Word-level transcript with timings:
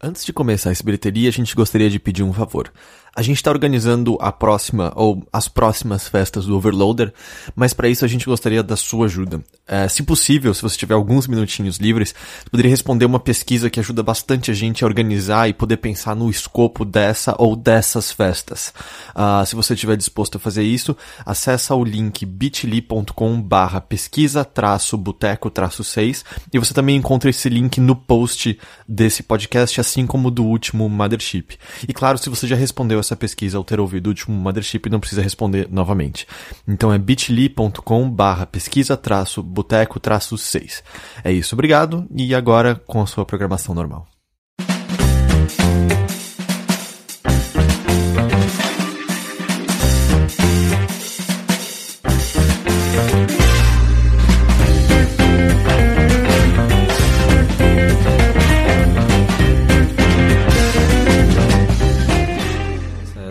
Antes 0.00 0.24
de 0.24 0.32
começar 0.32 0.70
esse 0.70 0.84
bilheteria, 0.84 1.28
a 1.28 1.32
gente 1.32 1.56
gostaria 1.56 1.90
de 1.90 1.98
pedir 1.98 2.22
um 2.22 2.32
favor. 2.32 2.70
A 3.18 3.22
gente 3.22 3.38
está 3.38 3.50
organizando 3.50 4.16
a 4.20 4.30
próxima 4.30 4.92
ou 4.94 5.26
as 5.32 5.48
próximas 5.48 6.06
festas 6.06 6.46
do 6.46 6.56
Overloader, 6.56 7.12
mas 7.56 7.74
para 7.74 7.88
isso 7.88 8.04
a 8.04 8.08
gente 8.08 8.26
gostaria 8.26 8.62
da 8.62 8.76
sua 8.76 9.06
ajuda. 9.06 9.42
É, 9.66 9.88
se 9.88 10.04
possível, 10.04 10.54
se 10.54 10.62
você 10.62 10.76
tiver 10.76 10.94
alguns 10.94 11.26
minutinhos 11.26 11.78
livres, 11.78 12.14
poderia 12.48 12.70
responder 12.70 13.06
uma 13.06 13.18
pesquisa 13.18 13.68
que 13.68 13.80
ajuda 13.80 14.04
bastante 14.04 14.52
a 14.52 14.54
gente 14.54 14.84
a 14.84 14.86
organizar 14.86 15.48
e 15.48 15.52
poder 15.52 15.78
pensar 15.78 16.14
no 16.14 16.30
escopo 16.30 16.84
dessa 16.84 17.34
ou 17.36 17.56
dessas 17.56 18.12
festas. 18.12 18.72
Uh, 19.16 19.44
se 19.44 19.56
você 19.56 19.74
estiver 19.74 19.96
disposto 19.96 20.36
a 20.36 20.40
fazer 20.40 20.62
isso, 20.62 20.96
acessa 21.26 21.74
o 21.74 21.82
link 21.82 22.24
bit.ly.com 22.24 23.42
barra 23.42 23.80
pesquisa 23.80 24.44
traço 24.44 24.96
boteco 24.96 25.50
traço 25.50 25.82
6 25.82 26.24
e 26.52 26.58
você 26.58 26.72
também 26.72 26.94
encontra 26.94 27.30
esse 27.30 27.48
link 27.48 27.80
no 27.80 27.96
post 27.96 28.56
desse 28.86 29.24
podcast, 29.24 29.80
assim 29.88 30.06
como 30.06 30.30
do 30.30 30.44
último 30.44 30.88
Mothership. 30.88 31.58
E 31.88 31.92
claro, 31.92 32.18
se 32.18 32.28
você 32.28 32.46
já 32.46 32.54
respondeu 32.54 33.00
essa 33.00 33.16
pesquisa 33.16 33.56
ao 33.56 33.64
ter 33.64 33.80
ouvido 33.80 34.06
o 34.06 34.10
último 34.10 34.36
Mothership, 34.36 34.88
não 34.90 35.00
precisa 35.00 35.22
responder 35.22 35.66
novamente. 35.70 36.26
Então 36.66 36.92
é 36.92 36.98
bit.ly.com 36.98 38.10
barra 38.10 38.46
pesquisa 38.46 38.96
traço 38.96 39.42
boteco 39.42 39.98
traço 39.98 40.36
6. 40.36 40.82
É 41.24 41.32
isso, 41.32 41.54
obrigado, 41.54 42.06
e 42.14 42.34
agora 42.34 42.74
com 42.86 43.00
a 43.00 43.06
sua 43.06 43.24
programação 43.24 43.74
normal. 43.74 44.06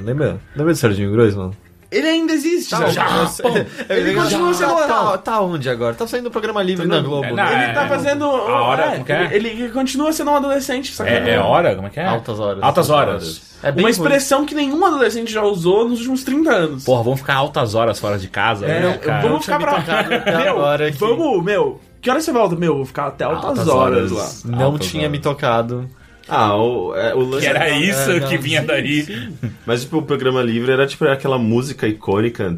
Lembra? 0.08 0.40
Lembra 0.56 0.74
do 0.74 0.78
Serginho 0.78 1.12
Groisman? 1.12 1.52
Ele 1.90 2.06
ainda 2.06 2.34
existe, 2.34 2.70
Tá, 2.72 2.86
já. 2.90 3.08
Ele 3.90 4.14
continua 4.14 4.54
sendo 4.54 4.76
tá, 4.76 4.88
tá, 4.88 5.18
tá 5.20 5.42
onde 5.42 5.70
agora? 5.70 5.96
Tá 5.96 6.06
saindo 6.06 6.26
no 6.26 6.32
programa 6.32 6.62
livre 6.62 6.86
na 6.86 7.00
Globo. 7.00 7.28
Não, 7.30 7.36
né? 7.36 7.64
Ele 7.66 7.74
tá 7.74 7.86
É, 7.86 7.88
fazendo. 7.88 8.26
a 8.26 8.62
hora, 8.62 8.92
como 8.92 9.06
que 9.06 9.14
é? 9.14 9.30
Ele, 9.34 9.48
ele 9.48 9.70
continua 9.70 10.12
sendo 10.12 10.32
um 10.32 10.36
adolescente, 10.36 10.92
só 10.94 11.06
que 11.06 11.10
É, 11.10 11.36
é 11.36 11.40
hora? 11.40 11.74
Como 11.76 11.88
é 11.88 11.90
que 11.90 12.00
é? 12.02 12.06
Altas 12.06 12.40
horas. 12.42 12.62
Altas 12.62 12.90
horas. 12.90 13.42
É 13.64 13.72
bem 13.72 13.86
uma 13.86 13.90
ruim. 13.90 13.92
expressão 13.92 14.46
que 14.46 14.54
nenhum 14.54 14.84
adolescente 14.86 15.32
já 15.32 15.44
usou 15.44 15.88
nos 15.88 16.00
últimos 16.00 16.26
30 16.26 16.52
anos. 16.52 16.84
Porra, 16.84 17.04
vamos 17.04 17.22
ficar 17.22 17.36
altas 17.36 17.74
horas 17.74 17.98
fora 18.00 18.18
de 18.20 18.28
casa? 18.28 18.66
É, 18.66 18.82
né, 18.82 18.98
cara? 18.98 19.22
vamos 19.22 19.46
ficar 19.46 19.58
pra 19.58 19.78
Meu, 20.44 20.92
vamos, 21.00 21.44
meu. 21.44 21.80
Que 22.02 22.10
hora 22.12 22.20
você 22.22 22.32
volta? 22.34 22.56
Meu, 22.58 22.76
vou 22.76 22.86
ficar 22.86 23.08
até 23.08 23.24
altas, 23.24 23.46
Altas 23.46 23.68
horas, 23.70 24.12
horas. 24.12 24.44
lá. 24.44 24.52
Não 24.58 24.66
Altas 24.66 24.88
tinha 24.88 25.04
horas. 25.04 25.12
me 25.14 25.20
tocado. 25.20 25.90
Ah, 26.30 26.56
o, 26.56 26.96
é, 26.96 27.14
o 27.16 27.20
lance 27.20 27.42
Que 27.42 27.48
era 27.48 27.70
isso 27.70 28.12
É, 28.12 28.20
não, 28.20 28.28
que 28.28 28.38
vinha 28.38 28.62
sim, 28.62 28.68
daí. 28.68 29.30
Mas, 29.66 29.82
tipo, 29.82 29.98
o 29.98 30.02
programa 30.02 30.42
livre 30.42 30.72
era, 30.72 30.86
tipo, 30.86 31.06
aquela 31.06 31.38
música 31.38 31.88
icônica. 31.88 32.56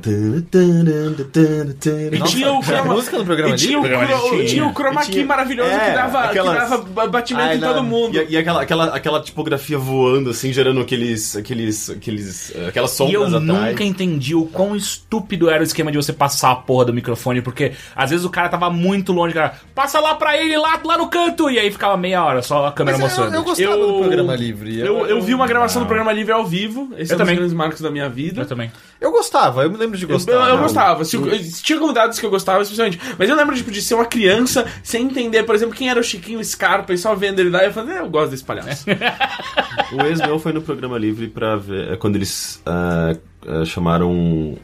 E 2.11 2.21
tinha 2.23 2.51
o 2.53 2.61
chroma, 2.63 2.93
música 2.95 3.17
no 3.17 3.25
programa 3.25 3.53
e 3.53 3.57
tinha 3.57 3.77
o, 3.77 3.81
Programa 3.81 4.07
cro- 4.07 4.29
livre 4.31 4.45
tinha 4.47 4.65
o 4.65 4.73
chroma 4.73 5.01
key 5.05 5.11
tinha- 5.11 5.25
maravilhoso 5.25 5.69
é, 5.71 5.89
que 5.89 5.95
dava, 5.95 6.19
aquelas- 6.23 6.53
que 6.53 6.59
dava 6.69 6.77
ba- 6.83 7.07
batimento 7.07 7.47
Ai, 7.49 7.57
em 7.57 7.59
todo 7.59 7.83
mundo. 7.83 8.15
E, 8.17 8.27
e 8.33 8.37
aquela, 8.37 8.61
aquela, 8.61 8.85
aquela 8.95 9.21
tipografia 9.21 9.77
voando, 9.77 10.29
assim, 10.31 10.51
gerando 10.53 10.79
aqueles. 10.81 11.35
aqueles. 11.35 11.89
aqueles. 11.89 12.55
eh, 12.55 12.67
aquelas 12.69 12.91
sombras 12.91 13.13
E 13.13 13.15
eu 13.15 13.37
atrás. 13.37 13.69
nunca 13.71 13.83
entendi 13.83 14.35
o 14.35 14.45
quão 14.45 14.75
estúpido 14.75 15.49
era 15.49 15.61
o 15.61 15.63
esquema 15.65 15.91
de 15.91 15.97
você 15.97 16.13
passar 16.13 16.51
a 16.51 16.55
porra 16.55 16.85
do 16.85 16.93
microfone, 16.93 17.41
porque 17.41 17.73
às 17.95 18.09
vezes 18.09 18.25
o 18.25 18.29
cara 18.29 18.49
tava 18.49 18.69
muito 18.69 19.11
longe, 19.11 19.33
cara, 19.33 19.53
passa 19.75 19.99
lá 19.99 20.15
pra 20.15 20.37
ele, 20.37 20.57
lá, 20.57 20.79
lá 20.83 20.97
no 20.97 21.07
canto, 21.07 21.49
e 21.49 21.59
aí 21.59 21.71
ficava 21.71 21.95
meia 21.97 22.23
hora 22.23 22.41
só 22.41 22.67
a 22.67 22.71
câmera 22.71 22.97
Mas 22.97 23.17
eu, 23.17 23.23
mostrando. 23.25 23.35
eu 23.37 23.43
gostava 23.67 23.81
Eu- 23.81 23.93
do 23.93 23.99
programa 23.99 24.35
livre. 24.35 24.79
Eu, 24.79 25.05
eu 25.07 25.21
vi 25.21 25.33
uma 25.33 25.47
gravação 25.47 25.81
Não. 25.81 25.85
do 25.85 25.87
programa 25.87 26.11
livre 26.11 26.31
ao 26.31 26.45
vivo. 26.45 26.89
Esse 26.97 27.13
Eu 27.13 27.19
é 27.19 27.21
um 27.23 27.25
dos 27.25 27.35
grandes 27.35 27.53
marcos 27.53 27.81
da 27.81 27.91
minha 27.91 28.09
vida. 28.09 28.41
Eu 28.41 28.45
também. 28.45 28.71
eu 28.99 29.11
gostava, 29.11 29.63
eu 29.63 29.69
me 29.71 29.77
lembro 29.77 29.97
de 29.97 30.03
Eu, 30.05 30.09
gostar. 30.09 30.31
eu- 30.31 30.39
eu 30.41 30.57
gostava. 30.57 31.03
Se, 31.05 31.17
tinha 31.63 31.79
convidados 31.79 32.19
que 32.19 32.25
eu 32.25 32.29
gostava, 32.29 32.61
especialmente. 32.61 32.99
Mas 33.17 33.29
eu 33.29 33.35
lembro 33.35 33.55
tipo, 33.55 33.71
de 33.71 33.81
ser 33.81 33.95
uma 33.95 34.05
criança 34.05 34.65
sem 34.83 35.03
entender, 35.05 35.43
por 35.43 35.55
exemplo, 35.55 35.75
quem 35.75 35.89
era 35.89 35.99
o 35.99 36.03
Chiquinho 36.03 36.43
Scarpa 36.43 36.93
e 36.93 36.97
só 36.97 37.15
vendo 37.15 37.39
ele 37.39 37.49
lá. 37.49 37.63
E 37.63 37.67
eu 37.67 37.73
falei, 37.73 37.95
"É, 37.97 37.99
eu 37.99 38.09
gosto 38.09 38.31
desse 38.31 38.43
palhaço. 38.43 38.85
O 39.91 40.01
ex 40.05 40.19
meu 40.19 40.37
foi 40.37 40.53
no 40.53 40.61
programa 40.61 40.97
livre 40.99 41.27
pra 41.27 41.55
ver. 41.55 41.97
Quando 41.97 42.15
eles 42.15 42.61
ah, 42.65 43.15
ah, 43.47 43.65
chamaram. 43.65 44.55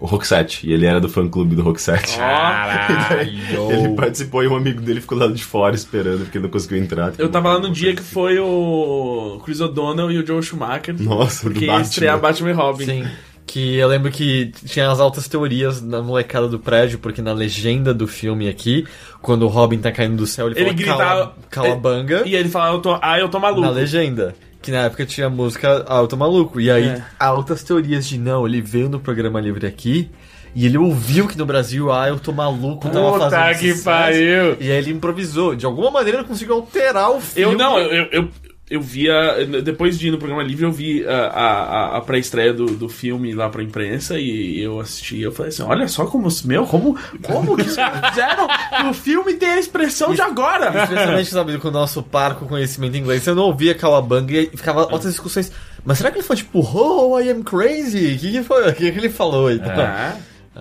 O 0.00 0.06
Roxette, 0.06 0.64
e 0.68 0.72
ele 0.72 0.86
era 0.86 1.00
do 1.00 1.08
fã 1.08 1.28
clube 1.28 1.56
do 1.56 1.62
Roxette. 1.62 2.16
Caralho. 2.18 3.72
Ele 3.72 3.88
participou 3.94 4.42
e 4.44 4.48
um 4.48 4.56
amigo 4.56 4.80
dele 4.80 5.00
ficou 5.00 5.18
lá 5.18 5.26
de 5.26 5.42
fora 5.44 5.74
esperando, 5.74 6.20
porque 6.24 6.38
não 6.38 6.48
conseguiu 6.48 6.78
entrar. 6.78 7.12
eu 7.18 7.28
tava 7.28 7.54
lá 7.54 7.58
no 7.58 7.70
dia 7.70 7.94
que 7.94 8.02
foi 8.02 8.38
o 8.38 9.40
Chris 9.44 9.60
O'Donnell 9.60 10.10
e 10.12 10.18
o 10.18 10.26
Joe 10.26 10.42
Schumacher. 10.42 10.94
Nossa, 11.00 11.42
Porque 11.42 11.64
ia 11.64 11.72
Batman. 11.72 11.82
estrear 11.88 12.20
Batman 12.20 12.50
e 12.50 12.52
Robin. 12.52 12.84
Sim. 12.84 13.04
Que 13.46 13.76
eu 13.76 13.88
lembro 13.88 14.10
que 14.12 14.52
tinha 14.66 14.90
as 14.90 15.00
altas 15.00 15.26
teorias 15.26 15.80
na 15.80 16.02
molecada 16.02 16.46
do 16.46 16.58
prédio, 16.58 16.98
porque 16.98 17.22
na 17.22 17.32
legenda 17.32 17.94
do 17.94 18.06
filme 18.06 18.46
aqui, 18.46 18.86
quando 19.22 19.44
o 19.44 19.48
Robin 19.48 19.78
tá 19.78 19.90
caindo 19.90 20.16
do 20.16 20.26
céu, 20.26 20.48
ele, 20.48 20.60
Ele 20.60 20.64
fala 20.66 20.74
gritava- 20.76 21.32
cala, 21.50 21.66
calabanga 21.68 22.22
E 22.26 22.34
ele 22.36 22.50
falava, 22.50 22.76
eu 22.76 22.80
tô, 22.80 22.98
ah, 23.00 23.18
eu 23.18 23.28
tô 23.30 23.40
maluco. 23.40 23.62
na 23.62 23.70
legenda. 23.70 24.34
Que 24.60 24.70
na 24.72 24.84
época 24.84 25.06
tinha 25.06 25.28
música 25.30 25.84
Ah, 25.88 25.98
eu 25.98 26.08
tô 26.08 26.16
maluco. 26.16 26.60
E 26.60 26.70
aí, 26.70 26.88
É. 26.88 27.02
altas 27.18 27.62
teorias 27.62 28.06
de 28.06 28.18
não, 28.18 28.46
ele 28.46 28.60
veio 28.60 28.88
no 28.88 28.98
programa 29.00 29.40
livre 29.40 29.66
aqui 29.66 30.10
e 30.54 30.66
ele 30.66 30.76
ouviu 30.78 31.28
que 31.28 31.38
no 31.38 31.46
Brasil, 31.46 31.92
ah, 31.92 32.08
eu 32.08 32.18
tô 32.18 32.32
maluco, 32.32 32.88
tava 32.88 33.12
Puta 33.12 33.30
fazendo 33.30 33.58
que 33.60 33.68
sucesso. 33.68 33.84
pariu. 33.84 34.56
E 34.58 34.70
aí 34.70 34.78
ele 34.78 34.90
improvisou. 34.90 35.54
De 35.54 35.64
alguma 35.66 35.90
maneira 35.90 36.18
ele 36.18 36.26
conseguiu 36.26 36.54
alterar 36.56 37.10
o 37.10 37.20
filme. 37.20 37.52
Eu 37.52 37.58
não, 37.58 37.78
eu, 37.78 37.90
eu, 37.92 38.08
eu, 38.10 38.28
eu 38.70 38.80
via. 38.80 39.46
Depois 39.62 39.98
de 39.98 40.08
ir 40.08 40.10
no 40.10 40.18
programa 40.18 40.42
livre, 40.42 40.64
eu 40.64 40.72
vi 40.72 41.06
a, 41.06 41.26
a, 41.26 41.96
a 41.96 42.00
pré-estreia 42.00 42.52
do, 42.52 42.66
do 42.66 42.88
filme 42.88 43.32
lá 43.34 43.48
pra 43.48 43.62
imprensa 43.62 44.18
e 44.18 44.60
eu 44.60 44.78
assisti. 44.80 45.20
Eu 45.20 45.32
falei 45.32 45.48
assim: 45.50 45.62
olha 45.62 45.88
só 45.88 46.04
como. 46.06 46.28
Meu, 46.44 46.66
como, 46.66 46.96
como 47.22 47.56
que 47.56 47.64
fizeram 47.64 48.46
o 48.90 48.92
filme 48.94 49.34
ter 49.34 49.46
a 49.46 49.58
expressão 49.58 50.14
de 50.14 50.20
agora? 50.20 50.66
Especialmente, 50.82 51.30
sabe, 51.30 51.58
com 51.58 51.68
o 51.68 51.70
nosso 51.70 52.02
parco 52.02 52.46
conhecimento 52.46 52.96
inglês, 52.96 53.26
eu 53.26 53.34
não 53.34 53.44
ouvia 53.44 53.74
Calabanga 53.74 54.32
e 54.32 54.46
ficava 54.48 54.82
altas 54.82 55.12
discussões. 55.12 55.50
Mas 55.84 55.98
será 55.98 56.10
que 56.10 56.18
ele 56.18 56.24
foi 56.26 56.36
tipo, 56.36 56.60
oh, 56.60 57.18
I 57.18 57.30
am 57.30 57.42
crazy? 57.42 58.14
O 58.14 58.18
que, 58.18 58.32
que 58.32 58.42
foi? 58.42 58.68
O 58.68 58.74
que, 58.74 58.92
que 58.92 58.98
ele 58.98 59.08
falou? 59.08 59.50
Então, 59.50 59.72
É. 59.72 60.12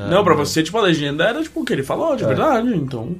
não, 0.10 0.24
pra 0.24 0.34
você, 0.36 0.64
tipo, 0.64 0.78
a 0.78 0.82
legenda 0.82 1.26
era 1.26 1.42
tipo 1.44 1.60
o 1.62 1.66
que 1.66 1.74
ele 1.74 1.84
falou, 1.84 2.16
de 2.16 2.24
verdade, 2.24 2.74
então. 2.74 3.16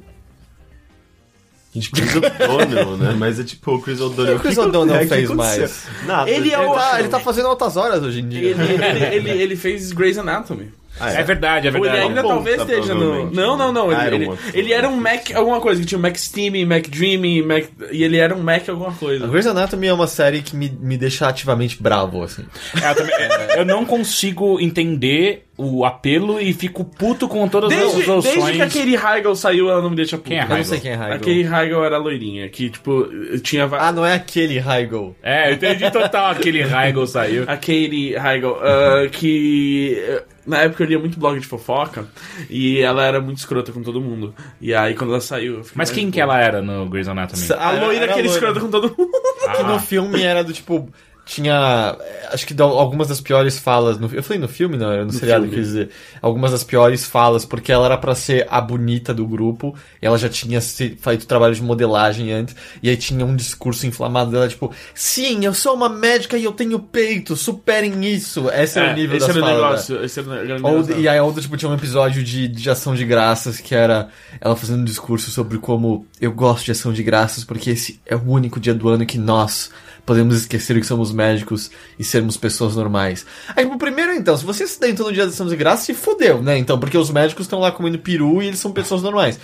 Gente, 1.74 1.90
Chris 1.90 2.14
O'Donnell, 2.16 2.96
né? 2.96 3.14
Mas 3.18 3.38
é 3.38 3.44
tipo 3.44 3.72
o 3.74 3.80
Chris 3.82 4.00
O'Donnell. 4.00 4.36
O 4.36 4.40
Chris 4.40 4.54
que 4.54 4.60
que- 4.60 4.66
O'Donnell 4.66 4.96
é, 4.96 5.00
que 5.00 5.06
fez 5.08 5.30
mais. 5.30 5.84
Nada. 6.06 6.30
Ele 6.30 6.50
é 6.50 6.58
o- 6.58 6.72
tá, 6.74 6.98
ele 6.98 7.08
tá 7.08 7.20
fazendo 7.20 7.46
altas 7.48 7.76
horas 7.76 8.02
hoje 8.02 8.20
em 8.20 8.28
dia. 8.28 8.50
Ele, 8.50 8.62
ele, 8.62 9.04
ele, 9.14 9.30
ele 9.42 9.56
fez 9.56 9.92
Grey's 9.92 10.16
Anatomy. 10.18 10.70
Ah, 11.00 11.12
É 11.12 11.22
verdade, 11.22 11.68
é 11.68 11.70
Ou 11.70 11.76
ele 11.76 11.84
verdade. 11.84 12.08
ainda 12.08 12.22
talvez 12.24 12.56
tá, 12.56 12.62
esteja 12.64 12.92
no. 12.92 13.30
Não, 13.30 13.56
não, 13.56 13.70
não. 13.70 13.92
Ele, 13.92 14.00
Ah, 14.00 14.04
era 14.06 14.16
um 14.16 14.20
ele, 14.20 14.38
ele 14.52 14.72
era 14.72 14.88
um 14.88 14.96
Mac 14.96 15.30
alguma 15.32 15.60
coisa, 15.60 15.80
que 15.80 15.86
tinha 15.86 15.96
um 15.98 16.02
Mac 16.02 16.16
Steam, 16.16 16.66
Mac 16.66 16.88
Dream, 16.88 17.46
Mac. 17.46 17.66
E 17.92 18.02
ele 18.02 18.16
era 18.16 18.34
um 18.34 18.42
Mac 18.42 18.68
alguma 18.68 18.90
A 18.90 18.94
coisa. 18.94 19.28
Grey's 19.28 19.46
Anatomy 19.46 19.86
é 19.86 19.92
uma 19.92 20.08
série 20.08 20.42
que 20.42 20.56
me, 20.56 20.68
me 20.80 20.96
deixa 20.96 21.28
ativamente 21.28 21.80
bravo, 21.80 22.20
assim. 22.24 22.44
É, 22.82 22.90
eu, 22.90 22.94
também- 22.96 23.14
é, 23.14 23.60
eu 23.60 23.64
não 23.64 23.84
consigo 23.84 24.58
entender 24.58 25.46
o 25.60 25.84
apelo 25.84 26.40
e 26.40 26.52
fico 26.52 26.84
puto 26.84 27.26
com 27.26 27.48
todas 27.48 27.72
as 27.72 27.78
Desde, 27.78 28.10
opções. 28.10 28.24
desde 28.24 28.52
que 28.52 28.62
a 28.62 28.66
Katie 28.66 28.94
Heigl 28.96 29.34
saiu, 29.34 29.68
ela 29.68 29.82
não 29.82 29.90
me 29.90 29.96
deixa 29.96 30.16
puto. 30.16 30.28
Quem 30.30 30.38
é 30.38 30.44
Eu 30.44 30.48
não 30.48 30.56
Heigl? 30.56 30.68
sei 30.68 30.80
quem 30.80 30.92
é 30.92 30.94
A 30.94 31.02
Heigl. 31.08 31.18
Katie 31.18 31.44
Heigl 31.52 31.84
era 31.84 31.96
a 31.96 31.98
loirinha, 31.98 32.48
que, 32.48 32.70
tipo, 32.70 33.08
tinha... 33.42 33.68
Ah, 33.72 33.90
não 33.90 34.06
é 34.06 34.14
aquele 34.14 34.58
Heigl. 34.58 35.16
É, 35.22 35.50
eu 35.50 35.54
entendi 35.54 35.90
total 35.90 36.30
aquele 36.30 36.62
Heigl 36.62 37.06
saiu. 37.06 37.42
A 37.50 37.56
Katie 37.56 38.14
Heigl, 38.14 38.56
ah, 38.62 39.08
que... 39.10 40.22
Na 40.46 40.62
época 40.62 40.82
eu 40.82 40.86
lia 40.86 40.98
muito 40.98 41.18
blog 41.20 41.38
de 41.38 41.46
fofoca, 41.46 42.06
e 42.48 42.80
ela 42.80 43.04
era 43.04 43.20
muito 43.20 43.36
escrota 43.36 43.70
com 43.70 43.82
todo 43.82 44.00
mundo. 44.00 44.34
E 44.62 44.72
aí, 44.72 44.94
quando 44.94 45.10
ela 45.10 45.20
saiu... 45.20 45.60
Mas 45.74 45.90
quem 45.90 46.10
que 46.10 46.18
ela 46.18 46.40
era 46.40 46.62
no 46.62 46.86
Grey's 46.88 47.06
Anatomy? 47.08 47.42
A 47.58 47.72
loira 47.72 48.04
Era 48.04 48.12
que 48.14 48.18
era 48.20 48.22
loira. 48.22 48.26
escrota 48.28 48.60
com 48.60 48.70
todo 48.70 48.94
mundo. 48.96 49.10
Que 49.56 49.62
no 49.64 49.78
filme 49.78 50.22
era 50.22 50.42
do 50.42 50.52
tipo. 50.52 50.88
Tinha. 51.28 51.94
eh, 52.00 52.28
Acho 52.32 52.46
que 52.46 52.60
algumas 52.60 53.08
das 53.08 53.20
piores 53.20 53.58
falas. 53.58 53.98
No, 53.98 54.08
eu 54.12 54.22
falei 54.22 54.40
no 54.40 54.48
filme, 54.48 54.76
não? 54.76 54.90
Era 54.90 55.04
no, 55.04 55.12
seriado, 55.12 55.42
filme. 55.42 55.56
quer 55.56 55.62
dizer. 55.62 55.90
Algumas 56.22 56.52
das 56.52 56.64
piores 56.64 57.04
falas, 57.06 57.44
porque 57.44 57.70
ela 57.70 57.84
era 57.86 57.96
pra 57.98 58.14
ser 58.14 58.46
a 58.50 58.60
bonita 58.60 59.12
do 59.14 59.26
grupo. 59.26 59.74
E 60.00 60.06
ela 60.06 60.16
já 60.18 60.28
tinha 60.28 60.60
se- 60.60 60.96
feito 61.00 61.26
trabalho 61.26 61.54
de 61.54 61.62
modelagem 61.62 62.32
antes. 62.32 62.56
E 62.82 62.88
aí 62.88 62.96
tinha 62.96 63.24
um 63.26 63.36
discurso 63.36 63.86
inflamado 63.86 64.30
dela, 64.30 64.48
tipo: 64.48 64.72
Sim, 64.94 65.44
eu 65.44 65.52
sou 65.52 65.74
uma 65.74 65.88
médica 65.88 66.36
e 66.38 66.44
eu 66.44 66.52
tenho 66.52 66.78
peito, 66.78 67.36
superem 67.36 68.04
isso. 68.06 68.48
Esse 68.50 68.78
é, 68.78 68.90
o 68.90 68.94
nível 68.94 69.16
esse 69.18 69.26
das 69.26 69.36
era 69.36 69.44
o 69.44 69.48
falas. 69.48 69.62
negócio. 69.88 70.04
Esse 70.04 70.20
era 70.20 70.28
o 70.28 70.32
grande 70.46 70.62
Ou, 70.64 70.70
negócio. 70.72 70.98
e 71.00 71.08
aí 71.08 71.18
a 71.18 71.22
outra, 71.24 71.42
tipo, 71.42 71.56
tinha 71.58 71.70
um 71.70 71.74
episódio 71.74 72.22
de, 72.24 72.48
de 72.48 72.70
ação 72.70 72.94
de 72.94 73.04
graças 73.04 73.60
que 73.60 73.74
era 73.74 74.08
ela 74.40 74.56
fazendo 74.56 74.80
um 74.80 74.84
discurso 74.84 75.30
sobre 75.30 75.58
como 75.58 76.06
eu 76.20 76.32
gosto 76.32 76.64
de 76.64 76.72
ação 76.72 76.90
de 76.92 77.02
graças 77.02 77.44
porque 77.44 77.70
esse 77.70 78.00
é 78.06 78.16
o 78.16 78.22
único 78.30 78.58
dia 78.58 78.72
do 78.74 78.88
ano 78.88 79.04
que 79.04 79.18
nós 79.18 79.70
podemos 80.08 80.34
esquecer 80.38 80.80
que 80.80 80.86
somos 80.86 81.12
médicos 81.12 81.70
e 81.98 82.02
sermos 82.02 82.38
pessoas 82.38 82.74
normais. 82.74 83.26
Aí, 83.54 83.66
tipo, 83.66 83.76
primeiro 83.76 84.14
então, 84.14 84.34
se 84.38 84.42
você 84.42 84.66
se 84.66 84.78
então 84.88 85.06
no 85.06 85.12
dia 85.12 85.24
da 85.24 85.28
ação 85.28 85.46
de 85.46 85.54
graças, 85.54 85.84
se 85.84 85.92
fudeu, 85.92 86.42
né? 86.42 86.56
Então, 86.56 86.80
porque 86.80 86.96
os 86.96 87.10
médicos 87.10 87.44
estão 87.44 87.60
lá 87.60 87.70
comendo 87.70 87.98
peru 87.98 88.42
e 88.42 88.46
eles 88.46 88.58
são 88.58 88.72
pessoas 88.72 89.02
normais. 89.02 89.38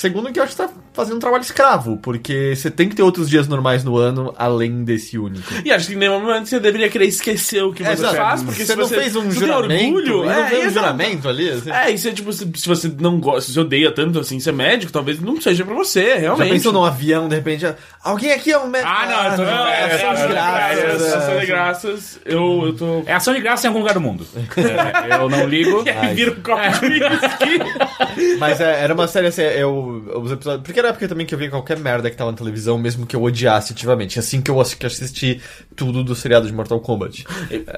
Segundo, 0.00 0.32
que 0.32 0.40
eu 0.40 0.44
acho 0.44 0.56
que 0.56 0.62
tá 0.62 0.70
fazendo 0.94 1.16
um 1.16 1.20
trabalho 1.20 1.42
escravo, 1.42 1.98
porque 1.98 2.54
você 2.56 2.70
tem 2.70 2.88
que 2.88 2.96
ter 2.96 3.02
outros 3.02 3.28
dias 3.28 3.46
normais 3.46 3.84
no 3.84 3.98
ano, 3.98 4.34
além 4.38 4.82
desse 4.82 5.18
único. 5.18 5.52
E 5.62 5.70
acho 5.70 5.88
que 5.88 5.92
em 5.92 5.96
nenhum 5.96 6.20
momento 6.22 6.48
você 6.48 6.58
deveria 6.58 6.88
querer 6.88 7.04
esquecer 7.04 7.62
o 7.62 7.70
que 7.70 7.84
você 7.84 7.92
Exato. 7.92 8.16
faz, 8.16 8.42
porque 8.42 8.64
você 8.64 8.72
se 8.72 8.78
não 8.78 8.86
você 8.88 8.94
fez 8.98 9.14
um 9.14 9.24
você 9.30 9.40
juramento, 9.40 9.96
orgulho, 9.98 10.24
não 10.24 10.32
é, 10.32 10.48
fez 10.48 10.66
um 10.68 10.70
juramento 10.70 11.28
ali? 11.28 11.50
Assim. 11.50 11.70
É, 11.70 11.90
e 11.90 11.98
se, 11.98 12.10
tipo, 12.12 12.32
se, 12.32 12.50
se 12.54 12.66
você 12.66 12.90
não 12.98 13.20
gosta, 13.20 13.42
se 13.42 13.52
você 13.52 13.60
odeia 13.60 13.92
tanto 13.92 14.18
assim 14.20 14.40
ser 14.40 14.52
médico, 14.52 14.90
talvez 14.90 15.20
não 15.20 15.38
seja 15.38 15.66
pra 15.66 15.74
você, 15.74 16.14
Já 16.14 16.16
realmente. 16.16 16.50
pensou 16.50 16.72
num 16.72 16.84
avião, 16.84 17.28
de 17.28 17.34
repente, 17.34 17.66
ah, 17.66 17.76
alguém 18.02 18.32
aqui 18.32 18.52
é 18.52 18.58
um 18.58 18.68
médico? 18.68 18.90
Ah, 18.90 19.06
não, 19.06 19.24
eu 19.24 19.36
tô 19.36 19.44
de 19.44 19.50
Não, 19.50 19.66
é, 19.66 19.84
ação 19.84 20.14
de 20.14 20.32
graças, 20.32 20.78
férias. 20.80 21.12
ação 21.12 21.40
de 21.40 21.46
graças, 21.46 22.20
eu, 22.24 22.62
eu 22.68 22.72
tô... 22.74 23.02
É 23.04 23.12
ação 23.12 23.34
de 23.34 23.40
graça 23.40 23.66
em 23.66 23.68
algum 23.68 23.80
lugar 23.80 23.92
do 23.92 24.00
mundo. 24.00 24.26
É, 24.34 25.14
eu 25.22 25.28
não 25.28 25.46
ligo. 25.46 25.84
E 25.90 25.90
aí 25.90 26.14
vira 26.14 26.32
um 26.32 26.42
copo 26.42 26.88
de 26.88 27.02
whisky. 27.04 28.38
Mas 28.38 28.60
é, 28.60 28.82
era 28.82 28.94
uma 28.94 29.06
série 29.06 29.26
assim, 29.26 29.42
eu, 29.42 29.89
os 29.90 30.32
episódios. 30.32 30.62
Porque 30.64 30.78
era 30.78 30.88
a 30.88 30.90
época 30.90 31.08
também 31.08 31.26
que 31.26 31.34
eu 31.34 31.38
via 31.38 31.50
qualquer 31.50 31.78
merda 31.78 32.10
que 32.10 32.16
tava 32.16 32.30
na 32.30 32.36
televisão, 32.36 32.78
mesmo 32.78 33.06
que 33.06 33.14
eu 33.16 33.22
odiasse 33.22 33.72
ativamente. 33.72 34.18
Assim 34.18 34.40
que 34.40 34.50
eu 34.50 34.60
assisti 34.60 35.40
tudo 35.76 36.02
do 36.04 36.14
seriado 36.14 36.46
de 36.46 36.52
Mortal 36.52 36.80
Kombat. 36.80 37.24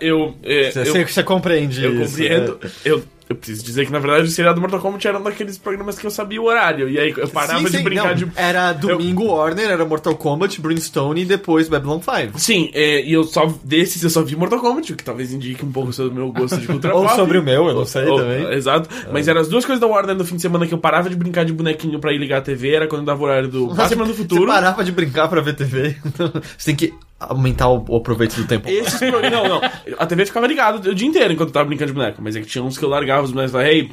Eu, 0.01 0.35
é, 0.43 0.71
Você, 0.71 0.81
eu, 0.81 0.85
você- 0.87 1.07
você 1.07 1.23
compreende 1.23 1.83
eu 1.85 2.03
isso, 2.03 2.11
compreendo. 2.13 2.59
né? 2.63 2.71
Eu, 2.85 3.03
eu 3.29 3.37
preciso 3.37 3.65
dizer 3.65 3.87
que, 3.87 3.93
na 3.93 3.99
verdade, 3.99 4.25
o 4.25 4.31
seriado 4.31 4.61
Mortal 4.61 4.81
Kombat 4.81 5.07
era 5.09 5.19
um 5.19 5.23
daqueles 5.23 5.57
programas 5.59 5.99
que 5.99 6.07
eu 6.07 6.11
sabia 6.11 6.41
o 6.41 6.45
horário. 6.45 6.89
E 6.89 6.99
aí 6.99 7.15
eu 7.17 7.29
parava 7.29 7.59
Sim, 7.61 7.65
de 7.67 7.77
sim, 7.79 7.83
brincar 7.85 8.09
não, 8.09 8.15
de. 8.15 8.33
Era 8.37 8.73
domingo 8.73 9.25
Warner, 9.27 9.71
era 9.71 9.85
Mortal 9.85 10.15
Kombat, 10.17 10.61
Brimstone 10.61 11.23
e 11.23 11.25
depois 11.25 11.69
Babylon 11.69 12.01
5. 12.01 12.39
Sim, 12.39 12.71
é, 12.75 13.05
e 13.05 13.13
eu 13.13 13.25
só 13.25 13.53
desses 13.65 14.03
eu 14.03 14.11
só 14.11 14.23
vi 14.23 14.37
Mortal 14.37 14.61
Kombat, 14.61 14.93
o 14.93 14.97
que 14.97 15.05
talvez 15.05 15.33
indique 15.33 15.65
um 15.65 15.73
pouco 15.73 15.93
sobre 15.93 16.13
o 16.13 16.15
meu 16.15 16.33
gosto 16.33 16.57
de 16.59 16.67
cultura 16.69 16.95
Ou 16.95 17.05
pop. 17.05 17.17
sobre 17.17 17.39
o 17.39 17.43
meu, 17.43 17.67
eu 17.69 17.75
não 17.75 17.85
sei 17.85 18.07
Ou- 18.07 18.19
também. 18.19 18.53
Exato. 18.53 18.89
Mas 19.13 19.29
eram 19.29 19.41
as 19.41 19.49
duas 19.49 19.65
coisas 19.65 19.81
da 19.81 19.87
Warner 19.87 20.15
no 20.17 20.25
fim 20.25 20.37
de 20.37 20.43
semana 20.43 20.67
que 20.67 20.75
eu 20.75 20.79
parava 20.79 21.09
de 21.09 21.17
brincar 21.17 21.45
de 21.45 21.53
bonequinho 21.53 21.99
pra 21.99 22.13
ir 22.13 22.19
ligar 22.19 22.39
a 22.39 22.43
TV, 22.43 22.75
era 22.75 22.87
quando 22.87 23.05
dava 23.05 23.21
o 23.21 23.25
horário 23.25 23.49
do 23.49 23.69
Batman 23.75 24.05
do 24.05 24.13
Você 24.15 24.23
Futuro. 24.23 24.47
parava 24.47 24.85
de 24.85 24.93
brincar 24.93 25.29
pra 25.29 25.41
ver 25.41 25.55
TV. 25.55 25.97
você 26.59 26.67
tem 26.67 26.77
que 26.77 26.95
aumentar 27.29 27.69
o, 27.69 27.85
o 27.89 27.97
aproveito 27.97 28.37
do 28.37 28.47
tempo. 28.47 28.69
Esses 28.69 28.99
pro- 28.99 29.21
Não, 29.31 29.49
não. 29.49 29.61
A 29.99 30.07
TV 30.07 30.27
ficava 30.27 30.47
ligada 30.47 30.91
o 30.91 30.95
dia 30.95 31.07
inteiro 31.09 31.33
enquanto 31.33 31.49
eu 31.49 31.53
tava 31.55 31.67
brincando 31.67 31.93
de 31.93 31.95
boneco. 31.99 32.21
Mas 32.23 32.37
é 32.37 32.41
que 32.41 32.47
tinha 32.47 32.63
uns 32.65 32.77
que 32.79 32.85
eu 32.85 32.89
largava 32.89 33.23
os 33.23 33.31
bonecos 33.33 33.51
e 33.51 33.53
falava, 33.53 33.71
hey, 33.73 33.91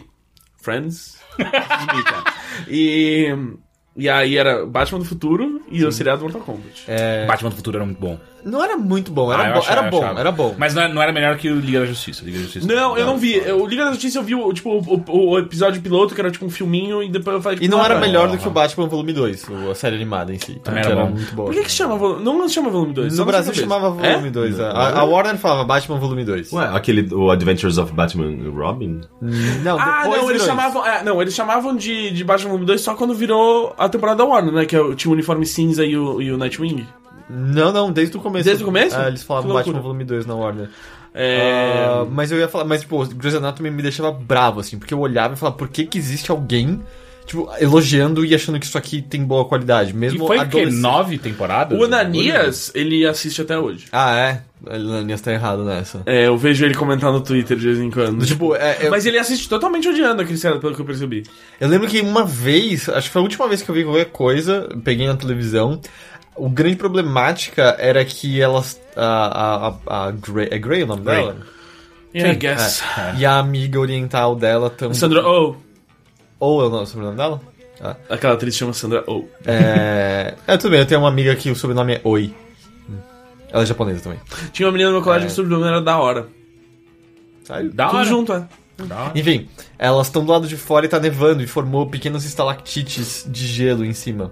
friends. 0.62 1.20
e. 2.68 3.34
E 4.00 4.10
aí 4.10 4.38
era 4.38 4.66
Batman 4.66 5.00
do 5.00 5.06
Futuro 5.06 5.62
e 5.70 5.84
o 5.86 5.92
seriado 5.92 6.22
Mortal 6.22 6.42
Kombat. 6.42 6.84
É, 6.88 7.26
Batman 7.28 7.50
do 7.50 7.56
Futuro 7.56 7.78
era 7.78 7.86
muito 7.86 8.00
bom. 8.00 8.18
não 8.46 8.64
era 8.64 8.78
muito 8.78 9.12
bom, 9.12 9.32
era, 9.34 9.50
Ah, 9.50 9.52
bo- 9.52 9.60
achava, 9.60 9.80
era 9.82 9.90
bom, 9.92 10.02
achava. 10.04 10.20
era 10.22 10.32
bom. 10.32 10.56
Mas 10.58 10.74
não, 10.74 10.88
não 10.94 11.02
era 11.02 11.12
melhor 11.12 11.36
que 11.38 11.50
o 11.50 11.60
Liga 11.60 11.82
da 11.82 11.86
Justiça. 11.86 12.24
Liga 12.24 12.38
da 12.38 12.44
Justiça. 12.46 12.66
Não, 12.68 12.98
eu 12.98 13.06
não 13.06 13.18
vi. 13.18 13.38
O 13.52 13.68
Liga 13.68 13.84
da 13.86 13.92
Justiça 13.92 14.18
eu 14.20 14.24
vi 14.24 14.34
o, 14.36 14.54
tipo, 14.54 14.70
o, 14.72 15.04
o- 15.08 15.30
o 15.32 15.40
episódio 15.40 15.82
piloto, 15.82 16.16
que 16.16 16.22
era 16.22 16.32
tipo 16.32 16.46
um 16.46 16.50
filminho, 16.50 17.04
e 17.04 17.10
depois 17.10 17.36
eu 17.36 17.42
falei. 17.42 17.58
E 17.58 17.62
tipo, 17.64 17.76
não 17.76 17.84
era 17.84 17.98
ah, 17.98 18.00
melhor 18.00 18.30
do 18.30 18.38
que 18.38 18.48
o 18.48 18.52
Batman 18.52 18.88
Volume 18.88 19.12
2, 19.14 19.48
o- 19.50 19.72
a 19.72 19.76
série 19.76 19.96
animada 19.98 20.34
em 20.34 20.40
si. 20.40 20.54
Também 20.64 20.82
que 20.84 20.90
era 20.90 21.04
bom. 21.06 21.12
muito 21.12 21.36
boa. 21.36 21.48
Por 21.48 21.56
que, 21.56 21.64
que 21.66 21.72
chama 21.72 21.98
volume? 21.98 22.24
Não 22.24 22.48
se 22.48 22.54
chama 22.56 22.70
volume 22.70 22.94
2. 22.94 23.18
No 23.18 23.26
Brasil 23.26 23.54
chamava 23.54 23.90
Volume 23.90 24.30
2. 24.30 24.60
A, 24.62 25.00
a 25.00 25.04
Warner 25.04 25.36
falava 25.38 25.66
Batman 25.66 25.98
Volume 26.00 26.24
2. 26.24 26.54
Ué, 26.54 26.70
aquele, 26.74 27.14
o 27.14 27.30
Adventures 27.30 27.78
of 27.78 27.92
Batman 27.92 28.32
e 28.32 28.48
Robin? 28.48 29.02
Não, 29.64 29.78
Ah, 29.78 30.04
depois 30.04 30.22
não, 30.22 30.30
eles 30.30 30.44
chamavam. 30.46 30.86
é, 30.88 31.04
não, 31.04 31.22
eles 31.22 31.34
chamavam 31.36 31.76
de, 31.76 32.12
de 32.12 32.24
Batman 32.24 32.50
Volume 32.52 32.66
2 32.66 32.80
só 32.82 32.96
quando 32.96 33.14
virou 33.14 33.76
a 33.78 33.89
temporada 33.90 34.18
da 34.20 34.26
Warner, 34.26 34.54
né? 34.54 34.66
Que 34.66 34.76
é 34.76 34.82
o- 34.82 34.96
tinha 34.96 35.10
o 35.10 35.14
uniforme 35.14 35.46
cinza 35.46 35.86
e 35.86 35.98
o, 35.98 36.22
e 36.22 36.32
o 36.32 36.38
Nightwing. 36.38 36.86
Não, 37.30 37.72
não, 37.72 37.92
desde 37.92 38.18
o 38.18 38.20
começo. 38.20 38.46
Desde 38.46 38.64
o 38.64 38.66
começo? 38.66 38.96
Ah, 38.98 39.08
eles 39.08 39.22
falavam 39.24 39.50
Que 39.50 39.54
loucura. 39.54 39.74
Batman 39.76 39.82
Volume 39.84 40.04
2 40.06 40.26
na 40.26 40.36
Warner. 40.36 40.70
É. 41.14 41.86
Ah, 41.88 42.06
mas 42.10 42.32
eu 42.32 42.38
ia 42.40 42.48
falar, 42.48 42.66
mas 42.66 42.82
tipo, 42.82 43.04
Grey's 43.16 43.36
Anatomy 43.36 43.70
me 43.72 43.82
deixava 43.82 44.12
bravo, 44.12 44.60
assim, 44.60 44.78
porque 44.78 44.94
eu 44.94 45.00
olhava 45.00 45.34
e 45.34 45.38
falava, 45.38 45.58
por 45.58 45.68
que 45.68 45.86
que 45.86 45.98
existe 45.98 46.30
alguém, 46.32 46.82
tipo, 47.26 47.50
elogiando 47.60 48.24
e 48.26 48.34
achando 48.36 48.60
que 48.60 48.66
isso 48.66 48.78
aqui 48.78 49.02
tem 49.02 49.24
boa 49.24 49.46
qualidade? 49.46 49.92
E 49.92 49.94
Mesmo 49.94 50.26
foi 50.28 50.38
o 50.38 50.40
quê? 50.42 50.46
adolescente. 50.46 50.82
Nove 50.82 51.18
temporadas? 51.18 51.80
O 51.80 51.84
Ananias, 51.84 52.72
ele 52.76 53.06
assiste 53.06 53.42
até 53.42 53.58
hoje. 53.58 53.88
Ah, 53.92 54.16
é? 54.16 54.42
O 54.66 54.70
Ananias 54.74 55.22
tá 55.22 55.32
errado 55.32 55.64
nessa. 55.64 56.02
É, 56.06 56.28
eu 56.28 56.38
vejo 56.38 56.66
ele 56.66 56.74
comentar 56.76 57.12
no 57.14 57.22
Twitter 57.22 57.56
de 57.58 57.66
vez 57.66 57.80
em 57.80 57.90
quando. 57.90 58.26
Tipo, 58.26 58.56
é, 58.56 58.78
eu, 58.82 58.92
Mas 58.92 59.06
ele 59.06 59.18
assiste 59.18 59.48
totalmente 59.48 59.88
odiando 59.88 60.22
aquele 60.22 60.38
seriado, 60.38 60.60
pelo 60.60 60.76
que 60.76 60.82
eu 60.82 60.86
percebi. 60.86 61.24
eu 61.62 61.68
lembro 61.70 61.88
que 61.88 62.02
uma 62.02 62.26
vez, 62.26 62.90
acho 62.90 63.08
que 63.08 63.14
foi 63.14 63.22
a 63.22 63.24
última 63.24 63.48
vez 63.48 63.62
que 63.62 63.70
eu 63.70 63.76
vi 63.76 63.84
qualquer 63.86 64.06
coisa, 64.06 64.68
peguei 64.84 65.08
na 65.08 65.16
televisão, 65.16 65.80
o 66.36 66.50
grande 66.50 66.76
problemática 66.76 67.76
era 67.80 68.04
que 68.04 68.42
elas, 68.42 68.80
a, 68.98 69.06
a, 69.06 69.68
a, 69.88 70.08
a 70.08 70.12
Grey, 70.12 70.50
é 70.52 70.58
Grey 70.58 70.84
o 70.84 70.88
nome 70.88 71.04
Grey. 71.04 71.16
dela? 71.18 71.38
I 72.14 72.36
guess. 72.36 72.84
E 73.18 73.26
a 73.26 73.38
amiga 73.38 73.80
oriental 73.80 74.36
dela 74.36 74.70
também. 74.70 74.96
Sandra 74.96 75.22
Oh. 75.26 75.56
Ou 76.40 76.64
é 76.64 76.66
o 76.66 76.70
nome- 76.70 76.86
sobrenome 76.88 77.16
dela? 77.18 77.40
Ah. 77.82 77.96
Aquela 78.10 78.34
atriz 78.34 78.56
chama 78.56 78.74
Sandra 78.74 79.04
Oh. 79.08 79.24
É... 79.46 80.34
é, 80.48 80.58
tudo 80.58 80.72
bem, 80.72 80.80
eu 80.80 80.86
tenho 80.86 81.00
uma 81.02 81.10
amiga 81.10 81.34
que 81.36 81.50
o 81.52 81.56
sobrenome 81.56 81.94
é 81.94 82.02
Oi. 82.04 82.34
Ela 83.52 83.64
é 83.64 83.66
japonesa 83.66 84.02
também. 84.02 84.20
Tinha 84.52 84.68
uma 84.68 84.72
menina 84.72 84.90
no 84.92 84.98
meu 84.98 85.04
colégio 85.04 85.26
É. 85.26 85.28
que 85.28 85.34
o 85.34 85.36
sobrenome 85.36 85.66
era 85.68 85.82
da 85.82 85.98
hora. 85.98 86.28
Sério? 87.44 87.74
Da 87.74 87.86
Tudo 87.88 87.98
hora. 87.98 88.08
junto, 88.08 88.34
é. 88.34 88.48
Da 88.86 88.96
hora. 89.04 89.12
Enfim, 89.20 89.48
elas 89.78 90.08
estão 90.08 90.24
do 90.24 90.32
lado 90.32 90.48
de 90.48 90.56
fora 90.56 90.86
e 90.86 90.90
tá 90.90 91.00
nevando 91.00 91.42
e 91.44 91.48
formou 91.48 91.88
pequenas 91.88 92.24
estalactites 92.26 93.26
de 93.28 93.46
gelo 93.48 93.84
em 93.84 93.94
cima. 93.94 94.32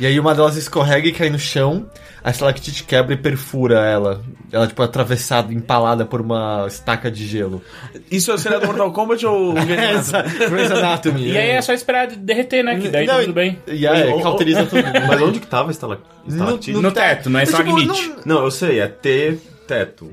E 0.00 0.06
aí 0.06 0.18
uma 0.18 0.34
delas 0.34 0.56
escorrega 0.56 1.06
e 1.08 1.12
cai 1.12 1.30
no 1.30 1.38
chão, 1.38 1.88
a 2.22 2.30
estalactite 2.30 2.84
quebra 2.84 3.14
e 3.14 3.16
perfura 3.16 3.80
ela. 3.86 4.22
Ela, 4.52 4.66
tipo, 4.66 4.80
é 4.82 4.84
atravessada, 4.84 5.52
empalada 5.52 6.04
por 6.04 6.20
uma 6.20 6.64
estaca 6.68 7.10
de 7.10 7.26
gelo. 7.26 7.62
Isso 8.10 8.30
é 8.30 8.34
o 8.34 8.38
seriado 8.38 8.66
Mortal 8.66 8.92
Kombat 8.92 9.24
ou 9.26 9.52
Grey's 9.64 9.80
Essa, 10.12 10.22
Grey's 10.22 10.70
Anatomy. 10.70 11.30
E 11.32 11.36
aí 11.38 11.50
é 11.50 11.62
só 11.62 11.72
esperar 11.72 12.06
derreter, 12.08 12.62
né? 12.64 12.78
Que 12.78 12.88
daí 12.88 13.06
tá 13.06 13.14
Não, 13.14 13.20
tudo 13.22 13.32
bem. 13.34 13.58
E 13.66 13.86
aí, 13.86 14.10
Mas, 14.12 14.22
cauteriza 14.22 14.64
tudo. 14.66 14.82
Mas 15.08 15.20
onde 15.22 15.40
que 15.40 15.46
tava 15.46 15.70
a 15.70 15.72
estala- 15.72 16.00
estalactite? 16.26 16.78
No 16.80 16.92
teto, 16.92 17.28
não 17.30 17.40
é 17.40 17.44
Tipo, 17.46 17.58
estalagmite. 17.58 18.08
não- 18.08 18.36
Não, 18.36 18.44
eu 18.44 18.50
sei, 18.50 18.80
é 18.80 18.86
T 18.86 19.38
teto. 19.66 20.12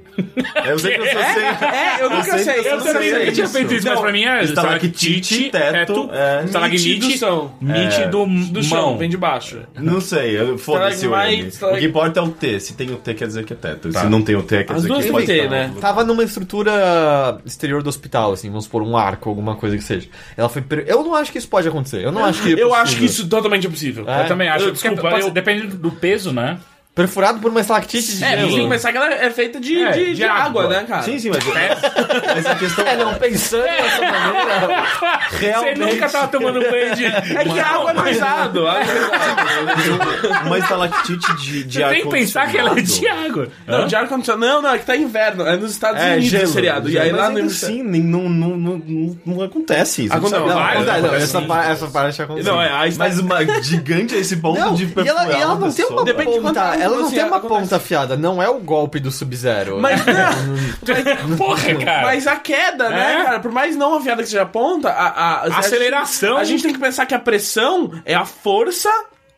Eu 0.65 0.79
sei 0.79 0.95
que 0.95 1.01
eu 1.01 1.05
só 1.05 1.33
sei. 1.33 1.41
É, 1.71 2.03
eu 2.03 2.09
nunca 2.09 2.37
sei. 2.37 2.59
Eu 2.59 2.77
nunca 2.77 2.93
também 2.93 3.09
sei 3.09 3.19
nunca 3.19 3.31
tinha 3.31 3.47
feito 3.47 3.73
isso, 3.73 3.87
mas 3.87 3.99
pra 3.99 4.11
mim 4.11 4.23
é 4.23 4.43
Estalactite, 4.43 5.49
teto, 5.49 6.09
é. 6.13 6.43
estalagmite, 6.45 7.17
são. 7.17 7.53
mite 7.61 8.05
do, 8.09 8.25
Do 8.25 8.63
chão, 8.63 8.97
vem 8.97 9.09
de 9.09 9.17
baixo. 9.17 9.61
Não 9.75 9.99
sei, 10.01 10.39
eu- 10.39 10.57
foda-se 10.57 11.07
o 11.07 11.15
M. 11.15 11.49
O 11.61 11.77
que 11.77 11.85
importa 11.85 12.19
é 12.19 12.23
o 12.23 12.29
T. 12.29 12.59
Se 12.59 12.73
tem 12.73 12.91
o 12.91 12.97
T, 12.97 13.13
quer 13.13 13.27
dizer 13.27 13.45
que 13.45 13.53
é 13.53 13.55
teto. 13.55 13.91
Tá. 13.91 14.01
Se 14.01 14.07
não 14.07 14.21
tem 14.21 14.35
o 14.35 14.43
T, 14.43 14.63
quer 14.63 14.73
As 14.73 14.81
dizer 14.81 14.87
duas 14.87 14.99
que 14.99 15.03
tem 15.05 15.11
pode 15.13 15.25
T, 15.27 15.33
estar. 15.37 15.49
né? 15.49 15.71
Tava 15.79 16.03
numa 16.03 16.23
estrutura 16.23 17.39
exterior 17.45 17.81
do 17.83 17.89
hospital, 17.89 18.33
assim, 18.33 18.49
vamos 18.49 18.65
supor, 18.65 18.81
um 18.83 18.95
arco, 18.97 19.29
alguma 19.29 19.55
coisa 19.55 19.77
que 19.77 19.83
seja. 19.83 20.07
Ela 20.37 20.49
foi. 20.49 20.61
per- 20.61 20.85
Eu 20.87 21.03
não 21.03 21.15
acho 21.15 21.31
que 21.31 21.37
isso 21.37 21.47
pode 21.47 21.67
acontecer. 21.67 22.03
Eu 22.03 22.11
não 22.11 22.23
acho 22.25 22.41
que. 22.41 22.53
é 22.53 22.61
Eu 22.63 22.73
acho 22.73 22.95
que 22.97 23.05
isso 23.05 23.27
totalmente 23.27 23.67
é 23.67 23.69
possível. 23.69 24.05
É? 24.09 24.23
Eu 24.23 24.27
também 24.27 24.47
acho. 24.49 24.65
Eu- 24.65 24.71
desculpa, 24.71 25.09
eu- 25.19 25.31
Dependendo 25.31 25.75
do 25.77 25.91
peso, 25.91 26.31
né? 26.31 26.57
Perfurado 26.93 27.39
por 27.39 27.49
uma 27.51 27.61
estalactite 27.61 28.17
de 28.17 28.23
É, 28.23 28.37
gelo. 28.37 28.51
sim, 28.51 28.67
mas 28.67 28.81
sabe 28.81 28.97
que 28.97 29.03
ela 29.05 29.13
é 29.13 29.29
feita 29.31 29.61
de, 29.61 29.81
É, 29.81 29.91
de, 29.91 30.05
de 30.07 30.13
de 30.15 30.23
água, 30.25 30.63
água. 30.63 30.67
né, 30.67 30.83
cara? 30.85 31.01
Sim, 31.03 31.17
sim, 31.17 31.29
mas. 31.29 31.41
Mas 32.35 32.45
a 32.45 32.55
questão 32.55 32.85
É, 32.85 32.97
não, 32.97 33.13
pensando 33.15 33.63
dessa 33.63 34.01
maneira. 34.01 34.83
Você 35.31 35.37
realmente. 35.45 35.79
nunca 35.79 36.09
tava 36.09 36.27
tomando 36.27 36.59
banho 36.59 36.95
de. 36.95 37.05
É 37.31 37.43
que 37.45 37.59
a 37.59 37.65
água 37.67 37.91
é 37.91 38.01
pesado. 38.03 38.67
água 38.67 38.81
é 38.81 39.75
pesado. 39.75 40.45
Uma 40.47 40.57
estalactite 40.59 41.35
de, 41.37 41.63
de 41.63 41.79
Você 41.79 41.89
tem 41.89 42.01
que 42.03 42.09
pensar 42.09 42.49
que 42.51 42.57
ela 42.57 42.77
é 42.77 42.81
de 42.81 43.07
água. 43.07 43.47
Não, 43.65 43.87
de 43.87 43.95
ar-condicionado. 43.95 44.45
Não, 44.45 44.61
não, 44.61 44.73
é 44.73 44.77
que 44.77 44.85
tá 44.85 44.95
inverno. 44.95 45.45
É 45.47 45.55
nos 45.57 45.71
Estados 45.71 46.01
É, 46.01 46.11
Unidos 46.13 46.29
gelo, 46.29 46.43
o 46.43 46.47
seriado. 46.47 46.89
E 46.89 46.99
aí 46.99 47.11
Mas 47.11 47.21
lá 47.21 47.27
ainda 47.29 47.41
no. 47.41 47.47
assim, 47.47 47.83
nem- 47.83 48.01
não, 48.03 48.27
não, 48.29 48.49
não, 48.57 48.77
não, 48.85 49.17
não 49.25 49.41
acontece 49.41 50.05
isso. 50.05 50.13
Acontece- 50.13 50.39
não, 50.41 50.47
Não, 50.47 50.55
vai, 50.55 50.75
não, 50.83 51.01
não, 51.01 51.15
essa, 51.15 51.41
pa- 51.41 51.65
essa 51.65 51.87
parte 51.87 52.21
aconteceu. 52.21 52.53
Não, 52.53 52.61
é, 52.61 52.71
aí 52.71 52.93
Mas 52.97 53.19
uma 53.19 53.43
gigante 53.61 54.13
a 54.15 54.17
esse 54.17 54.37
ponto 54.37 54.59
Não, 54.59 54.73
de 54.75 54.83
e 54.83 54.85
ela, 54.87 55.03
perfurar 55.21 55.29
e 55.39 55.41
ela 55.41 55.55
não 55.55 55.71
tem 55.71 55.85
uma. 55.85 56.03
Depende 56.03 56.33
de 56.33 56.39
quanto 56.41 56.55
ponta, 56.59 56.75
ela 56.81 56.97
não 56.97 57.05
assim, 57.05 57.15
tem 57.15 57.23
uma 57.25 57.37
acontece. 57.37 57.61
ponta 57.61 57.75
afiada, 57.77 58.17
não 58.17 58.41
é 58.41 58.49
o 58.49 58.59
golpe 58.59 58.99
do 58.99 59.11
Sub-Zero. 59.11 59.79
Mas, 59.79 60.01
não, 60.05 61.35
Porra, 61.37 61.75
cara. 61.75 62.01
mas 62.03 62.27
a 62.27 62.35
queda, 62.35 62.89
né, 62.89 63.21
É? 63.21 63.23
cara? 63.23 63.39
Por 63.39 63.51
mais 63.51 63.75
não 63.75 63.95
afiada 63.95 64.21
que 64.23 64.29
seja 64.29 64.43
a 64.43 64.45
ponta, 64.45 64.89
a, 64.89 65.07
a, 65.07 65.33
a- 65.47 65.59
Aceleração. 65.59 66.37
A 66.37 66.43
gente 66.43 66.63
tem 66.63 66.73
que 66.73 66.79
pensar 66.79 67.05
que 67.05 67.13
a 67.15 67.19
pressão 67.19 67.91
é 68.05 68.13
a 68.15 68.25
força 68.25 68.89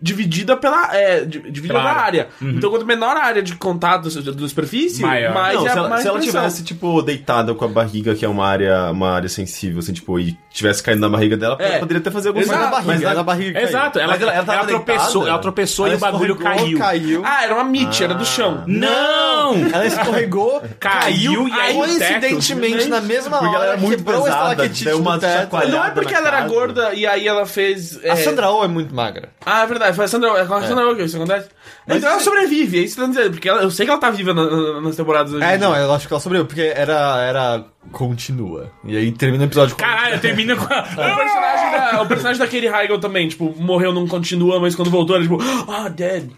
dividida 0.04 0.58
pela 0.58 0.94
é, 0.96 1.22
di- 1.24 1.40
dividida 1.40 1.74
Pela 1.76 1.80
pela 1.90 1.92
área. 2.04 2.04
área. 2.24 2.28
Então, 2.42 2.70
quanto 2.70 2.86
menor 2.86 3.16
a 3.16 3.24
área 3.24 3.42
de 3.42 3.56
contato 3.56 4.04
da 4.10 4.48
superfície, 4.50 5.02
Maior. 5.02 5.34
mais 5.34 5.56
Não, 5.56 5.66
é 5.66 5.70
se 5.72 5.78
ela, 5.78 5.88
mais 5.90 6.02
se 6.02 6.08
ela 6.10 6.20
tivesse, 6.20 6.64
tipo, 6.64 7.02
deitada 7.02 7.54
com 7.56 7.64
a 7.64 7.68
barriga, 7.70 8.14
que 8.14 8.26
é 8.26 8.28
uma 8.28 8.46
área, 8.46 8.92
uma 8.92 9.12
área 9.14 9.30
sensível, 9.30 9.80
assim, 9.80 9.94
tipo, 9.94 10.20
e 10.20 10.38
tivesse 10.52 10.84
caindo 10.84 11.00
na 11.00 11.10
barriga 11.10 11.38
dela, 11.38 11.56
É. 11.58 11.70
ela 11.70 11.80
poderia 11.80 12.02
até 12.02 12.12
fazer 12.12 12.28
alguma 12.28 12.46
Mas 12.46 12.54
Exato. 12.56 12.66
na 12.66 12.72
barriga, 12.76 12.94
Mas 12.94 13.02
na- 13.02 13.10
é 13.12 13.14
na 13.16 13.24
barriga 13.24 13.54
caiu. 13.54 13.68
Exato, 13.70 14.00
ela, 14.00 14.16
ela- 14.16 14.34
ela 14.34 14.46
tava 14.46 14.58
ela 14.60 14.68
tropeçou, 14.68 15.28
ela 15.28 15.40
tropeçou 15.40 15.86
Ela 15.86 15.96
e 15.96 15.98
o 15.98 16.00
bagulho 16.02 16.36
caiu. 16.36 16.78
caiu. 16.78 17.22
Ah, 17.26 17.44
era 17.46 17.54
uma 17.56 17.64
MIT, 17.64 18.04
era 18.04 18.14
do 18.14 18.26
chão. 18.26 18.64
Não! 18.68 19.56
Ela 19.72 19.86
escorregou, 19.88 20.62
Caiu, 20.80 21.48
e 21.48 21.52
aí 21.54 21.74
teto, 21.74 21.78
coincidentemente 21.80 22.88
na 22.90 23.00
mesma 23.02 23.38
Porque 23.40 23.56
hora 23.56 23.66
ela 23.66 23.74
era 23.74 23.78
muito 23.82 24.04
pesada, 24.04 24.28
estalactite 24.30 24.86
deu 24.86 25.00
uma 25.00 25.20
chacoalhada. 25.20 25.78
Não 25.78 25.86
é 25.86 25.90
porque 25.92 26.14
ela 26.14 26.28
era 26.28 26.42
gorda 26.48 26.94
e 26.94 27.06
aí 27.08 27.28
ela 27.28 27.46
fez. 27.46 28.00
é, 28.04 28.12
A 28.12 28.16
Sandra 28.18 28.52
Oh 28.52 28.64
é 28.64 28.68
muito 28.68 28.94
magra. 28.94 29.30
Ah, 29.46 29.64
é 29.64 29.66
verdade, 29.68 29.93
foi 29.96 30.06
a 30.06 30.08
Sandra, 30.08 30.30
é 30.40 30.46
com 30.46 30.54
a 30.54 30.62
Sandra 30.64 30.90
Oh 30.90 30.96
que 30.96 31.04
isso 31.04 31.16
acontece. 31.18 31.50
então 31.88 32.10
ela 32.12 32.20
sobrevive, 32.20 32.80
é 32.80 32.82
isso 32.84 32.96
que 32.96 33.02
eu 33.02 33.06
tô 33.06 33.12
dizendo, 33.14 33.32
porque 33.32 33.50
ela- 33.50 33.62
eu 33.64 33.72
sei 33.72 33.86
que 33.86 33.92
ela 33.92 34.00
tá 34.00 34.10
viva 34.10 34.34
na- 34.34 34.46
na- 34.50 34.82
nas 34.82 34.96
temporadas. 34.96 35.34
É, 35.42 35.58
não, 35.58 35.76
eu 35.76 35.92
acho 35.94 36.08
que 36.08 36.14
ela 36.14 36.20
sobreviveu, 36.22 36.48
porque 36.48 36.62
era, 36.76 37.22
era 37.22 37.66
continua. 37.92 38.72
E 38.86 38.96
aí 38.98 39.12
termina 39.12 39.44
o 39.44 39.48
episódio 39.48 39.76
com. 39.76 39.82
Caralho, 39.84 40.20
termina 40.20 40.56
com 40.56 40.74
a... 40.74 40.82
O 41.14 41.16
personagem, 41.16 41.72
da, 41.72 42.02
o 42.02 42.08
personagem 42.08 42.40
da 42.40 42.46
Katie 42.46 42.68
Heigl 42.68 43.00
também, 43.00 43.28
tipo, 43.28 43.54
morreu, 43.58 43.92
não 43.94 44.08
continua, 44.08 44.60
mas 44.60 44.76
quando 44.76 44.90
voltou, 44.90 45.16
era 45.16 45.24
tipo, 45.24 45.38
ah, 45.70 45.90
dead. 45.90 46.30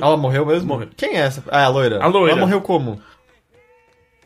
Ela 0.00 0.16
morreu 0.16 0.44
mesmo? 0.46 0.68
Morreu. 0.68 0.88
Quem 0.96 1.16
é 1.16 1.20
essa? 1.20 1.42
Ah, 1.48 1.64
a 1.64 1.68
loira. 1.68 2.02
A 2.02 2.06
loira. 2.06 2.32
Ela 2.32 2.40
morreu 2.40 2.60
como? 2.60 3.00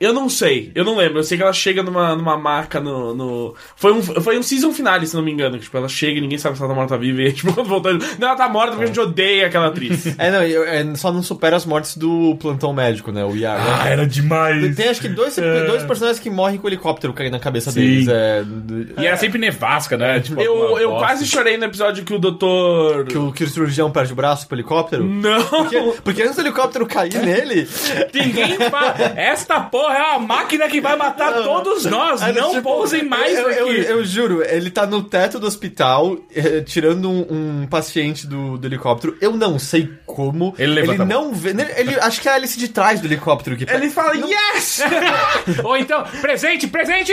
Eu 0.00 0.12
não 0.12 0.28
sei, 0.28 0.72
eu 0.74 0.84
não 0.84 0.96
lembro. 0.96 1.20
Eu 1.20 1.24
sei 1.24 1.36
que 1.38 1.42
ela 1.44 1.52
chega 1.52 1.82
numa, 1.82 2.16
numa 2.16 2.36
marca 2.36 2.80
no, 2.80 3.14
no. 3.14 3.54
Foi 3.76 3.92
um, 3.92 4.02
foi 4.02 4.36
um 4.38 4.42
season 4.42 4.72
finale, 4.72 5.06
se 5.06 5.14
não 5.14 5.22
me 5.22 5.30
engano. 5.30 5.56
Que, 5.56 5.62
tipo, 5.64 5.76
ela 5.76 5.88
chega 5.88 6.18
e 6.18 6.20
ninguém 6.20 6.36
sabe 6.36 6.56
se 6.56 6.62
ela 6.62 6.70
tá 6.72 6.74
morta 6.74 6.94
ou 6.94 7.00
viva. 7.00 7.22
E 7.22 7.32
tipo, 7.32 7.52
quando 7.52 7.68
voltando. 7.68 8.04
Não, 8.18 8.28
ela 8.28 8.36
tá 8.36 8.48
morta 8.48 8.70
porque 8.72 8.84
a 8.84 8.86
gente 8.88 8.98
odeia 9.00 9.46
aquela 9.46 9.68
atriz. 9.68 10.04
É, 10.18 10.30
não, 10.30 10.42
eu- 10.42 10.64
é, 10.64 10.94
só 10.96 11.12
não 11.12 11.22
supera 11.22 11.56
as 11.56 11.64
mortes 11.64 11.96
do 11.96 12.36
plantão 12.40 12.72
médico, 12.72 13.12
né? 13.12 13.24
O 13.24 13.36
Iago. 13.36 13.62
era 13.86 14.06
demais. 14.06 14.74
Tem 14.76 14.88
acho 14.88 15.00
que 15.00 15.08
dois, 15.08 15.36
dois 15.36 15.82
personagens 15.84 16.18
que 16.20 16.28
morrem 16.30 16.58
com 16.58 16.66
o 16.66 16.68
helicóptero 16.70 17.12
caindo 17.12 17.32
na 17.32 17.38
cabeça 17.40 17.70
Sim. 17.70 17.80
deles. 17.80 18.08
É, 18.08 18.42
do- 18.44 19.00
E 19.00 19.06
era 19.06 19.16
sempre 19.16 19.38
nevasca, 19.38 19.96
né? 19.96 20.18
Tipo, 20.20 20.40
eu 20.40 20.54
uma 20.54 20.80
eu 20.80 20.90
bosta. 20.90 21.06
quase 21.06 21.26
chorei 21.26 21.56
no 21.56 21.64
episódio 21.64 22.04
que 22.04 22.12
o 22.14 22.18
doutor. 22.18 23.06
que, 23.06 23.16
o, 23.18 23.32
que 23.32 23.44
o 23.44 23.48
cirurgião 23.48 23.90
perde 23.90 24.12
o 24.12 24.16
braço 24.16 24.46
pro 24.48 24.56
helicóptero. 24.56 25.04
Não! 25.04 25.42
Porque, 25.44 25.80
porque 26.02 26.22
antes 26.22 26.34
do 26.36 26.42
helicóptero 26.42 26.86
cair 26.86 27.14
nele, 27.24 27.68
Ninguém 28.12 28.56
fala. 28.70 28.94
Esta 29.16 29.60
porra 29.60 29.83
é 29.92 30.02
uma 30.10 30.18
máquina 30.18 30.68
que 30.68 30.80
vai 30.80 30.96
matar 30.96 31.32
todos 31.34 31.84
nós. 31.84 32.22
Aí, 32.22 32.32
não 32.34 32.50
tipo, 32.50 32.62
pousem 32.62 33.04
mais 33.04 33.38
eu, 33.38 33.50
eu, 33.50 33.68
aqui. 33.68 33.84
eu 33.90 34.04
juro, 34.04 34.42
ele 34.44 34.70
tá 34.70 34.86
no 34.86 35.02
teto 35.02 35.38
do 35.38 35.46
hospital, 35.46 36.16
eh, 36.34 36.60
tirando 36.60 37.08
um, 37.10 37.62
um 37.62 37.66
paciente 37.66 38.26
do, 38.26 38.56
do 38.58 38.66
helicóptero. 38.66 39.16
Eu 39.20 39.36
não 39.36 39.58
sei 39.58 39.90
como. 40.06 40.54
Ele 40.58 40.82
mão. 40.98 41.06
não 41.06 41.34
vê. 41.34 41.50
Ele, 41.76 41.94
acho 42.00 42.20
que 42.20 42.28
é 42.28 42.32
a 42.32 42.36
hélice 42.36 42.58
de 42.58 42.68
trás 42.68 43.00
do 43.00 43.06
helicóptero 43.06 43.56
que 43.56 43.64
Ele 43.70 43.90
fala, 43.90 44.14
yes! 44.16 44.80
Ou 45.62 45.76
então, 45.76 46.04
presente, 46.20 46.66
presente. 46.66 47.12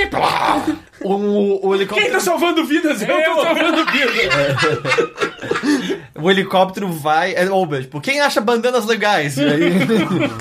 O, 1.02 1.14
o, 1.14 1.68
o 1.68 1.76
helicóptero. 1.76 2.06
Quem 2.06 2.12
tá 2.12 2.20
salvando 2.20 2.64
vidas? 2.66 3.02
Eu, 3.02 3.08
Eu. 3.20 3.36
tô 3.36 3.42
salvando 3.42 3.86
vidas! 3.86 5.22
O 6.22 6.30
helicóptero 6.30 6.88
vai. 6.92 7.34
É, 7.34 7.50
ou, 7.50 7.68
tipo, 7.68 8.00
quem 8.00 8.20
acha 8.20 8.40
bandanas 8.40 8.86
legais? 8.86 9.40
Aí- 9.40 9.72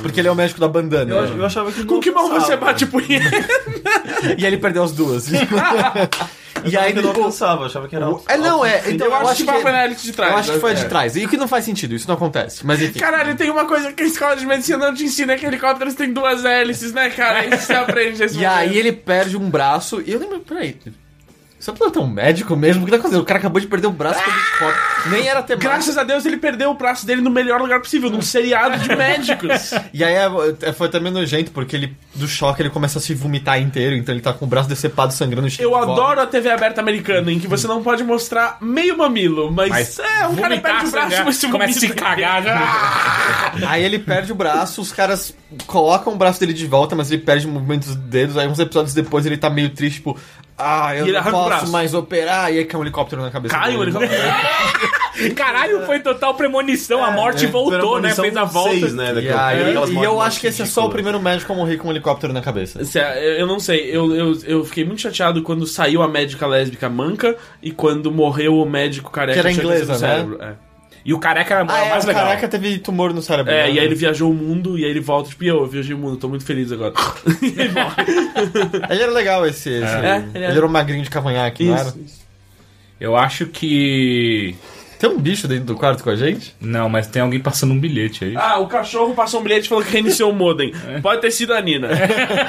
porque 0.02 0.20
ele 0.20 0.28
é 0.28 0.30
o 0.30 0.34
médico 0.34 0.60
da 0.60 0.68
bandana. 0.68 1.14
Eu, 1.14 1.38
eu 1.38 1.44
achava 1.46 1.72
que 1.72 1.84
Com 1.84 1.94
não 1.94 2.00
que 2.00 2.10
alcançava. 2.22 2.46
você 2.46 2.56
bate 2.56 2.86
punheta? 2.86 3.36
E 4.36 4.44
aí 4.44 4.46
ele 4.46 4.58
perdeu 4.58 4.82
as 4.82 4.92
duas. 4.92 5.28
e 5.28 5.36
E 6.64 6.76
aí 6.76 6.94
eu 6.94 7.02
não 7.02 7.12
tipo, 7.12 7.20
eu 7.20 7.64
achava 7.64 7.88
que 7.88 7.96
era 7.96 8.06
alto. 8.06 8.24
É, 8.28 8.36
não, 8.36 8.64
é. 8.64 8.82
Então, 8.90 9.06
eu, 9.06 9.14
acho 9.28 9.44
que 9.44 9.50
foi 9.50 9.72
na 9.72 9.82
hélice 9.84 10.02
de 10.04 10.12
trás. 10.12 10.32
Eu 10.32 10.38
acho 10.38 10.52
que 10.52 10.58
foi 10.58 10.70
a 10.72 10.74
de 10.74 10.84
É. 10.84 10.88
trás. 10.88 11.16
E 11.16 11.24
o 11.24 11.28
que 11.28 11.36
não 11.36 11.48
faz 11.48 11.64
sentido, 11.64 11.94
isso 11.94 12.06
não 12.08 12.14
acontece. 12.14 12.66
Mas 12.66 12.82
enfim. 12.82 12.98
Caralho, 12.98 13.34
tem 13.36 13.50
uma 13.50 13.64
coisa 13.64 13.92
que 13.92 14.02
a 14.02 14.06
escola 14.06 14.36
de 14.36 14.46
medicina 14.46 14.78
não 14.78 14.94
te 14.94 15.04
ensina, 15.04 15.32
é 15.32 15.36
que 15.36 15.46
helicópteros 15.46 15.94
têm 15.94 16.12
duas 16.12 16.44
hélices, 16.44 16.92
né, 16.92 17.10
cara? 17.10 17.46
Isso 17.46 17.66
você 17.66 17.72
aprende 17.74 18.22
esse 18.22 18.38
E 18.38 18.44
aí 18.44 18.76
ele 18.76 18.92
perde 18.92 19.36
um 19.36 19.48
braço. 19.48 20.02
E 20.04 20.12
eu 20.12 20.18
lembro, 20.18 20.40
peraí. 20.40 20.76
Isso 21.60 21.70
é 21.70 21.74
plantão 21.74 22.06
médico 22.06 22.56
mesmo? 22.56 22.82
O 22.82 22.84
que 22.86 22.90
tá 22.90 22.96
acontecendo? 22.96 23.20
O 23.20 23.26
cara 23.26 23.38
acabou 23.38 23.60
de 23.60 23.66
perder 23.66 23.86
o 23.86 23.90
braço 23.90 24.18
pelo 24.24 24.34
helicóptero. 24.34 25.10
Nem 25.10 25.28
era 25.28 25.42
temático. 25.42 25.70
Graças 25.70 25.98
a 25.98 26.02
Deus 26.04 26.24
ele 26.24 26.38
perdeu 26.38 26.70
o 26.70 26.74
braço 26.74 27.04
dele 27.04 27.20
no 27.20 27.28
melhor 27.30 27.60
lugar 27.60 27.80
possível, 27.80 28.08
num 28.08 28.22
seriado 28.22 28.78
de 28.78 28.96
médicos. 28.96 29.72
E 29.92 30.02
aí 30.02 30.14
é- 30.14 30.68
é- 30.68 30.72
foi 30.72 30.88
também 30.88 31.12
nojento, 31.12 31.50
porque 31.50 31.76
ele, 31.76 31.94
do 32.14 32.26
choque, 32.26 32.62
ele 32.62 32.70
começa 32.70 32.98
a 32.98 33.02
se 33.02 33.12
vomitar 33.14 33.60
inteiro, 33.60 33.94
então 33.94 34.14
ele 34.14 34.22
tá 34.22 34.32
com 34.32 34.44
o 34.46 34.48
braço 34.48 34.68
decepado, 34.68 35.12
sangrando 35.12 35.50
cheio 35.50 35.66
Eu 35.66 35.70
de 35.76 35.82
adoro 35.90 36.20
a 36.20 36.26
TV 36.26 36.48
aberta 36.50 36.80
americana, 36.80 37.30
em 37.30 37.38
que 37.38 37.46
você 37.46 37.66
não 37.66 37.82
pode 37.82 38.02
mostrar 38.04 38.56
meio 38.62 38.96
mamilo, 38.96 39.50
mas, 39.52 39.68
Mas 39.68 39.98
é, 39.98 40.26
um 40.28 40.36
cara 40.36 40.48
vomitar, 40.50 40.62
perde 40.62 40.86
o 40.86 40.90
braço, 40.90 41.08
sangrar, 41.10 41.24
mas 41.26 41.36
se 41.36 41.48
começa 41.48 41.76
a 41.76 41.80
se 41.80 41.86
vomita. 41.88 42.04
cagar 42.04 42.42
já. 42.42 43.52
Aí 43.68 43.84
ele 43.84 43.98
perde 43.98 44.32
o 44.32 44.34
braço, 44.34 44.80
os 44.80 44.92
caras 44.92 45.34
colocam 45.66 46.12
o 46.12 46.16
braço 46.16 46.38
dele 46.40 46.52
de 46.52 46.66
volta, 46.66 46.94
mas 46.94 47.10
ele 47.10 47.22
perde 47.22 47.46
o 47.46 47.50
movimento 47.50 47.86
dos 47.86 47.96
dedos. 47.96 48.36
Aí 48.36 48.46
uns 48.48 48.58
episódios 48.58 48.94
depois 48.94 49.26
ele 49.26 49.36
tá 49.36 49.50
meio 49.50 49.70
triste, 49.70 49.96
tipo, 49.96 50.16
ah, 50.56 50.94
eu 50.94 51.06
ele 51.06 51.18
não 51.18 51.22
posso 51.30 51.70
mais 51.72 51.94
operar. 51.94 52.52
E 52.52 52.58
aí 52.58 52.64
cai 52.64 52.78
um 52.78 52.84
helicóptero 52.84 53.22
na 53.22 53.30
cabeça 53.30 53.54
Cai 53.56 53.66
dele. 53.70 53.78
o 53.78 53.82
helicóptero. 53.84 54.12
Caralho, 55.34 55.84
foi 55.86 56.00
total 56.00 56.34
premonição. 56.34 57.04
a 57.04 57.10
morte 57.10 57.46
voltou, 57.46 58.00
né? 58.00 58.14
Fez 58.14 58.36
a 58.36 58.44
volta. 58.44 58.70
Seis, 58.70 58.94
né, 58.94 59.12
E, 59.22 59.28
aí, 59.30 59.70
e 59.72 59.74
mortes 59.74 60.02
eu 60.02 60.20
acho 60.20 60.40
que 60.40 60.46
esse 60.46 60.62
é 60.62 60.66
só 60.66 60.86
o 60.86 60.90
primeiro 60.90 61.20
médico 61.20 61.52
a 61.52 61.56
morrer 61.56 61.76
com 61.76 61.88
um 61.88 61.90
helicóptero 61.90 62.32
na 62.32 62.40
cabeça. 62.40 62.84
Se- 62.84 62.98
Eu 63.38 63.46
não 63.46 63.58
sei, 63.58 63.90
eu, 63.94 64.14
eu, 64.14 64.38
eu 64.44 64.64
fiquei 64.64 64.84
muito 64.84 65.00
chateado 65.00 65.42
quando 65.42 65.66
saiu 65.66 66.02
a 66.02 66.08
médica 66.08 66.46
lésbica 66.46 66.88
manca 66.88 67.36
e 67.62 67.70
quando 67.70 68.10
morreu 68.10 68.56
o 68.58 68.64
médico 68.68 69.10
careca 69.10 69.34
Que 69.34 69.46
era 69.48 69.52
inglesa, 69.52 69.92
né? 69.92 69.98
cérebro. 69.98 70.38
É. 70.42 70.69
E 71.04 71.14
o 71.14 71.18
careca 71.18 71.54
era 71.54 71.62
Ah, 71.62 71.82
o 71.82 71.86
é, 71.86 71.90
mais 71.90 72.04
o 72.04 72.08
legal. 72.08 72.24
careca 72.26 72.48
teve 72.48 72.78
tumor 72.78 73.12
no 73.14 73.22
cérebro. 73.22 73.52
É, 73.52 73.64
né? 73.64 73.72
e 73.72 73.78
aí 73.78 73.84
ele 73.86 73.94
viajou 73.94 74.30
o 74.30 74.34
mundo 74.34 74.78
e 74.78 74.84
aí 74.84 74.90
ele 74.90 75.00
volta, 75.00 75.30
tipo, 75.30 75.44
eu, 75.44 75.56
eu 75.60 75.66
viajei 75.66 75.94
o 75.94 75.98
mundo, 75.98 76.16
tô 76.16 76.28
muito 76.28 76.44
feliz 76.44 76.70
agora. 76.70 76.92
e 77.40 77.46
ele 77.46 77.68
morre. 77.70 78.04
Ele 78.90 79.02
era 79.02 79.12
legal 79.12 79.46
esse. 79.46 79.70
esse- 79.70 79.84
É, 79.84 80.16
ele 80.16 80.26
ele, 80.34 80.44
era. 80.44 80.54
era 80.56 80.66
um 80.66 80.68
magrinho 80.70 81.02
de 81.02 81.10
cavanhaque, 81.10 81.64
não 81.64 81.74
era? 81.76 81.88
Isso, 81.88 81.98
isso. 82.04 82.20
Eu 83.00 83.16
acho 83.16 83.46
que. 83.46 84.54
Tem 84.98 85.08
um 85.08 85.18
bicho 85.18 85.48
dentro 85.48 85.64
do 85.64 85.74
quarto 85.74 86.04
com 86.04 86.10
a 86.10 86.14
gente? 86.16 86.54
Não, 86.60 86.86
mas 86.86 87.06
tem 87.06 87.22
alguém 87.22 87.40
passando 87.40 87.72
um 87.72 87.80
bilhete 87.80 88.22
aí. 88.26 88.34
Ah, 88.36 88.58
o 88.58 88.66
cachorro 88.66 89.14
passou 89.14 89.40
um 89.40 89.42
bilhete 89.42 89.64
e 89.64 89.68
falou 89.70 89.82
que 89.82 89.90
reiniciou 89.90 90.30
o 90.30 90.34
modem. 90.34 90.74
Pode 91.00 91.22
ter 91.22 91.30
sido 91.30 91.54
a 91.54 91.60
Nina. 91.62 91.88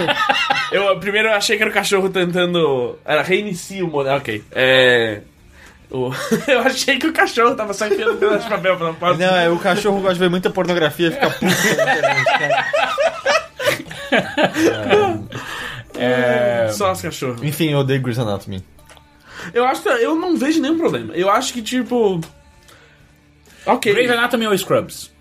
eu 0.74 1.00
primeiro 1.00 1.30
eu 1.30 1.34
achei 1.34 1.56
que 1.56 1.64
era 1.64 1.72
o 1.72 1.74
cachorro 1.74 2.10
tentando. 2.10 2.98
Era 3.06 3.22
reinicia 3.22 3.86
o 3.86 3.88
modem. 3.90 4.12
Ok. 4.12 4.44
É. 4.52 5.22
o- 5.92 6.12
eu 6.50 6.60
achei 6.62 6.98
que 6.98 7.08
o 7.08 7.14
cachorro 7.14 7.54
tava 7.56 7.74
só 7.74 7.86
enfiando 7.88 8.18
pedaço 8.18 8.44
de 8.46 8.50
papel 8.50 8.78
pela 8.78 8.94
porta. 8.94 9.18
Não, 9.26 9.36
é, 9.36 9.50
o 9.50 9.60
cachorro 9.60 10.00
gosta 10.00 10.14
de 10.16 10.20
ver 10.20 10.30
muita 10.30 10.50
pornografia 10.50 11.08
e 11.10 11.12
fica 11.12 11.30
puto 11.30 11.46
na 11.46 11.52
internet, 11.52 12.26
cara. 12.40 12.66
É... 15.98 16.70
Só 16.72 16.92
os 16.92 17.02
cachorros. 17.02 17.44
Enfim, 17.44 17.70
eu 17.70 17.80
odeio 17.80 18.02
Grey's 18.02 18.20
Anatomy. 18.20 18.64
Eu 19.54 19.66
acho 19.66 19.82
que 19.82 19.90
eu 19.90 20.16
não 20.16 20.38
vejo 20.38 20.62
nenhum 20.62 20.78
problema. 20.78 21.14
Eu 21.14 21.30
acho 21.30 21.54
que, 21.54 21.62
tipo. 21.62 22.22
Ok. 23.66 23.94
Grey's 23.94 24.10
Anatomy 24.12 24.48
ou 24.48 24.58
Scrubs? 24.58 25.12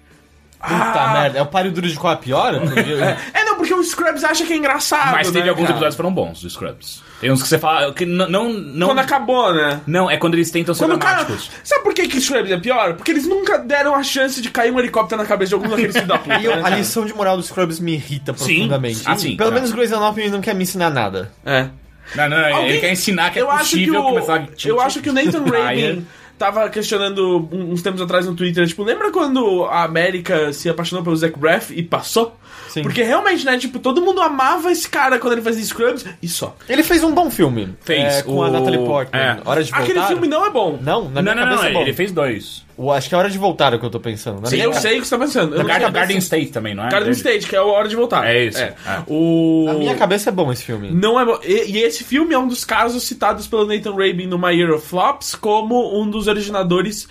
Puta 0.60 0.74
Ah. 0.74 1.12
merda, 1.22 1.38
é 1.38 1.42
o 1.42 1.46
páreo 1.46 1.72
duro 1.72 1.88
de 1.88 1.96
qual 1.96 2.12
é 2.12 2.16
a 2.16 2.18
pior? 2.18 2.52
É, 3.32 3.44
não, 3.44 3.56
porque 3.56 3.72
o 3.72 3.82
Scrubs 3.82 4.22
acha 4.24 4.44
que 4.44 4.52
é 4.52 4.56
engraçado. 4.56 5.12
Mas 5.12 5.28
teve 5.28 5.44
né, 5.44 5.48
alguns 5.50 5.62
cara? 5.62 5.72
episódios 5.72 5.94
que 5.94 5.96
foram 5.96 6.12
bons 6.14 6.40
do 6.42 6.50
Scrubs. 6.50 7.02
Tem 7.20 7.30
uns 7.30 7.42
que 7.42 7.48
você 7.48 7.58
fala. 7.58 7.92
Que 7.92 8.06
não, 8.06 8.28
não, 8.28 8.52
não, 8.52 8.86
Quando 8.88 8.98
acabou, 9.00 9.52
né? 9.52 9.80
não, 9.86 10.10
é 10.10 10.16
quando 10.16 10.34
eles 10.34 10.50
tentam 10.50 10.74
ser 10.74 10.84
Quando 10.84 10.96
o 10.96 10.98
cara. 10.98 11.24
dramáticos. 11.24 11.50
Sabe 11.62 11.84
por 11.84 11.92
que, 11.92 12.08
que 12.08 12.20
Scrubs 12.20 12.50
é 12.50 12.56
pior? 12.58 12.94
Porque 12.94 13.10
eles 13.10 13.26
nunca 13.26 13.58
deram 13.58 13.94
a 13.94 14.02
chance 14.02 14.40
de 14.40 14.48
cair 14.50 14.72
um 14.72 14.78
helicóptero 14.78 15.20
na 15.20 15.28
cabeça 15.28 15.50
de 15.50 15.54
algum 15.54 15.68
daqueles 15.68 15.92
filhos 15.92 16.08
da 16.08 16.16
puta. 16.18 16.38
E 16.38 16.44
eu- 16.46 16.56
né, 16.56 16.62
a 16.64 16.70
lição 16.70 17.04
de 17.04 17.12
moral 17.12 17.36
dos 17.36 17.46
Scrubs 17.46 17.78
me 17.78 17.92
irrita 17.94 18.32
profundamente. 18.32 19.02
Ah, 19.04 19.16
sim, 19.16 19.36
Pelo 19.36 19.50
é. 19.50 19.54
menos 19.54 19.70
Grey's 19.70 19.92
Anatomy 19.92 20.30
não 20.30 20.40
quer 20.40 20.54
me 20.54 20.62
ensinar 20.62 20.88
nada. 20.90 21.30
É. 21.44 21.66
Não, 22.14 22.28
não, 22.28 22.38
Alguém- 22.56 22.70
ele 22.70 22.78
quer 22.80 22.90
ensinar 22.92 23.30
que 23.30 23.38
é 23.38 23.42
eu 23.42 23.50
acho 23.50 23.70
que 23.70 23.76
possível 23.86 24.00
o, 24.00 24.04
começar 24.08 24.34
a 24.40 24.46
Eu 24.68 24.80
acho 24.80 25.00
que 25.00 25.10
o 25.10 25.12
Nathan 25.12 25.44
Ryan. 25.46 25.62
Rabin 25.64 26.06
tava 26.40 26.70
questionando 26.70 27.46
uns 27.52 27.82
tempos 27.82 28.00
atrás 28.00 28.24
no 28.24 28.34
Twitter, 28.34 28.66
tipo, 28.66 28.82
lembra 28.82 29.10
quando 29.12 29.66
a 29.66 29.84
América 29.84 30.54
se 30.54 30.70
apaixonou 30.70 31.04
pelo 31.04 31.14
Zach 31.14 31.38
Braff 31.38 31.74
e 31.78 31.82
passou? 31.82 32.34
Sim. 32.70 32.80
Porque 32.82 33.02
realmente, 33.02 33.44
né, 33.44 33.58
tipo, 33.58 33.78
todo 33.78 34.00
mundo 34.00 34.22
amava 34.22 34.72
esse 34.72 34.88
cara 34.88 35.18
quando 35.18 35.34
ele 35.34 35.42
fazia 35.42 35.62
Scrubs 35.62 36.06
e 36.22 36.28
só. 36.28 36.56
Ele 36.66 36.82
fez 36.82 37.04
um 37.04 37.12
bom 37.12 37.30
filme. 37.30 37.74
Fez, 37.82 38.14
é, 38.14 38.22
com 38.22 38.42
a 38.42 38.48
o- 38.48 38.50
Natalie 38.52 38.78
Portman. 38.78 39.20
é. 39.20 39.38
Hora 39.44 39.62
de 39.62 39.70
voltar. 39.70 39.84
Aquele 39.84 40.02
filme 40.06 40.26
não 40.28 40.46
é 40.46 40.50
bom. 40.50 40.78
Não, 40.80 41.10
na 41.10 41.20
Não, 41.20 41.22
minha 41.22 41.34
não, 41.34 41.42
não, 41.42 41.50
cabeça 41.56 41.68
é 41.68 41.72
bom. 41.74 41.82
ele 41.82 41.92
fez 41.92 42.10
dois. 42.10 42.64
O- 42.82 42.90
acho 42.92 43.08
que 43.08 43.14
é 43.14 43.18
Hora 43.18 43.28
de 43.28 43.36
Voltar 43.38 43.72
é 43.72 43.76
o 43.76 43.78
que 43.80 43.84
eu 43.86 43.90
tô 43.90 44.00
pensando. 44.00 44.40
Na 44.40 44.46
Sim, 44.48 44.56
Eu 44.58 44.72
sei 44.72 44.98
o 44.98 45.02
que 45.02 45.06
você 45.08 45.16
tá 45.16 45.22
pensando. 45.24 45.56
Não 45.56 45.64
Garden, 45.64 45.92
Garden 45.92 46.18
State 46.18 46.50
também, 46.50 46.74
não 46.74 46.86
é? 46.86 46.90
Garden 46.90 47.12
State, 47.12 47.46
que 47.46 47.54
é 47.54 47.58
a 47.58 47.64
hora 47.64 47.88
de 47.88 47.94
voltar. 47.96 48.26
É 48.26 48.46
isso, 48.46 48.58
É. 48.58 48.74
é. 48.86 49.02
O... 49.06 49.64
Na 49.66 49.74
minha 49.74 49.94
cabeça 49.94 50.30
é 50.30 50.32
bom 50.32 50.50
esse 50.52 50.64
filme. 50.64 50.90
Não 50.90 51.18
é 51.20 51.24
bom. 51.24 51.38
E, 51.44 51.72
e 51.72 51.78
esse 51.82 52.02
filme 52.04 52.32
é 52.34 52.38
um 52.38 52.48
dos 52.48 52.64
casos 52.64 53.02
citados 53.02 53.46
pelo 53.46 53.66
Nathan 53.66 53.92
Rabin 53.92 54.26
no 54.26 54.38
My 54.38 54.54
Year 54.54 54.72
of 54.72 54.86
Flops 54.86 55.34
como 55.34 56.00
um 56.00 56.08
dos 56.08 56.26
originadores 56.26 57.06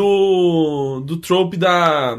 do 0.00 1.02
do 1.04 1.16
trope 1.16 1.56
da 1.56 2.18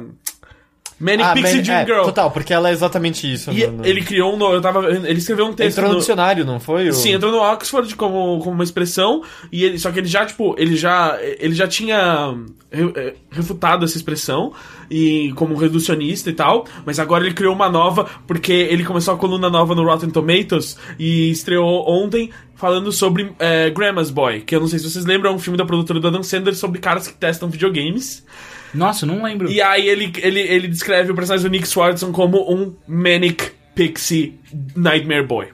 Manic 1.01 1.23
Ah, 1.23 1.33
Pixie 1.33 1.55
Man- 1.57 1.61
Dream 1.63 1.79
é, 1.79 1.85
Girl. 1.85 2.03
Total, 2.03 2.29
porque 2.31 2.53
ela 2.53 2.69
é 2.69 2.71
exatamente 2.71 3.31
isso. 3.31 3.51
E 3.51 3.65
no- 3.65 3.83
ele 3.85 4.01
criou 4.03 4.35
um. 4.35 4.53
Eu 4.53 4.61
tava, 4.61 4.85
ele 4.89 5.17
escreveu 5.17 5.47
um 5.47 5.53
texto. 5.53 5.77
Entrou 5.77 5.87
no 5.89 5.93
no- 5.95 5.99
dicionário, 5.99 6.45
não 6.45 6.59
foi? 6.59 6.89
O- 6.89 6.93
Sim, 6.93 7.13
entrou 7.13 7.31
no 7.31 7.39
Oxford 7.39 7.95
como, 7.95 8.37
como 8.39 8.51
uma 8.51 8.63
expressão, 8.63 9.23
e 9.51 9.63
ele, 9.65 9.79
só 9.79 9.91
que 9.91 9.99
ele 9.99 10.07
já, 10.07 10.25
tipo, 10.25 10.55
ele 10.59 10.75
já, 10.75 11.17
ele 11.39 11.55
já 11.55 11.67
tinha 11.67 12.35
eh, 12.71 13.15
refutado 13.31 13.83
essa 13.83 13.97
expressão, 13.97 14.53
e 14.89 15.33
como 15.35 15.55
reducionista 15.55 16.29
e 16.29 16.33
tal, 16.33 16.65
mas 16.85 16.99
agora 16.99 17.25
ele 17.25 17.33
criou 17.33 17.53
uma 17.55 17.67
nova, 17.69 18.07
porque 18.27 18.51
ele 18.53 18.83
começou 18.83 19.13
a 19.13 19.17
coluna 19.17 19.49
nova 19.49 19.73
no 19.73 19.83
Rotten 19.83 20.09
Tomatoes, 20.11 20.77
e 20.99 21.31
estreou 21.31 21.83
ontem 21.89 22.29
falando 22.55 22.91
sobre 22.91 23.31
eh, 23.39 23.71
Grandma's 23.71 24.11
Boy, 24.11 24.41
que 24.41 24.55
eu 24.55 24.59
não 24.59 24.67
sei 24.67 24.77
se 24.79 24.89
vocês 24.89 25.03
lembram, 25.05 25.31
é 25.31 25.33
um 25.35 25.39
filme 25.39 25.57
da 25.57 25.65
produtora 25.65 25.99
do 25.99 26.07
Adam 26.07 26.21
Sandler 26.23 26.55
sobre 26.55 26.79
caras 26.79 27.07
que 27.07 27.13
testam 27.15 27.49
videogames, 27.49 28.23
Nossa, 28.73 29.05
não 29.05 29.23
lembro. 29.23 29.49
e 29.49 29.61
aí 29.61 29.87
ele, 29.87 30.11
ele, 30.17 30.39
ele 30.39 30.67
descreve 30.67 31.11
o 31.11 31.15
personagem 31.15 31.47
do 31.47 31.51
Nick 31.51 31.67
Swartzen 31.67 32.11
como 32.11 32.51
um 32.51 32.75
Manic 32.87 33.51
Pixie 33.75 34.39
Nightmare 34.75 35.25
Boy. 35.25 35.49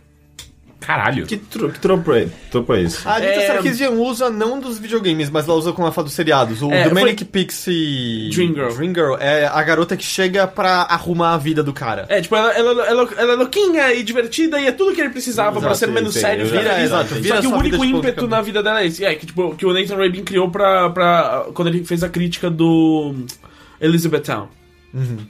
Caralho. 0.79 1.25
Que, 1.25 1.37
tro 1.37 1.69
que 1.71 1.79
tropo 1.79 2.13
é, 2.13 2.27
tropo 2.51 2.73
é 2.73 2.83
esse? 2.83 3.05
A 3.07 3.15
Anita 3.15 3.31
É, 3.33 3.47
Sarkeesian 3.47 3.89
usa 3.91 4.29
não 4.29 4.59
dos 4.59 4.77
videogames, 4.79 5.29
mas 5.29 5.45
ela 5.47 5.57
usa 5.57 5.73
como 5.73 5.85
ela 5.85 5.91
fala 5.93 6.05
dos 6.05 6.13
seriados. 6.13 6.61
O 6.61 6.71
É, 6.71 6.87
Dominic 6.87 7.25
Pixie... 7.25 8.29
Dream 8.33 8.53
Girl. 8.53 8.69
Dream 8.69 8.93
Girl 8.93 9.15
é 9.19 9.47
a 9.47 9.61
garota 9.63 9.97
que 9.97 10.03
chega 10.05 10.47
pra 10.47 10.83
arrumar 10.83 11.33
a 11.33 11.37
vida 11.37 11.63
do 11.63 11.73
cara. 11.73 12.05
É, 12.09 12.21
tipo, 12.21 12.35
ela, 12.35 12.53
ela, 12.53 12.85
ela, 12.87 13.09
ela 13.17 13.33
é 13.33 13.35
louquinha 13.35 13.91
e 13.93 14.03
divertida 14.03 14.59
e 14.61 14.67
é 14.67 14.71
tudo 14.71 14.93
que 14.93 15.01
ele 15.01 15.09
precisava 15.09 15.59
pra 15.59 15.71
Exato, 15.71 15.77
ser 15.79 15.87
menos 15.87 16.13
sim, 16.13 16.21
sério. 16.21 16.45
vira, 16.45 16.61
Vira, 16.61 16.81
exato, 16.83 17.09
Só 17.09 17.15
vira 17.15 17.41
que 17.41 17.47
o 17.47 17.55
único 17.55 17.83
ímpeto 17.83 18.27
na 18.27 18.41
vida 18.41 18.61
dela 18.61 18.81
é 18.81 18.85
esse. 18.87 19.03
É, 19.03 19.15
que, 19.15 19.25
tipo, 19.25 19.55
que 19.55 19.65
o 19.65 19.73
Nathan 19.73 19.97
Rabin 19.97 20.23
criou 20.23 20.49
pra, 20.49 20.89
pra... 20.91 21.47
Quando 21.53 21.69
ele 21.69 21.83
fez 21.83 22.03
a 22.03 22.09
crítica 22.09 22.49
do 22.49 23.13
Elizabethtown. 23.81 24.47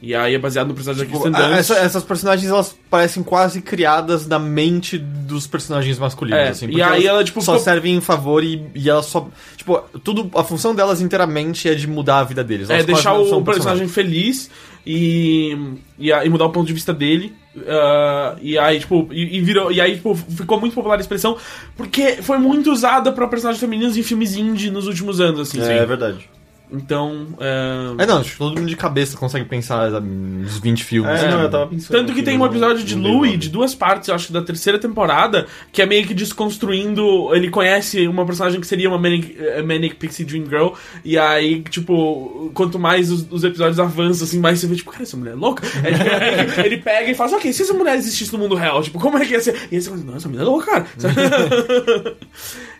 E 0.02 0.14
aí 0.16 0.36
é 0.36 0.40
baseado 0.40 0.68
no 0.68 0.74
personagem 0.74 1.06
da 1.06 1.10
Kristen 1.10 1.32
Tipo, 1.32 1.44
Dunst. 1.44 1.60
essa- 1.60 1.76
essas 1.78 2.04
personagens, 2.04 2.50
elas 2.50 2.76
parecem 2.90 3.24
quase 3.24 3.62
criadas 3.62 4.26
na 4.28 4.40
mente 4.40 4.98
dos 4.98 5.46
personagens 5.48 5.98
masculinos, 6.00 6.40
É, 6.40 6.50
assim. 6.50 6.68
e 6.70 6.82
aí 6.82 7.06
elas 7.06 7.06
ela, 7.06 7.24
tipo, 7.24 7.42
só 7.42 7.54
ficou- 7.54 7.64
servem 7.66 7.96
em 7.96 8.02
favor 8.02 8.44
e, 8.44 8.66
e 8.76 8.90
elas 8.90 9.06
só... 9.08 9.28
Tipo, 9.56 9.80
tudo... 10.04 10.30
A 10.36 10.44
função 10.44 10.74
delas 10.76 11.02
inteiramente 11.02 11.68
é 11.70 11.74
de 11.76 11.88
mudar 11.88 12.20
a 12.20 12.24
vida 12.24 12.44
deles. 12.44 12.70
É, 12.70 12.74
Elas 12.76 12.86
deixar 12.86 13.14
não 13.14 13.28
são 13.28 13.40
o 13.40 13.44
personagem 13.44 13.88
feliz 13.88 14.50
e, 14.86 15.58
e, 16.00 16.10
e 16.12 16.30
mudar 16.30 16.46
o 16.46 16.50
ponto 16.52 16.66
de 16.68 16.74
vista 16.74 16.94
dele. 16.94 17.34
ah, 17.68 18.36
e 18.42 18.58
aí, 18.58 18.80
tipo, 18.80 19.08
e, 19.12 19.38
e 19.38 19.42
virou. 19.42 19.72
E 19.72 19.82
aí, 19.82 19.96
tipo, 19.96 20.16
ficou 20.16 20.60
muito 20.60 20.74
popular 20.74 20.98
a 20.98 21.02
expressão, 21.02 21.36
porque 21.76 22.22
foi 22.22 22.38
muito 22.38 22.72
usada 22.72 23.12
pra 23.12 23.28
personagens 23.28 23.60
femininos 23.60 23.98
em 23.98 24.04
filmes 24.04 24.36
indie 24.38 24.70
nos 24.72 24.88
últimos 24.88 25.20
anos, 25.20 25.40
assim. 25.42 25.60
É, 25.62 25.86
verdade. 25.86 26.30
Então. 26.72 27.28
é, 27.40 28.04
É, 28.04 28.06
não, 28.06 28.18
acho 28.18 28.32
que 28.32 28.38
todo 28.38 28.56
mundo 28.58 28.68
de 28.68 28.76
cabeça 28.76 29.18
consegue 29.18 29.46
pensar 29.46 29.90
sabe, 29.92 30.08
uns 30.08 30.60
20 30.60 30.84
filmes. 30.84 31.22
É, 31.22 31.32
não, 31.32 31.42
eu 31.42 31.50
tava 31.50 31.68
pensando. 31.68 31.98
Tanto 31.98 32.14
que 32.14 32.22
tem 32.22 32.38
um 32.38 32.46
episódio 32.46 32.84
de 32.84 32.96
Louie, 32.96 33.38
de 33.38 33.50
duas 33.50 33.74
partes, 33.74 34.10
eu 34.10 34.16
acho 34.16 34.28
que 34.28 34.34
da 34.34 34.42
terceira 34.42 34.78
temporada, 34.78 35.48
que 35.72 35.82
é 35.82 35.86
meio 35.86 36.06
que 36.06 36.14
desconstruindo. 36.14 37.34
Ele 37.34 37.50
conhece 37.50 38.08
uma 38.08 38.26
personagem 38.26 38.60
que 38.60 38.68
seria 38.68 38.90
uma 38.90 38.98
Manic, 38.98 39.38
eh, 39.40 39.62
Manic 39.62 39.96
Pixie 39.96 40.26
Dream 40.26 40.46
Girl, 40.46 40.70
e 41.06 41.18
aí, 41.18 41.62
tipo, 41.62 42.52
quanto 42.54 42.78
mais 42.78 43.10
os, 43.12 43.26
os 43.32 43.44
episódios 43.44 43.80
avançam, 43.80 44.26
assim, 44.26 44.40
mais 44.40 44.60
você 44.60 44.68
vê, 44.68 44.76
tipo, 44.76 44.92
cara, 44.92 45.04
essa 45.04 45.16
mulher 45.16 45.32
é 45.32 45.36
louca. 45.36 45.66
Aí, 45.84 45.94
tipo, 45.94 46.60
aí 46.60 46.66
ele 46.66 46.78
pega 46.78 47.12
e 47.12 47.16
fala, 47.16 47.38
ok, 47.38 47.54
se 47.54 47.62
essa 47.62 47.74
mulher 47.74 47.96
existisse 47.96 48.34
no 48.34 48.40
mundo 48.40 48.56
real, 48.56 48.82
tipo, 48.84 49.00
como 49.00 49.18
é 49.18 49.26
que 49.26 49.34
ia 49.34 49.42
ser? 49.42 49.56
E 49.72 49.76
aí 49.76 49.82
você 49.82 49.90
fala, 49.90 50.04
não, 50.04 50.16
essa 50.16 50.28
mulher 50.28 50.42
é 50.42 50.46
louca, 50.46 50.66
cara. 50.66 50.86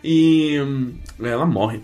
e 0.04 0.60
hum, 0.60 0.94
ela 1.22 1.46
morre. 1.46 1.82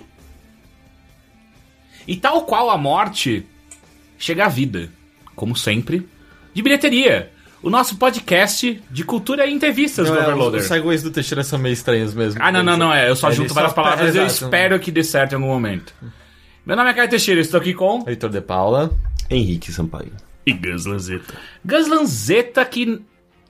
E 2.08 2.16
tal 2.16 2.44
qual 2.44 2.70
a 2.70 2.78
morte, 2.78 3.46
chega 4.18 4.46
a 4.46 4.50
vida, 4.50 4.90
como 5.36 5.56
sempre, 5.56 6.08
de 6.54 6.62
bilheteria. 6.62 7.32
O 7.62 7.70
nosso 7.70 7.96
podcast 7.96 8.82
de 8.92 9.04
cultura 9.06 9.46
e 9.46 9.54
entrevistas 9.54 10.10
Não, 10.10 10.16
do 10.16 10.20
é, 10.20 10.22
os, 10.24 10.28
Overloader. 10.28 10.60
os 10.60 10.68
segues 10.68 11.02
do 11.04 11.12
Teixeira 11.12 11.44
são 11.46 11.58
meio 11.58 11.72
estranhos 11.72 12.14
mesmo. 12.14 12.42
Ah, 12.44 12.52
não, 12.52 12.62
não, 12.62 12.76
não, 12.76 12.94
é. 12.94 13.10
Eu 13.10 13.16
só 13.16 13.28
Ele 13.28 13.38
junto 13.38 13.50
só 13.50 13.56
várias 13.56 13.74
palavras 13.74 14.14
e 14.14 14.18
eu 14.18 14.26
espero 14.26 14.78
que 14.80 14.92
dê 14.92 15.02
certo 15.04 15.32
em 15.32 15.36
algum 15.36 15.48
momento. 15.48 15.94
Meu 16.66 16.76
nome 16.76 16.90
é 16.90 16.94
Caio 16.94 17.10
Teixeira, 17.10 17.40
estou 17.40 17.60
aqui 17.60 17.74
com 17.74 18.04
Heitor 18.06 18.30
de 18.30 18.42
Paula. 18.42 18.92
Henrique 19.30 19.72
Sampaio. 19.72 20.12
E 20.46 20.52
Gus 20.52 20.86
Lanzetta. 20.86 21.36
Gus 21.64 21.88
Lanzetta, 21.88 22.66
que 22.66 23.02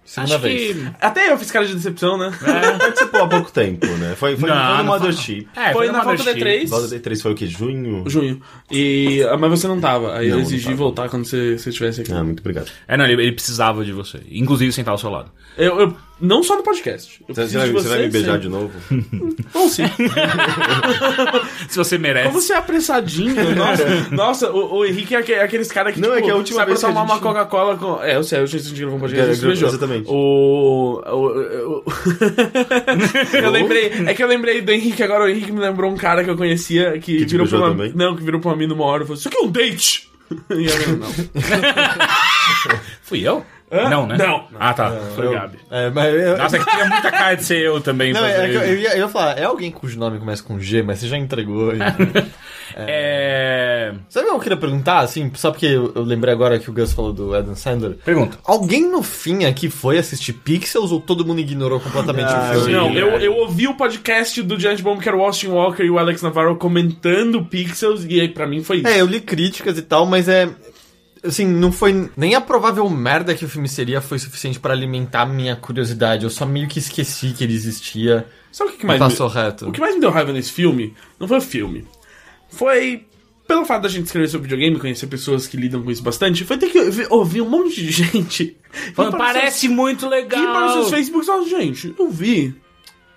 Segunda 0.05 0.35
acho 0.35 0.43
vez. 0.43 0.75
que... 0.75 0.87
Até 0.99 1.31
eu 1.31 1.37
fiz 1.37 1.49
cara 1.49 1.65
de 1.65 1.73
decepção, 1.75 2.17
né? 2.17 2.31
Participou 2.77 3.21
há 3.23 3.27
pouco 3.27 3.51
tempo, 3.51 3.85
né? 3.87 4.15
Foi, 4.17 4.35
foi, 4.35 4.49
Não, 4.49 4.55
foi 4.57 4.67
no 4.67 4.77
não 4.77 4.83
Mothership. 4.85 5.47
É, 5.55 5.71
Foi 5.71 5.87
na 5.87 6.03
Mothership. 6.03 6.25
volta 6.25 6.39
D3. 6.39 6.67
Volta 6.67 6.87
D3 6.99 7.21
foi 7.21 7.31
o 7.31 7.35
quê? 7.35 7.47
Junho? 7.47 8.03
Junho. 8.09 8.41
E, 8.69 9.23
ah, 9.29 9.37
mas 9.37 9.49
você 9.51 9.67
não 9.67 9.79
tava. 9.79 10.17
Aí 10.17 10.27
Não, 10.27 10.35
eu 10.35 10.35
não 10.37 10.41
exigi 10.41 10.65
tava. 10.65 10.75
voltar 10.75 11.09
quando 11.09 11.25
você, 11.25 11.57
você 11.57 11.69
estivesse 11.69 12.01
aqui. 12.01 12.11
Ah, 12.11 12.23
muito 12.23 12.41
obrigado. 12.41 12.69
É, 12.87 12.97
não, 12.97 13.05
ele, 13.05 13.21
ele 13.21 13.31
precisava 13.31 13.85
de 13.85 13.91
você. 13.93 14.19
Inclusive 14.29 14.71
sentar 14.73 14.91
ao 14.91 14.97
seu 14.97 15.09
lado. 15.09 15.31
Eu, 15.57 15.79
eu- 15.79 15.97
não 16.21 16.41
só 16.43 16.55
no 16.55 16.63
podcast. 16.63 17.23
Eu 17.27 17.35
Você, 17.35 17.57
vai, 17.57 17.67
de 17.67 17.73
você 17.73 17.89
vai 17.89 17.99
me 17.99 18.09
beijar 18.09 18.31
sempre. 18.33 18.41
de 18.43 18.49
novo? 18.49 18.71
Ou 19.53 19.67
sim. 19.69 19.83
Se 21.67 21.77
você 21.77 21.97
merece. 21.97 22.27
Como 22.29 22.41
você 22.41 22.53
é 22.53 22.57
apressadinho. 22.57 23.55
Nossa, 23.55 24.07
nossa 24.11 24.51
o, 24.51 24.77
o 24.77 24.85
Henrique 24.85 25.15
é 25.15 25.19
aque- 25.19 25.33
aqueles 25.33 25.71
caras 25.71 25.93
que, 25.93 25.99
Não, 25.99 26.09
tipo, 26.09 26.19
é 26.19 26.21
que 26.23 26.31
a 26.31 26.35
última 26.35 26.59
sabe 26.59 26.69
vez 26.71 26.79
que 26.79 26.85
a 26.85 26.89
tomar 26.89 27.01
uma 27.03 27.13
gente- 27.15 27.23
Coca-Cola 27.23 27.77
com... 27.77 28.01
É, 28.03 28.15
eu 28.15 28.23
sei, 28.23 28.39
a 28.39 28.41
última 28.41 28.61
vez 28.61 28.71
que 28.73 28.85
um 28.85 28.99
podcast, 28.99 29.43
É, 29.43 29.47
beijou. 29.47 29.69
exatamente. 29.69 30.07
O... 30.09 31.01
o- 31.05 31.79
o- 31.79 31.83
eu 33.43 33.49
lembrei... 33.49 33.91
É 34.07 34.13
que 34.13 34.23
eu 34.23 34.27
lembrei 34.27 34.61
do 34.61 34.71
Henrique 34.71 35.03
agora, 35.03 35.25
o 35.25 35.27
Henrique 35.29 35.51
me 35.51 35.59
lembrou 35.59 35.91
um 35.91 35.95
cara 35.97 36.23
que 36.23 36.29
eu 36.29 36.37
conhecia 36.37 36.91
que, 36.99 37.17
Que 37.17 37.25
virou 37.25 37.47
pra 37.47 37.57
uma... 37.57 37.69
também? 37.69 37.91
Não, 37.95 38.15
que 38.15 38.23
virou 38.23 38.39
pra 38.39 38.55
mim 38.55 38.67
numa 38.67 38.85
hora 38.85 39.03
e 39.03 39.05
falou, 39.05 39.17
isso 39.17 39.27
aqui 39.27 39.37
é 39.37 39.41
um 39.41 39.51
date! 39.51 40.09
E 40.49 40.65
eu, 40.65 40.97
não. 40.97 41.11
Fui 43.03 43.19
eu? 43.27 43.45
Hã? 43.73 43.89
Não, 43.89 44.05
né? 44.07 44.17
Não. 44.17 44.45
Ah, 44.59 44.73
tá. 44.73 44.91
Foi 45.15 45.27
o 45.27 45.31
Gabi. 45.31 45.57
É, 45.71 45.89
mas 45.89 46.13
eu, 46.13 46.37
Nossa, 46.37 46.57
é 46.57 46.59
que 46.59 46.69
tinha 46.69 46.85
muita 46.85 47.11
cara 47.11 47.35
de 47.35 47.43
ser 47.43 47.59
eu 47.59 47.81
também. 47.81 48.13
não, 48.13 48.21
fazer 48.21 48.33
é 48.33 48.49
que 48.49 48.55
eu, 48.55 48.77
ia, 48.79 48.91
eu 48.93 48.97
ia 48.99 49.07
falar, 49.07 49.37
é 49.39 49.43
alguém 49.45 49.71
cujo 49.71 49.97
nome 49.97 50.19
começa 50.19 50.43
com 50.43 50.59
G, 50.59 50.83
mas 50.83 50.99
você 50.99 51.07
já 51.07 51.17
entregou. 51.17 51.73
e- 51.73 51.79
É... 52.75 53.93
Sabe 54.09 54.25
o 54.25 54.29
que 54.31 54.35
eu 54.35 54.39
queria 54.39 54.57
perguntar, 54.57 54.99
assim, 54.99 55.31
só 55.35 55.51
porque 55.51 55.65
eu, 55.67 55.91
lembrei 55.95 56.33
agora 56.33 56.57
que 56.57 56.69
o 56.69 56.73
Gus 56.73 56.91
falou 56.93 57.13
do 57.13 57.35
Adam 57.35 57.55
Sandler? 57.55 57.97
Pergunta. 58.03 58.37
Alguém 58.43 58.89
no 58.89 59.03
fim 59.03 59.45
aqui 59.45 59.69
foi 59.69 59.97
assistir 59.99 60.33
Pixels 60.33 60.91
ou 60.91 60.99
todo 60.99 61.25
mundo 61.25 61.39
ignorou 61.39 61.79
completamente 61.79 62.31
Ah, 62.33 62.51
o 62.55 62.61
filme? 62.61 62.71
Não, 62.73 62.91
eu, 62.93 63.09
é. 63.11 63.27
eu 63.27 63.35
ouvi 63.37 63.67
o 63.67 63.75
podcast 63.75 64.41
do 64.41 64.59
Giant 64.59 64.81
Bomb, 64.81 64.99
que 64.99 65.07
era 65.07 65.15
o 65.17 65.21
Austin 65.23 65.47
Walker 65.49 65.83
e 65.83 65.89
o 65.91 65.99
Alex 65.99 66.21
Navarro 66.23 66.55
comentando 66.55 67.43
Pixels, 67.45 68.05
e 68.09 68.19
aí 68.19 68.29
pra 68.29 68.47
mim 68.47 68.63
foi 68.63 68.77
isso. 68.77 68.87
É, 68.87 69.01
eu 69.01 69.05
li 69.05 69.21
críticas 69.21 69.77
e 69.77 69.81
tal, 69.83 70.05
mas 70.05 70.27
é. 70.27 70.49
Assim, 71.23 71.45
não 71.45 71.71
foi. 71.71 72.09
Nem 72.17 72.35
a 72.35 72.41
provável 72.41 72.89
merda 72.89 73.33
que 73.33 73.45
o 73.45 73.49
filme 73.49 73.67
seria 73.69 74.01
foi 74.01 74.19
suficiente 74.19 74.59
pra 74.59 74.73
alimentar 74.73 75.25
minha 75.25 75.55
curiosidade. 75.55 76.23
Eu 76.25 76.29
só 76.29 76.45
meio 76.45 76.67
que 76.67 76.79
esqueci 76.79 77.31
que 77.31 77.43
ele 77.43 77.53
existia. 77.53 78.27
Sabe 78.51 78.69
o 78.69 78.73
que, 78.73 78.79
que 78.79 78.85
E 78.85 78.87
mais 78.87 78.99
passou 78.99 79.29
me... 79.29 79.35
reto. 79.35 79.69
O 79.69 79.71
que 79.71 79.79
mais 79.79 79.95
me 79.95 80.01
deu 80.01 80.11
raiva 80.11 80.33
nesse 80.33 80.51
filme 80.51 80.93
não 81.19 81.27
foi 81.27 81.37
o 81.37 81.41
filme. 81.41 81.85
Foi. 82.49 83.05
Pelo 83.47 83.65
fato 83.65 83.83
da 83.83 83.89
gente 83.89 84.05
escrever 84.05 84.27
sobre 84.29 84.47
videogame, 84.49 84.79
conhecer 84.79 85.07
pessoas 85.07 85.45
que 85.47 85.57
lidam 85.57 85.83
com 85.83 85.91
isso 85.91 86.01
bastante, 86.01 86.45
foi 86.45 86.57
ter 86.57 86.69
que 86.69 86.79
ouvir- 87.09 87.41
um 87.41 87.49
monte 87.49 87.75
de 87.75 87.91
gente. 87.91 88.57
Falando, 88.93 89.17
para 89.17 89.33
parece 89.33 89.67
muito 89.67 90.01
seus- 90.01 90.11
legal. 90.11 90.41
Ir 90.41 90.45
para 90.47 90.65
os 90.67 90.73
seus 90.73 90.89
Facebooks 90.89 91.27
e 91.27 91.31
falar, 91.31 91.43
gente, 91.45 91.95
eu 91.97 92.09
vi. 92.09 92.55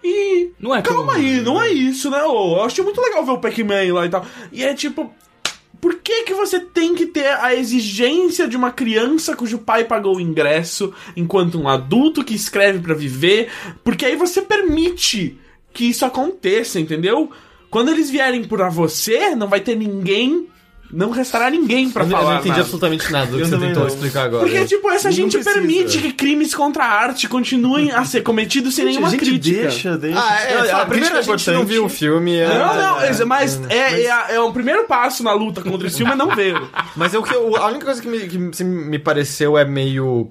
E. 0.02 0.50
Não 0.60 0.74
é 0.74 0.82
Calma 0.82 1.14
aí, 1.14 1.40
não 1.40 1.60
é 1.60 1.70
isso, 1.70 2.10
né? 2.10 2.20
eu 2.20 2.60
achei 2.62 2.82
muito 2.84 3.00
legal 3.00 3.24
ver 3.24 3.32
o 3.32 3.38
Pac-Man 3.38 3.92
lá 3.92 4.06
e 4.06 4.08
tal. 4.08 4.24
E 4.52 4.62
é 4.64 4.74
tipo. 4.74 5.12
Por 5.86 6.00
que, 6.00 6.24
que 6.24 6.34
você 6.34 6.58
tem 6.58 6.96
que 6.96 7.06
ter 7.06 7.28
a 7.28 7.54
exigência 7.54 8.48
de 8.48 8.56
uma 8.56 8.72
criança 8.72 9.36
cujo 9.36 9.58
pai 9.58 9.84
pagou 9.84 10.16
o 10.16 10.20
ingresso, 10.20 10.92
enquanto 11.16 11.60
um 11.60 11.68
adulto 11.68 12.24
que 12.24 12.34
escreve 12.34 12.80
pra 12.80 12.92
viver? 12.92 13.52
Porque 13.84 14.04
aí 14.04 14.16
você 14.16 14.42
permite 14.42 15.38
que 15.72 15.84
isso 15.84 16.04
aconteça, 16.04 16.80
entendeu? 16.80 17.30
Quando 17.70 17.92
eles 17.92 18.10
vierem 18.10 18.42
por 18.42 18.68
você, 18.68 19.36
não 19.36 19.46
vai 19.46 19.60
ter 19.60 19.76
ninguém, 19.76 20.48
não 20.92 21.10
restará 21.10 21.50
ninguém 21.50 21.90
pra 21.90 22.04
Eu 22.04 22.08
não- 22.08 22.16
eu 22.16 22.22
falar. 22.22 22.30
não 22.34 22.40
entendi 22.40 22.50
nada. 22.50 22.62
absolutamente 22.62 23.12
nada 23.12 23.26
do 23.26 23.36
que 23.36 23.42
Eu 23.42 23.46
você 23.46 23.50
também 23.52 23.68
tentou 23.68 23.82
não. 23.84 23.88
explicar 23.88 24.24
agora. 24.24 24.42
Porque, 24.44 24.64
tipo, 24.64 24.90
essa 24.90 25.08
Não 25.08 25.14
gente 25.16 25.32
precisa. 25.32 25.54
permite 25.54 25.98
que 25.98 26.12
crimes 26.12 26.54
contra 26.54 26.84
a 26.84 26.88
arte 26.88 27.28
continuem 27.28 27.90
a 27.90 28.04
ser 28.04 28.22
cometidos 28.22 28.74
sem 28.74 28.84
nenhuma 28.84 29.08
a 29.08 29.10
gente 29.10 29.20
crítica. 29.20 29.62
deixa, 29.62 29.96
deixa. 29.98 30.18
Ah, 30.20 30.40
é, 30.42 30.54
Não, 30.72 30.80
a, 30.80 30.86
primeira 30.86 31.14
crítica 31.16 31.34
a 31.34 31.36
gente 31.36 31.50
não 31.50 31.64
viu 31.66 31.84
o 31.84 31.88
filme. 31.88 32.36
é- 32.36 32.48
Não, 32.48 32.74
não, 32.76 33.00
é- 33.00 33.08
é- 33.10 33.24
mas 33.24 33.60
é, 33.68 34.04
é, 34.04 34.10
a- 34.10 34.26
é 34.30 34.40
o 34.40 34.52
primeiro 34.52 34.84
passo 34.84 35.22
na 35.22 35.32
luta 35.32 35.60
contra 35.62 35.86
esse 35.86 35.96
filme 35.98 36.12
é 36.12 36.16
não 36.16 36.34
ver. 36.34 36.54
Mas 36.96 37.12
é 37.14 37.18
o 37.18 37.22
que 37.22 37.34
eu- 37.34 37.56
a 37.56 37.66
única 37.68 37.84
coisa 37.84 38.00
que 38.02 38.08
me, 38.08 38.20
que 38.50 38.64
me 38.64 38.98
pareceu 38.98 39.56
é 39.58 39.64
meio. 39.64 40.30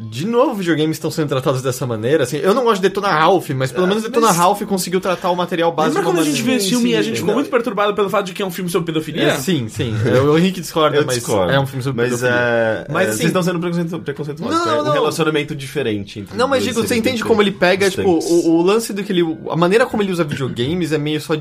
De 0.00 0.24
novo, 0.26 0.54
videogames 0.54 0.96
estão 0.96 1.10
sendo 1.10 1.28
tratados 1.28 1.60
dessa 1.60 1.84
maneira. 1.84 2.22
Assim, 2.22 2.36
eu 2.36 2.54
não 2.54 2.62
gosto 2.62 2.80
de 2.80 2.88
Detona 2.88 3.08
Ralph, 3.08 3.50
mas 3.50 3.72
pelo 3.72 3.86
menos 3.88 4.04
Detona 4.04 4.30
Ralph 4.30 4.62
conseguiu 4.62 5.00
tratar 5.00 5.28
o 5.30 5.34
material 5.34 5.72
básico. 5.72 5.96
Lembra 5.98 6.12
quando 6.12 6.22
a 6.22 6.24
gente 6.24 6.38
maneira- 6.40 6.60
esse 6.62 6.68
filme 6.70 6.90
e 6.90 6.96
a 6.96 7.02
gente 7.02 7.18
ficou 7.18 7.34
muito 7.34 7.50
perturbado 7.50 7.92
pelo 7.94 8.08
fato 8.08 8.26
de 8.26 8.32
que 8.32 8.40
é 8.40 8.46
um 8.46 8.50
filme 8.50 8.70
sobre 8.70 8.86
pedofilia? 8.86 9.24
É, 9.32 9.36
sim, 9.38 9.68
sim. 9.68 9.92
Eu- 10.06 10.32
O 10.32 10.38
Henrique 10.38 10.60
discorda, 10.60 10.98
Eu 10.98 11.04
mas 11.04 11.16
discordo. 11.16 11.52
é 11.52 11.58
um 11.58 11.66
filme 11.66 11.82
sobre 11.82 12.02
Mas, 12.02 12.10
pedofilia. 12.12 12.36
é, 12.40 12.86
Mas, 12.88 13.06
é, 13.06 13.10
assim- 13.10 13.16
vocês 13.18 13.26
estão 13.30 13.42
sendo 13.42 13.58
preconceito- 13.58 13.98
preconceituosos. 13.98 14.56
Não, 14.66 14.72
é 14.72 14.80
um 14.80 14.84
não. 14.84 14.92
relacionamento 14.92 15.54
diferente. 15.56 16.24
Não, 16.32 16.46
mas 16.46 16.62
digo, 16.62 16.80
você 16.86 16.94
entende 16.94 17.24
como 17.24 17.42
ele 17.42 17.50
pega, 17.50 17.90
tipo, 17.90 18.08
o, 18.08 18.50
o 18.50 18.62
lance 18.62 18.92
do 18.92 19.02
que 19.02 19.10
ele. 19.10 19.36
A 19.50 19.56
maneira 19.56 19.84
como 19.84 20.00
ele 20.02 20.12
usa 20.12 20.22
videogames 20.22 20.92
é 20.92 20.98
meio 20.98 21.20
só. 21.20 21.34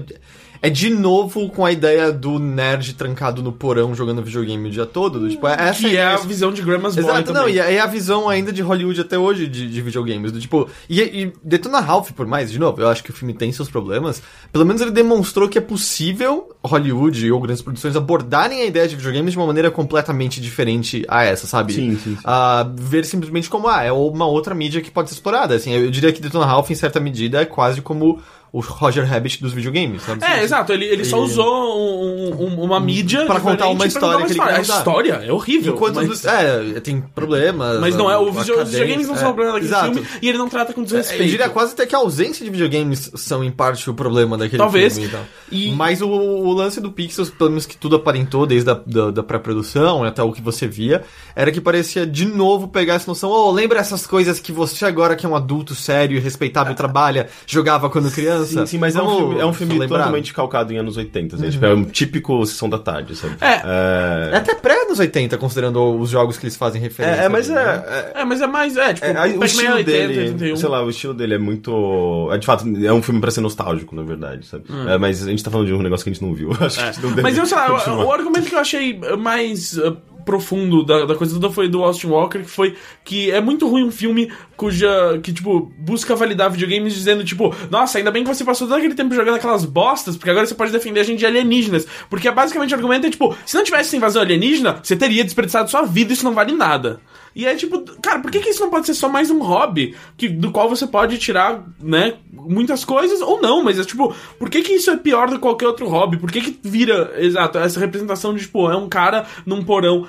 É 0.62 0.70
de 0.70 0.90
novo 0.90 1.50
com 1.50 1.66
a 1.66 1.72
ideia 1.72 2.12
do 2.12 2.40
nerd 2.40 2.94
trancado 2.96 3.42
no 3.42 3.52
porão 3.52 3.94
jogando 3.96 4.22
videogame 4.22 4.68
o 4.68 4.72
dia 4.72 4.86
todo. 4.86 5.20
do, 5.20 5.30
Tipo, 5.30 5.48
é 5.48 5.70
essa 5.70 5.88
Que 5.88 5.96
é 5.96 6.04
a 6.06 6.18
visão 6.18 6.52
de 6.52 6.62
Grandma's 6.62 6.96
Boy 6.96 7.04
Exato, 7.04 7.34
não, 7.34 7.42
também. 7.42 7.56
e 7.56 7.60
é 7.60 7.78
é 7.78 7.80
a 7.80 7.86
visão 7.86 8.28
ainda 8.28 8.52
de 8.52 8.62
Hollywood 8.62 9.00
até 9.00 9.18
hoje 9.18 9.48
de, 9.48 9.70
de 9.70 9.82
videogames. 9.82 10.32
Do 10.32 10.40
tipo, 10.40 10.68
e, 10.90 11.02
e 11.02 11.34
Detona 11.44 11.80
Ralph, 11.80 12.12
por 12.12 12.26
mais, 12.26 12.52
de 12.52 12.60
novo, 12.60 12.82
eu 12.82 12.90
acho 12.90 13.04
que 13.04 13.12
o 13.12 13.14
filme 13.14 13.34
tem 13.34 13.52
seus 13.52 13.70
problemas. 13.70 14.22
Pelo 14.52 14.66
menos 14.66 14.82
ele 14.82 14.92
demonstrou 14.92 15.48
que 15.48 15.58
é 15.58 15.62
possível 15.62 16.50
Hollywood 16.64 17.32
ou 17.32 17.40
grandes 17.40 17.62
produções 17.62 17.96
abordarem 17.96 18.62
a 18.62 18.66
ideia 18.66 18.88
de 18.88 18.96
videogames 18.96 19.34
de 19.34 19.38
uma 19.38 19.48
maneira 19.48 19.70
completamente 19.72 20.42
diferente 20.42 21.06
a 21.08 21.24
essa, 21.24 21.46
sabe? 21.48 21.74
Sim, 21.74 21.92
sim, 21.98 22.16
sim. 22.16 22.18
Ah, 22.24 22.68
ver 22.76 23.06
simplesmente 23.06 23.50
como, 23.50 23.68
ah, 23.68 23.84
é 23.84 23.92
uma 23.92 24.26
outra 24.26 24.56
mídia 24.56 24.82
que 24.82 24.90
pode 24.92 25.10
ser 25.10 25.16
explorada. 25.16 25.56
Assim, 25.56 25.72
eu, 25.72 25.86
eu 25.86 25.92
diria 25.92 26.12
que 26.12 26.22
Detona 26.22 26.46
Ralph, 26.46 26.70
em 26.72 26.76
certa 26.76 27.00
medida, 27.00 27.42
é 27.42 27.46
quase 27.46 27.82
como 27.82 28.20
o 28.52 28.60
Roger 28.60 29.06
Rabbit 29.06 29.42
dos 29.42 29.54
videogames, 29.54 30.02
sabe? 30.04 30.24
É, 30.24 30.44
exato, 30.44 30.72
ele, 30.74 30.86
ele 30.86 31.04
só 31.06 31.20
usou 31.20 31.78
um- 31.78 32.44
um- 32.46 32.62
uma 32.64 32.80
mídia 32.80 33.26
Pra 33.26 33.40
contar 33.40 33.68
uma 33.68 33.86
história 33.86 34.24
ele 34.24 34.32
história. 34.32 34.58
A 34.58 34.62
história 34.62 35.14
é 35.26 35.32
horrível. 35.32 35.74
Enquanto, 35.76 35.96
mas... 35.96 36.24
é, 36.26 36.80
tem 36.80 37.02
problemas. 37.02 37.80
Mas 37.80 37.96
não 37.96 38.10
é, 38.10 38.18
o 38.18 38.32
video- 38.32 38.62
os 38.62 38.70
videogames 38.70 39.08
não 39.08 39.16
são 39.16 39.32
o 39.32 39.34
problema 39.34 39.54
daquele 39.60 39.72
Exato. 39.72 39.94
filme 39.94 40.08
e 40.22 40.30
ele 40.30 40.38
não 40.38 40.50
trata 40.50 40.74
com 40.74 40.82
É, 40.82 40.84
desrespeito. 40.86 41.24
Eu 41.24 41.30
diria 41.30 41.50
quase 41.50 41.74
até 41.74 41.86
que 41.86 41.96
a 41.96 42.00
ausência 42.00 42.44
de 42.44 42.50
videogames 42.52 43.12
são, 43.16 43.44
em 43.44 43.52
parte, 43.52 43.90
o 43.90 43.94
problema 43.94 44.38
daquele 44.38 44.58
Talvez. 44.58 44.94
filme. 44.94 45.08
Então. 45.10 45.22
E- 45.52 45.72
Mas 45.74 46.02
o, 46.02 46.08
o 46.10 46.52
lance 46.54 46.80
do 46.82 46.92
Pixels, 46.92 47.30
pelo 47.30 47.50
menos 47.52 47.66
que 47.66 47.76
tudo 47.78 47.96
aparentou, 47.98 48.46
desde 48.46 48.70
a 48.70 48.74
da, 48.74 49.12
da 49.12 49.24
pré-produção 49.24 50.04
até 50.04 50.24
o 50.24 50.32
que 50.32 50.42
você 50.42 50.68
via, 50.68 51.04
era 51.36 51.52
que 51.52 51.60
parecia 51.62 52.06
de 52.06 52.26
novo 52.26 52.68
pegar 52.68 52.96
essa 52.96 53.10
noção, 53.10 53.30
oh, 53.30 53.52
lembra 53.52 53.80
essas 53.80 54.08
coisas 54.08 54.40
que 54.40 54.52
você 54.52 54.86
agora 54.86 55.16
que 55.16 55.26
é 55.26 55.30
um 55.30 55.36
adulto 55.36 55.76
sério 55.76 56.18
e 56.18 56.20
respeitável 56.20 56.74
trabalha, 56.76 57.28
jogava 57.46 57.90
quando 57.90 58.10
criança? 58.12 58.47
Sim, 58.48 58.66
sim, 58.66 58.78
mas 58.78 58.96
é 58.96 59.02
um 59.02 59.06
Vamos 59.06 59.20
filme, 59.20 59.40
é 59.40 59.46
um 59.46 59.54
filme 59.54 59.78
lembrar? 59.78 59.98
totalmente 60.00 60.34
calcado 60.34 60.74
em 60.74 60.78
anos 60.78 60.98
80. 60.98 61.36
Assim, 61.36 61.50
tipo, 61.50 61.66
é 61.66 61.74
um 61.74 61.84
típico 61.84 62.46
Sessão 62.46 62.70
da 62.70 62.80
Tarde, 62.80 63.16
sabe? 63.16 63.36
É. 63.42 64.32
É 64.34 64.38
até 64.38 64.56
pré-anos 64.56 65.00
80, 65.00 65.38
considerando 65.38 65.82
os 66.00 66.10
jogos 66.10 66.38
que 66.38 66.46
eles 66.46 66.56
fazem 66.56 66.82
referência. 66.82 67.22
É, 67.22 67.26
é, 67.26 67.30
mas 67.30 67.50
ali, 67.50 67.60
é, 67.60 67.64
né? 67.64 67.84
é, 68.16 68.22
É, 68.22 68.26
mas 68.26 68.42
é 68.42 68.48
mais, 68.48 68.78
é, 68.78 68.94
tipo, 68.94 69.06
É, 69.06 69.28
o 69.38 69.44
estilo 69.44 69.76
80, 69.76 69.92
dele, 69.92 70.20
81. 70.32 70.56
sei 70.58 70.70
lá, 70.70 70.84
o 70.84 70.90
estilo 70.90 71.14
dele 71.14 71.36
é 71.36 71.38
muito. 71.38 72.30
É 72.32 72.38
de 72.38 72.46
fato, 72.46 72.66
é 72.84 72.94
um 72.94 73.02
filme 73.02 73.20
pra 73.22 73.32
ser 73.32 73.42
nostálgico, 73.42 73.96
na 73.96 74.04
verdade, 74.04 74.46
sabe? 74.46 74.66
É, 74.88 74.98
mas 74.98 75.24
a 75.26 75.30
gente 75.30 75.44
tá 75.44 75.52
falando 75.52 75.68
de 75.68 75.74
um 75.74 75.82
negócio 75.82 76.04
que 76.04 76.10
a 76.10 76.14
gente 76.14 76.24
não 76.24 76.34
viu. 76.34 76.52
Acho 76.60 76.78
que 76.78 76.84
a 76.84 76.92
gente 76.92 77.02
não 77.04 77.10
deve. 77.10 77.22
Mas 77.22 77.38
eu 77.38 77.46
sei 77.46 77.58
lá, 77.58 77.70
continuar. 77.70 78.06
o 78.06 78.12
argumento 78.12 78.48
que 78.48 78.56
eu 78.56 78.60
achei 78.60 79.00
mais 79.18 79.78
uh, 79.78 79.98
profundo 80.28 80.84
da, 80.84 81.06
da 81.06 81.16
coisa 81.16 81.40
toda 81.40 81.52
foi 81.52 81.70
do 81.70 81.82
Austin 81.82 82.08
Walker, 82.08 82.40
que 82.40 82.50
foi 82.50 82.76
que 83.06 83.32
é 83.32 83.40
muito 83.40 83.66
ruim 83.68 83.86
um 83.86 83.92
filme 83.92 84.30
cuja. 84.58 85.18
que, 85.24 85.32
tipo, 85.32 85.72
busca 85.80 86.14
validar 86.16 86.52
videogames 86.52 86.94
dizendo, 86.94 87.24
tipo, 87.24 87.56
nossa, 87.72 87.98
ainda 87.98 88.12
bem 88.12 88.24
que 88.24 88.30
você 88.30 88.44
passou 88.44 88.68
todo 88.68 88.78
aquele 88.78 88.94
tempo 88.94 89.16
jogando 89.16 89.36
aquelas 89.36 89.64
bostas, 89.64 90.18
porque 90.18 90.30
agora 90.30 90.46
você 90.46 90.54
pode 90.54 90.74
defender 90.74 91.00
a 91.00 91.04
gente 91.04 91.20
de 91.20 91.26
alienígenas. 91.26 91.88
Porque 92.10 92.30
basicamente 92.30 92.74
o 92.74 92.76
argumento 92.76 93.08
é, 93.08 93.10
tipo, 93.10 93.36
se 93.46 93.56
não 93.56 93.64
tivesse 93.64 93.96
invasão 93.96 94.22
alienígena, 94.22 94.80
você 94.84 94.96
teria 94.96 95.24
desperdiçado 95.24 95.72
sua 95.72 95.84
vida 95.84 96.12
isso 96.12 96.26
não 96.26 96.34
vale 96.34 96.52
nada. 96.52 97.00
E 97.36 97.46
é 97.46 97.56
tipo, 97.56 97.80
cara, 98.02 98.20
por 98.20 98.32
que, 98.32 98.40
que 98.40 98.50
isso 98.50 98.62
não 98.62 98.70
pode 98.70 98.86
ser 98.86 98.94
só 98.94 99.08
mais 99.08 99.30
um 99.30 99.40
hobby 99.40 99.96
que, 100.16 100.28
do 100.28 100.52
qual 100.52 100.68
você 100.68 100.88
pode 100.88 101.18
tirar, 101.18 101.64
né, 101.80 102.16
muitas 102.32 102.84
coisas 102.84 103.22
ou 103.22 103.42
não, 103.42 103.64
mas 103.64 103.80
é 103.80 103.84
tipo, 103.84 104.14
por 104.40 104.50
que, 104.50 104.62
que 104.62 104.74
isso 104.74 104.90
é 104.90 104.98
pior 104.98 105.28
do 105.30 105.36
que 105.36 105.42
qualquer 105.42 105.68
outro 105.68 105.88
hobby? 105.88 106.18
Por 106.18 106.32
que, 106.32 106.42
que 106.42 106.60
vira, 106.68 107.14
exato, 107.18 107.58
essa 107.58 107.80
representação 107.80 108.34
de, 108.34 108.42
tipo, 108.42 108.70
é 108.72 108.76
um 108.76 108.90
cara 108.90 109.26
num 109.46 109.64
porão? 109.64 110.08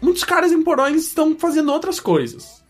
Muitos 0.00 0.24
caras 0.24 0.52
em 0.52 0.62
porões 0.62 1.06
estão 1.06 1.36
fazendo 1.38 1.72
outras 1.72 2.00
coisas. 2.00 2.62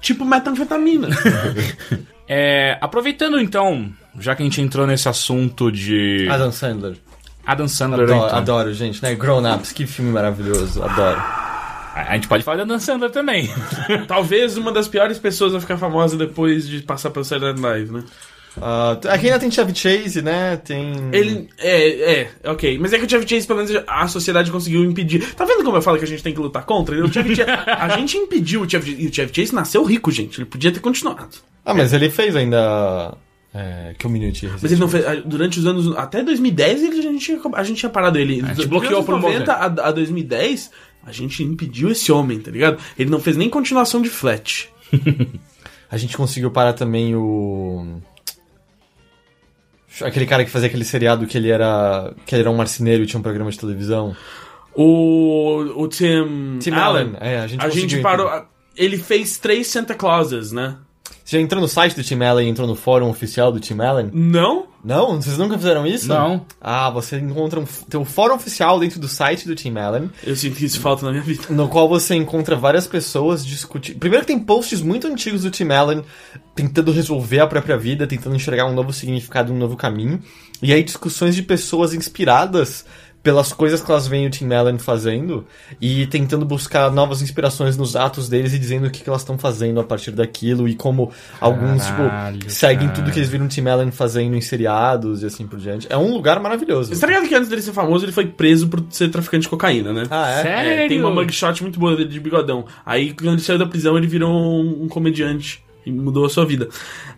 Tipo 0.00 0.24
metanfetamina. 0.24 1.08
É, 2.26 2.78
aproveitando 2.80 3.38
então, 3.38 3.92
já 4.18 4.34
que 4.34 4.42
a 4.42 4.46
gente 4.46 4.60
entrou 4.60 4.86
nesse 4.86 5.08
assunto 5.08 5.70
de 5.70 6.26
Adam 6.30 6.50
Sandler. 6.50 6.96
Adam 7.44 7.68
Sandler, 7.68 8.04
Adoro, 8.04 8.26
então, 8.26 8.38
adoro, 8.38 8.72
gente, 8.72 9.02
né? 9.02 9.14
Grown 9.14 9.54
Ups, 9.54 9.72
que 9.72 9.86
filme 9.86 10.10
maravilhoso, 10.10 10.82
adoro. 10.82 11.22
A 11.94 12.14
gente 12.14 12.28
pode 12.28 12.42
falar 12.42 12.56
de 12.58 12.62
Adam 12.62 12.78
Sandler 12.78 13.10
também. 13.10 13.48
Talvez 14.08 14.56
uma 14.56 14.72
das 14.72 14.88
piores 14.88 15.18
pessoas 15.18 15.54
a 15.54 15.60
ficar 15.60 15.76
famosa 15.76 16.16
depois 16.16 16.66
de 16.68 16.80
passar 16.82 17.10
pelo 17.10 17.24
Saturday 17.24 17.52
Night 17.52 17.62
Live, 17.62 17.92
né? 17.92 18.04
Ah, 18.60 18.98
aqui 19.08 19.26
ainda 19.26 19.38
tem 19.40 19.50
Chevy 19.50 19.74
Chase, 19.74 20.22
né? 20.22 20.56
Tem. 20.56 20.92
Ele. 21.12 21.48
É, 21.58 22.28
é, 22.44 22.50
ok. 22.50 22.78
Mas 22.78 22.92
é 22.92 22.98
que 22.98 23.04
o 23.04 23.10
Chevy 23.10 23.28
Chase, 23.28 23.46
pelo 23.46 23.64
menos, 23.64 23.82
a 23.86 24.06
sociedade 24.06 24.50
conseguiu 24.50 24.84
impedir. 24.84 25.34
Tá 25.34 25.44
vendo 25.44 25.64
como 25.64 25.76
eu 25.76 25.82
falo 25.82 25.98
que 25.98 26.04
a 26.04 26.06
gente 26.06 26.22
tem 26.22 26.32
que 26.32 26.38
lutar 26.40 26.64
contra? 26.64 26.94
O 27.04 27.12
Chevy 27.12 27.34
Chase, 27.34 27.50
a 27.50 27.88
gente 27.96 28.16
impediu 28.16 28.62
o 28.62 28.70
Chevy 28.70 28.92
Chase. 28.92 29.02
E 29.02 29.08
o 29.08 29.14
Chevy 29.14 29.32
Chase 29.34 29.54
nasceu 29.54 29.82
rico, 29.82 30.10
gente. 30.12 30.38
Ele 30.38 30.44
podia 30.46 30.70
ter 30.70 30.80
continuado. 30.80 31.36
Ah, 31.64 31.74
mas 31.74 31.92
ele 31.92 32.10
fez 32.10 32.36
ainda. 32.36 33.16
É, 33.52 33.94
Community. 34.02 34.48
Mas 34.60 34.70
ele 34.70 34.80
não 34.80 34.88
fez. 34.88 35.04
Durante 35.24 35.58
os 35.58 35.66
anos. 35.66 35.96
Até 35.96 36.22
2010 36.22 36.82
ele, 36.82 36.98
a, 36.98 37.02
gente, 37.02 37.24
tinha- 37.24 37.40
a 37.54 37.62
gente 37.64 37.78
tinha 37.78 37.90
parado 37.90 38.18
ele. 38.18 38.40
A 38.44 38.52
gente 38.54 38.66
bloqueou 38.68 39.02
por 39.04 39.14
um 39.14 39.20
bom 39.20 39.32
90 39.32 39.52
a, 39.52 39.64
a 39.88 39.92
2010, 39.92 40.70
a 41.06 41.12
gente 41.12 41.42
impediu 41.42 41.90
esse 41.90 42.10
homem, 42.10 42.40
tá 42.40 42.50
ligado? 42.50 42.78
Ele 42.98 43.10
não 43.10 43.20
fez 43.20 43.36
nem 43.36 43.50
continuação 43.50 44.00
de 44.00 44.08
Flat. 44.08 44.68
A 45.90 45.96
gente 45.96 46.16
conseguiu 46.16 46.50
parar 46.50 46.72
também 46.72 47.14
o. 47.14 48.00
Aquele 50.02 50.26
cara 50.26 50.44
que 50.44 50.50
fazia 50.50 50.66
aquele 50.66 50.84
seriado 50.84 51.24
que 51.24 51.38
ele 51.38 51.50
era. 51.50 52.12
que 52.26 52.34
ele 52.34 52.42
era 52.42 52.50
um 52.50 52.56
marceneiro 52.56 53.04
e 53.04 53.06
tinha 53.06 53.20
um 53.20 53.22
programa 53.22 53.48
de 53.48 53.58
televisão. 53.58 54.16
O. 54.74 55.58
O 55.76 55.86
Tim. 55.86 56.58
Tim 56.58 56.72
Allen. 56.72 57.14
Allen, 57.14 57.16
é, 57.20 57.38
a 57.38 57.46
gente 57.46 57.64
a 57.64 57.68
gente 57.68 58.00
parou. 58.00 58.28
Ele 58.76 58.98
fez 58.98 59.38
três 59.38 59.68
Santa 59.68 59.94
Clauses, 59.94 60.50
né? 60.50 60.78
Você 61.24 61.38
já 61.38 61.42
entrou 61.42 61.60
no 61.60 61.66
site 61.68 61.96
do 61.96 62.04
Tim 62.04 62.22
Allen, 62.22 62.50
entrou 62.50 62.68
no 62.68 62.74
fórum 62.76 63.08
oficial 63.08 63.50
do 63.50 63.58
Tim 63.58 63.80
Allen? 63.80 64.10
Não? 64.12 64.66
Não? 64.84 65.20
Vocês 65.22 65.38
nunca 65.38 65.56
fizeram 65.56 65.86
isso? 65.86 66.06
Não. 66.08 66.44
Ah, 66.60 66.90
você 66.90 67.16
encontra 67.18 67.58
um, 67.58 67.64
tem 67.64 67.98
um 67.98 68.04
fórum 68.04 68.34
oficial 68.34 68.78
dentro 68.78 69.00
do 69.00 69.08
site 69.08 69.46
do 69.48 69.54
Tim 69.54 69.74
Allen, 69.78 70.10
Eu 70.22 70.36
sinto 70.36 70.56
que 70.56 70.66
isso 70.66 70.78
falta 70.78 71.06
na 71.06 71.12
minha 71.12 71.22
vida. 71.22 71.44
no 71.48 71.66
qual 71.68 71.88
você 71.88 72.14
encontra 72.14 72.54
várias 72.54 72.86
pessoas 72.86 73.44
discutindo. 73.46 73.98
Primeiro 73.98 74.26
que 74.26 74.32
tem 74.34 74.38
posts 74.38 74.82
muito 74.82 75.06
antigos 75.06 75.42
do 75.42 75.50
Tim 75.50 75.70
Allen 75.70 76.04
tentando 76.54 76.92
resolver 76.92 77.40
a 77.40 77.46
própria 77.46 77.78
vida, 77.78 78.06
tentando 78.06 78.36
enxergar 78.36 78.66
um 78.66 78.74
novo 78.74 78.92
significado, 78.92 79.50
um 79.50 79.56
novo 79.56 79.76
caminho. 79.78 80.20
E 80.62 80.74
aí 80.74 80.82
discussões 80.82 81.34
de 81.34 81.42
pessoas 81.42 81.94
inspiradas 81.94 82.84
pelas 83.24 83.54
coisas 83.54 83.80
que 83.80 83.90
elas 83.90 84.06
veem 84.06 84.26
o 84.26 84.30
Tim 84.30 84.52
Allen 84.52 84.78
fazendo 84.78 85.46
e 85.80 86.06
tentando 86.06 86.44
buscar 86.44 86.90
novas 86.90 87.22
inspirações 87.22 87.74
nos 87.74 87.96
atos 87.96 88.28
deles 88.28 88.52
e 88.52 88.58
dizendo 88.58 88.86
o 88.86 88.90
que, 88.90 89.02
que 89.02 89.08
elas 89.08 89.22
estão 89.22 89.38
fazendo 89.38 89.80
a 89.80 89.84
partir 89.84 90.10
daquilo 90.10 90.68
e 90.68 90.74
como 90.74 91.10
alguns, 91.40 91.86
Caralho, 91.86 92.38
tipo, 92.38 92.52
seguem 92.52 92.86
cara. 92.88 93.00
tudo 93.00 93.10
que 93.10 93.18
eles 93.18 93.30
viram 93.30 93.46
o 93.46 93.48
Tim 93.48 93.66
Allen 93.66 93.90
fazendo 93.90 94.36
em 94.36 94.42
seriados 94.42 95.22
e 95.22 95.26
assim 95.26 95.46
por 95.46 95.58
diante. 95.58 95.86
É 95.88 95.96
um 95.96 96.12
lugar 96.12 96.38
maravilhoso. 96.38 96.94
Você 96.94 97.00
tá 97.00 97.06
ligado 97.06 97.26
que 97.26 97.34
antes 97.34 97.48
dele 97.48 97.62
ser 97.62 97.72
famoso, 97.72 98.04
ele 98.04 98.12
foi 98.12 98.26
preso 98.26 98.68
por 98.68 98.84
ser 98.90 99.08
traficante 99.08 99.44
de 99.44 99.48
cocaína, 99.48 99.90
né? 99.90 100.06
Ah, 100.10 100.28
é? 100.28 100.42
Sério? 100.42 100.70
É, 100.70 100.88
tem 100.88 101.00
uma 101.00 101.10
mugshot 101.10 101.62
muito 101.62 101.80
boa 101.80 101.96
dele 101.96 102.10
de 102.10 102.20
bigodão. 102.20 102.66
Aí, 102.84 103.14
quando 103.14 103.32
ele 103.32 103.40
saiu 103.40 103.58
da 103.58 103.66
prisão, 103.66 103.96
ele 103.96 104.06
virou 104.06 104.30
um, 104.30 104.82
um 104.82 104.88
comediante 104.88 105.64
e 105.84 105.92
mudou 105.92 106.24
a 106.24 106.28
sua 106.28 106.44
vida. 106.44 106.68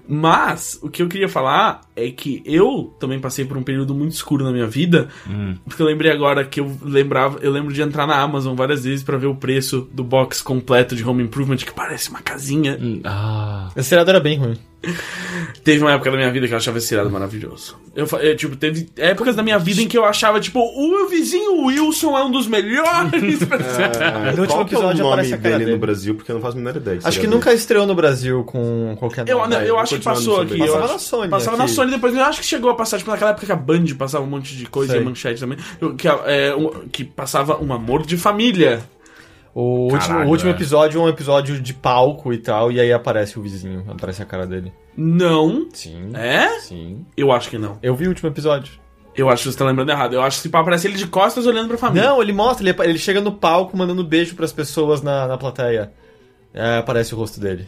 Mas, 0.08 0.78
o 0.82 0.88
que 0.88 1.02
eu 1.02 1.08
queria 1.08 1.28
falar 1.28 1.80
é 1.94 2.10
que 2.10 2.42
eu 2.44 2.94
também 3.00 3.18
passei 3.18 3.44
por 3.44 3.56
um 3.56 3.62
período 3.62 3.94
muito 3.94 4.12
escuro 4.12 4.44
na 4.44 4.52
minha 4.52 4.66
vida, 4.66 5.08
porque 5.64 5.82
eu 5.82 5.86
lembrei 5.86 6.12
agora 6.12 6.44
que 6.44 6.60
eu 6.60 6.76
lembrava, 6.82 7.38
eu 7.42 7.50
lembro 7.50 7.72
de 7.72 7.82
entrar 7.82 8.06
na 8.06 8.16
Amazon 8.16 8.54
várias 8.54 8.84
vezes 8.84 9.04
pra 9.04 9.16
ver 9.16 9.26
o 9.26 9.34
preço 9.34 9.88
do 9.92 10.04
box 10.04 10.40
completo 10.42 10.94
de 10.94 11.04
Home 11.04 11.22
Improvement, 11.22 11.56
que 11.56 11.72
parece 11.72 12.10
uma 12.10 12.20
casinha. 12.20 12.78
Ah. 13.04 13.70
Esse 13.76 13.88
seriado 13.88 14.10
era 14.10 14.20
bem 14.20 14.38
ruim. 14.38 14.56
Teve 15.64 15.80
uma 15.82 15.92
época 15.92 16.10
da 16.10 16.16
minha 16.16 16.30
vida 16.30 16.46
que 16.46 16.52
eu 16.52 16.56
achava 16.56 16.78
esse 16.78 16.86
seriado 16.88 17.10
maravilhoso. 17.10 17.76
Eu, 17.94 18.06
eu, 18.20 18.36
tipo, 18.36 18.54
teve 18.56 18.88
épocas 18.96 19.34
da 19.34 19.42
minha 19.42 19.58
vida 19.58 19.80
em 19.82 19.88
que 19.88 19.96
eu 19.98 20.04
achava, 20.04 20.38
tipo, 20.38 20.60
o 20.60 21.08
vizinho 21.08 21.64
Wilson 21.66 22.16
é 22.16 22.24
um 22.24 22.30
dos 22.30 22.46
melhores. 22.46 23.40
É, 23.96 24.32
No 24.32 24.42
último 24.42 24.46
qual 24.46 24.64
que 24.66 24.74
é 24.74 24.78
o 24.78 24.80
episódio 24.80 24.98
nome 25.02 25.12
aparece 25.14 25.34
a 25.34 25.38
cara 25.38 25.50
dele, 25.54 25.64
dele. 25.64 25.72
no 25.76 25.80
Brasil? 25.80 26.14
Porque 26.14 26.30
eu 26.30 26.34
não 26.34 26.42
faço 26.42 26.56
a 26.56 26.60
menor 26.60 26.76
ideia. 26.76 26.98
Acho 26.98 27.06
que 27.08 27.14
Seria 27.14 27.30
nunca 27.30 27.52
estreou 27.54 27.86
no 27.86 27.94
Brasil 27.94 28.44
com 28.44 28.94
qualquer 28.98 29.28
Eu, 29.28 29.38
nome. 29.38 29.54
não, 29.54 29.62
eu 29.62 29.78
acho 29.78 29.96
que 29.96 30.04
passou 30.04 30.42
aqui. 30.42 30.58
Passava 30.58 30.84
acho- 30.84 30.92
na 30.92 30.98
Sony 30.98 31.28
Passava 31.30 31.56
na 31.56 31.64
aqui. 31.64 31.72
Sony 31.72 31.90
depois. 31.90 32.14
Eu 32.14 32.22
acho 32.24 32.40
que 32.40 32.46
chegou 32.46 32.70
a 32.70 32.74
passar, 32.74 32.98
tipo, 32.98 33.10
naquela 33.10 33.30
época 33.30 33.46
que 33.46 33.52
a 33.52 33.56
Band 33.56 33.84
passava 33.98 34.24
um 34.24 34.28
monte 34.28 34.56
de 34.56 34.66
coisa 34.66 34.92
Sei. 34.92 35.00
e 35.00 35.02
a 35.02 35.04
manchete 35.04 35.40
também. 35.40 35.58
Que, 35.98 36.06
é, 36.08 36.54
um- 36.54 36.86
que 36.92 37.04
passava 37.04 37.62
um 37.62 37.72
amor 37.72 38.04
de 38.06 38.16
família. 38.16 38.82
O 39.58 39.90
último, 39.90 40.18
o 40.18 40.28
último 40.28 40.50
é. 40.50 40.52
episódio 40.52 41.00
é 41.00 41.02
um 41.02 41.08
episódio 41.08 41.58
de 41.58 41.72
palco 41.72 42.30
e 42.30 42.36
tal, 42.36 42.70
e 42.70 42.78
aí 42.78 42.92
aparece 42.92 43.38
o 43.38 43.42
vizinho, 43.42 43.86
aparece 43.88 44.20
a 44.22 44.26
cara 44.26 44.46
dele. 44.46 44.70
Não. 44.94 45.66
Sim. 45.72 46.10
É? 46.14 46.60
Sim. 46.60 47.06
Eu 47.16 47.32
acho 47.32 47.48
que 47.48 47.56
não. 47.56 47.78
Eu 47.82 47.94
vi 47.94 48.04
o 48.04 48.10
último 48.10 48.28
episódio. 48.28 48.74
Eu 49.14 49.30
acho 49.30 49.44
que 49.44 49.52
você 49.52 49.56
tá 49.56 49.64
lembrando 49.64 49.88
errado. 49.88 50.12
Eu 50.12 50.20
acho 50.20 50.42
que 50.42 50.50
pá, 50.50 50.60
aparece 50.60 50.86
ele 50.86 50.98
de 50.98 51.06
costas 51.06 51.46
olhando 51.46 51.68
pra 51.68 51.78
família. 51.78 52.06
Não, 52.06 52.20
ele 52.20 52.34
mostra, 52.34 52.68
ele, 52.68 52.76
ele 52.82 52.98
chega 52.98 53.18
no 53.18 53.32
palco 53.32 53.74
mandando 53.74 54.04
beijo 54.04 54.36
pras 54.36 54.52
pessoas 54.52 55.00
na, 55.00 55.26
na 55.26 55.38
plateia. 55.38 55.90
É, 56.52 56.76
aparece 56.76 57.14
o 57.14 57.16
rosto 57.16 57.40
dele. 57.40 57.66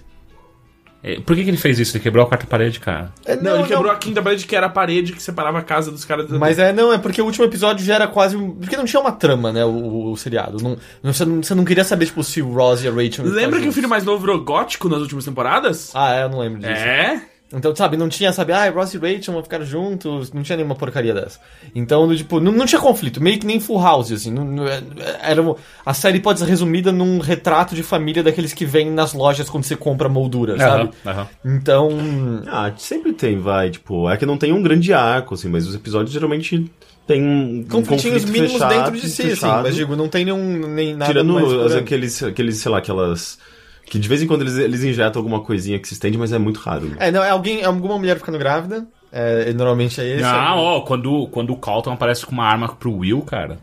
É, 1.13 1.21
Por 1.21 1.35
que, 1.37 1.45
que 1.45 1.51
ele 1.51 1.57
fez 1.57 1.79
isso? 1.79 1.97
Ele 1.97 2.03
quebrou 2.03 2.25
a 2.25 2.29
quarta 2.29 2.47
parede, 2.47 2.81
cara. 2.81 3.13
É, 3.25 3.37
Não, 3.37 3.57
ele 3.61 3.69
quebrou 3.69 3.91
a 3.91 3.97
quinta 3.97 4.21
parede 4.23 4.47
que 4.47 4.55
era 4.55 4.67
a 4.67 4.71
parede 4.71 5.13
que 5.13 5.23
separava 5.23 5.59
a 5.59 5.63
casa 5.63 5.91
dos 5.91 6.05
caras. 6.05 6.29
Mas 6.31 6.59
é, 6.59 6.73
não, 6.73 6.93
é 6.93 6.99
porque 6.99 7.23
o 7.23 7.25
último 7.25 7.45
episódio 7.45 7.85
já 7.85 7.95
era 7.95 8.07
quase. 8.07 8.37
um- 8.37 8.51
Porque 8.57 8.77
não 8.77 8.85
tinha 8.85 9.01
uma 9.01 9.13
trama, 9.13 9.53
né? 9.53 9.65
O, 9.65 9.69
o- 9.71 10.13
o 10.13 10.17
seriado. 10.17 10.59
Não, 10.63 10.77
não- 11.03 11.13
você, 11.13 11.25
não, 11.25 11.43
você 11.43 11.55
não 11.55 11.65
queria 11.65 11.85
saber, 11.85 12.07
tipo, 12.07 12.23
se 12.23 12.43
o 12.43 12.53
Ross 12.53 12.83
e 12.85 12.89
a 12.89 12.91
Rachel. 12.91 13.25
Lembra 13.25 13.53
que 13.57 13.57
o 13.57 13.61
juntos. 13.65 13.75
filho 13.77 13.89
mais 13.89 14.05
novo 14.05 14.21
virou 14.21 14.41
gótico 14.45 14.89
nas 14.89 15.01
últimas 15.01 15.25
temporadas? 15.25 15.91
Ah, 15.95 16.15
é, 16.15 16.23
eu 16.25 16.29
não 16.29 16.41
lembro 16.41 16.59
disso. 16.61 16.71
É? 16.73 17.23
Então, 17.51 17.75
sabe, 17.75 17.97
não 17.97 18.11
tinha, 18.11 18.31
sabe, 18.31 18.53
ah, 18.53 18.69
Ross 18.71 18.93
e 18.93 18.99
Rachel 18.99 19.33
vão 19.33 19.43
ficar 19.43 19.63
juntos, 19.63 20.31
não 20.35 20.43
tinha 20.43 20.55
nenhuma 20.57 20.75
porcaria 20.75 21.15
dessa. 21.15 21.41
Então, 21.75 22.15
tipo, 22.15 22.41
não, 22.41 22.53
não 22.53 22.67
tinha 22.67 22.79
conflito, 22.79 23.23
meio 23.23 23.39
que 23.39 23.47
nem 23.47 23.59
Full 23.59 23.81
House, 23.83 24.13
assim. 24.13 24.31
Não, 24.31 24.45
não- 24.45 24.65
era, 25.23 25.41
um- 25.43 25.55
a 25.87 25.95
série 25.95 26.21
pode 26.21 26.41
ser 26.41 26.45
resumida 26.45 26.93
num 26.93 27.19
retrato 27.21 27.75
de 27.75 27.83
família 27.83 28.23
daqueles 28.23 28.53
que 28.53 28.67
vêm 28.67 28.91
nas 28.91 29.15
lojas 29.15 29.49
quando 29.49 29.65
você 29.65 29.75
compra 29.77 30.11
moldura, 30.11 30.59
sabe? 30.59 30.91
Aham, 31.07 31.11
aham. 31.21 31.27
Então, 31.43 31.89
Ah, 32.49 32.71
sempre 32.77 33.15
tem, 33.15 33.39
vai. 33.39 33.71
Tipo, 33.71 34.11
é 34.11 34.17
que 34.19 34.27
não 34.27 34.37
tem 34.37 34.53
um 34.53 34.63
grande 34.63 34.93
arco, 34.93 35.35
assim, 35.35 35.49
mas 35.49 35.67
os 35.67 35.75
episódios 35.75 36.13
geralmente 36.13 36.71
tem 37.07 37.23
um. 37.23 37.65
conflitinhos 37.65 38.25
conflito 38.25 38.31
mínimos 38.33 38.53
fechado, 38.53 38.75
dentro 38.75 38.93
de 39.01 39.09
si, 39.09 39.23
fechado. 39.23 39.53
assim. 39.55 39.63
Mas 39.63 39.75
digo, 39.75 39.97
não 39.97 40.09
tem 40.09 40.27
nenhum, 40.27 40.69
nem 40.69 40.93
nada 40.93 41.07
Tirando 41.13 41.33
mais 41.33 41.51
as- 41.51 41.77
aqueles, 41.77 42.23
aqueles, 42.23 42.59
sei 42.59 42.71
lá, 42.71 42.77
aquelas. 42.77 43.39
Que 43.89 43.99
de 43.99 44.09
vez 44.09 44.23
em 44.23 44.27
quando 44.27 44.43
eles, 44.43 44.57
eles 44.59 44.85
injetam 44.85 45.21
alguma 45.21 45.41
coisinha 45.41 45.79
que 45.79 45.89
se 45.89 45.95
estende, 45.95 46.19
mas 46.19 46.33
é 46.33 46.39
muito 46.39 46.61
raro. 46.61 46.87
né? 46.87 46.97
É, 47.01 47.11
não, 47.11 47.23
é 47.25 47.31
alguém, 47.31 47.61
é 47.63 47.65
alguma 47.65 47.97
mulher 47.99 48.17
ficando 48.19 48.39
grávida, 48.39 48.87
É, 49.13 49.53
normalmente 49.53 50.01
é 50.01 50.07
esse. 50.15 50.23
Não, 50.23 50.29
aí 50.31 50.59
ó, 50.59 50.81
quando, 50.83 51.27
quando 51.29 51.53
o 51.53 51.57
Colton 51.57 51.93
aparece 51.93 52.27
com 52.27 52.33
uma 52.33 52.45
arma 52.45 52.69
pro 52.69 52.93
Will, 52.99 53.23
cara. 53.23 53.59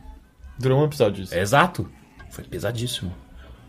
Durou 0.58 0.82
um 0.82 0.86
episódio 0.86 1.24
disso. 1.24 1.36
É 1.36 1.42
exato. 1.42 1.88
Foi 2.32 2.44
pesadíssimo. 2.44 3.14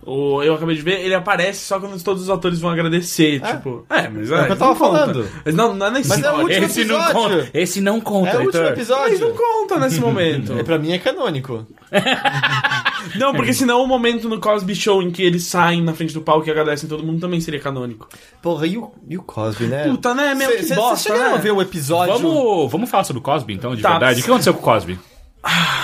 O, 0.09 0.41
eu 0.41 0.55
acabei 0.55 0.77
de 0.77 0.83
ver, 0.83 1.01
ele 1.01 1.15
aparece 1.15 1.65
só 1.67 1.81
quando 1.81 2.01
todos 2.01 2.23
os 2.23 2.31
atores 2.31 2.61
vão 2.61 2.71
agradecer, 2.71 3.43
É. 3.45 3.55
tipo... 3.57 3.85
É, 3.91 4.09
mas 4.09 4.31
É 4.31 4.41
o 4.43 4.47
que 4.47 4.53
eu 4.53 4.57
tava 4.57 4.71
não 4.71 4.77
falando. 4.77 5.29
Mas 5.45 5.53
não, 5.53 5.75
não 5.75 5.87
é 5.87 5.91
na 5.91 5.99
Mas 5.99 6.23
é 6.23 6.31
o 6.31 6.41
último 6.43 6.65
Esse 6.65 6.85
não 6.85 6.95
episódio. 7.03 7.13
conta. 7.15 7.51
Esse 7.53 7.81
não 7.81 8.01
conta, 8.01 8.31
É 8.31 8.39
o 8.39 8.43
último 8.45 8.63
Heitor. 8.63 8.77
Mas 8.77 8.89
não 8.89 9.03
episódio. 9.29 9.35
conta 9.35 9.79
nesse 9.81 10.01
momento. 10.01 10.53
É, 10.59 10.63
pra 10.63 10.79
mim 10.79 10.93
é 10.93 10.99
canônico. 11.01 11.67
Não, 13.15 13.33
porque 13.35 13.53
senão 13.53 13.83
o 13.83 13.87
momento 13.87 14.29
no 14.29 14.41
Cosby 14.41 14.75
Show 14.75 15.03
em 15.03 15.11
que 15.11 15.23
eles 15.23 15.45
saem 15.45 15.83
na 15.83 15.95
frente 15.95 16.13
do 16.13 16.21
palco 16.21 16.47
e 16.47 16.51
agradecem 16.51 16.89
todo 16.89 17.05
mundo 17.05 17.21
também 17.21 17.41
seria 17.41 17.61
canônico. 17.61 18.09
Porra, 18.43 18.67
e 18.67 18.77
o, 18.77 18.91
e 19.09 19.17
o 19.17 19.23
Cosby, 19.23 19.67
né? 19.67 19.85
Puta, 19.85 20.15
né? 20.15 20.35
Meu, 20.35 20.51
que 20.51 20.63
Vocês 20.63 20.79
bosta, 20.79 21.11
chegaram 21.13 21.33
né? 21.33 21.37
a 21.39 21.41
ver 21.41 21.53
o 21.53 21.63
episódio? 21.63 22.15
Vamos, 22.19 22.71
vamos 22.73 22.91
falar 22.91 23.05
sobre 23.05 23.21
o 23.21 23.23
Cosby, 23.23 23.55
então, 23.55 23.75
de 23.75 23.83
Tá. 23.83 23.91
verdade. 23.91 24.21
O 24.21 24.25
que 24.25 24.31
aconteceu 24.31 24.55
com 24.55 24.61
o 24.61 24.63
Cosby? 24.63 24.99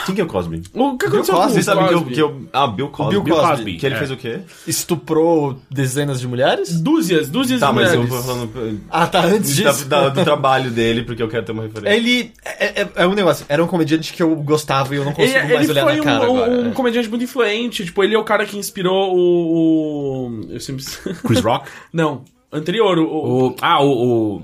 Quem 0.07 0.15
que 0.15 0.21
é 0.21 0.25
o 0.25 0.27
Cosby? 0.27 0.63
O 0.75 0.97
que 0.99 1.07
aconteceu 1.07 1.35
com 1.35 1.41
Cosby, 1.41 1.51
o 1.51 1.55
Vocês 1.55 1.65
sabem 1.65 1.87
que 1.89 1.95
eu, 1.95 1.99
Cosby? 1.99 2.15
que 2.15 2.21
eu... 2.21 2.43
Ah, 2.53 2.67
Bill 2.67 2.89
Cosby. 2.89 3.21
Bill 3.21 3.35
Cosby. 3.37 3.49
Cosby. 3.51 3.77
Que 3.77 3.87
ele 3.87 3.95
É. 3.95 3.99
fez 3.99 4.11
o 4.11 4.17
quê? 4.17 4.41
Estuprou 4.67 5.57
dezenas 5.71 6.21
de 6.21 6.27
mulheres? 6.27 6.81
Dúzias, 6.81 7.29
dúzias 7.29 7.61
Tá, 7.61 7.69
de 7.69 7.75
mas 7.75 7.93
eu 7.95 8.03
mulheres. 8.03 8.25
vou 8.25 8.35
falando 8.35 8.81
Ah, 8.91 9.07
tá, 9.07 9.25
antes 9.25 9.57
da- 9.59 9.71
disso. 9.71 9.85
da- 9.87 10.09
do 10.09 10.25
trabalho 10.25 10.71
dele, 10.71 11.03
porque 11.05 11.23
eu 11.23 11.29
quero 11.29 11.45
ter 11.45 11.53
uma 11.53 11.63
referência. 11.63 11.97
Ele. 11.97 12.33
É, 12.45 12.83
é, 12.83 12.89
é 12.97 13.07
um 13.07 13.15
negócio. 13.15 13.47
Era 13.49 13.63
um 13.63 13.67
comediante 13.67 14.13
que 14.13 14.23
eu 14.23 14.35
gostava 14.37 14.95
e 14.95 14.99
eu 14.99 15.05
não 15.05 15.13
Ele, 15.13 15.33
consigo 15.33 15.55
mais 15.55 15.69
ele 15.69 15.81
olhar 15.81 15.85
na 15.87 15.93
um, 16.01 16.05
cara 16.05 16.31
um- 16.31 16.37
agora. 16.45 16.53
um 16.69 16.73
comediante 16.73 17.09
muito 17.09 17.25
influente. 17.25 17.85
Tipo, 17.85 18.03
ele 18.03 18.15
é 18.15 18.19
o 18.19 18.25
cara 18.25 18.45
que 18.47 18.59
inspirou 18.59 19.15
o. 19.17 20.29
o- 20.29 20.47
eu 20.51 20.61
sempre. 20.61 20.85
Chris 21.27 21.41
Rock? 21.41 21.69
Não, 21.93 22.23
anterior. 22.53 22.99
O, 22.99 23.05
o- 23.05 23.47
O, 23.49 23.57
ah, 23.61 23.83
o, 23.83 24.37
o 24.39 24.43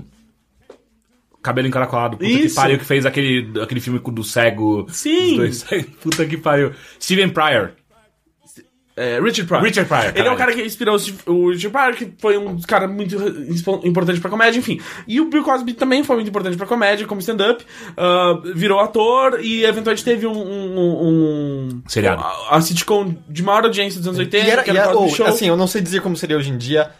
Cabelo 1.49 1.67
encaracolado. 1.67 2.17
Puta 2.17 2.29
que 2.29 2.45
Isso. 2.45 2.55
pariu, 2.55 2.77
que 2.77 2.85
fez 2.85 3.05
aquele, 3.05 3.59
aquele 3.61 3.79
filme 3.81 3.99
com- 3.99 4.13
do 4.13 4.23
cego. 4.23 4.85
Sim. 4.89 5.35
Dois. 5.37 5.65
Puta 6.01 6.25
que 6.25 6.37
pariu. 6.37 6.71
Steven 7.01 7.29
Pryor. 7.29 7.71
é, 8.95 9.17
Richard 9.21 9.45
Pryor. 9.45 9.63
Richard 9.63 9.87
Pryor, 9.87 10.09
Ele 10.09 10.19
é 10.19 10.21
o 10.31 10.35
caralho. 10.35 10.37
cara 10.37 10.53
que 10.53 10.61
inspirou 10.63 10.97
o 11.25 11.49
Richard 11.51 11.69
Pryor, 11.69 11.93
que 11.95 12.13
foi 12.19 12.37
um 12.37 12.59
cara 12.61 12.85
muito 12.87 13.15
importante 13.85 14.19
pra 14.19 14.29
comédia, 14.29 14.59
enfim. 14.59 14.79
E 15.07 15.21
o 15.21 15.29
Bill 15.29 15.41
Cosby 15.43 15.73
também 15.73 16.03
foi 16.03 16.17
muito 16.17 16.27
importante 16.27 16.57
pra 16.57 16.67
comédia, 16.67 17.07
como 17.07 17.21
stand-up. 17.21 17.63
ah, 17.95 18.41
virou 18.53 18.79
ator 18.81 19.39
e 19.41 19.63
eventualmente 19.63 20.03
teve 20.03 20.27
um. 20.27 20.33
um, 20.33 21.07
um- 21.07 21.81
Seriado. 21.87 22.21
A, 22.21 22.57
a 22.57 22.61
sitcom 22.61 23.15
de 23.29 23.41
maior 23.41 23.63
audiência 23.63 23.99
dos 23.99 24.07
anos 24.07 24.19
80, 24.19 24.45
E 24.45 24.49
era, 24.49 24.63
que 24.63 24.69
e 24.69 24.77
era 24.77 24.81
era- 24.89 24.91
o 24.91 24.97
Cosby 24.99 25.13
oh, 25.13 25.15
Show. 25.15 25.25
assim, 25.27 25.47
eu 25.47 25.55
não 25.57 25.67
sei 25.67 25.81
dizer 25.81 26.01
como 26.01 26.15
seria 26.17 26.35
hoje 26.37 26.51
em 26.51 26.57
dia. 26.57 26.91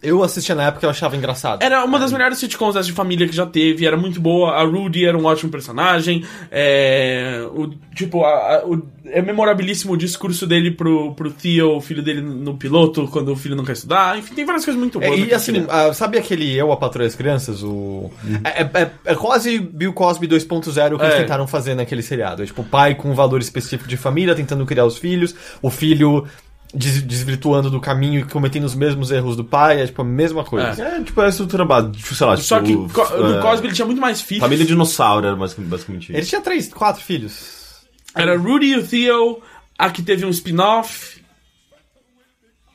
Eu 0.00 0.22
assistia 0.22 0.54
na 0.54 0.64
época 0.68 0.84
e 0.84 0.86
eu 0.86 0.90
achava 0.90 1.16
engraçado. 1.16 1.60
Era 1.60 1.84
uma 1.84 1.98
das 1.98 2.12
melhores 2.12 2.38
sitcoms 2.38 2.74
dessa 2.74 2.86
de 2.86 2.92
família 2.92 3.26
que 3.26 3.34
já 3.34 3.44
teve, 3.44 3.84
era 3.84 3.96
muito 3.96 4.20
boa. 4.20 4.52
A 4.52 4.62
Rudy 4.62 5.04
era 5.04 5.18
um 5.18 5.24
ótimo 5.24 5.50
personagem. 5.50 6.24
É, 6.52 7.44
o, 7.52 7.68
tipo, 7.96 8.22
a- 8.24 8.28
a- 8.58 8.64
o- 8.64 8.86
é 9.06 9.20
memorabilíssimo 9.20 9.94
o 9.94 9.96
discurso 9.96 10.46
dele 10.46 10.70
pro, 10.70 11.14
pro 11.14 11.32
Theo, 11.32 11.76
o 11.76 11.80
filho 11.80 12.00
dele 12.02 12.20
no 12.20 12.56
piloto, 12.56 13.08
quando 13.08 13.32
o 13.32 13.36
filho 13.36 13.56
não 13.56 13.64
quer 13.64 13.72
estudar. 13.72 14.16
Enfim, 14.16 14.34
tem 14.34 14.44
várias 14.44 14.64
coisas 14.64 14.78
muito 14.78 15.02
É, 15.02 15.06
boas. 15.08 15.18
e 15.18 15.22
naquele 15.22 15.34
assim, 15.34 15.66
ah, 15.68 15.92
sabe 15.92 16.16
aquele 16.16 16.54
Eu, 16.54 16.70
a 16.70 16.76
Patroa 16.76 17.04
e 17.04 17.08
as 17.08 17.16
Crianças? 17.16 17.62
O... 17.64 18.08
É, 18.44 18.62
é- 18.62 18.90
é 19.04 19.14
quase 19.16 19.58
Bill 19.58 19.92
Cosby 19.92 20.28
2.0 20.28 20.96
que 20.96 21.04
eles 21.04 21.14
É. 21.14 21.18
tentaram 21.22 21.46
fazer 21.48 21.74
naquele 21.74 22.02
seriado. 22.02 22.42
É 22.44 22.46
tipo, 22.46 22.62
o 22.62 22.64
pai 22.64 22.94
com 22.94 23.10
um 23.10 23.14
valor 23.14 23.40
específico 23.40 23.88
de 23.88 23.96
família, 23.96 24.32
tentando 24.34 24.64
criar 24.64 24.84
os 24.84 24.96
filhos, 24.96 25.34
o 25.60 25.70
filho 25.70 26.24
des- 26.74 27.02
desvirtuando 27.02 27.70
do 27.70 27.80
caminho 27.80 28.20
e 28.20 28.24
cometendo 28.24 28.64
os 28.64 28.74
mesmos 28.74 29.10
erros 29.10 29.36
do 29.36 29.44
pai, 29.44 29.80
é 29.82 29.86
tipo 29.86 30.02
a 30.02 30.04
mesma 30.04 30.44
coisa. 30.44 30.82
É, 30.82 31.02
tipo, 31.02 31.20
é 31.22 31.28
estrutura 31.28 31.64
básica. 31.64 31.92
Tipo, 31.96 32.14
sei 32.14 32.26
lá, 32.26 32.34
tipo, 32.36 32.46
Só 32.46 32.60
que 32.60 32.74
Co- 32.92 33.16
no 33.16 33.38
é, 33.38 33.42
Cosby 33.42 33.66
ele 33.68 33.74
tinha 33.74 33.86
muito 33.86 34.00
mais 34.00 34.20
filhos. 34.20 34.42
Família 34.42 34.64
dinossauro 34.66 35.26
era 35.26 35.36
basicamente, 35.36 36.12
Ele 36.12 36.24
tinha 36.26 36.40
três, 36.40 36.68
quatro 36.72 37.02
filhos. 37.02 37.86
Era 38.14 38.36
Rudy 38.36 38.66
e 38.66 38.76
o 38.76 38.86
Theo, 38.86 39.42
a 39.78 39.90
que 39.90 40.02
teve 40.02 40.24
um 40.26 40.30
spin-off. 40.30 41.22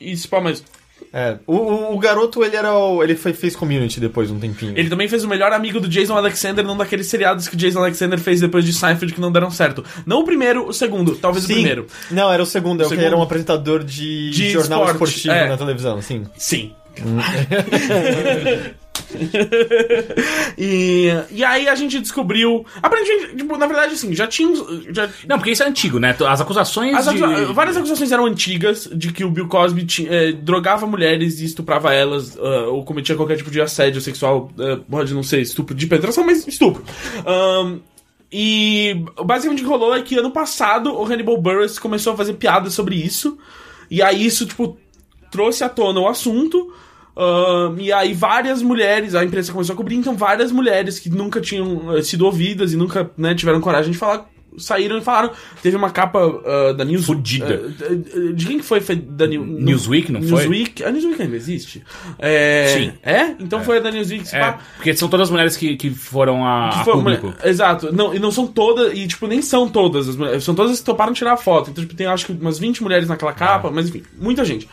E 0.00 0.16
pá, 0.28 0.40
mas. 0.40 0.62
É, 1.16 1.38
o, 1.46 1.54
o, 1.54 1.94
o 1.94 1.98
garoto, 2.00 2.42
ele 2.42 2.56
era 2.56 2.76
o, 2.76 3.00
ele 3.00 3.14
foi, 3.14 3.32
fez 3.32 3.54
community 3.54 4.00
depois 4.00 4.26
de 4.26 4.34
um 4.34 4.40
tempinho. 4.40 4.76
Ele 4.76 4.90
também 4.90 5.06
fez 5.06 5.22
o 5.22 5.28
melhor 5.28 5.52
amigo 5.52 5.78
do 5.78 5.88
Jason 5.88 6.16
Alexander 6.16 6.64
num 6.64 6.76
daqueles 6.76 7.06
seriados 7.06 7.46
que 7.46 7.54
o 7.54 7.56
Jason 7.56 7.78
Alexander 7.78 8.18
fez 8.18 8.40
depois 8.40 8.64
de 8.64 8.72
Seinfeld 8.72 9.14
que 9.14 9.20
não 9.20 9.30
deram 9.30 9.48
certo. 9.48 9.84
Não 10.04 10.22
o 10.22 10.24
primeiro, 10.24 10.66
o 10.66 10.72
segundo, 10.72 11.14
talvez 11.14 11.44
o 11.44 11.46
Sim. 11.46 11.54
primeiro. 11.54 11.86
Não, 12.10 12.32
era 12.32 12.42
o 12.42 12.46
segundo, 12.46 12.82
é 12.82 12.86
o 12.86 12.88
que 12.88 12.96
segundo. 12.96 13.06
era 13.06 13.16
um 13.16 13.22
apresentador 13.22 13.84
de, 13.84 14.30
De 14.30 14.50
jornal 14.50 14.80
esporte, 14.86 15.14
esportivo 15.14 15.34
é. 15.34 15.48
na 15.48 15.56
televisão, 15.56 16.02
sim. 16.02 16.26
Sim. 16.36 16.72
e, 20.58 21.08
e 21.30 21.44
aí 21.44 21.68
a 21.68 21.74
gente 21.74 22.00
descobriu. 22.00 22.64
Aparentemente, 22.82 23.36
tipo, 23.36 23.56
na 23.56 23.66
verdade, 23.66 23.94
assim, 23.94 24.14
já 24.14 24.26
tinha. 24.26 24.54
Já, 24.90 25.08
Não, 25.28 25.38
porque 25.38 25.50
isso 25.52 25.62
é 25.62 25.68
antigo, 25.68 25.98
né? 25.98 26.16
As 26.28 26.40
acusações 26.40 26.94
as 26.94 27.04
de... 27.14 27.22
acusa- 27.22 27.52
Várias 27.52 27.76
acusações 27.76 28.12
eram 28.12 28.26
antigas 28.26 28.88
de 28.92 29.12
que 29.12 29.24
o 29.24 29.30
Bill 29.30 29.48
Cosby 29.48 29.86
eh, 30.08 30.32
drogava 30.32 30.86
mulheres 30.86 31.40
e 31.40 31.44
estuprava 31.44 31.92
elas, 31.92 32.36
ah, 32.38 32.66
ou 32.68 32.84
cometia 32.84 33.14
qualquer 33.16 33.36
tipo 33.36 33.50
de 33.50 33.60
assédio 33.60 34.00
sexual, 34.00 34.50
eh, 34.58 34.78
pode 34.90 35.14
não 35.14 35.22
ser 35.22 35.40
estupro 35.40 35.74
de 35.74 35.86
penetração, 35.86 36.24
mas 36.24 36.46
estupro. 36.46 36.82
Ahn, 37.26 37.78
e 38.32 39.04
basicamente 39.24 39.60
o 39.60 39.64
que 39.64 39.70
rolou 39.70 39.94
é 39.94 40.02
que 40.02 40.18
ano 40.18 40.30
passado 40.30 40.92
o 40.92 41.04
Hannibal 41.04 41.40
Buress 41.40 41.78
começou 41.78 42.12
a 42.14 42.16
fazer 42.16 42.34
piadas 42.34 42.74
sobre 42.74 42.96
isso, 42.96 43.38
e 43.90 44.02
aí 44.02 44.24
isso, 44.26 44.46
tipo, 44.46 44.76
trouxe 45.30 45.62
à 45.62 45.68
tona 45.68 46.00
o 46.00 46.08
assunto. 46.08 46.72
Ahn, 47.16 47.76
e 47.78 47.92
aí 47.92 48.12
várias 48.12 48.62
mulheres, 48.62 49.14
a 49.14 49.24
imprensa 49.24 49.52
começou 49.52 49.74
a 49.74 49.76
cobrir, 49.76 49.96
então 49.96 50.16
várias 50.16 50.50
mulheres 50.50 50.98
que 50.98 51.08
nunca 51.10 51.40
tinham 51.40 51.96
eh, 51.96 52.02
sido 52.02 52.24
ouvidas 52.26 52.72
e 52.72 52.76
nunca 52.76 53.10
né, 53.16 53.34
tiveram 53.34 53.60
coragem 53.60 53.92
de 53.92 53.98
falar, 53.98 54.28
saíram 54.56 54.98
e 54.98 55.00
falaram. 55.00 55.30
Teve 55.62 55.76
uma 55.76 55.90
capa 55.90 56.20
ah, 56.44 56.72
da 56.72 56.84
News... 56.84 57.06
Fudida. 57.06 57.60
ah, 57.80 58.32
de 58.32 58.46
quem 58.46 58.58
que 58.58 58.64
foi? 58.64 58.80
Foi 58.80 58.96
da 58.96 59.26
New- 59.26 59.44
Newsweek, 59.44 60.12
não 60.12 60.22
foi? 60.22 60.30
Newsweek? 60.46 60.84
A 60.84 60.90
Newsweek 60.90 61.22
ainda 61.22 61.36
existe? 61.36 61.82
É... 62.18 62.66
Sim. 62.68 62.92
É? 63.02 63.34
Então 63.40 63.62
foi 63.64 63.78
a 63.78 63.80
da 63.80 63.90
Newsweek. 63.90 64.34
É, 64.34 64.38
pá, 64.38 64.58
porque 64.76 64.94
são 64.94 65.08
todas 65.08 65.26
as 65.26 65.30
mulheres 65.30 65.56
que, 65.56 65.76
que 65.76 65.90
foram 65.90 66.46
a, 66.46 66.70
que 66.72 66.78
a 66.78 66.84
foi 66.84 66.94
uma- 66.94 67.16
público. 67.16 67.34
Exato. 67.44 67.92
Não, 67.92 68.14
e 68.14 68.18
não 68.18 68.30
são 68.30 68.46
todas, 68.46 68.96
e 68.96 69.06
tipo, 69.06 69.26
nem 69.26 69.42
são 69.42 69.68
todas 69.68 70.08
as 70.08 70.16
mulheres. 70.16 70.44
São 70.44 70.54
todas 70.54 70.72
as 70.72 70.78
que 70.78 70.84
toparam 70.84 71.12
tirar 71.12 71.32
a 71.32 71.36
foto. 71.36 71.70
Então, 71.70 71.82
tipo, 71.84 71.96
tem 71.96 72.06
acho 72.06 72.26
que 72.26 72.32
umas 72.32 72.58
20 72.58 72.82
mulheres 72.82 73.08
naquela 73.08 73.32
capa, 73.32 73.70
mas 73.72 73.88
enfim, 73.88 74.02
muita 74.16 74.44
gente. 74.44 74.68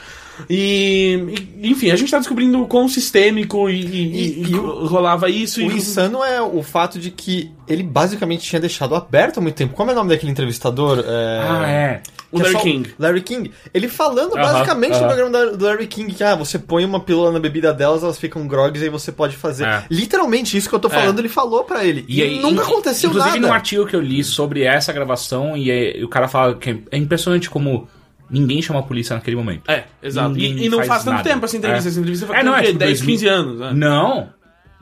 E, 0.49 1.45
e, 1.61 1.71
enfim, 1.71 1.91
a 1.91 1.95
gente 1.95 2.11
tá 2.11 2.17
descobrindo 2.19 2.61
o 2.61 2.67
quão 2.67 2.87
sistêmico 2.87 3.69
e, 3.69 3.81
e- 3.81 4.51
E- 4.51 4.55
o- 4.55 4.85
rolava 4.87 5.29
isso. 5.29 5.59
O 5.59 5.63
e, 5.71 5.75
insano 5.77 6.23
é 6.23 6.41
o 6.41 6.61
fato 6.63 6.99
de 6.99 7.11
que 7.11 7.51
ele 7.67 7.83
basicamente 7.83 8.43
tinha 8.43 8.59
deixado 8.59 8.95
aberto 8.95 9.37
há 9.37 9.41
muito 9.41 9.55
tempo. 9.55 9.73
Como 9.75 9.89
é 9.89 9.93
o 9.93 9.95
nome 9.97 10.09
daquele 10.09 10.31
entrevistador? 10.31 10.99
É... 10.99 11.39
Ah, 11.43 11.69
é. 11.69 12.01
O 12.31 12.39
é 12.39 12.43
Larry 12.43 12.53
só- 12.53 12.59
King. 12.61 12.89
Larry 12.97 13.21
King. 13.21 13.51
Ele 13.73 13.87
falando 13.89 14.33
Aham, 14.37 14.41
basicamente 14.53 14.91
no 14.91 14.97
aham. 14.99 15.07
programa 15.07 15.29
da- 15.31 15.45
do 15.57 15.65
Larry 15.65 15.87
King 15.87 16.13
que 16.13 16.23
ah, 16.23 16.33
você 16.35 16.57
põe 16.57 16.85
uma 16.85 16.99
pílula 17.01 17.29
na 17.31 17.39
bebida 17.39 17.73
delas, 17.73 18.03
elas 18.03 18.17
ficam 18.17 18.47
grogues 18.47 18.81
e 18.81 18.85
aí 18.85 18.89
você 18.89 19.11
pode 19.11 19.35
fazer. 19.35 19.65
É. 19.65 19.83
Literalmente 19.91 20.55
isso 20.55 20.69
que 20.69 20.75
eu 20.75 20.79
tô 20.79 20.89
falando, 20.89 21.19
ele 21.19 21.27
falou 21.27 21.65
pra 21.65 21.83
ele. 21.83 22.05
E, 22.07 22.21
aí, 22.21 22.39
nunca 22.39 22.61
aconteceu 22.63 23.09
Inclusive, 23.09 23.35
nada. 23.37 23.47
num 23.47 23.53
artigo 23.53 23.85
que 23.85 23.95
eu 23.95 24.01
li 24.01 24.23
sobre 24.23 24.63
essa 24.63 24.93
gravação, 24.93 25.57
e, 25.57 25.69
é- 25.69 25.97
e 25.99 26.03
o 26.05 26.07
cara 26.07 26.29
fala 26.29 26.55
que 26.55 26.69
é 26.89 26.97
impressionante 26.97 27.49
como 27.49 27.87
ninguém 28.31 28.61
chama 28.61 28.79
a 28.79 28.83
polícia 28.83 29.15
naquele 29.15 29.35
momento. 29.35 29.69
É, 29.69 29.83
exato. 30.01 30.37
E, 30.37 30.65
e 30.65 30.69
não 30.69 30.77
faz 30.79 30.87
faz 30.87 31.03
tanto 31.03 31.15
nada. 31.17 31.29
tempo 31.29 31.45
essa 31.45 31.57
entrevista. 31.57 31.87
É. 31.87 31.91
Essa 31.91 31.99
entrevista 31.99 32.27
foi 32.27 32.35
É, 32.37 32.43
não, 32.43 32.53
o 32.53 32.55
é 32.55 32.61
quê? 32.61 32.67
tipo 32.67 32.79
10, 32.79 32.99
2000. 32.99 33.15
15 33.15 33.27
anos. 33.27 33.59
né? 33.59 33.71
Não. 33.73 34.29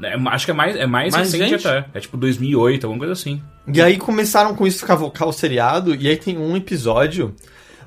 É, 0.02 0.16
acho 0.30 0.46
que 0.46 0.52
é 0.52 0.54
mais, 0.54 0.76
é 0.78 0.86
mais, 0.86 1.14
Mais 1.14 1.32
recente 1.34 1.50
gente? 1.50 1.68
até. 1.68 1.86
É 1.94 2.00
tipo 2.00 2.16
2008, 2.16 2.86
alguma 2.86 3.00
coisa 3.00 3.14
assim. 3.14 3.42
E 3.68 3.82
aí 3.82 3.98
começaram 3.98 4.56
com 4.56 4.66
isso 4.66 4.86
cavocar 4.86 5.28
o 5.28 5.34
seriado, 5.34 5.94
e 5.94 6.08
aí 6.08 6.16
tem 6.16 6.38
um 6.38 6.56
episódio 6.56 7.36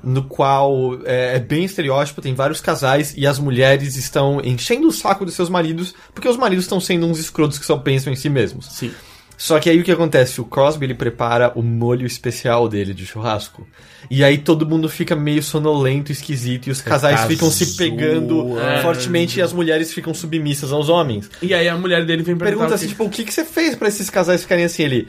no 0.03 0.21
qual 0.23 0.99
é, 1.05 1.37
é 1.37 1.39
bem 1.39 1.63
estereótipo, 1.63 2.21
tem 2.21 2.35
vários 2.35 2.59
casais 2.61 3.13
e 3.17 3.25
as 3.25 3.39
mulheres 3.39 3.95
estão 3.95 4.41
enchendo 4.43 4.87
o 4.87 4.91
saco 4.91 5.23
dos 5.25 5.33
seus 5.33 5.49
maridos, 5.49 5.95
porque 6.13 6.27
os 6.27 6.35
maridos 6.37 6.65
estão 6.65 6.79
sendo 6.79 7.07
uns 7.07 7.19
escrotos 7.19 7.57
que 7.57 7.65
só 7.65 7.77
pensam 7.77 8.11
em 8.11 8.15
si 8.15 8.29
mesmos. 8.29 8.65
Sim. 8.67 8.91
Só 9.37 9.59
que 9.59 9.69
aí 9.69 9.79
o 9.79 9.83
que 9.83 9.91
acontece? 9.91 10.39
O 10.39 10.45
Crosby 10.45 10.85
ele 10.85 10.93
prepara 10.93 11.51
o 11.55 11.61
molho 11.61 12.05
especial 12.05 12.69
dele 12.69 12.93
de 12.93 13.05
churrasco. 13.05 13.67
E 14.09 14.23
aí 14.23 14.37
todo 14.37 14.65
mundo 14.67 14.87
fica 14.89 15.15
meio 15.15 15.41
sonolento, 15.41 16.11
esquisito, 16.11 16.67
e 16.67 16.71
os 16.71 16.81
casais 16.81 17.21
tá 17.21 17.27
ficam 17.27 17.49
se 17.49 17.75
pegando 17.77 18.43
zoando. 18.49 18.81
fortemente 18.81 19.39
e 19.39 19.41
as 19.41 19.51
mulheres 19.53 19.93
ficam 19.93 20.13
submissas 20.13 20.71
aos 20.71 20.87
homens. 20.89 21.29
E 21.41 21.53
aí 21.53 21.67
a 21.67 21.75
mulher 21.77 22.05
dele 22.05 22.21
vem 22.23 22.35
perguntar. 22.37 22.45
Pergunta 22.45 22.71
o 22.71 22.75
assim, 22.75 22.85
que- 22.85 22.91
tipo, 22.91 23.03
o 23.05 23.09
que, 23.09 23.23
que 23.23 23.33
você 23.33 23.43
fez 23.45 23.75
pra 23.75 23.87
esses 23.87 24.09
casais 24.09 24.41
ficarem 24.41 24.65
assim? 24.65 24.83
Ele. 24.83 25.07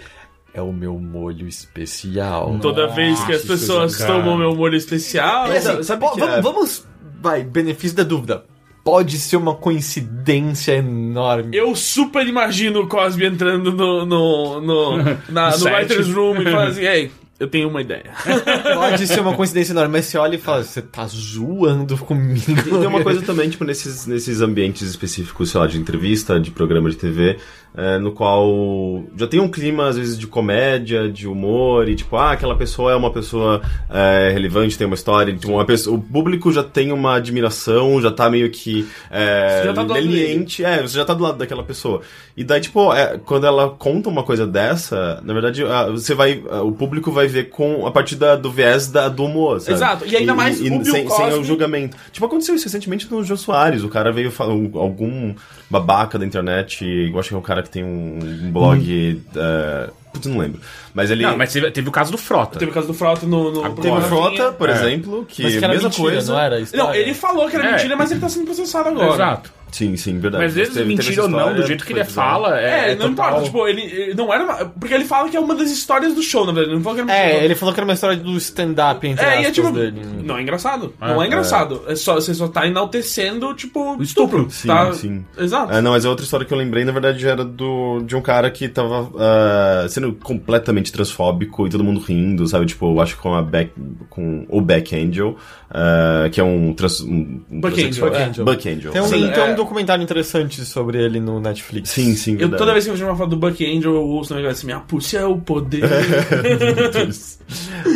É 0.52 0.62
o 0.62 0.72
meu 0.72 0.96
molho 0.98 1.48
especial. 1.48 2.58
Toda 2.62 2.86
vez 2.88 3.22
que 3.24 3.32
as 3.32 3.42
pessoas 3.42 3.98
tomam 3.98 4.38
meu 4.38 4.54
molho 4.54 4.76
especial. 4.76 5.52
E 5.52 5.56
assim, 5.56 5.82
sabe 5.82 6.00
pô, 6.00 6.12
que 6.12 6.20
vamos, 6.20 6.34
é? 6.36 6.40
vamos. 6.40 6.84
Vai, 7.20 7.42
benefício 7.42 7.96
da 7.96 8.04
dúvida. 8.04 8.44
Pode 8.84 9.18
ser 9.18 9.36
uma 9.38 9.54
coincidência 9.54 10.72
enorme. 10.76 11.56
Eu 11.56 11.74
super 11.74 12.26
imagino 12.26 12.82
o 12.82 12.86
Cosby 12.86 13.24
entrando 13.24 13.72
no, 13.72 14.04
no, 14.04 14.60
no, 14.60 14.96
na- 15.30 15.56
no 15.56 15.64
writer's 15.64 16.08
room 16.12 16.42
e 16.42 16.44
falando 16.44 16.68
assim, 16.70 16.82
ei, 16.86 17.10
Eu 17.40 17.48
tenho 17.48 17.68
uma 17.68 17.80
ideia. 17.80 18.10
Pode 18.74 19.06
ser 19.06 19.20
uma 19.20 19.34
coincidência 19.34 19.72
enorme, 19.72 19.92
mas 19.92 20.04
você 20.04 20.18
olha 20.18 20.36
e 20.36 20.38
fala, 20.38 20.62
você 20.62 20.80
tá 20.82 21.06
zoando 21.06 21.96
comigo. 21.98 22.44
E 22.48 22.70
tem 22.70 22.86
uma 22.86 23.02
coisa 23.02 23.22
também, 23.22 23.48
tipo, 23.50 23.64
nesses, 23.64 24.06
nesses 24.06 24.40
ambientes 24.40 24.82
específicos, 24.88 25.50
sei 25.50 25.60
lá, 25.60 25.66
de 25.66 25.78
entrevista, 25.78 26.38
de 26.38 26.50
programa 26.50 26.88
de 26.90 26.96
TV, 26.96 27.38
é, 27.76 27.98
no 27.98 28.12
qual 28.12 29.02
já 29.16 29.26
tem 29.26 29.40
um 29.40 29.48
clima, 29.48 29.88
às 29.88 29.96
vezes, 29.96 30.16
de 30.18 30.26
comédia, 30.26 31.08
de 31.08 31.26
humor, 31.26 31.88
e 31.88 31.96
tipo, 31.96 32.16
ah, 32.16 32.32
aquela 32.32 32.54
pessoa 32.56 32.92
é 32.92 32.94
uma 32.94 33.10
pessoa 33.10 33.60
é, 33.90 34.30
relevante, 34.32 34.78
tem 34.78 34.86
uma 34.86 34.94
história, 34.94 35.34
tipo, 35.34 35.52
uma 35.52 35.64
pessoa, 35.64 35.96
o 35.96 36.00
público 36.00 36.52
já 36.52 36.62
tem 36.62 36.92
uma 36.92 37.16
admiração, 37.16 38.00
já 38.00 38.10
tá 38.10 38.30
meio 38.30 38.50
que 38.50 38.86
é, 39.10 39.58
Você 39.60 39.64
já 39.68 39.74
tá 39.74 39.82
do 39.82 39.92
lado 39.92 40.00
leniente, 40.00 40.64
é, 40.64 40.82
você 40.82 40.96
já 40.96 41.04
tá 41.04 41.14
do 41.14 41.22
lado 41.24 41.38
daquela 41.38 41.62
pessoa. 41.64 42.00
E 42.36 42.44
daí, 42.44 42.60
tipo, 42.60 42.92
é, 42.92 43.18
quando 43.18 43.46
ela 43.46 43.68
conta 43.70 44.08
uma 44.08 44.22
coisa 44.22 44.46
dessa, 44.46 45.20
na 45.24 45.32
verdade, 45.32 45.64
ah, 45.64 45.86
você 45.90 46.14
vai, 46.14 46.42
ah, 46.50 46.62
o 46.62 46.72
público 46.72 47.10
vai 47.10 47.26
ver 47.26 47.48
com, 47.50 47.86
a 47.86 47.90
partir 47.90 48.16
da, 48.16 48.36
do 48.36 48.50
viés 48.50 48.88
da, 48.88 49.08
do 49.08 49.24
humor, 49.24 49.60
sabe? 49.60 49.76
Exato, 49.76 50.06
e 50.06 50.16
ainda 50.16 50.34
mais 50.34 50.60
o 50.60 50.64
Bill 50.64 50.84
sem, 50.84 51.08
sem 51.08 51.32
o 51.34 51.42
julgamento. 51.44 51.96
Tipo, 52.12 52.26
aconteceu 52.26 52.54
isso 52.54 52.64
recentemente 52.64 53.10
no 53.10 53.22
Jô 53.24 53.36
Soares. 53.36 53.82
O 53.82 53.88
cara 53.88 54.12
veio 54.12 54.30
falar, 54.30 54.54
um- 54.54 54.70
algum 54.74 55.34
babaca 55.80 56.18
da 56.18 56.24
internet, 56.24 56.84
eu 56.84 57.18
acho 57.18 57.28
que 57.30 57.34
é 57.34 57.38
um 57.38 57.42
cara 57.42 57.62
que 57.62 57.70
tem 57.70 57.82
um 57.84 58.50
blog. 58.52 59.22
eh, 59.36 59.90
putz, 60.12 60.26
não 60.26 60.38
lembro. 60.38 60.60
Mas 60.94 61.10
ele. 61.10 61.24
Não, 61.24 61.36
mas 61.36 61.52
teve, 61.52 61.70
teve 61.70 61.88
o 61.88 61.92
caso 61.92 62.12
do 62.12 62.18
Frota. 62.18 62.58
Teve 62.58 62.70
o 62.70 62.74
caso 62.74 62.86
do 62.86 62.94
Frota 62.94 63.26
no. 63.26 63.50
no 63.52 63.64
Agora. 63.64 63.82
Teve 63.82 63.96
o 63.96 64.00
Frota, 64.02 64.52
por 64.52 64.68
É. 64.68 64.72
exemplo, 64.72 65.24
que, 65.26 65.42
Mas 65.42 65.52
que 65.52 65.58
era 65.58 65.68
mesma 65.72 65.88
mentira, 65.88 66.10
coisa. 66.12 66.32
não 66.32 66.40
era? 66.40 66.60
História. 66.60 66.84
Não, 66.86 66.94
ele 66.94 67.14
falou 67.14 67.48
que 67.50 67.56
era 67.56 67.68
É. 67.68 67.72
mentira, 67.72 67.96
mas 67.96 68.10
ele 68.10 68.20
tá 68.20 68.28
sendo 68.28 68.44
processado 68.46 68.88
agora. 68.90 69.14
Exato. 69.14 69.52
Sim, 69.74 69.96
sim, 69.96 70.20
verdade. 70.20 70.44
Mas 70.44 70.52
às 70.52 70.56
vezes 70.68 70.86
mentira 70.86 71.22
ou 71.24 71.28
não, 71.28 71.52
do 71.52 71.66
jeito 71.66 71.84
que 71.84 71.92
ele 71.92 72.04
bizarro. 72.04 72.42
fala, 72.44 72.60
é, 72.60 72.92
É, 72.92 72.94
não 72.94 73.08
total- 73.08 73.28
importa, 73.30 73.44
tipo, 73.46 73.66
ele, 73.66 73.82
ele 73.82 74.14
não 74.14 74.32
era. 74.32 74.44
uma- 74.44 74.66
Porque 74.66 74.94
ele 74.94 75.04
fala 75.04 75.28
que 75.28 75.36
é 75.36 75.40
uma 75.40 75.52
das 75.56 75.68
histórias 75.68 76.14
do 76.14 76.22
show, 76.22 76.42
na 76.46 76.52
verdade. 76.52 76.68
Ele 76.68 76.76
não 76.76 76.82
falou 76.84 76.94
que 76.94 77.10
era 77.10 77.20
mentira. 77.20 77.40
É, 77.40 77.44
ele 77.44 77.54
falou 77.56 77.74
que 77.74 77.80
era 77.80 77.84
uma 77.84 77.94
história 77.94 78.16
do 78.16 78.36
stand-up, 78.36 79.04
entre 79.04 79.24
É, 79.26 79.42
e 79.42 79.44
é 79.46 79.50
tipo. 79.50 79.72
dele. 79.72 80.00
Não 80.22 80.38
é 80.38 80.42
engraçado. 80.42 80.94
não 81.00 81.20
é 81.20 81.26
engraçado. 81.26 81.82
É 81.88 81.96
só, 81.96 82.14
você 82.14 82.32
só 82.34 82.46
tá 82.46 82.66
enaltecendo, 82.68 83.52
tipo, 83.54 84.00
estupro. 84.00 84.46
Sim, 84.48 84.68
tá? 84.68 84.92
sim. 84.92 85.24
Exato. 85.36 85.72
Ah, 85.74 85.82
não, 85.82 85.90
mas 85.90 86.06
a 86.06 86.08
outra 86.10 86.24
história 86.24 86.46
que 86.46 86.54
eu 86.54 86.58
lembrei, 86.58 86.84
na 86.84 86.92
verdade, 86.92 87.26
era 87.26 87.44
do, 87.44 88.00
de 88.06 88.14
um 88.14 88.20
cara 88.22 88.48
que 88.52 88.68
tava 88.68 89.10
ah, 89.18 89.86
sendo 89.88 90.12
completamente 90.12 90.92
transfóbico 90.92 91.66
e 91.66 91.70
todo 91.70 91.82
mundo 91.82 91.98
rindo, 91.98 92.46
sabe? 92.46 92.66
Tipo, 92.66 92.94
eu 92.94 93.00
acho 93.00 93.16
que 93.16 93.22
com 93.22 93.34
a 93.34 93.42
Back, 93.42 93.72
com 94.08 94.46
o 94.48 94.60
Back 94.60 94.94
Angel, 94.94 95.36
ah, 95.74 96.28
que 96.30 96.40
é 96.40 96.44
um, 96.44 96.72
trans, 96.72 97.00
um, 97.00 97.42
um 97.50 97.60
Buck 97.60 97.74
transexual. 97.74 98.14
Angel, 98.14 98.42
é. 98.48 98.54
Buck 98.54 98.68
Angel. 98.68 98.92
Tem 98.92 99.02
um, 99.02 99.06
Sim, 99.06 99.30
tem 99.32 99.42
é. 99.42 99.52
um 99.52 99.54
documentário 99.56 100.02
interessante 100.04 100.64
sobre 100.64 101.02
ele 101.02 101.18
no 101.18 101.40
Netflix. 101.40 101.90
Sim, 101.90 102.14
sim, 102.14 102.36
Eu, 102.38 102.48
toda 102.56 102.72
vez 102.72 102.84
que 102.84 102.90
eu 102.90 102.94
vejo 102.94 103.04
uma 103.06 103.16
foto 103.16 103.30
do 103.30 103.36
Buck 103.36 103.64
Angel, 103.66 103.92
eu 103.94 104.02
ouço 104.02 104.32
um 104.32 104.36
negócio 104.36 104.52
assim, 104.58 104.66
minha 104.66 104.78
puxa 104.80 105.18
é 105.18 105.24
o 105.26 105.36
poder. 105.38 105.82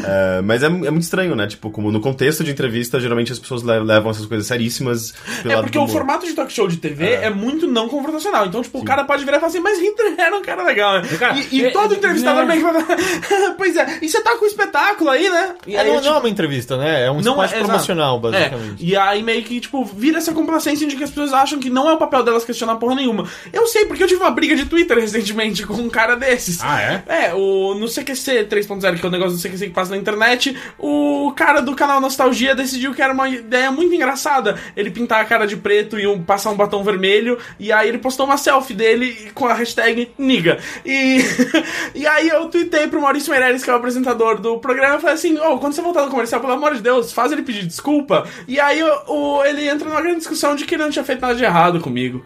É, 0.04 0.42
mas 0.42 0.62
é, 0.62 0.66
é 0.66 0.68
muito 0.68 1.00
estranho, 1.02 1.34
né? 1.34 1.46
Tipo, 1.46 1.70
como 1.70 1.90
no 1.90 2.00
contexto 2.00 2.44
de 2.44 2.50
entrevista, 2.50 3.00
geralmente 3.00 3.32
as 3.32 3.38
pessoas 3.38 3.62
le- 3.62 3.80
levam 3.80 4.10
essas 4.10 4.26
coisas 4.26 4.46
seríssimas. 4.46 5.14
pelo 5.42 5.52
É 5.52 5.54
lado 5.56 5.64
porque 5.64 5.78
do 5.78 5.82
o 5.82 5.84
humor. 5.84 5.96
formato 5.96 6.26
de 6.26 6.34
talk 6.34 6.52
show 6.52 6.68
de 6.68 6.76
TV 6.76 7.12
é, 7.14 7.30
muito 7.30 7.66
não 7.66 7.88
confrontacional. 7.88 8.46
Então, 8.46 8.60
tipo, 8.62 8.78
o 8.78 8.84
cara 8.84 9.04
pode 9.04 9.24
virar 9.24 9.38
e 9.38 9.40
falar 9.40 9.50
assim, 9.50 9.60
mas 9.60 9.78
Hitler 9.80 10.14
era 10.20 10.36
um 10.36 10.42
cara 10.42 10.62
legal, 10.64 11.00
né? 11.00 11.08
Cara, 11.18 11.38
e, 11.38 11.48
e 11.60 11.64
é- 11.64 11.70
todo 11.70 11.94
é- 11.94 11.96
entrevistador 11.96 12.42
é- 12.42 12.46
vem 12.46 12.58
e 12.58 12.60
fala, 12.60 12.84
pois 13.56 13.74
é, 13.76 13.98
e 14.02 14.08
você 14.08 14.20
tá 14.22 14.36
com 14.36 14.44
o 14.44 14.48
espetáculo 14.48 15.08
aí, 15.10 15.28
né? 15.30 15.54
E 15.66 15.76
É, 15.76 15.80
aí, 15.80 15.86
não, 15.88 15.94
tipo, 15.96 16.06
não 16.08 16.16
é 16.16 16.20
uma 16.20 16.28
entrevista, 16.28 16.76
né? 16.76 17.06
É 17.06 17.10
um 17.10 17.20
Não 17.22 17.36
spot 17.76 17.90
é, 17.90 17.94
promocional, 17.94 18.16
É, 18.16 18.20
basicamente. 18.20 18.84
e 18.84 18.96
aí 18.96 19.22
meio 19.22 19.42
que, 19.42 19.60
tipo, 19.60 19.84
vira 19.84 20.18
essa 20.18 20.32
complacência 20.32 20.86
de 20.86 20.96
que 20.96 21.04
as 21.04 21.10
pessoas 21.10 21.32
acham 21.32 21.58
que 21.58 21.70
não 21.70 21.88
é 21.88 21.92
o 21.92 21.96
papel 21.98 22.22
delas 22.22 22.44
questionar 22.44 22.76
porra 22.76 22.94
nenhuma. 22.94 23.26
Eu 23.52 23.66
sei, 23.66 23.84
porque 23.86 24.02
eu 24.02 24.08
tive 24.08 24.20
uma 24.20 24.30
briga 24.30 24.54
de 24.56 24.64
Twitter 24.66 24.96
recentemente 24.98 25.64
com 25.66 25.74
um 25.74 25.88
cara 25.90 26.16
desses. 26.16 26.58
Ah, 26.62 26.80
é? 26.80 27.02
É, 27.26 27.34
o 27.34 27.74
no 27.74 27.86
CQC 27.88 28.46
3.0, 28.48 28.98
que 28.98 29.04
é 29.04 29.08
o 29.08 29.12
negócio 29.12 29.36
do 29.36 29.42
CQC 29.42 29.66
que 29.68 29.72
passa 29.74 29.90
na 29.90 29.96
internet, 29.96 30.56
o 30.78 31.32
cara 31.36 31.60
do 31.60 31.74
canal 31.74 32.00
Nostalgia 32.00 32.54
decidiu 32.54 32.94
que 32.94 33.02
era 33.02 33.12
uma 33.12 33.28
ideia 33.28 33.70
muito 33.70 33.94
engraçada 33.94 34.58
ele 34.76 34.90
pintar 34.90 35.20
a 35.20 35.24
cara 35.24 35.46
de 35.46 35.56
preto 35.56 35.98
e 35.98 36.06
um- 36.06 36.22
passar 36.22 36.50
um 36.50 36.56
batom 36.56 36.82
vermelho, 36.82 37.38
e 37.58 37.72
aí 37.72 37.88
ele 37.88 37.98
postou 37.98 38.26
uma 38.26 38.36
selfie 38.36 38.74
dele 38.74 39.30
com 39.34 39.46
a 39.46 39.54
hashtag 39.54 40.10
Niga. 40.18 40.58
E, 40.84 41.18
e 41.94 42.06
aí 42.06 42.28
eu 42.28 42.46
tuitei 42.48 42.86
pro 42.88 43.00
Maurício 43.00 43.30
Meirelles, 43.30 43.62
que 43.62 43.70
é 43.70 43.72
o 43.72 43.76
apresentador 43.76 44.40
do 44.40 44.58
programa, 44.58 44.96
e 44.96 45.00
falei 45.00 45.14
assim: 45.14 45.38
Ô, 45.38 45.58
quando 45.58 45.72
você 45.72 45.82
voltar 45.82 46.04
no 46.04 46.10
comercial, 46.10 46.40
pelo 46.40 46.52
amor 46.52 46.74
de 46.74 46.82
Deus, 46.82 47.12
faz 47.12 47.32
ele 47.32 47.42
pedir 47.42 47.57
desculpa. 47.66 48.26
E 48.46 48.58
aí 48.60 48.82
o, 48.82 49.44
ele 49.44 49.68
entra 49.68 49.88
numa 49.88 50.00
grande 50.00 50.18
discussão 50.18 50.54
de 50.54 50.64
que 50.64 50.74
ele 50.74 50.82
não 50.82 50.90
tinha 50.90 51.04
feito 51.04 51.20
nada 51.20 51.34
de 51.34 51.44
errado 51.44 51.80
comigo. 51.80 52.24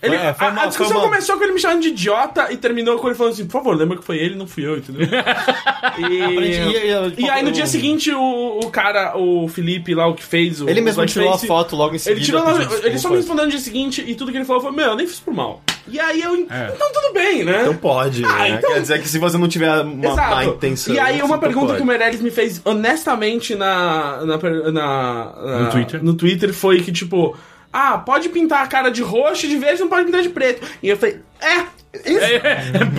Ele, 0.00 0.14
É, 0.14 0.32
foi 0.32 0.46
a, 0.46 0.50
uma- 0.50 0.62
a 0.62 0.66
discussão 0.66 0.92
foi 0.92 1.02
uma- 1.02 1.08
começou 1.10 1.36
com 1.36 1.44
ele 1.44 1.52
me 1.54 1.60
chamando 1.60 1.82
de 1.82 1.88
idiota 1.88 2.52
e 2.52 2.56
terminou 2.56 2.98
com 2.98 3.08
ele 3.08 3.16
falando 3.16 3.32
assim: 3.32 3.44
por 3.46 3.52
favor, 3.52 3.76
lembra 3.76 3.98
que 3.98 4.04
foi 4.04 4.16
ele, 4.18 4.34
não 4.36 4.46
fui 4.46 4.64
eu, 4.66 4.76
entendeu? 4.78 5.06
e, 5.98 7.22
e 7.22 7.30
aí 7.30 7.42
no 7.42 7.50
dia 7.52 7.66
seguinte 7.66 8.10
o, 8.12 8.60
o 8.62 8.70
cara, 8.70 9.16
o 9.16 9.48
Felipe 9.48 9.94
lá, 9.94 10.06
o 10.06 10.14
que 10.14 10.22
fez 10.24 10.60
o. 10.60 10.68
Ele 10.68 10.80
mesmo 10.80 11.04
tirou 11.06 11.26
a 11.28 11.30
Blackface, 11.32 11.46
foto 11.46 11.76
logo 11.76 11.94
em 11.94 11.98
seguida. 11.98 12.18
Ele, 12.20 12.24
tirou, 12.24 12.78
ele 12.84 12.98
só 12.98 13.10
me 13.10 13.16
respondeu 13.16 13.44
no 13.44 13.50
dia 13.50 13.60
seguinte 13.60 14.04
e 14.06 14.14
tudo 14.14 14.30
que 14.30 14.38
ele 14.38 14.44
falou 14.44 14.62
foi: 14.62 14.72
Meu, 14.72 14.86
eu 14.86 14.96
nem 14.96 15.06
fiz 15.06 15.20
por 15.20 15.34
mal. 15.34 15.62
E 15.88 15.98
aí 15.98 16.20
eu. 16.22 16.34
É. 16.50 16.72
Então 16.74 16.92
tudo 16.92 17.12
bem, 17.14 17.44
né? 17.44 17.62
Então 17.62 17.74
pode, 17.76 18.24
Ah, 18.24 18.38
né? 18.38 18.48
então- 18.58 18.72
Quer 18.74 18.80
dizer 18.82 19.00
que 19.02 19.08
se 19.08 19.18
você 19.18 19.38
não 19.38 19.48
tiver 19.48 19.80
uma 19.80 20.14
má 20.14 20.44
intenção... 20.44 20.94
E 20.94 20.98
aí, 20.98 21.22
uma 21.22 21.36
você 21.36 21.40
pergunta 21.40 21.66
pode. 21.68 21.76
que 21.78 21.82
o 21.82 21.86
Meirelles 21.86 22.20
me 22.20 22.30
fez 22.30 22.60
honestamente 22.64 23.54
na, 23.54 24.24
na, 24.24 24.36
na- 24.36 24.70
na- 24.72 25.58
No 25.64 25.70
Twitter? 25.70 26.04
no 26.04 26.14
Twitter 26.14 26.52
foi 26.52 26.82
que, 26.82 26.92
tipo, 26.92 27.34
ah, 27.72 27.98
pode 27.98 28.28
pintar 28.28 28.62
a 28.62 28.66
cara 28.66 28.90
de 28.90 29.02
roxo 29.02 29.46
de 29.46 29.56
verde, 29.58 29.80
não 29.80 29.88
pode 29.88 30.04
pintar 30.06 30.22
de 30.22 30.28
preto. 30.30 30.66
E 30.82 30.88
eu 30.88 30.96
falei, 30.96 31.20
é. 31.40 31.78
Isso. 32.04 32.18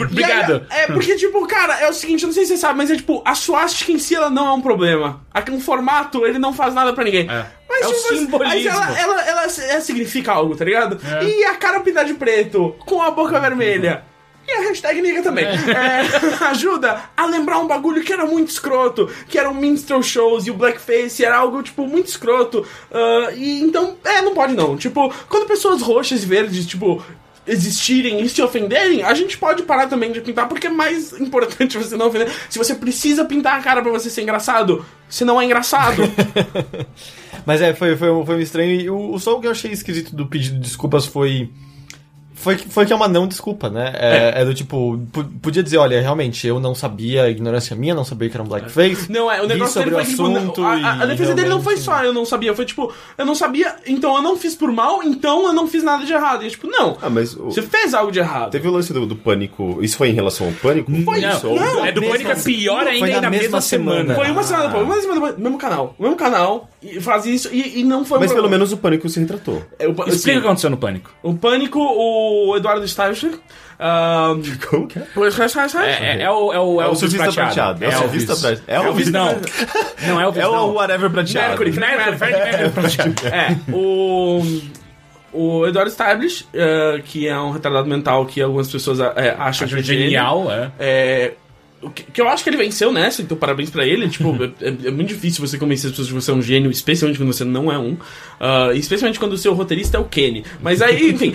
Obrigado. 0.04 0.66
E 0.70 0.74
aí, 0.74 0.82
é 0.84 0.88
porque, 0.88 1.16
tipo, 1.16 1.46
cara, 1.48 1.80
é 1.80 1.90
o 1.90 1.94
seguinte, 1.94 2.24
eu 2.24 2.28
não 2.28 2.34
sei 2.34 2.46
se 2.46 2.54
você 2.54 2.58
sabe, 2.58 2.78
mas 2.78 2.90
é 2.90 2.96
tipo, 2.96 3.22
a 3.26 3.36
suástica 3.36 3.92
em 3.92 4.00
si 4.00 4.16
ela 4.16 4.30
não 4.30 4.48
é 4.48 4.52
um 4.52 4.62
problema. 4.62 5.22
Aqui 5.34 5.52
no 5.52 5.60
formato, 5.60 6.26
ele 6.26 6.40
não 6.40 6.54
faz 6.54 6.74
nada 6.74 6.92
pra 6.94 7.04
ninguém. 7.04 7.30
É. 7.30 7.46
Mas, 7.70 7.82
É 7.84 7.88
o 7.88 7.92
tipo, 7.94 8.08
mas- 8.10 8.20
simbolismo. 8.20 8.72
mas 8.80 8.98
ela, 8.98 9.00
ela, 9.00 9.22
ela, 9.22 9.42
ela 9.70 9.82
significa 9.82 10.32
algo, 10.34 10.56
tá 10.56 10.66
ligado? 10.66 11.00
É. 11.20 11.24
E 11.24 11.44
a 11.46 11.56
cara 11.56 11.80
pintada 11.82 12.08
de 12.08 12.16
preto, 12.16 12.76
com 12.80 13.02
a 13.02 13.12
boca 13.12 13.40
vermelha. 13.40 14.04
E 14.50 14.58
a 14.58 14.62
hashtag 14.70 15.02
niga 15.02 15.22
também. 15.22 15.46
É, 15.46 16.02
ajuda 16.50 17.04
a 17.16 17.26
lembrar 17.28 17.60
um 17.60 17.68
bagulho 17.68 18.02
que 18.04 18.12
era 18.12 18.26
muito 18.26 18.50
escroto, 18.50 19.08
que 19.28 19.38
eram 19.38 19.54
minstrel 19.54 20.02
shows 20.02 20.48
e 20.48 20.52
o 20.52 20.56
blackface 20.56 21.24
era 21.24 21.38
algo, 21.38 21.62
tipo, 21.62 21.86
muito 21.86 22.08
escroto. 22.08 22.66
Ah, 22.92 23.32
e 23.36 23.62
então, 23.62 23.96
é, 24.04 24.22
não 24.24 24.34
pode 24.34 24.56
não. 24.56 24.76
Tipo, 24.76 25.14
quando 25.28 25.48
pessoas 25.48 25.84
roxas 25.84 26.24
e 26.24 26.26
verdes, 26.26 26.66
tipo, 26.66 27.04
existirem 27.46 28.22
e 28.22 28.30
se 28.30 28.42
ofenderem, 28.42 29.04
a 29.04 29.14
gente 29.14 29.38
pode 29.38 29.64
parar 29.64 29.88
também 29.88 30.12
de 30.12 30.22
pintar, 30.22 30.48
porque 30.48 30.68
é 30.68 30.72
mais 30.72 31.14
importante 31.22 31.78
você 31.78 31.96
não 31.96 32.08
ofender. 32.08 32.32
Se 32.50 32.58
você 32.58 32.74
precisa 32.74 33.26
pintar 33.26 33.60
a 33.60 33.62
cara 33.62 33.82
pra 33.84 33.92
você 33.92 34.10
ser 34.10 34.24
engraçado, 34.24 34.84
você 35.08 35.24
não 35.24 35.40
é 35.40 35.46
engraçado. 35.46 36.02
Mas 37.46 37.62
é, 37.62 37.74
foi, 37.74 37.96
foi, 37.96 38.26
foi 38.26 38.36
um 38.36 38.40
estranho. 38.40 38.82
E 38.82 38.90
o, 38.90 39.14
o 39.14 39.20
só 39.20 39.38
o 39.38 39.42
que 39.42 39.48
eu 39.48 39.52
achei 39.52 39.72
esquisito 39.72 40.16
do 40.16 40.26
pedido 40.26 40.56
de 40.56 40.62
desculpas 40.62 41.06
foi. 41.06 41.52
Foi 42.40 42.56
que, 42.56 42.70
foi 42.70 42.86
que 42.86 42.94
é 42.94 42.96
uma 42.96 43.08
não 43.08 43.28
desculpa, 43.28 43.70
né? 43.70 43.92
É, 43.96 44.42
é 44.42 44.46
do 44.46 44.54
tipo, 44.54 44.98
podia 45.42 45.62
dizer, 45.62 45.78
olha, 45.78 46.00
realmente, 46.02 46.48
eu 46.48 46.60
não 46.60 46.74
sabia, 46.74 47.30
ignorância 47.30 47.76
minha, 47.76 47.94
não 47.94 48.06
sabia 48.06 48.30
que 48.30 48.36
era 48.38 48.44
um 48.44 48.48
blackface. 48.48 49.12
Não, 49.12 49.30
é, 49.32 49.42
o 49.42 49.48
negócio 49.48 49.74
sobre 49.74 49.90
dele 49.92 50.02
o 50.02 50.06
foi 50.06 50.14
tipo, 50.14 50.24
assunto 50.38 50.64
a, 50.64 50.74
a- 50.74 51.04
a 51.04 51.06
defesa 51.06 51.34
dele 51.36 51.50
não 51.50 51.62
foi 51.62 51.76
só 51.78 52.02
eu 52.04 52.14
não 52.14 52.26
sabia, 52.26 52.54
foi 52.56 52.66
tipo, 52.66 52.92
eu 53.18 53.26
não 53.26 53.36
sabia, 53.36 53.76
então 53.86 54.16
eu 54.16 54.22
não 54.22 54.38
fiz 54.38 54.56
por 54.56 54.72
mal, 54.72 55.04
então 55.04 55.48
eu 55.48 55.54
não 55.54 55.68
fiz 55.68 55.84
nada 55.84 56.06
de 56.06 56.14
errado. 56.14 56.44
E 56.44 56.48
é 56.48 56.50
tipo, 56.50 56.68
não, 56.68 56.98
Ah, 57.02 57.10
mas 57.10 57.36
o- 57.36 57.46
você 57.46 57.62
fez 57.62 57.94
algo 57.94 58.12
de 58.12 58.20
errado. 58.20 58.52
teve 58.52 58.68
o 58.68 58.72
lance 58.72 58.94
do, 58.94 59.06
do 59.06 59.16
pânico. 59.16 59.80
Isso 59.82 59.98
foi 59.98 60.10
em 60.10 60.14
relação 60.14 60.48
ao 60.48 60.54
pânico? 60.54 60.90
Foi 61.04 61.20
não, 61.22 61.30
isso, 61.32 61.48
não, 61.48 61.86
é 61.86 61.92
do 61.92 62.00
mesma- 62.02 62.16
Pânico 62.16 62.32
é 62.32 62.36
pior 62.44 62.88
ainda 62.88 63.00
foi 63.00 63.10
e 63.10 63.14
na 63.16 63.22
na 63.22 63.30
mesma 63.30 63.44
mesma 63.44 63.62
semana. 63.62 64.00
semana. 64.00 64.16
Foi 64.16 64.32
uma 64.32 64.44
semana 64.44 64.68
depois, 64.68 64.86
uma 64.86 64.96
semana 65.02 65.14
depois, 65.20 65.38
mesmo 65.38 65.58
canal, 65.58 65.96
mesmo 66.00 66.16
canal, 66.16 66.70
e 66.82 67.02
faz 67.02 67.26
isso, 67.26 67.50
e, 67.54 67.80
e 67.82 67.84
não 67.84 68.06
foi 68.06 68.18
um 68.18 68.22
Mas 68.22 68.30
pelo 68.32 68.44
problema. 68.44 68.58
menos 68.60 68.72
o 68.72 68.78
pânico 68.78 69.10
se 69.10 69.20
retratou. 69.20 69.62
É, 69.78 69.88
o, 69.88 69.92
Explica 70.08 70.38
o 70.40 70.42
que 70.42 70.48
aconteceu 70.48 70.70
no 70.70 70.78
Pânico. 70.78 71.12
o 71.22 71.34
Pânico, 71.34 71.80
o 71.80 72.29
Eduardo 72.58 72.88
Steiner, 72.88 73.18
um, 73.80 74.42
Como 74.70 74.88
que 74.88 75.00
é? 75.00 75.08
É, 75.88 76.18
é, 76.18 76.22
é 76.24 76.30
o, 76.32 76.52
é 76.54 76.60
o 76.60 76.82
É 76.82 76.86
o 76.86 76.88
Elvis 76.88 77.00
surfista 77.00 77.24
prateado. 77.32 77.80
prateado. 77.80 77.84
É 77.86 77.88
o 77.88 77.92
surfista 78.02 78.36
prateado. 78.36 78.64
É 78.68 78.80
o 78.80 78.84
Elvis 78.88 79.12
não. 79.12 79.26
Não, 80.08 80.22
Elvis 80.22 80.42
É 80.44 80.48
o 80.48 80.74
whatever 80.74 81.10
prateado. 81.10 81.48
Mercury, 81.48 81.72
Mercury, 81.80 82.18
Freddie 82.18 82.40
Mercury 82.40 82.70
prateado. 82.72 83.28
É, 83.28 83.58
o. 83.72 84.42
O 85.32 85.68
Eduardo 85.68 85.92
Stablish, 85.92 86.48
eh, 86.52 87.02
que 87.06 87.28
é 87.28 87.40
um 87.40 87.52
retardado 87.52 87.88
mental 87.88 88.26
que 88.26 88.42
algumas 88.42 88.68
pessoas 88.68 89.00
eh, 89.00 89.36
acham 89.38 89.66
Acho 89.66 89.76
que 89.76 89.80
é 89.82 89.84
genial, 89.84 90.52
é. 90.52 90.72
É, 90.80 91.34
o 91.84 91.90
que, 91.92 92.02
que 92.02 92.20
eu 92.20 92.28
acho 92.28 92.44
que 92.44 92.50
ele 92.50 92.58
venceu 92.58 92.92
nessa, 92.92 93.22
então 93.22 93.38
parabéns 93.38 93.70
pra 93.70 93.86
ele. 93.86 94.10
Tipo, 94.10 94.36
é, 94.44 94.68
é- 94.68 94.88
é 94.88 94.92
muito 94.92 95.10
difícil 95.10 95.46
você 95.46 95.56
convencer 95.60 95.86
as 95.86 95.92
pessoas 95.92 96.08
de 96.08 96.14
que 96.16 96.20
você 96.20 96.32
é 96.32 96.34
um 96.34 96.42
gênio, 96.42 96.72
especialmente 96.72 97.20
quando 97.20 97.32
você 97.32 97.46
não 97.46 97.72
é 97.72 97.78
um. 97.78 97.96
Ah, 98.40 98.72
e 98.74 98.80
especialmente 98.80 99.20
quando 99.20 99.34
o 99.34 99.38
seu 99.38 99.54
roteirista 99.54 99.98
é 99.98 100.00
o 100.00 100.06
Kenny. 100.06 100.44
Mas 100.64 100.82
aí, 100.82 101.12
enfim, 101.12 101.32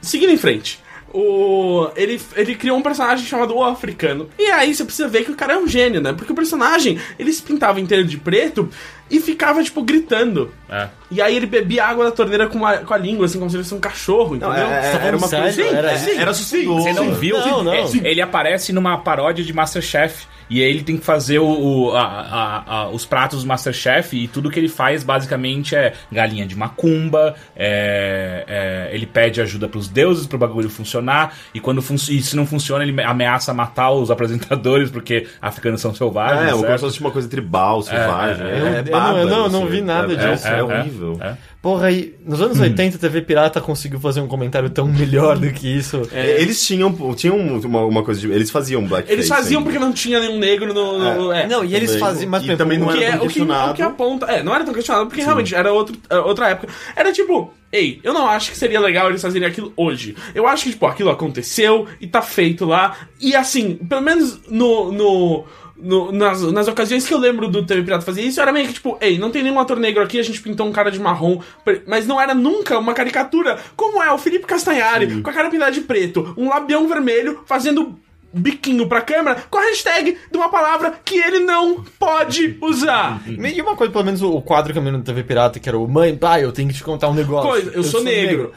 seguindo 0.00 0.32
em 0.32 0.36
frente. 0.36 0.80
O, 1.12 1.90
ele, 1.96 2.20
ele 2.36 2.54
criou 2.54 2.78
um 2.78 2.82
personagem 2.82 3.26
chamado 3.26 3.54
O 3.54 3.64
Africano. 3.64 4.28
E 4.38 4.50
aí 4.50 4.72
você 4.72 4.84
precisa 4.84 5.08
ver 5.08 5.24
que 5.24 5.32
o 5.32 5.36
cara 5.36 5.54
é 5.54 5.58
um 5.58 5.66
gênio, 5.66 6.00
né? 6.00 6.12
Porque 6.12 6.32
o 6.32 6.36
personagem, 6.36 7.00
ele 7.18 7.32
se 7.32 7.42
pintava 7.42 7.80
inteiro 7.80 8.04
de 8.04 8.16
preto 8.16 8.68
e 9.10 9.18
ficava, 9.18 9.62
tipo, 9.62 9.82
gritando. 9.82 10.52
É. 10.68 10.88
E 11.10 11.20
aí 11.20 11.36
ele 11.36 11.46
bebia 11.46 11.84
água 11.86 12.04
da 12.04 12.10
torneira 12.12 12.46
com 12.46 12.64
a, 12.64 12.78
com 12.78 12.94
a 12.94 12.98
língua, 12.98 13.26
assim, 13.26 13.38
como 13.38 13.50
se 13.50 13.56
ele 13.56 13.64
fosse 13.64 13.74
um 13.74 13.80
cachorro, 13.80 14.36
Não, 14.36 14.48
entendeu? 14.50 14.68
é- 14.70 14.82
Você 14.92 14.98
tá 14.98 15.04
era 15.04 15.16
uma 15.16 15.28
coisa. 15.28 15.52
sério? 15.52 15.76
Era, 15.76 15.90
Era- 15.92 16.20
era 16.22 16.30
assustador. 16.30 16.80
Você 16.82 16.92
não 16.92 17.14
viu? 17.14 17.38
Não, 17.38 17.64
não. 17.64 17.72
É, 17.74 17.84
Ele 18.04 18.20
aparece 18.22 18.72
numa 18.72 18.96
paródia 18.98 19.44
de 19.44 19.52
Masterchef 19.52 20.26
E 20.52 20.60
aí 20.60 20.68
ele 20.68 20.82
tem 20.82 20.96
que 20.96 21.04
fazer 21.04 21.38
o, 21.38 21.46
o- 21.46 21.96
a- 21.96 22.02
a- 22.02 22.62
a- 22.82 22.88
os 22.88 23.06
pratos 23.06 23.42
do 23.44 23.46
Masterchef 23.48 24.16
e 24.16 24.26
tudo 24.26 24.50
que 24.50 24.58
ele 24.58 24.68
faz 24.68 25.04
basicamente 25.04 25.76
é 25.76 25.92
galinha 26.10 26.44
de 26.44 26.56
macumba, 26.56 27.36
é- 27.54 28.44
é, 28.90 28.94
ele 28.94 29.06
pede 29.06 29.40
ajuda 29.40 29.68
pros 29.68 29.88
deuses 29.88 30.26
pro 30.26 30.36
bagulho 30.36 30.68
funcionar, 30.68 31.34
e 31.54 31.60
quando 31.60 31.80
fun- 31.80 31.94
e 31.94 32.20
se 32.20 32.34
não 32.34 32.44
funciona, 32.44 32.82
ele 32.82 33.00
ameaça 33.00 33.54
matar 33.54 33.90
os 33.92 34.10
apresentadores, 34.10 34.90
porque 34.90 35.28
africanos 35.40 35.80
são 35.80 35.94
selvagens. 35.94 36.48
É, 36.48 36.50
como 36.50 36.62
certo? 36.62 36.78
se 36.80 36.84
fosse 36.84 37.00
uma 37.00 37.12
coisa 37.12 37.28
tribal, 37.28 37.82
selvagem. 37.82 38.44
é, 38.44 38.50
É, 38.50 38.60
eu 38.60 38.66
é 38.66 38.82
não- 38.82 38.90
bárbaro, 38.90 39.18
eu 39.18 39.26
não- 39.26 39.44
eu 39.44 39.50
não 39.50 39.62
assim, 39.62 39.70
vi 39.70 39.80
nada 39.82 40.12
é- 40.12 40.16
disso. 40.32 40.48
É, 40.48 40.58
É, 40.58 40.62
é, 41.02 41.08
horrível. 41.08 41.26
é. 41.26 41.36
Porra, 41.62 41.86
aí, 41.88 42.14
nos 42.24 42.40
anos 42.40 42.58
80, 42.58 42.96
a 42.96 43.00
TV 43.00 43.20
Pirata 43.22 43.60
conseguiu 43.60 44.00
fazer 44.00 44.20
um 44.20 44.26
comentário 44.26 44.70
tão 44.70 44.86
melhor 44.86 45.38
do 45.38 45.50
que 45.52 45.68
isso. 45.68 46.02
É, 46.12 46.40
Eles 46.40 46.64
tinham, 46.66 46.92
tinham 47.14 47.36
uma, 47.36 47.84
uma 47.84 48.02
coisa 48.02 48.20
de. 48.20 48.30
Eles 48.30 48.50
faziam 48.50 48.82
blackface. 48.86 49.12
Eles 49.12 49.28
faziam 49.28 49.58
ainda. 49.60 49.70
porque 49.70 49.84
não 49.84 49.92
tinha 49.92 50.20
nenhum 50.20 50.38
negro 50.38 50.72
no. 50.72 50.98
no- 50.98 51.32
é. 51.32 51.46
Não, 51.46 51.64
e 51.64 51.74
eles 51.74 51.96
faziam, 51.96 52.30
mas 52.30 52.44
E 52.44 52.56
também 52.56 52.78
não 52.78 52.86
o 52.86 52.90
O 52.90 52.92
era 52.92 53.04
é, 53.04 53.10
tão 53.10 53.16
o, 53.16 53.20
que, 53.20 53.24
o 53.26 53.28
questionado. 53.28 53.74
que 53.74 53.82
aponta. 53.82 54.26
É, 54.26 54.42
não 54.42 54.54
era 54.54 54.64
tão 54.64 54.72
questionado, 54.74 55.06
porque 55.06 55.22
realmente 55.22 55.54
era 55.54 55.72
outro, 55.72 55.96
outra 56.24 56.48
época. 56.48 56.72
Era 56.96 57.12
tipo, 57.12 57.52
ei, 57.72 58.00
eu 58.02 58.14
não 58.14 58.26
acho 58.26 58.50
que 58.50 58.56
seria 58.56 58.80
legal 58.80 59.08
eles 59.10 59.20
fazerem 59.20 59.46
aquilo 59.46 59.72
hoje. 59.76 60.16
Eu 60.34 60.46
acho 60.46 60.64
que, 60.64 60.70
tipo, 60.70 60.86
aquilo 60.86 61.10
aconteceu 61.10 61.86
e 62.00 62.06
tá 62.06 62.22
feito 62.22 62.64
lá. 62.64 62.96
E 63.20 63.36
assim, 63.36 63.74
pelo 63.74 64.00
menos 64.00 64.40
no. 64.48 64.90
no 64.92 65.44
no- 65.82 66.12
nas, 66.12 66.42
nas 66.52 66.68
ocasiões 66.68 67.06
que 67.06 67.14
eu 67.14 67.18
lembro 67.18 67.48
do 67.48 67.64
TV 67.64 67.82
Pirata 67.82 68.04
fazer 68.04 68.22
isso, 68.22 68.40
era 68.40 68.52
meio 68.52 68.66
que 68.68 68.74
tipo, 68.74 68.96
ei, 69.00 69.18
não 69.18 69.30
tem 69.30 69.42
nenhum 69.42 69.58
ator 69.60 69.78
negro 69.78 70.02
aqui, 70.02 70.18
a 70.18 70.22
gente 70.22 70.40
pintou 70.40 70.66
um 70.66 70.72
cara 70.72 70.90
de 70.90 70.98
marrom, 71.00 71.40
mas 71.86 72.06
não 72.06 72.20
era 72.20 72.34
nunca 72.34 72.78
uma 72.78 72.94
caricatura, 72.94 73.58
como 73.76 74.02
é 74.02 74.12
o 74.12 74.18
Felipe 74.18 74.46
Castanhari, 74.46 75.20
com 75.22 75.30
a 75.30 75.32
cara 75.32 75.50
pintada 75.50 75.72
de 75.72 75.80
preto, 75.82 76.34
um 76.36 76.48
labião 76.48 76.86
vermelho, 76.88 77.40
fazendo 77.46 77.98
biquinho 78.32 78.86
pra 78.88 79.00
câmera, 79.00 79.42
com 79.50 79.58
a 79.58 79.62
hashtag 79.62 80.16
de 80.30 80.36
uma 80.38 80.48
palavra 80.48 80.94
que 81.04 81.16
ele 81.18 81.40
não 81.40 81.82
pode 81.98 82.56
usar. 82.60 83.20
E 83.26 83.60
uma 83.60 83.74
coisa, 83.74 83.92
pelo 83.92 84.04
menos 84.04 84.22
o 84.22 84.40
quadro 84.40 84.72
que 84.72 84.78
eu 84.78 84.82
vi 84.82 84.90
no 84.92 85.02
TV 85.02 85.24
Pirata, 85.24 85.58
que 85.58 85.68
era 85.68 85.76
o 85.76 85.88
Mãe, 85.88 86.16
pai, 86.16 86.44
eu 86.44 86.52
tenho 86.52 86.68
que 86.68 86.74
te 86.74 86.84
contar 86.84 87.08
um 87.08 87.14
negócio. 87.14 87.50
Coisa, 87.50 87.70
eu 87.74 87.82
sou 87.82 88.02
negro. 88.04 88.52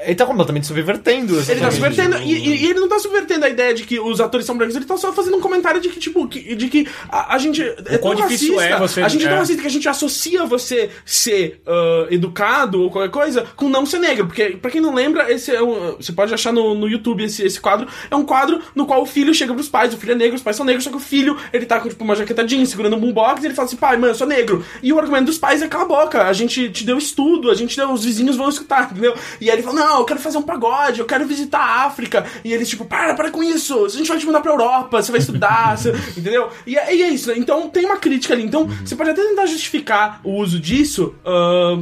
Ele 0.00 0.14
tá 0.16 0.26
completamente 0.26 0.66
subvertendo. 0.66 1.34
Ele 1.38 1.60
tá 1.60 1.70
subvertendo, 1.70 2.16
e, 2.18 2.32
e- 2.34 2.64
e 2.64 2.70
ele 2.70 2.80
não 2.80 2.88
tá 2.88 2.98
subvertendo 2.98 3.44
a 3.44 3.48
ideia 3.48 3.72
de 3.72 3.84
que 3.84 4.00
os 4.00 4.20
atores 4.20 4.44
são 4.44 4.56
brancos, 4.56 4.74
ele 4.74 4.84
tá 4.84 4.96
só 4.96 5.12
fazendo 5.12 5.36
um 5.36 5.40
comentário 5.40 5.80
de 5.80 5.88
que, 5.88 6.00
tipo, 6.00 6.26
que- 6.26 6.54
de 6.56 6.68
que 6.68 6.88
a, 7.08 7.34
a 7.34 7.38
gente 7.38 7.62
é 7.62 7.98
quão 7.98 8.14
tão 8.16 8.26
difícil 8.26 8.56
racista, 8.56 8.74
é 8.74 8.78
você- 8.78 9.02
a 9.02 9.08
gente 9.08 9.24
é 9.24 9.28
tão 9.28 9.36
é. 9.36 9.40
racista 9.40 9.62
que 9.62 9.68
a 9.68 9.70
gente 9.70 9.88
associa 9.88 10.44
você 10.46 10.90
ser 11.06 11.60
ah, 11.66 12.06
educado 12.10 12.82
ou 12.82 12.90
qualquer 12.90 13.10
coisa 13.10 13.46
com 13.54 13.68
não 13.68 13.86
ser 13.86 13.98
negro, 14.00 14.26
porque, 14.26 14.50
pra 14.60 14.70
quem 14.70 14.80
não 14.80 14.92
lembra, 14.94 15.30
esse 15.32 15.54
é 15.54 15.62
um, 15.62 15.92
você 15.96 16.12
pode 16.12 16.34
achar 16.34 16.52
no, 16.52 16.74
no 16.74 16.88
YouTube 16.88 17.22
esse, 17.24 17.44
esse 17.44 17.60
quadro, 17.60 17.86
é 18.10 18.16
um 18.16 18.24
quadro 18.24 18.60
no 18.74 18.86
qual 18.86 19.00
o 19.02 19.06
filho 19.06 19.32
chega 19.32 19.54
pros 19.54 19.68
pais, 19.68 19.94
o 19.94 19.96
filho 19.96 20.12
é 20.12 20.16
negro, 20.16 20.34
os 20.36 20.42
pais 20.42 20.56
são 20.56 20.66
negros, 20.66 20.82
só 20.84 20.90
que 20.90 20.96
o 20.96 21.00
filho, 21.00 21.36
ele 21.52 21.66
tá 21.66 21.78
com, 21.78 21.88
tipo, 21.88 22.02
uma 22.02 22.16
jaqueta 22.16 22.44
jeans, 22.44 22.68
segurando 22.70 22.96
um 22.96 23.00
boombox, 23.00 23.42
e 23.42 23.46
ele 23.46 23.54
fala 23.54 23.66
assim, 23.68 23.76
pai, 23.76 23.96
mãe, 23.96 24.10
eu 24.10 24.14
sou 24.14 24.26
negro, 24.26 24.64
e 24.82 24.92
o 24.92 24.98
argumento 24.98 25.26
dos 25.26 25.38
pais 25.38 25.62
é, 25.62 25.68
cala 25.68 25.84
a 25.84 25.86
boca, 25.86 26.24
a 26.24 26.32
gente 26.32 26.68
te 26.70 26.84
deu 26.84 26.98
estudo, 26.98 27.48
a 27.50 27.54
gente 27.54 27.76
deu, 27.76 27.92
os 27.92 28.04
vizinhos 28.04 28.36
vão 28.36 28.48
escutar, 28.48 28.88
entendeu? 28.90 29.14
E 29.40 29.48
aí 29.50 29.56
ele 29.56 29.62
fala, 29.62 29.76
não, 29.80 29.83
eu 29.98 30.04
quero 30.04 30.20
fazer 30.20 30.38
um 30.38 30.42
pagode, 30.42 31.00
eu 31.00 31.06
quero 31.06 31.26
visitar 31.26 31.58
a 31.60 31.84
África. 31.86 32.24
E 32.44 32.52
eles, 32.52 32.68
tipo, 32.68 32.84
para, 32.84 33.14
para 33.14 33.30
com 33.30 33.42
isso. 33.42 33.84
A 33.84 33.88
gente 33.88 34.08
vai 34.08 34.18
te 34.18 34.26
mandar 34.26 34.40
pra 34.40 34.52
Europa, 34.52 35.02
você 35.02 35.10
vai 35.12 35.20
estudar, 35.20 35.76
você- 35.76 35.90
entendeu? 36.16 36.50
E 36.66 36.76
é, 36.76 36.94
e 36.94 37.02
é 37.02 37.08
isso, 37.08 37.28
né? 37.28 37.34
Então 37.38 37.68
tem 37.68 37.84
uma 37.84 37.96
crítica 37.96 38.34
ali. 38.34 38.42
Então 38.44 38.66
você 38.84 38.94
pode 38.96 39.10
até 39.10 39.22
tentar 39.22 39.46
justificar 39.46 40.20
o 40.24 40.32
uso 40.40 40.58
disso 40.58 41.14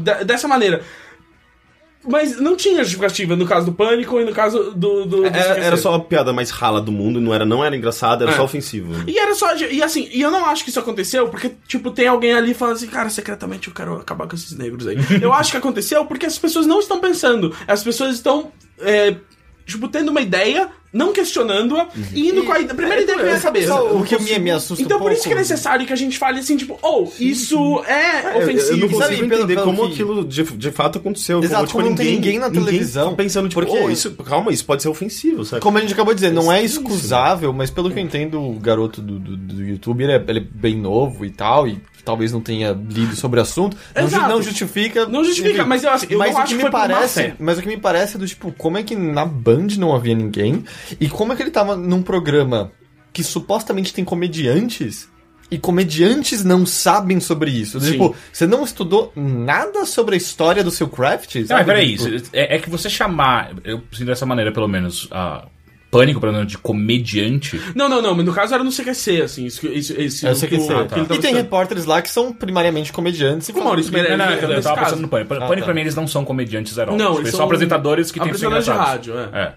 de- 0.03 0.25
dessa 0.25 0.47
maneira. 0.49 0.83
Mas 2.09 2.41
não 2.41 2.57
tinha 2.57 2.83
justificativa 2.83 3.37
no 3.37 3.47
caso 3.47 3.67
do 3.67 3.73
Pânico 3.73 4.19
e 4.21 4.25
no 4.25 4.33
caso 4.33 4.73
do. 4.73 5.05
do, 5.05 5.07
do 5.23 5.27
Era, 5.27 5.59
era 5.59 5.77
só 5.77 5.95
a 5.95 6.01
piada 6.01 6.33
mais 6.33 6.51
rala 6.51 6.81
do 6.81 6.91
mundo, 6.91 7.21
não 7.21 7.33
era, 7.33 7.45
não 7.45 7.65
era 7.65 7.77
engraçado, 7.77 8.23
era 8.25 8.33
É. 8.33 8.37
só 8.37 8.43
ofensivo. 8.45 8.93
E 9.09 9.19
era 9.19 9.35
só. 9.35 9.55
E 9.57 9.83
assim, 9.83 10.09
e 10.13 10.21
eu 10.21 10.31
não 10.31 10.45
acho 10.47 10.65
que 10.65 10.71
isso 10.71 10.81
aconteceu 10.81 11.29
porque, 11.29 11.53
tipo, 11.69 11.91
tem 11.91 12.09
alguém 12.09 12.33
ali 12.33 12.55
falando 12.55 12.77
assim, 12.77 12.89
cara, 12.89 13.09
secretamente 13.09 13.69
eu 13.69 13.75
quero 13.75 13.97
acabar 13.97 14.27
com 14.27 14.35
esses 14.35 14.57
negros 14.57 14.87
aí. 14.87 14.97
eu 15.23 15.33
acho 15.33 15.51
que 15.53 15.57
aconteceu 15.57 16.05
porque 16.05 16.27
as 16.27 16.37
pessoas 16.39 16.67
não 16.67 16.81
estão 16.81 16.99
pensando. 17.01 17.55
As 17.69 17.83
pessoas 17.85 18.15
estão. 18.17 18.51
é, 18.81 19.17
tipo, 19.67 19.89
tendo 19.89 20.11
uma 20.11 20.21
ideia, 20.21 20.69
não 20.93 21.13
questionando-a 21.13 21.89
e 22.15 22.29
indo 22.29 22.45
com 22.45 22.53
a, 22.53 22.61
ide- 22.61 22.75
primeira 22.75 23.01
ideia 23.03 23.17
que 23.19 23.25
vem 23.25 23.33
à 23.35 23.41
cabeça. 23.41 23.69
Só 23.69 23.97
o 23.97 24.05
que 24.05 24.19
me, 24.21 24.39
me 24.39 24.51
assusta 24.51 24.83
Então 24.85 24.99
um 24.99 25.01
por 25.01 25.13
isso 25.13 25.23
que 25.23 25.33
é 25.33 25.37
necessário 25.37 25.87
que 25.87 25.93
a 25.93 25.97
gente 25.97 26.19
fale 26.19 26.41
assim, 26.41 26.57
tipo, 26.57 26.79
oh, 26.83 27.09
isso 27.19 27.83
é, 27.87 27.93
É, 27.93 28.33
eu- 28.35 28.43
ofensivo. 28.43 28.73
Eu 28.73 28.77
não 28.77 28.89
consigo 28.89 29.01
Sabe, 29.03 29.17
pelo- 29.17 29.27
entender 29.43 29.55
pelo 29.55 29.67
como 29.67 29.87
que- 29.87 29.93
aquilo 29.95 30.25
de, 30.25 30.43
de 30.43 30.71
fato 30.71 30.99
aconteceu. 30.99 31.43
Exato, 31.43 31.73
como 31.73 31.89
não 31.89 31.95
tem 31.97 32.13
ninguém 32.15 32.39
na 32.39 32.51
televisão, 32.51 33.11
tá 33.11 33.17
pensando, 33.17 33.49
tipo, 33.49 33.61
porque- 33.65 33.79
oh, 33.79 33.91
isso, 33.91 34.11
calma, 34.13 34.53
isso 34.53 34.65
pode 34.65 34.83
ser 34.83 34.89
ofensivo, 34.89 35.45
sabe? 35.45 35.63
Como 35.63 35.79
a 35.79 35.81
gente 35.81 35.95
acabou 35.95 36.13
de 36.15 36.21
dizer, 36.21 36.33
não 36.33 36.53
é 36.53 36.63
Isso, 36.63 36.81
excusável, 36.81 37.53
mas 37.53 37.71
pelo 37.71 37.91
que 37.91 37.99
eu 37.99 38.03
entendo, 38.03 38.41
o 38.41 38.59
garoto 38.61 39.01
do, 39.01 39.19
do, 39.19 39.37
do 39.37 39.63
YouTube, 39.65 40.03
ele 40.05 40.13
é, 40.13 40.25
ele 40.29 40.39
é 40.41 40.43
bem 40.43 40.77
novo 40.77 41.25
e 41.25 41.31
tal, 41.31 41.67
e 41.67 41.81
talvez 42.05 42.33
não 42.33 42.41
tenha 42.41 42.73
lido 42.73 43.15
sobre 43.17 43.39
o 43.39 43.43
assunto. 43.43 43.77
Não, 43.95 44.09
ju- 44.09 44.21
não 44.21 44.43
justifica. 44.43 45.07
Não 45.07 45.25
justifica, 45.25 45.65
mas 45.65 45.85
eu, 45.85 45.91
eu 46.11 46.19
mas 46.19 46.31
não 46.33 46.39
o 46.39 46.43
acho 46.43 46.57
que 46.57 46.63
me 46.65 46.71
parece, 46.71 47.35
mas 47.39 47.59
o 47.59 47.63
que 47.63 47.69
me 47.69 47.77
parece 47.77 48.17
é 48.17 48.19
do 48.19 48.27
tipo, 48.27 48.53
como 48.53 48.79
é 48.79 48.83
que 48.83 48.97
na 48.97 49.25
Band 49.25 49.69
não 49.79 49.95
havia 49.95 50.15
ninguém 50.15 50.65
e 51.01 51.09
como 51.09 51.33
é 51.33 51.37
que 51.37 51.43
ele 51.43 51.51
tava 51.51 51.77
num 51.77 52.03
programa 52.03 52.73
que 53.13 53.23
supostamente 53.23 53.93
tem 53.93 54.05
comediantes 54.05 55.09
e 55.51 55.59
comediantes 55.59 56.43
não 56.43 56.65
sabem 56.65 57.21
sobre 57.21 57.51
isso. 57.51 57.79
Sim. 57.79 57.93
Tipo, 57.93 58.17
você 58.33 58.47
não 58.47 58.65
estudou 58.65 59.13
nada 59.15 59.85
sobre 59.85 60.15
a 60.15 60.17
história 60.17 60.65
do 60.65 60.71
seu 60.71 60.89
craft? 60.89 61.35
Não, 61.35 61.47
sabe? 61.47 61.59
mas 61.61 61.67
peraí, 61.67 61.97
Tipo, 61.99 62.29
é, 62.33 62.57
é 62.57 62.59
que 62.59 62.71
você 62.71 62.89
chamar, 62.89 63.53
eu 63.63 63.83
sinto 63.93 64.07
dessa 64.07 64.25
maneira 64.25 64.51
pelo 64.51 64.67
menos, 64.67 65.09
a 65.11 65.47
Pânico, 65.93 66.19
pelo 66.21 66.33
menos, 66.33 66.49
de 66.51 66.57
comediante. 66.59 67.61
Não, 67.75 67.87
não, 67.89 68.01
não, 68.03 68.15
mas 68.15 68.25
no 68.25 68.33
caso 68.33 68.53
era 68.55 68.65
no 68.65 68.73
CQC, 68.73 69.23
assim, 69.23 69.45
isso, 69.45 69.67
isso, 69.69 69.93
esse, 70.01 70.27
É 70.27 70.35
CQC. 70.35 70.73
o- 70.73 70.89
que 70.89 70.95
ele 70.95 71.07
tava 71.07 71.15
E 71.15 71.19
tem 71.19 71.35
repórteres 71.35 71.85
lá 71.85 72.01
que 72.03 72.11
são 72.11 72.33
primariamente 72.33 72.91
comediantes 72.93 73.49
e 73.49 73.53
O 73.53 73.63
Maurício 73.63 73.93
Meirelles. 73.93 74.17
Não, 74.19 74.25
não, 74.25 74.33
eu 74.33 74.63
tava 74.63 74.75
caso. 74.75 74.81
pensando 74.87 75.03
no 75.03 75.09
Pânico. 75.09 75.29
Pânico, 75.29 75.55
tá. 75.59 75.65
pra 75.67 75.75
mim, 75.75 75.83
eles 75.83 75.95
não 75.95 76.09
são 76.09 76.25
comediantes 76.25 76.77
heróis. 76.79 76.97
Não, 76.99 77.19
eles 77.19 77.29
são 77.31 77.37
são 77.39 77.45
apresentadores 77.47 78.11
que 78.11 78.19
têm 78.19 78.33
que 78.33 78.39
ser 78.39 78.47
apresentadores 78.47 78.83
de 78.85 78.91
rádio, 78.91 79.19
é. 79.19 79.39
É. 79.39 79.55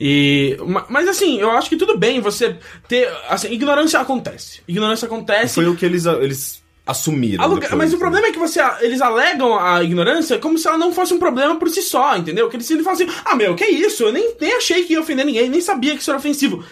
E, 0.00 0.56
ma- 0.66 0.86
mas 0.88 1.08
assim, 1.08 1.38
eu 1.38 1.50
acho 1.52 1.68
que 1.68 1.76
tudo 1.76 1.96
bem 1.98 2.20
você 2.20 2.56
ter. 2.88 3.08
Assim, 3.28 3.52
ignorância 3.52 4.00
acontece. 4.00 4.60
Ignorância 4.66 5.06
acontece. 5.06 5.54
Foi 5.54 5.66
o 5.68 5.76
que 5.76 5.84
eles, 5.86 6.04
eles 6.06 6.63
assumiram. 6.86 7.42
Aluga- 7.44 7.60
depois, 7.62 7.78
mas 7.78 7.90
o 7.92 7.96
né? 7.96 7.98
problema 8.00 8.26
é 8.26 8.32
que 8.32 8.38
você, 8.38 8.60
eles 8.80 9.00
alegam 9.00 9.58
a 9.58 9.82
ignorância 9.82 10.38
como 10.38 10.58
se 10.58 10.68
ela 10.68 10.76
não 10.78 10.92
fosse 10.92 11.14
um 11.14 11.18
problema 11.18 11.56
por 11.56 11.68
si 11.70 11.80
só, 11.82 12.16
entendeu? 12.16 12.48
Que 12.48 12.56
eles 12.56 12.66
sempre 12.66 12.84
falam 12.84 13.00
assim: 13.00 13.10
ah, 13.24 13.34
meu, 13.34 13.54
que 13.54 13.64
isso? 13.64 14.02
Eu 14.04 14.12
nem, 14.12 14.34
nem 14.40 14.54
achei 14.54 14.84
que 14.84 14.92
ia 14.92 15.00
ofender 15.00 15.24
ninguém, 15.24 15.48
nem 15.48 15.60
sabia 15.60 15.94
que 15.94 16.00
isso 16.02 16.10
era 16.10 16.18
ofensivo. 16.18 16.64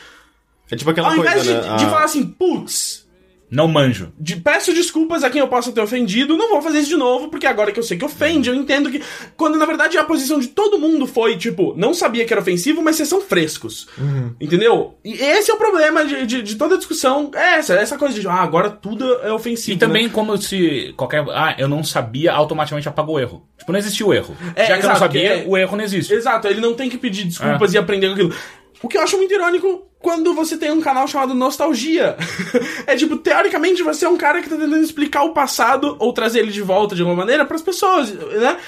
É 0.71 0.77
tipo 0.77 0.91
aquela 0.91 1.09
Ao 1.11 1.15
coisa, 1.17 1.31
invés 1.31 1.45
de, 1.47 1.53
né? 1.55 1.61
de 1.77 1.85
a- 1.85 1.89
falar 1.91 2.05
assim, 2.05 2.25
putz, 2.25 3.02
Não 3.53 3.69
manjo. 3.69 4.11
de- 4.19 4.37
peço 4.37 4.73
desculpas 4.75 5.23
a 5.23 5.31
quem 5.31 5.41
eu 5.41 5.47
possa 5.47 5.71
ter 5.71 5.81
ofendido, 5.81 6.37
não 6.37 6.49
vou 6.49 6.63
fazer 6.63 6.79
isso 6.79 6.89
de 6.89 6.97
novo, 6.97 7.29
porque 7.29 7.47
agora 7.47 7.71
que 7.71 7.79
eu 7.79 7.83
sei 7.85 7.97
que 7.99 8.05
ofende, 8.05 8.49
eu 8.49 8.55
entendo 8.55 8.91
que. 8.91 9.01
Quando 9.37 9.59
na 9.59 9.67
verdade 9.67 9.97
a 9.99 10.05
posição 10.05 10.39
de 10.41 10.49
todo 10.49 10.79
mundo 10.79 11.07
foi, 11.07 11.37
tipo, 11.37 11.75
não 11.77 11.93
sabia 11.93 12.25
que 12.25 12.33
era 12.33 12.41
ofensivo, 12.41 12.83
mas 12.83 12.97
vocês 12.97 13.09
são 13.09 13.21
frescos. 13.21 13.87
Entendeu? 14.41 14.95
E 15.05 15.13
esse 15.13 15.51
é 15.51 15.55
o 15.55 15.59
problema 15.59 16.05
de, 16.05 16.27
de, 16.27 16.43
de 16.43 16.55
toda 16.57 16.75
a 16.75 16.79
discussão. 16.79 17.31
É 17.35 17.57
essa, 17.59 17.75
essa 17.75 17.99
coisa 17.99 18.19
de, 18.19 18.27
ah, 18.27 18.33
agora 18.43 18.71
tudo 18.71 19.05
é 19.23 19.33
ofensivo. 19.33 19.77
E 19.77 19.79
também 19.79 20.05
né? 20.05 20.11
como 20.13 20.37
se 20.39 20.95
qualquer. 20.97 21.23
Ah, 21.31 21.55
eu 21.59 21.69
não 21.69 21.85
sabia, 21.85 22.33
automaticamente 22.33 22.89
apagou 22.89 23.17
o 23.17 23.21
erro. 23.21 23.47
Tipo, 23.59 23.73
não 23.73 23.79
existiu 23.79 24.09
o 24.09 24.15
erro. 24.15 24.35
É, 24.57 24.67
Já 24.67 24.79
que 24.79 24.85
eu 24.85 24.89
não 24.89 24.97
exato, 24.97 24.99
sabia, 24.99 25.35
é- 25.43 25.45
o 25.47 25.57
erro 25.57 25.77
não 25.77 25.85
existe. 25.85 26.13
Exato, 26.15 26.49
ele 26.49 26.61
não 26.61 26.75
tem 26.75 26.89
que 26.89 26.97
pedir 26.99 27.25
desculpas 27.25 27.75
e 27.75 27.79
aprender 27.79 28.07
com 28.09 28.15
aquilo. 28.15 28.35
O 28.83 28.89
que 28.89 28.99
eu 28.99 29.03
acho 29.03 29.17
muito 29.17 29.33
irônico 29.33 29.87
quando 30.01 30.35
você 30.35 30.57
tem 30.57 30.71
um 30.73 30.81
canal 30.81 31.07
chamado 31.07 31.33
Nostalgia. 31.33 32.17
é 32.87 32.97
tipo, 32.97 33.17
teoricamente 33.17 33.83
você 33.83 34.05
é 34.05 34.09
um 34.09 34.17
cara 34.17 34.43
que 34.43 34.51
tá 34.51 34.57
tentando 34.57 34.83
explicar 34.83 35.23
o 35.23 35.33
passado 35.33 35.97
ou 36.01 36.13
trazer 36.13 36.41
ele 36.41 36.51
de 36.51 36.61
volta 36.61 36.95
de 36.95 37.03
alguma 37.03 37.19
maneira 37.19 37.45
pras 37.45 37.63
pessoas, 37.63 38.13
né? 38.13 38.59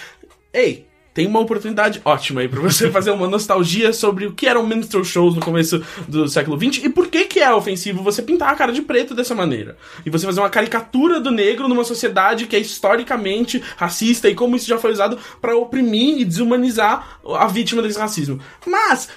Ei, 0.53 0.87
tem 1.15 1.29
uma 1.29 1.39
oportunidade 1.39 2.03
ótima 2.05 2.41
aí 2.41 2.49
pra 2.49 2.61
você 2.61 2.91
fazer 2.93 3.13
uma 3.13 3.29
nostalgia 3.29 3.93
sobre 3.93 4.27
o 4.27 4.33
que 4.33 4.47
eram 4.47 4.67
minstrel 4.67 5.05
shows 5.05 5.35
no 5.35 5.41
começo 5.41 5.83
do 6.09 6.29
século 6.29 6.59
XX 6.59 6.85
e 6.85 6.89
por 6.89 7.07
que 7.07 7.25
que 7.25 7.41
é 7.41 7.53
ofensivo 7.55 8.03
você 8.03 8.21
pintar 8.21 8.51
a 8.51 8.57
cara 8.57 8.73
de 8.73 8.83
preto 8.83 9.15
dessa 9.15 9.35
maneira. 9.35 9.77
E 10.05 10.11
você 10.11 10.27
fazer 10.27 10.41
uma 10.41 10.51
caricatura 10.51 11.21
do 11.21 11.31
negro 11.31 11.69
numa 11.69 11.85
sociedade 11.85 12.47
que 12.47 12.57
é 12.57 12.59
historicamente 12.59 13.63
racista 13.77 14.29
e 14.29 14.35
como 14.35 14.57
isso 14.57 14.69
já 14.69 14.77
foi 14.77 14.93
usado 14.93 15.17
pra 15.41 15.57
oprimir 15.57 16.19
e 16.19 16.25
desumanizar 16.25 17.21
a 17.25 17.47
vítima 17.47 17.81
desse 17.81 17.99
racismo. 17.99 18.41
Mas 18.67 19.09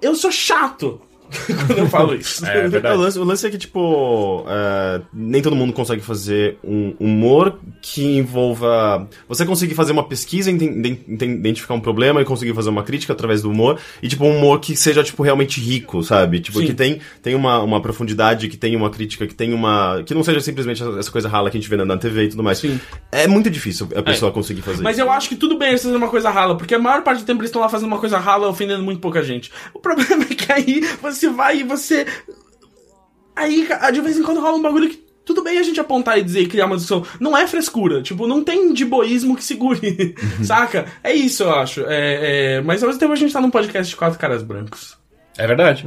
eu 0.00 0.14
sou 0.14 0.30
chato 0.30 1.00
quando 1.66 1.78
eu 1.78 1.86
falo 1.86 2.14
isso. 2.14 2.44
É 2.44 2.68
verdade. 2.68 2.96
O 2.96 3.00
lance, 3.00 3.18
o 3.18 3.24
lance 3.24 3.46
é 3.46 3.50
que, 3.50 3.58
tipo, 3.58 4.44
é, 4.48 5.00
nem 5.12 5.42
todo 5.42 5.56
mundo 5.56 5.72
consegue 5.72 6.02
fazer 6.02 6.58
um 6.64 6.94
humor 6.98 7.58
que 7.80 8.04
envolva. 8.18 9.08
Você 9.28 9.44
conseguir 9.46 9.74
fazer 9.74 9.92
uma 9.92 10.04
pesquisa, 10.04 10.50
identificar 10.50 11.74
um 11.74 11.80
problema 11.80 12.20
e 12.20 12.24
conseguir 12.24 12.54
fazer 12.54 12.70
uma 12.70 12.82
crítica 12.82 13.12
através 13.12 13.42
do 13.42 13.50
humor, 13.50 13.78
e, 14.02 14.08
tipo, 14.08 14.24
um 14.24 14.36
humor 14.36 14.60
que 14.60 14.76
seja, 14.76 15.02
tipo, 15.02 15.22
realmente 15.22 15.60
rico, 15.60 16.02
sabe? 16.02 16.40
Tipo, 16.40 16.60
Sim. 16.60 16.66
que 16.66 16.74
tem, 16.74 17.00
tem 17.22 17.34
uma, 17.34 17.62
uma 17.62 17.80
profundidade, 17.80 18.48
que 18.48 18.56
tem 18.56 18.76
uma 18.76 18.90
crítica, 18.90 19.26
que 19.26 19.34
tem 19.34 19.52
uma. 19.52 20.02
que 20.04 20.14
não 20.14 20.22
seja 20.22 20.40
simplesmente 20.40 20.82
essa 20.98 21.10
coisa 21.10 21.28
rala 21.28 21.50
que 21.50 21.56
a 21.56 21.60
gente 21.60 21.68
vê 21.68 21.76
na, 21.76 21.84
na 21.84 21.96
TV 21.96 22.24
e 22.24 22.28
tudo 22.28 22.42
mais. 22.42 22.58
Sim. 22.58 22.80
É 23.10 23.26
muito 23.26 23.50
difícil 23.50 23.88
a 23.94 24.02
pessoa 24.02 24.32
conseguir 24.32 24.62
fazer 24.62 24.82
Mas 24.82 24.96
isso. 24.96 25.06
eu 25.06 25.10
acho 25.10 25.28
que 25.28 25.36
tudo 25.36 25.58
bem 25.58 25.70
eles 25.70 25.82
fazerem 25.82 26.02
uma 26.02 26.08
coisa 26.10 26.30
rala, 26.30 26.56
porque 26.56 26.74
a 26.74 26.78
maior 26.78 27.02
parte 27.02 27.20
do 27.20 27.26
tempo 27.26 27.40
eles 27.40 27.50
estão 27.50 27.60
lá 27.60 27.68
fazendo 27.68 27.88
uma 27.88 27.98
coisa 27.98 28.18
rala, 28.18 28.48
ofendendo 28.48 28.82
muito 28.82 29.00
pouca 29.00 29.22
gente. 29.22 29.50
O 29.74 29.78
problema 29.78 30.24
é 30.30 30.34
que 30.34 30.52
aí 30.52 30.80
você 31.00 31.19
vai 31.28 31.60
e 31.60 31.64
você. 31.64 32.06
Aí, 33.34 33.66
de 33.92 34.00
vez 34.00 34.18
em 34.18 34.22
quando 34.22 34.40
rola 34.40 34.56
um 34.56 34.62
bagulho 34.62 34.88
que 34.88 35.10
tudo 35.24 35.44
bem 35.44 35.58
a 35.58 35.62
gente 35.62 35.78
apontar 35.78 36.18
e 36.18 36.24
dizer 36.24 36.40
e 36.40 36.48
criar 36.48 36.66
uma 36.66 36.76
discussão. 36.76 37.04
Não 37.20 37.36
é 37.36 37.46
frescura. 37.46 38.02
Tipo, 38.02 38.26
não 38.26 38.42
tem 38.42 38.72
de 38.72 38.84
boísmo 38.84 39.36
que 39.36 39.44
segure. 39.44 40.14
Saca? 40.42 40.86
É 41.04 41.12
isso, 41.14 41.44
eu 41.44 41.54
acho. 41.54 41.84
É, 41.86 42.56
é, 42.56 42.60
Mas 42.62 42.82
ao 42.82 42.88
mesmo 42.88 42.98
tempo 42.98 43.12
a 43.12 43.16
gente 43.16 43.32
tá 43.32 43.40
num 43.40 43.50
podcast 43.50 43.90
de 43.90 43.96
quatro 43.96 44.18
caras 44.18 44.42
brancos. 44.42 44.98
É 45.38 45.46
verdade. 45.46 45.86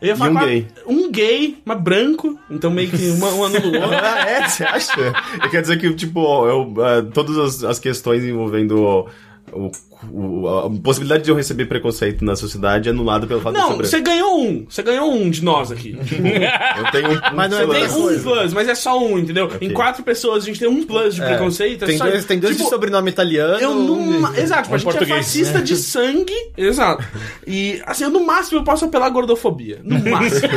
Eu 0.00 0.08
ia 0.08 0.16
falar 0.16 0.42
um 0.42 0.46
gay. 0.46 0.68
Um 0.86 1.12
gay, 1.12 1.58
mas 1.64 1.80
branco. 1.80 2.38
Então 2.50 2.70
meio 2.70 2.90
que 2.90 3.10
uma, 3.10 3.28
um 3.28 3.38
outro. 3.40 3.60
Ah, 4.02 4.28
é? 4.28 4.48
Você 4.48 4.64
acha? 4.64 5.12
Quer 5.50 5.60
dizer 5.60 5.78
que, 5.78 5.94
tipo, 5.94 6.20
eu, 6.48 6.74
ah, 6.82 7.02
todas 7.12 7.38
as, 7.38 7.64
as 7.64 7.78
questões 7.78 8.24
envolvendo 8.24 9.06
o, 9.52 9.70
o- 10.12 10.48
a 10.48 10.70
possibilidade 10.82 11.24
de 11.24 11.30
eu 11.30 11.34
receber 11.36 11.66
preconceito 11.66 12.24
na 12.24 12.34
sociedade 12.36 12.88
é 12.88 12.92
anulada 12.92 13.26
pelo 13.26 13.40
fato 13.40 13.54
de 13.54 13.60
Não, 13.60 13.70
eu 13.72 13.84
ser 13.84 13.90
você 13.98 14.00
ganhou 14.00 14.40
um. 14.40 14.66
Você 14.68 14.82
ganhou 14.82 15.12
um 15.12 15.28
de 15.30 15.44
nós 15.44 15.70
aqui. 15.72 15.96
Eu 16.00 16.90
tenho 16.92 17.10
um, 17.12 17.20
Mas 17.34 17.50
não 17.50 17.58
é 17.58 17.66
Tem 17.66 17.84
um 17.88 18.22
plus, 18.22 18.52
mas 18.52 18.68
é 18.68 18.74
só 18.74 18.98
um, 18.98 19.18
entendeu? 19.18 19.50
Em 19.60 19.70
quatro 19.72 20.02
pessoas 20.02 20.42
a 20.42 20.46
gente 20.46 20.58
tem 20.58 20.68
um 20.68 20.84
plus 20.84 21.14
de 21.14 21.20
preconceito. 21.22 21.84
é 21.84 21.86
Tem 21.86 21.98
só- 21.98 22.06
dois, 22.08 22.24
tem 22.24 22.38
dois 22.38 22.54
tipo, 22.56 22.64
de 22.64 22.70
sobrenome 22.70 23.10
italiano. 23.10 23.58
Eu 23.60 23.70
um 23.72 24.20
não. 24.20 24.32
de- 24.32 24.40
Exato, 24.40 24.62
tipo, 24.62 24.74
a 24.74 24.76
Um 24.76 24.78
gente 24.78 24.88
é 24.88 24.92
português, 24.92 25.26
fascista 25.26 25.60
de 25.60 25.76
sangue. 25.76 26.34
Exato. 26.56 27.04
E, 27.46 27.80
assim, 27.86 28.04
eu, 28.04 28.10
no 28.10 28.24
máximo 28.24 28.58
eu 28.60 28.64
posso 28.64 28.84
apelar 28.86 29.06
à 29.06 29.10
gordofobia. 29.10 29.80
No 29.84 29.98
máximo. 30.10 30.48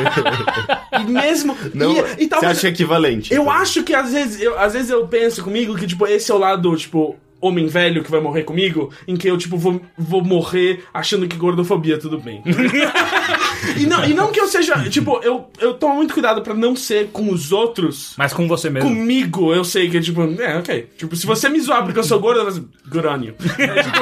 e 1.00 1.12
mesmo. 1.12 1.58
Não, 1.74 1.94
e, 1.94 2.00
e 2.00 2.02
você 2.24 2.28
talvez. 2.28 2.58
acha 2.58 2.68
equivalente. 2.70 3.34
Eu 3.34 3.50
acho 3.50 3.84
que 3.84 3.94
às 3.94 4.12
vezes, 4.14 4.42
eu, 4.42 4.58
às 4.58 4.74
vezes 4.74 4.90
eu 4.90 5.08
penso 5.08 5.44
comigo 5.44 5.76
que, 5.76 5.86
tipo, 5.88 6.08
esse 6.08 6.32
é 6.32 6.34
o 6.34 6.38
lado, 6.38 6.76
tipo, 6.76 7.16
homem 7.46 7.68
velho 7.68 8.04
que 8.04 8.12
vai 8.12 8.22
morrer 8.22 8.44
comigo, 8.44 8.92
em 9.08 9.16
que 9.16 9.30
eu, 9.30 9.38
tipo, 9.38 9.58
vou, 9.58 9.82
vou 9.98 10.24
morrer 10.24 10.84
achando 10.94 11.28
que 11.28 11.36
gordofobia 11.36 11.98
tudo 11.98 12.20
bem. 12.20 12.42
e, 13.78 13.86
não, 13.86 14.06
e 14.06 14.14
não 14.14 14.32
que 14.32 14.40
eu 14.40 14.48
seja, 14.48 14.90
tipo, 14.90 15.20
eu, 15.24 15.50
eu 15.60 15.74
tomo 15.74 15.96
muito 15.96 16.14
cuidado 16.14 16.42
pra 16.42 16.54
não 16.54 16.76
ser 16.76 17.10
com 17.12 17.32
os 17.32 17.52
outros. 17.52 18.14
Mas 18.18 18.34
com 18.34 18.48
você 18.48 18.70
mesmo. 18.70 18.90
Comigo, 18.90 19.54
eu 19.54 19.64
sei 19.64 19.90
que, 19.90 20.00
tipo, 20.00 20.22
é, 20.42 20.58
ok. 20.58 20.90
Tipo, 20.98 21.16
se 21.16 21.26
você 21.26 21.50
me 21.50 21.60
zoar 21.60 21.84
porque 21.84 22.00
eu 22.00 22.04
sou 22.04 22.20
gordo, 22.20 22.40
eu 22.40 22.44
vou 22.44 22.54
dizer, 22.54 22.66
good 22.90 23.08
on 23.08 23.24
you. 23.24 23.36
É, 23.60 23.84
tipo, 23.84 24.00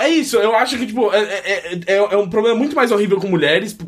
é 0.00 0.08
isso, 0.08 0.38
eu 0.38 0.56
acho 0.56 0.78
que, 0.78 0.86
tipo, 0.86 1.12
é, 1.12 1.20
é, 1.20 1.80
é, 1.86 1.96
é 1.96 2.16
um 2.16 2.28
problema 2.28 2.56
muito 2.56 2.74
mais 2.74 2.90
horrível 2.90 3.20
com 3.20 3.28
mulheres, 3.28 3.74
por, 3.74 3.86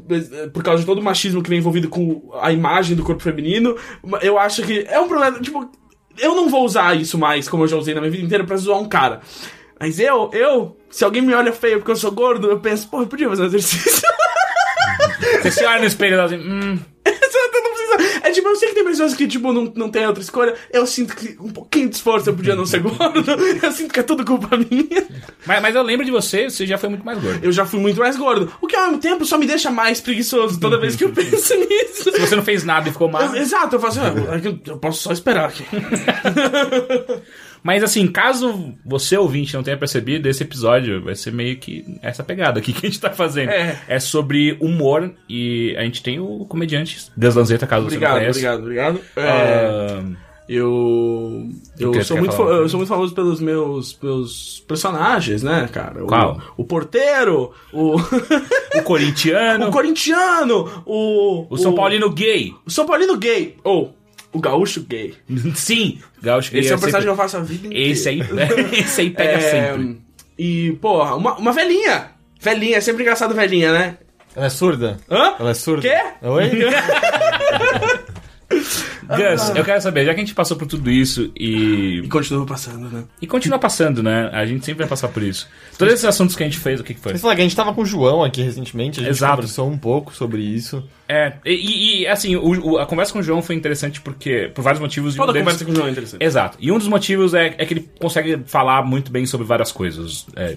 por 0.53 0.63
causa 0.63 0.81
de 0.81 0.87
todo 0.87 0.99
o 0.99 1.03
machismo 1.03 1.43
que 1.43 1.49
vem 1.49 1.59
envolvido 1.59 1.89
com 1.89 2.31
a 2.41 2.53
imagem 2.53 2.95
do 2.95 3.03
corpo 3.03 3.23
feminino. 3.23 3.77
Eu 4.21 4.39
acho 4.39 4.63
que 4.63 4.85
é 4.89 5.01
um 5.01 5.09
problema, 5.09 5.41
tipo, 5.41 5.71
eu 6.19 6.35
não 6.35 6.49
vou 6.49 6.65
usar 6.65 6.97
isso 6.97 7.19
mais, 7.19 7.49
como 7.49 7.65
eu 7.65 7.69
já 7.69 7.77
usei 7.77 7.95
na 7.95 8.01
minha 8.01 8.11
vida 8.11 8.25
inteira, 8.25 8.45
pra 8.45 8.57
zoar 8.57 8.81
um 8.81 8.89
cara. 8.89 9.21
Mas 9.79 9.99
eu, 9.99 10.31
eu, 10.33 10.77
se 10.91 11.05
alguém 11.05 11.23
me 11.23 11.35
olha 11.35 11.53
feio 11.53 11.79
porque 11.79 11.91
eu 11.91 11.97
sou 11.97 12.13
gordo, 12.13 12.49
eu 12.49 12.61
penso, 12.61 12.89
pô, 12.89 13.03
eu 13.03 13.07
podia 13.07 13.29
fazer 13.29 13.43
um 13.43 13.47
exercício. 13.47 14.09
Você 15.43 15.51
se 15.51 15.65
olha 15.65 15.81
no 15.81 15.87
espelho 15.87 16.17
e 16.17 16.21
assim, 16.21 16.37
hum, 16.37 16.79
Exato, 17.05 17.57
eu 17.57 17.63
não 17.63 17.71
precisa. 17.73 18.27
É 18.27 18.31
tipo, 18.31 18.49
eu 18.49 18.57
sei 18.57 18.69
que 18.69 18.72
tem 18.83 18.91
pessoas 18.91 19.15
que, 19.15 19.27
tipo, 19.27 19.53
não, 19.53 19.73
não 19.77 19.89
tem 19.91 20.07
outra 20.07 20.23
escolha. 20.23 20.55
Eu 20.73 20.87
sinto 20.87 21.15
que 21.15 21.37
um 21.41 21.51
pouquinho 21.51 21.89
de 21.89 21.95
esforço 21.97 22.29
eu 22.29 22.35
podia 22.35 22.55
não 22.57 22.67
ser 22.67 22.81
gordo. 22.81 23.23
Eu 23.63 23.73
sinto 23.73 23.93
que 23.93 24.01
é 24.01 24.03
tudo 24.03 24.25
culpa 24.25 24.57
minha. 24.57 25.07
Mas, 25.47 25.63
mas 25.63 25.75
eu 25.75 25.83
lembro 25.83 26.05
de 26.05 26.11
você, 26.11 26.49
você 26.51 26.67
já 26.67 26.77
foi 26.79 26.89
muito 26.89 27.05
mais 27.05 27.19
gordo. 27.21 27.41
Eu 27.45 27.53
já 27.53 27.65
fui 27.65 27.79
muito 27.81 27.99
mais 28.01 28.17
gordo. 28.17 28.53
O 28.61 28.67
que 28.67 28.75
ao 28.77 28.87
mesmo 28.87 28.99
tempo 28.99 29.25
só 29.25 29.39
me 29.39 29.47
deixa 29.47 29.71
mais 29.71 30.01
preguiçoso 30.01 30.59
toda 30.59 30.79
vez 30.79 30.97
que 30.97 31.05
eu 31.05 31.11
penso 31.11 31.55
nisso. 31.69 32.11
Se 32.13 32.19
você 32.21 32.37
não 32.37 32.43
fez 32.45 32.65
nada 32.65 32.89
e 32.89 32.93
ficou 32.93 33.09
Eu- 33.09 33.13
mal. 33.13 33.37
exato, 33.37 33.77
eu 33.77 33.81
faço 33.81 34.01
assim, 34.01 34.11
ah, 34.29 34.41
eu 34.67 34.77
posso 34.79 35.01
só 35.03 35.13
esperar 35.13 35.49
aqui. 35.49 35.65
Mas 37.63 37.83
assim, 37.85 38.07
caso 38.09 38.75
você 38.85 39.17
ouvinte 39.17 39.55
não 39.55 39.63
tenha 39.63 39.77
percebido, 39.77 40.29
esse 40.29 40.43
episódio 40.43 41.03
vai 41.03 41.15
ser 41.15 41.33
meio 41.33 41.57
que 41.59 41.85
essa 42.03 42.23
pegada 42.25 42.59
aqui 42.59 42.73
que 42.75 42.87
a 42.87 42.89
gente 42.91 43.01
tá 43.01 43.11
fazendo. 43.11 43.51
É. 43.51 44.01
sobre 44.01 44.57
humor 44.61 45.13
e 45.29 45.75
a 45.79 45.83
gente 45.83 46.03
tem 46.03 46.19
o 46.19 46.45
comediante 46.47 46.99
Deslanzeta, 47.17 47.67
caso 47.67 47.85
você 47.89 47.97
não 47.97 47.97
Obrigado, 47.99 48.19
conheça. 48.19 48.31
obrigado, 48.59 48.61
obrigado. 48.61 49.01
É, 49.17 49.29
Ah, 49.29 50.03
Eu. 50.49 51.49
Eu 51.79 51.93
você 51.95 52.05
sou, 52.05 52.17
muito, 52.19 52.35
falar? 52.35 52.57
eu 52.57 52.69
sou 52.69 52.79
muito 52.79 52.89
famoso 52.89 53.15
pelos 53.15 53.41
meus, 53.41 53.97
meus 54.03 54.63
personagens, 54.67 55.43
né, 55.43 55.69
cara? 55.73 56.03
O- 56.05 56.07
Qual? 56.09 56.41
O, 56.57 56.65
porteiro, 56.65 57.53
o. 57.73 57.95
o 58.77 58.83
corintiano, 58.83 59.69
o 59.69 59.71
corintiano, 59.71 60.83
o. 60.85 61.47
o 61.49 61.57
São 61.57 61.75
Paulino 61.75 62.11
gay. 62.11 62.53
O 62.67 62.71
São 62.71 62.85
Paulino 62.87 63.17
gay. 63.17 63.57
Ou, 63.65 63.95
o 64.33 64.41
gaúcho 64.41 64.83
gay. 64.89 65.15
Sim, 65.55 65.99
Gaúcho 66.23 66.51
gay. 66.53 66.61
Esse 66.61 66.73
é 66.73 66.77
um 66.77 66.79
personagem 66.81 67.09
que 67.09 67.11
sempre- 67.11 67.11
eu 67.11 67.17
faço 67.17 67.37
a 67.37 67.41
vida 67.41 67.67
inteira. 67.67 67.91
Esse 67.93 68.09
aí, 68.09 68.21
esse 68.81 69.01
aí 69.03 69.11
pega 69.11 69.33
É, 69.33 69.41
sempre. 69.41 70.01
E, 70.39 70.73
porra, 70.81 71.15
uma, 71.17 71.37
uma 71.37 71.53
velhinha. 71.53 72.11
Velhinha, 72.41 72.79
é 72.79 72.81
sempre 72.81 73.03
engraçado 73.03 73.35
velhinha, 73.35 73.73
né? 73.73 73.97
Ela 74.35 74.47
é 74.47 74.51
surda? 74.51 74.97
Hã? 75.11 75.35
Ela 75.39 75.51
é 75.51 75.55
surda? 75.55 75.83
Quê? 75.83 76.27
Oi? 76.27 76.51
Gus, 79.07 79.49
eu 79.57 79.65
quero 79.65 79.81
saber, 79.81 80.05
já 80.07 80.15
que 80.15 80.21
a 80.21 80.25
gente 80.25 80.35
passou 80.35 80.57
por 80.57 80.67
tudo 80.67 80.91
isso 80.91 81.31
e. 81.39 82.01
E 82.05 82.09
continua 82.09 82.47
passando, 82.47 82.89
né? 82.89 83.05
E 83.21 83.27
continua 83.27 83.59
passando, 83.59 84.03
né? 84.03 84.31
A 84.33 84.47
gente 84.47 84.65
sempre 84.65 84.81
vai 84.85 84.89
passar 84.89 85.09
por 85.09 85.23
isso. 85.23 85.49
Todos 85.79 85.93
esses 85.95 86.05
assuntos 86.05 86.37
que 86.37 86.43
a 86.43 86.47
gente 86.47 86.59
fez, 86.59 86.81
o 86.81 86.85
que, 86.85 86.95
que 86.95 87.01
foi? 87.01 87.17
Falar 87.19 87.35
que 87.35 87.41
a 87.41 87.45
gente 87.45 87.57
tava 87.57 87.73
com 87.75 87.83
o 87.83 87.87
João 87.87 88.23
aqui 88.23 88.43
recentemente, 88.43 89.01
a 89.01 89.03
gente 89.03 89.13
Exato. 89.13 89.37
conversou 89.37 89.69
um 89.71 89.77
pouco 89.79 90.15
sobre 90.15 90.41
isso. 90.43 90.83
É, 91.09 91.35
e, 91.45 92.03
e, 92.03 92.07
assim, 92.07 92.37
o- 92.37 92.73
o- 92.73 92.79
a 92.79 92.87
conversa 92.87 93.13
com 93.13 93.19
o 93.19 93.23
João 93.23 93.43
foi 93.43 93.55
interessante 93.55 94.01
porque, 94.01 94.51
por 94.55 94.63
vários 94.63 94.81
motivos. 94.81 95.15
e 95.15 95.19
um 95.19 95.21
Toda 95.23 95.33
deles- 95.33 95.45
conversa 95.47 95.65
com 95.65 95.73
o 95.73 95.75
João 95.75 95.89
é 95.89 95.91
interessante. 95.91 96.25
Exato. 96.25 96.57
E 96.61 96.73
um 96.73 96.79
dos 96.79 96.89
motivos 96.89 97.35
é, 97.35 97.55
é 97.59 97.67
que 97.67 97.75
ele 97.75 97.89
consegue 98.01 98.41
falar 98.47 98.83
muito 98.85 99.11
bem 99.13 99.27
sobre 99.27 99.47
várias 99.47 99.71
coisas. 99.73 100.27
É, 100.37 100.57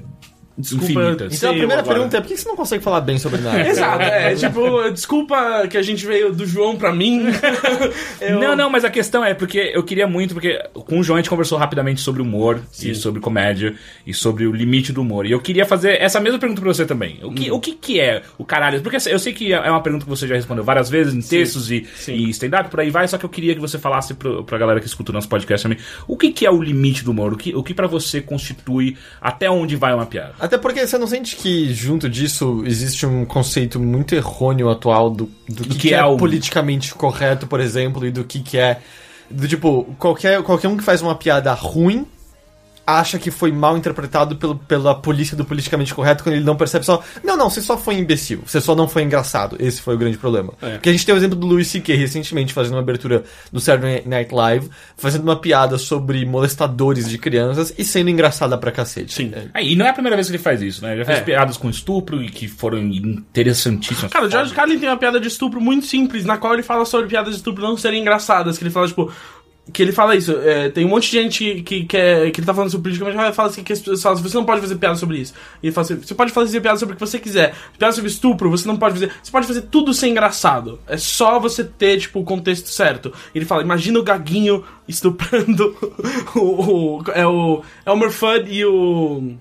Desculpa, 0.58 0.86
infinitas. 0.86 1.32
Sim, 1.34 1.38
Então 1.38 1.50
a 1.50 1.54
primeira 1.54 1.82
agora. 1.82 1.96
pergunta 1.96 2.18
é, 2.18 2.22
por 2.22 2.28
que 2.30 2.38
você 2.38 2.48
não 2.48 2.56
consegue 2.56 2.84
falar 2.84 3.02
bem 3.02 3.18
sobre 3.18 3.42
nada? 3.42 3.60
Exato, 3.68 4.02
é. 4.04 4.36
Tipo, 4.36 4.90
desculpa 4.92 5.68
que 5.70 5.78
a 5.78 5.82
gente 5.82 6.06
veio 6.06 6.32
do 6.34 6.46
João 6.46 6.78
pra 6.78 6.94
mim. 6.94 7.26
Eu- 8.22 8.40
Não, 8.40 8.56
não, 8.56 8.70
mas 8.70 8.86
a 8.86 8.90
questão 8.90 9.24
é 9.24 9.34
porque 9.34 9.72
eu 9.74 9.84
queria 9.84 10.08
muito, 10.08 10.34
porque 10.34 10.58
com 10.74 11.00
o 11.00 11.04
João 11.04 11.18
a 11.18 11.20
gente 11.22 11.30
conversou 11.30 11.58
rapidamente 11.58 12.02
sobre 12.02 12.22
humor 12.22 12.62
e 12.82 12.96
sobre 12.96 13.20
comédia 13.22 13.76
e 14.06 14.14
sobre 14.14 14.46
o 14.48 14.52
limite 14.52 14.92
do 14.94 15.02
humor. 15.02 15.26
E 15.26 15.32
eu 15.32 15.40
queria 15.42 15.66
fazer 15.66 16.02
essa 16.02 16.20
mesma 16.20 16.40
pergunta 16.40 16.62
pra 16.62 16.74
você 16.74 16.86
também. 16.86 17.20
O 17.24 17.28
Hum. 17.30 17.36
que, 17.36 17.52
o 17.52 17.60
que, 17.60 17.72
que 17.74 18.00
é 18.00 18.22
o 18.38 18.46
caralho? 18.46 18.82
Porque 18.82 18.98
eu 19.10 19.20
sei 19.20 19.34
que 19.34 19.52
é 19.54 19.70
uma 19.70 19.82
pergunta 19.82 20.04
que 20.06 20.10
você 20.10 20.28
já 20.28 20.36
respondeu 20.36 20.64
várias 20.64 20.90
vezes 20.90 21.14
em 21.14 21.22
textos 21.22 21.70
e, 21.72 21.86
e 22.08 22.30
stand-up, 22.30 22.70
por 22.70 22.80
aí 22.80 22.90
vai, 22.90 23.08
só 23.08 23.18
que 23.18 23.26
eu 23.26 23.30
queria 23.30 23.54
que 23.54 23.62
você 23.62 23.78
falasse 23.78 24.14
pro, 24.14 24.44
pra 24.44 24.58
galera 24.58 24.80
que 24.80 24.88
escuta 24.88 25.12
o 25.12 25.14
nosso 25.14 25.28
podcast 25.28 25.64
também. 25.64 25.78
O 26.08 26.16
que, 26.18 26.32
que 26.32 26.46
é 26.46 26.52
o 26.52 26.62
limite 26.62 27.04
do 27.04 27.12
humor? 27.12 27.34
O 27.34 27.38
que, 27.38 27.54
o 27.56 27.62
que 27.64 27.74
para 27.74 27.88
você 27.88 28.22
constitui 28.22 28.98
até 29.22 29.50
onde 29.50 29.76
vai 29.76 29.94
uma 29.94 30.06
piada? 30.06 30.34
Até 30.46 30.58
porque 30.60 30.86
você 30.86 30.98
não 30.98 31.08
sente 31.08 31.36
que 31.36 31.74
junto 31.74 32.08
disso 32.08 32.64
existe 32.66 33.06
um 33.06 33.26
conceito 33.26 33.80
muito 33.80 34.14
errôneo 34.14 34.70
atual 34.70 35.10
do, 35.10 35.30
do 35.50 35.64
que, 35.64 35.70
que 35.70 35.78
que 35.90 35.94
é 35.94 35.98
é, 35.98 36.06
o- 36.06 36.18
politicamente 36.18 36.94
correto, 36.94 37.48
por 37.48 37.60
exemplo, 37.60 38.06
e 38.06 38.12
do 38.12 38.24
que, 38.24 38.40
que 38.42 38.58
é. 38.58 38.80
Do 39.30 39.48
tipo, 39.48 39.86
qualquer, 39.98 40.42
qualquer 40.44 40.68
um 40.68 40.78
que 40.78 40.84
faz 40.84 41.02
uma 41.02 41.16
piada 41.16 41.52
ruim 41.54 42.06
acha 42.88 43.18
que 43.18 43.32
foi 43.32 43.52
mal 43.52 43.78
interpretado 43.78 44.36
pelo, 44.36 44.56
pela 44.56 44.94
polícia 44.96 45.36
do 45.36 45.44
politicamente 45.44 45.94
correto 45.94 46.24
quando 46.24 46.36
ele 46.36 46.46
não 46.46 46.56
percebe 46.56 46.86
só. 46.86 47.04
Não, 47.24 47.36
não, 47.36 47.50
você 47.50 47.62
só 47.62 47.78
foi 47.78 47.96
imbecil, 47.96 48.42
você 48.46 48.62
só 48.62 48.76
não 48.76 48.88
foi 48.88 49.04
engraçado. 49.04 49.56
Esse 49.60 49.82
foi 49.82 49.96
o 49.96 49.98
grande 49.98 50.18
problema. 50.18 50.54
Porque 50.60 50.90
a 50.90 50.92
gente 50.92 51.06
tem 51.06 51.14
o 51.16 51.18
exemplo 51.18 51.36
do 51.38 51.48
Louis 51.48 51.68
C.K. 51.68 51.96
recentemente 51.96 52.54
fazendo 52.54 52.74
uma 52.76 52.82
abertura 52.82 53.24
do 53.52 53.60
Saturday 53.60 54.04
Night 54.06 54.34
Live, 54.34 54.70
fazendo 54.98 55.24
uma 55.24 55.36
piada 55.36 55.78
sobre 55.78 56.26
molestadores 56.26 57.10
de 57.10 57.18
crianças 57.18 57.74
e 57.78 57.84
sendo 57.84 58.10
engraçada 58.10 58.58
pra 58.58 58.72
cacete. 58.72 59.14
Sim. 59.14 59.32
É, 59.34 59.48
Ah, 59.54 59.62
e 59.62 59.76
não 59.76 59.86
é 59.86 59.90
a 59.90 59.94
primeira 59.94 60.16
vez 60.16 60.28
que 60.28 60.36
ele 60.36 60.44
faz 60.44 60.62
isso, 60.62 60.82
né? 60.84 60.92
Ele 60.92 61.00
já 61.00 61.06
fez 61.06 61.20
É. 61.20 61.22
piadas 61.22 61.58
com 61.58 61.70
estupro 61.70 62.22
e 62.24 62.30
que 62.30 62.48
foram 62.48 62.78
interessantíssimas. 62.80 64.12
Cara, 64.12 64.26
o 64.26 64.30
George 64.30 64.54
Carlin 64.54 64.80
tem 64.80 64.90
uma 64.90 64.98
piada 64.98 65.20
de 65.20 65.28
estupro 65.28 65.60
muito 65.60 65.86
simples, 65.86 66.26
na 66.26 66.38
qual 66.38 66.54
ele 66.54 66.64
fala 66.64 66.86
sobre 66.86 67.08
piadas 67.08 67.32
de 67.32 67.38
estupro 67.38 67.64
não 67.64 67.76
serem 67.78 68.02
engraçadas. 68.02 68.58
Que 68.58 68.64
ele 68.64 68.72
fala, 68.72 68.88
tipo. 68.88 69.12
Que 69.74 69.82
ele 69.82 69.92
fala 69.92 70.16
isso, 70.16 70.32
é, 70.44 70.70
tem 70.70 70.86
um 70.86 70.90
monte 70.90 71.10
de 71.10 71.18
gente 71.22 71.62
que 71.64 71.86
quer. 71.86 72.30
que 72.30 72.40
ele 72.40 72.46
tá 72.46 72.54
falando 72.54 72.70
sobre 72.70 72.84
política, 72.94 73.12
mas 73.20 73.36
fala 73.36 73.50
assim 73.50 73.64
que 73.64 73.74
as 73.74 73.80
pessoas 73.80 74.02
falam 74.04 74.20
assim, 74.20 74.30
você 74.30 74.38
não 74.38 74.46
pode 74.46 74.62
fazer 74.62 74.76
piada 74.76 74.96
sobre 74.96 75.18
isso. 75.18 75.34
E 75.62 75.66
ele 75.68 75.74
fala 75.74 75.86
assim, 75.86 75.96
você 75.96 76.14
pode 76.14 76.32
fazer 76.32 76.62
piada 76.62 76.78
sobre 76.78 76.94
o 76.94 76.96
que 76.96 77.00
você 77.06 77.18
quiser. 77.18 77.56
Piada 77.78 77.92
sobre 77.96 78.10
estupro, 78.12 78.48
você 78.50 78.68
não 78.68 78.78
pode 78.78 78.94
fazer. 78.94 79.12
Você 79.24 79.32
pode 79.32 79.48
fazer 79.48 79.62
tudo 79.64 79.92
ser 79.92 80.08
engraçado. 80.08 80.80
É 80.88 80.98
só 80.98 81.40
você 81.40 81.64
ter, 81.64 82.00
tipo, 82.00 82.20
o 82.20 82.24
contexto 82.24 82.70
certo. 82.70 83.12
Ele 83.34 83.44
fala, 83.44 83.64
imagina 83.64 83.98
o 84.00 84.04
gaguinho 84.04 84.64
estuprando 84.88 85.76
o. 86.36 87.00
o- 87.00 87.04
é 87.14 87.26
o. 87.26 87.64
É 87.86 87.92
o 87.92 87.98
Murfud 87.98 88.46
e 88.48 88.64
o. 88.66 89.34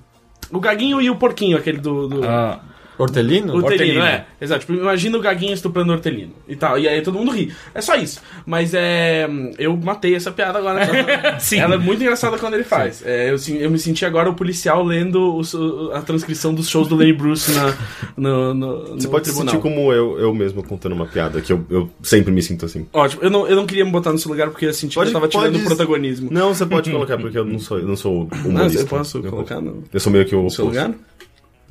O 0.50 0.58
gaguinho 0.60 1.00
e 1.02 1.10
o 1.10 1.16
porquinho, 1.16 1.56
aquele 1.58 1.78
do. 1.78 2.08
do 2.08 2.24
Ah, 2.26 2.60
Hortelino? 2.98 3.54
Hortelino, 3.56 4.02
é. 4.04 4.26
Exato. 4.40 4.60
Tipo, 4.60 4.74
imagina 4.74 5.18
o 5.18 5.20
gaguinho 5.20 5.52
estuprando 5.52 5.90
o 5.90 5.94
hortelino 5.94 6.32
e 6.48 6.54
tal. 6.56 6.78
E 6.78 6.88
aí 6.88 7.00
todo 7.02 7.18
mundo 7.18 7.30
ri. 7.32 7.52
É 7.74 7.80
só 7.80 7.94
isso. 7.96 8.20
Mas 8.46 8.72
é. 8.74 9.28
Eu 9.58 9.76
matei 9.76 10.14
essa 10.14 10.30
piada 10.30 10.58
agora. 10.58 10.84
né? 10.86 11.38
Sim. 11.40 11.58
Ela 11.58 11.74
é 11.74 11.78
muito 11.78 12.02
engraçada 12.02 12.38
quando 12.38 12.54
ele 12.54 12.64
faz. 12.64 13.02
É, 13.04 13.30
eu, 13.30 13.36
eu 13.60 13.70
me 13.70 13.78
senti 13.78 14.04
agora 14.04 14.30
o 14.30 14.34
policial 14.34 14.82
lendo 14.84 15.40
o- 15.40 15.90
a 15.92 16.00
transcrição 16.02 16.54
dos 16.54 16.68
shows 16.68 16.88
do 16.88 16.96
Lenny 16.96 17.12
Bruce 17.12 17.50
na, 17.52 17.74
no, 18.16 18.54
no, 18.54 18.76
Você 18.98 19.06
no 19.06 19.10
pode 19.10 19.26
se 19.26 19.32
tribunal. 19.32 19.54
sentir 19.54 19.62
como 19.62 19.92
eu, 19.92 20.18
eu 20.18 20.34
mesmo 20.34 20.62
contando 20.62 20.92
uma 20.92 21.06
piada, 21.06 21.40
que 21.40 21.52
eu, 21.52 21.64
eu 21.70 21.90
sempre 22.02 22.32
me 22.32 22.42
sinto 22.42 22.64
assim. 22.64 22.86
Ótimo. 22.92 23.22
Eu 23.22 23.30
não, 23.30 23.46
eu 23.48 23.56
não 23.56 23.66
queria 23.66 23.84
me 23.84 23.90
botar 23.90 24.12
nesse 24.12 24.28
lugar 24.28 24.50
porque 24.50 24.66
eu 24.66 24.72
senti 24.74 24.94
Pode- 24.94 25.10
que 25.10 25.16
eu 25.16 25.20
tava 25.20 25.30
tirando 25.30 25.52
pode- 25.52 25.64
o 25.64 25.66
protagonismo. 25.66 26.28
Não, 26.30 26.54
você 26.54 26.64
pode 26.66 26.90
colocar, 26.92 27.18
porque 27.18 27.38
eu 27.38 27.44
não 27.44 27.58
sou, 27.58 27.78
eu 27.78 27.86
não 27.88 27.96
sou 27.96 28.28
Não, 28.44 28.50
humorista. 28.50 28.82
eu 28.82 28.86
posso 28.86 29.18
eu, 29.18 29.30
colocar 29.30 29.60
no 29.60 29.82
Eu 29.92 30.00
sou 30.00 30.12
meio 30.12 30.24
que 30.24 30.34
o 30.34 30.48
seu 30.50 30.64
oposto. 30.66 30.80
lugar? 30.80 30.90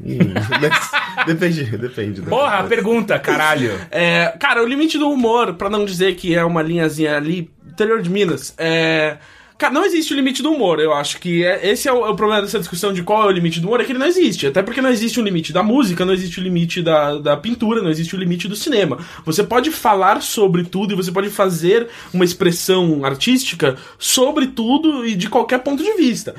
Hum, 0.02 0.18
mas 0.62 0.92
Depende, 1.26 1.64
depende. 1.78 2.22
Porra, 2.22 2.60
a 2.60 2.64
pergunta, 2.64 3.18
caralho. 3.20 3.74
É, 3.92 4.36
cara, 4.40 4.64
o 4.64 4.68
limite 4.68 4.98
do 4.98 5.10
humor, 5.10 5.54
pra 5.54 5.70
não 5.70 5.86
dizer 5.86 6.16
que 6.16 6.34
é 6.36 6.44
uma 6.44 6.62
linhazinha 6.62 7.16
ali, 7.16 7.52
interior 7.66 8.02
de 8.02 8.10
Minas, 8.10 8.54
é. 8.58 9.18
Cara, 9.56 9.72
não 9.74 9.86
existe 9.86 10.12
o 10.12 10.16
limite 10.16 10.42
do 10.42 10.52
humor. 10.52 10.80
Eu 10.80 10.94
acho 10.94 11.20
que 11.20 11.46
é, 11.46 11.70
esse 11.70 11.88
é 11.88 11.94
o, 11.94 12.06
é 12.06 12.10
o 12.10 12.16
problema 12.16 12.42
dessa 12.42 12.60
discussão 12.60 12.92
de 12.92 13.04
qual 13.04 13.24
é 13.24 13.28
o 13.28 13.32
limite 13.32 13.60
do 13.60 13.68
humor, 13.68 13.80
é 13.80 13.86
que 13.86 13.92
ele 13.92 14.00
não 14.00 14.08
existe. 14.08 14.48
Até 14.48 14.62
porque 14.62 14.82
não 14.82 14.90
existe 14.90 15.20
o 15.20 15.24
limite 15.24 15.54
da 15.54 15.64
música, 15.64 16.04
não 16.04 16.14
existe 16.14 16.40
o 16.40 16.44
limite 16.44 16.82
da, 16.82 17.18
da 17.20 17.38
pintura, 17.38 17.82
não 17.82 17.90
existe 17.90 18.16
o 18.16 18.20
limite 18.20 18.48
do 18.48 18.56
cinema. 18.56 18.98
Você 19.24 19.44
pode 19.44 19.72
falar 19.72 20.22
sobre 20.22 20.64
tudo 20.64 20.94
e 20.94 20.98
você 20.98 21.12
pode 21.12 21.30
fazer 21.30 21.88
uma 22.14 22.26
expressão 22.26 23.06
artística 23.06 23.78
sobre 23.98 24.48
tudo 24.48 25.06
e 25.06 25.16
de 25.16 25.30
qualquer 25.30 25.60
ponto 25.60 25.82
de 25.82 25.94
vista. 25.94 26.36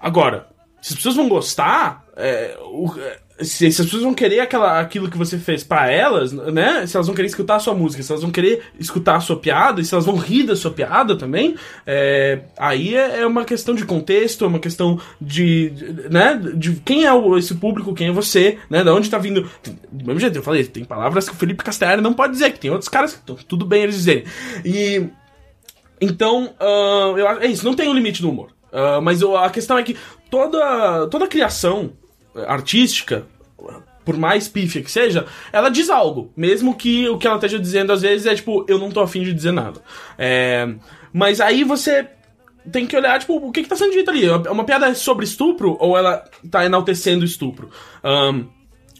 Agora, 0.00 0.46
se 0.80 0.92
as 0.92 0.96
pessoas 0.96 1.16
vão 1.16 1.28
gostar, 1.28 2.04
é, 2.18 2.58
o- 2.62 2.92
é, 2.98 3.18
se, 3.44 3.70
se 3.70 3.80
as 3.80 3.86
pessoas 3.86 4.02
vão 4.02 4.12
querer 4.12 4.40
aquela, 4.40 4.80
aquilo 4.80 5.08
que 5.08 5.16
você 5.16 5.38
fez 5.38 5.62
pra 5.62 5.88
elas, 5.90 6.32
né? 6.32 6.84
Se 6.88 6.96
elas 6.96 7.06
vão 7.06 7.14
querer 7.14 7.28
escutar 7.28 7.54
a 7.54 7.60
sua 7.60 7.72
música, 7.72 8.02
se 8.02 8.10
elas 8.10 8.22
vão 8.22 8.32
querer 8.32 8.62
escutar 8.80 9.14
a 9.14 9.20
sua 9.20 9.38
piada, 9.38 9.80
e 9.80 9.84
se 9.84 9.94
elas 9.94 10.04
vão 10.04 10.16
rir 10.16 10.42
da 10.42 10.56
sua 10.56 10.72
piada 10.72 11.16
também, 11.16 11.54
é, 11.86 12.40
aí 12.58 12.96
é, 12.96 13.20
é 13.20 13.26
uma 13.26 13.44
questão 13.44 13.76
de 13.76 13.84
contexto, 13.84 14.44
é 14.44 14.48
uma 14.48 14.58
questão 14.58 15.00
de, 15.20 15.70
de- 15.70 16.08
né? 16.10 16.40
De 16.56 16.72
quem 16.84 17.04
é 17.04 17.12
o- 17.12 17.38
esse 17.38 17.54
público, 17.54 17.94
quem 17.94 18.08
é 18.08 18.12
você, 18.12 18.58
né? 18.68 18.82
Da 18.82 18.92
onde 18.92 19.08
tá 19.08 19.18
vindo. 19.18 19.48
Do 19.92 20.04
mesmo 20.04 20.18
jeito, 20.18 20.36
eu 20.36 20.42
falei, 20.42 20.64
tem 20.64 20.84
palavras 20.84 21.28
que 21.28 21.34
o 21.34 21.38
Felipe 21.38 21.62
Castellari 21.62 22.00
não 22.02 22.12
pode 22.14 22.32
dizer, 22.32 22.50
que 22.52 22.58
tem 22.58 22.72
outros 22.72 22.88
caras 22.88 23.12
que 23.12 23.20
estão 23.20 23.36
tudo 23.36 23.64
bem 23.64 23.84
eles 23.84 23.94
dizerem. 23.94 24.24
E. 24.64 25.06
Então, 26.00 26.54
ah, 26.60 27.12
eu 27.16 27.28
é 27.40 27.46
isso, 27.46 27.64
não 27.64 27.74
tem 27.74 27.88
um 27.88 27.94
limite 27.94 28.22
do 28.22 28.30
humor. 28.30 28.50
Ah, 28.72 29.00
mas 29.00 29.20
eu- 29.20 29.36
a 29.36 29.48
questão 29.50 29.78
é 29.78 29.82
que 29.82 29.96
toda, 30.30 31.06
toda 31.08 31.26
criação 31.26 31.92
artística, 32.46 33.26
por 34.04 34.16
mais 34.16 34.48
pífia 34.48 34.82
que 34.82 34.90
seja, 34.90 35.26
ela 35.52 35.68
diz 35.68 35.90
algo. 35.90 36.32
Mesmo 36.36 36.74
que 36.74 37.08
o 37.08 37.18
que 37.18 37.26
ela 37.26 37.36
esteja 37.36 37.58
dizendo 37.58 37.92
às 37.92 38.02
vezes 38.02 38.26
é 38.26 38.34
tipo, 38.34 38.64
eu 38.68 38.78
não 38.78 38.90
tô 38.90 39.00
afim 39.00 39.22
de 39.22 39.34
dizer 39.34 39.52
nada. 39.52 39.82
É, 40.16 40.66
mas 41.12 41.40
aí 41.40 41.62
você 41.64 42.08
tem 42.72 42.86
que 42.86 42.96
olhar, 42.96 43.18
tipo, 43.18 43.36
o 43.36 43.52
que, 43.52 43.62
que 43.62 43.68
tá 43.68 43.76
sendo 43.76 43.92
dito 43.92 44.10
ali? 44.10 44.24
É 44.26 44.50
uma 44.50 44.64
piada 44.64 44.94
sobre 44.94 45.24
estupro 45.24 45.76
ou 45.80 45.96
ela 45.96 46.24
tá 46.50 46.64
enaltecendo 46.64 47.24
estupro? 47.24 47.70
Ahn, 48.02 48.44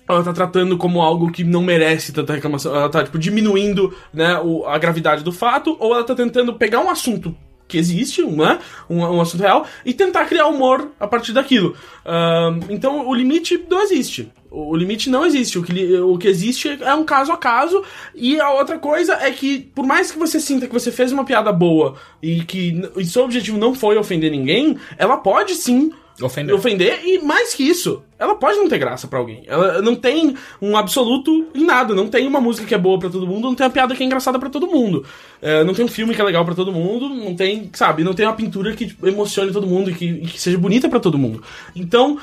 ela 0.08 0.22
tá 0.24 0.32
tratando 0.32 0.76
como 0.78 1.02
algo 1.02 1.30
que 1.30 1.44
não 1.44 1.62
merece 1.62 2.12
tanta 2.12 2.34
reclamação. 2.34 2.74
Ela 2.74 2.88
tá, 2.88 3.04
tipo, 3.04 3.18
diminuindo, 3.18 3.94
né, 4.12 4.38
o- 4.38 4.66
a 4.66 4.78
gravidade 4.78 5.22
do 5.22 5.32
fato, 5.32 5.76
ou 5.78 5.94
ela 5.94 6.04
tá 6.04 6.14
tentando 6.14 6.54
pegar 6.54 6.80
um 6.80 6.88
assunto 6.90 7.34
que 7.68 7.76
existe, 7.76 8.24
né, 8.24 8.58
um, 8.88 9.00
um 9.00 9.20
assunto 9.20 9.42
real, 9.42 9.66
e 9.84 9.92
tentar 9.92 10.24
criar 10.24 10.46
humor 10.46 10.90
a 10.98 11.06
partir 11.06 11.32
daquilo. 11.32 11.76
Ahn, 12.04 12.60
então, 12.70 13.06
o 13.06 13.14
limite 13.14 13.62
não 13.68 13.82
existe. 13.82 14.32
O 14.50 14.74
limite 14.74 15.10
não 15.10 15.26
existe. 15.26 15.58
O 15.58 15.62
que, 15.62 15.96
o 15.98 16.16
que 16.16 16.26
existe 16.26 16.78
é 16.82 16.94
um 16.94 17.04
caso 17.04 17.30
a 17.30 17.36
caso. 17.36 17.84
E 18.14 18.40
a 18.40 18.50
outra 18.50 18.78
coisa 18.78 19.12
é 19.20 19.30
que, 19.30 19.58
por 19.74 19.86
mais 19.86 20.10
que 20.10 20.18
você 20.18 20.40
sinta 20.40 20.66
que 20.66 20.72
você 20.72 20.90
fez 20.90 21.12
uma 21.12 21.24
piada 21.24 21.52
boa 21.52 21.96
e 22.22 22.42
que 22.44 22.80
e 22.96 23.04
seu 23.04 23.24
objetivo 23.24 23.58
não 23.58 23.74
foi 23.74 23.98
ofender 23.98 24.30
ninguém, 24.30 24.78
ela 24.96 25.18
pode 25.18 25.54
sim 25.54 25.92
Ofender. 26.20 26.54
ofender 26.54 27.00
e 27.04 27.18
mais 27.20 27.54
que 27.54 27.62
isso, 27.62 28.02
ela 28.18 28.34
pode 28.34 28.58
não 28.58 28.68
ter 28.68 28.78
graça 28.78 29.06
pra 29.06 29.18
alguém. 29.18 29.44
Ela 29.46 29.80
não 29.82 29.94
tem 29.94 30.34
um 30.60 30.76
absoluto 30.76 31.46
em 31.54 31.64
nada, 31.64 31.94
não 31.94 32.08
tem 32.08 32.26
uma 32.26 32.40
música 32.40 32.66
que 32.66 32.74
é 32.74 32.78
boa 32.78 32.98
pra 32.98 33.08
todo 33.08 33.26
mundo, 33.26 33.44
não 33.48 33.54
tem 33.54 33.64
uma 33.66 33.72
piada 33.72 33.94
que 33.94 34.02
é 34.02 34.06
engraçada 34.06 34.38
pra 34.38 34.50
todo 34.50 34.66
mundo. 34.66 35.04
É, 35.40 35.62
não 35.64 35.74
tem 35.74 35.84
um 35.84 35.88
filme 35.88 36.14
que 36.14 36.20
é 36.20 36.24
legal 36.24 36.44
pra 36.44 36.54
todo 36.54 36.72
mundo, 36.72 37.08
não 37.08 37.34
tem, 37.36 37.70
sabe, 37.72 38.02
não 38.02 38.14
tem 38.14 38.26
uma 38.26 38.34
pintura 38.34 38.74
que 38.74 38.86
tipo, 38.88 39.06
emocione 39.06 39.52
todo 39.52 39.66
mundo 39.66 39.90
e 39.90 39.94
que, 39.94 40.04
e 40.06 40.26
que 40.26 40.40
seja 40.40 40.58
bonita 40.58 40.88
pra 40.88 40.98
todo 41.00 41.16
mundo. 41.18 41.42
Então, 41.76 42.18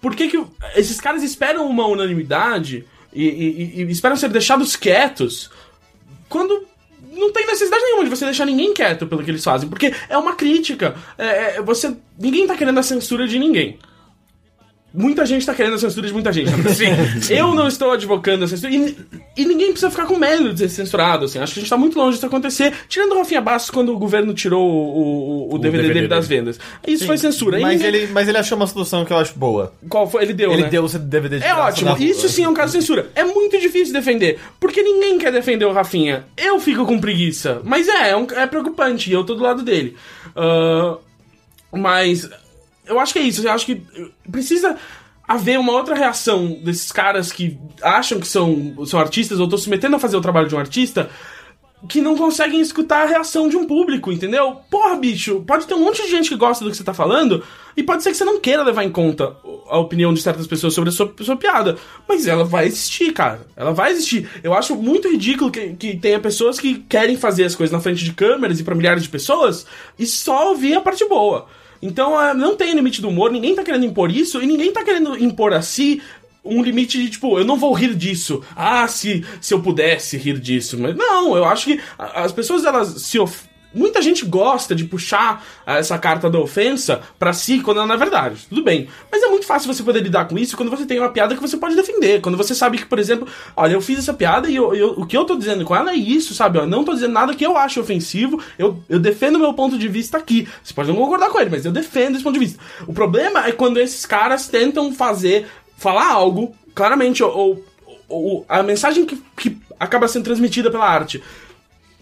por 0.00 0.14
que 0.14 0.28
que 0.28 0.42
esses 0.76 1.00
caras 1.00 1.22
esperam 1.22 1.66
uma 1.68 1.86
unanimidade 1.86 2.84
e- 3.12 3.24
e- 3.24 3.82
e 3.82 3.90
esperam 3.90 4.16
ser 4.16 4.28
deixados 4.28 4.76
quietos 4.76 5.50
quando 6.28 6.66
não 7.18 7.32
tem 7.32 7.46
necessidade 7.46 7.82
nenhuma 7.82 8.04
de 8.04 8.10
você 8.10 8.24
deixar 8.24 8.46
ninguém 8.46 8.72
quieto 8.72 9.06
pelo 9.06 9.22
que 9.22 9.30
eles 9.30 9.44
fazem, 9.44 9.68
porque 9.68 9.92
é 10.08 10.16
uma 10.16 10.34
crítica. 10.34 10.94
É, 11.16 11.56
é, 11.56 11.62
você, 11.62 11.94
ninguém 12.18 12.46
tá 12.46 12.56
querendo 12.56 12.78
a 12.78 12.82
censura 12.82 13.26
de 13.26 13.38
ninguém. 13.38 13.78
Muita 14.92 15.26
gente 15.26 15.44
tá 15.44 15.52
querendo 15.54 15.74
a 15.74 15.78
censura 15.78 16.06
de 16.06 16.12
muita 16.14 16.32
gente. 16.32 16.50
Sim. 16.74 16.86
Eu 17.34 17.54
não 17.54 17.68
estou 17.68 17.92
advocando 17.92 18.44
a 18.44 18.48
censura. 18.48 18.72
E, 18.72 18.96
e 19.36 19.44
ninguém 19.44 19.66
precisa 19.70 19.90
ficar 19.90 20.06
com 20.06 20.16
medo 20.16 20.52
de 20.52 20.60
ser 20.60 20.68
censurado. 20.70 21.26
Assim. 21.26 21.38
Acho 21.38 21.52
que 21.52 21.60
a 21.60 21.62
gente 21.62 21.70
tá 21.70 21.76
muito 21.76 21.98
longe 21.98 22.14
disso 22.14 22.24
acontecer. 22.26 22.72
Tirando 22.88 23.12
o 23.12 23.18
Rafinha 23.18 23.40
Bastos 23.40 23.70
quando 23.70 23.92
o 23.94 23.98
governo 23.98 24.32
tirou 24.32 24.66
o, 24.66 25.48
o- 25.50 25.54
o 25.54 25.58
DVD, 25.58 25.82
DVD 25.82 25.94
dele 25.94 26.08
das 26.08 26.26
vendas. 26.26 26.58
Isso 26.86 27.04
foi 27.06 27.18
censura. 27.18 27.60
Mas 27.60 27.80
ninguém- 27.82 27.86
ele, 28.02 28.12
mas 28.12 28.28
ele 28.28 28.38
achou 28.38 28.56
uma 28.56 28.66
solução 28.66 29.04
que 29.04 29.12
eu 29.12 29.18
acho 29.18 29.38
boa. 29.38 29.72
Qual 29.90 30.08
foi? 30.10 30.22
Ele 30.22 30.32
deu, 30.32 30.52
Ele 30.52 30.62
né? 30.62 30.68
deu 30.70 30.84
o 30.84 30.88
DVD 30.98 31.38
de 31.38 31.44
É 31.44 31.54
ótimo, 31.54 31.90
rua. 31.90 32.02
isso 32.02 32.26
sim 32.28 32.44
é 32.44 32.48
um 32.48 32.54
caso 32.54 32.72
de 32.72 32.80
censura. 32.80 33.10
É 33.14 33.24
muito 33.24 33.58
difícil 33.60 33.92
defender, 33.92 34.38
porque 34.58 34.82
ninguém 34.82 35.18
quer 35.18 35.30
defender 35.30 35.66
o 35.66 35.72
Rafinha. 35.72 36.24
Eu 36.36 36.58
fico 36.58 36.86
com 36.86 36.98
preguiça, 36.98 37.60
mas 37.62 37.86
é, 37.88 38.10
é, 38.10 38.16
um- 38.16 38.26
é 38.30 38.46
preocupante, 38.46 39.10
e 39.10 39.12
eu 39.12 39.22
tô 39.22 39.34
do 39.34 39.42
lado 39.42 39.62
dele. 39.62 39.94
Ah, 40.34 40.96
mas 41.72 42.28
eu 42.88 42.98
acho 42.98 43.12
que 43.12 43.18
é 43.18 43.22
isso, 43.22 43.46
eu 43.46 43.52
acho 43.52 43.66
que 43.66 43.82
precisa 44.30 44.76
haver 45.26 45.58
uma 45.58 45.72
outra 45.72 45.94
reação 45.94 46.58
desses 46.64 46.90
caras 46.90 47.30
que 47.30 47.58
acham 47.82 48.18
que 48.18 48.26
são, 48.26 48.74
são 48.86 48.98
artistas 48.98 49.38
ou 49.38 49.44
estão 49.44 49.58
se 49.58 49.68
metendo 49.68 49.96
a 49.96 49.98
fazer 49.98 50.16
o 50.16 50.22
trabalho 50.22 50.48
de 50.48 50.54
um 50.54 50.58
artista 50.58 51.10
que 51.86 52.00
não 52.00 52.16
conseguem 52.16 52.60
escutar 52.60 53.02
a 53.02 53.06
reação 53.06 53.48
de 53.48 53.56
um 53.56 53.64
público, 53.64 54.10
entendeu? 54.10 54.56
Porra, 54.68 54.96
bicho, 54.96 55.44
pode 55.46 55.66
ter 55.66 55.74
um 55.74 55.84
monte 55.84 56.02
de 56.02 56.10
gente 56.10 56.28
que 56.28 56.34
gosta 56.36 56.64
do 56.64 56.70
que 56.70 56.76
você 56.76 56.82
tá 56.82 56.94
falando, 56.94 57.44
e 57.76 57.82
pode 57.82 58.02
ser 58.02 58.10
que 58.10 58.16
você 58.16 58.24
não 58.24 58.40
queira 58.40 58.64
levar 58.64 58.82
em 58.82 58.90
conta 58.90 59.36
a 59.68 59.78
opinião 59.78 60.12
de 60.12 60.20
certas 60.20 60.46
pessoas 60.46 60.74
sobre 60.74 60.90
a 60.90 60.92
sua, 60.92 61.14
sua 61.20 61.36
piada. 61.36 61.76
Mas 62.08 62.26
ela 62.26 62.44
vai 62.44 62.66
existir, 62.66 63.12
cara. 63.12 63.46
Ela 63.54 63.72
vai 63.72 63.92
existir. 63.92 64.28
Eu 64.42 64.54
acho 64.54 64.74
muito 64.74 65.08
ridículo 65.08 65.52
que, 65.52 65.74
que 65.74 65.96
tenha 65.96 66.18
pessoas 66.18 66.58
que 66.58 66.80
querem 66.88 67.16
fazer 67.16 67.44
as 67.44 67.54
coisas 67.54 67.72
na 67.72 67.80
frente 67.80 68.04
de 68.04 68.12
câmeras 68.12 68.58
e 68.58 68.64
pra 68.64 68.74
milhares 68.74 69.04
de 69.04 69.08
pessoas 69.08 69.64
e 69.96 70.06
só 70.06 70.48
ouvir 70.48 70.74
a 70.74 70.80
parte 70.80 71.04
boa. 71.08 71.46
Então, 71.80 72.20
é, 72.20 72.34
não 72.34 72.56
tem 72.56 72.74
limite 72.74 73.00
do 73.00 73.08
humor, 73.08 73.30
ninguém 73.30 73.54
tá 73.54 73.62
querendo 73.62 73.84
impor 73.84 74.10
isso, 74.10 74.42
e 74.42 74.46
ninguém 74.46 74.72
tá 74.72 74.84
querendo 74.84 75.16
impor 75.22 75.52
a 75.52 75.62
si 75.62 76.02
um 76.44 76.62
limite 76.62 76.98
de, 76.98 77.10
tipo, 77.10 77.38
eu 77.38 77.44
não 77.44 77.56
vou 77.56 77.72
rir 77.72 77.94
disso. 77.94 78.42
Ah, 78.56 78.88
se, 78.88 79.24
se 79.40 79.52
eu 79.52 79.60
pudesse 79.60 80.16
rir 80.16 80.38
disso. 80.38 80.78
Mas 80.78 80.96
não, 80.96 81.36
eu 81.36 81.44
acho 81.44 81.66
que 81.66 81.80
as 81.98 82.32
pessoas, 82.32 82.64
elas 82.64 83.02
se 83.02 83.18
of... 83.18 83.47
Muita 83.74 84.00
gente 84.00 84.24
gosta 84.24 84.74
de 84.74 84.84
puxar 84.84 85.44
essa 85.66 85.98
carta 85.98 86.30
da 86.30 86.38
ofensa 86.38 87.02
pra 87.18 87.32
si 87.34 87.60
quando 87.60 87.84
não 87.86 87.94
é 87.94 87.98
verdade. 87.98 88.46
Tudo 88.48 88.62
bem. 88.62 88.88
Mas 89.12 89.22
é 89.22 89.26
muito 89.28 89.44
fácil 89.46 89.72
você 89.72 89.82
poder 89.82 90.00
lidar 90.02 90.26
com 90.26 90.38
isso 90.38 90.56
quando 90.56 90.70
você 90.70 90.86
tem 90.86 90.98
uma 90.98 91.10
piada 91.10 91.34
que 91.34 91.40
você 91.40 91.56
pode 91.56 91.76
defender. 91.76 92.20
Quando 92.22 92.36
você 92.38 92.54
sabe 92.54 92.78
que, 92.78 92.86
por 92.86 92.98
exemplo, 92.98 93.28
olha, 93.54 93.74
eu 93.74 93.80
fiz 93.82 93.98
essa 93.98 94.14
piada 94.14 94.48
e 94.48 94.56
eu- 94.56 94.74
eu- 94.74 94.94
o 94.96 95.04
que 95.06 95.16
eu 95.16 95.24
tô 95.24 95.36
dizendo 95.36 95.64
com 95.66 95.76
ela 95.76 95.90
é 95.92 95.96
isso, 95.96 96.34
sabe? 96.34 96.58
Eu 96.58 96.66
não 96.66 96.82
tô 96.82 96.94
dizendo 96.94 97.12
nada 97.12 97.34
que 97.34 97.44
eu 97.44 97.56
acho 97.58 97.80
ofensivo. 97.80 98.42
Eu, 98.58 98.82
eu 98.88 98.98
defendo 98.98 99.38
meu 99.38 99.52
ponto 99.52 99.76
de 99.78 99.86
vista 99.86 100.16
aqui. 100.16 100.48
Você 100.62 100.72
pode 100.72 100.88
não 100.88 100.96
concordar 100.96 101.28
com 101.28 101.38
ele, 101.38 101.50
mas 101.50 101.64
eu 101.66 101.70
defendo 101.72 102.14
esse 102.14 102.24
ponto 102.24 102.34
de 102.34 102.40
vista. 102.46 102.58
O 102.86 102.92
problema 102.94 103.46
é 103.46 103.52
quando 103.52 103.78
esses 103.78 104.06
caras 104.06 104.48
tentam 104.48 104.92
fazer 104.94 105.46
falar 105.76 106.10
algo, 106.10 106.54
claramente, 106.74 107.22
ou, 107.22 107.36
ou- 107.36 107.64
ou 108.08 108.46
a 108.48 108.62
mensagem 108.62 109.04
que, 109.04 109.22
que 109.36 109.58
acaba 109.78 110.08
sendo 110.08 110.24
transmitida 110.24 110.70
pela 110.70 110.88
arte 110.88 111.22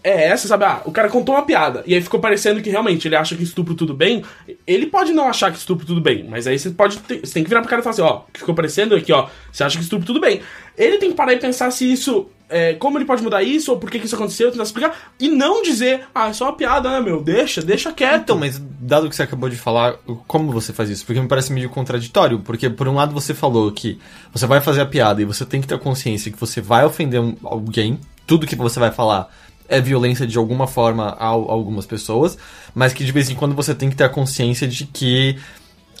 é 0.03 0.27
essa, 0.29 0.47
sabe? 0.47 0.63
Ah, 0.63 0.81
o 0.85 0.91
cara 0.91 1.09
contou 1.09 1.35
uma 1.35 1.41
piada 1.41 1.83
e 1.85 1.93
aí 1.93 2.01
ficou 2.01 2.19
parecendo 2.19 2.61
que 2.61 2.69
realmente 2.69 3.07
ele 3.07 3.15
acha 3.15 3.35
que 3.35 3.43
estupro 3.43 3.73
tudo 3.75 3.93
bem. 3.93 4.23
Ele 4.65 4.85
pode 4.85 5.11
não 5.11 5.27
achar 5.27 5.51
que 5.51 5.57
estupro 5.57 5.85
tudo 5.85 5.99
bem, 5.99 6.25
mas 6.29 6.47
aí 6.47 6.57
você 6.57 6.69
pode 6.69 6.97
ter- 6.99 7.19
você 7.19 7.33
tem 7.33 7.43
que 7.43 7.49
virar 7.49 7.61
pro 7.61 7.69
cara 7.69 7.81
e 7.81 7.83
falar 7.83 7.93
assim, 7.93 8.01
ó, 8.01 8.21
ficou 8.33 8.55
parecendo 8.55 8.95
aqui, 8.95 9.11
ó, 9.11 9.27
você 9.51 9.63
acha 9.63 9.77
que 9.77 9.83
estupro 9.83 10.05
tudo 10.05 10.21
bem. 10.21 10.41
Ele 10.77 10.97
tem 10.97 11.09
que 11.09 11.15
parar 11.15 11.33
e 11.33 11.37
pensar 11.37 11.71
se 11.71 11.91
isso 11.91 12.29
é, 12.49 12.75
como 12.75 12.97
ele 12.97 13.05
pode 13.05 13.21
mudar 13.21 13.43
isso, 13.43 13.71
ou 13.71 13.77
por 13.77 13.91
que, 13.91 13.99
que 13.99 14.05
isso 14.05 14.15
aconteceu, 14.15 14.49
tentar 14.49 14.63
explicar, 14.63 14.95
e 15.19 15.27
não 15.27 15.61
dizer, 15.61 16.03
ah, 16.15 16.29
é 16.29 16.33
só 16.33 16.45
uma 16.45 16.53
piada, 16.53 16.89
né, 16.89 17.01
meu? 17.01 17.21
Deixa, 17.21 17.61
deixa 17.61 17.91
quieto. 17.91 18.21
Então, 18.21 18.37
mas 18.37 18.57
dado 18.79 19.09
que 19.09 19.15
você 19.15 19.23
acabou 19.23 19.49
de 19.49 19.57
falar, 19.57 19.95
como 20.27 20.51
você 20.51 20.71
faz 20.71 20.89
isso? 20.89 21.05
Porque 21.05 21.19
me 21.19 21.27
parece 21.27 21.51
meio 21.51 21.69
contraditório. 21.69 22.39
Porque, 22.39 22.69
por 22.69 22.87
um 22.87 22.95
lado, 22.95 23.13
você 23.13 23.33
falou 23.33 23.69
que 23.71 23.99
você 24.31 24.45
vai 24.47 24.61
fazer 24.61 24.79
a 24.81 24.85
piada 24.85 25.21
e 25.21 25.25
você 25.25 25.45
tem 25.45 25.59
que 25.59 25.67
ter 25.67 25.77
consciência 25.77 26.31
que 26.31 26.39
você 26.39 26.61
vai 26.61 26.85
ofender 26.85 27.21
alguém, 27.43 27.99
tudo 28.25 28.47
que 28.47 28.55
você 28.55 28.79
vai 28.79 28.91
falar 28.91 29.29
é 29.67 29.81
violência 29.81 30.25
de 30.25 30.37
alguma 30.37 30.67
forma 30.67 31.09
a, 31.19 31.25
algumas 31.25 31.85
pessoas, 31.85 32.37
mas 32.73 32.93
que 32.93 33.03
de 33.03 33.11
vez 33.11 33.29
em 33.29 33.35
quando 33.35 33.55
você 33.55 33.73
tem 33.75 33.89
que 33.89 33.95
ter 33.95 34.03
a 34.03 34.09
consciência 34.09 34.67
de 34.67 34.85
que 34.85 35.37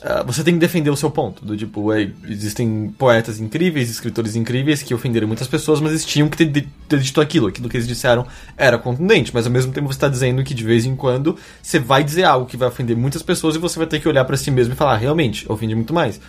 ah, 0.01 0.23
você 0.23 0.43
tem 0.43 0.53
que 0.53 0.59
defender 0.59 0.89
o 0.89 0.95
seu 0.95 1.09
ponto. 1.09 1.43
Do 1.43 1.57
tipo, 1.57 1.81
ué, 1.85 2.11
existem 2.29 2.93
poetas 2.97 3.39
incríveis, 3.39 3.89
escritores 3.89 4.35
incríveis 4.35 4.83
que 4.83 4.93
ofenderam 4.93 5.27
muitas 5.27 5.47
pessoas, 5.47 5.79
mas 5.79 5.91
eles 5.91 6.05
tinham 6.05 6.29
que 6.29 6.37
ter, 6.37 6.67
ter 6.87 6.99
dito 6.99 7.19
aquilo. 7.19 7.47
Aquilo 7.47 7.67
que 7.67 7.77
eles 7.77 7.87
disseram 7.87 8.25
era 8.55 8.77
contundente, 8.77 9.31
mas 9.33 9.45
ao 9.45 9.51
mesmo 9.51 9.71
tempo 9.71 9.87
você 9.87 9.97
está 9.97 10.07
dizendo 10.07 10.43
que 10.43 10.53
de 10.53 10.63
vez 10.63 10.85
em 10.85 10.95
quando 10.95 11.35
você 11.61 11.79
vai 11.79 12.03
dizer 12.03 12.23
algo 12.23 12.45
que 12.45 12.55
vai 12.57 12.67
ofender 12.67 12.95
muitas 12.95 13.23
pessoas 13.23 13.55
e 13.55 13.59
você 13.59 13.79
vai 13.79 13.87
ter 13.87 13.99
que 13.99 14.07
olhar 14.07 14.23
pra 14.25 14.37
si 14.37 14.51
mesmo 14.51 14.73
e 14.73 14.75
falar, 14.75 14.93
"Ah, 14.93 14.97
realmente, 14.97 15.51
ofende 15.51 15.73
muito 15.73 15.93
mais. 15.93 16.19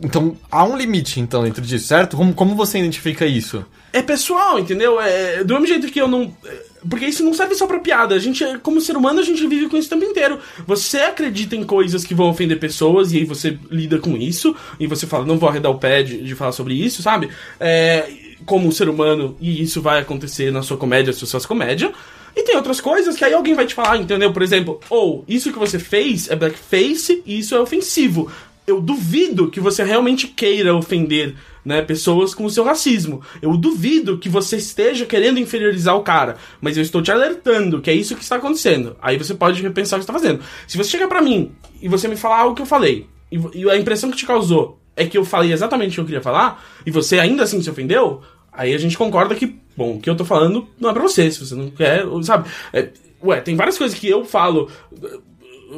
Então, 0.00 0.36
há 0.50 0.64
um 0.64 0.76
limite, 0.76 1.20
então, 1.20 1.42
dentro 1.42 1.62
disso, 1.62 1.86
certo? 1.86 2.16
Como, 2.16 2.34
como 2.34 2.54
você 2.54 2.78
identifica 2.78 3.26
isso? 3.26 3.64
é 3.94 4.02
pessoal, 4.02 4.58
entendeu? 4.58 5.00
É, 5.00 5.44
do 5.44 5.54
mesmo 5.54 5.68
jeito 5.68 5.86
que 5.86 6.00
eu 6.00 6.08
não. 6.08 6.36
é, 6.44 6.62
Porque 6.90 7.06
isso 7.06 7.22
não 7.22 7.32
serve 7.32 7.54
só 7.54 7.64
pra 7.64 7.78
piada. 7.78 8.16
A 8.16 8.18
gente, 8.18 8.44
como 8.58 8.80
ser 8.80 8.96
humano, 8.96 9.20
a 9.20 9.22
gente 9.22 9.46
vive 9.46 9.68
com 9.68 9.76
isso 9.76 9.86
o 9.86 9.90
tempo 9.90 10.10
inteiro. 10.10 10.40
Você 10.66 10.98
acredita 10.98 11.54
em 11.54 11.62
coisas 11.62 12.04
que 12.04 12.12
vão 12.12 12.28
ofender 12.28 12.58
pessoas 12.58 13.12
e 13.12 13.18
aí 13.18 13.24
você 13.24 13.56
lida 13.70 14.00
com 14.00 14.16
isso. 14.16 14.54
E 14.80 14.88
você 14.88 15.06
fala, 15.06 15.24
não 15.24 15.38
vou 15.38 15.48
arredar 15.48 15.70
o 15.70 15.78
pé 15.78 16.02
de, 16.02 16.24
de 16.24 16.34
falar 16.34 16.50
sobre 16.50 16.74
isso, 16.74 17.02
sabe? 17.02 17.30
É, 17.60 18.10
como 18.44 18.72
ser 18.72 18.88
humano, 18.88 19.36
e 19.40 19.62
isso 19.62 19.80
vai 19.80 20.00
acontecer 20.00 20.50
na 20.50 20.60
sua 20.60 20.76
comédia, 20.76 21.12
se 21.12 21.20
você 21.20 21.30
faz 21.30 21.46
comédia. 21.46 21.92
E 22.34 22.42
tem 22.42 22.56
outras 22.56 22.80
coisas 22.80 23.14
que 23.14 23.24
aí 23.24 23.32
alguém 23.32 23.54
vai 23.54 23.64
te 23.64 23.76
falar, 23.76 23.96
entendeu? 23.96 24.32
Por 24.32 24.42
exemplo, 24.42 24.80
ou 24.90 25.24
isso 25.28 25.52
que 25.52 25.58
você 25.58 25.78
fez 25.78 26.28
é 26.28 26.34
blackface 26.34 27.22
e 27.24 27.38
isso 27.38 27.54
é 27.54 27.60
ofensivo. 27.60 28.28
Eu 28.66 28.80
duvido 28.80 29.50
que 29.50 29.60
você 29.60 29.84
realmente 29.84 30.26
queira 30.26 30.74
ofender 30.74 31.34
né, 31.64 31.82
pessoas 31.82 32.34
com 32.34 32.44
o 32.44 32.50
seu 32.50 32.64
racismo. 32.64 33.22
Eu 33.40 33.56
duvido 33.56 34.18
que 34.18 34.28
você 34.28 34.56
esteja 34.56 35.06
querendo 35.06 35.38
inferiorizar 35.38 35.96
o 35.96 36.02
cara, 36.02 36.36
mas 36.60 36.76
eu 36.76 36.82
estou 36.82 37.02
te 37.02 37.10
alertando 37.10 37.80
que 37.80 37.90
é 37.90 37.94
isso 37.94 38.14
que 38.14 38.22
está 38.22 38.36
acontecendo. 38.36 38.96
Aí 39.00 39.16
você 39.16 39.34
pode 39.34 39.62
repensar 39.62 39.96
o 39.96 40.00
que 40.00 40.04
está 40.04 40.12
fazendo. 40.12 40.40
Se 40.66 40.76
você 40.76 40.90
chegar 40.90 41.08
para 41.08 41.22
mim 41.22 41.52
e 41.80 41.88
você 41.88 42.08
me 42.08 42.16
falar 42.16 42.40
algo 42.40 42.54
que 42.54 42.62
eu 42.62 42.66
falei, 42.66 43.06
e, 43.30 43.68
a 43.68 43.76
impressão 43.76 44.10
que 44.10 44.16
te 44.16 44.26
causou 44.26 44.78
é 44.96 45.06
que 45.06 45.18
eu 45.18 45.24
falei 45.24 45.52
exatamente 45.52 45.92
o 45.92 45.94
que 45.94 46.00
eu 46.00 46.04
queria 46.04 46.22
falar, 46.22 46.64
e 46.86 46.90
você 46.90 47.18
ainda 47.18 47.42
assim 47.42 47.60
se 47.60 47.68
ofendeu, 47.68 48.22
aí 48.52 48.72
a 48.72 48.78
gente 48.78 48.96
concorda 48.96 49.34
que, 49.34 49.58
bom, 49.76 49.96
o 49.96 50.00
que 50.00 50.08
eu 50.08 50.16
tô 50.16 50.24
falando 50.24 50.68
não 50.78 50.90
é 50.90 50.92
pra 50.92 51.02
você, 51.02 51.30
se 51.30 51.44
você 51.44 51.54
não 51.54 51.70
quer, 51.70 52.04
sabe? 52.22 52.48
É, 52.72 52.90
ué, 53.22 53.40
tem 53.40 53.56
várias 53.56 53.76
coisas 53.76 53.98
que 53.98 54.08
eu 54.08 54.24
falo 54.24 54.70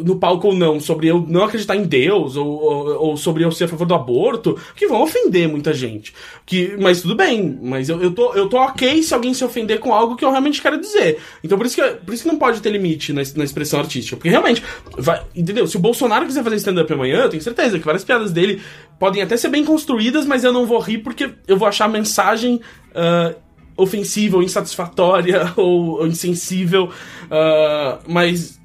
no 0.04 0.16
palco 0.16 0.48
ou 0.48 0.54
não, 0.54 0.80
sobre 0.80 1.08
eu 1.08 1.24
não 1.26 1.44
acreditar 1.44 1.76
em 1.76 1.84
Deus, 1.84 2.36
ou, 2.36 2.46
ou, 2.46 3.08
ou, 3.08 3.16
sobre 3.16 3.44
eu 3.44 3.50
ser 3.50 3.64
a 3.64 3.68
favor 3.68 3.86
do 3.86 3.94
aborto, 3.94 4.58
que 4.74 4.86
vão 4.86 5.02
ofender 5.02 5.48
muita 5.48 5.72
gente. 5.72 6.12
Que, 6.44 6.76
mas 6.78 7.02
tudo 7.02 7.14
bem, 7.14 7.58
mas 7.62 7.88
eu, 7.88 8.00
eu, 8.00 8.10
tô, 8.10 8.32
eu 8.34 8.48
tô 8.48 8.58
ok 8.58 9.02
se 9.02 9.14
alguém 9.14 9.32
se 9.34 9.44
ofender 9.44 9.78
com 9.78 9.92
algo 9.92 10.16
que 10.16 10.24
eu 10.24 10.30
realmente 10.30 10.60
quero 10.60 10.80
dizer. 10.80 11.18
Então 11.42 11.56
por 11.56 11.66
isso 11.66 11.76
que, 11.76 11.82
por 11.82 12.14
isso 12.14 12.22
que 12.22 12.28
não 12.28 12.38
pode 12.38 12.60
ter 12.60 12.70
limite 12.70 13.12
na, 13.12 13.22
na 13.36 13.44
expressão 13.44 13.80
artística. 13.80 14.16
Porque 14.16 14.28
realmente, 14.28 14.62
vai, 14.98 15.22
entendeu? 15.34 15.66
Se 15.66 15.76
o 15.76 15.80
Bolsonaro 15.80 16.26
quiser 16.26 16.42
fazer 16.42 16.56
stand-up 16.56 16.92
amanhã, 16.92 17.22
eu 17.22 17.28
tenho 17.28 17.42
certeza 17.42 17.78
que 17.78 17.84
várias 17.84 18.04
piadas 18.04 18.32
dele 18.32 18.60
podem 18.98 19.22
até 19.22 19.36
ser 19.36 19.48
bem 19.48 19.64
construídas, 19.64 20.26
mas 20.26 20.44
eu 20.44 20.52
não 20.52 20.66
vou 20.66 20.78
rir 20.78 20.98
porque 20.98 21.30
eu 21.46 21.56
vou 21.56 21.66
achar 21.68 21.86
a 21.86 21.88
mensagem. 21.88 22.60
Uh, 22.92 23.46
ofensiva 23.78 24.36
ou 24.36 24.42
insatisfatória 24.42 25.52
ou, 25.56 25.98
ou 25.98 26.06
insensível, 26.06 26.84
uh, 27.24 27.98
mas 28.08 28.58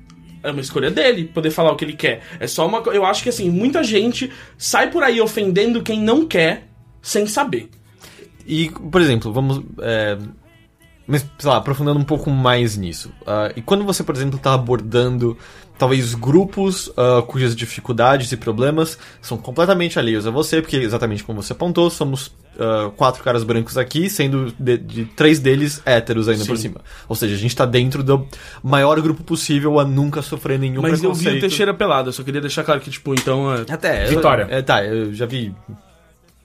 é 0.43 0.51
uma 0.51 0.61
escolha 0.61 0.89
dele 0.89 1.25
poder 1.25 1.51
falar 1.51 1.71
o 1.71 1.75
que 1.75 1.85
ele 1.85 1.93
quer. 1.93 2.21
É 2.39 2.47
só 2.47 2.67
uma. 2.67 2.79
Eu 2.87 3.05
acho 3.05 3.23
que 3.23 3.29
assim, 3.29 3.49
muita 3.49 3.83
gente 3.83 4.31
sai 4.57 4.89
por 4.89 5.03
aí 5.03 5.21
ofendendo 5.21 5.83
quem 5.83 6.01
não 6.01 6.25
quer 6.25 6.67
sem 7.01 7.25
saber. 7.25 7.69
E, 8.45 8.69
por 8.69 9.01
exemplo, 9.01 9.31
vamos. 9.31 9.63
É, 9.79 10.17
mas, 11.05 11.25
sei 11.39 11.49
lá, 11.49 11.57
aprofundando 11.57 11.99
um 11.99 12.05
pouco 12.05 12.29
mais 12.29 12.77
nisso. 12.77 13.09
Uh, 13.21 13.51
e 13.55 13.61
quando 13.61 13.83
você, 13.83 14.03
por 14.03 14.15
exemplo, 14.15 14.37
está 14.37 14.53
abordando 14.53 15.37
talvez 15.82 16.13
grupos 16.13 16.89
uh, 16.89 17.23
cujas 17.25 17.55
dificuldades 17.55 18.32
e 18.32 18.38
problemas 18.38 18.99
são 19.19 19.36
completamente 19.36 19.97
alheios 19.97 20.27
a 20.27 20.29
você, 20.29 20.61
porque 20.61 20.77
exatamente 20.77 21.23
como 21.23 21.41
você 21.41 21.53
apontou, 21.53 21.89
somos 21.89 22.27
uh, 22.27 22.91
quatro 22.95 23.23
caras 23.23 23.43
brancos 23.43 23.79
aqui, 23.79 24.07
sendo 24.07 24.53
de, 24.59 24.77
de 24.77 25.05
três 25.05 25.39
deles 25.39 25.82
héteros 25.84 26.29
ainda 26.29 26.43
Sim. 26.43 26.47
por 26.47 26.57
cima. 26.59 26.82
Ou 27.09 27.15
seja, 27.15 27.34
a 27.34 27.38
gente 27.39 27.55
tá 27.55 27.65
dentro 27.65 28.03
do 28.03 28.27
maior 28.61 29.01
grupo 29.01 29.23
possível 29.23 29.79
a 29.79 29.84
nunca 29.84 30.21
sofrer 30.21 30.59
nenhum 30.59 30.84
Mas 30.84 30.99
preconceito. 30.99 31.27
eu 31.27 31.34
vi 31.34 31.38
o 31.39 31.41
Teixeira 31.41 31.73
pelado, 31.73 32.09
eu 32.09 32.13
só 32.13 32.21
queria 32.21 32.41
deixar 32.41 32.63
claro 32.63 32.79
que, 32.79 32.91
tipo, 32.91 33.15
então... 33.15 33.51
É... 33.51 33.61
Até, 33.67 34.05
Vitória. 34.05 34.43
Eu, 34.51 34.57
é, 34.59 34.61
tá, 34.61 34.86
eu 34.86 35.11
já 35.11 35.25
vi 35.25 35.51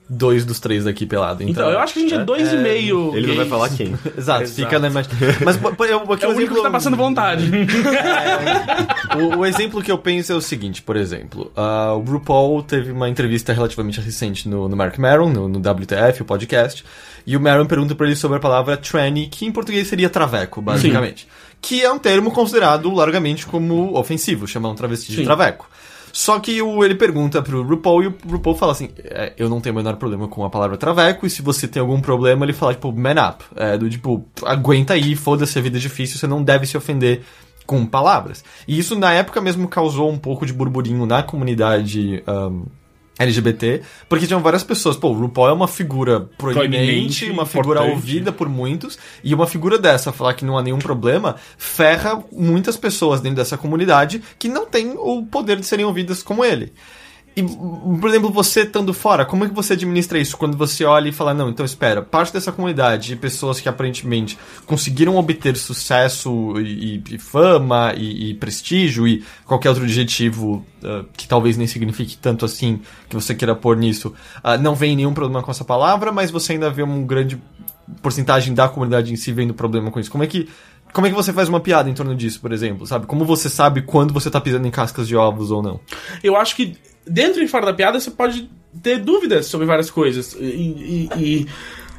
dois 0.09 0.45
dos 0.45 0.59
três 0.59 0.85
daqui 0.85 1.05
pelado. 1.05 1.43
Então, 1.43 1.51
então 1.51 1.71
eu 1.71 1.79
acho 1.79 1.93
que 1.93 1.99
a 1.99 2.01
gente 2.01 2.13
é, 2.13 2.17
é 2.17 2.23
dois 2.23 2.47
é, 2.47 2.55
e 2.55 2.57
meio. 2.57 3.15
Ele 3.15 3.27
gays. 3.27 3.27
não 3.27 3.35
vai 3.35 3.45
falar 3.45 3.69
quem. 3.69 3.87
Exato, 4.17 4.43
Exato, 4.43 4.47
fica 4.47 4.79
na 4.79 4.87
imagem. 4.87 5.11
Mas 5.43 5.59
eu, 5.89 6.13
aqui 6.13 6.25
é 6.25 6.27
o 6.27 6.31
único 6.31 6.55
que 6.55 6.61
tá 6.61 6.71
passando 6.71 6.95
vontade. 6.95 7.49
é, 9.11 9.17
o, 9.17 9.39
o, 9.39 9.45
exemplo 9.45 9.81
que 9.81 9.91
eu 9.91 9.97
penso 9.97 10.31
é 10.31 10.35
o 10.35 10.41
seguinte, 10.41 10.81
por 10.81 10.95
exemplo, 10.95 11.51
uh, 11.55 11.97
o 11.97 12.01
RuPaul 12.01 12.63
teve 12.63 12.91
uma 12.91 13.09
entrevista 13.09 13.51
relativamente 13.53 13.99
recente 13.99 14.47
no, 14.47 14.69
no 14.69 14.75
Mark 14.75 14.97
Maron, 14.97 15.29
no, 15.29 15.47
no 15.47 15.59
WTF, 15.59 16.21
o 16.21 16.25
podcast, 16.25 16.85
e 17.25 17.35
o 17.35 17.41
Maron 17.41 17.65
pergunta 17.65 17.93
para 17.93 18.07
ele 18.07 18.15
sobre 18.15 18.37
a 18.37 18.39
palavra 18.39 18.77
tranny, 18.77 19.27
que 19.27 19.45
em 19.45 19.51
português 19.51 19.87
seria 19.87 20.09
traveco, 20.09 20.61
basicamente. 20.61 21.21
Sim. 21.21 21.27
Que 21.59 21.83
é 21.83 21.91
um 21.91 21.97
termo 21.97 22.31
considerado 22.31 22.93
largamente 22.93 23.45
como 23.45 23.97
ofensivo, 23.97 24.47
chamar 24.47 24.69
um 24.69 24.75
travesti 24.75 25.11
Sim. 25.11 25.19
de 25.19 25.23
traveco. 25.23 25.67
Só 26.17 26.39
que 26.39 26.59
o, 26.63 26.83
ele 26.83 26.95
pergunta 26.95 27.43
pro 27.43 27.61
RuPaul 27.61 28.03
e 28.03 28.07
o 28.07 28.15
RuPaul 28.27 28.55
fala 28.55 28.71
assim: 28.71 28.89
é, 29.03 29.33
Eu 29.37 29.47
não 29.47 29.61
tenho 29.61 29.75
o 29.75 29.77
menor 29.77 29.97
problema 29.97 30.27
com 30.27 30.43
a 30.43 30.49
palavra 30.49 30.75
traveco, 30.75 31.27
e 31.27 31.29
se 31.29 31.43
você 31.43 31.67
tem 31.67 31.79
algum 31.79 32.01
problema, 32.01 32.43
ele 32.43 32.53
fala, 32.53 32.73
tipo, 32.73 32.91
man 32.91 33.29
up. 33.29 33.45
É, 33.55 33.77
do 33.77 33.87
tipo, 33.87 34.25
aguenta 34.43 34.95
aí, 34.95 35.15
foda-se, 35.15 35.59
a 35.59 35.61
vida 35.61 35.77
é 35.77 35.79
difícil, 35.79 36.17
você 36.17 36.25
não 36.25 36.41
deve 36.41 36.65
se 36.65 36.75
ofender 36.75 37.21
com 37.67 37.85
palavras. 37.85 38.43
E 38.67 38.79
isso 38.79 38.97
na 38.97 39.13
época 39.13 39.39
mesmo 39.39 39.67
causou 39.67 40.09
um 40.09 40.17
pouco 40.17 40.43
de 40.43 40.53
burburinho 40.53 41.05
na 41.05 41.21
comunidade. 41.21 42.23
Um, 42.27 42.65
LGBT, 43.19 43.81
porque 44.07 44.27
tinham 44.27 44.41
várias 44.41 44.63
pessoas. 44.63 44.95
Pô, 44.95 45.09
o 45.09 45.13
RuPaul 45.13 45.49
é 45.49 45.53
uma 45.53 45.67
figura 45.67 46.29
proeminente, 46.37 47.29
uma 47.29 47.45
figura 47.45 47.79
importante. 47.79 47.95
ouvida 47.95 48.31
por 48.31 48.47
muitos, 48.47 48.97
e 49.23 49.33
uma 49.33 49.47
figura 49.47 49.77
dessa, 49.77 50.11
falar 50.11 50.33
que 50.33 50.45
não 50.45 50.57
há 50.57 50.61
nenhum 50.61 50.79
problema, 50.79 51.35
ferra 51.57 52.23
muitas 52.31 52.77
pessoas 52.77 53.21
dentro 53.21 53.37
dessa 53.37 53.57
comunidade 53.57 54.21
que 54.37 54.47
não 54.47 54.65
têm 54.65 54.93
o 54.97 55.25
poder 55.25 55.59
de 55.59 55.65
serem 55.65 55.85
ouvidas 55.85 56.21
como 56.21 56.43
ele. 56.43 56.73
E, 57.37 57.43
por 57.43 58.09
exemplo, 58.09 58.31
você 58.31 58.61
estando 58.61 58.91
fora, 58.95 59.23
como 59.23 59.45
é 59.45 59.47
que 59.47 59.53
você 59.53 59.73
administra 59.73 60.17
isso? 60.17 60.35
Quando 60.35 60.57
você 60.57 60.83
olha 60.83 61.07
e 61.07 61.11
fala, 61.11 61.35
não, 61.35 61.49
então 61.49 61.63
espera, 61.63 62.01
parte 62.01 62.33
dessa 62.33 62.51
comunidade 62.51 63.09
de 63.09 63.15
pessoas 63.15 63.59
que 63.59 63.69
aparentemente 63.69 64.39
conseguiram 64.65 65.15
obter 65.17 65.55
sucesso 65.55 66.59
e, 66.59 67.03
e 67.11 67.19
fama 67.19 67.93
e, 67.95 68.31
e, 68.31 68.33
prestígio 68.33 69.07
e 69.07 69.23
qualquer 69.45 69.69
outro 69.69 69.83
adjetivo 69.83 70.65
uh, 70.81 71.05
que 71.15 71.27
talvez 71.27 71.55
nem 71.57 71.67
signifique 71.67 72.17
tanto 72.17 72.43
assim 72.43 72.81
que 73.07 73.13
você 73.13 73.35
queira 73.35 73.53
pôr 73.53 73.77
nisso, 73.77 74.15
uh, 74.43 74.59
não 74.59 74.73
vem 74.73 74.95
nenhum 74.95 75.13
problema 75.13 75.43
com 75.43 75.51
essa 75.51 75.63
palavra, 75.63 76.11
mas 76.11 76.31
você 76.31 76.53
ainda 76.53 76.71
vê 76.71 76.81
uma 76.81 77.05
grande 77.05 77.39
porcentagem 78.01 78.51
da 78.55 78.67
comunidade 78.67 79.13
em 79.13 79.15
si 79.15 79.31
vendo 79.31 79.53
problema 79.53 79.91
com 79.91 79.99
isso. 79.99 80.09
Como 80.09 80.23
é 80.23 80.27
que 80.27 80.49
como 80.91 81.05
é 81.05 81.09
que 81.11 81.15
você 81.15 81.31
faz 81.31 81.47
uma 81.49 81.59
piada 81.59 81.87
em 81.87 81.93
torno 81.93 82.15
disso, 82.15 82.41
por 82.41 82.51
exemplo, 82.51 82.87
sabe? 82.87 83.05
Como 83.05 83.25
você 83.25 83.47
sabe 83.47 83.83
quando 83.83 84.11
você 84.11 84.31
tá 84.31 84.41
pisando 84.41 84.65
em 84.65 84.71
cascas 84.71 85.07
de 85.07 85.15
ovos 85.15 85.51
ou 85.51 85.61
não? 85.61 85.79
Eu 86.23 86.35
acho 86.35 86.55
que 86.55 86.75
dentro 87.09 87.43
e 87.43 87.47
fora 87.47 87.65
da 87.65 87.73
piada 87.73 87.99
você 87.99 88.11
pode 88.11 88.49
ter 88.81 88.99
dúvidas 88.99 89.47
sobre 89.47 89.65
várias 89.65 89.89
coisas. 89.89 90.35
E, 90.39 91.09
e, 91.15 91.47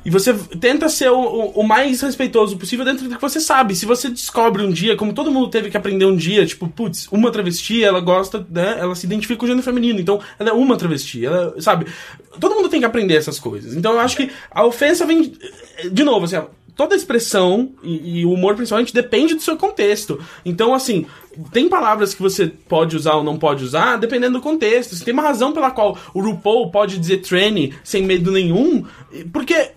e, 0.04 0.10
você 0.10 0.32
tenta 0.60 0.88
ser 0.88 1.10
o, 1.10 1.20
o, 1.20 1.62
mais 1.62 2.00
respeitoso 2.00 2.56
possível 2.56 2.84
dentro 2.84 3.08
do 3.08 3.14
que 3.14 3.20
você 3.20 3.40
sabe. 3.40 3.74
Se 3.74 3.84
você 3.84 4.08
descobre 4.08 4.62
um 4.62 4.70
dia, 4.70 4.96
como 4.96 5.12
todo 5.12 5.30
mundo 5.30 5.48
teve 5.48 5.70
que 5.70 5.76
aprender 5.76 6.04
um 6.04 6.16
dia, 6.16 6.46
tipo, 6.46 6.68
putz, 6.68 7.08
uma 7.10 7.30
travesti, 7.30 7.84
ela 7.84 8.00
gosta, 8.00 8.46
né? 8.50 8.76
Ela 8.78 8.94
se 8.94 9.06
identifica 9.06 9.38
com 9.38 9.44
o 9.44 9.48
gênero 9.48 9.64
feminino, 9.64 10.00
então 10.00 10.20
ela 10.38 10.50
é 10.50 10.52
uma 10.52 10.76
travesti, 10.76 11.26
ela, 11.26 11.60
sabe? 11.60 11.86
Todo 12.40 12.54
mundo 12.54 12.68
tem 12.68 12.80
que 12.80 12.86
aprender 12.86 13.16
essas 13.16 13.38
coisas. 13.38 13.74
Então 13.74 13.92
eu 13.92 14.00
acho 14.00 14.16
que 14.16 14.30
a 14.50 14.64
ofensa 14.64 15.04
vem. 15.04 15.32
De 15.92 16.04
novo, 16.04 16.24
assim, 16.24 16.36
toda 16.78 16.94
expressão 16.94 17.72
e, 17.82 18.20
e 18.20 18.24
o 18.24 18.32
humor 18.32 18.54
principalmente 18.54 18.94
depende 18.94 19.34
do 19.34 19.42
seu 19.42 19.56
contexto. 19.56 20.20
Então, 20.44 20.72
assim, 20.72 21.06
tem 21.52 21.68
palavras 21.68 22.14
que 22.14 22.22
você 22.22 22.46
pode 22.46 22.96
usar 22.96 23.14
ou 23.14 23.24
não 23.24 23.38
pode 23.38 23.64
usar, 23.64 23.96
dependendo 23.96 24.38
do 24.38 24.42
contexto. 24.42 24.94
Se 24.94 25.04
tem 25.04 25.14
uma 25.14 25.22
razão 25.22 25.52
pela 25.52 25.70
qual 25.70 25.96
o 26.12 26.20
RuPaul 26.20 26.70
pode 26.70 26.98
dizer 26.98 27.18
tranny 27.18 27.74
sem 27.84 28.02
medo 28.02 28.32
nenhum, 28.32 28.84
porque 29.32 29.72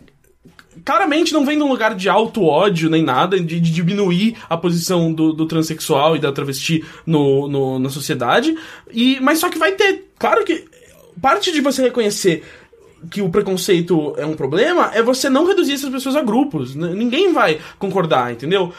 claramente 0.83 1.33
não 1.33 1.45
vem 1.45 1.57
de 1.57 1.63
um 1.63 1.69
lugar 1.69 1.95
de 1.95 2.09
alto 2.09 2.43
ódio 2.43 2.89
nem 2.89 3.03
nada, 3.03 3.39
de, 3.39 3.59
de 3.59 3.71
diminuir 3.71 4.35
a 4.49 4.57
posição 4.57 5.13
do, 5.13 5.33
do, 5.33 5.45
transexual 5.45 6.15
e 6.15 6.19
da 6.19 6.31
travesti 6.31 6.83
no, 7.05 7.47
no, 7.47 7.79
na 7.79 7.89
sociedade. 7.89 8.55
E, 8.91 9.19
mas 9.19 9.39
só 9.39 9.49
que 9.49 9.59
vai 9.59 9.73
ter. 9.73 10.11
Claro 10.17 10.43
que 10.43 10.65
parte 11.21 11.51
de 11.51 11.61
você 11.61 11.83
reconhecer 11.83 12.43
que 13.09 13.21
o 13.21 13.29
preconceito 13.29 14.13
é 14.17 14.25
um 14.25 14.35
problema 14.35 14.91
é 14.93 15.01
você 15.01 15.29
não 15.29 15.47
reduzir 15.47 15.73
essas 15.73 15.89
pessoas 15.89 16.15
a 16.15 16.21
grupos. 16.21 16.75
Ninguém 16.75 17.33
vai 17.33 17.59
concordar, 17.79 18.31
entendeu? 18.31 18.73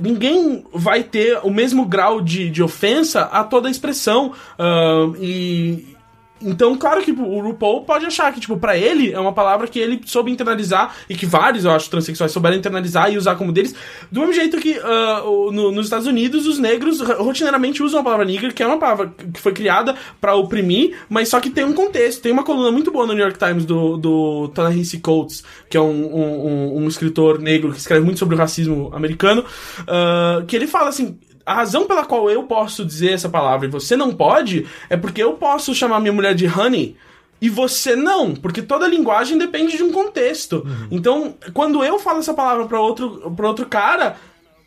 Ninguém 0.00 0.64
vai 0.72 1.02
ter 1.02 1.38
o 1.42 1.50
mesmo 1.50 1.84
grau 1.84 2.20
de, 2.20 2.48
de 2.48 2.62
ofensa 2.62 3.22
a 3.22 3.44
toda 3.44 3.68
a 3.68 3.70
expressão. 3.70 4.32
Uh, 4.58 5.16
e, 5.20 5.96
então, 6.42 6.76
claro 6.76 7.02
que 7.02 7.12
o 7.12 7.40
RuPaul 7.40 7.84
pode 7.84 8.06
achar 8.06 8.32
que, 8.32 8.40
tipo, 8.40 8.56
pra 8.56 8.76
ele 8.76 9.12
é 9.12 9.18
uma 9.18 9.32
palavra 9.32 9.66
que 9.66 9.78
ele 9.78 10.00
soube 10.06 10.30
internalizar 10.30 10.94
e 11.08 11.14
que 11.14 11.26
vários, 11.26 11.64
eu 11.64 11.70
acho, 11.70 11.90
transexuais 11.90 12.32
souberam 12.32 12.56
internalizar 12.56 13.12
e 13.12 13.18
usar 13.18 13.36
como 13.36 13.52
deles, 13.52 13.74
do 14.10 14.20
mesmo 14.20 14.32
jeito 14.32 14.56
que 14.58 14.78
uh, 14.78 15.52
no, 15.52 15.70
nos 15.70 15.86
Estados 15.86 16.06
Unidos 16.06 16.46
os 16.46 16.58
negros 16.58 17.00
rotineiramente 17.00 17.82
usam 17.82 18.00
a 18.00 18.02
palavra 18.02 18.24
nigger, 18.24 18.54
que 18.54 18.62
é 18.62 18.66
uma 18.66 18.78
palavra 18.78 19.12
que 19.32 19.40
foi 19.40 19.52
criada 19.52 19.94
para 20.20 20.34
oprimir, 20.34 20.96
mas 21.08 21.28
só 21.28 21.40
que 21.40 21.50
tem 21.50 21.64
um 21.64 21.74
contexto. 21.74 22.22
Tem 22.22 22.32
uma 22.32 22.44
coluna 22.44 22.70
muito 22.70 22.90
boa 22.90 23.06
no 23.06 23.12
New 23.12 23.22
York 23.22 23.38
Times 23.38 23.64
do, 23.64 23.96
do 23.96 24.48
Ta-Nehisi 24.48 24.98
Coates, 24.98 25.44
que 25.68 25.76
é 25.76 25.80
um, 25.80 25.86
um, 25.86 26.46
um, 26.46 26.82
um, 26.82 26.88
escritor 26.88 27.38
negro 27.38 27.72
que 27.72 27.78
escreve 27.78 28.04
muito 28.04 28.18
sobre 28.18 28.34
o 28.34 28.38
racismo 28.38 28.90
americano, 28.94 29.44
uh, 29.80 30.44
que 30.46 30.56
ele 30.56 30.66
fala 30.66 30.88
assim 30.88 31.18
a 31.50 31.54
razão 31.54 31.86
pela 31.86 32.04
qual 32.04 32.30
eu 32.30 32.42
posso 32.44 32.84
dizer 32.84 33.12
essa 33.12 33.28
palavra 33.28 33.66
e 33.66 33.70
você 33.70 33.96
não 33.96 34.12
pode 34.12 34.66
é 34.88 34.96
porque 34.96 35.22
eu 35.22 35.32
posso 35.34 35.74
chamar 35.74 36.00
minha 36.00 36.12
mulher 36.12 36.34
de 36.34 36.46
honey 36.46 36.96
e 37.42 37.48
você 37.48 37.96
não, 37.96 38.34
porque 38.34 38.60
toda 38.62 38.86
linguagem 38.86 39.38
depende 39.38 39.76
de 39.76 39.82
um 39.82 39.90
contexto. 39.90 40.56
Uhum. 40.64 40.88
Então, 40.90 41.34
quando 41.54 41.82
eu 41.82 41.98
falo 41.98 42.18
essa 42.18 42.34
palavra 42.34 42.66
para 42.66 42.78
outro, 42.78 43.32
pra 43.34 43.48
outro 43.48 43.64
cara, 43.64 44.16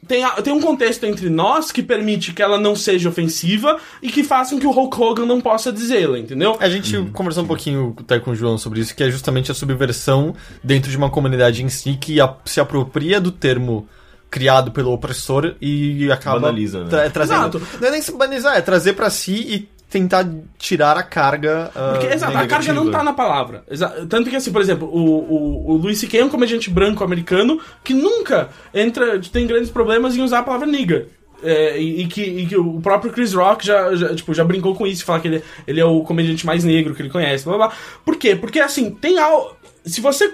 tem, 0.08 0.26
tem 0.44 0.52
um 0.52 0.60
contexto 0.60 1.06
entre 1.06 1.30
nós 1.30 1.72
que 1.72 1.84
permite 1.84 2.34
que 2.34 2.42
ela 2.42 2.60
não 2.60 2.76
seja 2.76 3.08
ofensiva 3.10 3.78
e 4.02 4.10
que 4.10 4.24
faça 4.24 4.54
com 4.56 4.60
que 4.60 4.66
o 4.68 4.72
Hulk 4.72 5.00
Hogan 5.02 5.26
não 5.26 5.40
possa 5.40 5.72
dizê-la, 5.72 6.18
entendeu? 6.20 6.58
A 6.60 6.68
gente 6.68 6.98
conversou 7.14 7.44
um 7.44 7.48
pouquinho 7.48 7.96
até 8.00 8.20
com 8.20 8.32
o 8.32 8.36
João 8.36 8.58
sobre 8.58 8.80
isso, 8.82 8.96
que 8.96 9.04
é 9.04 9.10
justamente 9.12 9.52
a 9.52 9.56
subversão 9.56 10.34
dentro 10.64 10.90
de 10.92 10.98
uma 10.98 11.10
comunidade 11.12 11.64
em 11.64 11.70
si 11.70 11.96
que 12.02 12.20
a- 12.20 12.36
se 12.44 12.60
apropria 12.60 13.22
do 13.22 13.32
termo 13.32 13.88
criado 14.34 14.72
pelo 14.72 14.92
opressor 14.92 15.54
e 15.62 16.12
acaba 16.12 16.40
Banaliza, 16.40 16.84
né? 16.86 16.90
tra- 16.90 17.10
trazendo. 17.12 17.58
Exato. 17.60 17.62
Não 17.80 17.88
é 17.88 17.92
nem 17.92 18.02
se 18.02 18.12
banalizar, 18.12 18.58
é 18.58 18.62
trazer 18.62 18.94
pra 18.94 19.12
si 19.12 19.34
e 19.36 19.70
tentar 19.90 20.28
tirar 20.58 20.98
a 20.98 21.04
carga. 21.04 21.70
ah, 21.76 21.92
Porque, 21.92 22.08
exato, 22.08 22.32
a 22.32 22.42
negativa. 22.42 22.48
carga 22.48 22.74
não 22.74 22.90
tá 22.90 23.04
na 23.04 23.14
palavra. 23.14 23.64
Exa- 23.70 24.08
Tanto 24.10 24.28
que, 24.32 24.36
assim, 24.36 24.52
por 24.52 24.60
exemplo, 24.60 24.88
o, 24.88 24.98
o, 24.98 25.72
o 25.74 25.78
Louis 25.78 26.00
C.K. 26.00 26.18
é 26.20 26.26
um 26.26 26.30
comediante 26.30 26.68
branco 26.68 27.04
americano 27.04 27.60
que 27.84 27.94
nunca 27.94 28.50
entra, 28.74 29.20
tem 29.20 29.46
grandes 29.46 29.70
problemas 29.70 30.16
em 30.18 30.24
usar 30.24 30.40
a 30.40 30.44
palavra 30.44 30.66
nigga. 30.66 31.06
É, 31.44 31.80
e, 31.80 32.02
e 32.02 32.08
que, 32.08 32.22
e 32.24 32.46
que 32.48 32.58
o 32.58 32.80
próprio 32.82 33.12
Chris 33.12 33.34
Rock 33.34 33.66
já, 33.68 33.94
já, 33.96 34.16
tipo, 34.16 34.34
já 34.34 34.44
brincou 34.44 34.74
com 34.74 34.88
isso, 34.88 35.06
falar 35.06 35.20
que 35.20 35.28
ele, 35.28 35.44
ele 35.68 35.80
é 35.80 35.86
o 35.86 36.02
comediante 36.02 36.44
mais 36.46 36.64
negro 36.64 36.96
que 36.96 37.02
ele 37.02 37.10
conhece, 37.10 37.44
blá 37.46 37.58
blá. 37.58 37.68
blá. 37.68 37.76
Por 38.04 38.16
quê? 38.16 38.36
Porque, 38.36 38.60
assim, 38.60 38.90
tem 38.90 39.20
algo... 39.20 39.56
Se 39.86 40.02
você... 40.02 40.34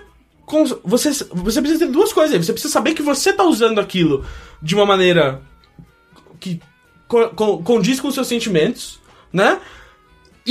Você, 0.83 1.11
você 1.31 1.61
precisa 1.61 1.85
ter 1.85 1.91
duas 1.91 2.11
coisas 2.11 2.33
aí. 2.35 2.43
Você 2.43 2.51
precisa 2.53 2.73
saber 2.73 2.93
que 2.93 3.01
você 3.01 3.31
tá 3.33 3.43
usando 3.43 3.79
aquilo 3.79 4.25
de 4.61 4.75
uma 4.75 4.85
maneira 4.85 5.41
que 6.39 6.59
co- 7.07 7.29
co- 7.29 7.57
condiz 7.63 7.99
com 7.99 8.11
seus 8.11 8.27
sentimentos, 8.27 8.99
né? 9.31 9.59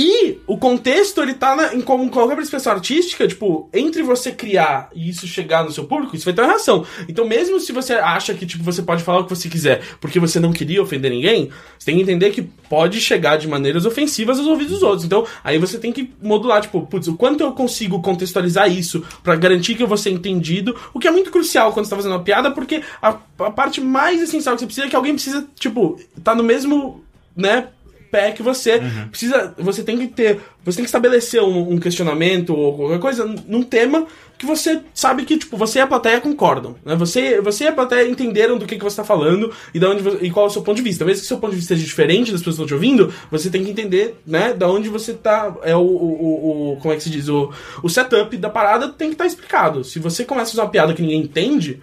E 0.01 0.37
o 0.47 0.57
contexto, 0.57 1.21
ele 1.21 1.33
tá 1.33 1.57
na, 1.57 1.75
em 1.75 1.81
como 1.81 2.09
qualquer 2.09 2.39
expressão 2.39 2.71
artística, 2.71 3.27
tipo, 3.27 3.67
entre 3.73 4.01
você 4.01 4.31
criar 4.31 4.89
e 4.95 5.09
isso 5.09 5.27
chegar 5.27 5.65
no 5.65 5.73
seu 5.73 5.83
público, 5.83 6.15
isso 6.15 6.23
vai 6.23 6.33
ter 6.33 6.39
uma 6.39 6.47
reação. 6.47 6.85
Então, 7.09 7.27
mesmo 7.27 7.59
se 7.59 7.73
você 7.73 7.95
acha 7.95 8.33
que, 8.33 8.45
tipo, 8.45 8.63
você 8.63 8.81
pode 8.81 9.03
falar 9.03 9.19
o 9.19 9.23
que 9.25 9.35
você 9.35 9.49
quiser 9.49 9.81
porque 9.99 10.17
você 10.17 10.39
não 10.39 10.53
queria 10.53 10.81
ofender 10.81 11.11
ninguém, 11.11 11.49
você 11.77 11.87
tem 11.87 11.97
que 11.97 12.01
entender 12.03 12.29
que 12.31 12.41
pode 12.41 13.01
chegar 13.01 13.35
de 13.35 13.45
maneiras 13.45 13.85
ofensivas 13.85 14.39
aos 14.39 14.47
ouvidos 14.47 14.75
dos 14.75 14.83
outros. 14.83 15.03
Então, 15.03 15.27
aí 15.43 15.57
você 15.57 15.77
tem 15.77 15.91
que 15.91 16.13
modular, 16.21 16.61
tipo, 16.61 16.87
putz, 16.87 17.09
o 17.09 17.17
quanto 17.17 17.41
eu 17.41 17.51
consigo 17.51 18.01
contextualizar 18.01 18.71
isso 18.71 19.03
pra 19.21 19.35
garantir 19.35 19.75
que 19.75 19.83
eu 19.83 19.87
vou 19.87 19.97
ser 19.97 20.11
entendido, 20.11 20.77
o 20.93 20.99
que 20.99 21.09
é 21.09 21.11
muito 21.11 21.29
crucial 21.29 21.73
quando 21.73 21.87
você 21.87 21.89
tá 21.89 21.97
fazendo 21.97 22.13
uma 22.13 22.23
piada, 22.23 22.51
porque 22.51 22.81
a, 23.01 23.17
a 23.39 23.51
parte 23.51 23.81
mais 23.81 24.21
essencial 24.21 24.55
que 24.55 24.61
você 24.61 24.65
precisa 24.65 24.87
é 24.87 24.89
que 24.89 24.95
alguém 24.95 25.15
precisa, 25.15 25.45
tipo, 25.55 25.99
tá 26.23 26.33
no 26.33 26.43
mesmo, 26.43 27.03
né, 27.35 27.67
pé 28.11 28.31
que 28.31 28.41
você 28.43 28.81
precisa 29.09 29.53
você 29.57 29.83
tem 29.83 29.97
que 29.97 30.07
ter 30.07 30.39
você 30.65 30.77
tem 30.77 30.83
que 30.83 30.89
estabelecer 30.89 31.41
um, 31.41 31.73
um 31.73 31.79
questionamento 31.79 32.53
ou 32.55 32.75
qualquer 32.75 32.99
coisa 32.99 33.25
num 33.47 33.63
tema 33.63 34.05
que 34.37 34.45
você 34.45 34.79
sabe 34.93 35.25
que 35.25 35.37
tipo 35.37 35.57
você 35.57 35.79
e 35.79 35.81
a 35.81 35.87
plateia 35.87 36.21
concordam 36.21 36.75
né? 36.85 36.95
você 36.95 37.41
você 37.41 37.65
e 37.65 37.67
a 37.67 37.71
plateia 37.73 38.07
entenderam 38.09 38.57
do 38.57 38.65
que, 38.65 38.75
que 38.77 38.83
você 38.83 38.93
está 38.93 39.03
falando 39.03 39.51
e 39.73 39.79
da 39.79 39.89
onde 39.89 40.25
e 40.25 40.29
qual 40.31 40.45
é 40.45 40.49
o 40.49 40.51
seu 40.51 40.61
ponto 40.61 40.77
de 40.77 40.81
vista. 40.81 41.03
Mesmo 41.05 41.21
que 41.21 41.27
seu 41.27 41.37
ponto 41.37 41.51
de 41.51 41.57
vista 41.57 41.73
seja 41.75 41.85
diferente 41.85 42.31
das 42.31 42.41
pessoas 42.41 42.55
que 42.57 42.63
estão 42.63 42.67
te 42.67 42.73
ouvindo 42.73 43.13
você 43.31 43.49
tem 43.49 43.63
que 43.63 43.71
entender 43.71 44.15
né 44.25 44.53
da 44.53 44.69
onde 44.69 44.89
você 44.89 45.13
tá 45.13 45.55
é 45.63 45.75
o, 45.75 45.79
o, 45.81 46.73
o- 46.73 46.77
como 46.81 46.93
é 46.93 46.97
que 46.97 47.03
se 47.03 47.09
diz 47.09 47.27
o, 47.29 47.51
o 47.83 47.89
setup 47.89 48.35
da 48.37 48.49
parada 48.49 48.89
tem 48.89 49.09
que 49.09 49.15
estar 49.15 49.25
explicado. 49.25 49.83
Se 49.83 49.99
você 49.99 50.23
começa 50.25 50.51
a 50.51 50.53
usar 50.53 50.63
uma 50.63 50.69
piada 50.69 50.93
que 50.93 51.01
ninguém 51.01 51.21
entende 51.21 51.81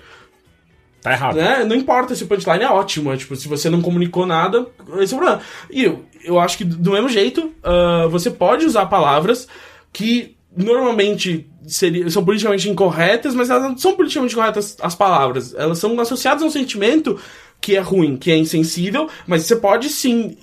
Tá 1.07 1.13
errado. 1.13 1.37
né? 1.37 1.65
Não 1.65 1.77
importa 1.77 2.17
se 2.17 2.25
o 2.25 2.27
punchline 2.27 2.65
é 2.65 2.69
ótimo, 2.69 3.13
é, 3.13 3.17
tipo, 3.17 3.37
se 3.37 3.47
você 3.47 3.71
não 3.71 3.81
comunicou 3.81 4.27
nada, 4.27 4.67
esse 4.99 5.15
é 5.15 5.17
o 5.17 5.21
problema. 5.21 5.41
E 5.71 5.85
eu, 5.85 6.05
eu 6.25 6.41
acho 6.41 6.59
que 6.59 6.65
do 6.65 6.91
mesmo 6.91 7.09
jeito, 7.09 7.53
ah, 7.63 8.09
você 8.11 8.29
pode 8.29 8.67
usar 8.67 8.87
palavras 8.87 9.47
que 9.93 10.37
normalmente 10.57 11.49
seria, 11.65 12.11
são 12.11 12.25
politicamente 12.25 12.69
incorretas, 12.69 13.37
mas 13.37 13.51
elas 13.51 13.63
não 13.63 13.79
são 13.79 13.95
politicamente 13.95 14.35
corretas 14.35 14.77
as 14.83 14.97
palavras. 14.97 15.55
Elas 15.55 15.79
são 15.79 15.99
associadas 16.01 16.43
a 16.43 16.47
um 16.47 16.51
sentimento 16.51 17.21
que 17.61 17.77
é 17.77 17.81
ruim, 17.81 18.17
que 18.17 18.33
é 18.33 18.37
insensível, 18.37 19.09
mas 19.29 19.45
você 19.45 19.55
pode 19.55 19.89
sim 19.89 20.37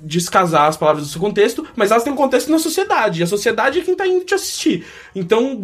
descasar 0.00 0.68
as 0.68 0.76
palavras 0.76 1.04
do 1.06 1.10
seu 1.10 1.20
contexto, 1.20 1.66
mas 1.74 1.90
elas 1.90 2.04
têm 2.04 2.12
um 2.12 2.16
contexto 2.16 2.50
na 2.50 2.58
sociedade, 2.58 3.20
e 3.20 3.22
a 3.24 3.26
sociedade 3.26 3.78
é 3.78 3.82
quem 3.82 3.94
tá 3.94 4.06
indo 4.06 4.24
te 4.24 4.34
assistir. 4.34 4.84
Então, 5.14 5.60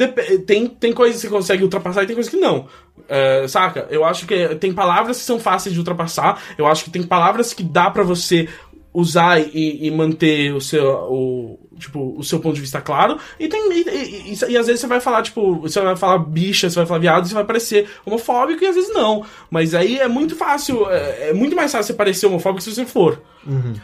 tem, 0.47 0.67
tem 0.67 0.93
coisas 0.93 1.21
que 1.21 1.29
você 1.29 1.33
consegue 1.33 1.63
ultrapassar 1.63 2.03
e 2.03 2.07
tem 2.07 2.17
coisas 2.17 2.31
que 2.31 2.39
não. 2.41 2.67
É, 3.09 3.47
saca? 3.49 3.87
Eu 3.91 4.05
acho 4.05 4.27
que 4.27 4.55
tem 4.57 4.73
palavras 4.73 5.19
que 5.19 5.25
são 5.25 5.39
fáceis 5.39 5.73
de 5.73 5.79
ultrapassar, 5.81 6.43
eu 6.57 6.67
acho 6.67 6.85
que 6.85 6.91
tem 6.91 7.03
palavras 7.03 7.53
que 7.53 7.63
dá 7.63 7.91
pra 7.91 8.03
você 8.03 8.49
usar 8.95 9.41
e, 9.41 9.87
e 9.87 9.91
manter 9.91 10.55
o 10.55 10.61
seu, 10.61 10.85
o, 11.11 11.59
tipo, 11.79 12.15
o 12.17 12.23
seu 12.25 12.39
ponto 12.41 12.55
de 12.55 12.61
vista 12.61 12.81
claro, 12.81 13.19
e 13.39 13.49
tem 13.49 13.73
e, 13.73 13.81
e- 13.83 14.33
e- 14.33 14.53
e 14.53 14.57
às 14.57 14.67
vezes 14.67 14.81
você 14.81 14.87
vai 14.87 15.01
falar, 15.01 15.23
tipo, 15.23 15.57
você 15.61 15.81
vai 15.81 15.97
falar 15.97 16.19
bicha, 16.19 16.69
você 16.71 16.77
vai 16.77 16.87
falar 16.87 17.01
viado, 17.01 17.27
você 17.29 17.35
vai 17.35 17.45
parecer 17.45 17.89
homofóbico, 18.07 18.63
e 18.63 18.67
às 18.67 18.75
vezes 18.75 18.93
não. 18.95 19.25
Mas 19.51 19.75
aí 19.75 19.99
é 19.99 20.09
muito 20.09 20.35
fácil, 20.37 20.89
é, 20.91 21.31
é 21.31 21.33
muito 21.33 21.55
mais 21.57 21.73
fácil 21.73 21.89
você 21.89 21.95
parecer 21.95 22.27
homofóbico 22.27 22.63
se 22.63 22.75
você 22.75 22.85
for. 22.87 23.21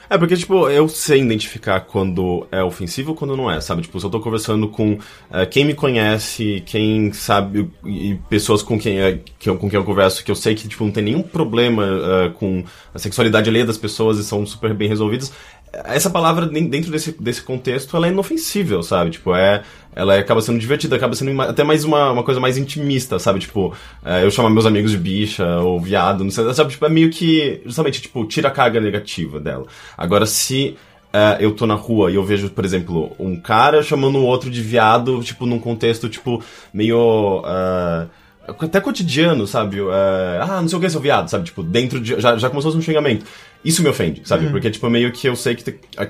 É, 0.09 0.17
porque, 0.17 0.37
tipo, 0.37 0.69
eu 0.71 0.89
sei 0.89 1.21
identificar 1.21 1.81
quando 1.81 2.47
é 2.53 2.63
ofensivo 2.63 3.11
e 3.11 3.15
quando 3.17 3.37
não 3.37 3.51
é, 3.51 3.61
sabe? 3.61 3.83
Tipo, 3.83 3.99
se 3.99 4.07
eu 4.07 4.11
tô 4.11 4.21
conversando 4.21 4.69
com 4.69 4.97
eh, 5.33 5.47
quem 5.47 5.65
me 5.65 5.75
conhece, 5.75 6.63
quem 6.65 7.13
sabe, 7.13 7.69
e 7.85 8.15
pessoas 8.31 8.63
com 8.63 8.79
quem, 8.79 9.01
é, 9.01 9.19
que 9.37 9.51
eu, 9.51 9.57
com 9.59 9.69
quem 9.69 9.77
eu 9.77 9.85
converso, 9.85 10.25
que 10.25 10.31
eu 10.31 10.37
sei 10.37 10.55
que, 10.55 10.69
tipo, 10.69 10.85
não 10.85 10.93
tem 10.93 11.03
nenhum 11.03 11.23
problema 11.23 11.85
eh, 11.85 12.29
com 12.35 12.63
a 12.95 12.99
sexualidade 13.01 13.51
alheia 13.51 13.67
das 13.67 13.77
pessoas 13.77 14.19
e 14.19 14.25
são 14.25 14.47
super 14.47 14.73
bem 14.73 14.89
resolvidas, 14.89 15.33
essa 15.73 16.11
palavra, 16.11 16.47
den- 16.47 16.69
dentro 16.69 16.91
desse, 16.91 17.13
desse 17.21 17.43
contexto, 17.43 17.97
ela 17.97 18.07
é 18.07 18.11
inofensível, 18.11 18.83
sabe? 18.83 19.11
Tipo, 19.11 19.35
é... 19.35 19.63
Ela 19.97 20.17
acaba 20.17 20.41
sendo 20.41 20.61
divertida, 20.61 20.95
acaba 20.95 21.17
sendo 21.17 21.41
até 21.43 21.65
mais 21.65 21.83
uma, 21.83 22.13
uma 22.13 22.23
coisa 22.23 22.39
mais 22.39 22.57
intimista, 22.57 23.19
sabe? 23.19 23.41
Tipo, 23.41 23.75
eh, 24.05 24.23
eu 24.25 24.31
chamar 24.31 24.49
meus 24.49 24.65
amigos 24.65 24.93
de 24.93 24.97
bicha 24.97 25.45
ou 25.59 25.81
viado, 25.81 26.23
não 26.23 26.31
sei, 26.31 26.55
sabe? 26.55 26.71
Tipo, 26.71 26.87
é 26.87 26.89
meio 26.89 27.11
que, 27.11 27.61
justamente, 27.67 28.01
tipo, 28.01 28.25
tira 28.25 28.47
a 28.47 28.51
carga 28.53 28.81
negativa 28.81 29.41
dela. 29.41 29.67
Agora, 29.97 30.25
se 30.25 30.77
eh, 31.13 31.39
eu 31.41 31.51
tô 31.51 31.67
na 31.67 31.75
rua 31.75 32.13
e 32.13 32.15
eu 32.15 32.23
vejo, 32.23 32.49
por 32.51 32.65
exemplo, 32.65 33.11
um 33.19 33.35
cara 33.41 33.83
chamando 33.83 34.19
o 34.19 34.25
outro 34.25 34.49
de 34.51 34.63
viado, 34.63 35.21
tipo, 35.25 35.45
num 35.47 35.59
contexto, 35.59 36.09
tipo, 36.09 36.41
meio... 36.73 37.43
eh, 37.45 38.07
até 38.47 38.81
cotidiano, 38.81 39.49
sabe? 39.49 39.81
Eh, 39.81 40.39
ah, 40.41 40.61
não 40.63 40.69
sei 40.69 40.79
o 40.79 40.81
que, 40.81 40.89
seu 40.89 41.01
viado, 41.01 41.29
sabe? 41.29 41.45
Tipo, 41.47 41.63
dentro 41.65 41.99
de... 42.01 42.21
Já, 42.21 42.37
já 42.37 42.49
começou 42.49 42.69
a 42.69 42.73
ser 42.73 42.79
um 42.79 42.83
xingamento. 42.83 43.27
Isso 43.65 43.83
me 43.83 43.89
ofende, 43.89 44.23
sabe? 44.25 44.49
Porque, 44.51 44.71
tipo, 44.71 44.89
meio 44.89 45.11
que 45.13 45.29
eu 45.29 45.35
sei 45.35 45.55
que 45.55 45.79
a, 45.97 46.05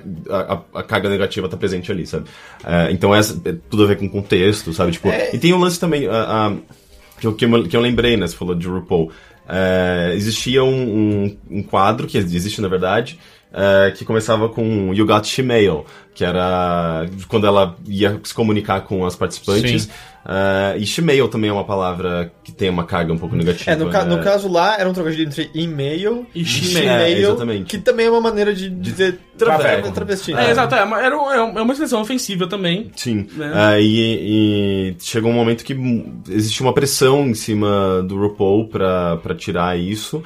a, 0.54 0.80
a 0.80 0.82
carga 0.82 1.08
negativa 1.08 1.48
tá 1.48 1.56
presente 1.56 1.90
ali, 1.90 2.06
sabe? 2.06 2.26
Eh, 2.64 2.88
então, 2.90 3.14
essa, 3.14 3.40
é 3.44 3.54
tudo 3.70 3.84
a 3.84 3.86
ver 3.86 3.96
com 3.96 4.08
contexto, 4.08 4.72
sabe? 4.72 4.92
Tipo, 4.92 5.08
e 5.32 5.38
tem 5.38 5.52
um 5.54 5.58
lance 5.58 5.80
também... 5.80 6.02
que 7.18 7.26
eu, 7.26 7.34
que 7.34 7.44
eu, 7.44 7.68
que 7.68 7.76
eu 7.76 7.80
lembrei, 7.80 8.16
né? 8.16 8.26
Você 8.26 8.36
falou 8.36 8.54
de 8.54 8.66
RuPaul. 8.66 9.10
É, 9.48 10.12
existia 10.14 10.62
um, 10.62 10.68
um, 10.70 11.38
um 11.50 11.62
quadro, 11.62 12.06
que 12.06 12.18
existe 12.18 12.60
na 12.60 12.68
verdade, 12.68 13.18
é, 13.52 13.90
que 13.92 14.04
começava 14.04 14.48
com 14.48 14.92
You 14.94 15.06
Got 15.06 15.26
Shemale, 15.26 15.82
que 16.14 16.24
era 16.24 17.06
quando 17.28 17.46
ela 17.46 17.76
ia 17.86 18.20
se 18.24 18.34
comunicar 18.34 18.80
com 18.82 19.04
as 19.06 19.16
participantes. 19.16 19.82
Sim. 19.84 19.90
É, 20.30 20.76
e 20.76 20.84
Shemale 20.84 21.26
também 21.28 21.48
é 21.48 21.52
uma 21.52 21.64
palavra 21.64 22.30
que 22.44 22.52
tem 22.52 22.68
uma 22.68 22.84
carga 22.84 23.10
um 23.12 23.16
pouco 23.16 23.34
negativa. 23.34 23.70
É, 23.70 23.76
no, 23.76 23.88
ca- 23.88 24.04
né? 24.04 24.14
no 24.14 24.22
caso 24.22 24.46
lá, 24.46 24.78
era 24.78 24.86
um 24.86 24.92
trocadilho 24.92 25.26
entre 25.26 25.48
e-mail 25.54 26.26
E 26.34 26.42
Gmail. 26.42 27.40
É, 27.40 27.64
que 27.64 27.78
também 27.78 28.06
é 28.06 28.10
uma 28.10 28.20
maneira 28.20 28.52
de 28.52 28.68
dizer 28.68 29.18
traveco. 29.38 29.84
tra- 29.84 29.92
travesti. 29.92 30.32
É, 30.32 30.36
né? 30.36 30.50
exato, 30.50 30.74
é 30.74 30.84
uma, 30.84 31.00
era 31.00 31.14
é 31.14 31.38
é 31.38 31.62
uma 31.62 31.72
expressão 31.72 32.02
ofensiva 32.02 32.46
também. 32.46 32.90
Sim. 32.94 33.26
Né? 33.34 33.76
É, 33.76 33.80
e, 33.80 34.90
e 34.90 34.96
chegou 35.00 35.30
um 35.30 35.34
momento 35.34 35.64
que 35.64 35.74
existe 36.28 36.60
uma 36.60 36.74
pressão 36.74 37.26
em 37.28 37.34
cima 37.34 38.02
do 38.06 38.18
RuPaul 38.18 38.68
pra, 38.68 39.16
pra 39.18 39.34
tirar 39.34 39.78
isso. 39.78 40.22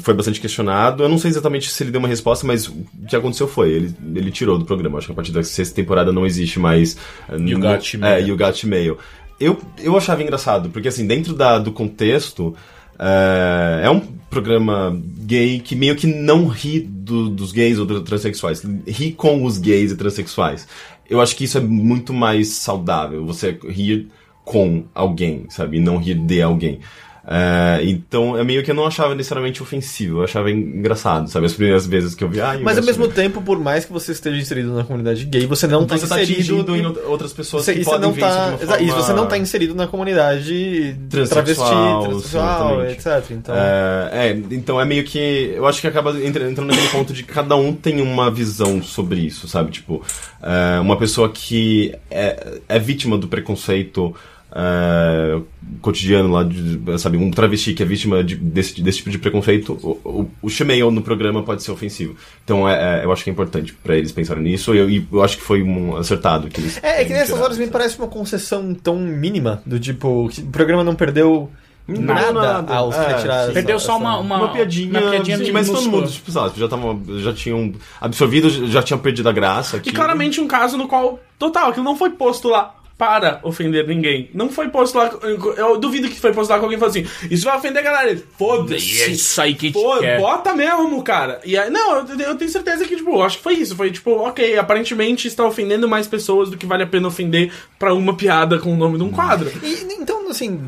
Foi 0.00 0.14
bastante 0.14 0.40
questionado. 0.40 1.02
Eu 1.02 1.08
não 1.08 1.18
sei 1.18 1.30
exatamente 1.30 1.70
se 1.70 1.82
ele 1.82 1.90
deu 1.90 1.98
uma 1.98 2.08
resposta, 2.08 2.46
mas 2.46 2.66
o 2.68 2.84
que 3.08 3.14
aconteceu 3.16 3.46
foi, 3.48 3.70
ele, 3.70 3.94
ele 4.14 4.30
tirou 4.30 4.58
do 4.58 4.64
programa. 4.64 4.98
Acho 4.98 5.06
que 5.08 5.12
a 5.12 5.14
partir 5.16 5.32
da 5.32 5.42
sexta 5.42 5.74
temporada 5.74 6.12
não 6.12 6.24
existe 6.26 6.58
mais. 6.58 6.96
eh, 7.28 7.36
You 7.36 7.58
no- 7.58 7.66
Got 7.66 7.96
Mail. 7.98 8.14
É, 8.14 8.20
You 8.22 8.36
Got 8.36 8.64
Mail. 8.66 8.98
Eu, 9.38 9.58
eu 9.78 9.96
achava 9.96 10.22
engraçado, 10.22 10.68
porque 10.70 10.88
assim, 10.88 11.06
dentro 11.06 11.34
da, 11.34 11.58
do 11.58 11.72
contexto, 11.72 12.54
é, 12.98 13.82
é 13.84 13.90
um 13.90 14.00
programa 14.28 15.00
gay 15.18 15.60
que 15.60 15.74
meio 15.74 15.96
que 15.96 16.06
não 16.06 16.46
ri 16.46 16.80
do- 16.80 17.28
dos 17.30 17.50
gays 17.52 17.78
ou 17.78 17.86
dos 17.86 18.02
transexuais, 18.02 18.62
ri 18.86 19.12
com 19.12 19.42
os 19.44 19.58
gays 19.58 19.90
e 19.92 19.96
transexuais. 19.96 20.68
Eu 21.08 21.20
acho 21.20 21.34
que 21.34 21.44
isso 21.44 21.58
é 21.58 21.60
muito 21.60 22.12
mais 22.12 22.48
saudável, 22.48 23.24
você 23.24 23.58
rir 23.68 24.08
com 24.44 24.84
alguém, 24.94 25.46
sabe? 25.48 25.78
E 25.78 25.80
não 25.80 25.96
rir 25.96 26.14
de 26.14 26.40
alguém. 26.42 26.78
É, 27.26 27.80
então, 27.84 28.36
é 28.38 28.42
meio 28.42 28.62
que 28.64 28.70
eu 28.70 28.74
não 28.74 28.86
achava 28.86 29.14
necessariamente 29.14 29.62
ofensivo, 29.62 30.18
eu 30.20 30.24
achava 30.24 30.50
engraçado, 30.50 31.28
sabe? 31.28 31.46
As 31.46 31.52
primeiras 31.52 31.86
vezes 31.86 32.14
que 32.14 32.24
eu 32.24 32.28
vi, 32.28 32.40
ah, 32.40 32.58
Mas 32.62 32.78
ao 32.78 32.82
eu 32.82 32.86
mesmo 32.86 33.08
tempo, 33.08 33.42
por 33.42 33.58
mais 33.58 33.84
que 33.84 33.92
você 33.92 34.12
esteja 34.12 34.40
inserido 34.40 34.72
na 34.72 34.84
comunidade 34.84 35.24
gay, 35.26 35.46
você 35.46 35.66
não 35.66 35.84
tá 35.86 35.98
você 35.98 36.06
tá 36.06 36.22
inserido 36.22 36.74
em 36.74 36.86
outras 37.06 37.32
pessoas 37.32 37.64
Você, 37.64 37.74
que 37.74 37.84
você 37.84 37.90
podem 37.90 38.00
não 38.00 38.12
ver 38.12 38.20
isso 38.22 38.66
tá, 38.66 38.80
e 38.80 38.86
forma- 38.88 39.02
você 39.02 39.12
não 39.12 39.26
tá 39.26 39.36
inserido 39.38 39.74
na 39.74 39.86
comunidade 39.86 40.96
Transsexual, 41.10 42.02
travesti, 42.04 42.08
transexual, 42.08 42.80
sim, 42.80 42.86
etc. 42.92 43.30
Então, 43.32 43.54
É, 43.54 44.10
é, 44.12 44.30
então 44.52 44.80
é 44.80 44.84
meio 44.84 45.04
que. 45.04 45.52
Eu 45.54 45.66
acho 45.66 45.80
que 45.80 45.86
acaba 45.86 46.10
entra- 46.20 46.48
entrando 46.50 46.68
naquele 46.68 46.88
ponto 46.88 47.12
de 47.12 47.22
que 47.22 47.32
cada 47.32 47.54
um 47.54 47.72
tem 47.74 48.00
uma 48.00 48.30
visão 48.30 48.82
sobre 48.82 49.20
isso, 49.20 49.46
sabe? 49.46 49.70
Tipo, 49.70 50.02
é, 50.42 50.80
uma 50.80 50.96
pessoa 50.96 51.28
que 51.28 51.94
é, 52.10 52.58
é 52.68 52.78
vítima 52.78 53.18
do 53.18 53.28
preconceito 53.28 54.14
é, 54.52 55.40
cotidiano 55.80 56.30
lá, 56.32 56.42
de, 56.42 56.80
sabe, 56.98 57.16
um 57.16 57.30
travesti 57.30 57.72
que 57.74 57.82
é 57.82 57.86
vítima 57.86 58.22
de- 58.24 58.36
desse, 58.36 58.80
desse 58.82 58.98
tipo 58.98 59.10
de 59.10 59.18
preconceito, 59.18 59.78
o, 59.82 60.30
o, 60.42 60.48
o 60.48 60.90
no 60.90 61.02
programa 61.02 61.42
pode 61.42 61.62
ser 61.62 61.70
ofensivo. 61.70 62.16
Então 62.44 62.68
é, 62.68 63.00
é, 63.00 63.04
eu 63.04 63.12
acho 63.12 63.22
que 63.24 63.30
é 63.30 63.32
importante 63.32 63.72
pra 63.72 63.96
eles 63.96 64.12
pensarem 64.12 64.42
nisso 64.42 64.74
e 64.74 64.78
eu, 64.78 64.90
e 64.90 65.06
eu 65.12 65.22
acho 65.22 65.36
que 65.36 65.42
foi 65.42 65.62
um 65.62 65.96
acertado 65.96 66.48
que 66.48 66.60
eles. 66.60 66.80
É, 66.82 67.02
é 67.02 67.04
que 67.04 67.12
nessas 67.12 67.40
horas 67.40 67.58
me 67.58 67.66
parece 67.68 67.98
uma 67.98 68.08
concessão 68.08 68.74
tão 68.74 68.96
mínima, 68.98 69.62
do 69.64 69.78
tipo, 69.78 70.28
que 70.28 70.40
o 70.42 70.46
programa 70.46 70.82
não 70.82 70.94
perdeu 70.94 71.50
nada, 71.86 72.32
nada. 72.32 72.74
ao 72.74 72.92
É, 72.92 73.08
retirar 73.14 73.42
essa- 73.44 73.52
Perdeu 73.52 73.78
só 73.80 73.96
uma, 73.96 74.18
uma, 74.18 74.36
Uma, 74.36 74.52
piadinha, 74.52 75.00
uma 75.00 75.10
piadinha 75.10 75.38
que 75.38 75.52
mas 75.52 75.68
todo 75.68 75.88
mundo, 75.90 76.08
tipo, 76.10 76.30
sabe, 76.30 76.58
já, 76.58 76.68
tava, 76.68 76.98
já 77.18 77.32
tinham 77.32 77.72
absorvido, 78.00 78.48
já 78.68 78.82
tinham 78.82 78.98
perdido 78.98 79.28
a 79.28 79.32
graça. 79.32 79.76
E 79.76 79.80
aquilo. 79.80 79.96
claramente 79.96 80.40
um 80.40 80.46
caso 80.48 80.76
no 80.76 80.86
qual, 80.88 81.20
total, 81.38 81.70
aquilo 81.70 81.84
não 81.84 81.96
foi 81.96 82.10
posto 82.10 82.48
lá 82.48 82.74
para 83.00 83.40
ofender 83.42 83.86
ninguém. 83.86 84.28
Não 84.34 84.50
foi 84.50 84.68
posto 84.68 84.98
lá. 84.98 85.10
Eu 85.56 85.78
duvido 85.78 86.06
que 86.06 86.20
foi 86.20 86.34
posto 86.34 86.50
lá 86.50 86.58
com 86.58 86.66
alguém 86.66 86.78
falando 86.78 86.98
assim: 86.98 87.06
Isso 87.30 87.46
vai 87.46 87.56
ofender 87.56 87.80
a 87.80 87.82
galera. 87.82 88.10
Ele, 88.10 88.20
E 88.20 88.22
é 88.22 88.36
Foda-se. 88.36 89.10
isso 89.12 89.40
aí 89.40 89.54
que 89.54 89.68
te 89.68 89.72
Pô, 89.72 89.96
quer. 89.98 90.20
bota 90.20 90.52
mesmo, 90.52 91.02
cara. 91.02 91.40
E 91.42 91.56
aí, 91.56 91.70
não, 91.70 92.06
eu, 92.06 92.20
eu 92.20 92.34
tenho 92.36 92.50
certeza 92.50 92.84
que, 92.86 92.94
tipo, 92.94 93.22
acho 93.22 93.38
que 93.38 93.42
foi 93.42 93.54
isso. 93.54 93.74
Foi 93.74 93.90
tipo, 93.90 94.10
ok, 94.10 94.58
aparentemente 94.58 95.26
está 95.26 95.42
ofendendo 95.46 95.88
mais 95.88 96.06
pessoas 96.06 96.50
do 96.50 96.58
que 96.58 96.66
vale 96.66 96.82
a 96.82 96.86
pena 96.86 97.08
ofender 97.08 97.50
pra 97.78 97.94
uma 97.94 98.14
piada 98.14 98.58
com 98.58 98.70
o 98.74 98.76
nome 98.76 98.98
de 98.98 99.04
um 99.04 99.10
quadro. 99.10 99.50
E, 99.62 99.94
então, 99.98 100.28
assim, 100.28 100.60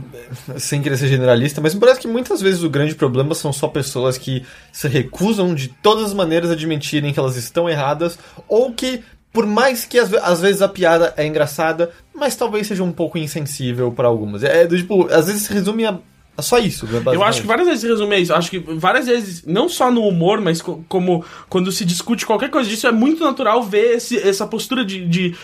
sem 0.56 0.80
querer 0.80 0.96
ser 0.96 1.08
generalista, 1.08 1.60
mas 1.60 1.74
me 1.74 1.80
parece 1.80 2.00
que 2.00 2.08
muitas 2.08 2.40
vezes 2.40 2.62
o 2.62 2.70
grande 2.70 2.94
problema 2.94 3.34
são 3.34 3.52
só 3.52 3.68
pessoas 3.68 4.16
que 4.16 4.42
se 4.72 4.88
recusam 4.88 5.54
de 5.54 5.68
todas 5.68 6.06
as 6.06 6.14
maneiras 6.14 6.48
a 6.48 6.54
admitirem 6.54 7.12
que 7.12 7.18
elas 7.20 7.36
estão 7.36 7.68
erradas, 7.68 8.18
ou 8.48 8.72
que, 8.72 9.02
por 9.32 9.46
mais 9.46 9.84
que 9.84 9.98
às 9.98 10.40
vezes 10.40 10.62
a 10.62 10.68
piada 10.68 11.12
é 11.16 11.26
engraçada, 11.26 11.90
mas 12.22 12.36
talvez 12.36 12.66
seja 12.66 12.82
um 12.84 12.92
pouco 12.92 13.18
insensível 13.18 13.90
pra 13.92 14.08
algumas. 14.08 14.42
É, 14.44 14.66
do 14.66 14.76
tipo, 14.76 15.06
às 15.12 15.26
vezes 15.26 15.42
se 15.42 15.52
resume 15.52 15.84
a, 15.84 15.98
só 16.40 16.58
isso. 16.58 16.86
né, 16.86 17.02
Eu 17.14 17.22
acho 17.22 17.40
que 17.42 17.46
várias 17.46 17.66
vezes 17.66 17.80
se 17.82 17.88
resume 17.88 18.14
a 18.14 18.18
isso. 18.18 18.32
Acho 18.34 18.50
que 18.50 18.58
várias 18.58 19.06
vezes, 19.06 19.44
não 19.46 19.68
só 19.68 19.90
no 19.90 20.02
humor, 20.06 20.40
mas 20.40 20.62
co- 20.62 20.84
como 20.88 21.24
quando 21.48 21.70
se 21.72 21.84
discute 21.84 22.24
qualquer 22.24 22.50
coisa 22.50 22.68
disso, 22.70 22.86
é 22.86 22.92
muito 22.92 23.22
natural 23.24 23.62
ver 23.62 23.96
esse- 23.96 24.18
essa 24.18 24.46
postura 24.46 24.84
de, 24.84 25.06
de, 25.06 25.34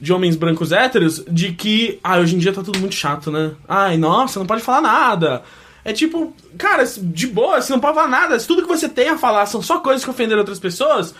de 0.00 0.12
homens 0.12 0.34
brancos 0.36 0.72
héteros 0.72 1.22
de 1.28 1.52
que, 1.52 1.98
ah, 2.02 2.18
hoje 2.18 2.34
em 2.34 2.38
dia 2.38 2.52
tá 2.52 2.62
tudo 2.62 2.78
muito 2.80 2.94
chato, 2.94 3.30
né? 3.30 3.52
Ai, 3.68 3.96
nossa, 3.96 4.38
não 4.40 4.46
pode 4.46 4.62
falar 4.62 4.80
nada. 4.80 5.42
É 5.84 5.92
tipo, 5.92 6.34
cara, 6.56 6.82
de 6.84 7.26
boa, 7.26 7.60
você 7.60 7.70
não 7.72 7.78
pode 7.80 7.94
falar 7.94 8.08
nada. 8.08 8.40
Se 8.40 8.46
tudo 8.46 8.62
que 8.62 8.68
você 8.68 8.88
tem 8.88 9.10
a 9.10 9.18
falar 9.18 9.44
são 9.46 9.60
só 9.60 9.78
coisas 9.80 10.02
que 10.02 10.10
ofenderam 10.10 10.40
outras 10.40 10.58
pessoas, 10.58 11.14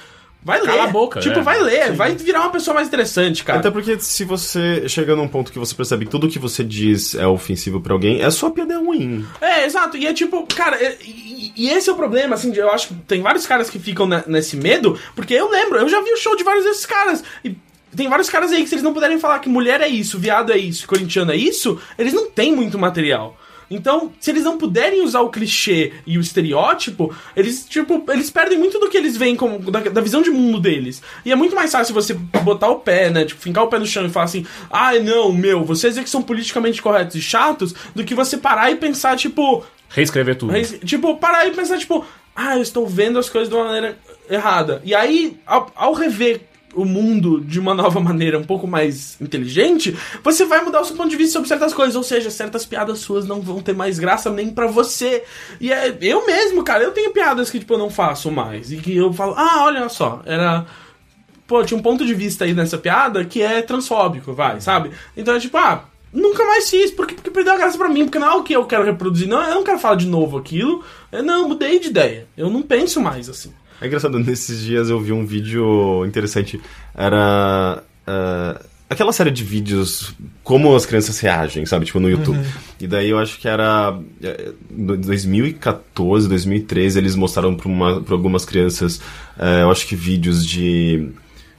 vai 0.45 0.61
ler. 0.61 0.67
Cala 0.67 0.85
a 0.85 0.87
boca, 0.89 1.21
Tipo, 1.21 1.39
é. 1.39 1.43
vai 1.43 1.61
ler, 1.61 1.93
vai 1.93 2.15
virar 2.15 2.43
uma 2.43 2.51
pessoa 2.51 2.75
mais 2.75 2.87
interessante, 2.89 3.43
cara. 3.43 3.59
Até 3.61 3.71
porque 3.71 3.99
se 3.99 4.25
você 4.25 4.89
chega 4.89 5.17
num 5.17 5.27
ponto 5.27 5.51
que 5.51 5.59
você 5.59 5.75
percebe 5.75 6.05
que 6.05 6.11
tudo 6.11 6.29
que 6.29 6.39
você 6.39 6.63
diz 6.63 7.15
é 7.15 7.27
ofensivo 7.27 7.81
pra 7.81 7.93
alguém, 7.95 8.21
é 8.23 8.31
sua 8.31 8.51
piada 8.51 8.75
é 8.75 8.77
ruim. 8.77 9.25
É, 9.41 9.65
exato. 9.65 9.97
E 9.97 10.07
é 10.07 10.13
tipo, 10.13 10.47
cara, 10.55 10.77
é- 10.77 10.99
e, 11.03 11.53
e 11.57 11.71
esse 11.71 11.89
é 11.89 11.93
o 11.93 11.97
problema, 11.97 12.35
assim, 12.35 12.55
eu 12.55 12.71
acho 12.71 12.89
que 12.89 12.95
tem 12.95 13.23
vários 13.23 13.47
caras 13.47 13.71
que 13.71 13.79
ficam 13.79 14.07
ne- 14.07 14.23
nesse 14.27 14.57
medo, 14.57 14.99
porque 15.17 15.33
eu 15.35 15.49
lembro, 15.51 15.79
eu 15.79 15.89
já 15.89 16.01
vi 16.03 16.11
o 16.13 16.17
show 16.17 16.37
de 16.37 16.45
vários 16.45 16.65
desses 16.65 16.85
caras. 16.87 17.25
E 17.45 17.57
tem 17.97 18.09
vários 18.09 18.29
caras 18.29 18.51
aí 18.53 18.63
que 18.63 18.69
se 18.69 18.75
eles 18.75 18.83
não 18.83 18.93
puderem 18.93 19.19
falar 19.21 19.39
que 19.39 19.49
mulher 19.49 19.81
é 19.81 19.89
isso, 19.89 20.19
viado 20.19 20.53
é 20.53 20.59
isso, 20.59 20.87
corintiano 20.87 21.33
é 21.33 21.37
isso, 21.37 21.81
eles 21.99 22.13
não 22.13 22.29
têm 22.29 22.55
muito 22.55 22.79
material. 22.79 23.39
Então, 23.71 24.13
se 24.21 24.31
eles 24.31 24.45
não 24.45 24.59
puderem 24.59 25.03
usar 25.03 25.21
o 25.21 25.31
clichê 25.31 25.93
e 26.07 26.19
o 26.19 26.21
estereótipo, 26.21 27.15
eles, 27.37 27.67
tipo, 27.67 28.05
eles 28.11 28.31
perdem 28.31 28.59
muito 28.59 28.79
do 28.79 28.89
que 28.89 28.97
eles 28.97 29.17
veem 29.17 29.37
como, 29.37 29.71
da, 29.71 29.81
da 29.81 30.01
visão 30.01 30.23
de 30.23 30.31
mundo 30.31 30.61
deles. 30.61 31.03
E 31.25 31.33
é 31.33 31.35
muito 31.35 31.55
mais 31.55 31.73
fácil 31.73 31.95
você 31.95 32.15
botar 32.15 32.69
o 32.69 32.81
pé, 32.81 33.11
né? 33.11 33.25
Tipo, 33.25 33.41
fincar 33.41 33.65
o 33.65 33.69
pé 33.69 33.79
no 33.79 33.87
chão 33.87 34.05
e 34.07 34.11
falar 34.11 34.27
assim, 34.27 34.47
ah, 34.71 34.93
não, 34.95 35.33
meu, 35.33 35.65
vocês 35.65 35.97
é 35.97 36.03
que 36.03 36.11
são 36.11 36.23
politicamente 36.23 36.83
corretos 36.83 37.17
e 37.17 37.23
chatos, 37.23 37.75
do 37.95 38.05
que 38.05 38.15
você 38.15 38.37
parar 38.37 38.71
e 38.71 38.77
pensar, 38.77 39.17
tipo, 39.17 39.65
Reescrever 39.89 40.37
tudo. 40.37 40.53
tipo, 40.85 41.17
parar 41.17 41.47
e 41.47 41.53
pensar, 41.53 41.79
tipo, 41.79 42.05
ah, 42.35 42.57
eu 42.57 42.63
estou 42.63 42.87
vendo 42.87 43.19
as 43.19 43.29
coisas 43.29 43.49
de 43.49 43.55
uma 43.55 43.67
maneira 43.67 43.97
errada. 44.29 44.83
E 44.85 44.95
aí, 44.95 45.39
ao, 45.47 45.71
ao 45.77 45.93
rever 45.93 46.41
o 46.75 46.85
mundo 46.85 47.41
de 47.41 47.59
uma 47.59 47.75
nova 47.75 48.01
maneira 48.01 48.39
um 48.39 48.45
pouco 48.45 48.67
mais 48.67 49.21
inteligente, 49.21 49.97
você 50.23 50.45
vai 50.45 50.63
mudar 50.65 50.81
o 50.81 50.85
seu 50.85 50.97
ponto 50.97 51.11
de 51.11 51.17
vista 51.17 51.35
sobre 51.35 51.49
certas 51.49 51.73
coisas. 51.73 51.97
Ou 51.97 52.03
seja, 52.03 52.31
certas 52.31 52.65
piadas 52.67 52.99
suas 53.01 53.27
não 53.27 53.41
vão 53.41 53.61
ter 53.61 53.75
mais 53.75 53.99
graça 53.99 54.31
nem 54.31 54.51
pra 54.51 54.67
você. 54.67 55.25
E 55.61 55.73
é 55.73 55.97
eu 56.01 56.27
mesmo, 56.27 56.63
cara, 56.65 56.85
eu 56.85 56.93
tenho 56.93 57.13
piadas 57.13 57.51
que, 57.51 57.59
tipo, 57.59 57.75
eu 57.75 57.79
não 57.79 57.91
faço 57.91 58.31
mais. 58.31 58.73
E 58.73 58.77
que 58.77 58.97
eu 58.97 59.13
falo, 59.13 59.35
ah, 59.37 59.65
olha 59.65 59.89
só, 59.89 60.23
era 60.25 60.67
pô, 61.47 61.63
tinha 61.65 61.79
um 61.79 61.83
ponto 61.83 62.05
de 62.05 62.15
vista 62.15 62.45
aí 62.45 62.55
nessa 62.55 62.79
piada 62.79 63.25
que 63.25 63.43
é 63.43 63.63
transfóbico, 63.63 64.33
vai, 64.33 64.61
sabe? 64.61 64.91
Então 65.17 65.35
é 65.35 65.41
tipo, 65.41 65.57
ah, 65.57 65.85
nunca 66.13 66.45
mais 66.45 66.71
fiz, 66.71 66.91
porque, 66.91 67.15
porque 67.15 67.31
perdeu 67.31 67.53
a 67.53 67.57
graça 67.57 67.77
pra 67.77 67.89
mim, 67.89 68.05
porque 68.05 68.19
não 68.19 68.31
é 68.31 68.35
o 68.35 68.43
que 68.43 68.55
eu 68.55 68.65
quero 68.65 68.85
reproduzir, 68.85 69.29
não, 69.29 69.43
eu 69.43 69.57
não 69.57 69.65
quero 69.65 69.79
falar 69.79 69.97
de 69.97 70.07
novo 70.07 70.39
aquilo, 70.39 70.83
eu, 71.13 71.23
não, 71.23 71.49
mudei 71.49 71.79
de 71.79 71.89
ideia, 71.89 72.27
eu 72.37 72.49
não 72.49 72.63
penso 72.63 73.01
mais 73.01 73.29
assim. 73.29 73.53
É 73.85 73.87
engraçado, 73.87 74.19
nesses 74.21 74.61
dias 74.63 74.89
eu 74.89 74.99
vi 74.99 75.13
um 75.13 75.27
vídeo 75.27 76.05
interessante. 76.07 76.61
Era. 76.95 77.83
eh, 78.07 78.63
aquela 78.89 79.13
série 79.13 79.31
de 79.31 79.45
vídeos 79.45 80.15
como 80.43 80.75
as 80.75 80.87
crianças 80.87 81.19
reagem, 81.21 81.67
sabe? 81.67 81.85
Tipo 81.85 82.01
no 82.01 82.09
YouTube. 82.09 82.39
E 82.81 82.87
daí 82.87 83.11
eu 83.11 83.19
acho 83.19 83.39
que 83.39 83.47
era. 83.47 83.99
eh, 84.23 84.53
em 84.71 84.87
2014, 84.87 86.29
2013, 86.29 86.99
eles 86.99 87.15
mostraram 87.15 87.55
pra 87.55 88.15
algumas 88.15 88.45
crianças, 88.45 89.01
eh, 89.39 89.63
eu 89.63 89.71
acho 89.71 89.87
que 89.87 89.95
vídeos 89.95 90.47
de. 90.47 91.11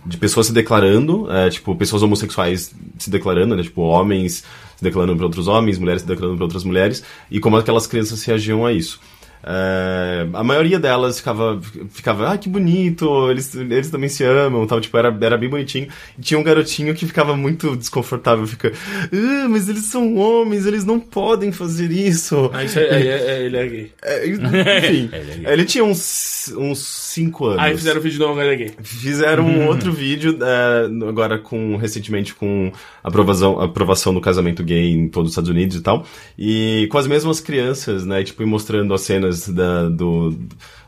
De 0.08 0.18
pessoas 0.18 0.46
se 0.46 0.54
declarando, 0.54 1.28
eh, 1.32 1.50
tipo, 1.50 1.76
pessoas 1.76 2.04
homossexuais 2.04 2.72
se 3.00 3.10
declarando, 3.10 3.56
né? 3.56 3.64
Tipo, 3.64 3.82
homens 3.82 4.44
se 4.78 4.84
declarando 4.84 5.16
para 5.16 5.26
outros 5.26 5.48
homens, 5.48 5.80
mulheres 5.80 6.04
se 6.04 6.08
declarando 6.08 6.38
para 6.38 6.46
outras 6.46 6.64
mulheres, 6.64 7.04
e 7.32 7.40
como 7.40 7.58
aquelas 7.58 7.88
crianças 7.88 8.24
reagiam 8.24 8.66
a 8.66 8.72
isso. 8.72 9.00
É, 9.48 10.28
a 10.34 10.44
maioria 10.44 10.80
delas 10.80 11.20
ficava, 11.20 11.62
ficava, 11.90 12.34
ah, 12.34 12.38
que 12.38 12.50
bonito, 12.50 13.30
eles, 13.30 13.54
eles 13.54 13.92
também 13.92 14.10
se 14.10 14.24
amam, 14.24 14.66
tal, 14.66 14.82
tipo, 14.82 14.98
era, 14.98 15.16
era 15.22 15.38
bem 15.38 15.48
bonitinho. 15.48 15.88
E 16.18 16.22
tinha 16.22 16.40
um 16.40 16.44
garotinho 16.44 16.96
que 16.96 17.06
ficava 17.06 17.36
muito 17.38 17.76
desconfortável, 17.76 18.48
fica, 18.48 18.72
ah, 19.14 19.48
mas 19.48 19.70
eles 19.70 19.86
são 19.86 20.16
homens, 20.18 20.66
eles 20.66 20.84
não 20.84 21.00
podem 21.00 21.52
fazer 21.52 21.92
isso. 21.92 22.50
Ah, 22.54 22.64
isso 22.64 22.80
é, 22.80 22.84
é- 22.86 23.08
é- 23.08 23.46
ele 23.46 23.58
é 23.58 23.68
gay. 23.68 23.92
É, 24.04 24.28
enfim, 24.28 25.10
ele 25.48 25.66
tinha 25.66 25.84
uns, 25.84 26.52
uns 26.58 26.80
cinco 26.80 27.46
anos. 27.46 27.60
Aí 27.60 27.76
fizeram 27.78 28.00
o 28.00 28.04
vídeo 28.04 28.18
do 28.18 28.26
Homem 28.26 28.48
é 28.48 28.56
gay. 28.56 28.72
Fizeram 28.82 29.46
um 29.46 29.68
outro 29.68 29.92
vídeo, 29.92 30.40
é, 30.42 30.86
agora 31.08 31.38
com, 31.38 31.76
recentemente 31.76 32.34
com 32.34 32.72
a 33.04 33.08
aprovação, 33.08 33.60
aprovação 33.62 34.12
do 34.12 34.20
casamento 34.22 34.64
gay 34.64 34.92
em 34.92 35.08
todos 35.08 35.30
os 35.30 35.34
Estados 35.34 35.50
Unidos 35.52 35.78
e 35.78 35.82
tal, 35.82 36.04
e 36.38 36.88
com 36.92 36.98
as 36.98 37.06
mesmas 37.06 37.40
crianças, 37.40 38.06
né, 38.06 38.24
tipo, 38.24 38.42
e 38.42 38.46
mostrando 38.46 38.92
as 38.94 39.02
cenas 39.02 39.35
da, 39.48 39.90
do, 39.90 40.38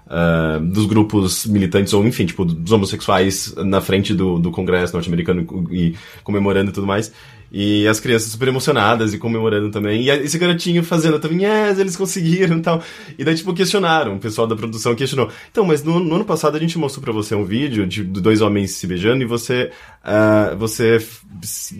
ah, 0.09 0.59
dos 0.61 0.85
grupos 0.85 1.45
militantes, 1.45 1.93
ou 1.93 2.05
enfim, 2.05 2.25
tipo, 2.25 2.45
dos 2.45 2.71
homossexuais 2.71 3.53
na 3.57 3.81
frente 3.81 4.13
do, 4.13 4.39
do 4.39 4.51
Congresso 4.51 4.93
norte-americano 4.93 5.45
e 5.71 5.95
comemorando 6.23 6.71
e 6.71 6.73
tudo 6.73 6.87
mais. 6.87 7.11
E 7.51 7.87
as 7.87 7.99
crianças 7.99 8.31
super 8.31 8.47
emocionadas 8.47 9.13
e 9.13 9.17
comemorando 9.17 9.71
também. 9.71 10.01
E 10.03 10.09
esse 10.09 10.37
garotinho 10.37 10.83
fazendo 10.83 11.17
também, 11.19 11.45
yes, 11.45 11.79
eles 11.79 11.95
conseguiram 11.95 12.57
e 12.57 12.61
tal. 12.61 12.83
E 13.17 13.23
daí, 13.23 13.35
tipo, 13.35 13.53
questionaram, 13.53 14.15
o 14.15 14.19
pessoal 14.19 14.45
da 14.47 14.55
produção 14.55 14.93
questionou. 14.95 15.29
Então, 15.49 15.65
mas 15.65 15.83
no, 15.83 15.99
no 15.99 16.15
ano 16.15 16.25
passado 16.25 16.57
a 16.57 16.59
gente 16.59 16.77
mostrou 16.77 17.03
pra 17.03 17.13
você 17.13 17.35
um 17.35 17.45
vídeo 17.45 17.87
de, 17.87 18.03
dois 18.03 18.41
homens 18.41 18.71
se 18.71 18.85
beijando 18.85 19.23
e 19.23 19.25
você, 19.25 19.71
ah, 20.03 20.55
você, 20.57 21.01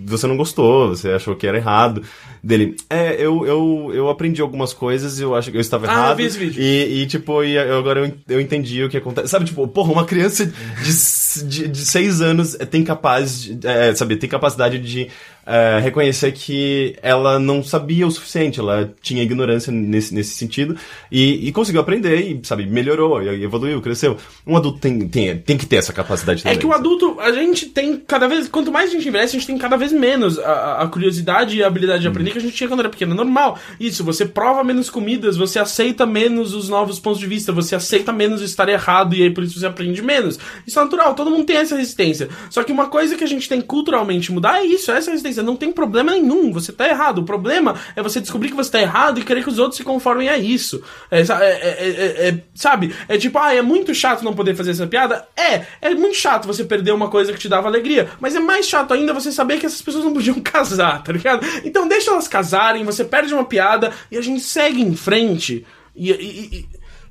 você 0.06 0.26
não 0.28 0.38
gostou, 0.38 0.90
você 0.90 1.10
achou 1.10 1.36
que 1.36 1.46
era 1.46 1.58
errado. 1.58 2.02
Dele, 2.42 2.78
é, 2.90 3.16
eu, 3.16 3.46
eu, 3.46 3.92
eu 3.94 4.10
aprendi 4.10 4.42
algumas 4.42 4.72
coisas 4.72 5.20
e 5.20 5.24
eu 5.24 5.36
acho 5.36 5.52
que 5.52 5.58
eu 5.58 5.62
estava 5.62 5.88
Ah, 5.88 5.90
eu 5.92 5.98
errado. 5.98 6.18
vi 6.18 6.24
esse 6.24 6.38
vídeo. 6.38 6.62
E, 6.62 7.02
e, 7.02 7.06
tipo, 7.08 7.44
e 7.44 7.58
agora 7.58 8.00
eu, 8.00 8.14
eu 8.36 8.40
entendi 8.40 8.84
o 8.84 8.90
que 8.90 8.96
acontece. 8.96 9.28
Sabe, 9.28 9.46
tipo, 9.46 9.68
porra, 9.68 9.92
uma 9.92 10.06
criança 10.06 10.46
de, 10.46 11.44
de, 11.46 11.68
de 11.68 11.86
seis 11.86 12.22
anos 12.22 12.56
tem 12.70 12.84
capaz, 12.86 13.42
de, 13.42 13.68
é, 13.68 13.94
sabe, 13.94 14.16
tem 14.16 14.30
capacidade 14.30 14.80
de 14.80 15.10
é, 15.48 15.80
reconhecer 15.80 16.34
que 16.34 16.96
ela 17.02 17.40
não 17.40 17.64
sabia 17.64 18.06
o 18.06 18.12
suficiente, 18.12 18.60
ela 18.60 18.94
tinha 19.02 19.24
ignorância 19.24 19.72
nesse, 19.72 20.14
nesse 20.14 20.36
sentido 20.36 20.76
e, 21.10 21.48
e 21.48 21.52
conseguiu 21.54 21.80
aprender 21.80 22.20
e, 22.20 22.40
sabe, 22.44 22.66
melhorou, 22.66 23.24
e 23.24 23.44
evoluiu, 23.44 23.82
cresceu. 23.82 24.18
Um 24.46 24.58
adulto 24.58 24.80
tem, 24.80 25.08
tem, 25.08 25.38
tem 25.38 25.58
que 25.58 25.66
ter 25.66 25.78
essa 25.78 25.94
capacidade 25.94 26.42
É 26.42 26.44
também. 26.44 26.60
que 26.60 26.66
o 26.66 26.74
adulto, 26.74 27.18
a 27.22 27.32
gente 27.32 27.68
tem 27.68 27.96
cada 27.96 28.28
vez, 28.28 28.50
quanto 28.50 28.72
mais 28.72 28.90
a 28.90 28.94
gente 28.94 29.08
envelhece, 29.08 29.38
a 29.38 29.40
gente 29.40 29.48
tem 29.48 29.58
cada 29.58 29.78
vez 29.78 29.94
menos 29.94 30.38
a, 30.38 30.82
a 30.84 30.88
curiosidade 30.88 31.58
e 31.58 31.64
a 31.64 31.68
habilidade 31.68 32.02
de 32.02 32.08
aprender 32.10 32.32
que 32.32 32.38
a 32.38 32.42
gente 32.42 32.54
tinha 32.54 32.68
quando 32.68 32.82
era 32.82 32.90
pequeno. 32.90 33.14
É 33.14 33.16
normal. 33.16 33.58
Isso, 33.80 34.04
você 34.04 34.26
prova 34.26 34.64
menos 34.66 34.90
comidas, 34.90 35.38
você 35.38 35.60
aceita 35.60 36.06
menos 36.06 36.54
os 36.54 36.68
novos 36.68 37.00
pontos 37.00 37.20
de 37.20 37.28
vista, 37.28 37.54
você 37.54 37.74
aceita 37.74 38.12
menos 38.12 38.42
estar 38.42 38.68
errado 38.68 39.16
e 39.16 39.24
aí 39.24 39.30
por 39.30 39.44
isso 39.44 39.60
você 39.60 39.66
aprende 39.66 40.02
menos. 40.02 40.38
Isso 40.66 40.78
é 40.78 40.84
natural, 40.84 41.16
todo 41.16 41.32
mundo 41.32 41.46
tem 41.46 41.56
essa 41.56 41.78
resistência. 41.78 42.28
Só 42.50 42.64
que 42.64 42.72
uma 42.72 42.88
coisa 42.88 43.16
que 43.16 43.24
a 43.24 43.28
gente 43.28 43.48
tem 43.48 43.62
culturalmente 43.62 44.32
mudar 44.32 44.60
é 44.60 44.66
isso, 44.66 44.92
é 44.92 44.98
essa 44.98 45.12
resistência. 45.12 45.37
Beleza, 45.38 45.44
não 45.44 45.56
tem 45.56 45.72
problema 45.72 46.12
nenhum, 46.12 46.52
você 46.52 46.72
tá 46.72 46.88
errado. 46.88 47.20
O 47.20 47.24
problema 47.24 47.76
é 47.96 48.02
você 48.02 48.20
descobrir 48.20 48.50
que 48.50 48.56
você 48.56 48.72
tá 48.72 48.82
errado 48.82 49.20
e 49.20 49.24
querer 49.24 49.44
que 49.44 49.50
os 49.50 49.60
outros 49.60 49.78
se 49.78 49.84
conformem 49.84 50.30
a 50.30 50.38
isso. 50.38 50.82
É, 51.10 51.24
sa- 51.24 51.44
é- 51.44 51.52
é- 51.52 51.90
é- 52.26 52.30
é- 52.30 52.44
sabe? 52.54 52.94
É 53.08 53.18
tipo, 53.18 53.38
ah, 53.38 53.54
é 53.54 53.62
muito 53.62 53.94
chato 53.94 54.24
não 54.24 54.34
poder 54.34 54.56
fazer 54.56 54.72
essa 54.72 54.88
piada? 54.88 55.28
É, 55.36 55.66
é 55.82 55.94
muito 55.96 56.16
chato 56.18 56.46
você 56.48 56.64
perder 56.64 56.92
uma 56.92 57.10
coisa 57.10 57.32
que 57.32 57.40
te 57.40 57.48
dava 57.50 57.68
alegria. 57.68 58.10
Mas 58.20 58.36
é 58.36 58.40
mais 58.40 58.68
chato 58.68 58.94
ainda 58.94 59.14
você 59.14 59.32
saber 59.32 59.60
que 59.60 59.66
essas 59.66 59.82
pessoas 59.82 60.04
não 60.04 60.14
podiam 60.14 60.40
casar, 60.42 61.04
tá 61.04 61.12
ligado? 61.12 61.46
Então 61.64 61.88
deixa 61.88 62.12
elas 62.12 62.28
casarem, 62.28 62.84
você 62.84 63.04
perde 63.06 63.34
uma 63.34 63.46
piada 63.46 63.92
e 64.12 64.18
a 64.18 64.22
gente 64.22 64.42
segue 64.42 64.82
em 64.82 64.96
frente. 64.96 65.66
E- 65.96 66.12
e, 66.12 66.66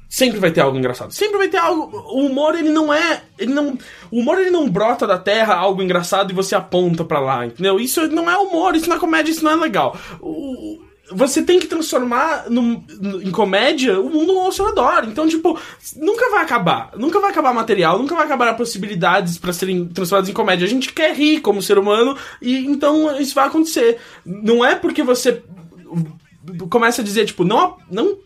Sempre 0.08 0.38
vai 0.38 0.50
ter 0.52 0.60
algo 0.60 0.78
engraçado. 0.78 1.12
Sempre 1.12 1.36
vai 1.38 1.48
ter 1.48 1.56
algo. 1.58 1.96
O 2.12 2.26
humor, 2.26 2.54
ele 2.54 2.70
não 2.70 2.92
é. 2.94 3.22
Ele 3.38 3.52
não. 3.52 3.76
O 4.10 4.20
humor, 4.20 4.38
ele 4.38 4.50
não 4.50 4.68
brota 4.68 5.06
da 5.06 5.18
terra 5.18 5.54
algo 5.54 5.82
engraçado 5.82 6.30
e 6.30 6.34
você 6.34 6.54
aponta 6.54 7.04
pra 7.04 7.18
lá, 7.18 7.44
entendeu? 7.44 7.78
Isso 7.80 8.06
não 8.08 8.30
é 8.30 8.36
humor, 8.36 8.76
isso 8.76 8.88
não 8.88 8.96
é 8.96 9.00
comédia, 9.00 9.32
isso 9.32 9.44
não 9.44 9.50
é 9.50 9.56
legal. 9.56 9.96
O- 10.20 10.84
você 11.12 11.40
tem 11.40 11.60
que 11.60 11.68
transformar 11.68 12.50
no- 12.50 12.82
no- 13.00 13.22
em 13.22 13.30
comédia 13.30 14.00
o 14.00 14.10
mundo 14.10 14.38
ao 14.40 14.50
seu 14.50 14.66
redor. 14.66 15.04
Então, 15.06 15.28
tipo, 15.28 15.56
nunca 15.96 16.30
vai 16.30 16.42
acabar. 16.42 16.90
Nunca 16.96 17.20
vai 17.20 17.30
acabar 17.30 17.52
material, 17.54 17.96
nunca 17.98 18.14
vai 18.16 18.24
acabar 18.24 18.56
possibilidades 18.56 19.38
pra 19.38 19.52
serem 19.52 19.86
transformadas 19.86 20.28
em 20.28 20.32
comédia. 20.32 20.66
A 20.66 20.70
gente 20.70 20.92
quer 20.92 21.14
rir 21.14 21.40
como 21.40 21.62
ser 21.62 21.78
humano 21.78 22.16
e 22.42 22.56
então 22.66 23.16
isso 23.20 23.34
vai 23.36 23.46
acontecer. 23.46 23.98
Não 24.24 24.64
é 24.64 24.74
porque 24.74 25.02
você 25.04 25.42
começa 26.70 27.02
a 27.02 27.04
dizer, 27.04 27.24
tipo, 27.26 27.44
não, 27.44 27.76
não 27.90 28.18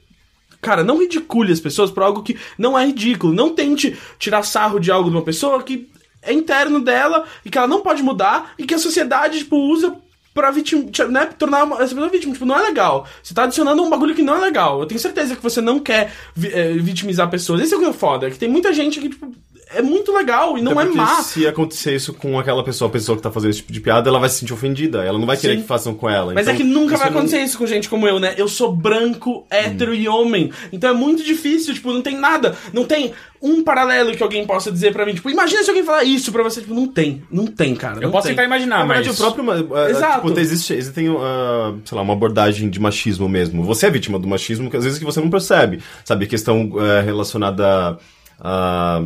Cara, 0.61 0.85
não 0.85 0.99
ridicule 0.99 1.53
as 1.53 1.61
pessoas 1.61 1.91
por 1.91 2.03
algo 2.03 2.23
que 2.23 2.37
não 2.59 2.79
é 2.79 2.85
ridículo. 2.87 3.33
Não 3.33 3.51
tente 3.55 3.97
tirar 4.19 4.43
sarro 4.43 4.79
de 4.79 4.91
algo 4.91 5.09
de 5.11 5.17
uma 5.17 5.23
pessoa 5.25 5.63
que 5.63 5.89
é 6.23 6.33
interno 6.33 6.81
dela 6.81 7.25
e 7.45 7.51
que 7.51 7.57
ela 7.57 7.67
não 7.67 7.81
pode 7.81 8.03
mudar 8.03 8.53
e 8.59 8.65
que 8.67 8.75
a 8.75 8.79
sociedade, 8.79 9.39
tipo, 9.39 9.57
usa 9.57 9.97
pra 10.35 10.51
vitim, 10.51 10.91
né, 11.11 11.27
tornar 11.27 11.67
essa 11.81 11.95
pessoa 11.95 12.09
vítima. 12.09 12.33
Tipo, 12.35 12.45
não 12.47 12.59
é 12.59 12.63
legal. 12.63 13.07
Você 13.23 13.33
tá 13.35 13.45
adicionando 13.45 13.83
um 13.83 13.89
bagulho 13.91 14.15
que 14.15 14.23
não 14.23 14.37
é 14.37 14.41
legal. 14.41 14.81
Eu 14.81 14.87
tenho 14.87 15.01
certeza 15.01 15.35
que 15.35 15.43
você 15.43 15.61
não 15.61 15.81
quer 15.81 16.13
vi- 16.37 16.53
eh, 16.53 16.75
vitimizar 16.75 17.29
pessoas. 17.31 17.61
Esse 17.63 17.73
é 17.75 17.77
o 17.77 17.81
que 17.81 17.87
é 17.87 17.93
foda. 17.93 18.31
Que 18.31 18.39
tem 18.39 18.49
muita 18.49 18.73
gente 18.73 19.01
que, 19.01 19.09
tipo, 19.09 19.33
é 19.75 19.83
muito 19.83 20.13
legal 20.13 20.57
e 20.59 20.63
não 20.63 20.79
Até 20.79 20.91
é 20.91 20.95
má. 20.95 21.23
Se 21.23 21.47
acontecer 21.47 21.95
isso 21.95 22.13
com 22.15 22.39
aquela 22.39 22.63
pessoa, 22.65 22.89
a 22.89 22.93
pessoa 22.93 23.17
que 23.17 23.23
tá 23.23 23.31
fazendo 23.31 23.51
esse 23.51 23.59
tipo 23.61 23.73
de 23.73 23.81
piada, 23.81 24.09
ela 24.09 24.19
vai 24.19 24.29
se 24.29 24.37
sentir 24.39 24.53
ofendida. 24.53 25.05
Ela 25.05 25.19
não 25.19 25.27
vai 25.27 25.37
querer 25.37 25.57
Sim. 25.57 25.63
que 25.63 25.67
façam 25.69 25.95
com 25.95 26.09
ela. 26.09 26.33
Mas 26.35 26.43
Então, 26.47 26.55
é 26.55 26.57
que 26.57 26.65
nunca 26.65 26.97
vai 26.97 27.07
isso 27.07 27.13
não- 27.13 27.19
acontecer 27.21 27.43
isso 27.43 27.59
com 27.59 27.67
gente 27.67 27.89
como 27.89 28.07
eu, 28.07 28.19
né? 28.19 28.35
Eu 28.37 28.49
sou 28.49 28.73
branco, 28.75 29.47
hétero 29.51 29.95
e 29.95 30.09
homem. 30.09 30.51
Então 30.73 30.91
é 30.91 30.93
muito 30.93 31.23
difícil, 31.23 31.73
tipo, 31.75 31.93
não 31.93 32.03
tem 32.03 32.17
nada. 32.19 32.57
Não 32.73 32.85
tem 32.85 33.13
um 33.43 33.63
paralelo 33.65 34.13
que 34.15 34.23
alguém 34.23 34.45
possa 34.47 34.71
dizer 34.71 34.93
pra 34.93 35.07
mim. 35.07 35.15
Tipo, 35.15 35.31
imagina 35.31 35.63
se 35.63 35.71
alguém 35.71 35.85
falar 35.85 36.05
isso 36.05 36.31
pra 36.33 36.43
você. 36.43 36.61
Tipo, 36.61 36.75
não 36.75 36.87
tem. 36.87 37.23
Não 37.31 37.47
tem, 37.47 37.75
cara. 37.75 37.97
Eu 37.99 38.03
não 38.03 38.11
posso 38.11 38.27
tem. 38.27 38.35
tentar 38.37 38.45
imaginar, 38.47 38.81
Na 38.81 38.85
verdade, 38.95 39.09
mas... 39.09 39.19
o 39.21 39.23
próprio. 39.35 39.73
uh, 39.73 39.89
Exato. 39.89 40.27
Tipo, 40.29 40.41
existe, 40.41 40.75
existe 40.75 41.09
uh, 41.09 41.81
sei 41.85 41.97
lá, 41.97 42.03
uma 42.03 42.13
abordagem 42.13 42.69
de 42.69 42.79
machismo 42.81 43.29
mesmo. 43.29 43.63
Você 43.63 43.87
é 43.87 43.91
vítima 43.91 44.19
do 44.19 44.29
machismo, 44.29 44.69
que 44.71 44.77
às 44.77 44.85
vezes 44.85 44.99
que 44.99 45.05
você 45.05 45.21
não 45.21 45.31
percebe. 45.31 45.81
Sabe, 46.05 46.27
questão 46.27 46.69
uh, 46.71 47.03
relacionada 47.05 47.99
a. 48.39 49.03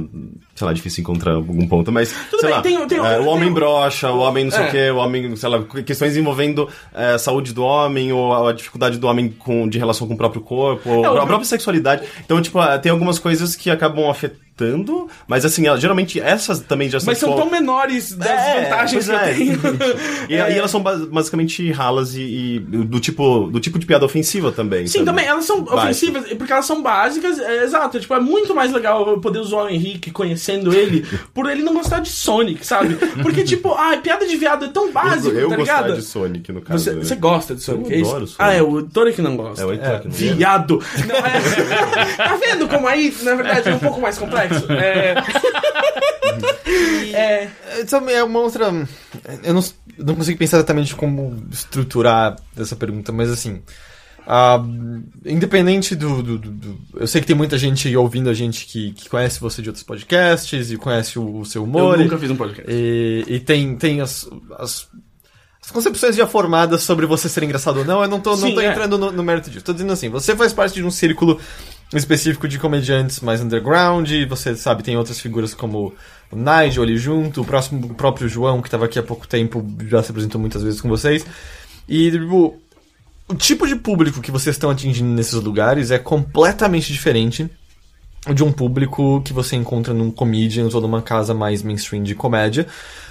sei 0.54 0.66
lá, 0.66 0.72
difícil 0.72 1.02
encontrar 1.02 1.32
algum 1.34 1.66
ponto, 1.66 1.90
mas. 1.90 2.12
Tudo 2.30 2.40
sei 2.40 2.48
bem, 2.48 2.56
lá, 2.56 2.62
tem- 2.62 2.76
tem- 2.86 2.88
tem- 2.88 3.00
o 3.00 3.26
homem 3.26 3.52
brocha, 3.52 4.10
o 4.10 4.18
homem 4.20 4.44
não 4.44 4.50
sei 4.52 4.64
É. 4.64 4.68
o 4.68 4.70
quê, 4.70 4.90
o 4.90 4.96
homem, 4.96 5.34
sei 5.36 5.48
lá, 5.48 5.62
questões 5.84 6.16
envolvendo 6.16 6.68
uh, 6.92 7.18
saúde 7.18 7.52
do 7.52 7.62
homem, 7.64 8.12
ou 8.12 8.46
a 8.48 8.52
dificuldade 8.52 8.98
do 8.98 9.06
homem 9.06 9.28
com, 9.38 9.68
de 9.68 9.78
relação 9.78 10.06
com 10.06 10.14
o 10.14 10.16
próprio 10.16 10.40
corpo, 10.42 10.88
ou 10.88 11.04
É, 11.04 11.10
o- 11.10 11.18
a 11.20 11.26
própria 11.26 11.44
sexualidade. 11.44 12.04
Então, 12.24 12.40
tipo, 12.40 12.60
uh, 12.60 12.78
tem 12.80 12.92
algumas 12.92 13.18
coisas 13.18 13.56
que 13.56 13.70
acabam 13.70 14.08
afetando, 14.08 15.08
mas 15.26 15.44
assim, 15.44 15.64
geralmente 15.78 16.20
essas 16.20 16.60
também 16.60 16.88
já 16.88 16.98
Mas 17.04 17.18
são 17.18 17.30
tipo- 17.30 17.42
tão 17.42 17.50
menores 17.50 18.12
das 18.14 18.28
é, 18.28 18.62
vantagens 18.62 19.06
que 19.06 19.10
eu 19.12 19.16
é. 19.18 19.34
tenho. 19.34 19.60
E, 20.28 20.34
e 20.54 20.58
elas 20.58 20.70
são 20.70 20.80
bas- 20.80 21.04
basicamente 21.06 21.70
ralas 21.72 22.14
e, 22.14 22.22
e 22.22 22.58
do 22.60 23.00
tipo 23.00 23.48
do 23.50 23.58
tipo 23.58 23.78
de 23.78 23.86
piada 23.86 24.04
ofensiva 24.04 24.52
também. 24.52 24.86
Sim, 24.86 24.98
sabe? 25.00 25.06
também, 25.06 25.26
elas 25.26 25.44
são 25.44 25.60
Básico. 25.62 25.76
ofensivas, 25.82 26.32
porque 26.34 26.52
elas 26.52 26.66
são 26.66 26.82
básicas, 26.82 27.38
é, 27.40 27.64
exato. 27.64 27.98
Tipo, 27.98 28.14
é 28.14 28.20
muito 28.20 28.54
mais 28.54 28.72
legal 28.72 29.06
eu 29.08 29.20
poder 29.20 29.40
usar 29.40 29.64
o 29.64 29.68
Henrique 29.68 30.10
conhecendo 30.44 30.74
ele, 30.74 31.06
por 31.32 31.48
ele 31.48 31.62
não 31.62 31.72
gostar 31.72 32.00
de 32.00 32.10
Sonic, 32.10 32.66
sabe? 32.66 32.96
Porque, 33.22 33.42
tipo, 33.44 33.72
ah, 33.72 33.96
piada 33.96 34.26
de 34.26 34.36
viado 34.36 34.66
é 34.66 34.68
tão 34.68 34.92
básico, 34.92 35.34
eu, 35.34 35.42
eu 35.42 35.48
tá 35.48 35.56
ligado? 35.56 35.94
de 35.94 36.02
Sonic, 36.02 36.52
no 36.52 36.60
caso. 36.60 36.84
Você, 36.84 36.92
né? 36.92 37.04
você 37.04 37.16
gosta 37.16 37.54
de 37.54 37.62
Sonic, 37.62 37.90
Eu 37.90 37.96
é 37.96 38.00
isso? 38.00 38.10
adoro 38.10 38.26
Sonic. 38.26 38.42
Ah, 38.42 38.52
é, 38.52 38.62
o 38.62 38.82
Tony 38.82 39.12
que 39.12 39.22
não 39.22 39.36
gosta. 39.36 39.62
É 39.62 39.64
o 39.64 39.72
Heitor 39.72 40.00
que 40.00 40.08
não 40.08 40.10
gosta. 40.10 40.34
Viado! 40.34 40.82
Não, 41.04 41.16
é... 41.16 42.16
tá 42.16 42.36
vendo 42.36 42.68
como 42.68 42.86
aí, 42.88 43.14
na 43.22 43.34
verdade, 43.34 43.68
é 43.68 43.74
um 43.74 43.78
pouco 43.78 44.00
mais 44.00 44.18
complexo? 44.18 44.70
É... 44.72 45.14
é... 47.14 47.50
Isso 47.84 47.96
é 47.96 48.24
uma 48.24 48.40
outra. 48.40 48.66
Eu 49.42 49.54
não, 49.54 49.64
eu 49.98 50.04
não 50.04 50.14
consigo 50.14 50.38
pensar 50.38 50.58
exatamente 50.58 50.94
como 50.94 51.36
estruturar 51.50 52.36
essa 52.56 52.76
pergunta, 52.76 53.12
mas 53.12 53.30
assim. 53.30 53.62
Ah, 54.26 54.62
independente 55.24 55.94
do, 55.94 56.22
do- 56.22 56.38
do- 56.38 56.50
do- 56.50 56.78
Eu 56.96 57.06
sei 57.06 57.20
que 57.20 57.26
tem 57.26 57.36
muita 57.36 57.58
gente 57.58 57.94
ouvindo 57.96 58.28
a 58.30 58.34
gente 58.34 58.66
que, 58.66 58.92
que 58.92 59.08
conhece 59.08 59.40
você 59.40 59.60
de 59.62 59.68
outros 59.68 59.84
podcasts 59.84 60.70
e 60.70 60.76
conhece 60.76 61.18
o, 61.18 61.40
o 61.40 61.44
seu 61.44 61.62
Eu 61.62 61.66
humor. 61.66 61.98
nunca 61.98 62.18
fiz 62.18 62.30
um 62.30 62.36
podcast. 62.36 62.70
E, 62.70 63.24
e 63.26 63.40
tem, 63.40 63.76
tem 63.76 64.00
as, 64.00 64.28
as, 64.58 64.88
as 65.62 65.70
concepções 65.70 66.16
já 66.16 66.26
formadas 66.26 66.82
sobre 66.82 67.06
você 67.06 67.28
ser 67.28 67.42
engraçado 67.42 67.78
ou 67.78 67.84
não. 67.84 68.02
Eu 68.02 68.08
não 68.08 68.20
tô, 68.20 68.30
não 68.30 68.48
Sim, 68.48 68.54
tô 68.54 68.60
é. 68.60 68.66
entrando 68.70 68.96
no, 68.98 69.12
no 69.12 69.22
mérito 69.22 69.50
disso. 69.50 69.64
Tô 69.64 69.72
dizendo 69.72 69.92
assim, 69.92 70.08
você 70.08 70.34
faz 70.34 70.52
parte 70.52 70.74
de 70.74 70.84
um 70.84 70.90
círculo 70.90 71.38
específico 71.94 72.48
de 72.48 72.58
comediantes 72.58 73.20
mais 73.20 73.40
underground. 73.42 74.10
e 74.10 74.24
Você 74.26 74.56
sabe, 74.56 74.82
tem 74.82 74.96
outras 74.96 75.20
figuras 75.20 75.52
como 75.54 75.92
o 76.30 76.36
Nigel 76.36 76.82
ali 76.82 76.96
junto, 76.96 77.42
o, 77.42 77.44
próximo, 77.44 77.86
o 77.86 77.94
próprio 77.94 78.28
João, 78.28 78.60
que 78.62 78.70
tava 78.70 78.86
aqui 78.86 78.98
há 78.98 79.02
pouco 79.02 79.28
tempo, 79.28 79.64
já 79.86 80.02
se 80.02 80.10
apresentou 80.10 80.40
muitas 80.40 80.62
vezes 80.62 80.80
com 80.80 80.88
vocês. 80.88 81.24
E, 81.86 82.10
tipo, 82.10 82.58
o 83.28 83.34
tipo 83.34 83.66
de 83.66 83.76
público 83.76 84.20
que 84.20 84.30
vocês 84.30 84.54
estão 84.54 84.70
atingindo 84.70 85.08
nesses 85.08 85.34
lugares 85.34 85.90
é 85.90 85.98
completamente 85.98 86.92
diferente 86.92 87.48
de 88.32 88.42
um 88.42 88.50
público 88.50 89.20
que 89.22 89.32
você 89.32 89.56
encontra 89.56 89.92
num 89.92 90.10
comedians 90.10 90.74
ou 90.74 90.80
numa 90.80 91.02
casa 91.02 91.34
mais 91.34 91.62
mainstream 91.62 92.02
de 92.02 92.14
comédia, 92.14 92.66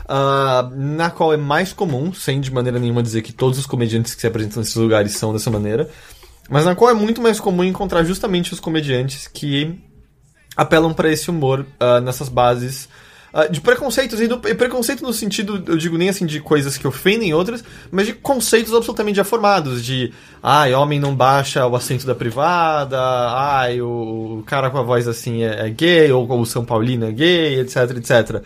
ah, 0.08 0.70
na 0.74 1.12
qual 1.12 1.34
é 1.34 1.38
mais 1.38 1.72
comum, 1.72 2.12
sem 2.14 2.42
de 2.42 2.52
maneira 2.52 2.80
nenhuma 2.80 3.04
dizer 3.04 3.22
que 3.22 3.32
todos 3.32 3.60
os 3.60 3.66
comediantes 3.66 4.16
que 4.16 4.22
se 4.22 4.28
apresentam 4.28 4.60
nesses 4.60 4.76
lugares 4.76 5.14
são 5.14 5.32
dessa 5.32 5.52
maneira, 5.52 5.90
mas 6.50 6.66
na 6.66 6.76
qual 6.76 6.90
é 6.90 6.94
muito 6.94 7.22
mais 7.22 7.40
comum 7.40 7.64
encontrar 7.64 8.04
justamente 8.04 8.54
os 8.54 8.60
comediantes 8.60 9.28
que 9.28 9.80
apelam 10.58 10.94
para 10.94 11.12
esse 11.12 11.30
humor 11.30 11.66
ah, 11.80 12.02
nessas 12.02 12.30
bases 12.30 12.90
ah, 13.34 13.48
de 13.48 13.60
preconceitos, 13.60 14.22
e, 14.22 14.28
do, 14.28 14.40
e 14.48 14.54
preconceito 14.54 15.02
no 15.02 15.12
sentido, 15.12 15.64
eu 15.66 15.76
digo 15.76 15.98
nem 15.98 16.08
assim 16.08 16.24
de 16.24 16.40
coisas 16.40 16.78
que 16.78 16.88
ofendem 16.88 17.34
outras, 17.34 17.64
mas 17.92 18.06
de 18.06 18.14
conceitos 18.14 18.72
absolutamente 18.72 19.18
já 19.18 19.24
formados, 19.24 19.84
de 19.84 20.14
ai, 20.42 20.76
homem 20.76 21.00
não 21.00 21.16
baixa 21.16 21.66
o 21.66 21.76
assento 21.76 22.06
da 22.06 22.14
privada, 22.14 23.00
ai, 23.02 23.82
o, 23.82 24.38
o 24.40 24.44
cara 24.46 24.70
com 24.70 24.78
a 24.78 24.84
voz 24.84 25.08
assim 25.08 25.44
é, 25.44 25.66
é 25.66 25.70
gay, 25.72 26.12
ou, 26.12 26.30
o 26.40 26.46
São 26.46 26.64
Paulino 26.64 27.08
é 27.08 27.12
gay, 27.12 27.60
etc, 27.60 27.98
etc. 27.98 28.44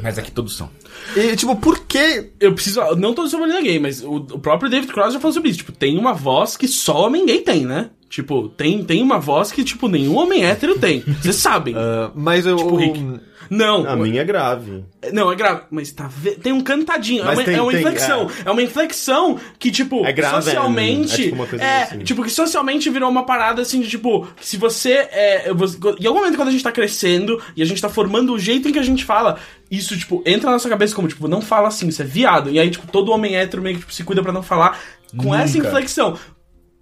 Mas 0.00 0.16
aqui 0.16 0.30
todos 0.30 0.56
são. 0.56 0.70
E, 1.16 1.34
tipo, 1.34 1.56
por 1.56 1.80
que 1.80 2.30
Eu 2.38 2.54
preciso. 2.54 2.80
Não 2.96 3.12
tô 3.12 3.28
sobre 3.28 3.50
gay, 3.62 3.78
mas 3.78 4.02
o, 4.02 4.14
o 4.14 4.38
próprio 4.38 4.70
David 4.70 4.92
Cross 4.92 5.12
já 5.12 5.20
falou 5.20 5.34
sobre 5.34 5.50
isso. 5.50 5.58
Tipo, 5.58 5.72
tem 5.72 5.98
uma 5.98 6.14
voz 6.14 6.56
que 6.56 6.68
só 6.68 7.06
homem 7.06 7.26
gay 7.26 7.40
tem, 7.40 7.66
né? 7.66 7.90
Tipo, 8.10 8.48
tem, 8.48 8.82
tem 8.84 9.00
uma 9.02 9.20
voz 9.20 9.52
que, 9.52 9.62
tipo, 9.62 9.86
nenhum 9.86 10.16
homem 10.18 10.44
hétero 10.44 10.76
tem. 10.78 11.00
Vocês 11.22 11.36
sabem. 11.36 11.74
Ah, 11.78 12.10
mas 12.14 12.44
eu. 12.44 12.56
Tipo, 12.56 12.74
Rick. 12.76 13.20
Não. 13.48 13.88
A 13.88 13.96
minha 13.96 14.20
é 14.20 14.24
grave. 14.24 14.84
Não, 15.12 15.30
é 15.32 15.34
grave. 15.34 15.62
Mas 15.70 15.90
tá 15.92 16.06
ve- 16.08 16.32
tem 16.36 16.52
um 16.52 16.60
cantadinho. 16.60 17.24
Mas 17.24 17.38
é 17.38 17.40
uma, 17.40 17.44
tem- 17.44 17.54
é 17.56 17.62
uma 17.62 17.70
tem, 17.72 17.80
inflexão. 17.80 18.30
É. 18.44 18.50
uma 18.50 18.62
inflexão 18.62 19.38
que, 19.58 19.70
tipo, 19.72 20.04
É 20.04 20.12
grave, 20.12 20.42
socialmente. 20.42 21.14
é 21.14 21.24
tipo 21.24 21.34
uma 21.36 21.46
coisa 21.46 21.64
é, 21.64 21.82
assim. 21.84 21.98
tipo, 22.00 22.22
que 22.22 22.30
socialmente 22.30 22.88
virou 22.90 23.08
uma 23.10 23.24
parada 23.24 23.62
assim 23.62 23.80
de 23.80 23.88
tipo, 23.88 24.26
se 24.40 24.56
você 24.56 24.92
é. 25.10 25.52
você- 25.52 25.78
em 25.98 26.06
algum 26.06 26.20
momento 26.20 26.36
quando 26.36 26.48
a 26.48 26.52
gente 26.52 26.62
tá 26.62 26.70
crescendo 26.72 27.40
e 27.56 27.62
a 27.62 27.64
gente 27.64 27.80
tá 27.82 27.88
formando 27.88 28.32
o 28.32 28.38
jeito 28.38 28.68
em 28.68 28.72
que 28.72 28.78
a 28.78 28.82
gente 28.84 29.04
fala, 29.04 29.38
isso, 29.70 29.96
tipo, 29.98 30.22
entra 30.26 30.46
na 30.46 30.52
nossa 30.52 30.68
cabeça 30.68 30.94
como, 30.94 31.08
tipo, 31.08 31.26
não 31.26 31.40
fala 31.40 31.68
assim, 31.68 31.88
isso 31.88 32.02
é 32.02 32.04
viado. 32.04 32.50
E 32.50 32.58
aí, 32.58 32.70
tipo, 32.70 32.86
todo 32.86 33.10
homem 33.12 33.34
hétero 33.36 33.62
meio 33.62 33.76
que 33.76 33.80
tipo, 33.82 33.92
se 33.94 34.04
cuida 34.04 34.22
pra 34.22 34.32
não 34.32 34.42
falar 34.44 34.78
com 35.16 35.34
essa 35.34 35.56
Nunca. 35.56 35.68
inflexão. 35.68 36.16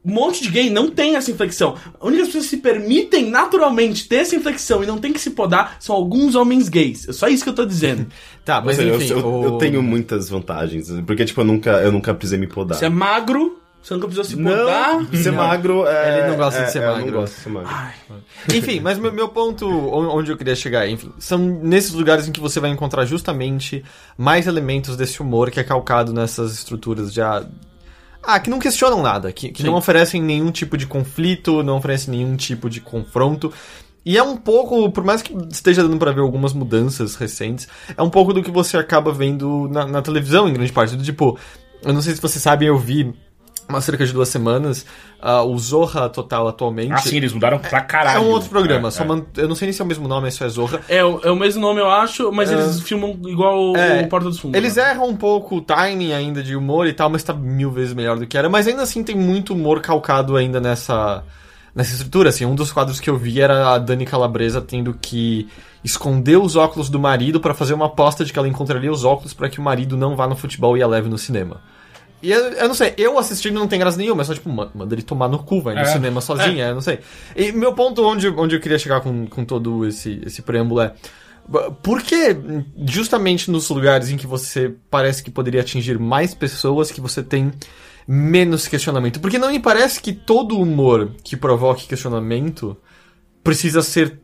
Um 0.08 0.14
monte 0.14 0.42
de 0.42 0.48
gay 0.50 0.70
não 0.70 0.90
tem 0.90 1.16
essa 1.16 1.30
inflexão. 1.30 1.76
A 2.00 2.06
única 2.06 2.24
pessoas 2.24 2.44
que 2.44 2.50
se 2.50 2.56
permitem 2.56 3.28
naturalmente 3.30 4.08
ter 4.08 4.16
essa 4.16 4.34
inflexão 4.34 4.82
e 4.82 4.86
não 4.86 4.98
tem 4.98 5.12
que 5.12 5.20
se 5.20 5.30
podar 5.30 5.76
são 5.78 5.94
alguns 5.94 6.34
homens 6.34 6.68
gays. 6.68 7.06
É 7.08 7.12
só 7.12 7.28
isso 7.28 7.44
que 7.44 7.50
eu 7.50 7.54
tô 7.54 7.64
dizendo. 7.66 8.06
Tá, 8.48 8.62
mas 8.62 8.76
seja, 8.76 8.94
enfim. 8.94 9.10
eu, 9.10 9.18
eu- 9.18 9.26
o- 9.26 9.44
eu 9.44 9.50
tenho 9.58 9.82
muitas 9.82 10.30
vantagens. 10.30 10.90
Porque, 11.06 11.22
tipo, 11.26 11.38
eu 11.42 11.44
nunca, 11.44 11.70
eu 11.82 11.92
nunca 11.92 12.14
precisei 12.14 12.38
me 12.38 12.46
podar. 12.46 12.78
Você 12.78 12.86
é 12.86 12.88
magro, 12.88 13.60
você 13.82 13.92
nunca 13.92 14.06
precisou 14.06 14.24
se 14.24 14.42
podar. 14.42 14.94
Não, 15.02 15.12
ser 15.22 15.32
magro 15.32 15.86
é... 15.86 16.20
Ele 16.20 16.28
não 16.30 16.36
gosta 16.38 16.60
é- 16.60 16.64
de 16.64 16.72
ser 16.72 16.78
é, 16.78 16.86
Eu 16.86 16.92
magro. 16.92 17.06
não 17.12 17.20
gosto 17.20 17.34
de 17.34 17.40
ser 17.42 17.48
magro. 17.50 17.70
Enfim, 18.54 18.80
mas 18.80 18.98
meu, 18.98 19.12
meu 19.12 19.28
ponto, 19.28 19.66
on- 19.68 20.16
onde 20.16 20.30
eu 20.32 20.36
queria 20.38 20.56
chegar, 20.56 20.88
enfim, 20.88 21.12
são 21.18 21.38
nesses 21.38 21.92
lugares 21.92 22.26
em 22.26 22.32
que 22.32 22.40
você 22.40 22.58
vai 22.58 22.70
encontrar 22.70 23.04
justamente 23.04 23.84
mais 24.16 24.46
elementos 24.46 24.96
desse 24.96 25.20
humor 25.20 25.50
que 25.50 25.60
é 25.60 25.64
calcado 25.64 26.10
nessas 26.12 26.54
estruturas 26.54 27.12
já. 27.12 27.44
Ah, 28.30 28.38
que 28.38 28.50
não 28.50 28.58
questionam 28.58 29.00
nada, 29.00 29.32
que, 29.32 29.48
que 29.48 29.62
não 29.62 29.72
oferecem 29.72 30.20
nenhum 30.20 30.50
tipo 30.52 30.76
de 30.76 30.86
conflito, 30.86 31.62
não 31.62 31.78
oferecem 31.78 32.14
nenhum 32.14 32.36
tipo 32.36 32.68
de 32.68 32.78
confronto. 32.78 33.50
E 34.04 34.18
é 34.18 34.22
um 34.22 34.36
pouco, 34.36 34.92
por 34.92 35.02
mais 35.02 35.22
que 35.22 35.34
esteja 35.50 35.82
dando 35.82 35.96
pra 35.96 36.12
ver 36.12 36.20
algumas 36.20 36.52
mudanças 36.52 37.14
recentes, 37.14 37.66
é 37.96 38.02
um 38.02 38.10
pouco 38.10 38.34
do 38.34 38.42
que 38.42 38.50
você 38.50 38.76
acaba 38.76 39.12
vendo 39.12 39.66
na, 39.70 39.86
na 39.86 40.02
televisão, 40.02 40.46
em 40.46 40.52
grande 40.52 40.72
parte. 40.72 40.94
Do 40.94 41.02
tipo, 41.02 41.38
Eu 41.82 41.94
não 41.94 42.02
sei 42.02 42.14
se 42.14 42.20
vocês 42.20 42.42
sabem, 42.42 42.68
eu 42.68 42.76
vi 42.76 43.14
há 43.68 43.80
cerca 43.80 44.04
de 44.06 44.12
duas 44.12 44.28
semanas 44.28 44.86
ah, 45.20 45.42
o 45.42 45.58
Zorra 45.58 46.08
Total 46.08 46.46
atualmente. 46.48 46.92
Ah, 46.92 46.98
sim, 46.98 47.16
eles 47.16 47.32
mudaram 47.32 47.58
pra 47.58 47.78
É 47.78 47.82
caralho. 47.82 48.22
um 48.22 48.28
outro 48.30 48.48
programa, 48.48 48.88
É, 48.88 48.90
só 48.90 49.02
é. 49.02 49.06
man- 49.06 49.24
eu 49.36 49.46
não 49.48 49.54
sei 49.54 49.66
nem 49.66 49.72
se 49.72 49.80
é 49.82 49.84
o 49.84 49.88
mesmo 49.88 50.08
nome, 50.08 50.30
se 50.30 50.42
é 50.42 50.48
Zorra. 50.48 50.80
É, 50.88 51.04
o- 51.04 51.20
é 51.22 51.30
o 51.30 51.36
mesmo 51.36 51.60
nome, 51.60 51.80
eu 51.80 51.90
acho, 51.90 52.32
mas 52.32 52.50
eles 52.50 52.80
filmam 52.80 53.18
igual 53.26 53.76
É, 53.76 54.02
o 54.02 54.08
Porta 54.08 54.28
dos 54.28 54.38
Fundos. 54.38 54.56
Eles 54.56 54.76
né? 54.76 54.90
erram 54.90 55.08
um 55.08 55.16
pouco 55.16 55.56
o 55.56 55.60
timing 55.60 56.12
ainda 56.12 56.42
de 56.42 56.56
humor 56.56 56.86
e 56.86 56.92
tal, 56.92 57.10
mas 57.10 57.22
tá 57.22 57.32
mil 57.34 57.70
vezes 57.70 57.92
melhor 57.94 58.18
do 58.18 58.26
que 58.26 58.36
era. 58.38 58.48
Mas 58.48 58.66
ainda 58.66 58.82
assim 58.82 59.02
tem 59.04 59.14
muito 59.16 59.52
humor 59.54 59.80
calcado 59.80 60.36
ainda 60.36 60.60
nessa, 60.60 61.22
nessa 61.74 61.92
estrutura. 61.92 62.28
Assim, 62.30 62.44
um 62.46 62.54
dos 62.54 62.72
quadros 62.72 62.98
que 63.00 63.10
eu 63.10 63.16
vi 63.16 63.40
era 63.40 63.74
a 63.74 63.78
Dani 63.78 64.06
Calabresa 64.06 64.60
tendo 64.60 64.94
que 65.00 65.48
esconder 65.84 66.36
os 66.36 66.56
óculos 66.56 66.88
do 66.88 66.98
marido 66.98 67.40
pra 67.40 67.54
fazer 67.54 67.72
uma 67.74 67.86
aposta 67.86 68.24
de 68.24 68.32
que 68.32 68.38
ela 68.38 68.48
encontraria 68.48 68.90
os 68.90 69.04
óculos 69.04 69.32
pra 69.32 69.48
que 69.48 69.60
o 69.60 69.62
marido 69.62 69.96
não 69.96 70.16
vá 70.16 70.26
no 70.26 70.34
futebol 70.36 70.76
e 70.76 70.82
a 70.82 70.86
leve 70.86 71.08
no 71.08 71.16
cinema. 71.18 71.60
E 72.22 72.30
eu, 72.32 72.40
eu 72.52 72.66
não 72.68 72.74
sei, 72.74 72.94
eu 72.98 73.16
assistindo 73.18 73.54
não 73.54 73.68
tem 73.68 73.78
graça 73.78 73.96
nenhuma, 73.96 74.22
é 74.22 74.24
só 74.24 74.34
tipo, 74.34 74.48
ma- 74.50 74.70
manda 74.74 74.94
ele 74.94 75.02
tomar 75.02 75.28
no 75.28 75.38
cu, 75.38 75.60
vai 75.62 75.74
no 75.74 75.80
É. 75.80 75.84
cinema 75.84 76.20
sozinho, 76.20 76.60
é, 76.60 76.74
não 76.74 76.80
sei. 76.80 76.98
E 77.36 77.52
meu 77.52 77.72
ponto 77.74 78.04
onde, 78.04 78.28
onde 78.28 78.56
eu 78.56 78.60
queria 78.60 78.78
chegar 78.78 79.00
com, 79.00 79.26
com 79.26 79.44
todo 79.44 79.86
esse, 79.86 80.20
esse 80.26 80.42
preâmbulo 80.42 80.80
é. 80.80 80.94
Por 81.82 82.02
que 82.02 82.36
justamente 82.86 83.50
nos 83.50 83.70
lugares 83.70 84.10
em 84.10 84.16
que 84.16 84.26
você 84.26 84.74
parece 84.90 85.22
que 85.22 85.30
poderia 85.30 85.60
atingir 85.62 85.98
mais 85.98 86.34
pessoas 86.34 86.90
que 86.90 87.00
você 87.00 87.22
tem 87.22 87.52
menos 88.06 88.68
questionamento? 88.68 89.18
Porque 89.20 89.38
não 89.38 89.50
me 89.50 89.58
parece 89.58 90.00
que 90.02 90.12
todo 90.12 90.58
humor 90.60 91.10
que 91.24 91.36
provoque 91.36 91.86
questionamento 91.86 92.76
precisa 93.42 93.80
ser 93.80 94.20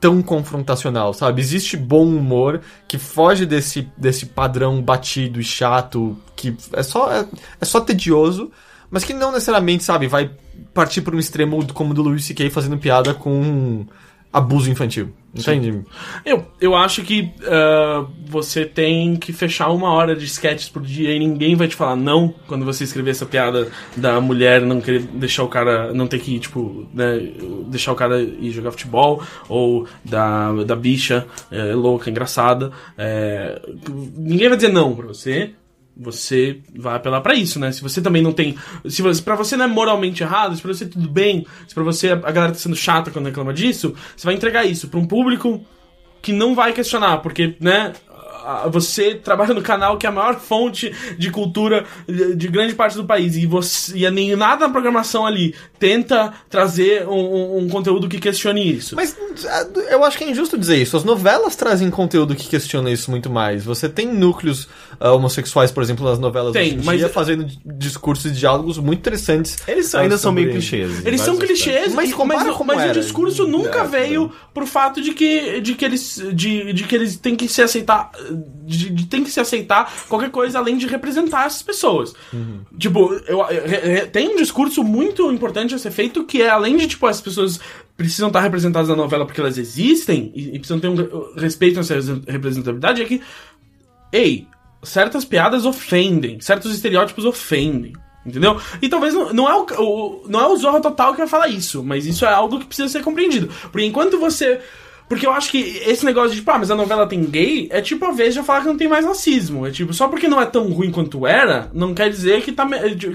tão 0.00 0.22
confrontacional, 0.22 1.12
sabe? 1.12 1.40
Existe 1.40 1.76
bom 1.76 2.06
humor 2.06 2.62
que 2.88 2.98
foge 2.98 3.44
desse, 3.44 3.88
desse 3.96 4.26
padrão 4.26 4.80
batido 4.80 5.40
e 5.40 5.44
chato, 5.44 6.16
que 6.34 6.56
é 6.72 6.82
só, 6.82 7.12
é, 7.12 7.26
é 7.60 7.64
só 7.64 7.80
tedioso, 7.80 8.50
mas 8.90 9.04
que 9.04 9.12
não 9.12 9.30
necessariamente, 9.30 9.84
sabe, 9.84 10.08
vai 10.08 10.30
partir 10.72 11.02
por 11.02 11.14
um 11.14 11.18
extremo 11.18 11.64
como 11.72 11.92
do 11.94 12.02
Louis 12.02 12.24
C.K. 12.24 12.50
fazendo 12.50 12.78
piada 12.78 13.12
com 13.12 13.86
abuso 14.32 14.70
infantil. 14.70 15.12
Entende? 15.32 15.84
Eu, 16.24 16.44
eu 16.60 16.74
acho 16.74 17.02
que 17.02 17.32
ah, 17.44 18.04
você 18.26 18.64
tem 18.64 19.16
que 19.16 19.32
fechar 19.32 19.70
uma 19.70 19.92
hora 19.92 20.16
de 20.16 20.24
sketches 20.24 20.68
por 20.68 20.82
dia 20.82 21.14
e 21.14 21.18
ninguém 21.18 21.54
vai 21.54 21.68
te 21.68 21.76
falar 21.76 21.96
não 21.96 22.34
quando 22.48 22.64
você 22.64 22.84
escrever 22.84 23.10
essa 23.12 23.26
piada 23.26 23.68
da 23.96 24.20
mulher 24.20 24.60
não 24.60 24.80
querer 24.80 25.00
deixar 25.00 25.44
o 25.44 25.48
cara, 25.48 25.92
não 25.92 26.06
ter 26.06 26.18
que, 26.18 26.38
tipo, 26.38 26.86
né, 26.92 27.30
deixar 27.66 27.92
o 27.92 27.96
cara 27.96 28.20
ir 28.20 28.50
jogar 28.50 28.72
futebol, 28.72 29.22
ou 29.48 29.86
da, 30.04 30.52
da 30.64 30.74
bicha 30.74 31.26
é, 31.50 31.74
louca, 31.74 32.10
engraçada. 32.10 32.72
é, 32.98 33.60
ninguém 34.16 34.48
vai 34.48 34.56
dizer 34.56 34.72
não 34.72 34.94
pra 34.94 35.06
você. 35.06 35.52
Você 36.02 36.60
vai 36.74 36.96
apelar 36.96 37.20
pra 37.20 37.34
isso, 37.34 37.60
né? 37.60 37.70
Se 37.72 37.82
você 37.82 38.00
também 38.00 38.22
não 38.22 38.32
tem. 38.32 38.56
Se 38.88 39.02
você, 39.02 39.20
pra 39.20 39.36
você 39.36 39.54
não 39.56 39.66
é 39.66 39.68
moralmente 39.68 40.22
errado, 40.22 40.56
se 40.56 40.62
pra 40.62 40.72
você 40.72 40.86
tudo 40.86 41.08
bem, 41.08 41.46
se 41.68 41.74
pra 41.74 41.84
você 41.84 42.10
a 42.10 42.16
galera 42.16 42.52
tá 42.52 42.58
sendo 42.58 42.74
chata 42.74 43.10
quando 43.10 43.26
reclama 43.26 43.52
disso, 43.52 43.94
você 44.16 44.24
vai 44.24 44.34
entregar 44.34 44.64
isso 44.64 44.88
pra 44.88 44.98
um 44.98 45.06
público 45.06 45.62
que 46.22 46.32
não 46.32 46.54
vai 46.54 46.72
questionar, 46.72 47.18
porque, 47.18 47.54
né? 47.60 47.92
Você 48.70 49.14
trabalha 49.14 49.54
no 49.54 49.62
canal 49.62 49.96
que 49.98 50.06
é 50.06 50.08
a 50.08 50.12
maior 50.12 50.38
fonte 50.40 50.92
de 51.18 51.30
cultura 51.30 51.84
de 52.08 52.34
de 52.34 52.48
grande 52.48 52.74
parte 52.74 52.96
do 52.96 53.04
país 53.04 53.36
e 53.36 53.46
você 53.46 53.96
e 53.98 54.10
nem 54.10 54.34
nada 54.36 54.66
na 54.66 54.72
programação 54.72 55.26
ali 55.26 55.54
tenta 55.78 56.32
trazer 56.48 57.06
um, 57.08 57.58
um- 57.58 57.68
conteúdo 57.68 58.08
que 58.08 58.18
questione 58.18 58.72
isso. 58.76 58.94
Mas 58.96 59.16
ah, 59.46 59.66
eu 59.90 60.04
acho 60.04 60.18
que 60.18 60.24
é 60.24 60.30
injusto 60.30 60.58
dizer 60.58 60.76
isso. 60.76 60.96
As 60.96 61.04
novelas 61.04 61.54
trazem 61.56 61.90
conteúdo 61.90 62.34
que 62.34 62.48
questiona 62.48 62.90
isso 62.90 63.10
muito 63.10 63.30
mais. 63.30 63.64
Você 63.64 63.88
tem 63.88 64.06
núcleos 64.06 64.68
ah, 64.98 65.12
homossexuais, 65.12 65.70
por 65.70 65.82
exemplo, 65.82 66.04
nas 66.08 66.18
novelas 66.18 66.52
Tem, 66.52 66.72
hoje 66.72 66.76
em 66.76 66.84
mas- 66.84 66.98
dia, 66.98 67.08
fazendo 67.08 67.44
di- 67.44 67.58
discursos 67.64 68.26
e 68.26 68.34
diálogos 68.34 68.78
muito 68.78 68.98
interessantes. 68.98 69.56
Eles 69.66 69.94
ah, 69.94 70.00
ainda 70.00 70.16
são 70.18 70.30
sobre- 70.30 70.42
meio 70.42 70.52
clichês. 70.54 71.06
Eles 71.06 71.20
são 71.20 71.36
clichês, 71.36 71.94
Mas 71.94 72.10
mas, 72.10 72.14
compara 72.14 72.44
mas, 72.44 72.56
como 72.56 72.66
mas 72.68 72.78
o 72.78 72.82
era. 72.82 73.00
discurso 73.00 73.46
nunca 73.46 73.80
É, 73.80 73.84
veio 73.86 74.30
pro 74.52 74.66
fato 74.66 75.00
de 75.00 75.12
que, 75.14 75.60
de 75.60 75.74
que 75.74 75.84
eles 75.84 76.22
de, 76.34 76.72
de 76.72 76.84
que 76.84 76.94
eles 76.94 77.16
têm 77.16 77.36
que 77.36 77.48
se 77.48 77.62
aceitar 77.62 78.10
de, 78.66 78.90
de 78.90 79.06
tem 79.06 79.22
que 79.24 79.30
se 79.30 79.40
aceitar 79.40 79.92
qualquer 80.08 80.30
coisa 80.30 80.58
além 80.58 80.76
de 80.76 80.86
representar 80.86 81.46
essas 81.46 81.62
pessoas. 81.62 82.14
Tipo, 82.78 83.12
eu, 83.26 83.42
re- 83.42 83.60
re- 83.78 84.06
tem 84.06 84.28
um 84.28 84.36
discurso 84.36 84.82
muito 84.84 85.30
importante 85.32 85.74
a 85.74 85.78
ser 85.78 85.90
feito 85.90 86.24
que 86.24 86.42
é 86.42 86.48
além 86.48 86.76
de 86.76 86.86
tipo 86.86 87.06
as 87.06 87.20
pessoas 87.20 87.60
precisam 87.96 88.28
estar 88.28 88.40
representadas 88.40 88.88
na 88.88 88.96
novela 88.96 89.26
porque 89.26 89.40
elas 89.40 89.58
existem 89.58 90.32
e, 90.34 90.48
e 90.54 90.58
precisam 90.58 90.80
ter 90.80 90.88
um 90.88 90.94
re- 90.94 91.08
respeito 91.36 91.78
a 91.78 91.80
essa 91.82 91.94
representatividade 92.26 93.02
é 93.02 93.04
que 93.04 93.20
ei, 94.12 94.46
certas 94.82 95.24
piadas 95.24 95.64
ofendem, 95.66 96.40
certos 96.40 96.72
estereótipos 96.74 97.24
ofendem. 97.24 97.92
Entendeu? 98.24 98.60
E 98.82 98.88
talvez 98.90 99.14
não, 99.14 99.32
não, 99.32 99.48
é 99.48 99.54
o, 99.54 99.66
o- 99.82 100.24
não 100.28 100.40
é 100.40 100.46
o 100.46 100.56
Zorra 100.56 100.78
Total 100.80 101.12
que 101.12 101.18
vai 101.18 101.26
falar 101.26 101.48
isso, 101.48 101.82
mas 101.82 102.04
isso 102.04 102.26
é 102.26 102.28
algo 102.32 102.58
que 102.58 102.66
precisa 102.66 102.86
ser 102.88 103.02
compreendido. 103.02 103.48
Porque 103.72 103.86
enquanto 103.86 104.18
você. 104.20 104.60
Porque 105.10 105.26
eu 105.26 105.32
acho 105.32 105.50
que 105.50 105.58
esse 105.58 106.04
negócio 106.04 106.30
de, 106.30 106.36
tipo, 106.36 106.48
ah, 106.52 106.58
mas 106.60 106.70
a 106.70 106.76
novela 106.76 107.04
tem 107.04 107.24
gay, 107.24 107.66
é 107.72 107.80
tipo 107.80 108.04
a 108.04 108.12
vez 108.12 108.32
de 108.32 108.38
eu 108.38 108.44
falar 108.44 108.60
que 108.60 108.68
não 108.68 108.76
tem 108.76 108.86
mais 108.86 109.04
racismo. 109.04 109.66
É 109.66 109.70
tipo, 109.72 109.92
só 109.92 110.06
porque 110.06 110.28
não 110.28 110.40
é 110.40 110.46
tão 110.46 110.70
ruim 110.70 110.92
quanto 110.92 111.26
era, 111.26 111.68
não 111.74 111.92
quer 111.92 112.08
dizer 112.08 112.42
que, 112.42 112.52
tá, 112.52 112.64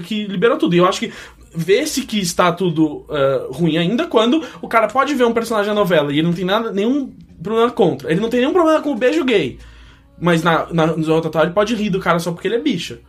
que 0.04 0.26
liberou 0.26 0.58
tudo. 0.58 0.74
E 0.74 0.78
eu 0.78 0.84
acho 0.84 1.00
que 1.00 1.10
vê-se 1.54 2.02
que 2.02 2.20
está 2.20 2.52
tudo 2.52 3.06
eh, 3.08 3.46
ruim 3.48 3.78
ainda 3.78 4.06
quando 4.06 4.44
o 4.60 4.68
cara 4.68 4.88
pode 4.88 5.14
ver 5.14 5.24
um 5.24 5.32
personagem 5.32 5.70
na 5.72 5.80
novela 5.80 6.12
e 6.12 6.18
ele 6.18 6.26
não 6.26 6.34
tem 6.34 6.44
nada, 6.44 6.70
nenhum 6.70 7.10
problema 7.42 7.70
contra. 7.70 8.10
Ele 8.10 8.20
não 8.20 8.28
tem 8.28 8.40
nenhum 8.40 8.52
problema 8.52 8.82
com 8.82 8.92
o 8.92 8.94
beijo 8.94 9.24
gay. 9.24 9.56
Mas 10.20 10.42
na, 10.42 10.66
na, 10.70 10.88
no 10.88 11.02
Zorra 11.02 11.22
Total 11.22 11.44
ele 11.44 11.54
pode 11.54 11.74
rir 11.74 11.88
do 11.88 11.98
cara 11.98 12.18
só 12.18 12.30
porque 12.30 12.46
ele 12.46 12.56
é 12.56 12.60
bicha. 12.60 13.00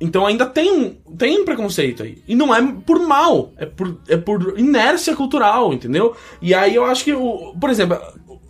Então 0.00 0.24
ainda 0.26 0.46
tem, 0.46 0.72
um- 0.72 0.94
tem 1.16 1.40
um 1.40 1.44
preconceito 1.44 2.02
aí. 2.02 2.18
E 2.26 2.34
não 2.34 2.54
é 2.54 2.60
por 2.86 2.98
mal, 3.00 3.52
é 3.58 3.66
por, 3.66 3.98
é 4.08 4.16
por 4.16 4.54
inércia 4.58 5.14
cultural, 5.14 5.74
entendeu? 5.74 6.16
E 6.40 6.54
aí 6.54 6.74
eu 6.74 6.84
acho 6.84 7.04
que, 7.04 7.12
o, 7.12 7.54
por 7.60 7.68
exemplo, 7.68 7.98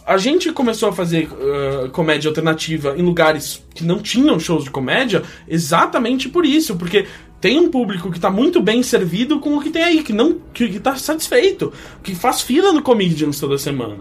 a 0.06 0.16
gente 0.16 0.52
começou 0.52 0.88
a 0.88 0.92
fazer 0.92 1.28
uh, 1.32 1.90
comédia 1.90 2.28
alternativa 2.28 2.94
em 2.96 3.02
lugares 3.02 3.64
que 3.74 3.84
não 3.84 3.98
tinham 3.98 4.38
shows 4.38 4.64
de 4.64 4.70
comédia 4.70 5.22
exatamente 5.48 6.28
por 6.28 6.46
isso, 6.46 6.76
porque 6.76 7.06
tem 7.40 7.58
um 7.58 7.68
público 7.70 8.10
que 8.10 8.20
tá 8.20 8.30
muito 8.30 8.60
bem 8.62 8.82
servido 8.82 9.40
com 9.40 9.56
o 9.56 9.60
que 9.62 9.70
tem 9.70 9.82
aí, 9.82 10.02
que 10.02 10.12
não 10.12 10.38
que, 10.54 10.68
que 10.68 10.78
tá 10.80 10.94
satisfeito, 10.96 11.72
que 12.02 12.14
faz 12.14 12.42
fila 12.42 12.72
no 12.72 12.82
Comedians 12.82 13.40
toda 13.40 13.56
semana. 13.58 13.96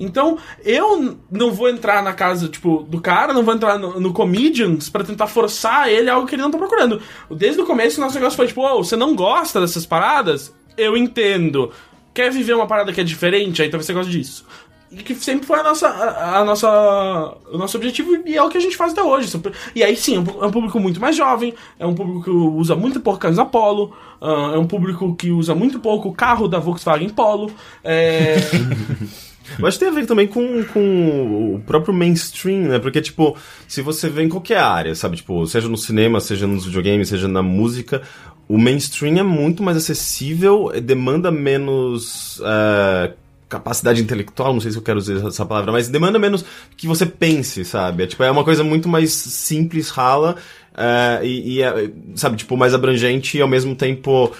Então, 0.00 0.38
eu 0.64 1.18
não 1.30 1.52
vou 1.52 1.68
entrar 1.68 2.02
na 2.02 2.14
casa, 2.14 2.48
tipo, 2.48 2.82
do 2.88 3.02
cara, 3.02 3.34
não 3.34 3.44
vou 3.44 3.54
entrar 3.54 3.78
no, 3.78 4.00
no 4.00 4.14
Comedians 4.14 4.88
pra 4.88 5.04
tentar 5.04 5.26
forçar 5.26 5.90
ele 5.90 6.08
algo 6.08 6.26
que 6.26 6.34
ele 6.34 6.42
não 6.42 6.50
tá 6.50 6.56
procurando. 6.56 7.02
Desde 7.30 7.60
o 7.60 7.66
começo, 7.66 8.00
o 8.00 8.04
nosso 8.04 8.14
negócio 8.14 8.36
foi, 8.36 8.46
tipo, 8.46 8.62
ô, 8.62 8.82
você 8.82 8.96
não 8.96 9.14
gosta 9.14 9.60
dessas 9.60 9.84
paradas? 9.84 10.54
Eu 10.74 10.96
entendo. 10.96 11.70
Quer 12.14 12.32
viver 12.32 12.54
uma 12.54 12.66
parada 12.66 12.94
que 12.94 13.00
é 13.00 13.04
diferente? 13.04 13.60
Aí 13.60 13.68
talvez 13.68 13.84
você 13.84 13.92
goste 13.92 14.10
disso. 14.10 14.46
E 14.90 14.96
que 14.96 15.14
sempre 15.14 15.46
foi 15.46 15.60
a 15.60 15.62
nossa, 15.62 15.86
a, 15.86 16.38
a 16.38 16.44
nossa, 16.44 17.36
o 17.52 17.58
nosso 17.58 17.76
objetivo 17.76 18.26
e 18.26 18.36
é 18.36 18.42
o 18.42 18.48
que 18.48 18.58
a 18.58 18.60
gente 18.60 18.76
faz 18.76 18.92
até 18.92 19.02
hoje. 19.02 19.30
E 19.72 19.84
aí 19.84 19.96
sim, 19.96 20.16
é 20.16 20.18
um 20.18 20.44
é 20.44 20.46
um 20.46 20.50
público 20.50 20.80
muito 20.80 21.00
mais 21.00 21.14
jovem, 21.14 21.54
é 21.78 21.86
um 21.86 21.94
público 21.94 22.24
que 22.24 22.30
usa 22.30 22.74
muito 22.74 22.98
pouco 22.98 23.20
camisa 23.20 23.44
Polo, 23.44 23.94
ah, 24.20 24.52
é 24.54 24.58
um 24.58 24.66
público 24.66 25.14
que 25.14 25.30
usa 25.30 25.54
muito 25.54 25.78
pouco 25.78 26.08
o 26.08 26.12
carro 26.12 26.48
da 26.48 26.58
Volkswagen 26.58 27.10
Polo. 27.10 27.52
É... 27.84 28.38
Mas 29.58 29.78
tem 29.78 29.88
a 29.88 29.92
ver 29.92 30.06
também 30.06 30.26
com, 30.26 30.64
com 30.64 31.54
o 31.54 31.60
próprio 31.66 31.92
mainstream, 31.94 32.68
né? 32.68 32.78
Porque, 32.78 33.00
tipo, 33.00 33.36
se 33.66 33.82
você 33.82 34.08
vê 34.08 34.22
em 34.22 34.28
qualquer 34.28 34.58
área, 34.58 34.94
sabe? 34.94 35.16
Tipo, 35.16 35.46
seja 35.46 35.68
no 35.68 35.76
cinema, 35.76 36.20
seja 36.20 36.46
nos 36.46 36.66
videogames, 36.66 37.08
seja 37.08 37.28
na 37.28 37.42
música, 37.42 38.02
o 38.50 38.58
mainstream 38.58 39.16
é 39.16 39.22
muito 39.22 39.62
mais 39.62 39.76
acessível, 39.76 40.72
eh, 40.74 40.80
demanda 40.80 41.30
menos 41.30 42.42
eh, 42.44 43.12
capacidade 43.48 44.02
intelectual, 44.02 44.52
não 44.52 44.60
sei 44.60 44.72
se 44.72 44.76
eu 44.76 44.82
quero 44.82 44.98
usar 44.98 45.24
essa 45.28 45.46
palavra, 45.46 45.70
mas 45.70 45.88
demanda 45.88 46.18
menos 46.18 46.44
que 46.76 46.88
você 46.88 47.06
pense, 47.06 47.64
sabe? 47.64 48.02
É, 48.02 48.06
tipo, 48.08 48.24
é 48.24 48.30
uma 48.30 48.42
coisa 48.42 48.64
muito 48.64 48.88
mais 48.88 49.12
simples, 49.12 49.90
rala, 49.90 50.34
eh, 50.76 51.20
e, 51.22 51.52
e 51.54 51.62
é, 51.62 51.92
sabe, 52.16 52.38
tipo, 52.38 52.56
mais 52.56 52.74
abrangente 52.74 53.38
e 53.38 53.40
ao 53.40 53.48
mesmo 53.48 53.76
tempo... 53.76 54.32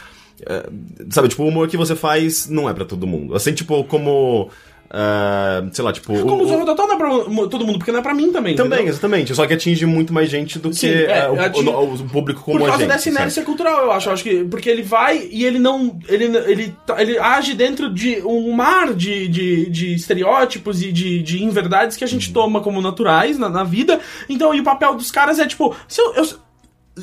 Sabe, 1.10 1.28
tipo, 1.28 1.42
o 1.44 1.48
humor 1.48 1.68
que 1.68 1.76
você 1.76 1.94
faz 1.94 2.48
não 2.48 2.66
é 2.66 2.72
pra 2.72 2.86
todo 2.86 3.06
mundo. 3.06 3.34
Assim, 3.34 3.52
tipo, 3.52 3.84
como. 3.84 4.48
É, 4.92 5.64
sei 5.72 5.84
lá, 5.84 5.92
tipo. 5.92 6.12
Como 6.20 6.42
o- 6.42 6.48
Zorro 6.48 6.66
Total 6.66 6.86
não 6.88 6.94
é 6.94 6.98
pra 6.98 7.48
todo 7.48 7.64
mundo, 7.66 7.78
porque 7.78 7.92
não 7.92 8.00
é 8.00 8.02
pra 8.02 8.12
mim 8.14 8.32
também. 8.32 8.56
Também, 8.56 8.78
entendeu? 8.78 8.92
exatamente. 8.92 9.34
Só 9.34 9.46
que 9.46 9.54
atinge 9.54 9.86
muito 9.86 10.12
mais 10.12 10.28
gente 10.28 10.58
do 10.58 10.72
Sim, 10.72 10.88
que 10.88 10.92
é, 11.04 11.18
é, 11.20 11.30
o, 11.30 11.40
atinge- 11.40 11.68
o- 11.68 11.94
o 11.94 12.08
público 12.08 12.42
como 12.42 12.58
Por 12.58 12.66
causa 12.66 12.82
gente. 12.82 12.92
dessa 12.92 13.08
inércia 13.08 13.30
sabe? 13.42 13.46
cultural, 13.46 13.84
eu 13.84 13.92
acho. 13.92 14.08
Eu 14.08 14.12
acho 14.12 14.22
que. 14.24 14.44
Porque 14.44 14.68
ele 14.68 14.82
vai 14.82 15.28
e 15.30 15.44
ele 15.44 15.58
não. 15.58 15.98
Ele, 16.08 16.24
ele, 16.24 16.74
tá- 16.86 17.00
ele 17.00 17.18
age 17.18 17.54
dentro 17.54 17.92
de 17.92 18.20
um 18.24 18.52
mar 18.52 18.92
de, 18.92 19.28
de, 19.28 19.70
de 19.70 19.94
estereótipos 19.94 20.82
e 20.82 20.90
de, 20.90 21.22
de 21.22 21.42
inverdades 21.44 21.96
que 21.96 22.04
a 22.04 22.08
gente 22.08 22.32
toma 22.32 22.60
como 22.60 22.82
naturais 22.82 23.38
na, 23.38 23.48
na 23.48 23.62
vida. 23.64 24.00
Então, 24.28 24.52
e 24.54 24.60
o 24.60 24.64
papel 24.64 24.94
dos 24.94 25.10
caras 25.12 25.38
é 25.38 25.46
tipo. 25.46 25.74
Se 25.86 26.00
eu, 26.00 26.14
eu- 26.14 26.26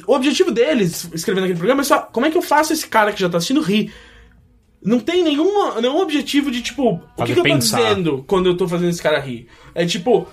o 0.05 0.13
objetivo 0.13 0.51
deles, 0.51 1.09
escrevendo 1.13 1.45
aquele 1.45 1.57
programa, 1.57 1.81
é 1.81 1.85
só. 1.85 1.99
Como 1.99 2.25
é 2.25 2.29
que 2.29 2.37
eu 2.37 2.41
faço 2.41 2.73
esse 2.73 2.85
cara 2.87 3.11
que 3.13 3.19
já 3.21 3.29
tá 3.29 3.37
assistindo 3.37 3.61
rir? 3.61 3.91
Não 4.83 4.99
tem 4.99 5.23
nenhuma, 5.23 5.81
nenhum 5.81 5.99
objetivo 5.99 6.49
de, 6.51 6.61
tipo, 6.61 7.01
o 7.17 7.23
que, 7.23 7.33
que 7.33 7.39
eu 7.39 7.43
tô 7.43 7.57
dizendo 7.59 8.23
quando 8.27 8.45
eu 8.47 8.55
tô 8.55 8.67
fazendo 8.67 8.89
esse 8.89 9.01
cara 9.01 9.19
rir? 9.19 9.47
É 9.75 9.85
tipo. 9.85 10.27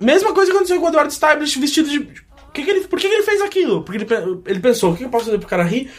Mesma 0.00 0.32
coisa 0.32 0.50
que 0.50 0.56
aconteceu 0.56 0.78
com 0.80 0.86
o 0.86 0.88
Eduardo 0.88 1.12
Stablish 1.12 1.58
vestido 1.58 1.88
de. 1.88 2.00
que 2.52 2.62
que 2.62 2.70
ele, 2.70 2.80
por 2.86 2.98
que, 2.98 3.06
ele 3.06 3.22
fez 3.22 3.40
aquilo? 3.40 3.82
Porque 3.82 4.04
ele, 4.04 4.40
ele 4.46 4.60
pensou, 4.60 4.92
o 4.92 4.96
que 4.96 5.04
eu 5.04 5.08
posso 5.08 5.26
fazer 5.26 5.38
pro 5.38 5.48
cara 5.48 5.62
rir? 5.64 5.90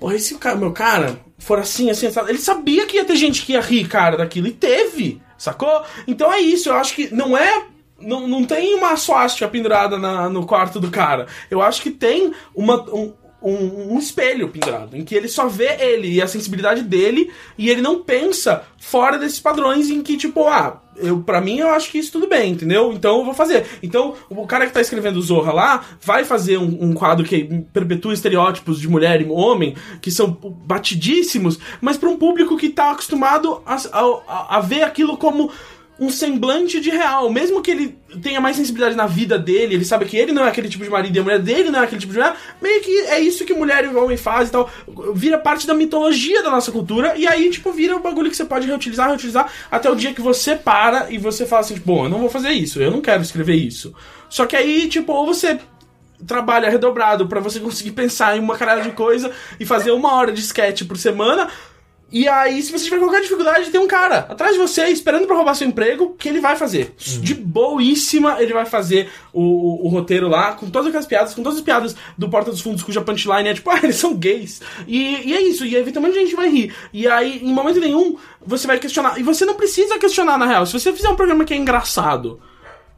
Porra, 0.00 0.16
e 0.16 0.20
se 0.20 0.34
o 0.34 0.38
cara, 0.38 0.56
meu 0.56 0.72
cara 0.72 1.18
for 1.38 1.58
assim, 1.58 1.88
assim, 1.90 2.10
sabe? 2.10 2.30
Ele 2.30 2.38
sabia 2.38 2.84
que 2.86 2.96
ia 2.96 3.04
ter 3.04 3.16
gente 3.16 3.44
que 3.44 3.52
ia 3.52 3.60
rir, 3.60 3.86
cara, 3.86 4.16
daquilo, 4.16 4.48
e 4.48 4.52
teve, 4.52 5.20
sacou? 5.38 5.82
Então 6.06 6.32
é 6.32 6.40
isso, 6.40 6.68
eu 6.68 6.74
acho 6.74 6.94
que 6.94 7.14
não 7.14 7.36
é. 7.36 7.66
Não, 8.00 8.26
não 8.26 8.44
tem 8.44 8.74
uma 8.74 8.96
suástica 8.96 9.46
pendurada 9.48 9.96
na- 9.96 10.28
no 10.28 10.44
quarto 10.44 10.80
do 10.80 10.90
cara. 10.90 11.26
Eu 11.48 11.62
acho 11.62 11.80
que 11.80 11.90
tem 11.90 12.32
uma. 12.54 12.82
um- 12.92 13.12
um, 13.44 13.94
um 13.94 13.98
espelho 13.98 14.48
pendurado, 14.48 14.96
em 14.96 15.04
que 15.04 15.14
ele 15.14 15.28
só 15.28 15.46
vê 15.46 15.76
ele 15.78 16.08
e 16.14 16.22
a 16.22 16.26
sensibilidade 16.26 16.82
dele, 16.82 17.30
e 17.58 17.68
ele 17.68 17.82
não 17.82 18.02
pensa 18.02 18.64
fora 18.78 19.18
desses 19.18 19.38
padrões 19.38 19.90
em 19.90 20.02
que, 20.02 20.16
tipo, 20.16 20.48
ah, 20.48 20.82
eu, 20.96 21.20
pra 21.20 21.40
mim 21.40 21.58
eu 21.58 21.68
acho 21.70 21.90
que 21.90 21.98
isso 21.98 22.12
tudo 22.12 22.28
bem, 22.28 22.52
entendeu? 22.52 22.92
Então 22.92 23.18
eu 23.18 23.24
vou 23.24 23.34
fazer. 23.34 23.66
Então, 23.82 24.14
o 24.30 24.46
cara 24.46 24.66
que 24.66 24.72
tá 24.72 24.80
escrevendo 24.80 25.20
Zorra 25.20 25.52
lá 25.52 25.84
vai 26.00 26.24
fazer 26.24 26.56
um, 26.58 26.78
um 26.80 26.94
quadro 26.94 27.26
que 27.26 27.44
perpetua 27.72 28.14
estereótipos 28.14 28.80
de 28.80 28.88
mulher 28.88 29.20
e 29.20 29.26
homem, 29.28 29.74
que 30.00 30.10
são 30.10 30.30
batidíssimos, 30.64 31.58
mas 31.80 31.96
pra 31.96 32.08
um 32.08 32.16
público 32.16 32.56
que 32.56 32.70
tá 32.70 32.92
acostumado 32.92 33.60
a, 33.66 33.76
a, 33.92 34.56
a 34.56 34.60
ver 34.60 34.82
aquilo 34.82 35.16
como 35.16 35.50
um 35.98 36.10
semblante 36.10 36.80
de 36.80 36.90
real. 36.90 37.30
Mesmo 37.30 37.62
que 37.62 37.70
ele 37.70 37.98
tenha 38.22 38.40
mais 38.40 38.56
sensibilidade 38.56 38.96
na 38.96 39.06
vida 39.06 39.38
dele, 39.38 39.74
ele 39.74 39.84
sabe 39.84 40.04
que 40.04 40.16
ele 40.16 40.32
não 40.32 40.44
é 40.44 40.48
aquele 40.48 40.68
tipo 40.68 40.84
de 40.84 40.90
marido 40.90 41.16
e 41.16 41.20
a 41.20 41.22
mulher 41.22 41.38
dele 41.38 41.70
não 41.70 41.80
é 41.80 41.84
aquele 41.84 42.00
tipo 42.00 42.12
de 42.12 42.18
mulher, 42.18 42.36
meio 42.60 42.82
que 42.82 42.90
é 42.90 43.20
isso 43.20 43.44
que 43.44 43.54
mulher 43.54 43.84
e 43.84 43.94
homem 43.94 44.16
faz 44.16 44.48
e 44.48 44.52
tal. 44.52 44.70
Vira 45.14 45.38
parte 45.38 45.66
da 45.66 45.74
mitologia 45.74 46.42
da 46.42 46.50
nossa 46.50 46.72
cultura, 46.72 47.14
e 47.16 47.26
aí, 47.26 47.50
tipo, 47.50 47.72
vira 47.72 47.96
um 47.96 48.00
bagulho 48.00 48.30
que 48.30 48.36
você 48.36 48.44
pode 48.44 48.66
reutilizar, 48.66 49.08
reutilizar, 49.08 49.50
até 49.70 49.90
o 49.90 49.94
dia 49.94 50.12
que 50.12 50.20
você 50.20 50.56
para 50.56 51.10
e 51.10 51.18
você 51.18 51.46
fala 51.46 51.60
assim, 51.60 51.80
bom, 51.84 52.04
eu 52.04 52.10
não 52.10 52.20
vou 52.20 52.28
fazer 52.28 52.50
isso, 52.50 52.80
eu 52.80 52.90
não 52.90 53.00
quero 53.00 53.22
escrever 53.22 53.54
isso. 53.54 53.94
Só 54.28 54.46
que 54.46 54.56
aí, 54.56 54.88
tipo, 54.88 55.12
ou 55.12 55.26
você 55.26 55.58
trabalha 56.26 56.70
redobrado 56.70 57.26
pra 57.26 57.40
você 57.40 57.60
conseguir 57.60 57.92
pensar 57.92 58.36
em 58.36 58.40
uma 58.40 58.56
caralho 58.56 58.82
de 58.82 58.90
coisa 58.90 59.30
e 59.58 59.66
fazer 59.66 59.90
uma 59.90 60.12
hora 60.14 60.32
de 60.32 60.40
sketch 60.40 60.84
por 60.84 60.96
semana. 60.96 61.48
E 62.16 62.28
aí, 62.28 62.62
se 62.62 62.70
você 62.70 62.84
tiver 62.84 63.00
qualquer 63.00 63.22
dificuldade, 63.22 63.70
tem 63.70 63.80
um 63.80 63.88
cara 63.88 64.18
atrás 64.28 64.52
de 64.52 64.58
você 64.60 64.84
esperando 64.86 65.26
pra 65.26 65.34
roubar 65.34 65.52
seu 65.56 65.66
emprego, 65.66 66.14
que 66.16 66.28
ele 66.28 66.40
vai 66.40 66.54
fazer. 66.54 66.94
De 66.96 67.34
boíssima, 67.34 68.40
ele 68.40 68.52
vai 68.52 68.64
fazer 68.64 69.10
o, 69.32 69.42
o- 69.42 69.86
o 69.86 69.88
roteiro 69.88 70.28
lá, 70.28 70.52
com 70.52 70.70
todas 70.70 70.86
aquelas 70.88 71.06
piadas, 71.06 71.34
com 71.34 71.42
todas 71.42 71.58
as 71.58 71.64
piadas 71.64 71.96
do 72.16 72.28
Porta 72.30 72.52
dos 72.52 72.60
Fundos, 72.60 72.84
cuja 72.84 73.00
punchline 73.00 73.48
é 73.48 73.54
tipo, 73.54 73.68
ah, 73.74 73.80
eles 73.82 73.96
são 73.96 74.14
gays. 74.14 74.62
E, 74.86 75.28
e 75.28 75.34
é 75.34 75.42
isso, 75.42 75.66
e 75.66 75.74
eventualmente 75.74 76.16
a 76.16 76.20
gente 76.20 76.36
vai 76.36 76.48
rir. 76.48 76.72
E 76.92 77.08
aí, 77.08 77.40
em 77.42 77.52
momento 77.52 77.80
nenhum, 77.80 78.16
você 78.46 78.66
vai 78.68 78.78
questionar. 78.78 79.18
E 79.18 79.24
você 79.24 79.44
não 79.44 79.54
precisa 79.54 79.98
questionar, 79.98 80.38
na 80.38 80.46
real. 80.46 80.64
Se 80.66 80.72
você 80.78 80.92
fizer 80.92 81.08
um 81.08 81.16
programa 81.16 81.44
que 81.44 81.52
é 81.52 81.56
engraçado, 81.56 82.40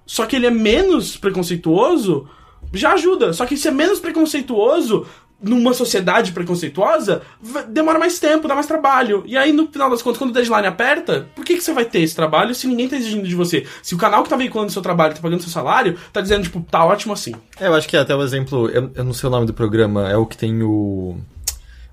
só 0.05 0.26
que 0.26 0.36
ele 0.36 0.47
é 0.47 0.51
menos 0.51 1.16
preconceituoso, 1.16 2.28
já 2.72 2.93
ajuda. 2.93 3.32
Só 3.32 3.47
que 3.47 3.56
ser 3.56 3.70
menos 3.70 3.98
preconceituoso 3.98 5.06
numa 5.40 5.74
sociedade 5.74 6.32
preconceituosa 6.32 7.22
demora 7.68 7.98
mais 7.98 8.18
tempo, 8.18 8.48
dá 8.48 8.54
mais 8.54 8.66
trabalho. 8.66 9.22
E 9.26 9.36
aí, 9.36 9.52
no 9.52 9.68
final 9.68 9.90
das 9.90 10.02
contas, 10.02 10.18
quando 10.18 10.30
o 10.30 10.32
deadline 10.32 10.66
aperta, 10.66 11.28
por 11.34 11.44
que, 11.44 11.56
que 11.56 11.60
você 11.60 11.72
vai 11.72 11.84
ter 11.84 12.00
esse 12.00 12.16
trabalho 12.16 12.54
se 12.54 12.66
ninguém 12.66 12.88
tá 12.88 12.96
exigindo 12.96 13.28
de 13.28 13.34
você? 13.34 13.66
Se 13.82 13.94
o 13.94 13.98
canal 13.98 14.22
que 14.22 14.30
tá 14.30 14.36
veiculando 14.36 14.72
seu 14.72 14.82
trabalho, 14.82 15.14
tá 15.14 15.20
pagando 15.20 15.42
seu 15.42 15.50
salário, 15.50 15.98
tá 16.12 16.20
dizendo, 16.20 16.44
tipo, 16.44 16.60
tá 16.70 16.84
ótimo 16.84 17.12
assim. 17.12 17.34
É, 17.60 17.66
eu 17.66 17.74
acho 17.74 17.88
que 17.88 17.96
até 17.96 18.14
o 18.14 18.22
exemplo, 18.22 18.68
eu, 18.70 18.90
eu 18.94 19.04
não 19.04 19.12
sei 19.12 19.28
o 19.28 19.30
nome 19.30 19.46
do 19.46 19.54
programa, 19.54 20.08
é 20.10 20.16
o 20.16 20.26
que 20.26 20.36
tem 20.36 20.62
o. 20.62 21.16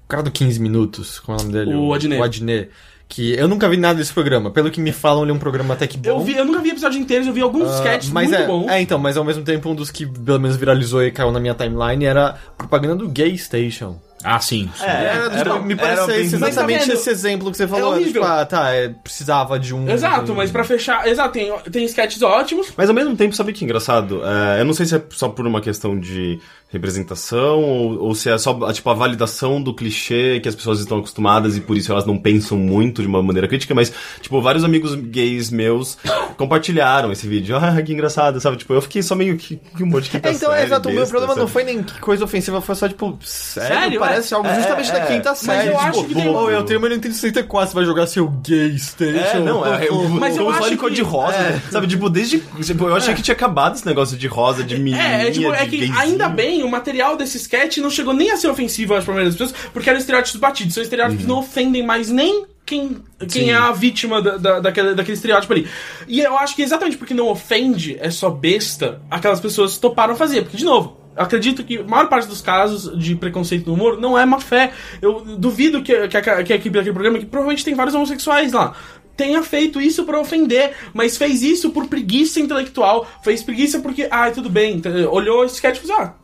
O 0.04 0.08
cara 0.08 0.24
do 0.24 0.32
15 0.32 0.60
Minutos, 0.60 1.20
como 1.20 1.38
é 1.38 1.42
o 1.42 1.44
nome 1.44 1.54
dele? 1.54 1.76
O 1.76 1.94
Adnet. 1.94 2.22
O 2.22 2.24
Adnet. 2.24 2.70
Que 3.14 3.36
eu 3.38 3.48
nunca 3.48 3.70
vi 3.70 3.78
nada 3.78 4.00
desse 4.00 4.12
programa. 4.12 4.50
Pelo 4.50 4.72
que 4.72 4.82
me 4.82 4.92
falam, 4.92 5.22
ele 5.22 5.32
é 5.32 5.36
um 5.36 5.40
programa 5.40 5.76
até 5.76 5.86
que 5.86 5.98
bom. 5.98 6.10
Eu, 6.10 6.20
vi, 6.22 6.36
eu 6.36 6.44
nunca 6.44 6.60
vi 6.62 6.70
episódio 6.72 7.00
inteiro, 7.00 7.24
eu 7.28 7.32
vi 7.34 7.42
alguns 7.42 7.70
Ah, 7.70 7.76
sketches 7.76 8.10
mas 8.10 8.28
muito 8.28 8.42
é, 8.42 8.48
bons. 8.48 8.68
é, 8.72 8.82
então, 8.82 8.98
mas 8.98 9.16
ao 9.16 9.24
mesmo 9.24 9.44
tempo 9.44 9.70
um 9.70 9.76
dos 9.76 9.92
que 9.92 10.04
pelo 10.08 10.40
menos 10.40 10.58
viralizou 10.58 11.04
e 11.04 11.12
caiu 11.12 11.32
na 11.32 11.40
minha 11.40 11.54
timeline 11.54 12.04
era 12.06 12.36
propaganda 12.58 12.96
do 12.96 13.08
Gay 13.08 13.38
Station. 13.38 14.00
Ah, 14.24 14.40
sim. 14.40 14.68
sim. 14.76 14.86
Era, 14.86 15.24
tipo, 15.30 15.36
era- 15.36 15.60
me 15.60 15.74
era 15.74 15.82
parece 15.82 16.08
tá 16.40 16.48
exatamente 16.48 16.92
esse 16.92 17.10
exemplo 17.10 17.52
que 17.52 17.58
você 17.58 17.68
falou. 17.68 17.96
É 17.98 18.04
tipo, 18.04 18.24
ah, 18.24 18.46
tá, 18.46 18.72
é, 18.74 18.88
precisava 18.90 19.60
de 19.60 19.76
um. 19.76 19.88
Exato, 19.88 20.34
mas 20.34 20.50
pra 20.50 20.64
fechar. 20.64 21.06
Exato, 21.08 21.34
tem, 21.34 21.52
tem 21.72 21.84
sketches 21.86 22.22
ótimos. 22.24 22.72
Mas 22.76 22.88
ao 22.90 22.96
mesmo 22.96 23.16
tempo, 23.18 23.36
sabe 23.36 23.52
que 23.54 23.64
engraçado? 23.66 24.22
É, 24.26 24.62
eu 24.62 24.66
não 24.66 24.74
sei 24.74 24.86
se 24.86 24.96
é 24.96 25.04
só 25.12 25.28
por 25.30 25.46
uma 25.46 25.60
questão 25.62 26.00
de 26.00 26.40
representação 26.74 27.62
ou, 27.62 28.00
ou 28.00 28.16
se 28.16 28.30
é 28.30 28.38
só 28.38 28.72
tipo, 28.74 28.90
a 28.90 28.94
validação 28.94 29.62
do 29.62 29.74
clichê 29.74 30.40
que 30.42 30.50
as 30.50 30.56
pessoas 30.56 30.80
estão 30.80 30.98
acostumadas 31.00 31.56
e 31.58 31.62
por 31.62 31.78
isso 31.78 31.92
elas 31.92 32.06
não 32.06 32.18
pensam 32.18 32.58
muito 32.58 33.02
de 33.02 33.08
uma 33.08 33.22
maneira 33.24 33.48
crítica, 33.48 33.74
mas, 33.74 33.92
tipo, 34.22 34.42
vários 34.42 34.64
amigos 34.64 34.96
gays 34.96 35.50
meus 35.50 35.98
compartilharam 36.38 37.12
esse 37.12 37.28
vídeo. 37.28 37.56
Ah, 37.58 37.82
que 37.82 37.94
engraçado, 37.94 38.40
sabe? 38.42 38.58
Tipo, 38.58 38.74
eu 38.74 38.82
fiquei 38.82 39.02
só 39.02 39.16
meio 39.16 39.38
que, 39.38 39.56
que 39.78 39.84
humor 39.84 40.02
de 40.02 40.10
quinta 40.10 40.30
É, 40.30 40.34
então, 40.34 40.50
série, 40.50 40.62
é, 40.62 40.66
exato. 40.66 40.90
O 40.90 40.92
meu 40.94 41.08
problema 41.08 41.34
não 41.36 41.42
sabe? 41.44 41.52
foi 41.52 41.64
nem 41.64 41.84
que 41.84 42.00
coisa 42.00 42.24
ofensiva, 42.26 42.60
foi 42.62 42.76
só 42.76 42.88
tipo, 42.88 43.18
sério? 43.22 43.76
Sério? 43.76 44.00
Parece 44.00 44.34
É. 44.34 44.38
algo 44.38 44.50
justamente 44.54 44.90
É, 44.90 44.94
da 44.94 45.00
é. 45.00 45.06
quinta 45.06 45.30
Mas 45.30 45.38
série. 45.40 45.68
eu 45.70 45.74
tipo, 45.78 45.88
acho 45.88 46.04
que 46.06 46.16
tem 46.16 46.28
um- 46.30 46.50
eu 46.50 46.64
tenho 46.64 46.80
uma 46.80 46.90
Nintendo 46.90 47.14
64, 47.14 47.70
você 47.70 47.76
vai 47.76 47.86
jogar 47.86 48.08
seu 48.08 48.28
Gay 48.28 48.78
Station. 48.78 49.38
É, 49.38 49.40
não, 49.40 49.66
é, 49.66 49.88
eu, 49.88 50.10
Mas 50.10 50.36
eu 50.38 50.44
eu 50.44 50.50
acho 50.50 50.70
de 50.70 50.78
cor 50.78 50.90
que- 50.90 50.96
de 50.96 51.02
rosa, 51.02 51.62
sabe? 51.72 51.88
Tipo, 51.88 52.10
desde. 52.10 52.40
Tipo, 52.62 52.88
eu 52.88 52.96
achei 52.96 53.14
que 53.14 53.22
tinha 53.22 53.34
acabado 53.36 53.76
esse 53.76 53.86
negócio 53.86 54.18
de 54.18 54.28
rosa, 54.28 54.64
de 54.64 54.76
menina. 54.78 55.04
É, 55.04 55.28
é, 55.28 55.32
tipo, 55.32 55.54
é 55.54 55.64
de 55.64 55.70
que 55.70 55.78
gayzinho. 55.78 56.00
ainda 56.00 56.30
bem 56.30 56.63
o 56.66 56.70
material 56.70 57.16
desse 57.16 57.38
sketch 57.38 57.78
não 57.78 57.90
chegou 57.90 58.14
nem 58.14 58.32
a 58.32 58.38
ser 58.38 58.48
ofensivo 58.48 58.94
às 58.94 59.04
primeiras 59.04 59.36
pessoas, 59.36 59.54
porque 59.72 59.90
eram 59.90 60.00
estereótipos 60.00 60.40
batidos. 60.40 60.74
São 60.74 60.84
estereótipos 60.84 61.24
que 61.24 61.28
não 61.28 61.40
ofendem 61.40 61.86
mais 61.86 62.10
nem 62.10 62.46
quem, 62.66 62.98
quem 63.30 63.52
é 63.52 63.56
a 63.56 63.72
vítima 63.72 64.22
da, 64.22 64.38
da, 64.38 64.60
daquele, 64.60 64.96
daquele 64.96 65.16
estereótipo 65.16 65.54
ali. 65.54 65.68
E 66.08 66.20
eu 66.20 66.38
acho 66.38 66.56
que 66.56 66.62
exatamente 66.62 66.98
porque 66.98 67.14
não 67.14 67.28
ofende, 67.28 67.98
é 68.00 68.10
só 68.10 68.30
besta, 68.30 69.02
aquelas 69.10 69.40
pessoas 69.40 69.78
toparam 69.78 70.16
fazer. 70.16 70.44
Porque, 70.44 70.58
de 70.58 70.66
novo, 70.66 70.98
acredito 71.16 71.64
que 71.64 71.80
a 71.80 71.84
maior 71.84 72.08
parte 72.08 72.28
dos 72.28 72.42
casos 72.42 72.98
de 72.98 73.16
preconceito 73.16 73.68
no 73.68 73.74
humor 73.74 74.00
não 74.00 74.18
é 74.18 74.26
má 74.26 74.40
fé. 74.40 74.72
Eu 75.02 75.22
duvido 75.22 75.82
que, 75.82 76.08
que, 76.08 76.18
a, 76.18 76.44
que 76.44 76.54
a 76.54 76.56
equipe 76.56 76.76
daquele 76.76 76.94
programa, 76.94 77.20
que 77.20 77.26
provavelmente 77.26 77.66
tem 77.66 77.76
vários 77.76 77.96
homossexuais 77.96 78.54
lá, 78.54 78.76
tenha 79.16 79.44
feito 79.44 79.80
isso 79.80 80.06
pra 80.06 80.20
ofender, 80.20 80.74
mas 80.94 81.18
fez 81.18 81.44
isso 81.44 81.70
por 81.70 81.88
preguiça 81.88 82.40
intelectual, 82.40 83.08
fez 83.24 83.44
preguiça 83.44 83.80
porque, 83.80 84.08
ah, 84.10 84.32
tudo 84.32 84.50
bem, 84.50 84.82
olhou 85.10 85.46
esse 85.46 85.56
sketch 85.56 85.78
e 85.78 85.82
falou, 85.82 86.04
ah, 86.04 86.16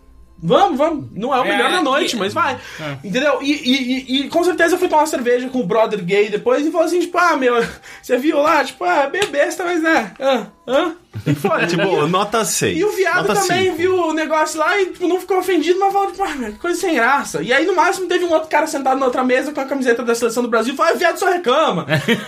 vamos, 0.42 0.78
vamos, 0.78 1.06
não 1.14 1.34
é 1.36 1.40
o 1.40 1.46
É, 1.46 1.48
melhor 1.52 1.72
da 1.72 1.82
noite, 1.82 2.16
e- 2.16 2.20
mas 2.20 2.34
vai, 2.34 2.58
entendeu? 3.04 3.40
E, 3.42 3.52
e, 3.52 4.22
e- 4.26 4.30
com 4.30 4.44
certeza 4.44 4.78
foi 4.78 4.88
tomar 4.88 5.02
uma 5.04 5.08
cerveja 5.08 5.50
com 5.50 5.60
o 5.60 5.66
brother 5.66 6.04
gay 6.04 6.30
depois 6.30 6.66
e 6.66 6.72
falou 6.72 6.88
assim, 6.88 7.00
tipo, 7.00 7.18
ah, 7.18 7.36
meu, 7.38 7.56
você 8.02 8.18
viu 8.18 8.40
lá, 8.42 8.64
tipo, 8.64 8.84
ah, 8.84 9.08
bem 9.08 9.26
besta, 9.28 9.64
mas 9.64 9.82
né, 9.82 10.14
ah, 10.20 10.46
ah, 10.68 10.92
e 11.26 11.34
foi. 11.34 11.66
Tipo, 11.68 12.08
nota 12.08 12.46
6. 12.46 12.78
E 12.78 12.84
o 12.84 12.92
viado 12.92 13.28
nota 13.28 13.42
também 13.42 13.66
cinco. 13.66 13.78
viu 13.78 13.96
o 13.96 14.14
negócio 14.14 14.60
lá 14.60 14.80
e 14.80 14.88
tipo, 14.88 15.08
não 15.08 15.20
ficou 15.20 15.40
ofendido, 15.40 15.80
mas 15.80 15.92
falou, 15.92 16.12
tipo, 16.12 16.24
ah, 16.24 16.52
coisa 16.60 16.80
sem 16.80 16.96
graça. 16.96 17.42
E 17.42 17.52
aí, 17.52 17.66
no 17.66 17.76
máximo, 17.76 18.08
teve 18.08 18.26
um 18.26 18.32
outro 18.32 18.50
cara 18.50 18.68
sentado 18.68 19.00
na 19.00 19.06
outra 19.06 19.24
mesa 19.24 19.52
com 19.52 19.60
a 19.60 19.66
camiseta 19.66 20.04
da 20.04 20.14
seleção 20.14 20.44
do 20.44 20.50
Brasil 20.50 20.74
e 20.74 20.78
falou, 20.78 20.94
ah, 20.94 20.96
viado 20.98 21.18
só 21.18 21.30
reclama. 21.30 21.86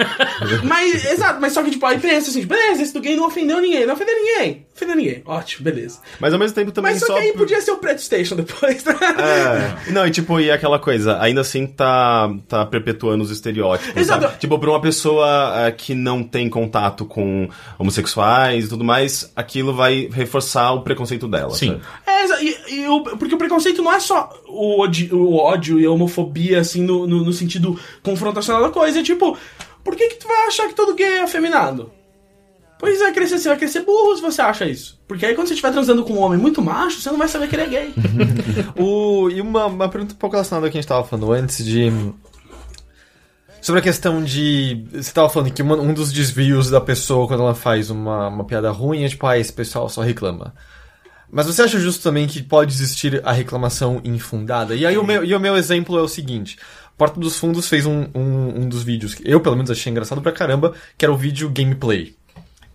mas, 0.64 1.06
exato, 1.06 1.40
mas 1.40 1.54
só 1.54 1.64
que, 1.64 1.72
tipo, 1.72 1.86
aí 1.86 2.00
pensa 2.00 2.30
assim, 2.30 2.46
beleza, 2.46 2.82
esse 2.82 2.94
do 2.94 3.02
gay 3.02 3.16
não 3.16 3.28
ofendeu 3.28 3.62
ninguém, 3.62 3.86
não 3.86 3.94
ofendeu 3.94 4.16
ninguém. 4.16 4.66
Ofendeu 4.76 4.96
ninguém. 4.96 5.22
Ótimo, 5.26 5.64
beleza. 5.64 6.00
Mas 6.20 6.34
ao 6.34 6.40
mesmo 6.40 6.56
tempo 6.56 6.72
também 6.72 6.94
Mas 6.94 7.02
só, 7.02 7.08
só. 7.08 7.14
que 7.14 7.20
aí 7.20 7.34
podia 7.34 7.62
ser 7.62 7.72
o 7.72 7.78
Preto 7.78 8.02
Station 8.02 8.36
depois, 8.36 8.84
né? 8.84 8.96
É. 9.88 9.92
Não, 9.92 10.08
e 10.08 10.12
tipo, 10.12 10.40
e 10.40 10.50
aquela 10.50 10.80
coisa, 10.80 11.20
ainda 11.22 11.42
assim 11.42 11.68
tá, 11.68 12.34
tá 12.48 12.66
perpetuando 12.66 13.24
os 13.24 13.30
estereótipos. 13.30 13.96
Exato. 13.96 14.24
sabe? 14.24 14.38
Tipo, 14.40 14.58
pra 14.58 14.70
uma 14.70 14.82
pessoa 14.82 15.68
é, 15.68 15.72
que 15.72 15.94
não 15.94 16.24
tem 16.24 16.50
contato 16.50 17.06
com 17.06 17.48
homossexuais 17.78 18.71
tudo 18.72 18.84
mais, 18.84 19.32
aquilo 19.36 19.74
vai 19.74 20.10
reforçar 20.12 20.72
o 20.74 20.82
preconceito 20.82 21.28
dela. 21.28 21.54
Sim. 21.54 21.80
sabe? 21.80 21.82
É, 22.08 22.44
e, 22.44 22.76
e 22.82 22.88
o- 22.88 23.04
porque 23.04 23.36
o 23.36 23.38
preconceito 23.38 23.82
não 23.82 23.94
é 23.94 24.00
só 24.00 24.30
o, 24.48 24.82
odi- 24.82 25.10
o 25.14 25.36
ódio 25.36 25.80
e 25.80 25.86
a 25.86 25.92
homofobia, 25.92 26.60
assim, 26.60 26.82
no, 26.82 27.06
no, 27.08 27.24
no 27.24 27.34
sentido 27.34 27.80
confrontacional 28.04 28.62
da 28.62 28.70
coisa. 28.70 29.00
É 29.00 29.04
tipo, 29.04 29.38
por 29.84 29.96
que, 29.96 30.08
que 30.10 30.16
tu 30.16 30.28
vai 30.28 30.48
achar 30.48 30.68
que 30.68 30.74
todo 30.76 30.96
gay 30.96 31.06
é 31.18 31.22
afeminado? 31.24 31.92
Pois 32.80 32.98
vai 32.98 33.12
crescer, 33.14 33.38
você 33.38 33.48
vai 33.48 33.58
crescer 33.60 33.82
burro 33.82 34.16
se 34.16 34.24
você 34.24 34.42
acha 34.42 34.66
isso. 34.66 35.00
Porque 35.08 35.24
aí 35.24 35.36
quando 35.36 35.48
você 35.48 35.54
estiver 35.54 35.72
transando 35.72 36.04
com 36.04 36.14
um 36.14 36.20
homem 36.20 36.40
muito 36.40 36.64
macho, 36.64 37.00
você 37.00 37.12
não 37.12 37.18
vai 37.20 37.28
saber 37.28 37.48
que 37.48 37.56
ele 37.56 37.64
é 37.64 37.68
gay. 37.68 37.94
O, 38.76 39.30
e 39.30 39.40
uma, 39.40 39.68
uma 39.68 39.88
pergunta 39.90 40.16
um 40.16 40.18
pouco 40.18 40.36
relacionada 40.36 40.66
ao 40.66 40.72
que 40.72 40.78
a 40.78 40.82
gente 40.82 40.88
tava 40.88 41.04
falando 41.04 41.32
antes 41.32 41.64
de. 41.64 41.92
Sobre 43.62 43.80
a 43.80 43.84
questão 43.84 44.24
de. 44.24 44.86
Você 44.92 45.12
tava 45.14 45.30
falando 45.30 45.52
que 45.54 45.62
uma- 45.62 45.76
um 45.76 45.94
dos 45.94 46.12
desvios 46.12 46.70
da 46.70 46.82
pessoa 46.82 47.28
quando 47.28 47.44
ela 47.44 47.54
faz 47.54 47.90
uma, 47.92 48.28
uma 48.28 48.44
piada 48.44 48.72
ruim 48.72 49.04
é 49.04 49.08
tipo, 49.10 49.26
ah, 49.28 49.38
esse 49.38 49.54
pessoal 49.54 49.88
só 49.88 50.02
reclama. 50.02 50.54
Mas 51.32 51.46
você 51.46 51.62
acha 51.62 51.80
justo 51.80 52.04
também 52.04 52.28
que 52.28 52.42
pode 52.44 52.74
existir 52.74 53.22
a 53.24 53.32
reclamação 53.32 54.02
infundada? 54.04 54.76
E 54.76 54.86
aí 54.86 54.98
o 54.98 55.04
meu, 55.04 55.24
e 55.24 55.34
o 55.34 55.40
meu 55.40 55.56
exemplo 55.56 55.98
é 55.98 56.02
o 56.02 56.08
seguinte. 56.08 56.58
Porta 56.98 57.20
dos 57.20 57.38
Fundos 57.38 57.68
fez 57.70 57.86
um, 57.86 58.06
um, 58.14 58.62
um 58.64 58.70
dos 58.70 58.84
vídeos 58.84 59.14
que 59.16 59.24
eu, 59.26 59.40
pelo 59.40 59.56
menos, 59.56 59.72
achei 59.72 59.90
engraçado 59.92 60.22
pra 60.22 60.32
caramba, 60.32 60.74
que 60.98 61.06
era 61.06 61.14
o 61.14 61.18
vídeo 61.18 61.50
gameplay. 61.50 62.16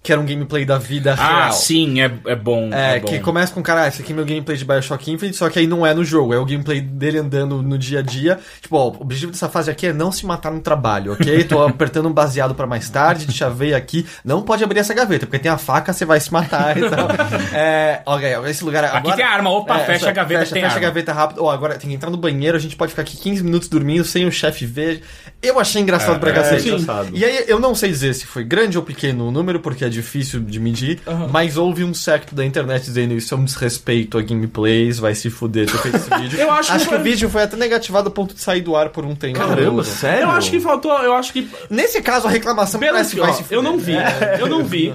Que 0.07 0.13
era 0.13 0.21
um 0.21 0.25
gameplay 0.25 0.65
da 0.65 0.79
vida 0.79 1.15
Ah, 1.19 1.41
real. 1.47 1.53
sim, 1.53 2.01
é, 2.01 2.09
é 2.27 2.37
bom. 2.37 2.71
É, 2.73 2.97
É, 2.97 3.01
bom. 3.01 3.09
que 3.09 3.19
começa 3.19 3.53
com, 3.53 3.61
cara, 3.61 3.83
ah, 3.83 3.89
esse 3.89 4.01
aqui 4.03 4.13
é 4.13 4.15
meu 4.15 4.25
gameplay 4.25 4.57
de 4.57 4.65
Bioshock 4.65 5.11
Infinite, 5.11 5.37
só 5.37 5.51
que 5.51 5.59
aí 5.59 5.67
não 5.67 5.85
é 5.85 5.93
no 5.93 6.05
jogo, 6.05 6.33
é 6.33 6.39
o 6.39 6.45
gameplay 6.45 6.81
dele 6.81 7.19
andando 7.19 7.61
no 7.61 7.77
dia 7.77 7.99
a 7.99 8.03
dia. 8.03 8.39
Tipo, 8.63 8.77
ó, 8.77 8.89
o 8.91 9.01
objetivo 9.03 9.33
dessa 9.33 9.49
fase 9.49 9.69
aqui 9.69 9.89
é 9.89 9.93
não 9.93 10.13
se 10.13 10.25
matar 10.25 10.53
no 10.53 10.61
trabalho, 10.61 11.13
ok? 11.15 11.43
Tô 11.45 11.61
apertando 11.67 12.09
um 12.09 12.13
baseado 12.13 12.55
pra 12.55 12.69
mais 12.69 12.89
tarde, 12.89 13.33
chavei 13.33 13.75
aqui, 13.75 14.07
não 14.25 14.43
pode 14.43 14.63
abrir 14.63 14.79
essa 14.79 14.95
gaveta, 14.95 15.27
porque 15.27 15.41
tem 15.41 15.51
a 15.51 15.59
faca, 15.59 15.93
você 15.93 16.05
vai 16.05 16.21
se 16.21 16.33
matar 16.33 16.77
e 16.79 16.89
tal. 16.89 17.09
É, 17.53 18.03
ok, 18.07 18.29
esse 18.49 18.65
lugar 18.65 18.85
agora... 18.85 19.17
tem 19.17 19.25
arma, 19.25 19.51
opa, 19.51 19.79
fecha 19.81 20.09
a 20.09 20.13
gaveta, 20.13 20.41
fecha, 20.41 20.53
tem 20.53 20.63
fecha 20.63 20.75
a 20.75 20.77
arma. 20.77 20.89
gaveta 20.89 21.13
rápido, 21.13 21.43
ou 21.43 21.51
agora 21.51 21.75
tem 21.77 21.91
que 21.91 21.97
entrar 21.97 22.11
no 22.11 22.17
banheiro, 22.17 22.57
a 22.57 22.61
gente 22.61 22.77
pode 22.77 22.91
ficar 22.91 23.03
aqui 23.03 23.17
15 23.17 23.43
minutos 23.43 23.69
dormindo 23.69 24.05
sem 24.05 24.25
o 24.27 24.31
chefe 24.31 24.65
ver. 24.67 25.03
Eu 25.43 25.59
achei 25.59 25.81
engraçado 25.83 26.21
pra 26.21 26.31
é, 26.31 26.33
cacete. 26.33 26.69
engraçado. 26.69 27.09
E 27.13 27.25
aí, 27.25 27.45
eu 27.49 27.59
não 27.59 27.75
sei 27.75 27.91
dizer 27.91 28.15
se 28.15 28.27
foi 28.27 28.45
grande 28.45 28.77
ou 28.77 28.85
pequeno 28.85 29.29
o 29.29 29.31
número, 29.31 29.61
porque 29.61 29.85
é 29.85 29.89
difícil 29.97 30.41
de 30.41 30.61
medir, 30.61 31.01
mas 31.31 31.57
houve 31.57 31.83
um 31.85 31.93
secto 31.93 32.35
da 32.35 32.45
internet 32.45 32.85
dizendo 32.85 33.15
isso 33.15 33.35
é 33.35 33.37
um 33.37 33.45
desrespeito 33.45 34.19
a 34.19 34.23
gameplays, 34.23 34.99
vai 34.99 35.15
se 35.15 35.31
fuder 35.31 35.67
ter 35.71 35.79
feito 35.79 35.97
esse 35.97 36.11
vídeo. 36.21 36.39
Eu 36.41 36.51
acho 36.51 36.73
que 36.73 36.79
que 36.79 36.85
foi- 36.85 36.99
o 36.99 37.03
vídeo 37.03 37.29
foi 37.31 37.43
até 37.43 37.57
negativado 37.57 38.09
a 38.09 38.11
ponto 38.11 38.35
de 38.35 38.41
sair 38.41 38.61
do 38.61 38.77
ar 38.77 38.91
por 38.91 39.05
um 39.05 39.15
tempo. 39.15 39.39
Caramba, 39.39 39.83
sério? 39.85 40.23
Eu 40.25 40.31
acho 40.31 40.51
que 40.51 40.61
faltou. 40.61 40.93
Eu 41.03 41.15
acho 41.15 41.33
que. 41.33 41.49
Nesse 41.71 42.01
caso, 42.03 42.27
a 42.27 42.31
reclamação 42.31 42.79
Pelo 42.79 42.93
parece 42.93 43.11
que, 43.11 43.17
que 43.17 43.21
vai 43.23 43.31
ó, 43.31 43.35
se 43.35 43.43
fuder. 43.43 43.59
eu 43.59 43.63
não 43.63 43.79
vi. 43.79 43.95
Eu 44.39 44.47
não 44.49 44.65
vi. 44.65 44.95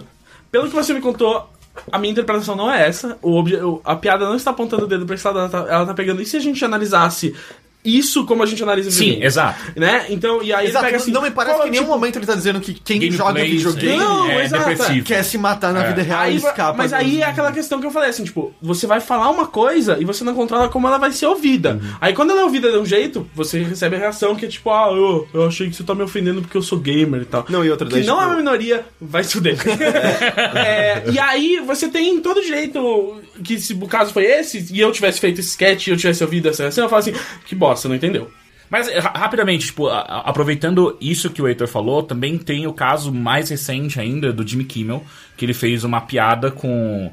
Pelo 0.52 0.68
que 0.70 0.76
você 0.76 0.94
me 0.94 1.02
contou, 1.02 1.50
a 1.92 1.98
minha 1.98 2.12
interpretação 2.12 2.56
não 2.56 2.72
é 2.72 2.88
essa. 2.88 3.18
O 3.22 3.82
a 3.84 3.96
piada 3.96 4.26
não 4.26 4.36
está 4.36 4.52
apontando 4.52 4.84
o 4.84 4.88
dedo 4.88 5.06
pra 5.06 5.16
esse 5.16 5.26
lado, 5.26 5.40
ela 5.40 5.50
tá, 5.50 5.58
ela 5.70 5.86
tá 5.86 5.94
pegando. 5.94 6.22
E 6.22 6.26
se 6.26 6.38
a 6.38 6.40
gente 6.40 6.64
analisasse 6.64 7.34
isso 7.84 8.26
como 8.26 8.44
a 8.44 8.46
gente 8.46 8.62
analisa 8.64 8.92
Sim, 8.92 8.98
videogame? 9.00 9.26
exato. 9.26 9.60
Né? 9.76 10.06
Então, 10.10 10.42
e 10.44 10.54
aí 10.54 10.68
Exato, 10.68 10.86
ele 10.86 10.92
pega 10.92 11.04
assim. 11.04 11.12
não 11.12 11.22
me 11.22 11.32
parece 11.32 11.56
qual 11.56 11.64
que 11.64 11.68
em 11.70 11.72
nenhum 11.72 11.84
tipo- 11.84 11.94
momento 11.96 12.16
ele 12.20 12.26
tá 12.26 12.36
dizendo 12.36 12.60
que 12.60 12.74
quem 12.74 13.00
Gameplays, 13.00 13.18
joga 13.18 13.44
videogame 13.44 13.98
Não, 13.98 14.30
é 14.30 14.46
exato, 14.46 14.70
depressivo. 14.70 15.06
quer 15.06 15.24
se 15.24 15.38
matar 15.38 15.74
na 15.74 15.84
É. 15.84 15.88
vida 15.88 16.02
real 16.02 16.22
Aí 16.22 16.34
e 16.34 16.38
escapa. 16.38 16.78
mas 16.78 16.94
aí 16.94 17.22
é 17.22 17.26
aquela 17.26 17.52
questão 17.52 17.80
que 17.80 17.86
eu 17.88 17.92
falei, 17.92 18.10
assim, 18.10 18.24
tipo, 18.24 18.54
você 18.62 18.86
vai 18.86 19.00
falar 19.00 19.30
uma 19.30 19.48
coisa 19.48 19.98
e 20.00 20.06
você 20.06 20.24
não 20.24 20.34
controla 20.36 20.70
como 20.70 20.88
ela 20.88 20.98
vai 20.98 21.12
ser 21.12 21.26
ouvida. 21.26 21.80
Uhum. 21.82 21.90
Aí 22.00 22.14
quando 22.14 22.32
ela 22.32 22.42
é 22.42 22.44
ouvida 22.44 22.72
de 22.72 22.78
um 22.78 22.86
jeito, 22.86 23.28
você 23.34 23.62
recebe 23.64 23.96
a 23.96 24.00
reação 24.00 24.36
que 24.36 24.46
é 24.46 24.50
tipo, 24.50 24.70
ah, 24.70 24.90
eu, 24.92 25.28
eu 25.34 25.48
achei 25.48 25.70
que 25.70 25.76
você 25.76 25.84
tá 25.84 25.96
me 25.96 26.04
ofendendo 26.04 26.42
porque 26.42 26.58
eu 26.58 26.62
sou 26.62 26.78
gamer 26.80 27.22
e 27.22 27.26
tal. 27.26 27.46
Não, 27.50 27.66
e 27.66 27.70
outra 27.72 27.88
Que 27.88 27.94
daí, 27.96 28.06
não 28.06 28.16
tipo- 28.16 28.24
é 28.24 28.28
uma 28.28 28.38
minoria, 28.38 28.86
vai 29.00 29.24
se 29.24 29.34
fuder. 29.34 29.58
É, 30.56 31.04
e 31.12 31.20
aí 31.20 31.60
você 31.66 31.88
tem 31.88 32.20
todo 32.20 32.42
direito 32.42 33.22
que 33.44 33.60
se 33.60 33.74
o 33.74 33.88
caso 33.88 34.12
foi 34.14 34.26
esse, 34.26 34.68
e 34.72 34.80
eu 34.80 34.92
tivesse 34.92 35.20
feito 35.20 35.40
esse 35.40 35.50
sketch 35.50 35.88
e 35.88 35.92
eu 35.92 35.98
tivesse 35.98 36.24
ouvido 36.24 36.50
essa 36.50 36.64
reação, 36.64 36.84
eu 36.86 36.90
falo 36.90 37.00
assim, 37.00 37.14
que 37.46 37.56
bosta, 37.56 37.71
não 37.88 37.96
entendeu? 37.96 38.32
Mas, 38.70 38.88
ra- 39.04 39.12
rapidamente, 39.14 39.66
tipo, 39.66 39.88
aproveitando 39.90 40.98
isso 41.02 41.30
que 41.30 41.42
o 41.42 41.48
Heitor 41.48 41.68
falou, 41.68 42.04
também 42.04 42.38
tem 42.38 42.66
o 42.68 42.74
caso 42.74 43.14
mais 43.14 43.50
recente 43.50 44.00
ainda 44.00 44.32
do 44.32 44.48
Jimmy 44.48 44.64
Kimmel, 44.64 45.04
que 45.36 45.44
ele 45.46 45.54
fez 45.54 45.84
uma 45.84 46.00
piada 46.02 46.50
com. 46.50 47.12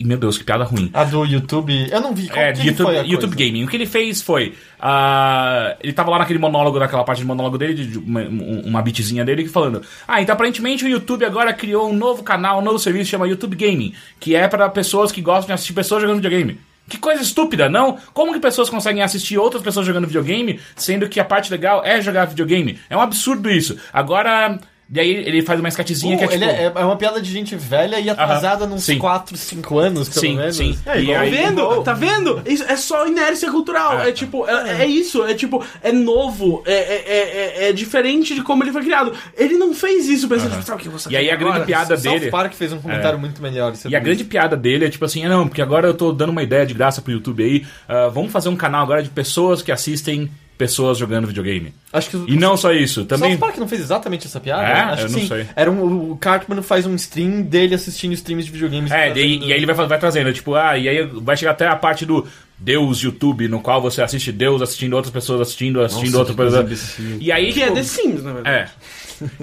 Meu 0.00 0.16
Deus, 0.16 0.38
que 0.38 0.44
piada 0.44 0.62
ruim. 0.62 0.90
A 0.94 1.02
do 1.02 1.24
YouTube. 1.24 1.88
Eu 1.90 2.00
não 2.00 2.14
vi. 2.14 2.28
Qual 2.28 2.38
É, 2.40 2.52
que 2.52 2.60
YouTube, 2.68 2.86
foi 2.86 2.98
a 2.98 3.02
YouTube 3.02 3.34
coisa? 3.34 3.50
Gaming. 3.50 3.64
O 3.64 3.68
que 3.68 3.76
ele 3.76 3.84
fez 3.84 4.22
foi. 4.22 4.54
ah, 4.80 5.76
ele 5.82 5.92
tava 5.92 6.10
lá 6.10 6.18
naquele 6.20 6.38
monólogo, 6.38 6.78
naquela 6.78 7.02
parte 7.04 7.18
de 7.18 7.24
monólogo 7.26 7.58
dele, 7.58 7.74
de 7.74 7.98
uma, 7.98 8.20
um- 8.20 8.62
uma 8.66 8.80
bitzinha 8.80 9.24
dele, 9.24 9.48
falando: 9.48 9.82
Ah, 10.06 10.22
então 10.22 10.32
aparentemente 10.32 10.84
o 10.84 10.88
YouTube 10.88 11.24
agora 11.24 11.52
criou 11.52 11.90
um 11.90 11.96
novo 11.96 12.22
canal, 12.22 12.60
um 12.60 12.64
novo 12.64 12.78
serviço 12.78 13.10
chama 13.10 13.26
YouTube 13.28 13.56
Gaming, 13.56 13.92
que 14.20 14.34
é 14.36 14.46
para 14.48 14.68
pessoas 14.68 15.10
que 15.12 15.20
gostam 15.20 15.48
de 15.48 15.52
assistir 15.54 15.72
pessoas 15.72 16.00
jogando 16.02 16.16
videogame. 16.22 16.58
Que 16.88 16.96
coisa 16.98 17.22
estúpida, 17.22 17.68
não? 17.68 17.98
Como 18.14 18.32
que 18.32 18.40
pessoas 18.40 18.70
conseguem 18.70 19.02
assistir 19.02 19.36
outras 19.38 19.62
pessoas 19.62 19.86
jogando 19.86 20.06
videogame, 20.06 20.58
sendo 20.74 21.08
que 21.08 21.20
a 21.20 21.24
parte 21.24 21.50
legal 21.50 21.84
é 21.84 22.00
jogar 22.00 22.24
videogame? 22.24 22.78
É 22.88 22.96
um 22.96 23.00
absurdo 23.00 23.50
isso. 23.50 23.78
Agora. 23.92 24.58
Daí 24.90 25.10
ele 25.10 25.42
faz 25.42 25.60
uma 25.60 25.68
sketchzinha 25.68 26.16
que 26.16 26.24
é 26.24 26.26
Uh, 26.26 26.30
tipo. 26.30 26.42
ele 26.44 26.50
é, 26.50 26.72
é 26.74 26.84
uma 26.84 26.96
piada 26.96 27.20
de 27.20 27.30
gente 27.30 27.54
velha 27.54 28.00
e 28.00 28.08
atrasada 28.08 28.64
Aham. 28.64 28.72
uns 28.74 28.84
Sim. 28.84 28.96
4, 28.98 29.36
5 29.36 29.78
anos, 29.78 30.08
pelo 30.08 30.20
Sim, 30.20 30.36
menos. 30.36 30.56
sim. 30.56 30.78
É, 30.86 30.98
E 30.98 31.02
igual- 31.02 31.16
Tá 31.18 31.22
aí- 31.24 31.30
vendo? 31.30 31.82
Tá 31.82 31.92
vendo? 31.92 32.42
Isso 32.46 32.64
é 32.64 32.74
só 32.74 33.06
inércia 33.06 33.50
cultural. 33.50 34.00
É, 34.00 34.12
tipo, 34.12 34.48
é, 34.48 34.82
é 34.82 34.86
isso. 34.86 35.22
É 35.24 35.34
tipo, 35.34 35.62
é 35.82 35.92
novo. 35.92 36.62
É, 36.64 36.72
é, 36.72 37.04
é, 37.06 37.64
é- 37.66 37.68
é 37.68 37.72
diferente 37.74 38.34
de 38.34 38.42
como 38.42 38.64
ele 38.64 38.72
foi 38.72 38.82
criado. 38.82 39.12
Ele 39.36 39.58
não 39.58 39.74
fez 39.74 40.08
isso 40.08 40.26
pensando, 40.26 40.52
tipo, 40.52 40.62
sabe 40.64 40.80
o 40.80 40.82
que 40.84 40.88
você 40.88 41.10
E 41.10 41.16
aí 41.18 41.30
a 41.30 41.36
grande 41.36 41.66
piada 41.66 41.94
South 41.96 42.10
dele. 42.18 42.30
Park 42.30 42.54
fez 42.54 42.72
um 42.72 42.80
comentário 42.80 43.18
muito 43.18 43.42
melhor. 43.42 43.72
E 43.84 43.94
a 43.94 43.98
isso. 43.98 44.04
grande 44.04 44.24
piada 44.24 44.56
dele 44.56 44.86
é 44.86 44.88
tipo 44.88 45.04
assim, 45.04 45.22
ah, 45.24 45.28
não, 45.28 45.46
porque 45.46 45.60
agora 45.60 45.86
eu 45.88 45.92
tô 45.94 46.12
dando 46.12 46.30
uma 46.30 46.42
ideia 46.42 46.64
de 46.64 46.72
graça 46.72 47.02
pro 47.02 47.12
YouTube 47.12 47.44
aí, 47.44 47.66
ah, 47.86 48.08
vamos 48.08 48.32
fazer 48.32 48.48
um 48.48 48.56
canal 48.56 48.84
agora 48.84 49.02
de 49.02 49.10
pessoas 49.10 49.60
que 49.60 49.70
assistem 49.70 50.30
pessoas 50.58 50.98
jogando 50.98 51.26
videogame. 51.28 51.72
Acho 51.92 52.10
que 52.10 52.16
E 52.32 52.36
não 52.36 52.56
só 52.56 52.72
isso, 52.72 53.04
também... 53.04 53.30
South 53.30 53.38
Park 53.38 53.56
não 53.58 53.68
fez 53.68 53.80
exatamente 53.80 54.26
essa 54.26 54.40
piada? 54.40 54.62
É? 54.62 54.72
Acho 54.80 55.02
Eu 55.02 55.06
que 55.06 55.12
não 55.12 55.20
sim. 55.20 55.28
sei. 55.28 55.46
Era 55.56 55.70
um, 55.70 56.10
o 56.12 56.16
Cartman 56.16 56.60
faz 56.62 56.84
um 56.84 56.94
stream 56.96 57.42
dele 57.42 57.74
assistindo 57.74 58.12
streams 58.12 58.44
de 58.46 58.52
videogames. 58.52 58.90
É, 58.90 59.08
fazendo- 59.08 59.18
e, 59.24 59.38
e 59.46 59.52
aí 59.52 59.58
ele 59.58 59.66
vai, 59.72 59.86
vai 59.86 59.98
trazendo, 59.98 60.32
tipo, 60.32 60.54
ah, 60.54 60.76
e 60.76 60.88
aí 60.88 61.02
vai 61.06 61.36
chegar 61.36 61.52
até 61.52 61.66
a 61.68 61.76
parte 61.76 62.04
do 62.04 62.26
Deus 62.58 62.98
YouTube, 62.98 63.46
no 63.46 63.60
qual 63.60 63.80
você 63.80 64.02
assiste 64.02 64.32
Deus 64.32 64.60
assistindo 64.60 64.94
outras 64.94 65.12
pessoas 65.14 65.40
assistindo, 65.40 65.80
assistindo 65.80 66.06
Nossa, 66.06 66.18
outra 66.18 66.34
que 66.34 66.36
coisa 66.36 66.64
pessoa. 66.64 67.06
imbecil. 67.06 67.18
E 67.26 67.30
aí, 67.32 67.52
Que 67.52 67.60
é 67.62 67.64
tipo, 67.66 67.76
The 67.76 67.82
Sims, 67.84 68.22
na 68.24 68.32
verdade. 68.32 68.56
É. 68.56 68.68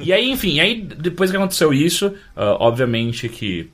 E 0.01 0.13
aí, 0.13 0.29
enfim, 0.29 0.59
aí 0.59 0.81
depois 0.81 1.31
que 1.31 1.37
aconteceu 1.37 1.73
isso, 1.73 2.13
ah, 2.35 2.57
obviamente 2.59 3.27
que 3.29 3.69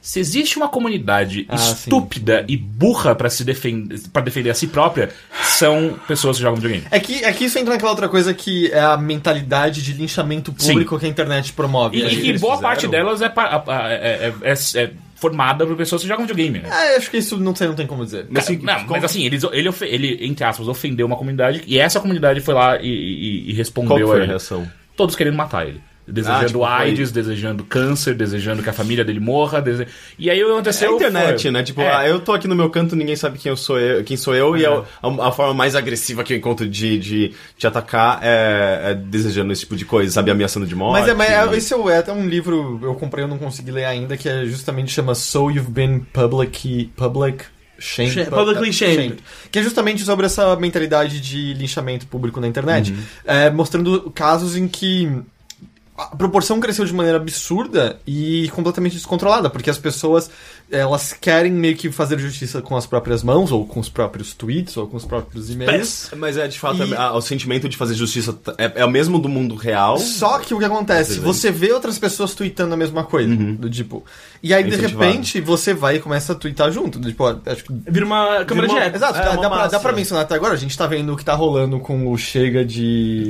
se 0.00 0.18
existe 0.18 0.56
uma 0.56 0.68
comunidade 0.68 1.44
Ah, 1.48 1.56
sim. 1.58 1.72
estúpida 1.74 2.44
e 2.48 2.56
burra 2.56 3.14
pra 3.14 3.28
se 3.28 3.44
defender 3.44 4.00
para 4.12 4.22
defender 4.22 4.50
a 4.50 4.54
si 4.54 4.66
própria, 4.66 5.10
são 5.44 5.98
pessoas 6.08 6.36
que 6.36 6.42
jogam 6.42 6.56
videogame. 6.56 6.86
É 6.90 6.98
que, 6.98 7.22
é 7.24 7.32
que 7.32 7.44
isso 7.44 7.58
entra 7.58 7.74
naquela 7.74 7.90
outra 7.90 8.08
coisa 8.08 8.32
que 8.32 8.70
é 8.72 8.80
a 8.80 8.96
mentalidade 8.96 9.82
de 9.82 9.92
linchamento 9.92 10.52
público 10.52 10.98
que 10.98 11.06
a 11.06 11.08
internet 11.08 11.52
promove. 11.52 11.98
E, 11.98 12.02
e 12.06 12.08
que 12.32 12.38
boa 12.38 12.54
fizeram? 12.56 12.60
parte 12.60 12.88
delas 12.88 13.20
é, 13.22 13.28
pa- 13.28 13.44
a- 13.66 13.76
a- 13.86 13.92
é- 13.92 14.32
é- 14.42 14.50
é- 14.52 14.82
é 14.82 14.90
formada 15.16 15.66
por 15.66 15.76
pessoas 15.76 16.00
que 16.00 16.08
jogam 16.08 16.24
videogame, 16.26 16.60
né? 16.60 16.68
É, 16.70 16.96
acho 16.96 17.10
que 17.10 17.18
isso 17.18 17.36
não, 17.36 17.54
sei, 17.54 17.68
não 17.68 17.74
tem 17.74 17.86
como 17.86 18.02
dizer. 18.06 18.26
Mas, 18.30 18.44
assim, 18.44 18.56
não, 18.56 18.86
mas 18.86 19.04
assim, 19.04 19.22
eles, 19.26 19.42
ele, 19.52 19.68
ofe- 19.68 19.84
ele, 19.84 20.18
entre 20.26 20.42
aspas, 20.44 20.66
ofendeu 20.66 21.06
uma 21.06 21.16
comunidade 21.16 21.62
e 21.66 21.78
essa 21.78 22.00
comunidade 22.00 22.40
foi 22.40 22.54
lá 22.54 22.78
e, 22.80 22.86
e- 22.88 23.40
e 23.50 23.52
Qual 23.52 23.56
respondeu 23.58 23.96
que 23.98 24.02
a 24.02 24.06
foi 24.06 24.16
a 24.16 24.18
ele. 24.20 24.26
reação? 24.28 24.66
Todos 24.96 25.14
querendo 25.14 25.36
matar 25.36 25.66
ele. 25.68 25.80
Desejando 26.12 26.40
Ah, 26.40 26.46
tipo, 26.46 26.58
foi- 26.60 26.68
AIDS, 26.68 27.12
desejando 27.12 27.64
câncer, 27.64 28.14
desejando 28.14 28.62
que 28.62 28.68
a 28.68 28.72
família 28.72 29.04
dele 29.04 29.20
morra. 29.20 29.60
dese- 29.62 29.86
E 30.18 30.28
aí 30.30 30.42
o 30.42 30.46
que 30.46 30.50
É 30.50 30.54
aconteceu. 30.54 30.92
a 30.92 30.94
internet, 30.96 31.42
foi- 31.42 31.50
né? 31.50 31.62
Tipo, 31.62 31.80
É. 31.82 31.94
ah, 31.96 32.08
eu 32.08 32.20
tô 32.20 32.32
aqui 32.32 32.48
no 32.48 32.54
meu 32.56 32.68
canto, 32.70 32.96
ninguém 32.96 33.16
sabe 33.16 33.38
quem 33.38 33.50
eu 33.50 33.56
sou 33.56 33.78
eu, 33.78 34.02
quem 34.04 34.16
sou 34.16 34.34
eu 34.34 34.56
e 34.56 34.66
a, 34.66 34.70
a- 35.02 35.28
a 35.28 35.32
forma 35.32 35.54
mais 35.54 35.74
agressiva 35.74 36.24
que 36.24 36.32
eu 36.32 36.36
encontro 36.36 36.68
de, 36.68 36.98
de 36.98 37.32
te 37.56 37.66
atacar 37.66 38.20
é, 38.22 38.90
é 38.90 38.94
desejando 38.94 39.52
esse 39.52 39.60
tipo 39.62 39.76
de 39.76 39.84
coisa, 39.84 40.10
sabe? 40.12 40.30
Ameaçando 40.30 40.66
de 40.66 40.74
morte. 40.74 41.00
Mas, 41.00 41.08
é, 41.08 41.14
mas 41.14 41.30
é, 41.30 41.56
esse 41.56 41.72
é, 41.74 41.76
é 41.90 41.98
até 41.98 42.12
um 42.12 42.26
livro, 42.28 42.78
eu 42.82 42.94
comprei, 42.94 43.24
eu 43.24 43.28
não 43.28 43.38
consegui 43.38 43.70
ler 43.70 43.84
ainda, 43.84 44.16
que 44.16 44.28
é 44.28 44.44
justamente 44.46 44.92
chama 44.92 45.14
So 45.14 45.50
You've 45.50 45.70
Been 45.70 46.00
Public... 46.12 46.90
public 46.96 47.44
Shamed, 47.82 48.12
Sh- 48.12 48.28
publicly 48.28 48.72
shamed. 48.74 49.16
Que 49.50 49.58
é 49.58 49.62
justamente 49.62 50.02
sobre 50.02 50.26
essa 50.26 50.54
mentalidade 50.56 51.18
de 51.18 51.54
linchamento 51.54 52.06
público 52.06 52.38
na 52.38 52.46
internet. 52.46 52.94
É, 53.24 53.48
mostrando 53.48 54.10
casos 54.10 54.54
em 54.54 54.68
que 54.68 55.10
a 56.00 56.16
proporção 56.16 56.58
cresceu 56.60 56.84
de 56.84 56.92
maneira 56.94 57.18
absurda 57.18 57.98
e 58.06 58.48
completamente 58.54 58.94
descontrolada, 58.94 59.48
porque 59.50 59.70
as 59.70 59.78
pessoas 59.78 60.30
elas 60.72 61.12
querem 61.12 61.50
meio 61.52 61.74
que 61.76 61.90
fazer 61.90 62.16
justiça 62.18 62.62
com 62.62 62.76
as 62.76 62.86
próprias 62.86 63.24
mãos, 63.24 63.50
ou 63.50 63.66
com 63.66 63.80
os 63.80 63.88
próprios 63.88 64.32
tweets, 64.34 64.76
ou 64.76 64.86
com 64.86 64.96
os 64.96 65.04
próprios 65.04 65.50
e-mails. 65.50 66.10
Mas 66.16 66.36
é, 66.36 66.46
de 66.46 66.58
fato, 66.60 66.84
E- 66.84 66.94
é- 66.94 67.10
o 67.10 67.20
sentimento 67.20 67.68
de 67.68 67.76
fazer 67.76 67.94
justiça 67.94 68.38
é, 68.56 68.70
é 68.76 68.84
o 68.84 68.90
mesmo 68.90 69.18
do 69.18 69.28
mundo 69.28 69.56
real. 69.56 69.98
Só 69.98 70.38
que 70.38 70.54
o 70.54 70.58
que 70.60 70.64
acontece? 70.64 71.18
Você 71.18 71.50
vê 71.50 71.72
outras 71.72 71.98
pessoas 71.98 72.34
tweetando 72.34 72.72
a 72.74 72.76
mesma 72.76 73.02
coisa. 73.02 73.34
Do 73.34 73.68
tipo. 73.68 74.04
E 74.42 74.54
aí, 74.54 74.62
É 74.62 74.66
de 74.66 74.76
repente, 74.76 75.40
você 75.40 75.74
vai 75.74 75.96
e 75.96 76.00
começa 76.00 76.32
a 76.32 76.36
tweetar 76.36 76.70
junto. 76.70 76.98
do 77.00 77.08
Tipo, 77.10 77.26
acho 77.26 77.64
que. 77.64 77.72
Vira 77.88 78.06
uma 78.06 78.44
câmera 78.44 78.68
uma- 78.68 78.78
de 78.80 78.86
eco. 78.86 78.96
Exato, 78.96 79.18
É, 79.18 79.22
dá, 79.24 79.30
uma 79.32 79.42
dá, 79.42 79.50
pra, 79.50 79.66
dá 79.66 79.80
pra 79.80 79.92
mencionar 79.92 80.24
até 80.24 80.34
agora. 80.36 80.54
A 80.54 80.56
gente 80.56 80.78
tá 80.78 80.86
vendo 80.86 81.12
o 81.12 81.16
que 81.16 81.24
tá 81.24 81.34
rolando 81.34 81.80
com 81.80 82.06
o 82.12 82.16
Chega 82.16 82.64
de. 82.64 83.28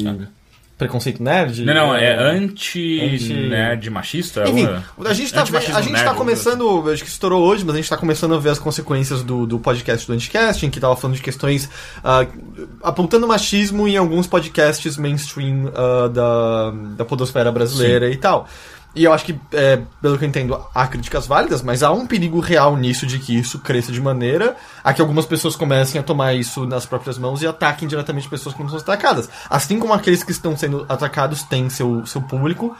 Preconceito 0.81 1.23
nerd? 1.23 1.65
Não, 1.65 1.74
não, 1.74 1.94
é 1.94 2.15
Anti- 2.15 3.01
anti-nerd 3.01 3.90
machista? 3.90 4.48
Enfim, 4.48 4.66
Uma- 4.97 5.11
a 5.11 5.12
gente 5.12 5.32
tá, 5.32 5.43
a 5.43 5.44
gente 5.44 5.66
tá 5.69 5.82
coisa 5.82 6.15
começando, 6.15 6.90
acho 6.90 7.05
que 7.05 7.11
estourou 7.11 7.43
hoje, 7.47 7.65
mas 7.65 7.74
a 7.74 7.78
gente 7.78 7.89
tá 7.89 7.97
começando 7.97 8.35
a 8.35 8.39
ver 8.39 8.48
as 8.48 8.59
consequências 8.59 9.23
do, 9.23 9.47
do 9.47 9.59
podcast 9.59 10.07
do 10.07 10.12
Anticast, 10.15 10.65
em 10.65 10.70
que 10.70 10.81
tava 10.81 10.97
falando 10.97 11.16
de 11.16 11.23
questões 11.23 11.69
ah, 12.02 12.27
apontando 12.82 13.28
machismo 13.28 13.86
em 13.86 13.97
alguns 13.97 14.27
podcasts 14.27 14.97
mainstream 14.97 15.70
ah, 15.74 16.09
da, 16.09 16.70
da 16.97 17.05
podosfera 17.05 17.52
brasileira 17.52 18.11
e 18.11 18.16
tal. 18.16 18.48
E 18.95 19.05
eu 19.05 19.12
acho 19.12 19.25
que, 19.25 19.39
é, 19.53 19.81
pelo 20.03 20.19
que 20.19 20.25
eu 20.25 20.29
entendo, 20.29 20.61
há 20.75 20.87
críticas 20.87 21.27
válidas, 21.27 21.62
mas 21.62 21.83
há 21.83 21.93
um 21.93 22.07
perigo 22.07 22.41
real 22.41 22.77
nisso 22.77 23.07
de 23.07 23.19
que 23.19 23.39
isso 23.39 23.61
cresça 23.61 23.93
de 23.93 24.01
maneira 24.01 24.57
a 24.83 24.93
que 24.93 25.01
algumas 25.01 25.27
pessoas 25.27 25.55
comecem 25.55 26.01
a 26.01 26.05
tomar 26.05 26.35
isso 26.35 26.67
nas 26.67 26.87
próprias 26.87 27.17
mãos 27.17 27.41
e 27.43 27.47
ataquem 27.47 27.87
diretamente 27.87 28.29
pessoas 28.29 28.55
que 28.55 28.62
não 28.62 28.69
são 28.69 28.79
atacadas. 28.79 29.29
Assim 29.49 29.79
como 29.79 29.93
aqueles 29.93 30.25
que 30.25 30.33
estão 30.33 30.57
sendo 30.57 30.85
atacados 30.89 31.45
têm 31.45 31.71
seu, 31.71 32.05
seu 32.05 32.21
público, 32.21 32.77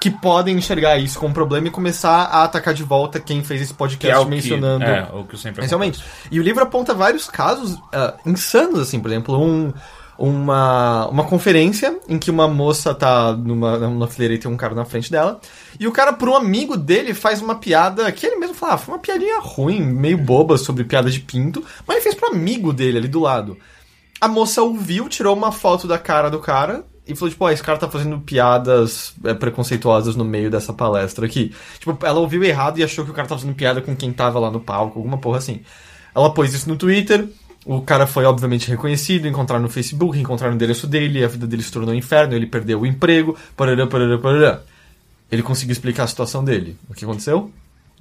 que 0.00 0.10
podem 0.10 0.56
enxergar 0.56 0.96
isso 0.96 1.18
como 1.18 1.30
um 1.30 1.34
problema 1.34 1.68
e 1.68 1.70
começar 1.70 2.22
a 2.22 2.44
atacar 2.44 2.72
de 2.72 2.82
volta 2.82 3.20
quem 3.20 3.44
fez 3.44 3.60
esse 3.60 3.72
Que 3.74 3.78
podcast 3.78 4.16
é 4.16 4.18
o 4.18 4.24
que, 4.24 4.30
mencionando. 4.30 4.84
é, 4.84 5.08
o 5.12 5.24
que 5.24 5.34
eu 5.34 5.38
sempre 5.38 5.60
Essencialmente. 5.60 6.02
E 6.30 6.40
o 6.40 6.42
livro 6.42 6.62
aponta 6.62 6.94
vários 6.94 7.28
casos 7.28 7.78
ah, 7.92 8.14
insanos, 8.24 8.80
assim, 8.80 8.98
por 8.98 9.10
exemplo, 9.10 9.38
um, 9.38 9.74
uma, 10.20 11.08
uma 11.08 11.24
conferência 11.24 11.98
em 12.06 12.18
que 12.18 12.30
uma 12.30 12.46
moça 12.46 12.94
tá 12.94 13.32
numa, 13.32 13.78
numa 13.78 14.06
fileira 14.06 14.34
e 14.34 14.38
tem 14.38 14.50
um 14.50 14.56
cara 14.56 14.74
na 14.74 14.84
frente 14.84 15.10
dela. 15.10 15.40
E 15.78 15.88
o 15.88 15.92
cara, 15.92 16.12
por 16.12 16.28
um 16.28 16.36
amigo 16.36 16.76
dele, 16.76 17.14
faz 17.14 17.40
uma 17.40 17.54
piada 17.54 18.10
que 18.12 18.26
ele 18.26 18.36
mesmo 18.36 18.54
fala, 18.54 18.74
ah, 18.74 18.78
foi 18.78 18.94
uma 18.94 19.00
piadinha 19.00 19.40
ruim, 19.40 19.80
meio 19.80 20.18
boba 20.18 20.58
sobre 20.58 20.84
piada 20.84 21.10
de 21.10 21.20
pinto, 21.20 21.64
mas 21.86 21.96
ele 21.96 22.02
fez 22.02 22.14
pro 22.14 22.28
amigo 22.28 22.70
dele 22.70 22.98
ali 22.98 23.08
do 23.08 23.20
lado. 23.20 23.56
A 24.20 24.28
moça 24.28 24.62
ouviu, 24.62 25.08
tirou 25.08 25.34
uma 25.34 25.50
foto 25.50 25.88
da 25.88 25.98
cara 25.98 26.28
do 26.28 26.38
cara 26.38 26.84
e 27.06 27.14
falou, 27.14 27.30
tipo, 27.30 27.44
ó, 27.46 27.50
esse 27.50 27.62
cara 27.62 27.78
tá 27.78 27.88
fazendo 27.88 28.20
piadas 28.20 29.14
é, 29.24 29.32
preconceituosas 29.32 30.14
no 30.16 30.24
meio 30.24 30.50
dessa 30.50 30.74
palestra 30.74 31.24
aqui. 31.24 31.54
Tipo, 31.78 31.96
ela 32.04 32.20
ouviu 32.20 32.44
errado 32.44 32.78
e 32.78 32.84
achou 32.84 33.06
que 33.06 33.10
o 33.10 33.14
cara 33.14 33.26
tava 33.26 33.40
fazendo 33.40 33.56
piada 33.56 33.80
com 33.80 33.96
quem 33.96 34.12
tava 34.12 34.38
lá 34.38 34.50
no 34.50 34.60
palco, 34.60 34.98
alguma 34.98 35.16
porra 35.16 35.38
assim. 35.38 35.62
Ela 36.14 36.34
pôs 36.34 36.52
isso 36.52 36.68
no 36.68 36.76
Twitter, 36.76 37.26
o 37.64 37.80
cara 37.82 38.06
foi 38.06 38.24
obviamente 38.24 38.68
reconhecido, 38.68 39.28
encontraram 39.28 39.62
no 39.62 39.68
Facebook, 39.68 40.18
encontraram 40.18 40.52
o 40.52 40.56
endereço 40.56 40.86
dele, 40.86 41.24
a 41.24 41.28
vida 41.28 41.46
dele 41.46 41.62
se 41.62 41.70
tornou 41.70 41.94
um 41.94 41.98
inferno, 41.98 42.34
ele 42.34 42.46
perdeu 42.46 42.80
o 42.80 42.86
emprego, 42.86 43.36
parará, 43.56 43.86
parará, 43.86 44.18
parará. 44.18 44.62
Ele 45.30 45.42
conseguiu 45.42 45.72
explicar 45.72 46.04
a 46.04 46.06
situação 46.06 46.42
dele. 46.42 46.76
O 46.88 46.94
que 46.94 47.04
aconteceu? 47.04 47.52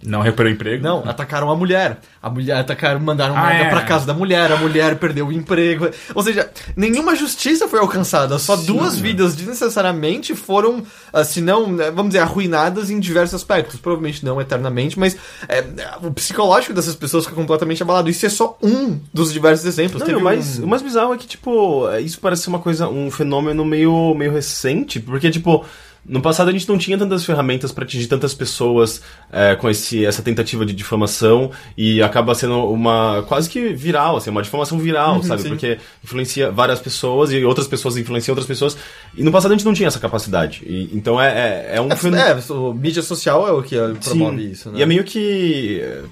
Não 0.05 0.21
recuperou 0.21 0.51
emprego? 0.51 0.81
Não, 0.84 0.99
atacaram 1.07 1.49
a 1.51 1.55
mulher. 1.55 1.99
A 2.21 2.30
mulher 2.30 2.57
atacaram, 2.57 2.99
mandaram 3.01 3.35
Ah, 3.38 3.47
merda 3.47 3.63
é. 3.65 3.69
pra 3.69 3.81
casa 3.81 4.05
da 4.05 4.13
mulher, 4.13 4.51
a 4.51 4.55
mulher 4.57 4.95
perdeu 4.97 5.27
o 5.27 5.31
emprego. 5.31 5.89
Ou 6.15 6.23
seja, 6.23 6.49
nenhuma 6.76 7.15
justiça 7.15 7.67
foi 7.67 7.80
alcançada, 7.80 8.39
só 8.39 8.55
duas 8.55 8.97
vidas 8.97 9.35
desnecessariamente 9.35 10.35
foram, 10.35 10.84
ah, 11.11 11.23
se 11.23 11.41
não, 11.41 11.71
né, 11.71 11.91
vamos 11.91 12.11
dizer, 12.11 12.19
arruinadas 12.19 12.89
em 12.89 12.99
diversos 12.99 13.35
aspectos. 13.35 13.80
Provavelmente 13.80 14.23
não 14.26 14.39
eternamente, 14.39 14.97
mas 14.97 15.17
é, 15.47 15.63
o 16.01 16.11
psicológico 16.11 16.73
dessas 16.73 16.95
pessoas 16.95 17.26
fica 17.26 17.35
completamente 17.35 17.84
abalado. 17.84 18.09
Isso 18.09 18.26
é 18.26 18.30
só 18.30 18.57
um 18.63 18.99
dos 19.13 19.31
diversos 19.34 19.65
exemplos. 19.65 19.99
Não, 19.99 20.05
Teve 20.07 20.19
o, 20.19 20.23
mais, 20.23 20.59
um- 20.59 20.63
o 20.63 20.67
mais 20.67 20.81
bizarro 20.81 21.13
é 21.13 21.17
que, 21.17 21.27
tipo, 21.27 21.89
é, 21.89 22.01
isso 22.01 22.19
parece 22.19 22.43
ser 22.43 22.49
uma 22.49 22.59
coisa, 22.59 22.88
um 22.88 23.11
fenômeno 23.11 23.65
meio, 23.65 24.13
meio 24.15 24.31
recente, 24.31 24.99
porque, 24.99 25.30
tipo, 25.30 25.65
no 26.05 26.21
passado 26.21 26.49
a 26.49 26.51
gente 26.51 26.67
não 26.67 26.77
tinha 26.77 26.97
tantas 26.97 27.23
ferramentas 27.26 27.71
para 27.71 27.84
atingir 27.84 28.07
tantas 28.07 28.34
pessoas 28.34 29.01
é, 29.31 29.55
com 29.55 29.69
esse, 29.69 30.05
essa 30.05 30.21
tentativa 30.21 30.65
de 30.65 30.73
difamação 30.73 31.51
e 31.77 32.01
acaba 32.01 32.34
sendo 32.34 32.71
uma 32.71 33.23
quase 33.27 33.49
que 33.49 33.73
viral, 33.73 34.17
assim, 34.17 34.30
uma 34.30 34.41
difamação 34.41 34.80
viral, 34.80 35.21
sabe? 35.23 35.41
sim. 35.43 35.49
Porque 35.49 35.77
influencia 36.03 36.49
várias 36.51 36.80
pessoas 36.80 37.31
e 37.31 37.43
outras 37.43 37.67
pessoas 37.67 37.97
influenciam 37.97 38.34
outras 38.34 38.47
pessoas. 38.47 38.77
E 39.15 39.23
no 39.23 39.31
passado 39.31 39.51
a 39.51 39.55
gente 39.55 39.65
não 39.65 39.73
tinha 39.73 39.88
essa 39.88 39.99
capacidade. 39.99 40.63
E, 40.65 40.89
então 40.93 41.21
é, 41.21 41.27
é, 41.27 41.76
é 41.76 41.81
um 41.81 41.89
fenômeno. 41.95 42.41
É, 42.49 42.53
o 42.53 42.73
mídia 42.73 43.03
social 43.03 43.47
é 43.47 43.51
o 43.51 43.61
que 43.61 43.76
promove 44.03 44.41
Sim. 44.43 44.51
isso, 44.51 44.71
né? 44.71 44.80
E 44.80 44.81
é 44.81 44.85
meio 44.85 45.03
que. 45.03 45.80
é, 45.81 46.03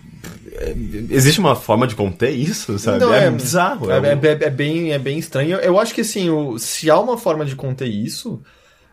é, 0.69 0.75
existe 1.09 1.39
uma 1.39 1.55
forma 1.55 1.87
de 1.87 1.95
conter 1.95 2.31
isso, 2.31 2.77
sabe? 2.79 2.99
Não, 2.99 3.13
é, 3.13 3.29
bizarro. 3.31 3.89
É, 3.91 3.99
um- 3.99 4.05
é- 4.05 4.11
é- 4.11 4.43
é 4.45 4.49
bem, 4.49 4.91
é 4.91 4.99
bem 4.99 5.17
estranho. 5.17 5.57
Eu 5.57 5.79
acho 5.79 5.93
que 5.93 6.01
assim, 6.01 6.29
o- 6.29 6.57
se 6.59 6.89
há 6.89 6.99
uma 6.99 7.17
forma 7.17 7.45
de 7.45 7.55
conter 7.55 7.87
isso, 7.87 8.41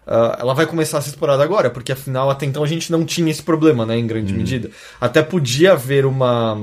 ah, 0.06 0.36
ela 0.40 0.54
vai 0.54 0.66
começar 0.66 0.98
a 0.98 1.00
ser 1.00 1.10
explorada 1.10 1.42
agora, 1.42 1.70
porque 1.70 1.92
afinal 1.92 2.30
até 2.30 2.46
então 2.46 2.62
a 2.62 2.66
gente 2.66 2.90
não 2.92 3.04
tinha 3.04 3.30
esse 3.30 3.42
problema, 3.42 3.84
né, 3.86 3.96
em 3.98 4.06
grande 4.06 4.32
Uhum. 4.32 4.38
medida. 4.38 4.70
Até 5.00 5.22
podia 5.22 5.72
haver 5.72 6.04
uma, 6.06 6.54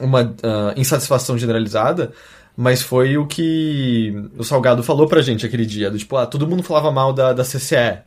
uma 0.00 0.34
ah, 0.42 0.74
insatisfação 0.76 1.36
generalizada. 1.38 2.12
Mas 2.54 2.82
foi 2.82 3.16
o 3.16 3.26
que 3.26 4.12
o 4.36 4.44
Salgado 4.44 4.82
falou 4.82 5.06
pra 5.08 5.22
gente 5.22 5.46
aquele 5.46 5.64
dia. 5.64 5.90
Do 5.90 5.96
tipo, 5.96 6.14
ah, 6.18 6.26
todo 6.26 6.46
mundo 6.46 6.62
falava 6.62 6.92
mal 6.92 7.10
da, 7.10 7.32
da 7.32 7.42
CCE. 7.44 8.00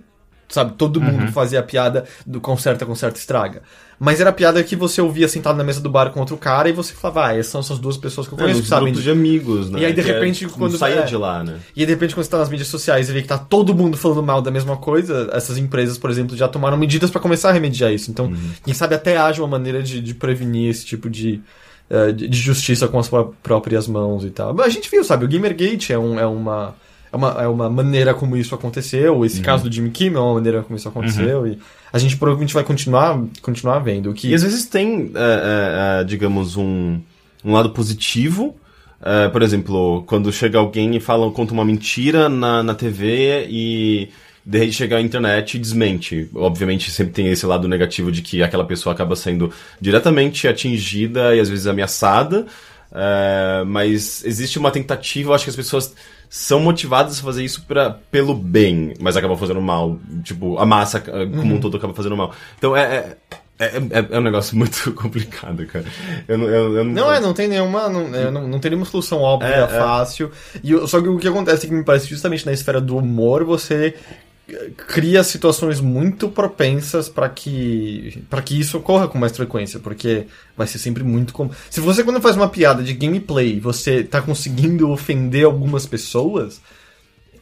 Sabe? 0.47 0.73
Todo 0.77 0.97
Uhum. 0.99 1.05
mundo 1.11 1.31
fazia 1.31 1.59
a 1.59 1.63
piada 1.63 2.05
do 2.25 2.39
conserta, 2.39 2.85
conserta, 2.85 3.17
estraga. 3.17 3.61
Mas 3.97 4.19
era 4.19 4.29
a 4.29 4.33
piada 4.33 4.61
que 4.61 4.75
você 4.75 5.01
ouvia 5.01 5.27
sentado 5.27 5.55
na 5.57 5.63
mesa 5.63 5.79
do 5.79 5.89
bar 5.89 6.11
com 6.11 6.19
outro 6.19 6.35
cara 6.37 6.67
e 6.69 6.73
você 6.73 6.93
falava, 6.93 7.27
ah, 7.27 7.33
essas 7.33 7.47
são 7.51 7.61
essas 7.61 7.79
duas 7.79 7.95
pessoas 7.97 8.27
que 8.27 8.33
eu 8.33 8.37
É, 8.37 8.41
conheço 8.41 8.59
nos 8.59 8.65
que 8.65 8.69
sabem 8.69 8.93
de 8.93 9.09
amigos, 9.09 9.69
né? 9.71 9.79
E 9.79 9.85
aí, 9.85 9.93
de 9.93 10.03
Que 10.03 10.11
é, 10.11 10.13
repente, 10.13 10.39
tipo, 10.39 10.53
quando- 10.57 10.77
saia 10.77 10.99
é. 10.99 11.01
de 11.03 11.15
lá, 11.15 11.43
né? 11.43 11.59
E 11.75 11.79
aí, 11.79 11.85
de 11.85 11.93
repente, 11.93 12.13
quando 12.13 12.25
você 12.25 12.29
tá 12.31 12.37
nas 12.37 12.49
mídias 12.49 12.67
sociais 12.67 13.09
e 13.09 13.13
vê 13.13 13.21
que 13.21 13.27
tá 13.27 13.37
todo 13.37 13.73
mundo 13.73 13.95
falando 13.97 14.21
mal 14.21 14.41
da 14.41 14.51
mesma 14.51 14.75
coisa, 14.77 15.29
essas 15.31 15.57
empresas, 15.57 15.97
por 15.97 16.09
exemplo, 16.09 16.35
já 16.35 16.47
tomaram 16.47 16.75
medidas 16.77 17.09
pra 17.09 17.21
começar 17.21 17.49
a 17.49 17.51
remediar 17.53 17.91
isso. 17.93 18.11
Então, 18.11 18.25
Uhum. 18.25 18.49
quem 18.65 18.73
sabe 18.73 18.93
até 18.95 19.17
haja 19.17 19.41
uma 19.41 19.47
maneira 19.47 19.81
de, 19.81 20.01
de 20.01 20.13
prevenir 20.13 20.69
esse 20.69 20.85
tipo 20.85 21.09
de, 21.09 21.41
eh, 21.89 22.11
de, 22.11 22.37
justiça 22.37 22.87
com 22.89 22.99
as 22.99 23.07
pró- 23.07 23.31
próprias 23.41 23.87
mãos 23.87 24.25
e 24.25 24.29
tal. 24.29 24.53
Mas 24.53 24.65
a 24.67 24.69
gente 24.69 24.91
viu, 24.91 25.03
sabe? 25.05 25.23
O 25.25 25.27
Gamergate 25.29 25.93
é, 25.93 25.97
um, 25.97 26.19
é 26.19 26.25
uma. 26.27 26.75
É 27.11 27.15
uma, 27.15 27.29
é 27.43 27.47
uma 27.47 27.69
maneira 27.69 28.13
como 28.13 28.35
isso 28.35 28.53
aconteceu. 28.53 29.17
Uhum. 29.17 29.25
Esse 29.25 29.41
caso 29.41 29.63
do 29.63 29.73
Jimmy 29.73 29.89
Kimmel 29.89 30.21
é 30.21 30.25
uma 30.25 30.33
maneira 30.35 30.63
como 30.63 30.75
isso 30.75 30.87
aconteceu. 30.87 31.47
E 31.47 31.57
a 31.91 31.97
gente 31.97 32.17
provavelmente 32.17 32.53
vai 32.53 32.63
continuar, 32.63 33.17
continuar 33.41 33.79
vendo. 33.79 34.13
Que... 34.13 34.29
E 34.29 34.33
às 34.33 34.43
vezes 34.43 34.65
tem, 34.65 35.11
é, 35.15 35.99
é, 35.99 36.01
é, 36.01 36.03
digamos, 36.03 36.57
um, 36.57 36.99
um 37.43 37.53
lado 37.53 37.69
positivo. 37.69 38.55
É, 39.01 39.29
por 39.29 39.41
exemplo, 39.41 40.03
quando 40.07 40.31
chega 40.31 40.57
alguém 40.57 40.95
e 40.95 40.99
fala, 40.99 41.29
conta 41.31 41.53
uma 41.53 41.63
mentira 41.63 42.27
na, 42.27 42.63
na 42.63 42.73
TV 42.73 43.47
e 43.49 44.09
de 44.45 44.59
repente 44.59 44.75
chega 44.75 44.97
a 44.97 45.01
internet 45.01 45.55
e 45.55 45.59
desmente. 45.59 46.29
Obviamente 46.35 46.91
sempre 46.91 47.13
tem 47.13 47.27
esse 47.27 47.45
lado 47.45 47.67
negativo 47.67 48.11
de 48.11 48.21
que 48.21 48.43
aquela 48.43 48.65
pessoa 48.65 48.93
acaba 48.93 49.15
sendo 49.15 49.51
diretamente 49.79 50.47
atingida 50.47 51.35
e 51.35 51.39
às 51.39 51.49
vezes 51.49 51.67
ameaçada. 51.67 52.45
É, 52.91 53.63
mas 53.65 54.23
existe 54.23 54.57
uma 54.57 54.71
tentativa, 54.71 55.29
eu 55.29 55.33
acho 55.33 55.43
que 55.43 55.49
as 55.49 55.55
pessoas 55.55 55.93
são 56.29 56.59
motivadas 56.59 57.19
a 57.19 57.23
fazer 57.23 57.43
isso 57.43 57.63
pra, 57.67 57.89
pelo 58.11 58.33
bem, 58.33 58.93
mas 58.99 59.15
acabam 59.17 59.37
fazendo 59.37 59.61
mal. 59.61 59.97
Tipo, 60.23 60.57
a 60.57 60.65
massa 60.65 60.97
eh, 61.07 61.25
como 61.25 61.55
um 61.55 61.59
todo 61.59 61.77
acaba 61.77 61.93
fazendo 61.93 62.17
mal. 62.17 62.33
Então 62.57 62.75
é, 62.75 63.15
é, 63.59 63.65
é, 63.65 63.65
é- 63.67 64.07
é 64.11 64.19
um 64.19 64.23
negócio 64.23 64.55
muito 64.57 64.91
complicado, 64.93 65.65
cara. 65.65 65.85
Eu 66.27 66.37
não, 66.37 66.47
eu, 66.47 66.77
eu 66.77 66.83
Não, 66.83 67.11
é, 67.11 67.19
não 67.19 67.33
tem 67.33 67.47
nenhuma. 67.47 67.87
Não, 67.89 68.13
é, 68.13 68.29
não, 68.29 68.47
não 68.47 68.59
tem 68.59 68.71
nenhuma 68.71 68.85
solução 68.85 69.21
óbvia, 69.21 69.47
É, 69.49 69.61
é. 69.63 69.67
fácil. 69.67 70.31
E, 70.63 70.87
só 70.87 71.01
que 71.01 71.07
o 71.07 71.17
que 71.17 71.27
acontece 71.27 71.65
é 71.65 71.69
que 71.69 71.75
me 71.75 71.83
parece 71.83 72.07
justamente 72.07 72.45
na 72.45 72.51
esfera 72.53 72.81
do 72.81 72.97
humor 72.97 73.43
você 73.45 73.95
eh, 73.95 73.99
cria 74.87 75.23
situações 75.23 75.81
muito 75.81 76.29
propensas 76.29 77.09
para 77.09 77.27
que 77.29 78.23
para 78.29 78.41
que 78.41 78.59
isso 78.59 78.77
ocorra 78.77 79.07
com 79.07 79.17
mais 79.17 79.35
frequência, 79.35 79.79
porque 79.79 80.27
vai 80.55 80.67
ser 80.67 80.77
sempre 80.77 81.03
muito 81.03 81.33
comum. 81.33 81.51
Se 81.69 81.79
você 81.79 82.03
quando 82.03 82.21
faz 82.21 82.35
uma 82.35 82.47
piada 82.47 82.83
de 82.83 82.93
gameplay, 82.93 83.59
você 83.59 84.03
tá 84.03 84.21
conseguindo 84.21 84.89
ofender 84.91 85.45
algumas 85.45 85.85
pessoas, 85.85 86.61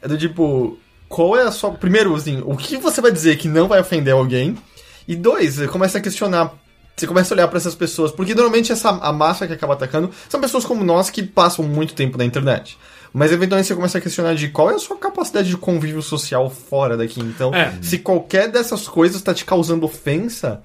é 0.01 0.07
do 0.07 0.17
tipo, 0.17 0.77
qual 1.09 1.37
é 1.37 1.43
a 1.43 1.51
sua 1.51 1.71
primeiro 1.71 2.15
assim, 2.15 2.41
o 2.45 2.55
que 2.55 2.77
você 2.77 3.01
vai 3.01 3.11
dizer 3.11 3.37
que 3.37 3.47
não 3.47 3.67
vai 3.67 3.81
ofender 3.81 4.13
alguém? 4.13 4.57
E 5.05 5.15
dois, 5.15 5.55
você 5.55 5.67
começa 5.67 5.97
a 5.97 6.01
questionar 6.01 6.53
você 6.95 7.07
começa 7.07 7.33
a 7.33 7.35
olhar 7.35 7.47
pra 7.47 7.57
essas 7.57 7.73
pessoas, 7.73 8.11
porque 8.11 8.35
normalmente 8.35 8.71
essa 8.71 8.89
a 8.89 9.11
massa 9.11 9.47
que 9.47 9.53
acaba 9.53 9.73
atacando 9.73 10.11
são 10.29 10.39
pessoas 10.39 10.63
como 10.63 10.83
nós 10.83 11.09
que 11.09 11.23
passam 11.23 11.65
muito 11.65 11.95
tempo 11.95 12.17
na 12.17 12.25
internet. 12.25 12.77
Mas 13.13 13.31
eventualmente 13.31 13.67
você 13.67 13.75
começa 13.75 13.97
a 13.99 14.01
questionar 14.01 14.33
de 14.33 14.47
qual 14.49 14.71
é 14.71 14.73
a 14.75 14.79
sua 14.79 14.97
capacidade 14.97 15.47
de 15.47 15.55
convívio 15.57 16.01
social 16.01 16.49
fora 16.49 16.97
daqui. 16.97 17.19
Então, 17.21 17.53
É. 17.53 17.73
se 17.81 17.99
qualquer 17.99 18.49
dessas 18.49 18.87
coisas 18.87 19.21
tá 19.21 19.33
te 19.33 19.45
causando 19.45 19.85
ofensa, 19.85 20.63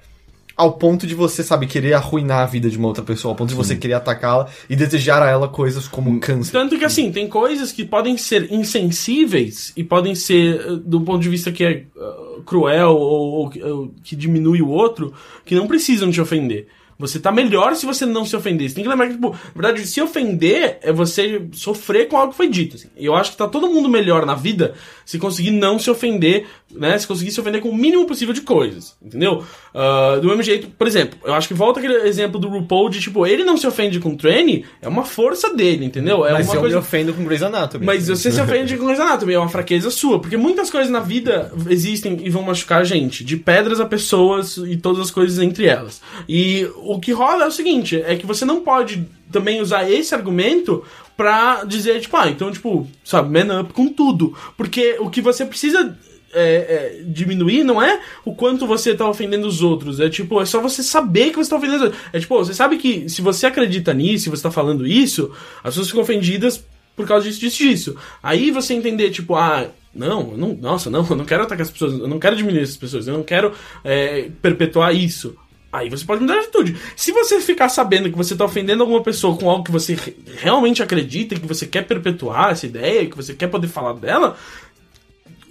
ao 0.57 0.73
ponto 0.73 1.07
de 1.07 1.15
você, 1.15 1.41
sabe, 1.41 1.67
querer 1.67 1.93
arruinar 1.93 2.39
a 2.41 2.45
vida 2.45 2.69
de 2.69 2.77
uma 2.77 2.87
outra 2.89 3.01
pessoa, 3.03 3.31
ao 3.31 3.35
ponto 3.35 3.47
de 3.49 3.55
você 3.55 3.75
querer 3.77 3.93
atacá-la 3.93 4.49
e 4.69 4.75
desejar 4.75 5.21
a 5.21 5.29
ela 5.29 5.47
coisas 5.47 5.87
como 5.87 6.19
câncer. 6.19 6.51
Tanto 6.51 6.77
que 6.77 6.83
assim, 6.83 7.11
tem 7.13 7.29
coisas 7.29 7.71
que 7.71 7.85
podem 7.85 8.17
ser 8.17 8.51
insensíveis 8.51 9.71
e 9.77 9.83
podem 9.83 10.15
ser, 10.15 10.59
eh, 10.59 10.75
do 10.83 10.99
ponto 11.01 11.21
de 11.21 11.29
vista 11.29 11.51
que 11.51 11.63
é 11.63 11.83
ah, 11.97 12.41
cruel 12.45 12.89
ou, 12.91 13.31
ou 13.33 13.49
que- 13.49 13.63
ou 13.63 13.93
que 14.03 14.15
diminui 14.15 14.61
o 14.61 14.67
outro, 14.69 15.13
que 15.45 15.55
não 15.55 15.67
precisam 15.67 16.11
te 16.11 16.19
ofender. 16.19 16.67
Você 16.99 17.17
tá 17.17 17.31
melhor 17.31 17.73
se 17.75 17.85
você 17.85 18.05
não 18.05 18.25
se 18.25 18.35
ofender. 18.35 18.67
Você 18.69 18.75
tem 18.75 18.83
que 18.83 18.89
lembrar 18.89 19.07
que, 19.07 19.13
tipo, 19.13 19.31
na 19.31 19.61
verdade, 19.61 19.87
se 19.87 20.01
ofender 20.01 20.79
é 20.81 20.91
você 20.91 21.41
sofrer 21.53 22.09
com 22.09 22.17
algo 22.17 22.31
que 22.31 22.37
foi 22.37 22.49
dito. 22.49 22.75
assim. 22.75 22.89
E 22.97 23.05
eu 23.05 23.15
acho 23.15 23.31
que 23.31 23.37
tá 23.37 23.47
todo 23.47 23.69
mundo 23.69 23.87
melhor 23.87 24.25
na 24.25 24.35
vida 24.35 24.73
se 25.05 25.17
conseguir 25.17 25.51
não 25.51 25.79
se 25.79 25.89
ofender, 25.89 26.45
né? 26.69 26.97
Se 26.99 27.07
conseguir 27.07 27.31
se 27.31 27.39
ofender 27.39 27.61
com 27.61 27.69
o 27.69 27.75
mínimo 27.75 28.05
possível 28.05 28.33
de 28.33 28.41
coisas. 28.41 28.97
Entendeu? 29.01 29.43
Ah, 29.73 30.17
do 30.21 30.27
mesmo 30.27 30.43
jeito, 30.43 30.67
por 30.77 30.87
exemplo, 30.87 31.17
eu 31.23 31.33
acho 31.33 31.47
que 31.47 31.53
volta 31.53 31.79
aquele 31.79 31.95
exemplo 32.07 32.39
do 32.39 32.49
RuPaul 32.49 32.89
de, 32.89 32.99
tipo, 32.99 33.25
ele 33.25 33.43
não 33.43 33.55
se 33.57 33.65
ofende 33.65 33.99
com 33.99 34.09
o 34.09 34.17
Tranny, 34.17 34.65
é 34.81 34.87
uma 34.87 35.05
força 35.05 35.55
dele, 35.55 35.85
entendeu? 35.85 36.25
É 36.25 36.33
Mas 36.33 36.47
uma 36.47 36.55
eu 36.55 36.59
coisa. 36.61 36.75
me 36.75 36.81
ofendo 36.81 37.13
com 37.13 37.23
Grey's 37.23 37.43
Anatomy. 37.43 37.85
Mas 37.85 38.07
você 38.07 38.31
se 38.31 38.41
ofende 38.41 38.75
com 38.77 38.85
Grey's 38.85 38.99
Anatomy, 38.99 39.33
é 39.33 39.39
uma 39.39 39.49
fraqueza 39.49 39.89
sua. 39.89 40.19
Porque 40.19 40.35
muitas 40.37 40.69
coisas 40.69 40.91
na 40.91 40.99
vida 40.99 41.51
existem 41.69 42.19
e 42.23 42.29
vão 42.29 42.41
machucar 42.43 42.81
a 42.81 42.83
gente. 42.83 43.23
De 43.23 43.37
pedras 43.37 43.79
a 43.79 43.85
pessoas 43.85 44.57
e 44.57 44.75
todas 44.75 44.99
as 45.01 45.11
coisas 45.11 45.39
entre 45.39 45.65
elas. 45.65 46.01
E 46.27 46.67
o 46.93 46.99
que 46.99 47.11
rola 47.11 47.43
é 47.43 47.47
o 47.47 47.51
seguinte, 47.51 48.01
é 48.03 48.15
que 48.15 48.25
você 48.25 48.43
não 48.43 48.61
pode 48.61 49.07
também 49.31 49.61
usar 49.61 49.87
esse 49.87 50.15
argumento 50.15 50.83
pra 51.15 51.63
dizer, 51.63 52.01
tipo, 52.01 52.17
ah, 52.17 52.27
então, 52.27 52.51
tipo, 52.51 52.87
sabe, 53.03 53.31
man 53.31 53.61
up 53.61 53.73
com 53.73 53.93
tudo. 53.93 54.35
Porque 54.57 54.97
o 54.99 55.07
que 55.07 55.21
você 55.21 55.45
precisa 55.45 55.95
é, 56.33 56.43
é, 56.43 57.03
diminuir 57.05 57.63
não 57.63 57.79
é 57.79 58.01
o 58.25 58.33
quanto 58.33 58.65
você 58.65 58.95
tá 58.95 59.07
ofendendo 59.07 59.47
os 59.47 59.61
outros. 59.61 59.99
É 59.99 60.09
tipo, 60.09 60.41
é 60.41 60.45
só 60.45 60.59
você 60.59 60.81
saber 60.81 61.29
que 61.29 61.35
você 61.35 61.51
tá 61.51 61.57
ofendendo 61.57 61.77
os 61.77 61.83
outros. 61.83 62.01
É 62.11 62.19
tipo, 62.19 62.35
você 62.37 62.55
sabe 62.55 62.77
que 62.77 63.07
se 63.07 63.21
você 63.21 63.45
acredita 63.45 63.93
nisso, 63.93 64.23
se 64.23 64.29
você 64.31 64.41
tá 64.41 64.49
falando 64.49 64.87
isso, 64.87 65.31
as 65.63 65.75
pessoas 65.75 65.89
ficam 65.89 66.01
ofendidas 66.01 66.65
por 66.95 67.07
causa 67.07 67.27
disso, 67.27 67.39
disso, 67.39 67.57
disso. 67.57 67.95
Aí 68.23 68.49
você 68.49 68.73
entender, 68.73 69.11
tipo, 69.11 69.35
ah, 69.35 69.69
não, 69.93 70.35
não 70.35 70.57
nossa, 70.59 70.89
não, 70.89 71.05
eu 71.07 71.15
não 71.15 71.25
quero 71.25 71.43
atacar 71.43 71.61
as 71.61 71.71
pessoas, 71.71 71.99
eu 71.99 72.07
não 72.07 72.17
quero 72.17 72.35
diminuir 72.35 72.63
essas 72.63 72.77
pessoas, 72.77 73.07
eu 73.07 73.13
não 73.13 73.23
quero 73.23 73.53
é, 73.83 74.31
perpetuar 74.41 74.95
isso. 74.95 75.35
Aí 75.71 75.87
você 75.89 76.03
pode 76.03 76.21
mudar 76.21 76.33
de 76.33 76.39
atitude. 76.39 76.75
Se 76.95 77.11
você 77.11 77.39
ficar 77.39 77.69
sabendo 77.69 78.09
que 78.09 78.17
você 78.17 78.35
tá 78.35 78.43
ofendendo 78.45 78.81
alguma 78.81 79.03
pessoa 79.03 79.37
com 79.37 79.49
algo 79.49 79.63
que 79.63 79.71
você 79.71 79.93
re- 79.93 80.15
realmente 80.37 80.81
acredita, 80.81 81.35
que 81.39 81.45
você 81.45 81.67
quer 81.67 81.85
perpetuar 81.85 82.51
essa 82.51 82.65
ideia, 82.65 83.05
que 83.07 83.15
você 83.15 83.33
quer 83.35 83.47
poder 83.47 83.67
falar 83.67 83.93
dela, 83.93 84.35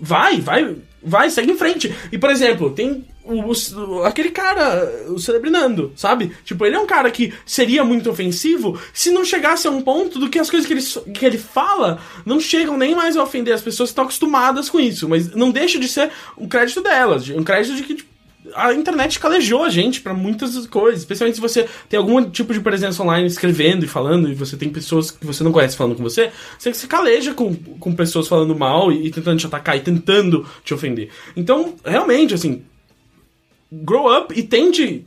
vai, 0.01 0.41
vai, 0.41 0.77
vai, 1.03 1.31
segue 1.31 1.53
em 1.53 1.57
frente. 1.57 1.95
E, 2.13 2.19
por 2.19 2.31
exemplo, 2.31 2.71
tem 2.71 3.05
o, 3.25 3.43
o- 3.53 4.03
aquele 4.05 4.31
cara, 4.31 5.05
o 5.09 5.19
Celebrinando, 5.19 5.93
sabe? 5.97 6.33
Tipo, 6.45 6.65
ele 6.67 6.77
é 6.77 6.81
um 6.81 6.87
cara 6.87 7.11
que 7.11 7.33
seria 7.45 7.85
muito 7.85 8.11
ofensivo 8.11 8.79
se 8.93 9.11
não 9.11 9.25
chegasse 9.25 9.67
a 9.69 9.71
um 9.71 9.83
ponto 9.83 10.19
do 10.19 10.29
que 10.29 10.39
as 10.39 10.49
coisas 10.51 10.67
que 10.67 10.73
ele, 10.75 11.13
que 11.13 11.25
ele 11.27 11.39
fala 11.39 12.01
não 12.25 12.41
chegam 12.41 12.77
nem 12.77 12.95
mais 12.95 13.17
a 13.17 13.23
ofender 13.23 13.55
as 13.55 13.63
pessoas 13.63 13.91
que 13.91 13.93
estão 13.93 14.05
acostumadas 14.05 14.71
com 14.71 14.81
isso. 14.81 15.09
Mas 15.09 15.31
não 15.35 15.51
deixa 15.51 15.79
de 15.79 15.89
ser 15.89 16.11
um 16.37 16.49
crédito 16.49 16.81
delas, 16.83 17.25
de- 17.25 17.35
um 17.35 17.45
crédito 17.45 17.77
de 17.77 17.83
que, 17.83 17.95
tipo, 17.95 18.09
a 18.55 18.73
internet 18.73 19.19
calejou 19.19 19.65
a 19.65 19.69
gente 19.69 20.01
pra 20.01 20.15
muitas 20.15 20.67
coisas, 20.67 21.01
especialmente 21.01 21.35
se 21.35 21.41
você 21.41 21.69
tem 21.89 21.99
algum 21.99 22.31
tipo 22.31 22.53
de 22.53 22.61
presença 22.61 23.03
online 23.03 23.27
escrevendo 23.27 23.85
e 23.85 23.89
falando, 23.89 24.31
e 24.31 24.35
você 24.35 24.57
tem 24.57 24.71
pessoas 24.71 25.11
que 25.11 25.27
você 25.27 25.43
não 25.43 25.53
conhece 25.53 25.77
falando 25.77 25.97
com 25.97 26.03
você, 26.03 26.31
você 26.59 26.73
se 26.73 26.87
caleja 26.87 27.35
com, 27.35 27.55
com 27.55 27.95
pessoas 27.95 28.29
falando 28.29 28.57
mal 28.57 28.93
e, 28.93 29.07
e 29.07 29.11
tentando 29.11 29.39
te 29.39 29.47
atacar 29.47 29.77
e 29.77 29.81
tentando 29.81 30.47
te 30.65 30.73
ofender. 30.73 31.11
Então, 31.37 31.75
realmente, 31.85 32.35
assim, 32.35 32.63
grow 33.71 34.17
up 34.17 34.33
e 34.39 34.43
tente 34.43 35.07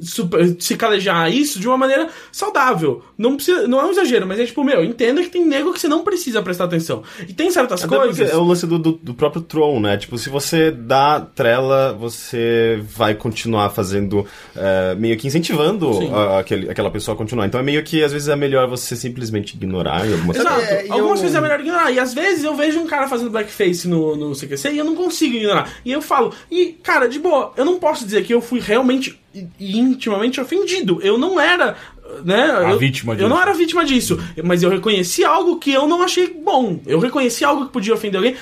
super- 0.00 0.56
se 0.58 0.76
calejar 0.76 1.32
isso 1.32 1.58
de 1.60 1.66
uma 1.68 1.76
maneira 1.76 2.08
saudável. 2.32 3.02
Não, 3.16 3.36
precisa, 3.36 3.66
não 3.66 3.80
é 3.80 3.84
um 3.86 3.90
exagero, 3.90 4.26
mas 4.26 4.38
é 4.40 4.44
tipo, 4.46 4.62
meu, 4.64 4.84
entenda 4.84 5.22
que 5.22 5.28
tem 5.30 5.44
nego 5.44 5.72
que 5.72 5.80
você 5.80 5.88
não 5.88 6.02
precisa 6.04 6.42
prestar 6.42 6.64
atenção. 6.64 7.02
E 7.28 7.32
tem 7.32 7.50
certas 7.50 7.84
Até 7.84 7.96
coisas. 7.96 8.30
é 8.30 8.36
o 8.36 8.44
lance 8.44 8.66
do, 8.66 8.78
do, 8.78 8.92
do 8.92 9.14
próprio 9.14 9.42
Tron, 9.42 9.80
né? 9.80 9.96
Tipo, 9.96 10.18
se 10.18 10.28
você 10.28 10.70
dá 10.70 11.20
trela, 11.20 11.92
você 11.92 12.80
vai 12.94 13.14
continuar 13.14 13.70
fazendo, 13.70 14.26
é, 14.54 14.94
meio 14.96 15.16
que 15.16 15.26
incentivando 15.26 15.90
a- 16.14 16.40
aquele, 16.40 16.70
aquela 16.70 16.90
pessoa 16.90 17.14
a 17.14 17.18
continuar. 17.18 17.46
Então 17.46 17.60
é 17.60 17.62
meio 17.62 17.82
que, 17.82 18.02
às 18.02 18.12
vezes, 18.12 18.28
é 18.28 18.36
melhor 18.36 18.68
você 18.68 18.94
simplesmente 18.96 19.54
ignorar 19.54 20.06
em 20.06 20.12
algumas 20.12 20.36
Exato. 20.36 20.60
É, 20.60 20.86
e 20.86 20.90
Algumas 20.90 21.18
eu- 21.18 21.24
coisas 21.24 21.34
é 21.34 21.40
melhor 21.40 21.60
ignorar. 21.60 21.90
E 21.90 21.98
às 21.98 22.12
vezes 22.14 22.44
eu 22.44 22.54
vejo 22.54 22.78
um 22.80 22.86
cara 22.86 23.08
fazendo 23.08 23.30
blackface 23.30 23.88
no, 23.88 24.16
no 24.16 24.34
CQC 24.34 24.70
e 24.72 24.78
eu 24.78 24.84
não 24.84 24.94
consigo 24.94 25.36
ignorar. 25.36 25.72
E 25.84 25.92
eu 25.92 26.02
falo, 26.02 26.32
e 26.50 26.76
cara, 26.82 27.08
de 27.08 27.18
boa, 27.18 27.52
eu 27.56 27.64
não 27.64 27.78
posso 27.78 28.04
dizer 28.04 28.24
que 28.24 28.32
eu 28.34 28.40
fui 28.40 28.60
realmente 28.60 29.18
intimamente 29.60 30.40
ofendido. 30.40 31.00
Eu 31.02 31.18
não 31.18 31.38
era. 31.40 31.76
Né? 32.24 32.50
A 32.50 32.70
eu, 32.70 32.78
vítima 32.78 33.12
Eu 33.12 33.16
disso. 33.16 33.28
não 33.28 33.40
era 33.40 33.52
vítima 33.52 33.84
disso. 33.84 34.18
Mas 34.44 34.62
eu 34.62 34.70
reconheci 34.70 35.24
algo 35.24 35.58
que 35.58 35.72
eu 35.72 35.86
não 35.88 36.02
achei 36.02 36.28
bom. 36.28 36.80
Eu 36.86 36.98
reconheci 37.00 37.44
algo 37.44 37.66
que 37.66 37.72
podia 37.72 37.94
ofender 37.94 38.18
alguém. 38.18 38.36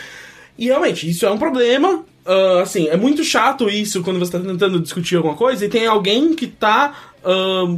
E 0.58 0.66
realmente, 0.66 1.08
isso 1.08 1.24
é 1.26 1.30
um 1.30 1.38
problema. 1.38 2.04
Ah, 2.26 2.60
assim, 2.62 2.88
é 2.88 2.96
muito 2.96 3.24
chato 3.24 3.68
isso 3.68 4.02
quando 4.02 4.18
você 4.18 4.32
tá 4.32 4.40
tentando 4.40 4.78
discutir 4.80 5.16
alguma 5.16 5.34
coisa 5.34 5.64
e 5.64 5.68
tem 5.68 5.86
alguém 5.86 6.34
que 6.34 6.46
tá. 6.46 6.94
ah, 7.24 7.76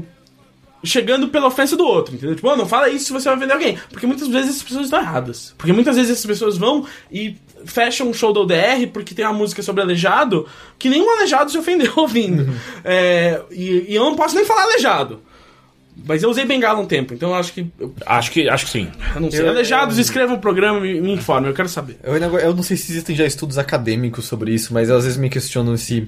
chegando 0.84 1.28
pela 1.28 1.46
ofensa 1.48 1.76
do 1.76 1.84
outro, 1.84 2.14
entendeu? 2.14 2.36
Tipo, 2.36 2.48
"Oh, 2.48 2.54
não 2.56 2.66
fala 2.66 2.88
isso 2.88 3.06
se 3.06 3.12
você 3.12 3.28
vai 3.28 3.36
ofender 3.36 3.54
alguém. 3.56 3.78
Porque 3.90 4.06
muitas 4.06 4.28
vezes 4.28 4.50
essas 4.50 4.62
pessoas 4.62 4.84
estão 4.84 5.00
erradas. 5.00 5.52
Porque 5.58 5.72
muitas 5.72 5.96
vezes 5.96 6.12
essas 6.12 6.26
pessoas 6.26 6.56
vão 6.56 6.86
e 7.10 7.34
fecham 7.64 8.08
um 8.08 8.14
show 8.14 8.32
do 8.32 8.40
ODR 8.40 8.86
porque 8.92 9.14
tem 9.14 9.24
uma 9.24 9.32
música 9.34 9.62
sobre 9.62 9.82
aleijado 9.82 10.46
que 10.78 10.88
nenhum 10.88 11.10
aleijado 11.16 11.50
se 11.50 11.56
ofendeu 11.58 11.92
ouvindo. 11.96 12.52
É, 12.84 13.40
e, 13.50 13.86
e 13.88 13.94
eu 13.94 14.04
não 14.04 14.14
posso 14.16 14.34
nem 14.34 14.44
falar 14.44 14.62
aleijado. 14.64 15.20
Mas 16.06 16.22
eu 16.22 16.28
usei 16.28 16.44
bengala 16.44 16.78
um 16.78 16.84
tempo, 16.84 17.14
então 17.14 17.30
eu 17.30 17.36
acho 17.36 17.54
que. 17.54 17.66
Eu, 17.80 17.94
Acho 18.04 18.30
que, 18.30 18.46
acho 18.50 18.66
que 18.66 18.70
sim. 18.70 18.88
eu 19.14 19.20
não 19.20 19.30
sei. 19.30 19.40
Eu- 19.40 19.48
Aleijados, 19.48 19.96
escrevam 19.98 20.36
um 20.36 20.38
programa 20.40 20.78
e 20.86 20.94
me, 20.94 21.00
me 21.00 21.12
informem, 21.14 21.48
eu 21.48 21.54
quero 21.56 21.70
saber. 21.70 21.98
Eu, 22.04 22.12
ainda- 22.12 22.26
eu 22.26 22.54
não 22.54 22.62
sei 22.62 22.76
se 22.76 22.92
existem 22.92 23.16
já 23.16 23.24
estudos 23.24 23.56
acadêmicos 23.56 24.26
sobre 24.26 24.52
isso, 24.52 24.74
mas 24.74 24.90
eu 24.90 24.96
às 24.96 25.04
vezes 25.04 25.18
me 25.18 25.30
questiono 25.30 25.76
se 25.78 26.06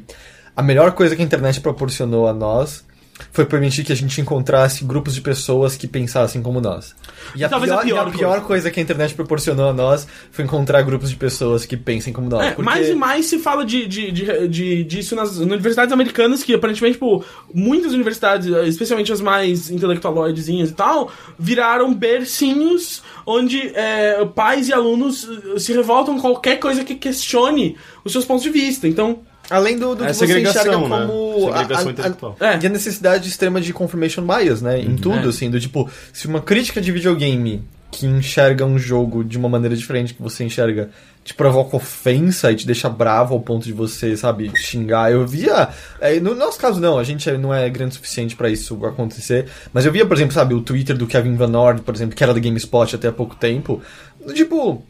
a 0.55 0.63
melhor 0.63 0.93
coisa 0.93 1.17
que 1.17 1.23
a 1.23 1.25
internet 1.25 1.61
proporcionou 1.63 2.29
a 2.29 2.35
nós 2.35 2.85
foi 3.33 3.45
permitir 3.45 3.85
que 3.85 3.93
a 3.93 3.97
gente 3.97 4.21
encontrasse 4.21 4.85
grupos 4.85 5.15
de 5.15 5.21
pessoas 5.21 5.77
que 5.77 5.87
pensassem 5.87 6.43
como 6.43 6.61
nós. 6.61 6.95
E 7.35 7.45
a, 7.45 7.49
Talvez 7.49 7.73
a 7.73 7.79
pior, 7.79 7.99
a 8.01 8.05
pior 8.05 8.13
pior 8.19 8.29
coisa. 8.31 8.47
coisa 8.47 8.71
que 8.71 8.81
a 8.81 8.83
internet 8.83 9.15
proporcionou 9.15 9.69
a 9.69 9.73
nós 9.73 10.07
foi 10.31 10.45
encontrar 10.45 10.83
grupos 10.83 11.11
de 11.11 11.17
pessoas 11.17 11.67
que 11.67 11.77
pensem 11.77 12.13
como 12.13 12.29
nós. 12.29 12.47
É, 12.47 12.51
porque- 12.51 12.63
mais 12.63 12.89
e 12.89 12.95
mais 12.95 13.27
se 13.27 13.39
fala 13.39 13.65
de, 13.65 13.87
de, 13.87 14.11
de, 14.11 14.49
de- 14.49 14.85
disso 14.85 15.15
nas, 15.17 15.31
nas 15.39 15.39
universidades 15.47 15.93
americanas, 15.93 16.43
que 16.43 16.55
aparentemente, 16.55 16.95
tipo, 16.95 17.25
muitas 17.53 17.93
universidades, 17.93 18.47
especialmente 18.67 19.13
as 19.13 19.21
mais 19.21 19.71
intelectualoidezinhas 19.71 20.71
e 20.71 20.75
tal, 20.75 21.11
viraram 21.39 21.93
bercinhos 21.95 23.03
onde 23.27 23.73
é, 23.75 24.25
pais 24.35 24.69
e 24.69 24.73
alunos 24.73 25.29
eh, 25.55 25.59
se 25.59 25.73
revoltam 25.73 26.15
com 26.17 26.21
qualquer 26.21 26.57
coisa 26.59 26.85
que 26.85 26.95
questione 26.95 27.77
os 28.05 28.13
seus 28.13 28.25
pontos 28.25 28.43
de 28.43 28.51
vista. 28.51 28.89
Então, 28.89 29.21
Além 29.51 29.79
do, 29.79 29.95
do 29.95 30.05
É 30.05 30.09
que 30.09 30.15
você 30.15 30.41
enxerga 30.41 30.79
né? 30.79 30.89
como. 30.89 31.47
Segregação 31.53 31.91
intelectual. 31.91 32.37
É. 32.41 32.59
E 32.63 32.67
a 32.67 32.71
necessidade 32.71 33.29
extrema 33.29 33.61
de 33.61 33.73
confirmation 33.73 34.23
bias, 34.27 34.61
né? 34.61 34.79
Em 34.81 34.97
tudo, 34.97 35.27
É. 35.27 35.29
assim, 35.29 35.51
do 35.51 35.59
tipo, 35.61 35.89
se 36.13 36.27
uma 36.27 36.41
crítica 36.41 36.81
de 36.81 36.93
videogame 36.93 37.63
que 37.91 38.07
enxerga 38.07 38.67
um 38.67 38.79
jogo 38.79 39.25
de 39.25 39.39
uma 39.39 39.49
maneira 39.49 39.75
diferente 39.75 40.13
que 40.13 40.21
você 40.21 40.45
enxerga 40.45 40.91
te 41.25 41.33
provoca 41.35 41.77
ofensa 41.77 42.51
e 42.53 42.55
te 42.55 42.67
deixa 42.67 42.89
bravo 42.89 43.35
ao 43.35 43.41
ponto 43.41 43.65
de 43.65 43.73
você, 43.73 44.17
sabe, 44.17 44.51
xingar. 44.57 45.11
Eu 45.13 45.27
via. 45.27 45.69
é, 46.01 46.19
no 46.21 46.35
nosso 46.35 46.59
caso, 46.59 46.81
não, 46.81 46.99
a 46.99 47.05
gente 47.05 47.31
não 47.33 47.53
é 47.53 47.69
grande 47.69 47.93
o 47.93 47.95
suficiente 47.97 48.35
pra 48.37 48.49
isso 48.51 48.83
acontecer. 48.87 49.47
Mas 49.73 49.85
eu 49.85 49.93
via, 49.93 50.07
por 50.07 50.17
exemplo, 50.17 50.33
sabe, 50.35 50.55
o 50.55 50.61
Twitter 50.63 50.97
do 50.97 51.07
Kevin 51.07 51.35
Van 51.37 51.55
Ord, 51.59 51.83
por 51.83 51.95
exemplo, 51.95 52.15
que 52.17 52.23
era 52.23 52.33
da 52.33 52.41
GameSpot 52.41 52.95
até 52.95 53.09
há 53.09 53.13
pouco 53.13 53.37
tempo. 53.37 53.83
do 54.27 54.33
Tipo, 54.33 54.83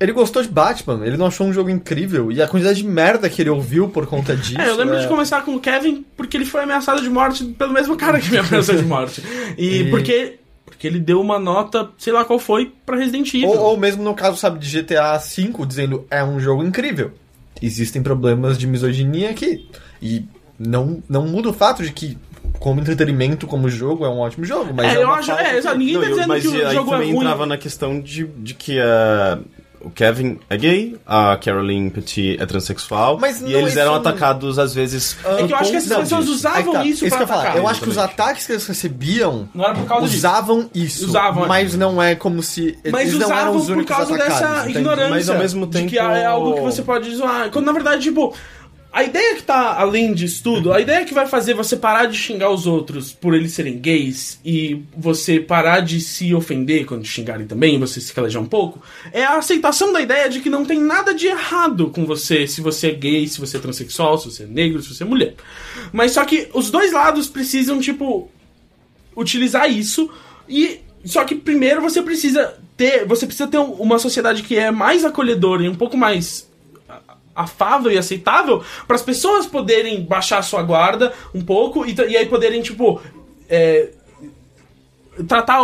ele 0.00 0.12
gostou 0.12 0.42
de 0.42 0.48
Batman, 0.48 1.00
ele 1.04 1.16
não 1.16 1.26
achou 1.26 1.46
um 1.46 1.52
jogo 1.52 1.70
incrível. 1.70 2.30
E 2.32 2.40
a 2.40 2.46
quantidade 2.48 2.82
de 2.82 2.86
merda 2.88 3.28
que 3.28 3.42
ele 3.42 3.50
ouviu 3.50 3.88
por 3.88 4.06
conta 4.06 4.36
disso. 4.36 4.60
é, 4.60 4.68
eu 4.68 4.76
lembro 4.76 4.96
é- 4.96 5.00
de 5.00 5.08
começar 5.08 5.42
com 5.44 5.54
o 5.54 5.60
Kevin 5.60 6.04
porque 6.16 6.36
ele 6.36 6.44
foi 6.44 6.62
ameaçado 6.62 7.00
de 7.02 7.08
morte 7.10 7.44
pelo 7.44 7.72
mesmo 7.72 7.96
cara 7.96 8.20
que 8.20 8.30
me 8.30 8.38
ameaçou 8.38 8.76
de 8.76 8.82
morte. 8.84 9.22
E, 9.56 9.82
E- 9.82 9.90
porque. 9.90 10.34
Porque 10.64 10.86
ele 10.86 11.00
deu 11.00 11.20
uma 11.20 11.40
nota, 11.40 11.88
sei 11.98 12.12
lá 12.12 12.24
qual 12.24 12.38
foi, 12.38 12.70
pra 12.86 12.94
Resident 12.96 13.32
Evil. 13.34 13.48
Ou, 13.48 13.58
ou 13.58 13.76
mesmo 13.76 14.00
no 14.04 14.14
caso, 14.14 14.36
sabe, 14.36 14.60
de 14.60 14.70
GTA 14.82 15.16
V, 15.18 15.66
dizendo 15.66 16.06
é 16.08 16.22
um 16.22 16.38
jogo 16.38 16.62
incrível. 16.62 17.10
Existem 17.60 18.00
problemas 18.00 18.56
de 18.56 18.66
misoginia 18.66 19.30
aqui. 19.30 19.68
E 20.00 20.24
não, 20.56 21.02
não 21.08 21.26
muda 21.26 21.48
o 21.48 21.52
fato 21.52 21.82
de 21.82 21.90
que, 21.90 22.16
como 22.60 22.80
entretenimento, 22.80 23.44
como 23.46 23.68
jogo, 23.68 24.04
é 24.04 24.08
um 24.08 24.18
ótimo 24.18 24.44
jogo. 24.44 24.72
Mas 24.72 24.94
É, 24.94 24.98
é 24.98 25.02
eu 25.02 25.10
acho. 25.12 25.32
É, 25.32 25.56
exato, 25.56 25.78
ninguém 25.78 25.94
Não, 25.94 26.00
tá 26.02 26.06
eu- 26.06 26.12
dizendo 26.14 26.28
mas 26.28 26.42
que 26.42 26.48
o 26.48 26.52
aí 26.68 26.74
jogo 26.74 26.90
é 26.90 26.92
também 26.94 27.12
ruim. 27.12 27.20
entrava 27.24 27.46
na 27.46 27.58
questão 27.58 28.00
de, 28.00 28.24
de 28.36 28.54
que 28.54 28.78
a 28.78 29.38
o 29.80 29.90
Kevin 29.90 30.38
é 30.50 30.56
gay, 30.56 30.96
a 31.06 31.36
Caroline 31.42 31.90
Petit 31.90 32.36
é 32.40 32.46
transexual, 32.46 33.18
Mas 33.20 33.40
e 33.40 33.44
não, 33.44 33.50
eles 33.50 33.76
eram 33.76 33.92
isso 33.92 34.02
não- 34.02 34.10
atacados 34.10 34.58
às 34.58 34.74
vezes. 34.74 35.16
É 35.24 35.46
que 35.46 35.52
eu 35.52 35.56
acho 35.56 35.70
que 35.70 35.76
essas 35.76 35.98
pessoas 35.98 36.24
disso. 36.24 36.36
usavam 36.36 36.64
que 36.64 36.72
tá, 36.72 36.84
isso 36.84 37.04
que 37.04 37.10
pra 37.10 37.18
eu 37.18 37.20
ia 37.22 37.26
falar. 37.26 37.40
atacar. 37.42 37.56
Eu 37.58 37.68
acho 37.68 37.80
que 37.82 37.88
os 37.88 37.98
ataques 37.98 38.46
que 38.46 38.52
eles 38.52 38.66
recebiam 38.66 39.48
Não 39.54 39.64
era 39.64 39.74
por 39.74 39.86
causa 39.86 40.06
disso. 40.06 40.16
usavam 40.18 40.70
isso. 40.74 41.04
Usavam, 41.06 41.44
é. 41.44 41.48
mas 41.48 41.74
não 41.76 42.02
é 42.02 42.14
como 42.14 42.42
se. 42.42 42.78
Mas 42.90 43.08
eles 43.08 43.20
não 43.20 43.30
eram 43.32 43.54
usavam 43.54 43.56
os 43.56 43.66
por 43.68 43.84
causa 43.84 44.14
atacados, 44.14 44.40
dessa 44.40 44.60
entende? 44.62 44.78
ignorância. 44.78 45.10
Mas 45.10 45.30
ao 45.30 45.38
mesmo 45.38 45.66
De 45.66 45.72
tempo- 45.78 45.90
que 45.90 45.98
é 45.98 46.24
algo 46.24 46.54
que 46.54 46.60
você 46.60 46.82
pode 46.82 47.14
zoar. 47.14 47.50
Quando 47.50 47.66
na 47.66 47.72
verdade, 47.72 48.02
tipo. 48.02 48.34
A 48.98 49.04
ideia 49.04 49.36
que 49.36 49.44
tá 49.44 49.78
além 49.78 50.12
disso 50.12 50.42
tudo, 50.42 50.72
a 50.72 50.80
ideia 50.80 51.04
que 51.04 51.14
vai 51.14 51.24
fazer 51.24 51.54
você 51.54 51.76
parar 51.76 52.06
de 52.06 52.16
xingar 52.16 52.50
os 52.50 52.66
outros 52.66 53.12
por 53.12 53.32
eles 53.32 53.52
serem 53.52 53.78
gays 53.78 54.40
e 54.44 54.82
você 54.96 55.38
parar 55.38 55.78
de 55.78 56.00
se 56.00 56.34
ofender 56.34 56.84
quando 56.84 57.04
xingarem 57.04 57.46
também, 57.46 57.78
você 57.78 58.00
se 58.00 58.12
calejar 58.12 58.42
um 58.42 58.46
pouco, 58.46 58.82
é 59.12 59.22
a 59.22 59.38
aceitação 59.38 59.92
da 59.92 60.00
ideia 60.00 60.28
de 60.28 60.40
que 60.40 60.50
não 60.50 60.64
tem 60.64 60.80
nada 60.80 61.14
de 61.14 61.28
errado 61.28 61.90
com 61.90 62.04
você 62.04 62.48
se 62.48 62.60
você 62.60 62.88
é 62.88 62.92
gay, 62.92 63.28
se 63.28 63.38
você 63.38 63.58
é 63.58 63.60
transexual, 63.60 64.18
se 64.18 64.32
você 64.32 64.42
é 64.42 64.46
negro, 64.46 64.82
se 64.82 64.92
você 64.92 65.04
é 65.04 65.06
mulher. 65.06 65.34
Mas 65.92 66.10
só 66.10 66.24
que 66.24 66.48
os 66.52 66.68
dois 66.68 66.90
lados 66.90 67.28
precisam, 67.28 67.78
tipo, 67.78 68.28
utilizar 69.16 69.70
isso 69.70 70.10
e 70.48 70.80
só 71.04 71.22
que 71.22 71.36
primeiro 71.36 71.80
você 71.80 72.02
precisa 72.02 72.58
ter 72.76 73.06
você 73.06 73.26
precisa 73.26 73.46
ter 73.46 73.58
um- 73.58 73.74
uma 73.74 74.00
sociedade 74.00 74.42
que 74.42 74.56
é 74.56 74.72
mais 74.72 75.04
acolhedora 75.04 75.62
e 75.62 75.68
um 75.68 75.76
pouco 75.76 75.96
mais 75.96 76.47
afável 77.38 77.90
e 77.90 77.98
aceitável 77.98 78.62
para 78.86 78.96
as 78.96 79.02
pessoas 79.02 79.46
poderem 79.46 80.02
baixar 80.02 80.38
a 80.38 80.42
sua 80.42 80.62
guarda 80.62 81.12
um 81.34 81.40
pouco 81.40 81.86
e, 81.86 81.94
e 82.08 82.16
aí 82.16 82.26
poderem 82.26 82.60
tipo 82.60 83.00
é, 83.48 83.90
tratar 85.26 85.60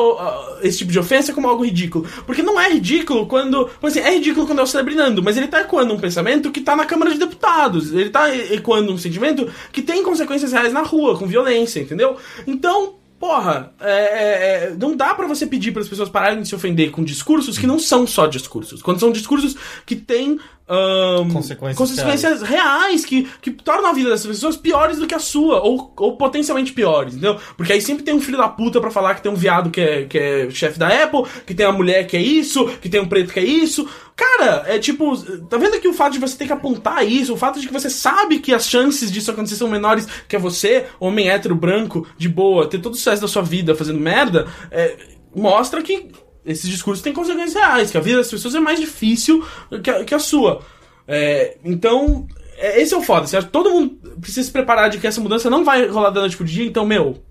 esse 0.63 0.79
tipo 0.79 0.91
de 0.91 0.99
ofensa 0.99 1.33
como 1.33 1.49
algo 1.49 1.65
ridículo. 1.65 2.07
Porque 2.27 2.43
não 2.43 2.61
é 2.61 2.73
ridículo 2.73 3.27
quando. 3.27 3.71
Assim, 3.83 4.01
é 4.01 4.15
ridículo 4.15 4.47
quando 4.47 4.61
é 4.61 4.63
o 4.63 4.67
celebrinando, 4.67 5.23
mas 5.23 5.37
ele 5.37 5.49
tá 5.49 5.61
ecoando 5.61 5.95
um 5.95 6.01
pensamento 6.01 6.51
que 6.51 6.61
tá 6.61 6.75
na 6.75 6.85
Câmara 6.85 7.13
de 7.13 7.19
Deputados. 7.19 7.93
Ele 7.93 8.11
tá 8.11 8.35
ecoando 8.35 8.93
um 8.93 8.99
sentimento 8.99 9.51
que 9.73 9.83
tem 9.83 10.03
consequências 10.03 10.53
reais 10.53 10.73
na 10.73 10.83
rua, 10.83 11.19
com 11.19 11.27
violência, 11.27 11.81
entendeu? 11.81 12.17
Então. 12.47 12.95
Porra, 13.17 13.73
é, 13.81 13.91
é, 13.91 14.65
é, 14.73 14.77
não 14.79 14.95
dá 14.95 15.15
pra 15.15 15.27
você 15.27 15.47
pedir 15.47 15.73
para 15.73 15.81
as 15.81 15.89
pessoas 15.89 16.11
pararem 16.11 16.43
de 16.43 16.49
se 16.49 16.55
ofender 16.55 16.91
com 16.91 17.03
discursos 17.03 17.57
que 17.57 17.67
não 17.67 17.79
são 17.79 18.07
só 18.07 18.27
discursos. 18.27 18.83
Quando 18.83 19.01
são 19.01 19.11
discursos 19.11 19.57
que 19.87 19.97
têm 19.97 20.39
ahn, 20.69 21.31
Consequências 21.31 21.77
consequências 21.77 22.43
reais 22.43 23.05
que, 23.05 23.29
que 23.41 23.51
tornam 23.51 23.91
a 23.91 23.93
vida 23.93 24.11
dessas 24.11 24.27
pessoas 24.27 24.57
piores 24.57 24.99
do 24.99 25.07
que 25.07 25.15
a 25.15 25.19
sua, 25.19 25.61
ou, 25.63 25.93
ou 25.97 26.17
potencialmente 26.17 26.73
piores, 26.73 27.15
entendeu? 27.15 27.39
Porque 27.57 27.73
aí 27.73 27.81
sempre 27.81 28.03
tem 28.03 28.15
um 28.15 28.21
filho 28.21 28.39
da 28.39 28.49
puta 28.49 28.81
pra 28.81 28.91
falar 28.91 29.15
que 29.15 29.23
tem 29.23 29.31
um 29.31 29.37
viado 29.37 29.71
que 29.71 29.81
é, 29.81 30.05
que 30.05 30.19
é 30.19 30.51
chefe 30.51 30.79
da 30.79 30.89
Apple, 30.89 31.25
que 31.47 31.55
tem 31.55 31.67
uma 31.67 31.73
mulher 31.73 32.07
que 32.07 32.17
é 32.17 32.23
isso, 32.23 32.67
que 32.79 32.89
tem 32.89 33.01
um 33.01 33.09
preto 33.09 33.33
que 33.33 33.41
é 33.41 33.45
isso. 33.45 33.89
Cara, 34.17 34.65
é 34.67 34.79
tipo, 34.79 35.17
tá 35.47 35.57
vendo 35.57 35.81
que 35.81 35.89
o 35.89 35.93
fato 35.93 36.13
de 36.13 36.21
você 36.21 36.37
ter 36.37 36.47
que 36.47 36.53
apontar 36.53 37.07
isso, 37.07 37.35
o 37.35 37.37
fato 37.37 37.61
de 37.61 37.67
que 37.67 37.73
você 37.73 37.91
sabe 37.91 38.39
que 38.39 38.55
as 38.55 38.67
chances 38.69 39.11
disso 39.11 39.31
acontecer 39.31 39.57
são 39.57 39.69
menores 39.69 40.07
que 40.29 40.39
você, 40.39 40.87
homem 41.01 41.29
hétero 41.29 41.55
branco, 41.55 42.07
de 42.17 42.29
boa, 42.29 42.69
ter 42.69 42.79
todo 42.79 42.95
o 42.95 42.97
sucesso 42.97 43.21
da 43.21 43.29
sua 43.29 43.43
vida 43.43 43.75
fazendo 43.75 44.01
merda, 44.01 44.47
é, 44.71 44.97
mostra 45.35 45.83
que 45.83 46.11
esses 46.45 46.69
discursos 46.69 47.03
têm 47.03 47.13
consequências 47.13 47.55
reais, 47.55 47.91
que 47.91 47.97
a 47.97 48.01
vida 48.01 48.19
das 48.19 48.31
pessoas 48.31 48.55
é 48.55 48.61
mais 48.61 48.79
difícil 48.79 49.45
que 49.83 49.91
a, 49.91 50.05
que 50.05 50.15
a 50.15 50.19
sua. 50.19 50.63
É, 51.07 51.57
então, 51.65 52.27
é, 52.57 52.81
esse 52.81 52.95
é 52.95 52.97
o 52.97 53.03
foda. 53.03 53.27
Que 53.27 53.51
todo 53.51 53.71
mundo 53.71 53.99
precisa 54.21 54.47
se 54.47 54.53
preparar 54.53 54.91
de 54.91 54.99
que 54.99 55.07
essa 55.07 55.21
mudança 55.21 55.51
não 55.51 55.65
vai 55.65 55.87
rolar 55.87 56.11
da 56.11 56.21
noite 56.21 56.37
pro 56.37 56.45
dia, 56.45 56.65
então, 56.65 56.85
meu, 56.87 57.23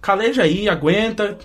caleja 0.00 0.42
aí, 0.42 0.68
aguenta, 0.68 1.38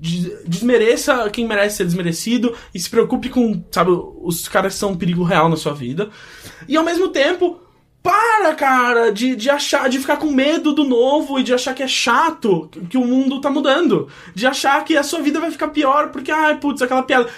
des- 0.00 0.44
desmereça 0.46 1.28
quem 1.30 1.46
merece 1.46 1.78
ser 1.78 1.84
desmerecido 1.84 2.54
e 2.74 2.80
se 2.80 2.88
preocupe 2.88 3.28
com, 3.28 3.62
sabe, 3.70 3.90
os 4.22 4.48
caras 4.48 4.74
que 4.74 4.78
são 4.80 4.92
um 4.92 4.96
perigo 4.96 5.24
real 5.24 5.48
na 5.48 5.56
sua 5.56 5.74
vida. 5.74 6.10
E 6.68 6.76
ao 6.76 6.84
mesmo 6.84 7.08
tempo, 7.08 7.60
para, 8.06 8.54
cara, 8.54 9.10
de, 9.10 9.34
de 9.34 9.50
achar, 9.50 9.88
de 9.88 9.98
ficar 9.98 10.16
com 10.16 10.30
medo 10.30 10.72
do 10.72 10.84
novo 10.84 11.40
e 11.40 11.42
de 11.42 11.52
achar 11.52 11.74
que 11.74 11.82
é 11.82 11.88
chato 11.88 12.70
que, 12.88 12.96
o 12.96 13.04
mundo 13.04 13.40
tá 13.40 13.50
mudando. 13.50 14.08
De 14.32 14.46
achar 14.46 14.84
que 14.84 14.96
a 14.96 15.02
sua 15.02 15.20
vida 15.20 15.40
vai 15.40 15.50
ficar 15.50 15.68
pior 15.68 16.10
porque, 16.10 16.30
ai, 16.30 16.56
putz, 16.56 16.80
aquela 16.80 17.02
piada. 17.02 17.28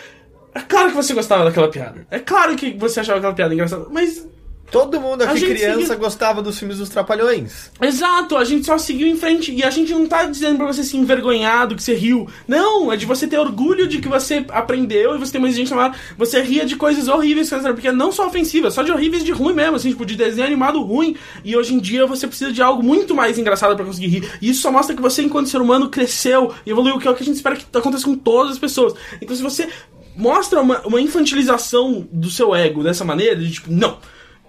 É 0.54 0.60
claro 0.60 0.90
que 0.90 0.96
você 0.96 1.14
gostava 1.14 1.44
daquela 1.44 1.68
piada. 1.68 2.06
É 2.10 2.18
claro 2.18 2.54
que 2.54 2.76
você 2.76 3.00
achava 3.00 3.16
aquela 3.16 3.32
piada 3.32 3.54
engraçada, 3.54 3.86
mas 3.90 4.28
Todo 4.70 5.00
mundo 5.00 5.22
aqui 5.22 5.40
gente 5.40 5.54
criança 5.54 5.80
seguia- 5.80 5.96
gostava 5.96 6.42
dos 6.42 6.58
filmes 6.58 6.78
dos 6.78 6.88
Trapalhões. 6.90 7.70
Exato, 7.80 8.36
a 8.36 8.44
gente 8.44 8.66
só 8.66 8.76
seguiu 8.76 9.06
em 9.06 9.16
frente 9.16 9.50
e 9.52 9.64
a 9.64 9.70
gente 9.70 9.92
não 9.92 10.06
tá 10.06 10.24
dizendo 10.24 10.58
pra 10.58 10.66
você 10.66 10.84
se 10.84 10.96
envergonhar 10.96 11.66
do 11.66 11.74
que 11.74 11.82
você 11.82 11.94
riu. 11.94 12.28
Não, 12.46 12.92
é 12.92 12.96
de 12.96 13.06
você 13.06 13.26
ter 13.26 13.38
orgulho 13.38 13.88
de 13.88 13.98
que 13.98 14.08
você 14.08 14.44
aprendeu 14.50 15.14
e 15.14 15.18
você 15.18 15.32
tem 15.32 15.40
uma 15.40 15.48
exigência 15.48 15.74
maior. 15.74 15.96
Você 16.18 16.42
ria 16.42 16.66
de 16.66 16.76
coisas 16.76 17.08
horríveis, 17.08 17.48
porque 17.48 17.90
não 17.90 18.12
só 18.12 18.26
ofensivas, 18.26 18.74
só 18.74 18.82
de 18.82 18.92
horríveis 18.92 19.24
de 19.24 19.32
ruim 19.32 19.54
mesmo, 19.54 19.76
assim, 19.76 19.88
tipo, 19.90 20.04
de 20.04 20.16
desenho 20.16 20.46
animado 20.46 20.82
ruim. 20.82 21.16
E 21.44 21.56
hoje 21.56 21.72
em 21.74 21.78
dia 21.78 22.04
você 22.06 22.26
precisa 22.26 22.52
de 22.52 22.60
algo 22.60 22.82
muito 22.82 23.14
mais 23.14 23.38
engraçado 23.38 23.74
pra 23.74 23.84
conseguir 23.84 24.08
rir. 24.08 24.30
E 24.42 24.50
isso 24.50 24.60
só 24.60 24.70
mostra 24.70 24.94
que 24.94 25.00
você, 25.00 25.22
enquanto 25.22 25.48
ser 25.48 25.60
humano, 25.60 25.88
cresceu 25.88 26.52
e 26.66 26.70
evoluiu, 26.70 26.98
que 26.98 27.08
é 27.08 27.10
o 27.10 27.14
que 27.14 27.22
a 27.22 27.26
gente 27.26 27.36
espera 27.36 27.56
que 27.56 27.64
aconteça 27.76 28.04
com 28.04 28.14
todas 28.16 28.52
as 28.52 28.58
pessoas. 28.58 28.92
Então 29.22 29.34
se 29.34 29.42
você 29.42 29.68
mostra 30.14 30.60
uma, 30.60 30.80
uma 30.86 31.00
infantilização 31.00 32.06
do 32.12 32.28
seu 32.30 32.54
ego 32.54 32.82
dessa 32.82 33.04
maneira, 33.04 33.36
de 33.36 33.50
tipo, 33.52 33.70
não. 33.72 33.98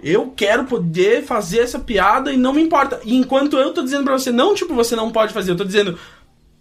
Eu 0.04 0.34
quero 0.36 0.66
poder 0.66 1.24
fazer 1.24 1.60
essa 1.60 1.80
piada 1.80 2.32
e 2.32 2.38
não 2.38 2.54
me 2.54 2.62
importa. 2.62 3.00
E 3.04 3.16
enquanto 3.16 3.58
eu 3.58 3.74
tô 3.74 3.82
dizendo 3.84 4.04
pra 4.04 4.14
você, 4.18 4.32
não, 4.32 4.54
tipo, 4.56 4.74
você 4.74 4.96
não 4.96 5.12
pode 5.12 5.34
fazer, 5.34 5.52
eu 5.52 5.58
tô 5.58 5.64
dizendo. 5.66 5.98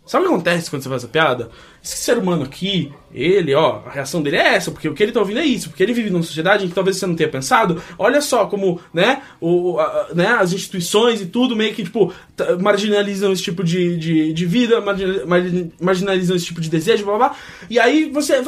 Sabe 0.07 0.25
o 0.25 0.29
que 0.29 0.35
acontece 0.35 0.71
quando 0.71 0.83
você 0.83 0.89
faz 0.89 1.03
essa 1.05 1.13
piada? 1.13 1.51
Esse 1.85 1.99
ser 1.99 2.17
humano 2.17 2.43
aqui, 2.43 2.91
ele, 3.13 3.55
ó, 3.55 3.83
a 3.87 3.91
reação 3.91 4.23
dele 4.23 4.37
é 4.39 4.55
essa, 4.55 4.71
porque 4.71 4.89
o 4.89 4.95
que 4.95 5.03
ele 5.03 5.13
tá 5.13 5.21
ouvindo 5.21 5.39
é 5.39 5.45
isso, 5.45 5.69
porque 5.69 5.83
ele 5.83 5.93
vive 5.93 6.09
numa 6.09 6.23
sociedade 6.23 6.65
em 6.65 6.69
que 6.71 6.75
talvez 6.75 6.97
você 6.97 7.07
não 7.07 7.15
tenha 7.15 7.29
pensado. 7.29 7.83
Olha 7.99 8.23
só 8.23 8.47
como, 8.47 8.81
né, 8.93 9.21
o, 9.39 9.79
a- 9.79 10.09
né 10.15 10.29
as 10.29 10.55
instituições 10.55 11.21
e 11.21 11.27
tudo 11.27 11.55
meio 11.55 11.75
que, 11.75 11.85
tipo, 11.85 12.11
marginalizam 12.59 13.33
esse 13.33 13.43
tipo 13.43 13.63
de, 13.63 13.99
de, 13.99 14.33
de 14.33 14.47
vida, 14.47 14.81
margina- 14.81 15.27
margin- 15.27 15.73
marginalizam 15.79 16.37
esse 16.37 16.47
tipo 16.47 16.63
de 16.63 16.71
desejo, 16.71 17.05
blá 17.05 17.19
blá 17.19 17.29
blá. 17.29 17.37
E 17.69 17.79
aí 17.79 18.11
você. 18.11 18.41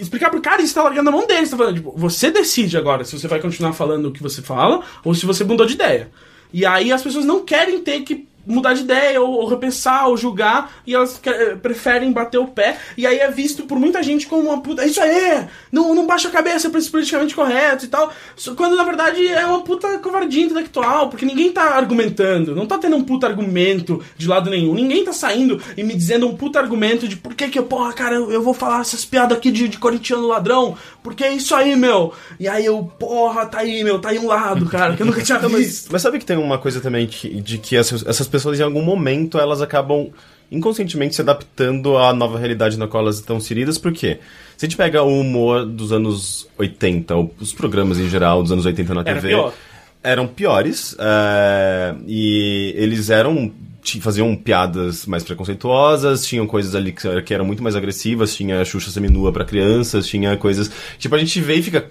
Explicar 0.00 0.30
pro 0.30 0.40
cara, 0.40 0.62
isso 0.62 0.74
tá 0.74 0.82
largando 0.82 1.10
a 1.10 1.12
mão 1.12 1.26
dele. 1.26 1.46
Você 1.46 1.50
tá 1.50 1.56
falando, 1.56 1.74
tipo, 1.76 1.94
você 1.96 2.30
decide 2.30 2.76
agora 2.76 3.04
se 3.04 3.18
você 3.18 3.28
vai 3.28 3.40
continuar 3.40 3.72
falando 3.72 4.06
o 4.06 4.12
que 4.12 4.22
você 4.22 4.42
fala 4.42 4.82
ou 5.04 5.14
se 5.14 5.26
você 5.26 5.44
mudou 5.44 5.66
de 5.66 5.74
ideia. 5.74 6.10
E 6.52 6.66
aí 6.66 6.92
as 6.92 7.02
pessoas 7.02 7.24
não 7.24 7.44
querem 7.44 7.80
ter 7.80 8.00
que 8.00 8.26
mudar 8.46 8.74
de 8.74 8.80
ideia, 8.82 9.20
ou, 9.20 9.30
ou 9.32 9.46
repensar, 9.48 10.08
ou 10.08 10.16
julgar, 10.16 10.72
e 10.86 10.94
elas 10.94 11.18
que- 11.18 11.28
eh, 11.30 11.54
preferem 11.56 12.10
bater 12.12 12.38
o 12.38 12.46
pé, 12.46 12.76
e 12.96 13.06
aí 13.06 13.18
é 13.18 13.30
visto 13.30 13.64
por 13.64 13.78
muita 13.78 14.02
gente 14.02 14.26
como 14.26 14.48
uma 14.48 14.60
puta. 14.60 14.84
Isso 14.84 15.00
aí! 15.00 15.46
Não, 15.70 15.94
não 15.94 16.06
baixa 16.06 16.28
a 16.28 16.30
cabeça 16.30 16.68
pra 16.70 16.78
esse 16.78 16.90
politicamente 16.90 17.34
correto 17.34 17.84
e 17.84 17.88
tal. 17.88 18.12
Quando 18.56 18.76
na 18.76 18.84
verdade 18.84 19.26
é 19.28 19.46
uma 19.46 19.60
puta 19.62 19.98
covardia 19.98 20.44
intelectual, 20.44 21.08
porque 21.08 21.24
ninguém 21.26 21.52
tá 21.52 21.76
argumentando, 21.76 22.54
não 22.54 22.66
tá 22.66 22.78
tendo 22.78 22.96
um 22.96 23.04
puta 23.04 23.26
argumento 23.26 24.02
de 24.16 24.26
lado 24.26 24.48
nenhum. 24.50 24.74
Ninguém 24.74 25.04
tá 25.04 25.12
saindo 25.12 25.60
e 25.76 25.82
me 25.82 25.94
dizendo 25.94 26.26
um 26.26 26.36
puta 26.36 26.58
argumento 26.58 27.06
de 27.06 27.16
por 27.16 27.34
que 27.34 27.48
que, 27.48 27.60
porra, 27.62 27.92
cara, 27.92 28.16
eu, 28.16 28.30
eu 28.32 28.42
vou 28.42 28.54
falar 28.54 28.80
essas 28.80 29.04
piadas 29.04 29.36
aqui 29.36 29.50
de, 29.50 29.68
de 29.68 29.78
corintiano 29.78 30.26
ladrão, 30.26 30.76
porque 31.02 31.24
é 31.24 31.32
isso 31.32 31.54
aí, 31.54 31.76
meu. 31.76 32.12
E 32.38 32.48
aí 32.48 32.64
eu, 32.66 32.90
porra, 32.98 33.46
tá 33.46 33.58
aí, 33.60 33.82
meu, 33.84 33.98
tá 33.98 34.10
aí 34.10 34.18
um 34.18 34.26
lado, 34.26 34.66
cara, 34.66 34.96
que 34.96 35.02
eu 35.02 35.06
nunca 35.06 35.22
tinha 35.22 35.38
visto. 35.38 35.88
Mas 35.92 36.02
sabe 36.02 36.18
que 36.18 36.24
tem 36.24 36.36
uma 36.36 36.58
coisa 36.58 36.80
também 36.80 37.06
que- 37.06 37.40
de 37.40 37.58
que 37.58 37.76
essas, 37.76 38.04
essas 38.06 38.26
pessoas 38.30 38.58
em 38.58 38.62
algum 38.62 38.82
momento 38.82 39.38
elas 39.38 39.60
acabam 39.60 40.08
inconscientemente 40.50 41.14
se 41.14 41.20
adaptando 41.20 41.96
à 41.96 42.12
nova 42.12 42.38
realidade 42.38 42.78
na 42.78 42.88
qual 42.88 43.02
elas 43.02 43.16
estão 43.16 43.36
inseridas, 43.36 43.78
por 43.78 43.92
quê? 43.92 44.18
Se 44.56 44.66
a 44.66 44.68
gente 44.68 44.76
pega 44.76 45.02
o 45.02 45.20
humor 45.20 45.64
dos 45.64 45.92
anos 45.92 46.48
80, 46.58 47.14
ou 47.14 47.34
os 47.40 47.52
programas 47.52 47.98
em 47.98 48.08
geral 48.08 48.42
dos 48.42 48.50
anos 48.50 48.66
80 48.66 48.94
na 48.94 49.04
TV, 49.04 49.28
pior. 49.28 49.54
eram 50.02 50.26
piores, 50.26 50.96
é, 50.98 51.94
e 52.06 52.74
eles 52.76 53.10
eram 53.10 53.52
faziam 54.00 54.36
piadas 54.36 55.06
mais 55.06 55.24
preconceituosas, 55.24 56.26
tinham 56.26 56.46
coisas 56.46 56.74
ali 56.74 56.92
que, 56.92 57.22
que 57.22 57.34
eram 57.34 57.44
muito 57.44 57.62
mais 57.62 57.74
agressivas, 57.74 58.34
tinha 58.34 58.64
Xuxa 58.64 58.90
seminua 58.90 59.32
pra 59.32 59.44
crianças, 59.44 60.06
tinha 60.06 60.36
coisas... 60.36 60.70
Tipo, 60.98 61.14
a 61.14 61.18
gente 61.18 61.40
vê 61.40 61.54
e 61.54 61.62
fica... 61.62 61.88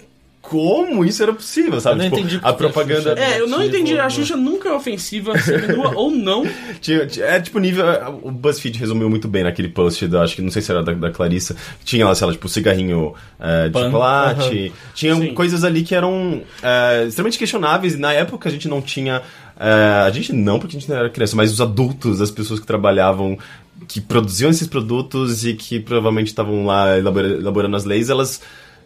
Como 0.50 1.04
isso 1.04 1.22
era 1.22 1.32
possível, 1.32 1.80
sabe? 1.80 1.94
Eu 1.94 1.98
não 1.98 2.16
Tipo, 2.16 2.18
entendi 2.18 2.40
a 2.44 2.48
a 2.48 2.52
propaganda... 2.52 3.10
Xuxa 3.14 3.20
É, 3.24 3.40
eu 3.40 3.46
não 3.46 3.62
entendi. 3.62 3.96
A? 3.96 4.10
Xuxa 4.10 4.36
nunca 4.36 4.68
é 4.68 4.72
ofensiva, 4.72 5.38
seminua 5.38 5.92
ou 5.94 6.10
não. 6.10 6.44
Tinha, 6.80 7.06
é 7.20 7.40
tipo 7.40 7.60
nível. 7.60 7.84
O 8.20 8.32
BuzzFeed 8.32 8.76
resumiu 8.76 9.08
muito 9.08 9.28
bem 9.28 9.44
naquele 9.44 9.68
post, 9.68 10.08
da, 10.08 10.22
acho 10.22 10.34
que 10.34 10.42
não 10.42 10.50
sei 10.50 10.60
se 10.60 10.72
era 10.72 10.82
da, 10.82 10.92
da 10.92 11.08
Clarissa. 11.12 11.54
que 11.78 11.84
Tinha 11.84 12.04
lá, 12.04 12.12
sei 12.16 12.26
lá, 12.26 12.32
tipo, 12.32 12.48
cigarrinho 12.48 13.14
é, 13.38 13.66
de 13.68 13.72
Pan. 13.74 13.84
chocolate. 13.84 14.72
Tinha 14.92 15.14
Sim. 15.14 15.34
coisas 15.34 15.62
ali 15.62 15.84
que 15.84 15.94
eram 15.94 16.42
é, 16.60 17.04
extremamente 17.06 17.38
questionáveis. 17.38 17.94
E 17.94 17.98
na 17.98 18.12
época 18.12 18.48
a 18.48 18.52
gente 18.52 18.66
não 18.66 18.82
tinha. 18.82 19.22
é, 19.56 20.02
a 20.04 20.10
gente 20.10 20.32
não, 20.32 20.58
porque 20.58 20.76
a 20.76 20.80
gente 20.80 20.90
não 20.90 20.96
era 20.98 21.08
criança, 21.10 21.36
mas 21.36 21.52
os 21.52 21.60
adultos, 21.60 22.20
as 22.20 22.30
pessoas 22.32 22.58
que 22.58 22.66
trabalhavam. 22.66 23.38
Que 23.86 24.00
produziam 24.00 24.50
esses 24.50 24.66
produtos 24.66 25.44
e 25.46 25.54
que 25.54 25.78
provavelmente 25.78 26.26
estavam 26.26 26.66
lá 26.66 26.98
elabora- 26.98 27.28
elaborando 27.28 27.76
as 27.76 27.84
leis, 27.84 28.10
elas 28.10 28.40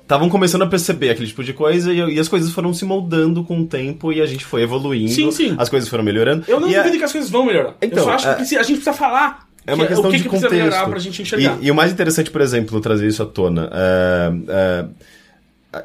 estavam 0.04 0.28
começando 0.28 0.62
a 0.62 0.66
perceber 0.66 1.10
aquele 1.10 1.26
tipo 1.26 1.42
de 1.42 1.52
coisa 1.52 1.92
e, 1.92 1.98
e 2.14 2.20
as 2.20 2.28
coisas 2.28 2.52
foram 2.52 2.72
se 2.72 2.84
moldando 2.84 3.42
com 3.42 3.58
o 3.60 3.66
tempo 3.66 4.12
e 4.12 4.20
a 4.20 4.26
gente 4.26 4.44
foi 4.44 4.62
evoluindo. 4.62 5.10
Sim, 5.10 5.30
sim. 5.30 5.54
As 5.58 5.68
coisas 5.68 5.88
foram 5.88 6.04
melhorando. 6.04 6.44
Eu 6.46 6.60
não 6.60 6.68
e 6.68 6.76
a- 6.76 6.80
duvido 6.82 6.98
que 6.98 7.04
as 7.04 7.10
coisas 7.12 7.30
vão 7.30 7.44
melhorar. 7.46 7.70
eu 7.80 7.88
Então, 7.88 8.04
só 8.04 8.10
acho 8.12 8.28
é- 8.28 8.30
que 8.30 8.36
precisa- 8.36 8.60
a 8.60 8.64
gente 8.64 8.76
precisa 8.76 8.92
falar 8.96 9.46
É 9.66 9.74
uma 9.74 9.84
que- 9.84 9.88
questão 9.94 10.08
o 10.08 10.12
que, 10.12 10.18
de 10.18 10.22
que 10.24 10.28
precisa 10.28 10.48
contexto. 10.50 10.90
pra 10.90 10.98
gente 10.98 11.22
enxergar. 11.22 11.58
E, 11.60 11.66
e 11.66 11.70
o 11.70 11.74
mais 11.74 11.90
interessante, 11.90 12.30
por 12.30 12.40
exemplo, 12.42 12.78
trazer 12.80 13.08
isso 13.08 13.22
à 13.22 13.26
tona, 13.26 13.70
é, 13.72 14.32
é, 14.48 14.84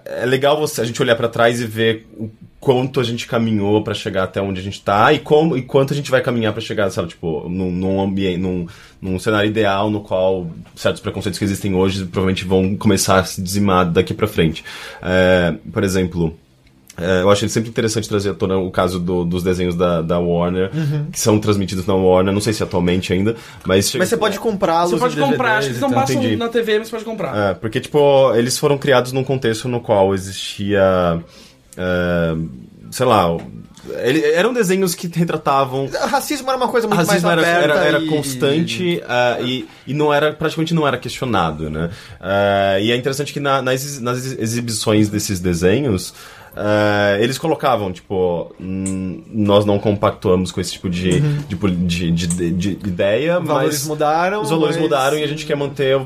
é 0.06 0.26
legal 0.26 0.60
você, 0.60 0.82
a 0.82 0.86
gente 0.86 1.02
olhar 1.02 1.16
pra 1.16 1.28
trás 1.28 1.62
e 1.62 1.66
ver 1.66 2.08
o 2.18 2.30
quanto 2.60 3.00
a 3.00 3.04
gente 3.04 3.26
caminhou 3.26 3.82
pra 3.84 3.94
chegar 3.94 4.24
até 4.24 4.42
onde 4.42 4.60
a 4.60 4.64
gente 4.64 4.82
tá 4.82 5.14
e 5.14 5.20
como 5.20 5.56
e 5.56 5.62
quanto 5.62 5.94
a 5.94 5.96
gente 5.96 6.12
vai 6.12 6.22
caminhar 6.22 6.52
pra 6.52 6.62
chegar, 6.62 6.90
sabe, 6.90 7.10
tipo, 7.10 7.48
num, 7.48 7.72
num 7.72 8.02
ambiente, 8.02 8.38
num, 8.38 8.68
num 9.02 9.18
cenário 9.18 9.50
ideal 9.50 9.90
no 9.90 10.02
qual 10.02 10.50
certos 10.76 11.02
preconceitos 11.02 11.40
que 11.40 11.46
existem 11.46 11.74
hoje 11.74 12.06
provavelmente 12.06 12.44
vão 12.44 12.76
começar 12.76 13.20
a 13.20 13.24
se 13.24 13.42
dizimar 13.42 13.90
daqui 13.90 14.14
pra 14.14 14.28
frente. 14.28 14.64
É, 15.02 15.54
por 15.72 15.84
exemplo, 15.84 16.38
é, 17.02 17.22
eu 17.22 17.30
acho 17.30 17.48
sempre 17.50 17.70
interessante 17.70 18.08
trazer 18.10 18.30
à 18.32 18.34
tona 18.34 18.58
o 18.58 18.70
caso 18.72 19.00
do- 19.00 19.24
dos 19.26 19.42
desenhos 19.44 19.76
da, 19.76 20.02
da 20.02 20.20
Warner, 20.20 20.70
que 21.12 21.20
são 21.20 21.40
transmitidos 21.40 21.86
na 21.86 21.94
Warner, 21.96 22.34
não 22.34 22.42
sei 22.42 22.54
se 22.54 22.62
atualmente 22.64 23.14
ainda, 23.14 23.36
mas... 23.66 23.94
Mas 23.96 24.10
você 24.10 24.18
pode 24.18 24.40
comprá-los 24.40 24.92
Você 24.92 24.98
pode 25.00 25.18
em 25.18 25.22
comprar, 25.22 25.38
DVDs 25.38 25.58
acho 25.58 25.68
que 25.68 25.72
eles 25.72 25.82
não 25.82 25.90
tal. 25.90 26.00
passam 26.02 26.16
Entendi. 26.18 26.36
na 26.36 26.50
TV, 26.50 26.80
mas 26.80 26.88
você 26.88 26.92
pode 26.92 27.06
comprar. 27.06 27.38
É, 27.38 27.54
porque, 27.54 27.80
tipo, 27.80 28.34
eles 28.36 28.58
foram 28.58 28.78
criados 28.78 29.12
num 29.12 29.24
contexto 29.24 29.68
no 29.68 29.80
qual 29.82 30.14
existia. 30.14 31.22
é, 31.78 32.36
sei 32.92 33.06
lá. 33.06 33.38
Ele, 34.04 34.22
eram 34.34 34.54
desenhos 34.54 34.94
que 34.94 35.08
retratavam. 35.08 35.90
Racismo 36.10 36.48
era 36.50 36.58
uma 36.58 36.68
coisa 36.68 36.86
muito 36.86 36.98
racismo 36.98 37.28
mais 37.28 37.40
era, 37.40 37.58
aberta 37.58 37.80
era, 37.80 37.88
era 37.88 38.00
e- 38.04 38.08
constante 38.08 39.02
ah, 39.08 39.38
e, 39.42 39.66
e 39.88 39.94
não 39.94 40.14
era 40.14 40.34
praticamente 40.34 40.74
não 40.74 40.86
era 40.88 40.98
questionado, 40.98 41.70
né? 41.70 41.90
Ah, 42.20 42.78
e 42.80 42.92
é 42.92 42.96
interessante 42.96 43.32
que 43.32 43.40
na- 43.40 43.62
nas, 43.62 44.00
nas 44.02 44.26
exibições 44.38 45.08
desses 45.10 45.40
desenhos 45.40 46.14
ah, 46.62 47.18
eles 47.20 47.38
colocavam 47.38 47.92
tipo 47.92 48.54
hum, 48.60 49.24
nós 49.32 49.66
não 49.66 49.80
compactuamos 49.80 50.52
com 50.52 50.60
esse 50.60 50.74
tipo 50.74 50.90
de, 50.90 51.20
de, 51.22 51.56
poli- 51.56 51.76
de, 51.76 52.12
de, 52.12 52.28
de- 52.28 52.52
de 52.52 52.70
ideia, 52.88 53.40
Os 53.40 53.48
valores 53.48 53.80
mas 53.80 53.88
mudaram. 53.88 54.42
os 54.42 54.50
valores 54.50 54.76
mas- 54.76 54.84
mudaram 54.84 55.18
e 55.18 55.24
a 55.24 55.28
gente 55.28 55.46
quer 55.46 55.56
manter 55.56 55.96
o, 55.96 56.02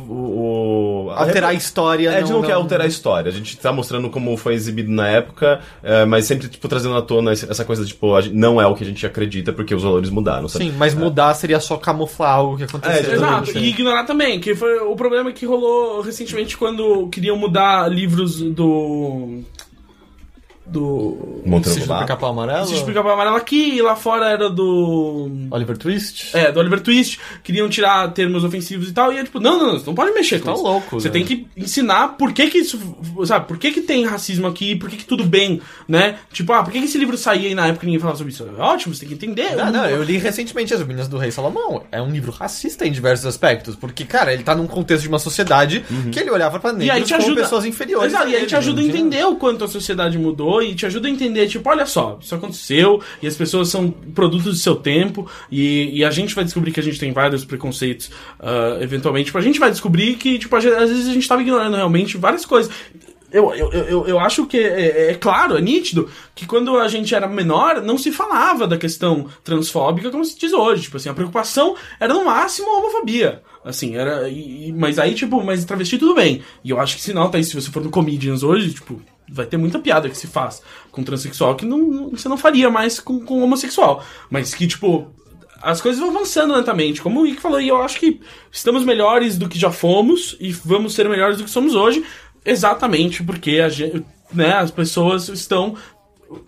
o- 1.08 1.10
Alterar 1.16 1.50
a 1.50 1.54
rep- 1.54 1.62
história. 1.62 2.10
é, 2.10 2.18
a 2.18 2.20
gente 2.22 2.32
não, 2.32 2.42
quer 2.42 2.54
alterar 2.54 2.86
a 2.86 2.90
história. 2.90 3.30
A 3.30 3.34
gente 3.34 3.58
tá 3.58 3.72
mostrando 3.74 4.10
como 4.10 4.36
foi 4.38 4.54
exibido 4.54 4.92
na 4.92 5.08
época, 5.08 5.60
é, 5.82 6.06
mas 6.06 6.26
sempre, 6.26 6.48
tipo, 6.48 6.68
trazendo 6.68 6.96
à 6.96 7.02
tona 7.02 7.32
essa 7.32 7.66
coisa, 7.66 7.86
tipo, 7.86 8.16
a 8.16 8.22
gente- 8.22 8.36
não 8.36 8.62
é 8.62 8.66
o 8.68 8.76
que 8.76 8.84
a 8.84 8.88
gente 8.88 9.06
acredita 9.06 9.52
porque 9.54 9.74
os 9.74 9.84
valores 9.84 10.10
mudaram, 10.10 10.48
sabe? 10.48 10.66
Sim, 10.66 10.74
mas 10.78 10.94
mudar 10.94 11.34
seria 11.34 11.60
só 11.60 11.78
camuflar 11.78 12.36
algo 12.36 12.58
que 12.58 12.64
aconteceu. 12.64 13.12
É. 13.12 13.16
Exato, 13.16 13.58
e 13.58 13.70
ignorar 13.70 14.04
também, 14.06 14.40
que 14.40 14.54
foi 14.56 14.78
o 14.80 14.96
problema 14.96 15.32
que 15.32 15.46
rolou 15.46 16.02
recentemente 16.02 16.58
quando 16.58 17.08
queriam 17.10 17.36
mudar 17.38 17.88
livros 17.92 18.42
do. 18.42 19.42
Do. 20.66 21.42
Monteiro 21.46 21.80
Sítio 21.80 21.94
do. 21.94 22.00
Pica-Pau 22.00 22.30
Amarelo. 22.32 22.66
Sítio 22.66 22.82
do 22.84 22.86
Pica-Pau 22.88 23.12
Amarelo 23.14 23.36
aqui, 23.36 23.76
e 23.76 23.82
lá 23.82 23.96
fora 23.96 24.28
era 24.30 24.50
do. 24.50 25.30
Oliver 25.52 25.78
Twist. 25.78 26.36
É, 26.36 26.52
do 26.52 26.60
Oliver 26.60 26.80
Twist, 26.82 27.20
queriam 27.44 27.70
tirar 27.70 28.12
termos 28.14 28.44
ofensivos 28.44 28.90
e 28.90 28.94
tal, 28.94 29.12
e 29.14 29.18
é 29.18 29.24
tipo, 29.24 29.40
não, 29.40 29.58
não, 29.58 29.68
não, 29.68 29.80
você 29.80 29.86
não 29.86 29.96
pode 29.96 30.12
mexer 30.14 30.40
com 30.40 30.46
Tá 30.46 30.54
isso. 30.54 30.64
louco, 30.64 31.00
Você 31.00 31.08
né? 31.08 31.14
tem 31.14 31.26
que 31.26 31.48
ensinar 31.56 32.10
por 32.18 32.34
que 32.34 32.50
que 32.50 32.58
isso, 32.60 32.80
sabe, 33.26 33.48
por 33.48 33.58
que 33.58 33.72
que 33.72 33.82
tem 33.82 34.06
racismo 34.06 34.48
aqui, 34.48 34.76
por 34.76 34.90
que 34.90 34.98
que 34.98 35.06
tudo 35.06 35.24
bem, 35.24 35.62
né? 35.88 36.18
Tipo, 36.32 36.54
ah, 36.54 36.64
por 36.64 36.72
que 36.72 36.80
que 36.80 36.86
esse 36.86 36.98
livro 36.98 37.18
saía 37.18 37.50
e 37.50 37.56
na 37.56 37.68
época 37.68 37.86
ninguém 37.86 38.00
falava 38.00 38.18
sobre 38.18 38.34
isso? 38.34 38.44
É 38.58 38.62
ótimo, 38.62 38.94
você 38.94 39.02
tem 39.06 39.10
que 39.10 39.16
entender. 39.16 39.56
Não, 39.56 39.72
não, 39.72 39.86
eu 39.90 40.04
li 40.04 40.18
recentemente 40.18 40.74
As 40.74 40.82
Meninas 40.82 41.08
do 41.08 41.18
Rei 41.18 41.32
Salomão. 41.32 41.84
É 41.92 42.02
um 42.02 42.10
livro 42.12 42.32
racista 42.32 42.86
em 42.86 42.92
diversos 42.92 43.26
aspectos. 43.26 43.76
Porque, 43.76 44.06
cara, 44.06 44.34
ele 44.34 44.44
tá 44.44 44.56
num 44.56 44.68
contexto 44.68 45.04
de 45.04 45.08
uma 45.10 45.20
sociedade 45.20 45.84
que 46.12 46.20
ele 46.20 46.30
olhava 46.32 46.60
pra 46.60 46.74
Uhum. 46.74 46.80
E 46.82 46.90
aí 46.90 47.00
negros 47.02 47.12
como 47.12 47.24
ajuda. 47.24 47.42
pessoas 47.42 47.66
inferiores. 47.66 48.08
Exato, 48.14 48.26
a 48.26 48.30
e 48.30 48.34
aí 48.36 48.42
ele, 48.42 48.46
te 48.48 48.56
ajuda 48.56 48.82
a 48.82 48.84
entender 48.84 49.24
o 49.26 49.36
quanto 49.36 49.64
a 49.64 49.68
sociedade 49.68 50.18
mudou 50.18 50.53
e 50.62 50.76
te 50.76 50.86
ajuda 50.86 51.08
a 51.08 51.12
entender, 51.12 51.48
tipo, 51.48 51.68
olha 51.70 51.86
só, 51.86 52.20
isso 52.22 52.36
aconteceu 52.36 53.02
e 53.22 53.28
as 53.28 53.36
pessoas 53.36 53.70
são 53.70 53.90
produtos 53.90 54.46
do 54.46 54.56
seu 54.56 54.76
tempo 54.76 55.30
e, 55.52 56.00
e 56.00 56.04
a 56.06 56.12
gente 56.12 56.36
vai 56.36 56.44
descobrir 56.44 56.72
que 56.72 56.80
a 56.80 56.84
gente 56.84 57.00
tem 57.00 57.12
vários 57.12 57.44
preconceitos, 57.46 58.12
ah, 58.40 58.78
eventualmente. 58.82 59.26
Tipo, 59.28 59.38
a 59.38 59.42
gente 59.42 59.60
vai 59.60 59.72
descobrir 59.72 60.16
que, 60.16 60.38
tipo, 60.38 60.56
às 60.56 60.64
vezes 60.64 61.08
a 61.08 61.14
gente 61.14 61.28
tava 61.28 61.42
ignorando 61.42 61.76
realmente 61.76 62.18
várias 62.18 62.46
coisas. 62.46 62.72
Eu, 63.32 63.52
eu, 63.56 63.72
eu, 63.72 64.08
eu 64.08 64.20
acho 64.20 64.46
que 64.46 64.58
é, 64.60 65.10
é 65.10 65.14
claro, 65.16 65.58
é 65.58 65.62
nítido, 65.62 66.08
que 66.36 66.46
quando 66.46 66.78
a 66.78 66.88
gente 66.88 67.16
era 67.16 67.28
menor, 67.28 67.82
não 67.82 67.98
se 67.98 68.12
falava 68.12 68.68
da 68.68 68.78
questão 68.78 69.28
transfóbica 69.44 70.12
como 70.12 70.24
se 70.24 70.38
diz 70.38 70.54
hoje. 70.54 70.84
Tipo 70.84 70.98
assim, 70.98 71.10
a 71.10 71.16
preocupação 71.16 71.76
era 72.00 72.14
no 72.14 72.26
máximo 72.26 72.70
a 72.70 72.78
homofobia. 72.78 73.42
Assim, 73.66 73.96
era. 73.96 74.30
e- 74.30 74.72
mas 74.74 75.00
aí, 75.00 75.16
tipo, 75.16 75.44
mas 75.44 75.66
travesti 75.66 75.98
tudo 75.98 76.14
bem. 76.14 76.44
E 76.64 76.70
eu 76.70 76.80
acho 76.80 76.96
que 76.96 77.02
se 77.02 77.12
nota 77.12 77.40
isso, 77.40 77.50
se 77.50 77.62
você 77.62 77.72
for 77.72 77.84
no 77.84 77.90
Comedians 77.90 78.44
hoje, 78.44 78.72
tipo, 78.72 79.02
vai 79.34 79.46
ter 79.46 79.58
muita 79.58 79.80
piada 79.80 80.08
que 80.08 80.16
se 80.18 80.28
faz 80.28 80.62
com 80.92 81.04
transexual 81.04 81.56
que 81.56 81.66
não, 81.66 82.10
você 82.12 82.30
não 82.30 82.38
faria 82.38 82.70
mais 82.70 83.00
com, 83.00 83.20
com 83.20 83.42
homossexual. 83.44 84.04
Mas 84.30 84.54
que, 84.54 84.68
tipo, 84.68 85.08
as 85.62 85.82
coisas 85.82 86.00
vão 86.00 86.12
avançando 86.12 86.54
lentamente. 86.54 87.02
Como 87.02 87.22
o 87.22 87.28
Ike 87.28 87.42
falou, 87.42 87.60
e 87.60 87.68
eu 87.70 87.82
acho 87.82 88.00
que 88.00 88.22
estamos 88.52 88.84
melhores 88.86 89.38
do 89.38 89.50
que 89.50 89.58
já 89.58 89.72
fomos 89.72 90.38
e 90.40 90.52
vamos 90.52 90.94
ser 90.94 91.10
melhores 91.10 91.38
do 91.38 91.44
que 91.46 91.50
somos 91.50 91.74
hoje, 91.74 92.04
exatamente 92.46 93.24
porque 93.24 93.60
a 93.60 93.70
gente, 93.70 94.06
né, 94.34 94.54
as 94.54 94.70
pessoas 94.72 95.28
estão 95.30 95.76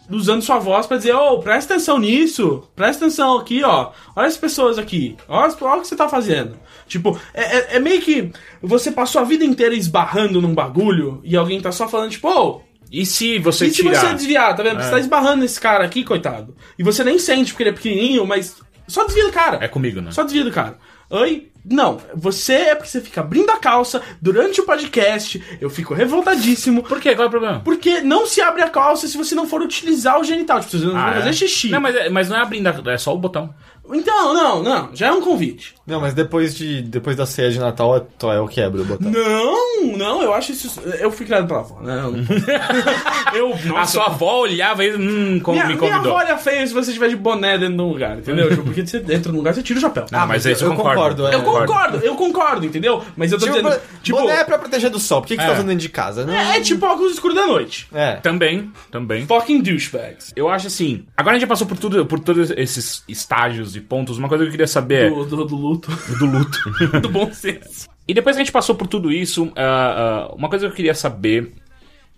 usando 0.10 0.42
sua 0.42 0.58
voz 0.58 0.88
pra 0.88 0.98
dizer, 0.98 1.14
ô, 1.16 1.40
presta 1.40 1.74
atenção 1.76 2.00
nisso, 2.00 2.64
presta 2.76 3.06
atenção 3.06 3.38
aqui, 3.38 3.64
ó, 3.64 3.92
olha 4.16 4.28
as 4.28 4.38
pessoas 4.38 4.78
aqui, 4.80 5.16
olha, 5.28 5.56
olha 5.62 5.78
o 5.78 5.82
que 5.82 5.88
você 5.88 5.96
tá 5.96 6.10
fazendo. 6.10 6.58
Tipo, 6.88 7.20
é, 7.34 7.58
é- 7.58 7.76
é 7.76 7.80
meio 7.80 8.02
que 8.02 8.32
você 8.62 8.92
passou 8.92 9.22
a 9.22 9.24
vida 9.26 9.46
inteira 9.46 9.76
esbarrando 9.76 10.42
num 10.42 10.54
bagulho 10.54 11.22
e 11.24 11.36
alguém 11.36 11.62
tá 11.62 11.72
só 11.72 11.88
falando, 11.88 12.12
tipo, 12.12 12.28
ô, 12.28 12.62
E 12.92 13.06
se 13.06 13.40
você 13.40 13.66
e 13.68 13.70
se 13.72 13.82
tirar... 13.82 13.96
você 14.00 14.14
desviar, 14.14 14.56
tá 14.56 14.64
vendo? 14.64 14.82
Você 14.82 14.90
tá 14.92 15.00
esbarrando 15.00 15.38
nesse 15.42 15.60
cara 15.60 15.84
aqui, 15.84 16.04
coitado. 16.04 16.56
E 16.78 16.84
você 16.84 17.04
nem 17.04 17.18
sente 17.20 17.52
porque 17.52 17.64
ele 17.64 17.70
é 17.72 17.74
pequenininho, 17.74 18.26
mas 18.26 18.56
só 18.88 19.04
desvia 19.06 19.26
do 19.26 19.32
cara. 19.32 19.58
É 19.64 19.68
comigo, 19.68 20.02
né? 20.02 20.12
Só 20.12 20.24
desvia 20.24 20.44
do 20.44 20.52
cara. 20.52 20.78
Oi? 21.10 21.50
Não, 21.68 22.00
você 22.16 22.54
é 22.54 22.76
porque 22.76 22.90
você 22.90 23.02
fica 23.02 23.22
abrindo 23.22 23.50
a 23.50 23.58
calça 23.58 24.00
durante 24.22 24.62
o 24.62 24.66
podcast. 24.66 25.44
Eu 25.60 25.70
fico 25.70 25.94
revoltadíssimo. 25.96 26.84
Por 26.84 27.00
quê? 27.02 27.16
Qual 27.16 27.24
é 27.26 27.28
o 27.28 27.32
problema? 27.32 27.60
Porque 27.62 28.02
não 28.02 28.26
se 28.28 28.40
abre 28.40 28.62
a 28.62 28.70
calça 28.70 29.08
se 29.08 29.18
você 29.18 29.34
não 29.34 29.48
for 29.48 29.62
utilizar 29.62 30.20
o 30.20 30.24
genital. 30.24 30.60
Tipo, 30.60 30.78
você 30.78 30.86
não 30.86 30.96
Ah, 30.98 31.06
vai 31.10 31.14
é? 31.14 31.16
fazer 31.22 31.34
xixi. 31.34 31.70
Não, 31.70 31.82
mas, 31.82 31.96
é- 31.96 32.10
mas 32.10 32.30
não 32.30 32.38
é 32.38 32.42
abrindo, 32.42 32.68
a- 32.68 32.92
é 32.92 32.98
só 33.00 33.14
o 33.16 33.18
botão. 33.18 33.54
Então, 33.94 34.34
não, 34.34 34.64
não. 34.64 34.90
Já 34.94 35.08
é 35.08 35.12
um 35.12 35.22
convite. 35.22 35.76
Não, 35.86 36.02
mas 36.02 36.14
depois, 36.16 36.56
de, 36.56 36.82
depois 36.82 37.16
da 37.16 37.26
ceia 37.28 37.52
de 37.52 37.60
Natal, 37.60 38.00
to- 38.18 38.32
eu 38.32 38.48
quebro 38.48 38.82
o 38.82 38.86
botão. 38.86 39.12
Não, 39.12 39.96
não, 39.96 40.22
eu 40.24 40.34
acho 40.34 40.52
isso. 40.52 40.82
Eu 41.00 41.12
fui 41.12 41.26
criado 41.26 41.48
pela 41.48 41.60
avó, 41.60 41.80
né? 41.82 42.02
Eu, 42.04 42.12
não- 42.12 42.26
eu 43.36 43.54
a 43.54 43.80
nossa, 43.80 43.92
sua 43.94 44.06
avó 44.08 44.40
olhava 44.40 44.84
e 44.84 44.96
hum, 44.96 45.40
com- 45.40 45.52
Minha, 45.52 45.66
me 45.68 45.76
minha 45.76 45.80
convidou. 45.92 46.18
avó 46.18 46.26
olha 46.26 46.38
feio 46.38 46.68
se 46.68 46.74
você 46.74 46.90
estiver 46.90 47.10
de 47.10 47.16
boné 47.16 47.58
dentro 47.58 47.76
de 47.76 47.82
um 47.82 47.90
lugar, 47.90 48.18
entendeu? 48.18 48.50
Tipo, 48.50 48.64
Porque 48.64 48.86
você 48.86 48.98
entra 49.10 49.32
num 49.32 49.38
lugar, 49.38 49.54
você 49.54 49.62
tira 49.62 49.78
o 49.78 49.82
chapéu. 49.82 50.06
Não, 50.12 50.26
mas, 50.28 50.46
isso 50.46 50.64
eu, 50.66 50.72
eu 50.72 50.76
concordo. 50.76 50.96
concordo, 51.24 51.28
é. 51.28 51.36
eu 51.36 51.44
concordo, 51.44 51.98
eu 52.00 52.16
concordo, 52.16 52.66
entendeu? 52.66 53.04
Mas 53.16 53.32
eu 53.32 53.38
tô 53.40 53.46
Tipo, 53.46 53.58
dizendo. 53.62 53.82
Tipo, 54.02 54.18
boné 54.20 54.40
é 54.40 54.44
pra 54.44 54.58
proteger 54.58 54.90
do 54.90 55.00
sol. 55.00 55.22
Por 55.22 55.28
que, 55.28 55.36
que 55.36 55.42
você 55.44 55.48
É. 55.48 55.52
tá 55.52 55.54
usando 55.58 55.68
dentro 55.68 55.82
de 55.82 55.90
casa? 55.90 56.26
Não, 56.26 56.34
é, 56.34 56.58
é 56.58 56.62
tipo 56.62 56.84
óculos 56.86 57.14
escuros 57.14 57.36
da 57.36 57.46
noite. 57.46 57.88
É. 57.94 58.16
Também, 58.16 58.72
também. 58.90 59.26
Fucking 59.28 59.62
douchebags. 59.62 60.32
Eu 60.36 60.50
acho 60.50 60.66
assim, 60.68 61.06
agora 61.16 61.36
a 61.36 61.40
gente 61.40 61.42
já 61.42 61.48
passou 61.48 61.68
por 61.68 61.78
tudo, 61.78 62.06
por 62.08 62.20
todos 62.20 62.50
esses 62.52 63.04
estágios 63.08 63.75
e 63.76 63.82
pontos. 63.82 64.18
Uma 64.18 64.28
coisa 64.30 64.44
que 64.44 64.48
eu 64.48 64.52
queria 64.52 64.68
saber 64.68 65.10
Do, 65.10 65.26
do, 65.26 65.46
do 65.46 65.56
luto. 65.56 65.92
do 66.20 66.26
luto. 66.26 66.60
do 67.02 67.10
bom 67.10 67.32
senso. 67.34 67.88
E 68.08 68.14
depois 68.14 68.36
que 68.36 68.42
a 68.42 68.46
gente 68.46 68.52
passou 68.54 68.76
por 68.76 68.88
tudo 68.88 69.12
isso, 69.12 69.52
ah, 69.56 70.28
ah, 70.30 70.36
uma 70.36 70.48
coisa 70.50 70.66
que 70.68 70.72
eu 70.72 70.76
queria 70.76 70.94
saber 70.94 71.54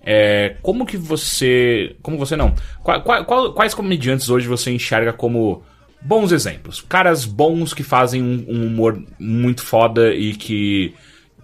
é 0.01 0.55
como 0.61 0.85
que 0.85 0.97
você. 0.97 1.95
Como 2.01 2.17
você 2.17 2.35
não? 2.35 2.53
Qua- 2.83 2.99
qua- 3.01 3.23
qual- 3.25 3.53
quais 3.53 3.73
comediantes 3.73 4.29
hoje 4.29 4.47
você 4.47 4.71
enxerga 4.71 5.11
como 5.11 5.63
bons 6.01 6.31
exemplos? 6.31 6.81
Caras 6.81 7.25
bons 7.25 7.73
que 7.73 7.83
fazem 7.83 8.21
um, 8.21 8.45
um 8.47 8.65
humor 8.67 9.01
muito 9.19 9.61
foda 9.63 10.13
e 10.13 10.33
que. 10.33 10.93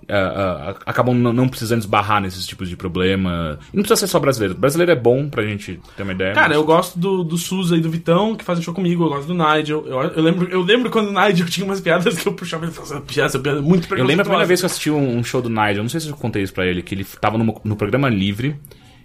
Ah, 0.09 0.75
acabam 0.85 1.13
não 1.15 1.47
precisando 1.47 1.80
esbarrar 1.81 2.21
nesses 2.21 2.45
tipos 2.45 2.67
de 2.69 2.75
problema. 2.77 3.57
E 3.73 3.75
não 3.77 3.84
precisa 3.84 3.99
ser 3.99 4.07
só 4.07 4.19
brasileiro. 4.19 4.55
Brasileiro 4.55 4.91
é 4.91 4.95
bom 4.95 5.30
pra 5.30 5.43
gente 5.43 5.80
ter 5.95 6.03
uma 6.03 6.11
ideia. 6.13 6.34
Cara, 6.34 6.49
mas- 6.49 6.57
eu 6.57 6.63
gosto 6.63 6.97
do, 6.99 7.23
do 7.23 7.38
Suza 7.38 7.75
e 7.75 7.81
do 7.81 7.89
Vitão, 7.89 8.35
que 8.35 8.43
fazem 8.43 8.63
show 8.63 8.73
comigo. 8.73 9.03
Eu 9.05 9.09
gosto 9.09 9.27
do 9.27 9.34
Nigel. 9.34 9.85
Eu, 9.88 10.01
eu, 10.01 10.21
lembro, 10.23 10.47
eu 10.49 10.61
lembro 10.61 10.89
quando 10.89 11.09
o 11.09 11.11
Nigel 11.13 11.45
tinha 11.49 11.65
umas 11.65 11.81
piadas 11.81 12.17
que 12.17 12.27
eu 12.27 12.34
puxava 12.34 12.65
ele 12.65 12.71
e 12.71 12.75
falava, 12.75 13.01
piada, 13.01 13.27
essa 13.27 13.39
piada 13.39 13.61
muito 13.61 13.93
Eu 13.93 14.03
lembro 14.05 14.21
a 14.21 14.25
primeira 14.25 14.45
preconceituosa." 14.45 14.45
vez 14.47 14.59
que 14.59 14.65
eu 14.65 14.67
assisti 14.67 14.89
um, 14.91 15.17
um 15.19 15.23
show 15.23 15.41
do 15.41 15.49
Nigel, 15.49 15.84
não 15.84 15.89
sei 15.89 15.99
se 15.99 16.09
eu 16.09 16.15
contei 16.15 16.41
isso 16.43 16.53
pra 16.53 16.65
ele, 16.65 16.81
que 16.81 16.95
ele 16.95 17.03
tava 17.19 17.38
no, 17.38 17.61
no 17.63 17.75
programa 17.75 18.09
livre 18.09 18.55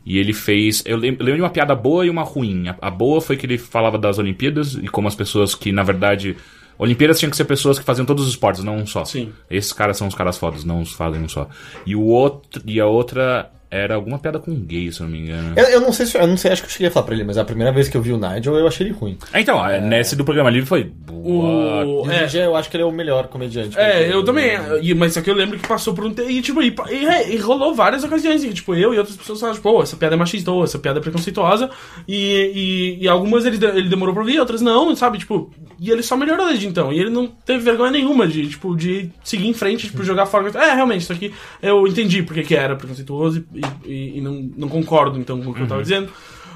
e 0.06 0.16
ele 0.18 0.32
fez. 0.32 0.82
Eu 0.86 0.96
lem- 0.96 1.16
eu 1.18 1.24
lembro 1.24 1.36
de 1.36 1.42
uma 1.42 1.50
piada 1.50 1.74
boa 1.74 2.06
e 2.06 2.10
uma 2.10 2.22
ruim. 2.22 2.68
A, 2.68 2.76
a 2.82 2.90
boa 2.90 3.20
foi 3.20 3.36
que 3.36 3.44
ele 3.44 3.58
falava 3.58 3.98
das 3.98 4.18
Olimpíadas 4.18 4.74
e 4.74 4.88
como 4.88 5.06
as 5.08 5.14
pessoas 5.14 5.54
que, 5.54 5.70
na 5.72 5.82
verdade. 5.82 6.36
Olimpíadas 6.78 7.18
tinham 7.18 7.30
que 7.30 7.36
ser 7.36 7.44
pessoas 7.44 7.78
que 7.78 7.84
faziam 7.84 8.06
todos 8.06 8.24
os 8.24 8.30
esportes, 8.30 8.62
não 8.62 8.76
um 8.76 8.86
só. 8.86 9.04
Sim. 9.04 9.32
Esses 9.50 9.72
caras 9.72 9.96
são 9.96 10.06
os 10.06 10.14
caras 10.14 10.38
fodas, 10.38 10.64
não 10.64 10.80
os 10.80 10.92
fazem 10.92 11.20
um 11.20 11.28
só. 11.28 11.48
E, 11.84 11.96
o 11.96 12.02
outro, 12.02 12.62
e 12.64 12.80
a 12.80 12.86
outra 12.86 13.50
era 13.70 13.94
alguma 13.94 14.18
piada 14.18 14.38
com 14.38 14.54
gay, 14.54 14.90
se 14.92 15.00
eu 15.00 15.04
não 15.06 15.12
me 15.12 15.20
engano. 15.20 15.52
Eu, 15.56 15.64
eu 15.66 15.80
não 15.80 15.92
sei 15.92 16.06
se 16.06 16.16
eu 16.18 16.26
não 16.26 16.36
sei, 16.36 16.52
acho 16.52 16.62
que 16.62 16.68
eu 16.68 16.72
cheguei 16.72 16.88
a 16.88 16.90
falar 16.90 17.06
pra 17.06 17.14
ele, 17.14 17.24
mas 17.24 17.36
a 17.38 17.44
primeira 17.44 17.72
vez 17.72 17.88
que 17.88 17.96
eu 17.96 18.02
vi 18.02 18.12
o 18.12 18.16
Nigel, 18.18 18.56
eu 18.56 18.66
achei 18.66 18.86
ele 18.86 18.94
ruim. 18.94 19.16
Ah, 19.32 19.40
Então, 19.40 19.60
nesse 19.82 20.16
do 20.16 20.24
programa 20.24 20.50
livre 20.50 20.66
foi. 20.68 20.90
What? 21.10 21.86
O, 21.88 22.10
é, 22.10 22.24
hoje 22.24 22.38
eu 22.38 22.56
acho 22.56 22.70
que 22.70 22.76
ele 22.76 22.82
é 22.84 22.86
o 22.86 22.92
melhor 22.92 23.26
comediante. 23.28 23.78
É, 23.78 24.12
eu 24.12 24.24
também. 24.24 24.50
e- 24.82 24.94
Mas 24.94 25.12
só 25.14 25.20
que 25.20 25.30
eu 25.30 25.34
lembro 25.34 25.58
que 25.58 25.66
passou 25.68 25.92
por 25.94 26.04
um. 26.04 26.12
te- 26.14 26.22
E, 26.22 26.40
tipo, 26.40 26.62
e, 26.62 26.74
e- 26.90 27.34
e 27.34 27.36
rolou 27.38 27.74
várias 27.74 28.02
ocasiões. 28.04 28.42
E, 28.44 28.52
tipo, 28.52 28.74
eu 28.74 28.94
e 28.94 28.98
outras 28.98 29.16
pessoas 29.16 29.40
falaram, 29.40 29.56
tipo, 29.56 29.70
pô, 29.70 29.82
essa 29.82 29.96
piada 29.96 30.14
é 30.14 30.18
machista, 30.18 30.50
ou 30.50 30.64
essa 30.64 30.78
piada 30.78 30.98
é 30.98 31.02
preconceituosa. 31.02 31.68
E, 32.06 32.96
e, 32.98 33.04
e 33.04 33.08
algumas 33.08 33.44
ele, 33.44 33.58
de- 33.58 33.66
ele 33.66 33.88
demorou 33.88 34.14
pra 34.14 34.22
ouvir, 34.22 34.38
outras 34.40 34.60
não, 34.62 34.94
sabe? 34.96 35.18
Tipo, 35.18 35.50
e 35.78 35.90
ele 35.90 36.02
só 36.02 36.16
melhorou 36.16 36.46
desde 36.46 36.66
então. 36.66 36.92
E 36.92 36.98
ele 36.98 37.10
não 37.10 37.26
teve 37.26 37.58
vergonha 37.62 37.90
nenhuma 37.90 38.26
de, 38.26 38.48
tipo, 38.48 38.74
de 38.76 39.10
seguir 39.22 39.48
em 39.48 39.52
frente, 39.54 39.86
tipo, 39.88 40.02
jogar 40.02 40.26
fora. 40.26 40.48
É, 40.58 40.74
realmente, 40.74 41.02
isso 41.02 41.12
aqui 41.12 41.32
eu 41.62 41.86
entendi 41.86 42.22
porque 42.22 42.42
que 42.42 42.54
era 42.54 42.74
preconceituoso 42.76 43.44
e, 43.54 43.57
e- 43.84 44.18
e 44.18 44.20
não, 44.20 44.50
não 44.56 44.68
concordo, 44.68 45.18
então, 45.18 45.40
com 45.40 45.50
o 45.50 45.54
que 45.54 45.62
eu 45.62 45.66
tava 45.68 45.82
dizendo. 45.82 46.08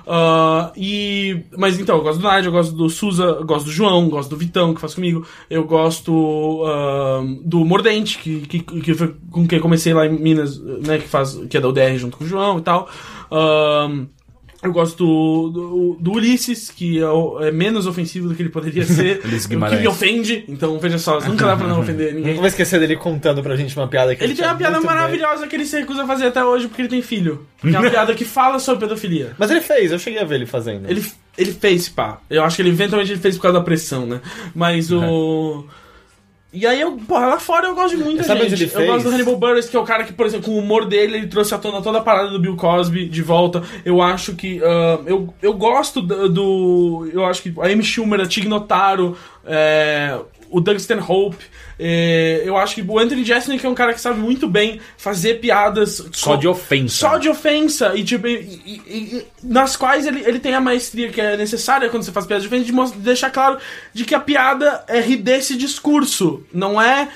Ah, 0.06 0.72
e. 0.76 1.42
Mas 1.56 1.78
então, 1.78 1.96
eu 1.96 2.02
gosto 2.02 2.20
do 2.20 2.28
Nigel, 2.28 2.46
eu 2.46 2.52
gosto 2.52 2.74
do 2.74 2.90
Suza, 2.90 3.22
eu 3.24 3.44
gosto 3.46 3.66
do 3.66 3.70
João, 3.70 4.02
eu 4.04 4.10
gosto 4.10 4.30
do 4.30 4.36
Vitão, 4.36 4.74
que 4.74 4.80
faz 4.80 4.94
comigo. 4.94 5.24
Eu 5.48 5.64
gosto 5.64 6.62
ah, 6.66 7.22
do 7.44 7.64
Mordente, 7.64 8.18
que, 8.18 8.40
que, 8.40 8.58
que 8.60 8.94
foi 8.94 9.14
com 9.30 9.46
quem 9.46 9.60
comecei 9.60 9.94
lá 9.94 10.06
em 10.06 10.18
Minas, 10.18 10.58
né? 10.58 10.98
Que, 10.98 11.06
faz, 11.08 11.34
que 11.48 11.56
é 11.56 11.60
da 11.60 11.68
UDR 11.68 11.96
junto 11.98 12.16
com 12.16 12.24
o 12.24 12.26
João 12.26 12.58
e 12.58 12.62
tal. 12.62 12.88
Ah, 13.30 13.88
eu 14.62 14.72
gosto 14.72 14.96
do, 14.96 15.50
do, 15.50 15.96
do 16.00 16.12
Ulisses, 16.12 16.70
que 16.70 17.00
é, 17.00 17.06
o- 17.08 17.40
é 17.42 17.50
menos 17.50 17.86
ofensivo 17.86 18.28
do 18.28 18.34
que 18.34 18.42
ele 18.42 18.48
poderia 18.48 18.84
ser. 18.86 19.20
Ulisses 19.24 19.46
o 19.46 19.48
que 19.48 19.56
me 19.56 19.88
ofende. 19.88 20.44
Então, 20.48 20.78
veja 20.78 20.98
só, 20.98 21.20
nunca 21.20 21.46
dá 21.46 21.56
pra 21.56 21.66
não 21.66 21.80
ofender 21.80 22.08
ninguém. 22.14 22.28
Nunca 22.30 22.40
vou 22.40 22.46
esquecer 22.46 22.78
dele 22.78 22.96
contando 22.96 23.42
pra 23.42 23.56
gente 23.56 23.76
uma 23.76 23.88
piada 23.88 24.14
que 24.14 24.22
Ele 24.22 24.28
tem 24.28 24.36
tinha 24.36 24.48
uma 24.48 24.56
piada 24.56 24.76
muito 24.76 24.86
bem. 24.86 24.96
maravilhosa 24.96 25.46
que 25.48 25.56
ele 25.56 25.66
se 25.66 25.78
recusa 25.78 26.04
a 26.04 26.06
fazer 26.06 26.26
até 26.26 26.44
hoje 26.44 26.68
porque 26.68 26.82
ele 26.82 26.88
tem 26.88 27.02
filho. 27.02 27.44
Que 27.60 27.74
é 27.74 27.78
uma 27.78 27.88
piada 27.90 28.14
que 28.14 28.24
fala 28.24 28.58
sobre 28.58 28.86
pedofilia. 28.86 29.32
Mas 29.38 29.50
ele 29.50 29.60
fez, 29.60 29.90
eu 29.90 29.98
cheguei 29.98 30.20
a 30.20 30.24
ver 30.24 30.36
ele 30.36 30.46
fazendo. 30.46 30.88
Ele, 30.88 31.04
ele 31.36 31.52
fez, 31.52 31.88
pá. 31.88 32.20
Eu 32.30 32.44
acho 32.44 32.56
que 32.56 32.62
ele 32.62 32.70
eventualmente 32.70 33.10
ele 33.12 33.20
fez 33.20 33.36
por 33.36 33.42
causa 33.42 33.58
da 33.58 33.64
pressão, 33.64 34.06
né? 34.06 34.20
Mas 34.54 34.90
o. 34.92 35.64
E 36.52 36.66
aí, 36.66 36.80
eu, 36.82 36.92
porra, 37.08 37.26
lá 37.28 37.40
fora 37.40 37.66
eu 37.68 37.74
gosto 37.74 37.96
de 37.96 38.04
muita 38.04 38.22
Sabe 38.24 38.42
onde 38.42 38.50
gente. 38.50 38.64
ele 38.64 38.70
Eu 38.72 38.76
fez? 38.76 38.90
gosto 38.90 39.04
do 39.04 39.10
Hannibal 39.14 39.36
Buress, 39.36 39.70
que 39.70 39.76
é 39.76 39.80
o 39.80 39.84
cara 39.84 40.04
que, 40.04 40.12
por 40.12 40.26
exemplo, 40.26 40.46
com 40.46 40.52
o 40.52 40.58
humor 40.58 40.84
dele, 40.84 41.16
ele 41.16 41.26
trouxe 41.26 41.54
à 41.54 41.58
tona 41.58 41.80
toda 41.80 41.98
a 41.98 42.02
parada 42.02 42.28
do 42.28 42.38
Bill 42.38 42.56
Cosby 42.56 43.06
de 43.08 43.22
volta. 43.22 43.62
Eu 43.86 44.02
acho 44.02 44.34
que. 44.34 44.60
ah, 44.62 45.00
eu, 45.06 45.32
eu 45.40 45.54
gosto 45.54 46.02
do, 46.02 46.28
do- 46.28 47.10
Eu 47.12 47.24
acho 47.24 47.42
que 47.42 47.54
a 47.58 47.66
Amy 47.68 47.82
Schumer, 47.82 48.20
a 48.20 48.26
Tig 48.26 48.46
Notaro, 48.48 49.16
é, 49.46 50.18
o 50.50 50.60
Doug 50.60 50.76
Stanhope. 50.76 51.44
É, 51.84 52.42
eu 52.44 52.56
acho 52.56 52.76
que 52.76 52.82
o 52.86 52.98
Anthony 52.98 53.24
Jeselnik 53.24 53.66
é 53.66 53.68
um 53.68 53.74
cara 53.74 53.92
que 53.92 54.00
sabe 54.00 54.20
muito 54.20 54.46
bem 54.46 54.80
fazer 54.96 55.40
piadas 55.40 56.06
Só 56.12 56.36
de 56.36 56.46
ofensa. 56.46 56.94
só 56.94 57.18
de 57.18 57.28
ofensa 57.28 57.92
e 57.96 58.04
tipo 58.04 58.28
e- 58.28 58.60
e- 58.64 58.82
e- 58.86 59.24
nas 59.42 59.76
quais 59.76 60.06
ele, 60.06 60.22
ele 60.24 60.38
tem 60.38 60.54
a 60.54 60.60
maestria 60.60 61.08
que 61.08 61.20
é 61.20 61.36
necessária 61.36 61.88
quando 61.88 62.04
você 62.04 62.12
faz 62.12 62.24
piada 62.24 62.40
de 62.40 62.46
ofensa 62.46 62.94
de, 62.94 62.98
deixar 63.00 63.30
claro 63.30 63.58
de 63.92 64.04
que 64.04 64.14
a 64.14 64.20
piada 64.20 64.84
é 64.86 65.00
rir 65.00 65.16
desse 65.16 65.56
discurso 65.56 66.44
não 66.54 66.80
é 66.80 67.08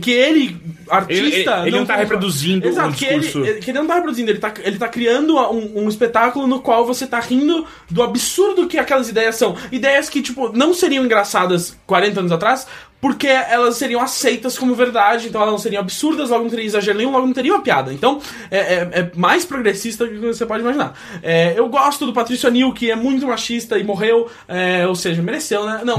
que 0.00 0.10
ele, 0.10 0.56
artista. 0.90 1.22
Ele- 1.22 1.36
ele- 1.44 1.68
ele 1.68 1.78
não 1.78 1.86
tá 1.86 1.94
reproduzindo 1.94 2.66
Exato, 2.66 2.94
que 2.96 3.04
ele, 3.04 3.20
discurso. 3.20 3.60
que 3.60 3.70
ele 3.70 3.78
não 3.78 3.86
tá 3.86 3.94
reproduzindo, 3.94 4.30
ele 4.32 4.40
tá, 4.40 4.52
ele 4.64 4.76
tá 4.76 4.88
criando 4.88 5.36
um, 5.38 5.84
um 5.84 5.88
espetáculo 5.88 6.48
no 6.48 6.58
qual 6.60 6.84
você 6.84 7.06
tá 7.06 7.20
rindo 7.20 7.64
do 7.88 8.02
absurdo 8.02 8.66
que 8.66 8.76
aquelas 8.76 9.08
ideias 9.08 9.36
são. 9.36 9.56
Ideias 9.70 10.08
que, 10.08 10.20
tipo, 10.20 10.48
não 10.52 10.74
seriam 10.74 11.04
engraçadas 11.04 11.76
40 11.86 12.18
anos 12.18 12.32
atrás. 12.32 12.66
Porque 13.02 13.26
elas 13.26 13.76
seriam 13.76 14.00
aceitas 14.00 14.56
como 14.56 14.76
verdade, 14.76 15.26
então 15.28 15.40
elas 15.42 15.50
não 15.52 15.58
seriam 15.58 15.80
absurdas, 15.82 16.30
logo 16.30 16.44
não 16.44 16.50
teria 16.50 16.64
exagero 16.64 16.96
nenhum, 16.96 17.10
logo 17.10 17.26
não 17.26 17.34
teria 17.34 17.52
uma 17.52 17.60
piada. 17.60 17.92
Então, 17.92 18.20
é, 18.48 18.58
é- 18.58 18.88
é 18.92 19.10
mais 19.16 19.44
progressista 19.44 20.06
do 20.06 20.12
que 20.12 20.18
você 20.18 20.46
pode 20.46 20.62
imaginar. 20.62 20.96
É, 21.20 21.52
eu 21.56 21.68
gosto 21.68 22.06
do 22.06 22.12
Patrício 22.12 22.48
Anil, 22.48 22.72
que 22.72 22.92
é 22.92 22.94
muito 22.96 23.26
machista 23.26 23.76
e 23.76 23.82
morreu, 23.82 24.30
é, 24.46 24.86
ou 24.86 24.94
seja, 24.94 25.20
mereceu, 25.20 25.66
né? 25.66 25.80
Não. 25.84 25.96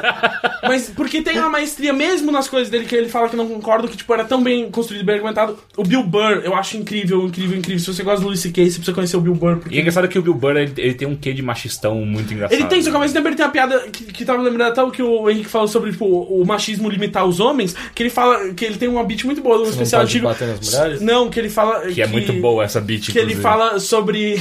Mas 0.66 0.90
porque 0.90 1.22
tem 1.22 1.38
uma 1.38 1.48
maestria 1.48 1.92
mesmo 1.92 2.30
nas 2.32 2.48
coisas 2.48 2.70
dele 2.70 2.84
que 2.86 2.94
ele 2.94 3.08
fala 3.08 3.28
que 3.28 3.36
não 3.36 3.46
concordo, 3.48 3.88
que 3.88 3.96
tipo, 3.96 4.12
era 4.14 4.24
tão 4.24 4.42
bem 4.42 4.70
construído, 4.70 5.04
bem 5.04 5.16
argumentado. 5.16 5.58
O 5.76 5.82
Bill 5.82 6.02
Burr, 6.02 6.42
eu 6.44 6.54
acho 6.54 6.76
incrível, 6.76 7.26
incrível, 7.26 7.58
incrível. 7.58 7.80
Se 7.80 7.92
você 7.94 8.02
gosta 8.02 8.20
do 8.20 8.26
Louis 8.26 8.40
C.K., 8.40 8.64
você 8.64 8.76
precisa 8.76 8.94
conhecer 8.94 9.16
o 9.16 9.20
Bill 9.20 9.34
Burr. 9.34 9.58
Porque 9.58 9.74
E 9.74 9.78
é 9.78 9.80
engraçado 9.80 10.08
que 10.08 10.18
o 10.18 10.22
Bill 10.22 10.34
Burr, 10.34 10.56
ele, 10.56 10.72
ele 10.76 10.94
tem 10.94 11.06
um 11.08 11.16
quê 11.16 11.32
de 11.32 11.42
machistão 11.42 11.96
muito 12.04 12.32
engraçado. 12.32 12.58
ele 12.58 12.66
tem, 12.68 12.82
só 12.82 12.90
que 12.90 12.96
ao 12.96 13.02
mesmo 13.02 13.14
tempo 13.14 13.28
ele 13.28 13.36
tem 13.36 13.44
uma 13.44 13.52
piada 13.52 13.78
que, 13.92 14.04
que 14.04 14.24
tava 14.24 14.40
lembrando 14.42 14.70
até 14.70 14.82
o 14.82 14.90
que 14.90 15.02
o 15.02 15.28
Henrique 15.28 15.48
falou 15.48 15.68
sobre 15.68 15.90
tipo, 15.92 16.06
o, 16.30 16.42
o 16.42 16.46
machismo 16.46 16.88
limitar 16.88 17.24
os 17.26 17.40
homens, 17.40 17.74
que 17.94 18.02
ele 18.02 18.10
fala 18.10 18.52
que 18.54 18.64
ele 18.64 18.76
tem 18.76 18.88
uma 18.88 19.04
beat 19.04 19.24
muito 19.24 19.40
boa 19.40 19.58
um 19.58 19.68
especial 19.70 20.02
pode 20.02 20.10
antigo. 20.12 20.28
bater 20.28 20.48
nas 20.48 20.60
mulheres? 20.74 21.00
Não, 21.00 21.28
que 21.30 21.38
ele 21.38 21.50
fala. 21.50 21.86
Que 21.88 22.02
é 22.02 22.06
muito 22.06 22.32
boa 22.34 22.64
essa 22.64 22.80
beat, 22.80 23.06
Que 23.12 23.18
ele 23.18 23.32
inclusive. 23.32 23.42
fala 23.42 23.78
sobre. 23.80 24.40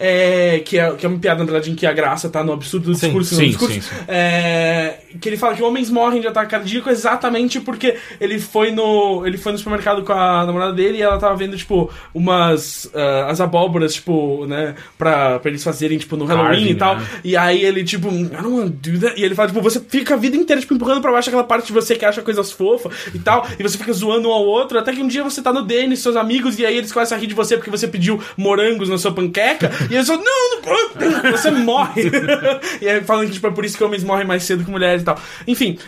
É, 0.00 0.60
que, 0.64 0.78
é, 0.78 0.92
que 0.92 1.04
é 1.04 1.08
uma 1.08 1.18
piada, 1.18 1.40
na 1.40 1.44
verdade, 1.44 1.70
em 1.72 1.74
que 1.74 1.84
a 1.84 1.92
graça 1.92 2.28
tá 2.28 2.44
no 2.44 2.52
absurdo 2.52 2.92
do 2.92 2.94
Sim, 2.94 3.06
discurso. 3.06 3.34
sim, 3.34 3.42
no 3.42 3.48
discurso 3.48 3.80
sim. 3.80 3.94
É, 4.06 4.98
que 5.20 5.28
ele 5.28 5.36
fala 5.36 5.54
que 5.56 5.62
homens 5.62 5.90
morrem 5.90 6.20
de 6.20 6.28
ataque 6.28 6.52
cardíaco 6.52 6.88
exatamente 6.88 7.60
porque 7.60 7.96
ele 8.20 8.38
foi 8.38 8.70
no 8.70 9.26
ele 9.26 9.36
foi 9.36 9.50
no 9.52 9.58
supermercado 9.58 10.04
com 10.04 10.12
a 10.12 10.46
namorada 10.46 10.72
dele 10.72 10.98
e 10.98 11.02
ela 11.02 11.18
tava 11.18 11.34
vendo, 11.36 11.56
tipo, 11.56 11.90
umas. 12.14 12.88
ah, 12.94 13.26
as 13.28 13.40
abóboras, 13.40 13.94
tipo, 13.94 14.46
né, 14.46 14.74
pra, 14.96 15.38
pra 15.40 15.50
eles 15.50 15.64
fazerem, 15.64 15.98
tipo, 15.98 16.16
no 16.16 16.24
Halloween 16.24 16.48
Carving, 16.58 16.70
e 16.70 16.74
tal. 16.76 16.96
né? 16.96 17.06
E 17.24 17.36
aí 17.36 17.64
ele, 17.64 17.82
tipo, 17.84 18.08
I 18.08 18.24
don't 18.24 18.48
wanna 18.48 18.70
do 18.70 19.00
that. 19.00 19.20
E 19.20 19.24
ele 19.24 19.34
fala, 19.34 19.48
tipo, 19.48 19.60
você 19.60 19.80
fica 19.80 20.14
a 20.14 20.16
vida 20.16 20.36
inteira, 20.36 20.60
tipo, 20.60 20.74
empurrando 20.74 21.00
pra 21.00 21.10
baixo 21.12 21.28
aquela 21.28 21.44
parte 21.44 21.66
de 21.66 21.72
você 21.72 21.96
que 21.96 22.04
acha 22.04 22.22
coisas 22.22 22.52
fofas 22.52 22.92
e 23.14 23.18
tal. 23.18 23.46
E 23.58 23.62
você 23.62 23.76
fica 23.76 23.92
zoando 23.92 24.28
um 24.28 24.32
ao 24.32 24.44
outro, 24.44 24.78
até 24.78 24.92
que 24.92 25.02
um 25.02 25.08
dia 25.08 25.24
você 25.24 25.42
tá 25.42 25.52
no 25.52 25.62
Denis, 25.62 26.00
seus 26.00 26.16
amigos, 26.16 26.58
e 26.58 26.64
aí 26.66 26.76
eles 26.76 26.92
começam 26.92 27.16
a 27.16 27.20
rir 27.20 27.26
de 27.26 27.34
você 27.34 27.56
porque 27.56 27.70
você 27.70 27.88
pediu 27.88 28.20
morangos 28.36 28.88
na 28.88 28.96
sua 28.98 29.12
panqueca. 29.12 29.70
E 29.90 29.94
eles 29.94 30.06
falam, 30.06 30.24
não, 30.24 30.62
não. 30.62 31.32
Você 31.32 31.50
morre. 31.50 32.02
e 32.80 32.88
aí 32.88 33.02
falam 33.02 33.26
que, 33.26 33.32
tipo, 33.32 33.46
é 33.46 33.50
por 33.50 33.64
isso 33.64 33.76
que 33.76 33.84
homens 33.84 34.04
morrem 34.04 34.26
mais 34.26 34.42
cedo 34.42 34.64
que 34.64 34.70
mulheres 34.70 35.02
e 35.02 35.04
tal. 35.04 35.18
Enfim, 35.46 35.78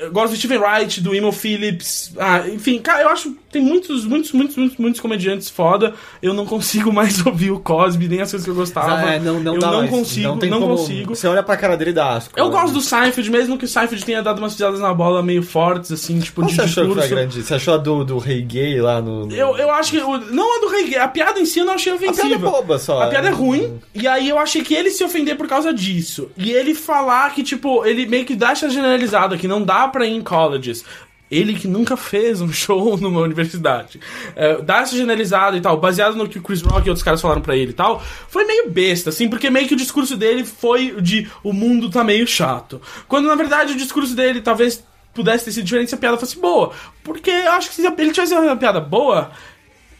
eu 0.00 0.12
gosto 0.12 0.32
do 0.32 0.36
Steven 0.36 0.58
Wright, 0.58 1.00
do 1.00 1.14
Emo 1.14 1.32
Phillips. 1.32 2.12
Ah, 2.18 2.44
enfim, 2.48 2.78
cara, 2.80 3.02
eu 3.02 3.08
acho 3.08 3.34
tem 3.50 3.62
muitos, 3.62 4.04
muitos, 4.04 4.32
muitos, 4.32 4.56
muitos, 4.56 4.76
muitos 4.78 5.00
comediantes 5.00 5.48
foda. 5.48 5.94
Eu 6.22 6.34
não 6.34 6.44
consigo 6.46 6.92
mais 6.92 7.24
ouvir 7.26 7.50
o 7.50 7.58
Cosby, 7.60 8.08
nem 8.08 8.20
as 8.20 8.30
coisas 8.30 8.44
que 8.44 8.50
eu 8.50 8.54
gostava. 8.54 9.10
É, 9.10 9.18
não, 9.18 9.40
não 9.40 9.54
eu 9.54 9.60
não 9.60 9.76
mais. 9.78 9.90
consigo, 9.90 10.28
não, 10.28 10.38
tem 10.38 10.50
como- 10.50 10.66
consigo. 10.76 11.14
Você 11.14 11.26
olha 11.26 11.42
pra 11.42 11.56
cara 11.56 11.76
dele 11.76 11.90
e 11.90 11.94
dá 11.94 12.12
asco. 12.16 12.34
Eu 12.38 12.46
né? 12.46 12.50
gosto 12.50 12.74
do 12.74 12.80
Seinfeld, 12.80 13.30
mesmo 13.30 13.56
que 13.58 13.64
o 13.64 13.68
Seinfeld 13.68 14.04
tenha 14.04 14.22
dado 14.22 14.38
umas 14.38 14.52
pisadas 14.54 14.80
na 14.80 14.92
bola 14.92 15.22
meio 15.22 15.42
fortes, 15.42 15.90
assim, 15.92 16.18
tipo, 16.20 16.42
Qual 16.42 16.48
de 16.48 16.54
você 16.56 16.62
achou 16.62 16.86
que 16.88 16.92
foi 16.94 16.98
a 17.02 17.06
discurso. 17.06 17.14
grande? 17.28 17.42
Você 17.42 17.54
achou 17.54 17.74
a 17.74 17.76
do, 17.78 18.04
do 18.04 18.18
rei 18.18 18.42
gay 18.42 18.80
lá 18.80 19.00
no. 19.00 19.26
no- 19.26 19.32
Eu, 19.34 19.56
eu 19.56 19.70
acho 19.70 19.90
que. 19.92 19.98
o- 19.98 20.18
Não 20.18 20.56
a 20.56 20.60
do 20.60 20.68
Rei 20.68 20.88
Gay, 20.90 20.98
a 20.98 21.08
piada 21.08 21.40
em 21.40 21.46
si 21.46 21.58
eu 21.60 21.64
não 21.64 21.74
achei 21.74 21.92
ofensiva. 21.92 22.28
piada 22.28 22.34
é 22.34 22.50
boba 22.50 22.78
só, 22.78 23.02
A 23.02 23.06
piada 23.08 23.28
é 23.28 23.30
é. 23.30 23.34
ruim, 23.34 23.78
e 23.94 24.06
aí 24.06 24.28
eu 24.28 24.38
achei 24.38 24.62
que 24.62 24.74
ele 24.74 24.90
se 24.90 25.02
ofender 25.02 25.36
por 25.36 25.46
causa 25.48 25.72
disso. 25.72 26.30
E 26.36 26.50
ele 26.52 26.74
falar 26.74 27.32
que, 27.34 27.42
tipo, 27.42 27.84
ele 27.84 28.06
meio 28.06 28.24
que 28.24 28.34
dá 28.36 28.50
essa 28.52 28.68
generalizada, 28.68 29.36
que 29.36 29.48
não 29.48 29.62
dá 29.62 29.88
pra 29.88 30.06
ir 30.06 30.14
em 30.14 30.22
colleges. 30.22 30.84
Ele 31.30 31.54
que 31.54 31.68
nunca 31.68 31.96
fez 31.96 32.40
um 32.40 32.50
show 32.52 32.96
numa 32.96 33.20
universidade. 33.20 34.00
É, 34.34 34.62
dá 34.62 34.78
essa 34.80 34.96
generalizada 34.96 35.56
e 35.56 35.60
tal, 35.60 35.76
baseado 35.78 36.16
no 36.16 36.28
que 36.28 36.38
o 36.38 36.42
Chris 36.42 36.62
Rock 36.62 36.86
e 36.86 36.90
outros 36.90 37.02
caras 37.02 37.20
falaram 37.20 37.42
pra 37.42 37.56
ele 37.56 37.70
e 37.70 37.74
tal, 37.74 38.02
foi 38.28 38.44
meio 38.44 38.70
besta, 38.70 39.10
assim, 39.10 39.28
porque 39.28 39.50
meio 39.50 39.68
que 39.68 39.74
o 39.74 39.76
discurso 39.76 40.16
dele 40.16 40.44
foi 40.44 41.00
de 41.00 41.28
o 41.44 41.52
mundo 41.52 41.90
tá 41.90 42.02
meio 42.02 42.26
chato. 42.26 42.80
Quando 43.06 43.26
na 43.26 43.34
verdade 43.34 43.72
o 43.72 43.76
discurso 43.76 44.14
dele 44.14 44.40
talvez 44.40 44.82
pudesse 45.14 45.44
ter 45.46 45.52
sido 45.52 45.64
diferente 45.64 45.88
se 45.88 45.94
a 45.94 45.98
piada 45.98 46.16
fosse 46.16 46.38
boa. 46.38 46.72
Porque 47.02 47.30
eu 47.30 47.52
acho 47.52 47.68
que 47.70 47.74
se 47.74 47.86
ele 47.86 48.12
tivesse 48.12 48.32
uma 48.34 48.56
piada 48.56 48.78
boa, 48.80 49.30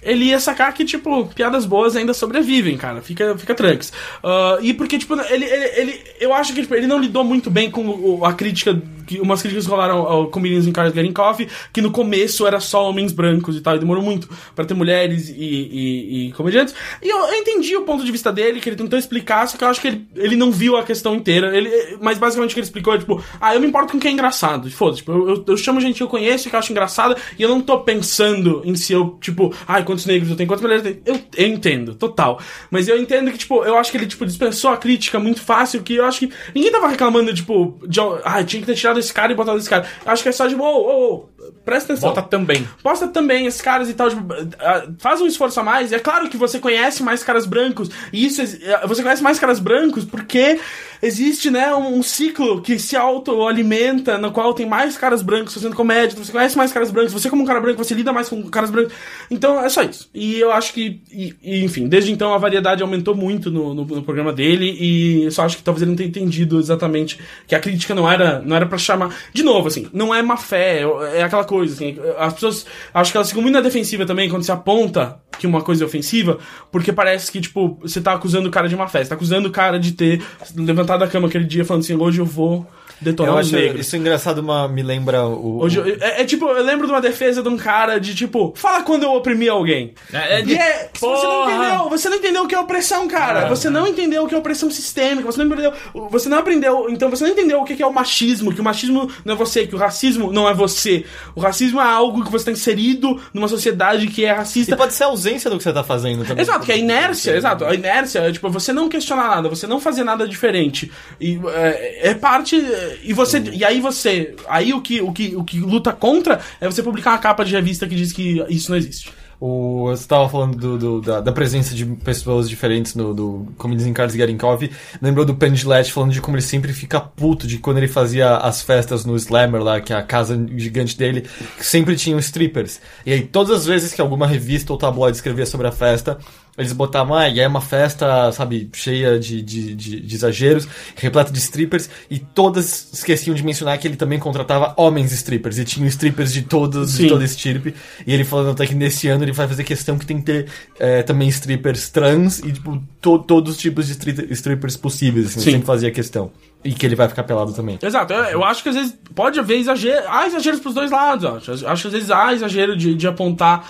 ele 0.01 0.27
ia 0.27 0.39
sacar 0.39 0.73
que, 0.73 0.85
tipo, 0.85 1.27
piadas 1.35 1.67
boas 1.67 1.97
ainda 1.97 2.15
sobrevivem, 2.15 2.77
cara. 2.77 3.03
Fica, 3.03 3.37
fica 3.37 3.53
tranks. 3.55 3.93
Ah, 4.23 4.59
e 4.61 4.73
porque, 4.73 4.97
tipo, 4.97 5.15
ele, 5.21 5.45
ele, 5.45 5.65
ele- 5.77 6.01
Eu 6.21 6.33
acho 6.33 6.55
que 6.55 6.61
tipo, 6.63 6.75
ele 6.75 6.87
não 6.87 7.01
lidou 7.01 7.25
muito 7.25 7.51
bem 7.51 7.69
com 7.71 7.85
o- 7.89 8.25
a 8.25 8.33
crítica. 8.33 8.81
Que, 9.09 9.21
umas 9.21 9.41
críticas 9.41 9.65
rolaram 9.67 9.99
ao 10.07 10.27
Comedians 10.29 10.67
in 10.67 10.73
Cars 10.73 10.93
Getting 10.95 11.13
Coffee, 11.13 11.49
que 11.73 11.81
no 11.81 11.91
começo 11.91 12.47
era 12.47 12.61
só 12.61 12.89
homens 12.89 13.11
brancos 13.13 13.57
e 13.57 13.61
tal, 13.63 13.77
e 13.77 13.79
demorou 13.79 14.03
muito 14.03 14.29
pra 14.55 14.65
ter 14.65 14.75
mulheres 14.75 15.29
e, 15.31 15.33
e- 15.35 16.29
e 16.29 16.33
comediantes. 16.33 16.75
E 17.03 17.09
eu, 17.09 17.17
eu 17.19 17.35
entendi 17.35 17.75
o 17.77 17.83
ponto 17.83 18.05
de 18.05 18.13
vista 18.13 18.31
dele, 18.33 18.61
que 18.61 18.69
ele 18.69 18.77
tentou 18.77 18.99
explicar, 18.99 19.47
só 19.49 19.57
que 19.57 19.65
eu 19.65 19.69
acho 19.69 19.81
que 19.81 19.89
ele, 19.89 20.07
ele 20.15 20.37
não 20.37 20.53
viu 20.53 20.77
a 20.77 20.83
questão 20.83 21.15
inteira. 21.15 21.57
Ele, 21.57 21.71
mas 22.01 22.19
basicamente 22.19 22.51
o 22.51 22.55
que 22.55 22.61
ele 22.61 22.67
explicou 22.67 22.95
é, 22.95 22.99
tipo, 22.99 23.23
ah, 23.41 23.55
eu 23.55 23.61
me 23.61 23.67
importo 23.67 23.93
com 23.93 23.99
quem 23.99 24.11
é 24.11 24.15
engraçado. 24.15 24.71
Foda-se, 24.71 24.99
tipo, 24.99 25.13
eu, 25.13 25.29
eu, 25.31 25.45
eu 25.49 25.57
chamo 25.57 25.81
gente 25.81 25.97
que 25.97 26.03
eu 26.03 26.09
conheço, 26.09 26.49
que 26.51 26.55
eu 26.55 26.59
acho 26.59 26.71
engraçada, 26.73 27.17
e 27.39 27.43
eu 27.43 27.49
não 27.49 27.61
tô 27.63 27.79
pensando 27.81 28.61
em 28.65 28.75
se 28.77 28.93
eu, 28.93 29.17
tipo, 29.21 29.55
ai, 29.67 29.85
quantos 29.85 30.05
negros 30.07 30.31
eu 30.31 30.37
tenho, 30.37 30.47
quantas 30.49 30.63
mulheres 30.63 30.85
eu 30.85 30.95
tenho. 30.95 31.17
Eu, 31.17 31.23
eu 31.37 31.49
entendo, 31.49 31.95
total. 31.95 32.39
Mas 32.71 32.89
eu 32.89 33.01
entendo 33.01 33.31
que, 33.33 33.39
tipo, 33.39 33.65
eu 33.65 33.77
acho 33.79 33.91
que 33.91 33.97
ele, 33.97 34.07
tipo, 34.07 34.27
dispensou 34.27 34.71
a 34.71 34.77
crítica 34.77 35.19
muito 35.19 35.41
fácil, 35.41 35.83
que 35.83 35.95
eu 35.95 36.05
acho 36.05 36.21
que 36.21 36.31
ninguém 36.55 36.71
tava 36.71 36.89
reclamando, 36.89 37.33
tipo, 37.33 37.79
de, 37.87 37.99
ah, 38.25 38.43
tinha 38.45 38.61
que 38.61 38.67
ter 38.67 38.75
tirado 38.75 38.98
esse 38.99 39.13
cara 39.13 39.33
e 39.33 39.35
botado 39.35 39.59
esse 39.59 39.69
cara. 39.69 39.87
Acho 40.05 40.23
que 40.23 40.29
é 40.29 40.33
só 40.33 40.47
de, 40.47 40.55
ô, 40.55 40.63
ô, 40.63 41.15
ô, 41.15 41.29
presta 41.65 41.93
atenção. 41.93 42.11
Bota 42.11 42.23
também. 42.23 42.67
Posta 42.83 43.09
também 43.09 43.47
esses 43.47 43.61
caras 43.61 43.89
e 43.89 43.95
tal, 43.95 44.09
tipo, 44.11 44.25
ah, 44.61 44.87
faz 44.99 45.21
um 45.21 45.27
esforço 45.27 45.59
a 45.61 45.63
mais. 45.63 45.93
E 45.93 45.95
é 45.95 45.99
claro 45.99 46.29
que 46.29 46.37
você 46.37 46.59
conhece 46.59 47.03
mais 47.03 47.23
caras 47.23 47.47
brancos. 47.47 47.91
E 48.13 48.27
isso, 48.27 48.41
eh, 48.43 48.87
você 48.87 49.03
conhece 49.03 49.23
mais 49.23 49.39
caras 49.39 49.59
brancos 49.59 50.05
porque 50.05 50.59
existe, 51.01 51.51
né, 51.51 51.73
um, 51.75 52.03
ciclo 52.03 52.61
que 52.61 52.79
se 52.79 52.97
autoalimenta, 52.97 54.19
no 54.19 54.33
qual 54.33 54.53
tem 54.53 54.67
mais 54.67 54.97
caras 54.99 55.23
brancos 55.23 55.55
fazendo 55.55 55.77
comédia. 55.77 56.17
Você 56.19 56.33
conhece 56.33 56.57
mais 56.57 56.73
caras 56.73 56.91
brancos. 56.91 57.13
Você, 57.13 57.31
como 57.31 57.43
um 57.43 57.47
cara 57.47 57.61
branco, 57.61 57.83
você 57.83 57.95
lida 57.95 58.13
mais 58.13 58.29
com 58.29 58.43
caras 58.51 58.71
brancos. 58.71 58.93
Então 59.31 59.63
é 59.65 59.69
só 59.69 59.83
isso. 59.83 60.09
E 60.15 60.39
eu 60.39 60.51
acho 60.53 60.73
que, 60.73 61.01
e- 61.11 61.35
e, 61.43 61.65
enfim, 61.65 61.89
desde 61.89 62.11
então 62.13 62.35
a 62.35 62.39
variedade 62.39 62.83
aumentou 62.83 63.15
muito 63.15 63.51
no, 63.51 63.75
no, 63.75 63.85
no 63.85 64.03
programa 64.03 64.33
dele. 64.33 64.77
E 64.79 65.25
eu 65.25 65.31
só 65.31 65.45
acho 65.45 65.57
que 65.57 65.63
talvez 65.63 65.83
ele 65.83 65.91
não 65.91 65.97
tenha 65.97 66.09
entendido 66.09 66.59
exatamente 66.59 67.19
que 67.47 67.55
a 67.55 67.61
crítica 67.61 67.95
não 67.95 68.11
era, 68.11 68.41
não 68.41 68.57
era 68.57 68.67
pra 68.67 68.79
chamar. 68.79 69.15
De 69.33 69.43
novo, 69.43 69.69
assim, 69.69 69.89
não 69.93 70.15
é 70.15 70.21
má 70.23 70.37
fé, 70.37 70.83
é 71.15 71.23
aquela 71.23 71.38
coisa, 71.45 71.75
assim. 71.75 71.97
As 72.19 72.35
pessoas. 72.35 72.67
Acho 72.93 73.13
que 73.13 73.17
elas 73.19 73.29
ficam 73.29 73.43
muito 73.43 73.55
na 73.55 73.61
defensiva 73.61 74.07
também 74.07 74.29
quando 74.29 74.43
se 74.43 74.53
aponta 74.53 75.21
que 75.39 75.47
uma 75.47 75.63
coisa 75.63 75.85
é 75.85 75.87
ofensiva, 75.87 76.39
porque 76.71 76.93
parece 76.93 77.31
que, 77.31 77.41
tipo, 77.41 77.79
você 77.81 78.01
tá 78.01 78.13
acusando 78.13 78.49
o 78.49 78.51
cara 78.51 78.69
de 78.69 78.77
má 78.77 78.89
fé. 78.89 79.03
Você 79.03 79.11
tá 79.11 79.15
acusando 79.15 79.49
o 79.49 79.53
cara 79.53 79.79
de 79.79 79.93
ter 79.93 80.23
levantado 80.57 81.01
da 81.01 81.09
cama 81.09 81.29
aquele 81.29 81.45
dia 81.45 81.65
falando 81.65 81.83
assim, 81.83 81.95
hoje 81.95 82.21
eu 82.21 82.27
vou 82.27 82.67
detonar 83.01 83.35
Eu 83.35 83.41
os 83.41 83.47
acho 83.47 83.57
negros. 83.57 83.87
isso 83.87 83.97
engraçado, 83.97 84.39
uma, 84.39 84.69
me 84.69 84.83
lembra 84.83 85.25
o. 85.27 85.61
Hoje 85.63 85.81
é, 86.01 86.23
é 86.23 86.25
tipo, 86.25 86.47
eu 86.47 86.65
lembro 86.65 86.87
de 86.87 86.93
uma 86.93 87.01
defesa 87.01 87.43
de 87.43 87.49
um 87.49 87.57
cara 87.57 87.99
de 87.99 88.15
tipo, 88.15 88.53
fala 88.57 88.83
quando 88.83 89.03
eu 89.05 89.13
oprimi 89.15 89.49
alguém. 89.49 89.95
É, 90.13 90.39
é 90.39 90.43
de- 90.43 90.53
E 90.53 90.57
é, 90.57 90.89
você 90.99 91.27
não 91.27 91.49
entendeu, 91.51 91.89
você 91.89 92.09
não 92.09 92.17
entendeu 92.17 92.43
o 92.45 92.49
que 92.49 92.55
é 92.55 92.59
opressão, 92.61 93.09
cara. 93.09 93.49
você 93.49 93.69
não 93.71 93.87
entendeu 93.87 94.25
o 94.25 94.29
que 94.29 94.35
é 94.35 94.39
opressão 94.39 94.71
sistêmica, 94.71 95.25
você 95.31 95.43
não 95.43 95.47
entendeu, 95.53 95.73
você 96.11 96.29
não 96.29 96.39
aprendeu, 96.39 96.89
então 96.91 97.09
você 97.11 97.25
não 97.25 97.31
entendeu 97.33 97.61
o 97.61 97.65
que 97.65 97.83
é 97.83 97.87
o 97.87 97.93
machismo, 97.93 98.53
que 98.55 98.61
o 98.61 98.65
machismo 98.65 99.11
não 99.25 99.35
é 99.35 99.37
você, 99.37 99.67
que 99.67 99.75
o 99.75 99.79
racismo 99.79 100.33
não 100.33 100.49
é 100.49 100.55
você. 100.55 101.05
O 101.35 101.41
racismo 101.41 101.81
é 101.81 101.85
algo 101.85 102.25
que 102.25 102.31
você 102.31 102.51
está 102.51 102.53
inserido 102.53 103.21
numa 103.33 103.49
sociedade 103.49 104.07
que 104.09 104.25
é 104.25 104.29
E 104.31 104.33
racista. 104.33 104.77
pode 104.77 104.93
ser 104.95 105.05
a 105.05 105.07
ausência 105.09 105.51
do 105.51 105.57
que 105.57 105.63
você 105.63 105.73
tá 105.73 105.85
fazendo 105.85 106.25
também. 106.25 106.43
Exato, 106.43 106.65
que 106.65 106.73
é 106.73 106.75
a 106.75 106.79
inércia, 106.79 107.37
exato. 107.37 107.65
A 107.65 107.75
inércia 107.75 108.21
é 108.21 108.33
tipo 108.33 108.49
você 108.51 108.73
não 108.73 108.89
questionar 108.89 109.29
nada, 109.29 109.49
você 109.49 109.67
não 109.67 109.81
fazer 109.81 110.05
nada 110.05 110.27
diferente. 110.27 110.91
E 111.21 111.39
é, 111.55 112.11
é 112.11 112.15
parte. 112.15 112.57
E 113.03 113.13
você. 113.13 113.39
E 113.53 113.65
aí 113.65 113.81
você. 113.81 114.35
Aí 114.49 114.73
o 114.73 114.81
que, 114.81 115.01
o, 115.01 115.13
que, 115.13 115.35
o 115.37 115.45
que 115.45 115.59
luta 115.61 115.93
contra 115.93 116.41
é 116.61 116.67
você 116.67 116.83
publicar 116.83 117.11
uma 117.13 117.19
capa 117.19 117.45
de 117.45 117.53
revista 117.53 117.87
que 117.87 117.95
diz 117.95 118.13
que 118.13 118.45
isso 118.49 118.71
não 118.71 118.79
existe. 118.79 119.11
O, 119.41 119.85
você 119.85 120.03
estava 120.03 120.29
falando 120.29 120.57
do, 120.57 120.77
do- 120.79 121.01
da, 121.01 121.21
da 121.21 121.31
presença 121.31 121.73
de 121.73 121.87
pessoas 121.87 122.49
diferentes 122.49 122.97
no 122.97 123.15
do 123.15 123.47
in 123.87 123.93
Cars 123.93 124.13
Getting 124.13 124.37
Coffee. 124.37 124.73
Lembrou 125.01 125.25
do 125.25 125.33
Penn 125.35 125.55
Jillette 125.55 125.93
falando 125.93 126.13
de 126.13 126.21
como 126.21 126.37
ele 126.37 126.43
sempre 126.43 126.73
fica 126.73 127.01
puto 127.01 127.47
de 127.47 127.59
quando 127.59 127.79
ele 127.79 127.87
fazia 127.87 128.37
as 128.39 128.63
festas 128.63 129.05
no 129.05 129.15
Slammer 129.15 129.63
lá, 129.63 129.81
que 129.81 129.93
é 129.93 129.97
a 129.97 130.03
casa 130.03 130.37
gigante 130.57 130.99
dele, 130.99 131.25
que 131.57 131.65
sempre 131.65 131.95
tinham 131.95 132.19
strippers. 132.19 132.81
E 133.07 133.13
aí, 133.13 133.23
todas 133.23 133.61
as 133.61 133.65
vezes 133.67 133.95
que 133.95 134.01
alguma 134.01 134.27
revista 134.27 134.73
ou 134.73 134.79
tabloide 134.79 135.17
escrevia 135.19 135.47
sobre 135.47 135.69
a 135.69 135.73
festa, 135.73 136.19
Eles 136.59 136.73
botavam, 136.73 137.15
ah, 137.17 137.29
e 137.29 137.39
é 137.39 137.47
uma 137.47 137.61
festa, 137.61 138.33
sabe, 138.33 138.69
cheia 138.75 139.17
de, 139.19 139.41
de, 139.41 139.75
de, 139.77 140.01
de 140.01 140.15
exageros, 140.17 140.67
repleta 140.97 141.31
de 141.33 141.39
strippers, 141.39 141.89
e 142.11 142.19
todas 142.19 142.89
esqueciam 142.93 143.33
de 143.35 143.45
mencionar 143.45 143.79
que 143.79 143.87
ele 143.87 143.95
também 143.97 144.19
contratava 144.19 144.75
homens 144.77 145.13
strippers, 145.13 145.57
e 145.59 145.65
tinha 145.65 145.87
strippers 145.87 146.33
de 146.33 146.43
todos, 146.43 146.91
Sim. 146.91 147.05
de 147.05 147.09
todo 147.11 147.23
estirpe. 147.23 147.75
E 148.05 148.13
ele 148.13 148.25
falando 148.25 148.51
até 148.51 148.67
que 148.67 148.75
nesse 148.75 149.07
ano 149.07 149.23
ele 149.25 149.31
vai 149.33 149.47
fazer 149.47 149.63
questão 149.63 149.97
que 149.97 150.05
tem 150.05 150.19
que 150.19 150.25
ter 150.25 150.47
é, 150.81 151.03
também 151.05 151.29
strippers 151.29 151.89
trans 151.91 152.41
e, 152.41 152.51
tipo, 152.53 152.83
to- 153.01 153.21
todos 153.21 153.53
os 153.55 153.59
tipos 153.61 153.87
de 153.87 153.93
stri- 153.93 154.27
strippers 154.33 154.77
possíveis, 154.77 155.27
assim, 155.29 155.41
Sim. 155.41 155.51
sempre 155.53 155.67
fazia 155.67 155.91
questão. 155.93 156.33
E 156.65 156.73
que 156.73 156.85
ele 156.85 156.97
vai 156.97 157.09
ficar 157.09 157.23
pelado 157.23 157.53
também. 157.53 157.79
Exato, 157.81 158.13
eu, 158.13 158.25
eu 158.25 158.45
acho 158.45 158.65
que 158.65 158.69
às 158.71 158.75
vezes 158.75 158.93
pode 159.15 159.39
haver 159.39 159.59
exagero. 159.61 160.05
Há 160.09 160.27
exageros 160.27 160.59
pros 160.59 160.75
dois 160.75 160.91
lados, 160.91 161.25
acho. 161.25 161.65
Acho 161.69 161.83
que 161.83 161.87
às 161.89 161.93
vezes 161.95 162.11
há 162.11 162.35
exagero 162.35 162.77
de, 162.77 162.97
de 162.97 163.07
apontar. 163.07 163.65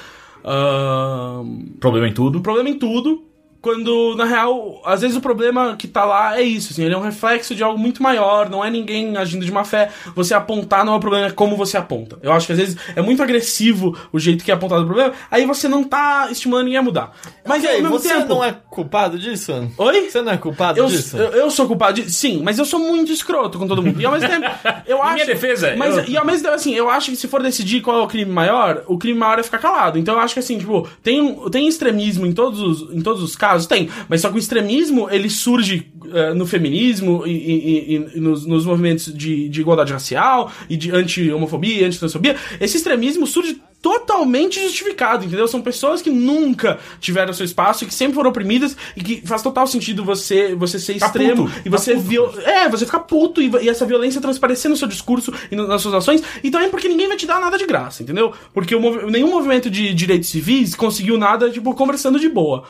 Problema 1.80 2.08
em 2.08 2.14
tudo. 2.14 2.40
problema 2.40 2.68
em 2.68 2.78
tudo, 2.78 3.24
quando, 3.60 4.14
na 4.16 4.24
real, 4.24 4.80
às 4.84 5.00
vezes 5.00 5.16
o 5.16 5.20
problema 5.20 5.76
que 5.76 5.88
tá 5.88 6.04
lá 6.04 6.38
é 6.38 6.42
isso, 6.42 6.72
assim, 6.72 6.84
ele 6.84 6.94
é 6.94 6.96
um 6.98 7.02
reflexo 7.02 7.54
de 7.54 7.62
algo 7.62 7.78
muito 7.78 8.02
maior, 8.02 8.48
não 8.48 8.64
é 8.64 8.70
ninguém 8.70 9.16
agindo 9.16 9.44
de 9.44 9.50
má 9.52 9.64
fé. 9.64 9.90
Você 10.14 10.32
apontar 10.34 10.84
não 10.84 10.94
é 10.94 10.96
o 10.96 11.00
problema, 11.00 11.26
é 11.26 11.30
como 11.30 11.56
você 11.56 11.76
aponta. 11.76 12.18
Eu 12.22 12.32
acho 12.32 12.46
que 12.46 12.52
às 12.52 12.58
vezes 12.58 12.76
é 12.94 13.02
muito 13.02 13.22
agressivo 13.22 13.96
o 14.12 14.18
jeito 14.18 14.44
que 14.44 14.50
é 14.50 14.54
apontado 14.54 14.82
o 14.82 14.86
problema, 14.86 15.12
aí 15.30 15.44
você 15.44 15.66
não 15.68 15.82
tá 15.84 16.28
estimulando 16.30 16.64
ninguém 16.66 16.78
a 16.78 16.82
mudar. 16.82 17.12
Mas 17.46 17.62
Ok, 17.64 17.76
ao 17.76 17.82
mesmo 17.82 17.98
você 17.98 18.08
tempo... 18.14 18.28
não 18.28 18.44
é 18.44 18.52
culpado 18.70 19.18
disso? 19.18 19.52
Oi? 19.76 20.08
Você 20.10 20.22
não 20.22 20.32
é 20.32 20.36
culpado 20.36 20.78
Eu, 20.78 20.86
disso? 20.86 21.16
eu, 21.16 21.28
eu 21.30 21.50
sou 21.50 21.66
culpado 21.66 22.00
de. 22.00 22.12
Sim, 22.12 22.42
mas 22.44 22.58
eu 22.58 22.64
sou 22.64 22.78
muito 22.78 23.10
escroto 23.10 23.58
com 23.58 23.66
todo 23.66 23.82
mundo. 23.82 24.00
E 24.00 24.06
ao 24.06 24.12
mesmo 24.12 24.28
tempo, 24.28 24.46
eu 24.86 25.02
acho. 25.02 25.14
minha 25.14 25.26
defesa, 25.26 25.74
Mas, 25.76 25.96
eu- 25.96 26.04
E 26.08 26.16
ao 26.16 26.24
mesmo 26.24 26.42
tempo, 26.44 26.54
assim, 26.54 26.74
eu 26.74 26.88
acho 26.88 27.10
que 27.10 27.16
se 27.16 27.26
for 27.26 27.42
decidir 27.42 27.80
qual 27.80 27.98
é 27.98 28.02
o 28.02 28.06
crime 28.06 28.30
maior, 28.30 28.84
o 28.86 28.96
crime 28.98 29.18
maior 29.18 29.38
é 29.38 29.42
ficar 29.42 29.58
calado. 29.58 29.98
Então 29.98 30.14
eu 30.14 30.20
acho 30.20 30.34
que, 30.34 30.40
assim, 30.40 30.58
tipo, 30.58 30.88
tem, 31.02 31.34
tem 31.50 31.66
extremismo 31.66 32.24
em 32.26 32.32
todos, 32.32 32.60
os, 32.60 32.94
em 32.94 33.00
todos 33.00 33.22
os 33.22 33.34
casos? 33.34 33.47
Tem. 33.66 33.88
Mas 34.08 34.20
só 34.20 34.28
que 34.30 34.36
o 34.36 34.38
extremismo, 34.38 35.08
ele 35.10 35.28
surge 35.30 35.86
eh, 36.12 36.34
no 36.34 36.46
feminismo 36.46 37.24
e, 37.26 37.30
e- 37.30 37.94
e- 37.96 38.08
e 38.16 38.20
nos, 38.20 38.46
nos 38.46 38.64
movimentos 38.66 39.12
de, 39.12 39.48
de 39.48 39.60
igualdade 39.60 39.92
racial 39.92 40.50
e 40.68 40.76
de 40.76 40.90
anti-homofobia, 40.90 41.86
anti-transfobia. 41.86 42.36
Esse 42.60 42.76
extremismo 42.76 43.26
surge 43.26 43.60
totalmente 43.80 44.60
justificado, 44.60 45.24
entendeu? 45.24 45.46
São 45.46 45.62
pessoas 45.62 46.02
que 46.02 46.10
nunca 46.10 46.78
tiveram 47.00 47.32
seu 47.32 47.44
espaço 47.44 47.84
e 47.84 47.86
que 47.86 47.94
sempre 47.94 48.14
foram 48.14 48.30
oprimidas 48.30 48.76
e 48.96 49.02
que 49.02 49.26
faz 49.26 49.40
total 49.42 49.66
sentido 49.66 50.04
você 50.04 50.54
você 50.54 50.78
ser 50.78 50.96
extremo 50.96 51.46
puto, 51.48 51.62
e 51.64 51.68
você 51.68 51.94
viol... 51.94 52.32
é, 52.44 52.68
você 52.68 52.84
ficar 52.84 53.00
puto 53.00 53.40
e, 53.40 53.50
e 53.62 53.68
essa 53.68 53.86
violência 53.86 54.20
transparecer 54.20 54.68
no 54.70 54.76
seu 54.76 54.88
discurso 54.88 55.32
e 55.50 55.54
no- 55.56 55.66
nas 55.68 55.80
suas 55.80 55.94
ações 55.94 56.22
e 56.42 56.50
também 56.50 56.68
porque 56.70 56.88
ninguém 56.88 57.06
vai 57.08 57.16
te 57.16 57.26
dar 57.26 57.40
nada 57.40 57.56
de 57.56 57.66
graça, 57.66 58.02
entendeu? 58.02 58.32
Porque 58.52 58.74
o 58.74 58.80
movi- 58.80 59.10
nenhum 59.10 59.30
movimento 59.30 59.70
de 59.70 59.94
direitos 59.94 60.28
civis 60.28 60.74
conseguiu 60.74 61.16
nada, 61.16 61.48
tipo, 61.50 61.72
conversando 61.74 62.18
de 62.18 62.28
boa. 62.28 62.64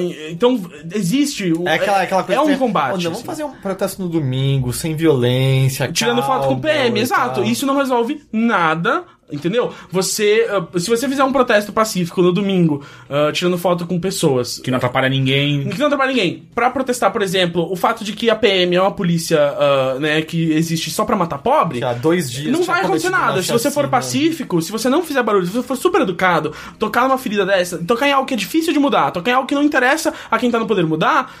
E- 0.00 0.32
então, 0.32 0.60
existe. 0.94 1.50
o- 1.52 1.66
É 1.66 1.74
aquela, 1.74 2.02
aquela 2.02 2.22
coisa 2.24 2.40
É 2.40 2.44
um 2.44 2.58
combate. 2.58 2.92
Olha, 2.92 3.02
vamos 3.04 3.18
assim. 3.18 3.26
fazer 3.26 3.44
um 3.44 3.52
protesto 3.52 4.02
no 4.02 4.08
domingo, 4.08 4.72
sem 4.72 4.94
violência. 4.94 5.90
Tirando 5.90 6.22
foto 6.22 6.48
com 6.48 6.54
o 6.54 6.60
calma 6.60 6.62
PM, 6.62 7.00
exato. 7.00 7.42
Isso 7.42 7.64
não 7.64 7.76
resolve 7.76 8.20
nada. 8.32 9.04
Entendeu? 9.30 9.72
Você. 9.90 10.46
ah, 10.48 10.78
se 10.78 10.88
você 10.88 11.08
fizer 11.08 11.24
um 11.24 11.32
protesto 11.32 11.72
pacífico 11.72 12.22
no 12.22 12.32
domingo, 12.32 12.84
ah, 13.10 13.30
tirando 13.32 13.58
foto 13.58 13.86
com 13.86 13.98
pessoas. 13.98 14.58
Que 14.58 14.70
não 14.70 14.78
atrapalha 14.78 15.08
ninguém. 15.08 15.68
Que 15.68 15.78
não 15.78 15.88
trabalha 15.88 16.10
ninguém. 16.10 16.44
Pra 16.54 16.70
protestar, 16.70 17.10
por 17.10 17.22
exemplo, 17.22 17.70
o 17.70 17.74
fato 17.74 18.04
de 18.04 18.12
que 18.12 18.30
a 18.30 18.36
PM 18.36 18.76
é 18.76 18.80
uma 18.80 18.92
polícia, 18.92 19.38
ah, 19.38 19.96
né, 19.98 20.22
que 20.22 20.52
existe 20.52 20.90
só 20.90 21.04
pra 21.04 21.16
matar 21.16 21.38
pobre. 21.38 21.82
Há 21.82 21.92
dois 21.92 22.30
dias 22.30 22.52
Não 22.52 22.62
vai 22.62 22.82
acontecer 22.82 23.10
nada. 23.10 23.42
Se 23.42 23.52
você 23.52 23.70
for 23.70 23.88
pacífico, 23.88 24.62
se 24.62 24.70
você 24.70 24.88
não 24.88 25.02
fizer 25.02 25.22
barulho, 25.22 25.46
se 25.46 25.52
você 25.52 25.66
for 25.66 25.76
super 25.76 26.02
educado, 26.02 26.52
tocar 26.78 27.02
numa 27.02 27.18
ferida 27.18 27.44
dessa, 27.44 27.78
tocar 27.78 28.08
em 28.08 28.12
algo 28.12 28.26
que 28.26 28.34
é 28.34 28.36
difícil 28.36 28.72
de 28.72 28.78
mudar, 28.78 29.10
tocar 29.10 29.32
em 29.32 29.34
algo 29.34 29.48
que 29.48 29.54
não 29.54 29.62
interessa 29.62 30.14
a 30.30 30.38
quem 30.38 30.50
tá 30.50 30.58
no 30.58 30.66
poder 30.66 30.86
mudar, 30.86 31.32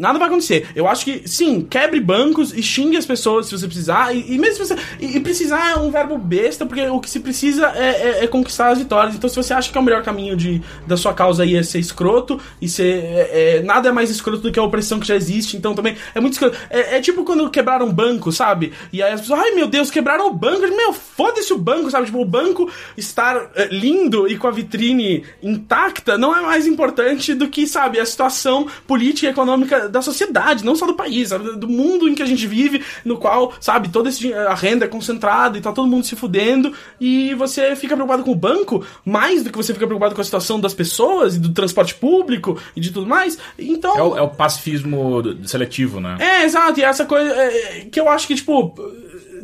nada 0.00 0.18
vai 0.18 0.28
acontecer. 0.28 0.66
Eu 0.74 0.88
acho 0.88 1.04
que, 1.04 1.22
sim, 1.28 1.60
quebre 1.68 2.00
bancos 2.00 2.52
e 2.52 2.62
xingue 2.62 2.96
as 2.96 3.06
pessoas 3.06 3.46
se 3.46 3.56
você 3.56 3.66
precisar. 3.66 4.14
E, 4.14 4.34
e 4.34 4.38
mesmo 4.38 4.64
se 4.64 4.74
você. 4.74 4.80
E, 4.98 5.16
e 5.16 5.20
precisar 5.20 5.70
é 5.72 5.76
um 5.76 5.90
verbo 5.90 6.16
besta, 6.18 6.64
porque 6.66 6.80
o 6.88 6.98
que 7.00 7.10
se 7.10 7.20
precisa 7.20 7.68
é, 7.76 8.20
é- 8.20 8.24
é 8.24 8.26
conquistar 8.26 8.70
as 8.70 8.78
vitórias. 8.78 9.14
Então, 9.14 9.28
se 9.28 9.36
você 9.36 9.52
acha 9.52 9.70
que 9.70 9.76
é 9.78 9.80
o 9.80 9.84
melhor 9.84 10.02
caminho 10.02 10.36
de, 10.36 10.60
da 10.86 10.96
sua 10.96 11.12
causa 11.14 11.42
aí 11.42 11.54
é 11.54 11.62
ser 11.62 11.78
escroto 11.78 12.40
e 12.60 12.68
ser. 12.68 13.04
é- 13.04 13.58
é- 13.58 13.62
nada 13.62 13.88
é 13.88 13.92
mais 13.92 14.10
escroto 14.10 14.42
do 14.42 14.50
que 14.52 14.58
a 14.58 14.62
opressão 14.62 14.98
que 14.98 15.06
já 15.06 15.14
existe. 15.14 15.56
Então, 15.56 15.74
também 15.74 15.96
é 16.14 16.20
muito 16.20 16.32
escroto. 16.32 16.56
É, 16.70 16.96
é 16.96 17.00
tipo 17.00 17.22
quando 17.24 17.48
quebraram 17.50 17.86
um 17.86 17.92
banco, 17.92 18.32
sabe? 18.32 18.72
E 18.92 19.02
aí 19.02 19.12
as 19.12 19.20
pessoas, 19.20 19.40
ai 19.40 19.50
meu 19.52 19.66
Deus, 19.66 19.90
quebraram 19.90 20.26
o 20.26 20.32
banco. 20.32 20.60
Meu, 20.74 20.92
foda-se 20.92 21.52
o 21.52 21.58
banco, 21.58 21.90
sabe? 21.90 22.06
Tipo, 22.06 22.20
o 22.20 22.24
banco 22.24 22.70
estar 22.96 23.50
é, 23.54 23.66
lindo 23.70 24.26
e 24.28 24.36
com 24.38 24.46
a 24.48 24.50
vitrine 24.50 25.24
intacta 25.42 26.16
não 26.16 26.34
é 26.36 26.40
mais 26.40 26.66
importante 26.66 27.34
do 27.34 27.48
que, 27.48 27.66
sabe, 27.66 27.98
a 28.00 28.06
situação 28.06 28.66
política 28.86 29.26
e 29.26 29.30
econômica 29.30 29.88
da 29.90 30.00
sociedade, 30.02 30.64
não 30.64 30.74
só 30.76 30.86
do 30.86 30.94
país, 30.94 31.28
sabe? 31.28 31.56
Do 31.56 31.68
mundo 31.68 32.08
em 32.08 32.14
que 32.14 32.22
a 32.22 32.26
gente 32.26 32.46
vive, 32.46 32.82
no 33.04 33.16
qual, 33.18 33.52
sabe, 33.60 33.88
toda 33.88 34.08
esse, 34.08 34.20
dinhe- 34.20 34.34
a 34.34 34.54
renda 34.54 34.84
é 34.84 34.88
concentrada 34.88 35.58
e 35.58 35.60
tá 35.60 35.72
todo 35.72 35.88
mundo 35.88 36.04
se 36.06 36.16
fudendo 36.16 36.72
e 37.00 37.34
você 37.34 37.74
fica 37.76 37.94
preocupado 37.94 38.22
com 38.22 38.32
o 38.32 38.34
banco 38.36 38.84
mais 39.04 39.42
do 39.42 39.50
que 39.50 39.56
você 39.56 39.72
fica 39.74 39.86
preocupado 39.86 40.14
com 40.14 40.20
a 40.20 40.24
situação 40.24 40.60
das 40.60 40.72
pessoas 40.74 41.34
e 41.36 41.38
do 41.38 41.50
transporte 41.52 41.94
público 41.94 42.58
e 42.74 42.80
de 42.80 42.90
tudo 42.90 43.06
mais. 43.06 43.38
Então. 43.58 43.96
É 43.96 44.02
o, 44.02 44.18
é 44.18 44.22
o 44.22 44.28
pacifismo 44.28 45.22
seletivo, 45.44 46.00
né? 46.00 46.16
É, 46.20 46.44
exato, 46.44 46.78
e 46.80 46.82
essa 46.84 47.04
coisa 47.04 47.30
é, 47.30 47.80
é, 47.80 47.80
que 47.90 47.98
eu 48.00 48.08
acho 48.08 48.26
que, 48.26 48.34
tipo, 48.34 48.74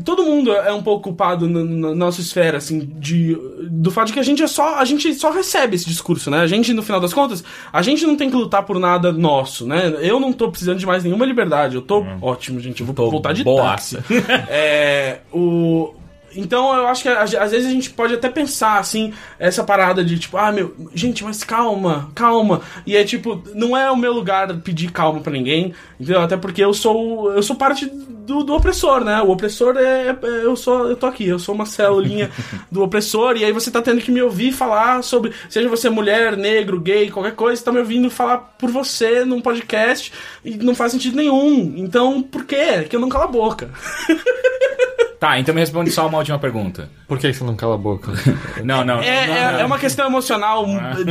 todo 0.05 0.25
mundo 0.25 0.53
é 0.53 0.73
um 0.73 0.83
pouco 0.83 1.05
culpado 1.05 1.49
na, 1.49 1.63
na 1.65 1.95
nossa 1.95 2.21
esfera, 2.21 2.59
assim, 2.59 2.91
de, 2.99 3.37
do 3.71 3.91
fato 3.91 4.09
de 4.09 4.13
que 4.13 4.21
a 4.21 4.23
gente 4.23 4.43
é 4.43 4.47
só, 4.47 4.77
a 4.77 4.85
gente 4.85 5.15
só 5.15 5.31
recebe 5.31 5.77
esse 5.77 5.87
discurso, 5.87 6.31
né? 6.31 6.41
A 6.41 6.47
gente, 6.47 6.73
no 6.73 6.83
final 6.83 7.01
das 7.01 7.13
contas, 7.13 7.43
a 7.73 7.83
gente 7.83 8.07
não 8.07 8.17
tem 8.17 8.31
que 8.31 8.37
lutar 8.37 8.65
por 8.65 8.79
nada 8.79 9.13
nosso, 9.13 9.67
né? 9.67 9.97
Eu 10.01 10.19
não 10.21 10.33
tô 10.33 10.51
precisando 10.51 10.79
de 10.79 10.87
mais 10.87 11.05
nenhuma 11.05 11.25
liberdade, 11.25 11.77
eu 11.77 11.83
tô 11.83 12.05
ótimo, 12.21 12.61
gente, 12.61 12.81
eu 12.81 12.87
vou 12.87 12.95
Tô 12.95 13.11
voltar 13.11 13.33
de 13.33 13.45
boaça. 13.45 13.99
táxi. 13.99 14.25
é, 14.49 15.21
o... 15.33 15.95
Então 16.37 16.75
eu 16.75 16.87
acho 16.87 17.03
que 17.03 17.09
às 17.09 17.51
vezes 17.51 17.67
a 17.67 17.71
gente 17.71 17.91
pode 17.91 18.15
até 18.15 18.29
pensar 18.29 18.79
assim, 18.79 19.13
essa 19.39 19.65
parada 19.65 20.05
de 20.05 20.19
tipo, 20.19 20.37
ah, 20.37 20.53
meu, 20.53 20.75
gente, 20.95 21.25
mas 21.25 21.43
calma, 21.43 22.11
calma. 22.15 22.61
E 22.87 22.97
é 22.97 23.05
tipo, 23.05 23.43
não 23.55 23.77
é 23.77 23.91
o 23.91 23.97
meu 23.97 24.13
lugar 24.13 24.55
pedir 24.59 24.91
calma 24.93 25.21
pra 25.21 25.33
ninguém, 25.33 25.75
entendeu? 25.99 26.21
Até 26.21 26.37
porque 26.37 26.63
eu 26.63 26.75
sou 26.75 27.33
eu 27.33 27.43
sou 27.43 27.57
parte 27.57 27.87
do, 27.87 28.43
do 28.43 28.55
opressor, 28.55 29.05
né? 29.05 29.23
O 29.23 29.31
opressor 29.31 29.77
é, 29.77 30.09
é- 30.09 30.17
eu 30.45 30.57
sou 30.57 30.89
eu 30.89 30.97
tô 30.97 31.07
aqui, 31.07 31.27
eu 31.27 31.39
sou 31.39 31.55
uma 31.55 31.67
celulinha 31.67 32.31
do 32.71 32.83
opressor 32.83 33.37
e 33.37 33.45
aí 33.45 33.53
você 33.53 33.71
tá 33.71 33.81
tendo 33.81 34.01
que 34.01 34.11
me 34.11 34.21
ouvir 34.23 34.53
falar 34.53 35.03
sobre, 35.03 35.33
seja 35.49 35.69
você 35.69 35.89
mulher, 35.89 36.37
negro, 36.37 36.81
gay, 36.81 37.11
qualquer 37.11 37.35
coisa, 37.35 37.57
você 37.59 37.65
tá 37.65 37.73
me 37.73 37.79
ouvindo 37.79 38.11
falar 38.11 38.39
por 38.59 38.71
você 38.71 39.25
num 39.25 39.41
podcast 39.41 40.13
e 40.45 40.57
não 40.57 40.75
faz 40.75 40.93
sentido 40.93 41.17
nenhum. 41.17 41.75
Então, 41.77 42.23
por 42.23 42.45
quê? 42.45 42.85
Que 42.89 42.97
eu 42.97 43.01
não 43.01 43.09
calo 43.09 43.25
a 43.25 43.29
boca. 43.29 43.71
Tá, 45.19 45.39
então 45.39 45.55
me 45.55 45.61
responde 45.61 45.91
só 45.91 46.07
uma 46.07 46.19
última 46.19 46.39
pergunta. 46.39 46.91
Por 47.09 47.19
que 47.19 47.33
você 47.33 47.43
não 47.43 47.57
cala 47.57 47.75
a 47.75 47.79
boca? 47.79 48.13
Não, 48.63 48.85
não. 48.85 49.01
É, 49.01 49.27
não, 49.27 49.35
é, 49.35 49.53
não. 49.53 49.61
é 49.61 49.65
uma 49.65 49.79
questão 49.79 50.07
emocional 50.07 50.67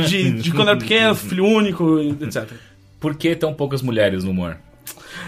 de, 0.06 0.32
de 0.32 0.50
quando 0.52 0.68
era 0.68 0.78
pequeno, 0.78 1.14
filho 1.14 1.44
único, 1.44 1.98
etc. 2.20 2.48
Por 3.00 3.16
que 3.16 3.34
tão 3.34 3.52
poucas 3.54 3.82
mulheres 3.82 4.24
no 4.24 4.30
humor? 4.30 4.58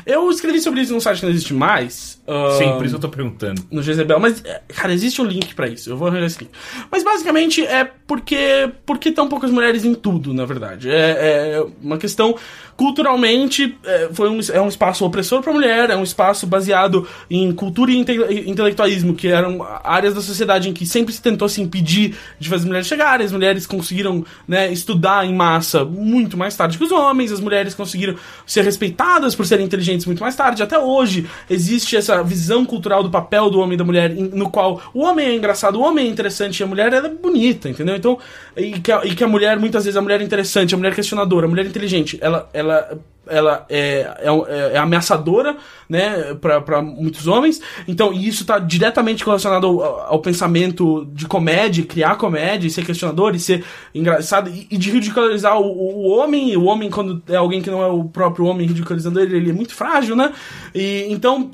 Eu 0.07 0.31
escrevi 0.31 0.61
sobre 0.61 0.81
isso 0.81 0.93
num 0.93 1.01
site 1.01 1.21
que 1.21 1.27
não 1.27 1.33
existe 1.33 1.55
mais. 1.55 2.18
Sim, 2.59 2.73
por 2.73 2.85
isso 2.87 2.97
eu 2.97 3.01
tô 3.01 3.09
perguntando. 3.09 3.63
no 3.71 3.83
Jezebel, 3.83 4.21
mas, 4.21 4.43
é, 4.45 4.61
cara, 4.69 4.93
existe 4.93 5.21
um 5.21 5.25
link 5.25 5.55
pra 5.55 5.69
isso, 5.69 5.91
eu 5.91 5.97
vou 5.97 6.09
arranjar 6.09 6.27
esse 6.27 6.39
link. 6.41 6.51
Mas 6.91 7.03
basicamente 7.03 7.65
é 7.65 7.85
porque 8.07 8.71
porque 8.85 9.13
tão 9.13 9.29
poucas 9.29 9.51
mulheres 9.51 9.85
em 9.85 9.95
tudo, 9.95 10.33
na 10.35 10.45
verdade. 10.45 10.91
É, 10.91 11.55
é 11.57 11.67
uma 11.83 11.99
questão 11.99 12.35
culturalmente 12.77 13.77
é, 13.85 14.09
foi 14.13 14.31
um, 14.31 14.39
é 14.53 14.61
um 14.61 14.69
espaço 14.69 15.05
opressor 15.05 15.43
pra 15.43 15.53
mulher, 15.53 15.91
é 15.91 15.97
um 15.97 16.03
espaço 16.05 16.47
baseado 16.47 17.07
em 17.29 17.53
cultura 17.53 17.91
e 17.91 17.97
inte- 17.97 18.45
intelectualismo, 18.47 19.15
que 19.15 19.29
eram 19.29 19.67
áreas 19.83 20.15
da 20.15 20.21
sociedade 20.21 20.69
em 20.69 20.73
que 20.73 20.87
sempre 20.87 21.13
se 21.13 21.21
tentou 21.21 21.49
se 21.49 21.61
impedir 21.61 22.15
de 22.39 22.49
fazer 22.49 22.63
as 22.63 22.67
mulheres 22.67 22.87
chegarem. 22.87 23.27
As 23.27 23.33
mulheres 23.33 23.67
conseguiram 23.67 24.25
né, 24.47 24.73
estudar 24.73 25.27
em 25.27 25.35
massa 25.35 25.85
muito 25.85 26.37
mais 26.37 26.57
tarde 26.57 26.79
que 26.79 26.85
os 26.85 26.93
homens, 26.93 27.33
as 27.33 27.41
mulheres 27.41 27.75
conseguiram 27.75 28.15
ser 28.47 28.63
respeitadas 28.65 29.35
por 29.35 29.45
serem 29.45 29.67
inteligentes 29.67 30.07
muito 30.07 30.21
mais 30.23 30.37
tarde. 30.37 30.63
Até 30.63 30.79
hoje 30.79 31.27
existe 31.51 31.97
essa 31.97 32.18
visão 32.23 32.65
cultural 32.65 33.03
do 33.03 33.11
papel 33.11 33.51
do 33.51 33.61
homem 33.61 33.75
e 33.75 33.77
da 33.77 33.85
mulher, 33.85 34.11
no 34.11 34.51
qual 34.51 34.81
o 34.93 35.01
homem 35.01 35.27
é 35.27 35.35
engraçado, 35.35 35.79
o 35.79 35.83
homem 35.83 36.07
é 36.07 36.11
interessante 36.11 36.61
e 36.61 36.63
a 36.63 36.67
mulher 36.67 36.93
é 36.93 37.09
bonita, 37.09 37.69
entendeu? 37.69 37.97
Então, 37.97 38.19
e 38.57 38.81
que, 38.81 38.93
a, 38.93 39.05
e 39.05 39.15
que 39.15 39.25
a 39.25 39.29
mulher, 39.29 39.59
muitas 39.59 39.85
vezes, 39.85 39.97
a 39.97 40.03
mulher 40.03 40.21
é 40.21 40.25
interessante, 40.25 40.75
a 40.75 40.79
mulher 40.79 40.93
é 40.93 40.95
questionadora, 40.95 41.47
a 41.47 41.49
mulher 41.49 41.65
é 41.67 41.69
inteligente, 41.69 42.19
ela, 42.21 42.49
ela 42.53 42.99
ela 43.29 43.67
é, 43.69 44.11
é, 44.21 44.73
é 44.75 44.79
ameaçadora, 44.79 45.57
né, 45.89 46.35
pra 46.41 46.83
muitos 46.83 47.27
homens. 47.27 47.61
Então, 47.87 48.13
e 48.13 48.27
isso 48.27 48.45
tá 48.45 48.59
diretamente 48.59 49.25
relacionado 49.25 49.67
ao, 49.67 50.01
ao 50.13 50.19
pensamento 50.21 51.07
de 51.13 51.27
comédia, 51.27 51.85
criar 51.85 52.17
comédia, 52.17 52.67
e 52.67 52.71
ser 52.71 52.85
questionador, 52.85 53.35
e 53.35 53.41
ser 53.41 53.65
engraçado, 53.95 54.51
e, 54.51 54.67
e 54.71 54.77
de 54.77 54.91
ridicularizar 54.91 55.59
o, 55.61 55.67
o 55.67 56.09
homem, 56.09 56.57
o 56.57 56.65
homem 56.65 56.91
quando 56.91 57.23
é 57.29 57.37
alguém 57.37 57.63
que 57.63 57.71
não 57.71 57.83
é 57.83 57.87
o 57.87 58.05
próprio 58.05 58.47
homem 58.47 58.67
ridicularizando 58.67 59.21
ele, 59.21 59.37
ele 59.37 59.51
é 59.51 59.55
muito 59.55 59.75
frágil, 59.75 60.17
né? 60.17 60.33
E 60.75 61.07
então, 61.11 61.51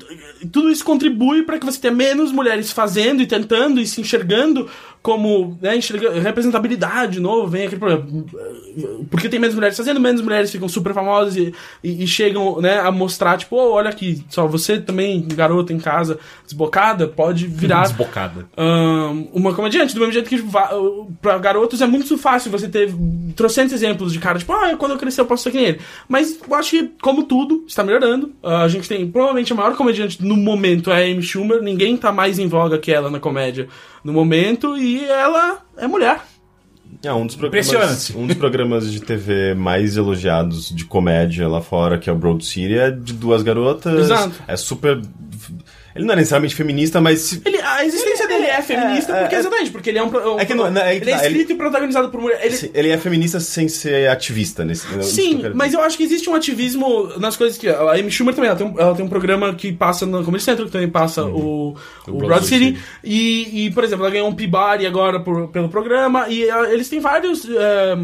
tudo 0.55 0.71
isso 0.71 0.85
contribui 0.85 1.43
para 1.43 1.59
que 1.59 1.65
você 1.65 1.77
tenha 1.77 1.93
menos 1.93 2.31
mulheres 2.31 2.71
fazendo 2.71 3.21
e 3.21 3.27
tentando 3.27 3.81
e 3.81 3.85
se 3.85 3.99
enxergando 3.99 4.69
como 5.05 5.55
né, 5.61 5.77
enxerga, 5.77 6.19
representabilidade 6.19 7.13
de 7.13 7.19
novo, 7.19 7.47
vem 7.47 7.67
aquele 7.67 7.79
problema. 7.79 8.25
Porque 9.11 9.29
tem 9.29 9.39
menos 9.39 9.53
mulheres 9.53 9.77
fazendo, 9.77 9.99
menos 9.99 10.19
mulheres 10.19 10.51
ficam 10.51 10.67
super 10.67 10.95
famosas 10.95 11.35
e, 11.35 11.53
e, 11.83 12.03
e 12.03 12.07
chegam 12.07 12.59
né, 12.59 12.79
a 12.79 12.91
mostrar, 12.91 13.37
tipo, 13.37 13.55
oh, 13.55 13.73
olha 13.73 13.91
aqui, 13.91 14.25
só 14.29 14.47
você 14.47 14.79
também, 14.79 15.21
garota 15.27 15.71
em 15.71 15.77
casa, 15.77 16.17
desbocada, 16.43 17.07
pode 17.07 17.45
virar 17.45 17.83
Desbocada. 17.83 18.47
ahn, 18.57 19.27
uma 19.31 19.53
comediante. 19.53 19.93
Do 19.93 19.99
mesmo 19.99 20.13
jeito 20.13 20.27
que 20.27 20.43
pra 21.21 21.37
garotos 21.37 21.83
é 21.83 21.85
muito 21.85 22.17
fácil 22.17 22.49
você 22.49 22.67
ter 22.67 22.91
trocentos 23.35 23.73
exemplos 23.73 24.11
de 24.11 24.17
cara, 24.17 24.39
tipo, 24.39 24.53
ah, 24.53 24.75
quando 24.75 24.93
eu 24.93 24.97
crescer 24.97 25.21
eu 25.21 25.27
posso 25.27 25.43
ser 25.43 25.51
que 25.51 25.57
nem 25.57 25.67
ele. 25.67 25.81
Mas 26.09 26.39
eu 26.49 26.55
acho 26.55 26.71
que, 26.71 26.89
como 26.99 27.25
tudo, 27.25 27.63
está 27.67 27.83
melhorando. 27.83 28.33
Ah, 28.41 28.63
a 28.63 28.67
gente 28.67 28.89
tem, 28.89 29.07
provavelmente, 29.07 29.53
a 29.53 29.55
maior 29.55 29.75
comediante 29.75 30.25
no 30.25 30.35
momento 30.35 30.89
é 30.89 31.03
a 31.03 31.05
Amy 31.05 31.21
Schumer. 31.21 31.61
Ninguém 31.61 31.95
tá 31.95 32.11
mais 32.11 32.39
em 32.39 32.47
voga 32.47 32.79
que 32.79 32.91
ela 32.91 33.11
na 33.11 33.19
comédia 33.19 33.67
no 34.03 34.11
momento. 34.13 34.75
E 34.77 34.94
ela 35.03 35.59
é 35.77 35.87
mulher. 35.87 36.21
É 37.03 37.13
um 37.13 37.25
dos 37.25 37.35
programas, 37.35 37.67
Impressionante. 37.67 38.17
um 38.17 38.25
dos 38.27 38.37
programas 38.37 38.91
de 38.91 38.99
TV 39.01 39.53
mais 39.53 39.97
elogiados 39.97 40.69
de 40.69 40.85
comédia 40.85 41.47
lá 41.47 41.61
fora, 41.61 41.97
que 41.99 42.09
é 42.09 42.13
o 42.13 42.15
Broad 42.15 42.43
City, 42.43 42.77
é 42.77 42.89
de 42.89 43.13
duas 43.13 43.43
garotas. 43.43 43.99
Exato. 44.05 44.43
É 44.47 44.55
super. 44.55 45.01
Ele 45.95 46.03
não 46.05 46.13
é 46.13 46.17
necessariamente 46.17 46.53
feminista, 46.55 46.99
mas 46.99 47.39
Ele, 47.45 47.57
a 47.61 47.85
existência 47.85 48.27
dele 48.27 48.43
é 48.47 48.61
feminista, 48.61 49.13
é, 49.15 49.21
porque 49.21 49.35
é- 49.35 49.39
exatamente, 49.39 49.71
porque 49.71 49.89
ele 49.91 49.97
é 49.99 50.03
um. 50.03 50.09
pro- 50.09 50.37
É 50.37 50.43
que 50.45 50.53
não- 50.53 50.69
não, 50.69 50.81
é 50.81 50.95
que 50.99 51.03
ele 51.05 51.11
é 51.11 51.15
tá, 51.15 51.25
ele- 51.25 51.31
escrito 51.33 51.51
e 51.53 51.55
protagonizado 51.55 52.09
por 52.09 52.19
mulher. 52.19 52.39
Ele, 52.43 52.55
se- 52.57 52.69
ele 52.73 52.89
é 52.89 52.97
feminista 52.97 53.39
sem 53.39 53.69
ser 53.69 54.09
ativista 54.09 54.65
nesse. 54.65 54.85
que 54.85 55.03
Sim, 55.03 55.41
eu 55.45 55.55
mas 55.55 55.73
eu 55.73 55.79
acho 55.81 55.95
que 55.95 56.03
existe 56.03 56.29
um 56.29 56.35
ativismo 56.35 57.07
nas 57.17 57.37
coisas 57.37 57.57
que. 57.57 57.69
A 57.69 57.93
Amy 57.93 58.11
Schumer 58.11 58.35
também, 58.35 58.49
ela 58.49 58.57
tem 58.57 58.67
um, 58.67 58.77
ela 58.79 58.93
tem 58.93 59.05
um 59.05 59.09
programa 59.09 59.55
que 59.55 59.71
passa 59.71 60.05
no 60.05 60.21
Comedy 60.25 60.43
Central, 60.43 60.65
que 60.67 60.73
também 60.73 60.89
passa 60.89 61.23
o, 61.23 61.77
o, 62.07 62.11
Broad 62.11 62.25
Broad 62.27 62.45
City. 62.45 62.65
City. 62.65 62.79
E, 63.01 63.67
e, 63.67 63.71
por 63.71 63.85
exemplo, 63.85 64.03
ela 64.03 64.11
ganhou 64.13 64.27
um 64.27 64.35
Peabody 64.35 64.85
agora 64.85 65.21
por- 65.21 65.47
pelo 65.47 65.69
programa, 65.69 66.27
e 66.27 66.43
ela- 66.43 66.69
eles 66.73 66.89
têm 66.89 66.99
vários. 66.99 67.45
eh, 67.49 67.97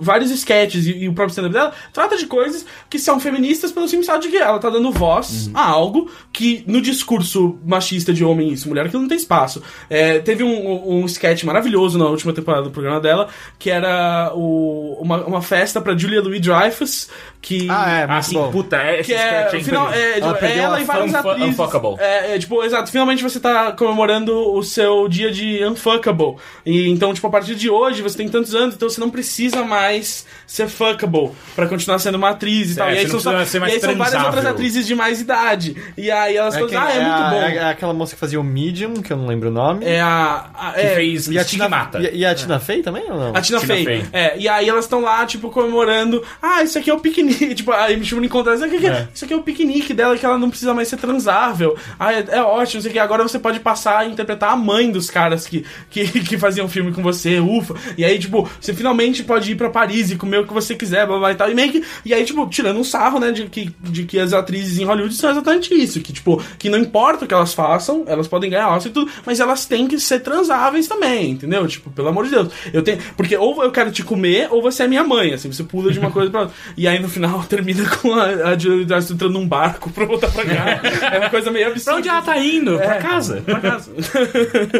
vários 0.00 0.30
sketches 0.30 0.86
e, 0.86 0.92
e 1.04 1.08
o 1.08 1.12
próprio 1.14 1.30
stand-up 1.32 1.52
dela 1.54 1.72
trata 1.92 2.16
de 2.16 2.26
coisas 2.26 2.64
que 2.90 2.98
são 2.98 3.18
feministas 3.20 3.70
pelo 3.72 3.86
simples 3.88 4.06
fato 4.06 4.22
de 4.22 4.28
que 4.28 4.36
ela 4.36 4.58
tá 4.58 4.68
dando 4.70 4.90
voz 4.90 5.50
a 5.54 5.64
algo 5.68 6.10
que 6.32 6.64
no 6.66 6.80
discurso 6.80 7.58
machista 7.64 8.12
de 8.12 8.24
homem 8.24 8.52
e 8.52 8.68
mulher 8.68 8.88
que 8.88 8.96
não 8.96 9.06
tem 9.08 9.16
espaço. 9.16 9.62
É, 9.88 10.18
teve 10.18 10.42
um, 10.42 11.00
um 11.02 11.06
sketch 11.06 11.44
maravilhoso 11.44 11.98
na 11.98 12.06
última 12.06 12.32
temporada 12.32 12.64
do 12.64 12.70
programa 12.70 13.00
dela, 13.00 13.28
que 13.58 13.70
era 13.70 14.32
o- 14.34 14.98
uma, 15.00 15.24
uma 15.24 15.42
festa 15.42 15.80
pra 15.80 15.96
Julia 15.96 16.20
Louis-Dreyfus, 16.20 17.08
que... 17.40 17.68
Ah, 17.70 17.90
é, 17.90 18.02
Ah, 18.04 18.06
muito 18.14 18.24
sim, 18.26 18.34
bom. 18.34 18.50
puta, 18.50 18.76
é, 18.76 19.00
esse 19.00 19.10
Que 19.12 19.14
é, 19.14 19.46
sketch 19.46 19.60
é 19.60 19.64
final, 19.64 19.92
é, 19.92 20.12
tipo, 20.14 20.26
Ela 20.26 20.38
é 20.40 20.58
ela 20.58 20.76
a 20.76 20.80
e 20.80 20.84
várias 20.84 21.14
atrizes. 21.14 21.48
unfuckable. 21.50 21.96
É, 22.00 22.34
é, 22.34 22.38
tipo, 22.38 22.62
exato. 22.64 22.90
Finalmente 22.90 23.22
você 23.22 23.38
tá 23.38 23.72
comemorando 23.72 24.32
o 24.54 24.62
seu 24.62 25.06
dia 25.08 25.30
de 25.30 25.64
unfuckable. 25.64 26.36
E 26.64 26.88
então, 26.88 27.14
tipo, 27.14 27.26
a 27.26 27.30
partir 27.30 27.54
de 27.54 27.70
hoje 27.70 28.02
você 28.02 28.16
tem 28.16 28.28
tantos 28.28 28.54
anos, 28.54 28.74
então 28.74 28.88
você 28.88 29.00
não 29.00 29.10
precisa 29.10 29.35
mais 29.64 30.26
ser 30.46 30.68
fuckable 30.68 31.30
pra 31.54 31.66
continuar 31.66 31.98
sendo 31.98 32.14
uma 32.16 32.30
atriz 32.30 32.70
e 32.70 32.74
Certo, 32.74 32.86
tal. 32.86 32.94
E 32.94 32.98
aí 32.98 33.06
você 33.06 33.12
não 33.12 33.20
são, 33.20 33.32
só- 33.32 33.38
precisa 33.38 33.58
e 33.58 33.70
aí 33.72 33.80
são 33.80 33.96
várias 33.96 34.24
outras 34.24 34.46
atrizes 34.46 34.86
de 34.86 34.94
mais 34.94 35.20
idade. 35.20 35.76
E 35.96 36.10
aí 36.10 36.36
elas 36.36 36.54
falam, 36.54 36.68
quem- 36.68 36.78
ah, 36.78 36.90
é, 36.90 37.00
muito 37.00 37.12
a- 37.12 37.30
bom. 37.30 37.36
é- 37.42 37.56
é 37.56 37.64
aquela 37.64 37.92
moça 37.92 38.14
que 38.14 38.20
fazia 38.20 38.40
o 38.40 38.44
Medium, 38.44 38.94
que 38.94 39.12
eu 39.12 39.16
não 39.16 39.26
lembro 39.26 39.48
o 39.48 39.52
nome. 39.52 39.84
É 39.84 40.00
a. 40.00 40.46
a 40.54 40.72
Que 40.72 40.80
é, 40.80 40.94
fez 40.94 41.26
E 41.28 41.38
a. 41.38 41.44
Tina, 41.44 41.68
e, 42.12 42.18
e 42.18 42.24
a 42.26 42.34
Tina 42.34 42.60
Fey 42.60 42.82
também 42.82 43.04
ou 43.10 43.18
não? 43.18 43.28
A 43.36 43.40
Tina, 43.40 43.58
Tina 43.60 43.74
Fey. 43.74 43.84
Fey. 43.84 44.04
É, 44.12 44.38
e 44.38 44.48
aí 44.48 44.68
elas 44.68 44.84
estão 44.84 45.00
lá, 45.00 45.24
tipo, 45.26 45.50
comemorando. 45.50 46.22
Ah, 46.40 46.62
isso 46.62 46.78
aqui 46.78 46.90
é 46.90 46.94
o 46.94 47.00
piquenique. 47.00 47.54
Tipo, 47.56 47.72
a 47.72 47.86
Amy 47.86 48.04
Schumer 48.04 48.24
encontra. 48.24 48.54
Isso 48.54 48.64
aqui, 48.64 48.86
É. 48.86 49.08
isso 49.14 49.24
aqui 49.24 49.34
é 49.34 49.36
o 49.36 49.42
piquenique 49.42 49.92
dela, 49.94 50.16
que 50.16 50.24
ela 50.24 50.38
não 50.38 50.48
precisa 50.50 50.72
mais 50.74 50.88
ser 50.88 50.96
transável. 50.98 51.76
Ah, 51.98 52.12
é, 52.12 52.24
é 52.28 52.42
ótimo, 52.42 52.78
isso 52.80 52.88
aqui. 52.88 52.98
Agora 52.98 53.22
você 53.22 53.38
pode 53.38 53.60
passar 53.60 53.98
a 54.00 54.06
interpretar 54.06 54.50
a 54.52 54.56
mãe 54.56 54.90
dos 54.90 55.10
caras 55.10 55.46
que, 55.46 55.64
que, 55.90 56.06
que 56.24 56.38
faziam 56.38 56.68
filme 56.68 56.92
com 56.92 57.02
você, 57.02 57.38
ufa. 57.40 57.74
E 57.96 58.04
aí, 58.04 58.18
tipo, 58.18 58.48
você 58.60 58.72
finalmente 58.74 59.24
pode 59.26 59.52
ir 59.52 59.56
pra 59.56 59.68
Paris 59.70 60.10
e 60.10 60.16
comer 60.16 60.40
o 60.40 60.46
que 60.46 60.52
você 60.52 60.74
quiser, 60.74 61.06
blá 61.06 61.18
blá 61.18 61.32
e 61.32 61.34
tal. 61.34 61.50
E 61.50 61.54
meio 61.54 61.72
que. 61.72 61.84
E 62.04 62.14
aí, 62.14 62.24
tipo, 62.24 62.46
tirando 62.48 62.78
um 62.78 62.84
sarro, 62.84 63.18
né, 63.18 63.30
de 63.32 63.46
que, 63.46 63.70
de 63.80 64.04
que 64.04 64.18
as 64.18 64.32
atrizes 64.32 64.78
em 64.78 64.84
Hollywood 64.84 65.14
são 65.14 65.30
exatamente 65.30 65.74
isso. 65.74 66.00
Que, 66.00 66.12
tipo, 66.12 66.42
que 66.58 66.68
não 66.68 66.78
importa 66.78 67.24
o 67.24 67.28
que 67.28 67.34
elas 67.34 67.52
façam, 67.54 68.04
elas 68.06 68.28
podem 68.28 68.48
ganhar 68.50 68.68
Oscar 68.70 68.90
e 68.90 68.94
tudo, 68.94 69.10
mas 69.24 69.40
elas 69.40 69.66
têm 69.66 69.86
que 69.88 69.98
ser 69.98 70.20
transáveis 70.20 70.86
também, 70.88 71.30
entendeu? 71.32 71.66
Tipo, 71.66 71.90
pelo 71.90 72.08
amor 72.08 72.24
de 72.24 72.30
Deus. 72.30 72.48
Eu 72.72 72.82
tenho. 72.82 72.98
Porque 73.16 73.36
ou 73.36 73.62
eu 73.62 73.70
quero 73.70 73.90
te 73.90 74.02
comer, 74.02 74.48
ou 74.50 74.62
você 74.62 74.84
é 74.84 74.88
minha 74.88 75.04
mãe, 75.04 75.32
assim, 75.34 75.50
você 75.52 75.64
pula 75.64 75.90
de 75.92 75.98
uma 75.98 76.10
coisa 76.10 76.30
pra 76.30 76.40
outra. 76.42 76.54
E 76.76 76.86
aí 76.86 76.98
no 77.00 77.08
final 77.08 77.42
termina 77.48 77.88
com 77.96 78.14
a, 78.14 78.24
a 78.50 78.58
Julia 78.58 78.84
entrando 78.98 79.32
num 79.32 79.46
barco 79.46 79.90
pra 79.90 80.04
voltar 80.04 80.30
pra 80.30 80.44
cá. 80.44 80.80
É 81.12 81.18
uma 81.18 81.30
coisa 81.30 81.50
meio 81.50 81.68
absurda. 81.68 81.90
Pra 81.92 81.98
onde 81.98 82.08
ela 82.08 82.22
tá 82.22 82.38
indo? 82.38 82.76
Pra 82.76 82.94
É, 82.96 82.98
casa. 83.02 83.42
Pra 83.44 83.60
casa. 83.60 83.90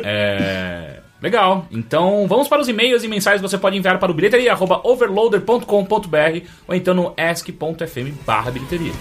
É. 0.05 1.01
Legal. 1.27 1.67
Então 1.73 2.29
vamos 2.29 2.47
para 2.47 2.63
os 2.63 2.69
e-mails 2.69 3.03
e 3.03 3.09
mensagens 3.09 3.43
que 3.43 3.49
você 3.49 3.59
pode 3.59 3.77
enviar 3.77 3.99
para 3.99 4.13
o 4.13 4.15
bilheteria.overloader.com.br 4.15 6.47
ou 6.69 6.75
então 6.77 6.95
no 6.95 7.13
ask.fm 7.17 8.13
barra 8.25 8.53
bilheteria. 8.53 8.93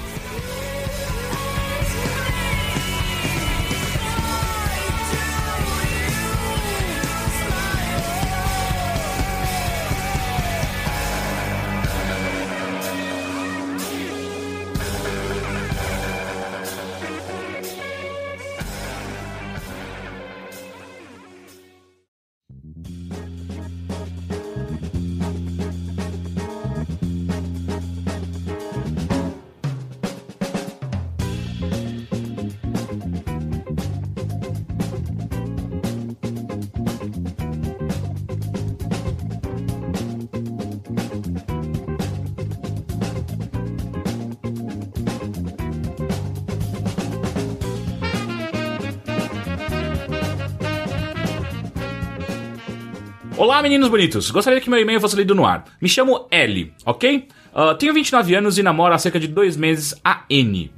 Olá, 53.56 53.61
meninos 53.64 53.88
bonitos. 53.88 54.30
Gostaria 54.32 54.60
que 54.60 54.69
meu 54.69 54.77
e-mail 54.82 54.99
fosse 54.99 55.15
lido 55.15 55.34
no 55.34 55.45
ar. 55.45 55.64
Me 55.82 55.88
chamo 55.88 56.27
L, 56.30 56.73
ok? 56.86 57.26
Ah, 57.53 57.73
tenho 57.73 57.94
29 57.94 58.36
anos 58.36 58.57
e 58.57 58.64
namoro 58.64 58.94
há 58.94 58.98
cerca 58.98 59.18
de 59.18 59.30
dois 59.30 59.56
meses 59.56 59.95
a 60.03 60.23
N. 60.30 60.69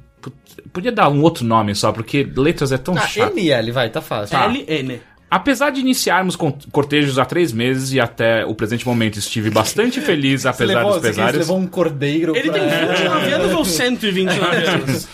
Podia 0.72 0.92
dar 0.92 1.08
um 1.08 1.20
outro 1.22 1.44
nome 1.44 1.74
só, 1.74 1.90
porque 1.90 2.22
letras 2.36 2.70
é 2.70 2.78
tão 2.78 2.96
Ah, 2.96 3.00
chato. 3.00 3.32
ML, 3.36 3.72
vai, 3.72 3.90
tá 3.90 4.00
fácil. 4.00 4.38
LN. 4.38 5.00
Apesar 5.28 5.70
de 5.70 5.80
iniciarmos 5.80 6.36
cortejos 6.36 7.18
há 7.18 7.24
três 7.24 7.52
meses 7.52 7.92
e 7.92 7.98
até 7.98 8.46
o 8.46 8.54
presente 8.54 8.86
momento 8.86 9.18
estive 9.18 9.50
bastante 9.50 10.00
feliz, 10.00 10.42
Você 10.46 10.48
apesar 10.48 10.74
levou, 10.76 10.92
dos 10.92 11.00
você 11.02 11.08
pesares. 11.08 11.38
levou 11.40 11.58
um 11.58 11.66
cordeiro 11.66 12.36
Ele 12.36 12.48
pra... 12.48 12.60
tem 12.60 12.68
29 12.94 13.32
anos 13.32 13.54
ou 13.54 13.64
129 13.64 14.54
anos? 14.70 15.08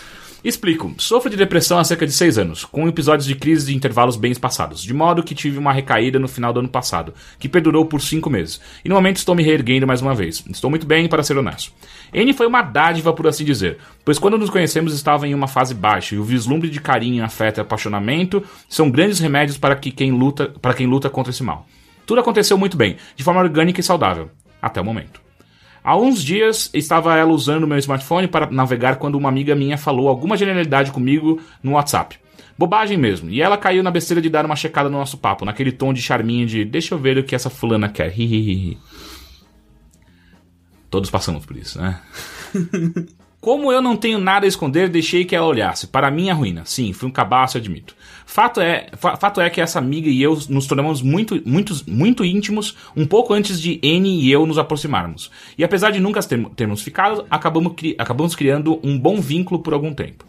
Explico. 0.45 0.93
Sofro 0.99 1.31
de 1.31 1.39
depressão 1.39 1.79
há 1.79 1.85
cerca 1.85 2.07
de 2.07 2.13
seis 2.13 2.37
anos, 2.37 2.67
com 2.67 2.87
episódios 2.87 3.27
de 3.27 3.35
crise 3.35 3.69
de 3.69 3.75
intervalos 3.75 4.15
bem 4.15 4.31
espaçados, 4.31 4.83
de 4.83 4.93
modo 4.93 5.23
que 5.23 5.35
tive 5.35 5.57
uma 5.57 5.73
recaída 5.73 6.19
no 6.19 6.29
final 6.29 6.53
do 6.53 6.61
ano 6.61 6.69
passado, 6.69 7.15
que 7.39 7.49
perdurou 7.49 7.87
por 7.87 8.03
cinco 8.03 8.29
meses. 8.29 8.61
E 8.85 8.89
no 8.91 8.95
momento 8.95 9.17
estou 9.17 9.35
me 9.35 9.43
reerguendo 9.43 9.87
mais 9.87 10.03
uma 10.03 10.15
vez. 10.15 10.45
Estou 10.51 10.69
muito 10.69 10.87
bem, 10.87 11.09
para 11.09 11.23
ser 11.23 11.39
honesto. 11.39 11.73
N 12.13 12.31
foi 12.35 12.47
uma 12.47 12.61
dádiva, 12.61 13.11
por 13.15 13.27
assim 13.27 13.43
dizer, 13.43 13.79
pois 14.05 14.19
quando 14.19 14.37
nos 14.37 14.51
conhecemos 14.51 14.93
estava 14.93 15.27
em 15.27 15.35
uma 15.35 15.49
fase 15.49 15.75
baixa, 15.75 16.15
e 16.15 16.19
o 16.19 16.25
vislumbre 16.25 16.69
de 16.69 16.79
carinho, 16.79 17.25
afeto 17.25 17.57
e 17.57 17.63
apaixonamento 17.63 18.45
são 18.69 18.91
grandes 18.91 19.21
remédios 19.21 19.57
para, 19.57 19.75
que 19.75 19.91
quem 19.91 20.13
luta, 20.13 20.53
para 20.61 20.75
quem 20.75 20.87
luta 20.87 21.09
contra 21.09 21.31
esse 21.31 21.43
mal. 21.43 21.67
Tudo 22.05 22.21
aconteceu 22.21 22.59
muito 22.59 22.77
bem, 22.77 22.99
de 23.17 23.25
forma 23.25 23.41
orgânica 23.41 23.81
e 23.81 23.83
saudável, 23.83 24.31
até 24.61 24.79
o 24.79 24.85
momento. 24.85 25.24
Há 25.85 25.99
uns 25.99 26.25
dias 26.25 26.71
estava 26.73 27.15
ela 27.15 27.31
usando 27.31 27.67
meu 27.67 27.77
smartphone 27.77 28.27
para 28.27 28.51
navegar 28.51 28.97
quando 28.97 29.17
uma 29.17 29.29
amiga 29.29 29.55
minha 29.55 29.77
falou 29.77 30.09
alguma 30.09 30.35
genialidade 30.35 30.91
comigo 30.91 31.39
no 31.63 31.73
WhatsApp. 31.73 32.19
Bobagem 32.57 32.97
mesmo, 32.97 33.29
e 33.29 33.43
ela 33.43 33.59
caiu 33.59 33.83
na 33.83 33.91
besteira 33.91 34.23
de 34.23 34.31
dar 34.31 34.47
uma 34.47 34.57
checada 34.57 34.89
no 34.89 34.97
nosso 34.97 35.19
papo, 35.19 35.45
naquele 35.45 35.71
tom 35.71 35.93
de 35.93 36.01
charminho 36.01 36.47
de 36.47 36.65
deixa 36.65 36.95
eu 36.95 36.99
ver 36.99 37.19
o 37.19 37.25
que 37.25 37.35
essa 37.35 37.51
fulana 37.51 37.87
quer. 37.87 38.15
Todos 40.89 41.11
passamos 41.11 41.45
por 41.45 41.55
isso, 41.55 41.79
né? 41.79 42.01
Como 43.39 43.71
eu 43.71 43.83
não 43.83 43.95
tenho 43.95 44.19
nada 44.19 44.47
a 44.47 44.49
esconder, 44.49 44.89
deixei 44.89 45.27
que 45.27 45.37
ela 45.37 45.47
olhasse. 45.47 45.89
Para 45.89 46.11
minha 46.11 46.33
ruína. 46.33 46.65
Sim, 46.65 46.95
fui 46.95 47.07
um 47.07 47.13
cabaço, 47.13 47.59
admito. 47.59 47.95
Fato 48.27 48.61
é, 48.61 48.89
fa- 48.97 49.17
fato 49.17 49.41
é 49.41 49.49
que 49.51 49.61
essa 49.61 49.79
amiga 49.79 50.09
e 50.09 50.23
eu 50.23 50.39
nos 50.49 50.67
tornamos 50.67 51.03
muito, 51.03 51.41
muito, 51.47 51.75
muito 51.87 52.25
íntimos 52.25 52.75
um 52.97 53.07
pouco 53.07 53.33
antes 53.35 53.61
de 53.61 53.79
N 53.83 54.09
e 54.09 54.31
eu 54.33 54.47
nos 54.47 54.59
aproximarmos. 54.59 55.31
E 55.59 55.63
apesar 55.63 55.91
de 55.91 56.01
nunca 56.01 56.23
ter- 56.23 56.45
termos 56.57 56.83
ficado, 56.83 57.25
acabamos, 57.31 57.75
cri- 57.77 57.95
acabamos 57.99 58.35
criando 58.35 58.81
um 58.83 58.99
bom 58.99 59.21
vínculo 59.21 59.61
por 59.61 59.75
algum 59.75 59.93
tempo. 59.93 60.25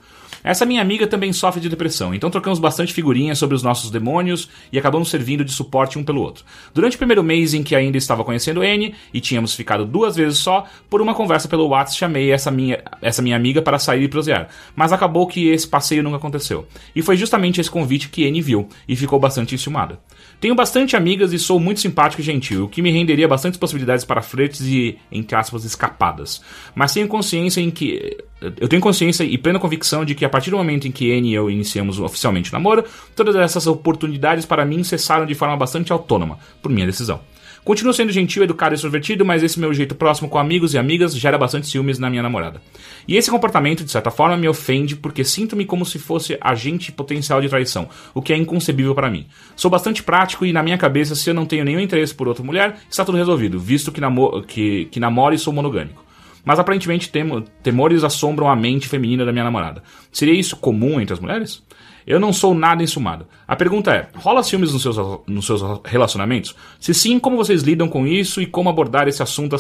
Essa 0.46 0.64
minha 0.64 0.80
amiga 0.80 1.08
também 1.08 1.34
sofre 1.34 1.60
de 1.60 1.68
depressão, 1.68 2.14
então 2.14 2.30
trocamos 2.30 2.60
bastante 2.60 2.94
figurinhas 2.94 3.40
sobre 3.40 3.56
os 3.56 3.64
nossos 3.64 3.90
demônios 3.90 4.48
e 4.72 4.78
acabamos 4.78 5.10
servindo 5.10 5.44
de 5.44 5.52
suporte 5.52 5.98
um 5.98 6.04
pelo 6.04 6.22
outro. 6.22 6.46
Durante 6.72 6.94
o 6.96 7.00
primeiro 7.00 7.24
mês 7.24 7.56
em 7.56 7.64
que 7.64 7.76
ainda 7.76 7.98
estava 7.98 8.24
conhecendo 8.24 8.64
N 8.64 8.94
e 9.12 9.20
tínhamos 9.20 9.56
ficado 9.56 9.88
duas 9.88 10.16
vezes 10.16 10.38
só, 10.38 10.66
por 10.88 11.02
uma 11.02 11.16
conversa 11.16 11.48
pelo 11.48 11.68
WhatsApp 11.70 11.98
chamei 11.98 12.32
essa 12.32 12.52
minha, 12.52 12.84
essa 13.02 13.24
minha 13.24 13.36
amiga 13.36 13.60
para 13.60 13.80
sair 13.80 14.04
e 14.04 14.08
prosear. 14.08 14.50
Mas 14.76 14.94
acabou 14.94 15.26
que 15.26 15.50
esse 15.50 15.68
passeio 15.68 16.04
nunca 16.04 16.18
aconteceu. 16.18 16.68
E 16.96 17.02
foi 17.02 17.18
justamente 17.18 17.60
esse 17.60 17.72
convite 17.72 18.10
que 18.10 18.26
N 18.26 18.40
viu 18.40 18.70
e 18.88 18.96
ficou 18.96 19.20
bastante 19.20 19.56
enciumada. 19.56 20.00
Tenho 20.40 20.56
bastante 20.56 20.96
amigas 20.96 21.34
e 21.34 21.40
sou 21.40 21.60
muito 21.60 21.80
simpático 21.80 22.22
e 22.22 22.26
gentil, 22.26 22.66
o 22.66 22.70
que 22.70 22.82
me 22.82 22.92
renderia 22.92 23.28
bastantes 23.28 23.58
possibilidades 23.58 24.06
para 24.06 24.22
flertes 24.22 24.62
e, 24.62 24.98
entre 25.12 25.36
aspas, 25.36 25.64
escapadas. 25.64 26.42
Mas 26.74 26.94
tenho 26.94 27.08
consciência 27.08 27.62
em 27.62 27.72
que. 27.72 28.18
Eu 28.60 28.68
tenho 28.68 28.82
consciência 28.82 29.24
e 29.24 29.38
plena 29.38 29.60
convicção 29.60 30.06
de 30.06 30.14
que 30.14 30.26
a 30.26 30.30
partir 30.30 30.52
do 30.52 30.58
momento 30.58 30.88
em 30.88 30.92
que 30.92 31.10
N 31.10 31.30
e 31.30 31.34
eu 31.34 31.50
iniciamos 31.50 32.00
oficialmente 32.00 32.52
o 32.52 32.54
namoro, 32.54 32.84
todas 33.16 33.36
essas 33.36 33.66
oportunidades 33.66 34.46
para 34.46 34.66
mim 34.66 34.84
cessaram 34.84 35.26
de 35.26 35.34
forma 35.34 35.58
bastante 35.58 35.92
autônoma, 35.92 36.38
por 36.62 36.70
minha 36.70 36.86
decisão. 36.86 37.22
Continuo 37.66 37.96
sendo 37.96 38.12
gentil, 38.12 38.44
educado 38.44 38.74
e 38.74 38.76
extrovertido, 38.76 39.26
mas 39.26 39.42
esse 39.42 39.60
meu 39.60 39.74
jeito 39.74 39.96
próximo 39.96 40.30
com 40.30 40.38
amigos 40.38 40.76
e 40.76 40.78
amigas 40.78 41.18
gera 41.18 41.36
bastante 41.36 41.66
ciúmes 41.66 41.98
na 41.98 42.12
minha 42.12 42.22
namorada. 42.22 42.62
E 43.08 43.18
esse 43.18 43.32
comportamento, 43.32 43.84
de 43.84 43.90
certa 43.90 44.12
forma, 44.12 44.38
me 44.38 44.48
ofende 44.48 44.96
porque 44.96 45.24
sinto-me 45.24 45.66
como 45.66 45.84
se 45.84 45.98
fosse 45.98 46.38
agente 46.40 46.92
potencial 46.92 47.42
de 47.42 47.50
traição, 47.50 47.90
o 48.14 48.22
que 48.22 48.32
é 48.32 48.38
inconcebível 48.38 48.94
para 48.94 49.10
mim. 49.10 49.26
Sou 49.56 49.72
bastante 49.72 50.04
prático 50.04 50.46
e, 50.46 50.54
na 50.54 50.62
minha 50.62 50.78
cabeça, 50.78 51.16
se 51.16 51.28
eu 51.28 51.34
não 51.34 51.48
tenho 51.48 51.66
nenhum 51.66 51.80
interesse 51.80 52.14
por 52.14 52.28
outra 52.28 52.44
mulher, 52.44 52.78
está 52.88 53.04
tudo 53.04 53.18
resolvido, 53.18 53.60
visto 53.60 53.92
que, 53.92 54.00
namo 54.00 54.44
que, 54.44 54.86
que 54.86 55.00
namoro 55.00 55.34
e 55.34 55.40
sou 55.40 55.52
monogâmico. 55.52 56.06
Mas 56.46 56.60
aparentemente 56.60 57.10
temo 57.10 57.42
temores 57.64 58.04
assombram 58.04 58.48
a 58.48 58.56
mente 58.56 58.88
feminina 58.88 59.26
da 59.26 59.32
minha 59.32 59.44
namorada. 59.44 59.82
Seria 60.12 60.40
isso 60.40 60.56
comum 60.56 61.02
entre 61.02 61.16
as 61.16 61.20
mulheres? 61.20 61.64
Eu 62.08 62.20
não 62.20 62.32
sou 62.32 62.54
nada 62.54 62.84
ensumado. 62.84 63.26
A 63.48 63.56
pergunta 63.56 63.92
é: 63.94 64.10
rola 64.16 64.44
ciúmes 64.44 64.72
nos 64.74 64.82
seus, 64.82 64.98
nos 65.26 65.46
seus 65.46 65.62
relacionamentos? 65.84 66.56
Se 66.80 66.94
sim, 66.94 67.18
como 67.18 67.36
vocês 67.38 67.64
lidam 67.64 67.88
com 67.88 68.06
isso 68.06 68.42
e 68.42 68.46
como 68.46 68.70
abordar 68.70 69.08
esse 69.08 69.24
assunto, 69.24 69.56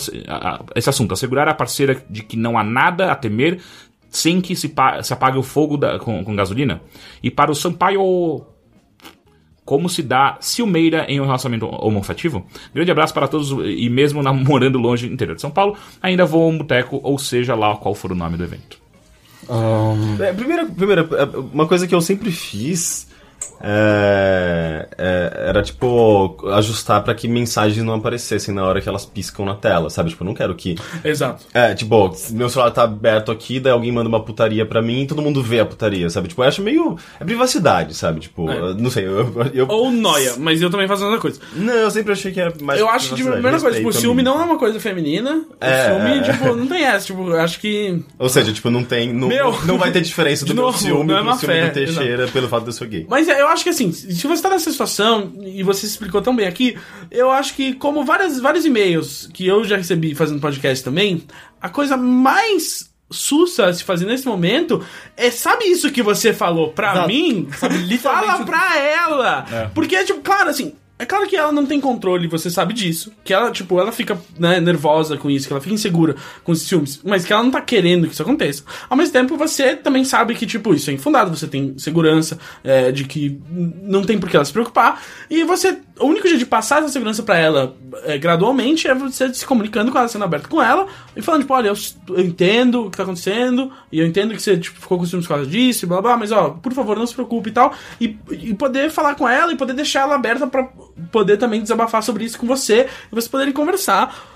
esse 0.76 0.89
assunto? 0.89 1.13
Assegurar 1.13 1.47
a 1.47 1.53
parceira 1.55 2.03
de 2.09 2.22
que 2.23 2.38
não 2.38 2.57
há 2.57 2.63
nada 2.63 3.11
a 3.11 3.15
temer 3.15 3.59
sem 4.09 4.39
que 4.39 4.55
se, 4.55 4.72
se 5.03 5.13
apague 5.13 5.38
o 5.38 5.43
fogo 5.43 5.76
da- 5.76 5.97
com, 5.99 6.23
com 6.23 6.35
gasolina? 6.35 6.81
E 7.23 7.31
para 7.31 7.51
o 7.51 7.55
Sampaio. 7.55 8.45
Como 9.65 9.89
se 9.89 10.03
dá 10.03 10.38
ciumeira 10.39 11.05
em 11.09 11.19
um 11.19 11.26
relacionamento 11.26 11.65
homoafetivo? 11.65 12.45
Grande 12.72 12.91
abraço 12.91 13.15
para 13.15 13.27
todos 13.27 13.49
e 13.65 13.89
mesmo 13.89 14.22
namorando 14.22 14.77
longe 14.77 15.07
do 15.07 15.13
interior 15.15 15.34
de 15.34 15.41
São 15.41 15.49
Paulo, 15.49 15.76
ainda 15.99 16.23
vou 16.23 16.43
a 16.43 16.47
um 16.49 16.57
boteco 16.59 16.99
ou 17.01 17.17
seja 17.17 17.55
lá 17.55 17.76
qual 17.76 17.95
for 17.95 18.11
o 18.11 18.15
nome 18.15 18.38
do 18.38 18.43
evento. 18.43 18.85
É, 20.19 20.34
primeira, 20.34 20.65
primeira, 20.65 21.01
é, 21.01 21.38
uma 21.53 21.67
coisa 21.67 21.88
que 21.88 21.93
eu 21.93 22.01
sempre 22.01 22.31
fiz 22.31 23.07
é, 23.61 24.88
é, 24.97 25.45
era, 25.47 25.61
tipo, 25.61 26.38
ajustar 26.53 27.03
pra 27.03 27.13
que 27.15 27.27
mensagens 27.27 27.84
não 27.84 27.93
aparecessem 27.93 28.53
na 28.53 28.63
hora 28.63 28.81
que 28.81 28.89
elas 28.89 29.05
piscam 29.05 29.45
na 29.45 29.55
tela, 29.55 29.89
sabe? 29.89 30.09
Tipo, 30.09 30.23
eu 30.23 30.27
não 30.27 30.34
quero 30.34 30.55
que... 30.55 30.76
Exato. 31.03 31.45
É, 31.53 31.73
tipo, 31.73 32.15
meu 32.31 32.49
celular 32.49 32.72
tá 32.72 32.84
aberto 32.84 33.31
aqui, 33.31 33.59
daí 33.59 33.72
alguém 33.72 33.91
manda 33.91 34.07
uma 34.07 34.23
putaria 34.23 34.65
pra 34.65 34.81
mim 34.81 35.03
e 35.03 35.07
todo 35.07 35.22
mundo 35.22 35.41
vê 35.41 35.59
a 35.59 35.65
putaria, 35.65 36.09
sabe? 36.09 36.27
Tipo, 36.27 36.43
eu 36.43 36.47
acho 36.47 36.61
meio... 36.61 36.97
É 37.19 37.23
privacidade, 37.23 37.93
sabe? 37.93 38.22
Tipo, 38.22 38.49
É. 38.49 38.73
não 38.73 38.89
sei, 38.89 39.05
eu... 39.05 39.34
eu 39.53 39.67
Ou 39.67 39.91
noia, 39.91 40.34
mas 40.38 40.61
eu 40.61 40.69
também 40.69 40.88
faço 40.88 41.03
a 41.03 41.07
mesma 41.07 41.22
coisa. 41.22 41.39
Não, 41.55 41.73
eu 41.73 41.91
sempre 41.91 42.13
achei 42.13 42.31
que 42.31 42.39
era 42.39 42.53
mais 42.61 42.80
Eu 42.80 42.89
acho 42.89 43.09
que, 43.09 43.15
tipo, 43.15 43.30
a 43.30 43.34
primeira 43.34 43.59
coisa, 43.59 43.77
tipo, 43.77 43.89
o 43.89 43.93
ciúme 43.93 44.23
não 44.23 44.39
é 44.41 44.45
uma 44.45 44.57
coisa 44.57 44.80
feminina. 44.80 45.43
É, 45.59 45.81
o 45.81 45.95
ciúme, 45.95 46.19
é. 46.19 46.22
tipo, 46.22 46.55
não 46.55 46.67
tem 46.67 46.84
essa. 46.84 47.05
Tipo, 47.07 47.30
eu 47.30 47.39
acho 47.39 47.59
que. 47.59 48.03
Ou 48.17 48.30
seja, 48.30 48.51
tipo, 48.53 48.69
não 48.69 48.84
tem... 48.84 49.13
Não, 49.13 49.27
Meu! 49.27 49.57
não 49.65 49.77
vai 49.77 49.91
ter 49.91 50.01
diferença 50.01 50.45
do 50.45 50.53
meu 50.53 50.65
novo, 50.65 50.77
ciúme 50.77 51.13
não 51.13 51.19
é 51.19 51.23
pro 51.23 51.39
ciúme 51.39 51.53
fé, 51.53 51.67
do 51.67 51.73
Teixeira 51.73 52.27
pelo 52.27 52.47
fato 52.47 52.63
de 52.63 52.69
eu 52.69 52.73
ser 52.73 52.88
gay. 52.88 53.05
Mas 53.09 53.27
é, 53.27 53.35
eu 53.40 53.48
acho 53.48 53.64
que 53.64 53.70
assim, 53.70 53.91
se 53.91 54.28
você 54.28 54.41
tá 54.41 54.49
nessa 54.49 54.72
situação, 54.72 55.34
e 55.41 55.64
você 55.64 55.82
se 55.82 55.94
explicou 55.94 56.22
tão 56.22 56.36
bem 56.36 56.48
aqui, 56.48 56.78
eu 57.12 57.32
acho 57.32 57.53
que, 57.53 57.74
como 57.74 58.03
várias, 58.03 58.40
vários 58.40 58.66
e-mails 58.66 59.30
que 59.34 59.45
eu 59.45 59.64
já 59.64 59.78
recebi 59.78 60.16
fazendo 60.16 60.40
podcast 60.40 60.84
também, 60.84 61.24
a 61.62 61.70
coisa 61.70 61.98
mais 61.98 62.90
sussa 63.12 63.72
se 63.72 63.84
fazer 63.84 64.06
nesse 64.06 64.26
momento 64.28 64.84
é, 65.16 65.30
sabe 65.30 65.66
isso 65.66 65.91
que 65.91 66.02
você 66.02 66.34
falou 66.34 66.72
pra 66.72 66.91
Exato. 66.91 67.07
mim? 67.07 67.48
Sabe 67.57 67.78
literalmente 67.86 68.32
Fala 68.32 68.45
pra 68.45 68.78
ela! 68.80 69.72
Porque, 69.74 70.03
tipo, 70.03 70.22
claro, 70.22 70.49
assim, 70.49 70.74
é 70.97 71.05
claro 71.05 71.27
que 71.27 71.35
ela 71.35 71.51
não 71.51 71.65
tem 71.65 71.80
controle, 71.80 72.27
você 72.27 72.49
sabe 72.49 72.73
disso. 72.73 73.11
Que 73.23 73.34
ela, 73.34 73.51
tipo, 73.51 73.80
ela 73.80 73.91
fica 73.91 74.17
né, 74.39 74.61
nervosa 74.61 75.17
com 75.17 75.30
isso, 75.30 75.45
que 75.45 75.51
ela 75.51 75.61
fica 75.61 75.76
insegura 75.76 76.15
com 76.43 76.53
os 76.53 76.61
ciúmes, 76.61 77.01
mas 77.03 77.26
que 77.26 77.34
ela 77.34 77.43
não 77.43 77.51
tá 77.51 77.59
querendo 77.59 78.07
que 78.07 78.13
isso 78.13 78.22
aconteça. 78.22 78.63
Ao 78.89 78.95
mesmo 78.95 79.11
tempo, 79.11 79.35
você 79.35 79.76
também 79.76 80.05
sabe 80.05 80.34
que, 80.35 80.45
tipo, 80.45 80.73
isso 80.73 80.89
é 80.89 80.93
infundado, 80.93 81.35
você 81.35 81.47
tem 81.47 81.77
segurança 81.77 82.39
é, 82.63 82.93
de 82.93 83.03
que 83.03 83.41
não 83.84 84.03
tem 84.03 84.17
por 84.17 84.30
que 84.30 84.38
ela 84.38 84.45
se 84.45 84.53
preocupar. 84.53 85.03
E 85.30 85.43
você. 85.43 85.77
O 85.99 86.07
único 86.07 86.27
jeito 86.27 86.39
de 86.39 86.45
passar 86.45 86.80
essa 86.80 86.89
segurança 86.89 87.23
pra 87.23 87.38
ela 87.38 87.76
é, 88.03 88.17
gradualmente 88.17 88.88
é 88.88 88.93
você 88.93 89.34
se 89.34 89.45
comunicando 89.45 89.91
com 89.91 89.97
ela, 89.97 90.07
sendo 90.07 90.26
aberto 90.26 90.49
com 90.49 90.61
ela, 90.61 90.88
e 91.15 91.22
falando, 91.22 91.41
tipo, 91.41 91.53
olha, 91.53 91.69
eu, 91.69 91.76
eu 92.09 92.19
entendo 92.19 92.85
o 92.85 92.91
que 92.91 92.97
tá 92.97 93.03
acontecendo, 93.03 93.72
e 93.91 93.99
eu 93.99 94.05
entendo 94.05 94.34
que 94.34 94.41
você 94.41 94.57
tipo, 94.57 94.80
ficou 94.80 94.97
com 94.97 95.05
ciúmes 95.05 95.26
por 95.26 95.35
causa 95.35 95.49
disso, 95.49 95.85
e 95.85 95.88
blá 95.88 96.01
blá, 96.01 96.17
mas 96.17 96.31
ó, 96.31 96.49
por 96.49 96.73
favor, 96.73 96.97
não 96.97 97.07
se 97.07 97.13
preocupe 97.13 97.49
e 97.49 97.53
tal. 97.53 97.73
E, 97.99 98.17
e 98.30 98.53
poder 98.53 98.91
falar 98.91 99.15
com 99.15 99.27
ela 99.27 99.53
e 99.53 99.55
poder 99.55 99.73
deixar 99.73 100.01
ela 100.01 100.15
aberta 100.15 100.45
pra 100.47 100.67
poder 101.11 101.38
também 101.38 101.61
desabafar 101.61 102.03
sobre 102.03 102.26
isso 102.26 102.38
com 102.38 102.45
você 102.45 102.89
e 103.11 103.15
vocês 103.15 103.30
poderem 103.30 103.53
conversar. 103.53 104.35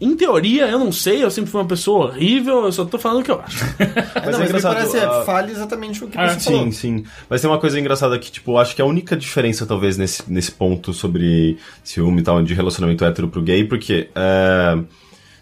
Em 0.00 0.16
teoria, 0.16 0.66
eu 0.66 0.78
não 0.78 0.90
sei, 0.90 1.22
eu 1.22 1.30
sempre 1.30 1.50
fui 1.50 1.60
uma 1.60 1.66
pessoa 1.66 2.06
horrível, 2.06 2.64
eu 2.64 2.72
só 2.72 2.86
tô 2.86 2.98
falando 2.98 3.20
o 3.20 3.22
que 3.22 3.30
eu 3.30 3.38
acho. 3.40 3.64
Mas 3.78 4.24
não, 4.24 4.34
é 4.34 4.38
mas 4.38 4.48
engraçado, 4.48 4.74
parece, 4.74 4.96
é, 4.96 5.04
ah, 5.04 5.22
fale 5.26 5.52
exatamente 5.52 6.02
o 6.02 6.08
que 6.08 6.16
Ah, 6.18 6.28
você 6.30 6.40
falou. 6.50 6.64
Sim, 6.64 6.72
sim. 6.72 7.04
Mas 7.28 7.42
tem 7.42 7.50
uma 7.50 7.58
coisa 7.58 7.78
engraçada 7.78 8.18
que, 8.18 8.32
tipo, 8.32 8.52
eu 8.52 8.58
acho 8.58 8.74
que 8.74 8.80
a 8.80 8.86
única 8.86 9.14
diferença, 9.14 9.66
talvez, 9.66 9.98
nesse, 9.98 10.22
nesse 10.32 10.52
ponto 10.52 10.94
sobre 10.94 11.58
ciúme 11.84 12.20
e 12.20 12.24
tal, 12.24 12.42
de 12.42 12.54
relacionamento 12.54 13.04
hétero 13.04 13.28
pro 13.28 13.42
gay, 13.42 13.64
porque 13.64 14.08
é, 14.14 14.78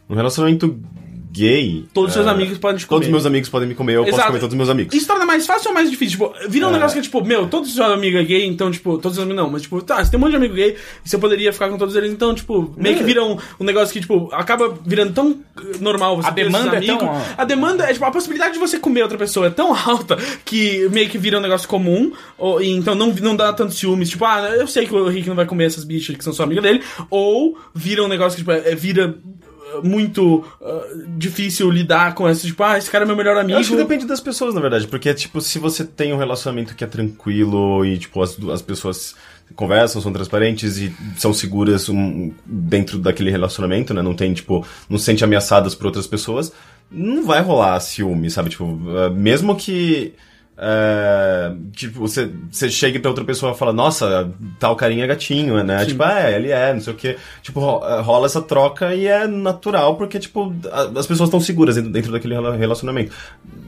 no 0.09 0.16
relacionamento 0.16 0.76
gay. 1.30 1.84
Todos 1.92 2.10
os 2.10 2.14
seus 2.14 2.26
é, 2.26 2.30
amigos 2.30 2.59
podem 2.59 2.78
te 2.78 2.86
Todos 2.86 3.06
comer. 3.06 3.06
os 3.06 3.10
meus 3.10 3.26
amigos 3.26 3.48
podem 3.48 3.68
me 3.68 3.74
comer, 3.74 3.94
eu 3.96 4.02
posso 4.05 4.14
Exato. 4.14 4.26
comer 4.28 4.40
todos 4.40 4.52
os 4.55 4.56
meus 4.56 4.68
amigos. 4.70 4.94
Isso 4.94 5.06
torna 5.06 5.24
mais 5.26 5.46
fácil 5.46 5.68
ou 5.68 5.74
mais 5.74 5.90
difícil? 5.90 6.18
Tipo, 6.18 6.34
vira 6.48 6.66
um 6.68 6.70
negócio 6.72 6.94
que 6.94 6.98
é 7.00 7.02
tipo, 7.02 7.24
meu, 7.24 7.46
todos 7.48 7.68
os 7.68 7.74
seus 7.74 7.90
amigos 7.90 8.20
é 8.20 8.24
gay, 8.24 8.46
então, 8.46 8.70
tipo, 8.70 8.98
todos 8.98 9.18
os 9.18 9.22
amigos 9.22 9.42
não, 9.42 9.50
mas 9.50 9.62
tipo, 9.62 9.80
tá, 9.82 10.05
você 10.05 10.10
tem 10.10 10.18
um 10.18 10.20
monte 10.20 10.30
de 10.30 10.36
amigo 10.36 10.55
gay 10.55 10.76
e 11.05 11.09
você 11.09 11.18
poderia 11.18 11.52
ficar 11.52 11.68
com 11.68 11.76
todos 11.78 11.94
eles, 11.96 12.12
então, 12.12 12.34
tipo, 12.34 12.72
meio 12.76 12.96
que 12.96 13.05
vira 13.05 13.22
um, 13.24 13.36
um 13.60 13.64
negócio 13.64 13.92
que, 13.92 14.00
tipo, 14.00 14.28
acaba 14.32 14.74
virando 14.84 15.12
tão 15.12 15.38
eh, 15.59 15.76
normal 15.80 16.16
você 16.16 16.28
A 16.28 16.32
ter 16.32 16.40
esses 16.42 16.52
demanda 16.52 16.74
é 16.74 16.78
amigos. 16.78 16.98
tão- 16.98 17.22
A 17.36 17.44
demanda 17.44 17.84
é, 17.84 17.92
tipo, 17.92 18.05
a 18.05 18.10
possibilidade 18.10 18.55
de 18.55 18.59
você 18.59 18.78
comer 18.78 19.02
outra 19.02 19.18
pessoa 19.18 19.46
é 19.46 19.50
tão 19.50 19.74
alta 19.76 20.16
que 20.44 20.88
meio 20.90 21.09
que 21.09 21.18
vira 21.18 21.38
um 21.38 21.42
negócio 21.42 21.68
comum, 21.68 22.12
ou, 22.36 22.60
e 22.62 22.70
então 22.70 22.94
não, 22.94 23.09
não 23.12 23.36
dá 23.36 23.52
tanto 23.52 23.74
ciúmes, 23.74 24.09
tipo, 24.10 24.24
ah, 24.24 24.48
eu 24.56 24.66
sei 24.66 24.86
que 24.86 24.94
o 24.94 25.09
Rick 25.09 25.28
não 25.28 25.36
vai 25.36 25.46
comer 25.46 25.66
essas 25.66 25.84
bichas 25.84 26.16
que 26.16 26.24
são 26.24 26.32
só 26.32 26.42
amigas 26.44 26.62
dele, 26.64 26.82
ou 27.10 27.56
vira 27.74 28.02
um 28.02 28.09
negócio 28.09 28.36
que, 28.36 28.42
tipo, 28.42 28.52
é, 28.52 28.72
é- 28.72 28.74
vira 28.74 29.14
muito 29.82 30.45
uh, 30.61 31.07
difícil 31.16 31.70
lidar 31.70 32.15
com 32.15 32.28
essa, 32.28 32.47
tipo, 32.47 32.62
ah, 32.62 32.78
esse 32.78 32.90
cara 32.90 33.05
é 33.05 33.07
meu 33.07 33.16
melhor 33.16 33.36
amigo. 33.36 33.53
Eu 33.53 33.61
acho 33.61 33.70
que 33.70 33.77
depende 33.77 34.07
das 34.07 34.20
pessoas, 34.20 34.55
na 34.55 34.61
verdade, 34.61 34.86
porque, 34.86 35.12
tipo, 35.15 35.40
se 35.40 35.59
você 35.59 35.85
tem 35.85 36.12
um 36.12 36.19
relacionamento 36.19 36.74
que 36.74 36.85
é 36.85 36.86
tranquilo 36.86 37.85
e, 37.85 37.99
tipo, 37.99 38.23
as, 38.23 38.39
as 38.49 38.62
pessoas 38.62 39.15
conversam, 39.55 40.03
são 40.03 40.12
transparentes 40.12 40.78
e 40.78 40.95
são 41.16 41.32
seguras 41.32 41.89
um, 41.89 42.32
dentro 42.45 42.99
daquele 42.99 43.31
relacionamento, 43.31 43.95
né? 43.95 44.03
Não 44.03 44.15
tem, 44.15 44.32
tipo, 44.35 44.66
não 44.89 44.99
se 44.99 45.05
sente 45.05 45.24
ameaçadas 45.24 45.74
por 45.74 45.86
outras 45.86 46.07
pessoas, 46.07 46.53
não 46.90 47.24
vai 47.24 47.43
rolar 47.43 47.78
ciúme, 47.81 48.31
sabe? 48.31 48.51
Tipo, 48.51 48.78
eh, 48.97 49.11
mesmo 49.11 49.57
que. 49.57 50.15
Eh, 50.60 51.52
tipo, 51.72 52.01
você, 52.01 52.30
você 52.51 52.68
chegue 52.70 52.98
pra 52.98 53.10
outra 53.10 53.24
pessoa 53.24 53.52
e 53.52 53.55
fala, 53.56 53.72
nossa, 53.72 54.30
tal 54.59 54.74
carinha 54.76 55.05
é 55.05 55.06
gatinho, 55.06 55.62
né? 55.62 55.85
Tipo, 55.86 56.02
é, 56.05 56.35
ele 56.35 56.51
é, 56.51 56.72
não 56.74 56.80
sei 56.80 56.93
o 56.93 56.97
quê. 56.97 57.16
Tipo, 57.43 57.80
eh, 57.85 58.01
rola 58.01 58.26
essa 58.26 58.43
troca 58.43 58.94
e 58.94 59.06
é 59.06 59.26
natural, 59.26 59.97
porque, 59.97 60.18
tipo, 60.18 60.52
as 60.97 61.06
pessoas 61.06 61.28
estão 61.28 61.40
seguras 61.40 61.76
dentro, 61.76 61.90
dentro 61.93 62.12
daquele 62.12 62.35
rela- 62.35 62.56
relacionamento. 62.56 63.12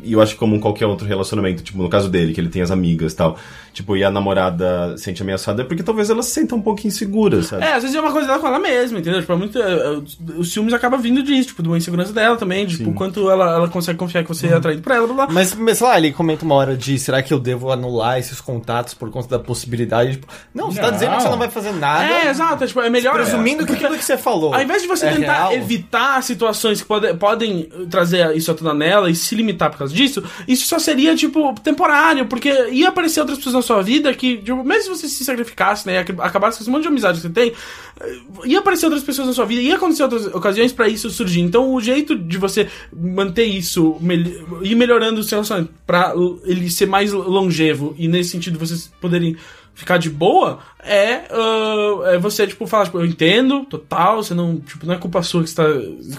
E 0.02 0.12
eu 0.14 0.20
acho 0.22 0.32
que 0.32 0.38
como 0.38 0.56
em 0.56 0.60
qualquer 0.60 0.86
outro 0.86 1.06
relacionamento, 1.06 1.62
tipo, 1.62 1.80
no 1.82 1.88
caso 1.88 2.08
dele, 2.08 2.32
que 2.32 2.40
ele 2.40 2.48
tem 2.48 2.62
as 2.62 2.70
amigas 2.70 3.12
e 3.12 3.16
tal, 3.16 3.36
tipo, 3.72 3.96
e 3.96 4.02
a 4.02 4.10
namorada 4.10 4.96
se 4.96 5.04
sente 5.04 5.22
ameaçada, 5.22 5.62
é 5.62 5.64
porque 5.64 5.82
talvez 5.82 6.08
ela 6.10 6.22
se 6.22 6.30
sinta 6.30 6.54
um 6.54 6.62
pouco 6.62 6.86
insegura, 6.86 7.42
sabe? 7.42 7.64
É, 7.64 7.74
às 7.74 7.82
vezes 7.82 7.94
é 7.96 8.00
uma 8.00 8.10
coisa 8.12 8.26
dela 8.26 8.38
com 8.38 8.46
ela 8.46 8.58
mesma, 8.58 8.98
entendeu? 8.98 9.20
Tipo, 9.20 9.32
é 9.32 9.36
muito, 9.36 9.58
é, 9.60 9.72
é, 9.72 10.00
os 10.38 10.52
ciúmes 10.52 10.72
acaba 10.72 10.96
vindo 10.96 11.22
disso, 11.22 11.48
tipo, 11.48 11.62
de 11.62 11.68
uma 11.68 11.76
insegurança 11.76 12.12
dela 12.12 12.36
também, 12.36 12.66
tipo, 12.66 12.90
o 12.90 12.94
quanto 12.94 13.30
ela, 13.30 13.54
ela 13.56 13.68
consegue 13.68 13.98
confiar 13.98 14.22
que 14.22 14.28
você 14.28 14.46
é 14.48 14.54
atraído 14.54 14.80
por 14.82 14.92
ela, 14.92 15.06
blá 15.06 15.26
blá. 15.26 15.28
Mas, 15.34 15.54
mas, 15.54 15.78
sei 15.78 15.86
lá, 15.86 15.98
ele 15.98 16.12
comenta 16.12 16.44
uma 16.44 16.54
hora 16.54 16.76
de 16.80 16.98
será 16.98 17.22
que 17.22 17.32
eu 17.32 17.38
devo 17.38 17.70
anular 17.70 18.18
esses 18.18 18.40
contatos 18.40 18.94
por 18.94 19.10
conta 19.10 19.28
da 19.28 19.38
possibilidade? 19.38 20.12
Tipo, 20.12 20.26
não, 20.54 20.70
você 20.70 20.80
tá 20.80 20.86
Não. 20.86 20.92
dizendo 20.92 21.16
que 21.16 21.22
você 21.22 21.28
não 21.28 21.38
vai 21.38 21.50
fazer 21.50 21.72
nada. 21.72 22.04
É, 22.12 22.28
exato. 22.30 22.64
É, 22.64 22.66
tipo, 22.66 22.80
é 22.80 22.90
melhor. 22.90 23.14
Presumindo 23.14 23.66
que 23.66 23.76
tudo 23.76 23.96
que 23.96 24.04
você 24.04 24.16
falou. 24.16 24.54
Ao 24.54 24.62
invés 24.62 24.82
de 24.82 24.88
você 24.88 25.06
é 25.06 25.12
tentar 25.14 25.32
real, 25.48 25.52
evitar 25.52 26.22
situações 26.22 26.80
que 26.82 26.88
pode- 26.88 27.12
podem 27.14 27.68
trazer 27.90 28.34
isso 28.36 28.50
à 28.50 28.54
tona 28.54 28.74
nela 28.74 29.10
e 29.10 29.14
se 29.14 29.34
limitar 29.34 29.70
por 29.70 29.78
causa 29.78 29.94
disso, 29.94 30.22
isso 30.48 30.66
só 30.66 30.78
seria, 30.78 31.14
tipo, 31.14 31.54
temporário, 31.60 32.26
porque 32.26 32.48
ia 32.70 32.88
aparecer 32.88 33.20
outras 33.20 33.38
pessoas 33.38 33.54
na 33.56 33.62
sua 33.62 33.82
vida 33.82 34.12
que, 34.14 34.38
tipo, 34.38 34.64
mesmo 34.64 34.94
se 34.94 35.02
você 35.02 35.08
se 35.08 35.24
sacrificasse, 35.24 35.86
né, 35.86 35.94
e 35.94 35.98
ac- 35.98 36.20
acabasse 36.20 36.58
com 36.58 36.64
esse 36.64 36.70
monte 36.70 36.82
de 36.82 36.88
amizade 36.88 37.16
que 37.20 37.22
você 37.26 37.32
tem, 37.32 37.52
eh, 38.00 38.16
ia 38.44 38.58
aparecer 38.58 38.86
outras 38.86 39.02
pessoas 39.04 39.28
na 39.28 39.34
sua 39.34 39.44
vida, 39.44 39.60
ia 39.60 39.76
acontecer 39.76 40.02
outras 40.02 40.26
ocasiões 40.26 40.72
pra 40.72 40.88
isso 40.88 41.10
surgir. 41.10 41.40
Então, 41.40 41.72
o 41.74 41.80
jeito 41.80 42.16
de 42.16 42.38
você 42.38 42.68
manter 42.92 43.44
isso, 43.44 43.96
mel 44.00 44.20
ir 44.62 44.74
melhorando 44.74 45.20
o 45.20 45.22
seu 45.24 45.36
relacionamento 45.36 45.72
pra 45.90 46.10
l- 46.14 46.38
ele 46.44 46.70
ser 46.70 46.86
mais 46.86 47.12
longevo 47.12 47.96
e 47.98 48.06
nesse 48.06 48.30
sentido 48.30 48.60
vocês 48.60 48.92
poderem 49.00 49.36
ficar 49.74 49.96
de 49.98 50.08
boa 50.08 50.60
é, 50.84 51.22
ah, 51.30 52.12
é 52.12 52.18
você, 52.18 52.46
tipo, 52.46 52.64
falar, 52.66 52.84
tipo, 52.84 52.98
eu 53.00 53.04
entendo, 53.06 53.64
total, 53.64 54.22
você 54.22 54.32
não, 54.34 54.58
tipo, 54.60 54.86
não 54.86 54.94
é 54.94 54.98
culpa 54.98 55.20
sua 55.22 55.42
que 55.42 55.50
você 55.50 55.56
tá 55.56 55.64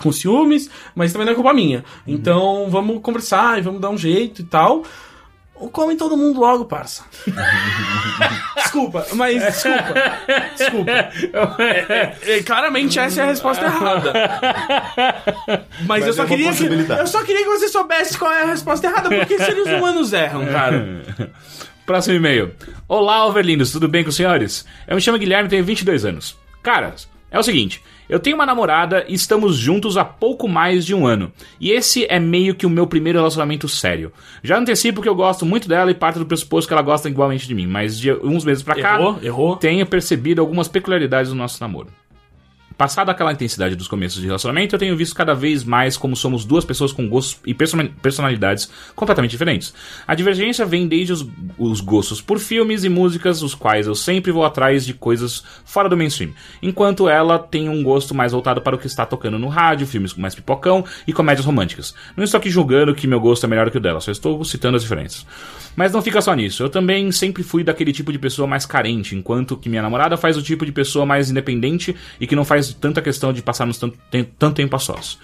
com 0.01 0.11
ciúmes, 0.11 0.69
mas 0.93 1.13
também 1.13 1.25
não 1.25 1.31
é 1.31 1.35
culpa 1.35 1.53
minha. 1.53 1.85
Então, 2.05 2.67
vamos 2.69 3.01
conversar 3.01 3.57
e 3.59 3.61
vamos 3.61 3.79
dar 3.79 3.89
um 3.89 3.97
jeito 3.97 4.41
e 4.41 4.45
tal. 4.45 4.83
Ou 5.61 5.69
come 5.69 5.95
todo 5.95 6.17
mundo 6.17 6.39
logo, 6.39 6.65
parça. 6.65 7.03
desculpa, 8.57 9.05
mas 9.13 9.43
desculpa. 9.43 9.93
Desculpa. 10.57 10.91
É, 10.91 12.17
é, 12.23 12.43
claramente 12.43 12.97
essa 12.97 13.21
é 13.21 13.23
a 13.25 13.27
resposta 13.27 13.65
errada. 13.65 14.11
Mas, 15.85 16.03
eu 16.03 16.09
é 16.09 16.13
só 16.13 16.23
uma 16.23 16.29
queria 16.29 16.51
que 16.51 16.63
eu 16.63 17.05
só 17.05 17.23
queria 17.23 17.43
que 17.43 17.49
você 17.49 17.69
soubesse 17.69 18.17
qual 18.17 18.31
é 18.31 18.41
a 18.41 18.47
resposta 18.47 18.87
errada, 18.87 19.07
porque 19.07 19.37
seres 19.37 19.67
humanos 19.67 20.11
erram, 20.11 20.47
cara. 20.47 21.03
Próximo 21.85 22.15
e-mail. 22.15 22.55
Olá, 22.87 23.23
overlindos, 23.27 23.71
tudo 23.71 23.87
bem 23.87 24.03
com 24.03 24.09
os 24.09 24.15
senhores? 24.15 24.65
Eu 24.87 24.95
me 24.95 25.01
chamo 25.01 25.19
Guilherme 25.19 25.45
e 25.45 25.49
tenho 25.51 25.63
22 25.63 26.05
anos. 26.05 26.35
Caras, 26.63 27.07
é 27.29 27.37
o 27.37 27.43
seguinte, 27.43 27.83
eu 28.11 28.19
tenho 28.19 28.35
uma 28.35 28.45
namorada 28.45 29.05
e 29.07 29.13
estamos 29.13 29.55
juntos 29.55 29.95
há 29.95 30.03
pouco 30.03 30.47
mais 30.47 30.85
de 30.85 30.93
um 30.93 31.07
ano. 31.07 31.31
E 31.61 31.71
esse 31.71 32.05
é 32.09 32.19
meio 32.19 32.53
que 32.53 32.65
o 32.65 32.69
meu 32.69 32.85
primeiro 32.85 33.17
relacionamento 33.17 33.69
sério. 33.69 34.11
Já 34.43 34.57
antecipo 34.59 35.01
que 35.01 35.07
eu 35.07 35.15
gosto 35.15 35.45
muito 35.45 35.67
dela 35.67 35.89
e 35.89 35.95
parte 35.95 36.19
do 36.19 36.25
pressuposto 36.25 36.67
que 36.67 36.73
ela 36.73 36.83
gosta 36.83 37.07
igualmente 37.07 37.47
de 37.47 37.55
mim, 37.55 37.67
mas 37.67 37.97
de 37.97 38.11
uns 38.11 38.43
meses 38.43 38.61
pra 38.61 38.75
cá, 38.75 38.95
Errou, 38.99 39.19
errou. 39.23 39.55
tenho 39.55 39.85
percebido 39.85 40.41
algumas 40.41 40.67
peculiaridades 40.67 41.31
do 41.31 41.37
nosso 41.37 41.61
namoro. 41.61 41.87
Passada 42.81 43.11
aquela 43.11 43.31
intensidade 43.31 43.75
dos 43.75 43.87
começos 43.87 44.19
de 44.19 44.25
relacionamento, 44.25 44.73
eu 44.73 44.79
tenho 44.79 44.97
visto 44.97 45.13
cada 45.13 45.35
vez 45.35 45.63
mais 45.63 45.95
como 45.95 46.15
somos 46.15 46.43
duas 46.43 46.65
pessoas 46.65 46.91
com 46.91 47.07
gostos 47.07 47.39
e 47.45 47.53
persona- 47.53 47.91
personalidades 48.01 48.71
completamente 48.95 49.29
diferentes. 49.29 49.71
A 50.07 50.15
divergência 50.15 50.65
vem 50.65 50.87
desde 50.87 51.13
os, 51.13 51.27
os 51.59 51.79
gostos 51.79 52.21
por 52.21 52.39
filmes 52.39 52.83
e 52.83 52.89
músicas, 52.89 53.43
os 53.43 53.53
quais 53.53 53.85
eu 53.85 53.93
sempre 53.93 54.31
vou 54.31 54.43
atrás 54.43 54.83
de 54.83 54.95
coisas 54.95 55.43
fora 55.63 55.87
do 55.87 55.95
mainstream, 55.95 56.31
enquanto 56.59 57.07
ela 57.07 57.37
tem 57.37 57.69
um 57.69 57.83
gosto 57.83 58.15
mais 58.15 58.31
voltado 58.31 58.61
para 58.61 58.75
o 58.75 58.79
que 58.79 58.87
está 58.87 59.05
tocando 59.05 59.37
no 59.37 59.47
rádio, 59.47 59.85
filmes 59.85 60.11
com 60.11 60.19
mais 60.19 60.33
pipocão 60.33 60.83
e 61.05 61.13
comédias 61.13 61.45
românticas. 61.45 61.93
Não 62.17 62.23
estou 62.23 62.39
aqui 62.39 62.49
julgando 62.49 62.95
que 62.95 63.05
meu 63.05 63.19
gosto 63.19 63.45
é 63.45 63.47
melhor 63.47 63.69
que 63.69 63.77
o 63.77 63.79
dela, 63.79 64.01
só 64.01 64.09
estou 64.09 64.43
citando 64.43 64.77
as 64.77 64.81
diferenças. 64.81 65.23
Mas 65.75 65.91
não 65.93 66.01
fica 66.01 66.21
só 66.21 66.33
nisso. 66.33 66.63
Eu 66.63 66.69
também 66.69 67.11
sempre 67.11 67.43
fui 67.43 67.63
daquele 67.63 67.93
tipo 67.93 68.11
de 68.11 68.19
pessoa 68.19 68.47
mais 68.47 68.65
carente, 68.65 69.15
enquanto 69.15 69.55
que 69.55 69.69
minha 69.69 69.81
namorada 69.81 70.17
faz 70.17 70.37
o 70.37 70.41
tipo 70.41 70.65
de 70.65 70.71
pessoa 70.71 71.05
mais 71.05 71.31
independente 71.31 71.95
e 72.19 72.27
que 72.27 72.35
não 72.35 72.43
faz 72.43 72.73
tanta 72.73 73.01
questão 73.01 73.31
de 73.31 73.41
passarmos 73.41 73.77
tanto, 73.77 73.97
tanto 74.37 74.55
tempo 74.55 74.75
a 74.75 74.79
sós. 74.79 75.17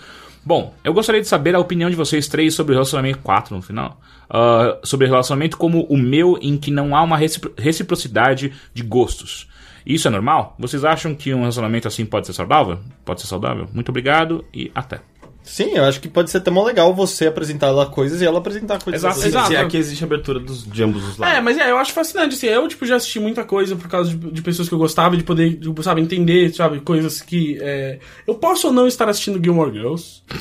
Bom, 0.46 0.74
eu 0.84 0.94
gostaria 0.94 1.20
de 1.20 1.28
saber 1.28 1.54
a 1.56 1.60
opinião 1.60 1.90
de 1.90 1.96
vocês 1.98 2.28
três 2.30 2.54
sobre 2.56 2.72
o 2.72 2.76
relacionamento 2.76 3.20
4 3.20 3.54
no 3.54 3.62
final. 3.62 4.00
Ah, 4.30 4.78
sobre 4.84 5.06
relacionamento 5.06 5.58
como 5.58 5.82
o 5.90 5.98
meu, 5.98 6.38
em 6.42 6.58
que 6.58 6.72
não 6.72 6.96
há 6.96 7.02
uma 7.04 7.18
recipro- 7.18 7.54
reciprocidade 7.58 8.54
de 8.74 8.84
gostos. 8.84 9.50
Isso 9.86 10.08
é 10.08 10.12
normal? 10.12 10.56
Vocês 10.58 10.86
acham 10.86 11.14
que 11.14 11.34
um 11.34 11.40
relacionamento 11.42 11.88
assim 11.88 12.06
pode 12.06 12.28
ser 12.28 12.34
saudável? 12.34 12.80
Pode 13.04 13.20
ser 13.22 13.28
saudável? 13.28 13.68
Muito 13.74 13.90
obrigado 13.90 14.46
e 14.54 14.72
até. 14.74 15.02
Sim, 15.48 15.72
eu 15.76 15.86
acho 15.86 16.00
que 16.02 16.08
pode 16.10 16.30
ser 16.30 16.38
até 16.40 16.52
mó 16.52 16.64
legal 16.64 16.94
você 16.94 17.28
apresentar 17.28 17.68
ela 17.68 17.86
coisas 17.86 18.22
e 18.22 18.26
ela 18.26 18.40
apresentar 18.40 18.84
coisas. 18.84 19.02
Exato, 19.02 19.16
a 19.18 19.22
você. 19.22 19.28
exato. 19.30 19.48
Se 19.48 19.56
é 19.56 19.66
que 19.66 19.78
existe 19.78 20.04
abertura 20.04 20.40
dos, 20.40 20.64
de 20.66 20.84
ambos 20.84 21.08
os 21.08 21.18
lados. 21.18 21.38
É, 21.38 21.42
mas 21.42 21.58
é, 21.58 21.72
eu 21.72 21.78
acho 21.78 21.94
fascinante, 21.94 22.36
assim, 22.36 22.48
eu, 22.48 22.68
tipo, 22.68 22.86
já 22.86 22.98
assisti 22.98 23.20
muita 23.20 23.44
coisa 23.44 23.76
por 23.76 23.88
causa 23.88 24.10
de, 24.10 24.32
de 24.32 24.42
pessoas 24.42 24.68
que 24.68 24.74
eu 24.76 24.80
gostava, 24.80 25.16
de 25.16 25.24
poder, 25.24 25.56
tipo, 25.58 25.82
sabe, 25.82 26.02
entender, 26.02 26.54
sabe, 26.54 26.82
coisas 26.82 27.22
que, 27.22 27.58
é... 27.62 28.00
Eu 28.28 28.36
posso 28.36 28.68
ou 28.68 28.74
não 28.74 28.88
estar 28.88 29.08
assistindo 29.08 29.42
Gilmore 29.44 29.72
Girls, 29.72 30.22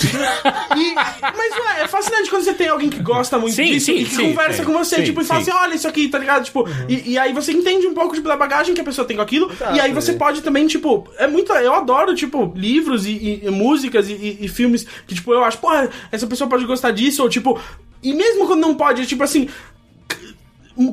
E- 0.77 0.95
mas, 0.95 1.57
ué, 1.57 1.83
é 1.85 1.89
fascinante 1.89 2.29
quando 2.31 2.43
você 2.43 2.55
tem 2.55 2.69
alguém 2.69 2.91
que 2.91 3.01
gosta 3.01 3.39
muito 3.39 3.55
Sim, 3.55 3.65
disso 3.73 3.87
sim, 3.87 3.97
e 3.99 4.05
que 4.05 4.15
sim, 4.15 4.31
conversa 4.31 4.59
sim, 4.59 4.65
com 4.65 4.73
você, 4.73 4.97
sim, 4.97 5.05
tipo, 5.05 5.21
e 5.21 5.25
fala 5.25 5.43
sim. 5.43 5.51
assim, 5.51 5.61
olha 5.61 5.75
isso 5.75 5.89
aqui, 5.89 6.09
tá 6.09 6.19
ligado? 6.19 6.45
Tipo, 6.45 6.69
e, 6.89 7.13
e 7.13 7.19
aí 7.19 7.33
você 7.33 7.53
entende 7.53 7.87
um 7.87 7.95
pouco, 7.95 8.15
tipo, 8.15 8.27
da 8.29 8.37
bagagem 8.37 8.75
que 8.75 8.81
a 8.81 8.85
pessoa 8.85 9.07
tem 9.07 9.17
com 9.17 9.23
aquilo, 9.23 9.51
e 9.75 9.81
aí 9.81 9.93
você 9.93 10.11
é. 10.13 10.15
pode 10.15 10.43
também, 10.43 10.67
tipo, 10.67 11.09
é 11.19 11.27
muito, 11.27 11.53
eu 11.53 11.73
adoro, 11.75 12.15
tipo, 12.15 12.53
livros 12.57 13.07
e, 13.07 13.13
e- 13.13 13.41
e 13.47 13.51
músicas 13.51 14.09
e, 14.09 14.13
e- 14.13 14.39
e 14.43 14.49
filmes 14.49 14.87
que, 15.07 15.15
tipo, 15.15 15.33
eu 15.33 15.43
acho, 15.45 15.59
porra, 15.59 15.89
essa 16.11 16.27
pessoa 16.27 16.49
pode 16.49 16.65
gostar 16.65 16.91
disso, 16.91 17.23
ou 17.23 17.29
tipo, 17.29 17.61
e 18.03 18.13
mesmo 18.13 18.47
quando 18.47 18.61
não 18.61 18.75
pode, 18.75 19.03
é 19.03 19.07
tipo 19.07 19.23
assim, 19.23 19.49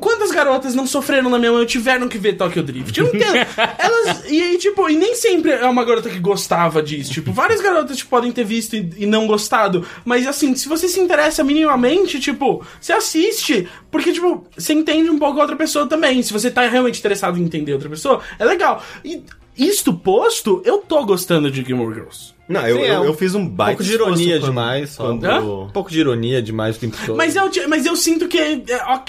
Quantas 0.00 0.30
garotas 0.30 0.74
não 0.74 0.86
sofreram 0.86 1.28
na 1.28 1.38
minha 1.38 1.52
mão 1.52 1.62
e 1.62 1.66
tiveram 1.66 2.08
que 2.08 2.16
ver 2.16 2.38
Tokyo 2.38 2.62
Drift? 2.62 2.98
Eu 2.98 3.06
não 3.06 3.14
entendo. 3.14 3.34
Elas. 3.78 4.24
E 4.30 4.42
aí, 4.42 4.56
tipo, 4.56 4.88
e 4.88 4.96
nem 4.96 5.14
sempre 5.14 5.52
é 5.52 5.66
uma 5.66 5.84
garota 5.84 6.08
que 6.08 6.18
gostava 6.18 6.82
disso. 6.82 7.12
Tipo, 7.12 7.32
várias 7.32 7.60
garotas 7.60 7.98
tipo, 7.98 8.08
podem 8.08 8.32
ter 8.32 8.44
visto 8.44 8.74
e, 8.74 8.90
e 8.96 9.06
não 9.06 9.26
gostado. 9.26 9.86
Mas 10.02 10.26
assim, 10.26 10.54
se 10.54 10.68
você 10.68 10.88
se 10.88 10.98
interessa 10.98 11.44
minimamente, 11.44 12.18
tipo, 12.18 12.64
você 12.80 12.94
assiste. 12.94 13.68
Porque, 13.90 14.10
tipo, 14.10 14.46
você 14.56 14.72
entende 14.72 15.10
um 15.10 15.18
pouco 15.18 15.38
a 15.38 15.42
outra 15.42 15.56
pessoa 15.56 15.86
também. 15.86 16.22
Se 16.22 16.32
você 16.32 16.50
tá 16.50 16.66
realmente 16.66 16.98
interessado 16.98 17.38
em 17.38 17.42
entender 17.42 17.74
outra 17.74 17.90
pessoa, 17.90 18.22
é 18.38 18.44
legal. 18.44 18.82
E 19.04 19.22
isto 19.56 19.92
posto, 19.92 20.62
eu 20.64 20.78
tô 20.78 21.04
gostando 21.04 21.50
de 21.50 21.62
Gilmore 21.62 21.94
Girls. 21.94 22.33
Não, 22.46 22.66
eu, 22.68 22.76
Sim, 22.76 22.82
é 22.82 22.94
eu, 22.94 23.00
um 23.00 23.04
eu 23.06 23.14
fiz 23.14 23.34
um 23.34 23.48
baita 23.48 23.78
pouco 23.78 23.84
de 23.84 23.92
ironia 23.94 24.12
esforço 24.36 24.40
quando- 24.40 24.50
demais. 24.50 24.96
Quando... 24.96 25.24
Hã? 25.24 25.40
Um 25.64 25.70
pouco 25.70 25.90
de 25.90 25.98
ironia 25.98 26.42
demais 26.42 26.76
o 26.76 26.80
tempo 26.80 26.94
todo. 27.06 27.16
Mas 27.16 27.34
eu, 27.34 27.48
te- 27.48 27.66
mas 27.66 27.86
eu 27.86 27.96
sinto 27.96 28.28
que. 28.28 28.38
é, 28.38 28.60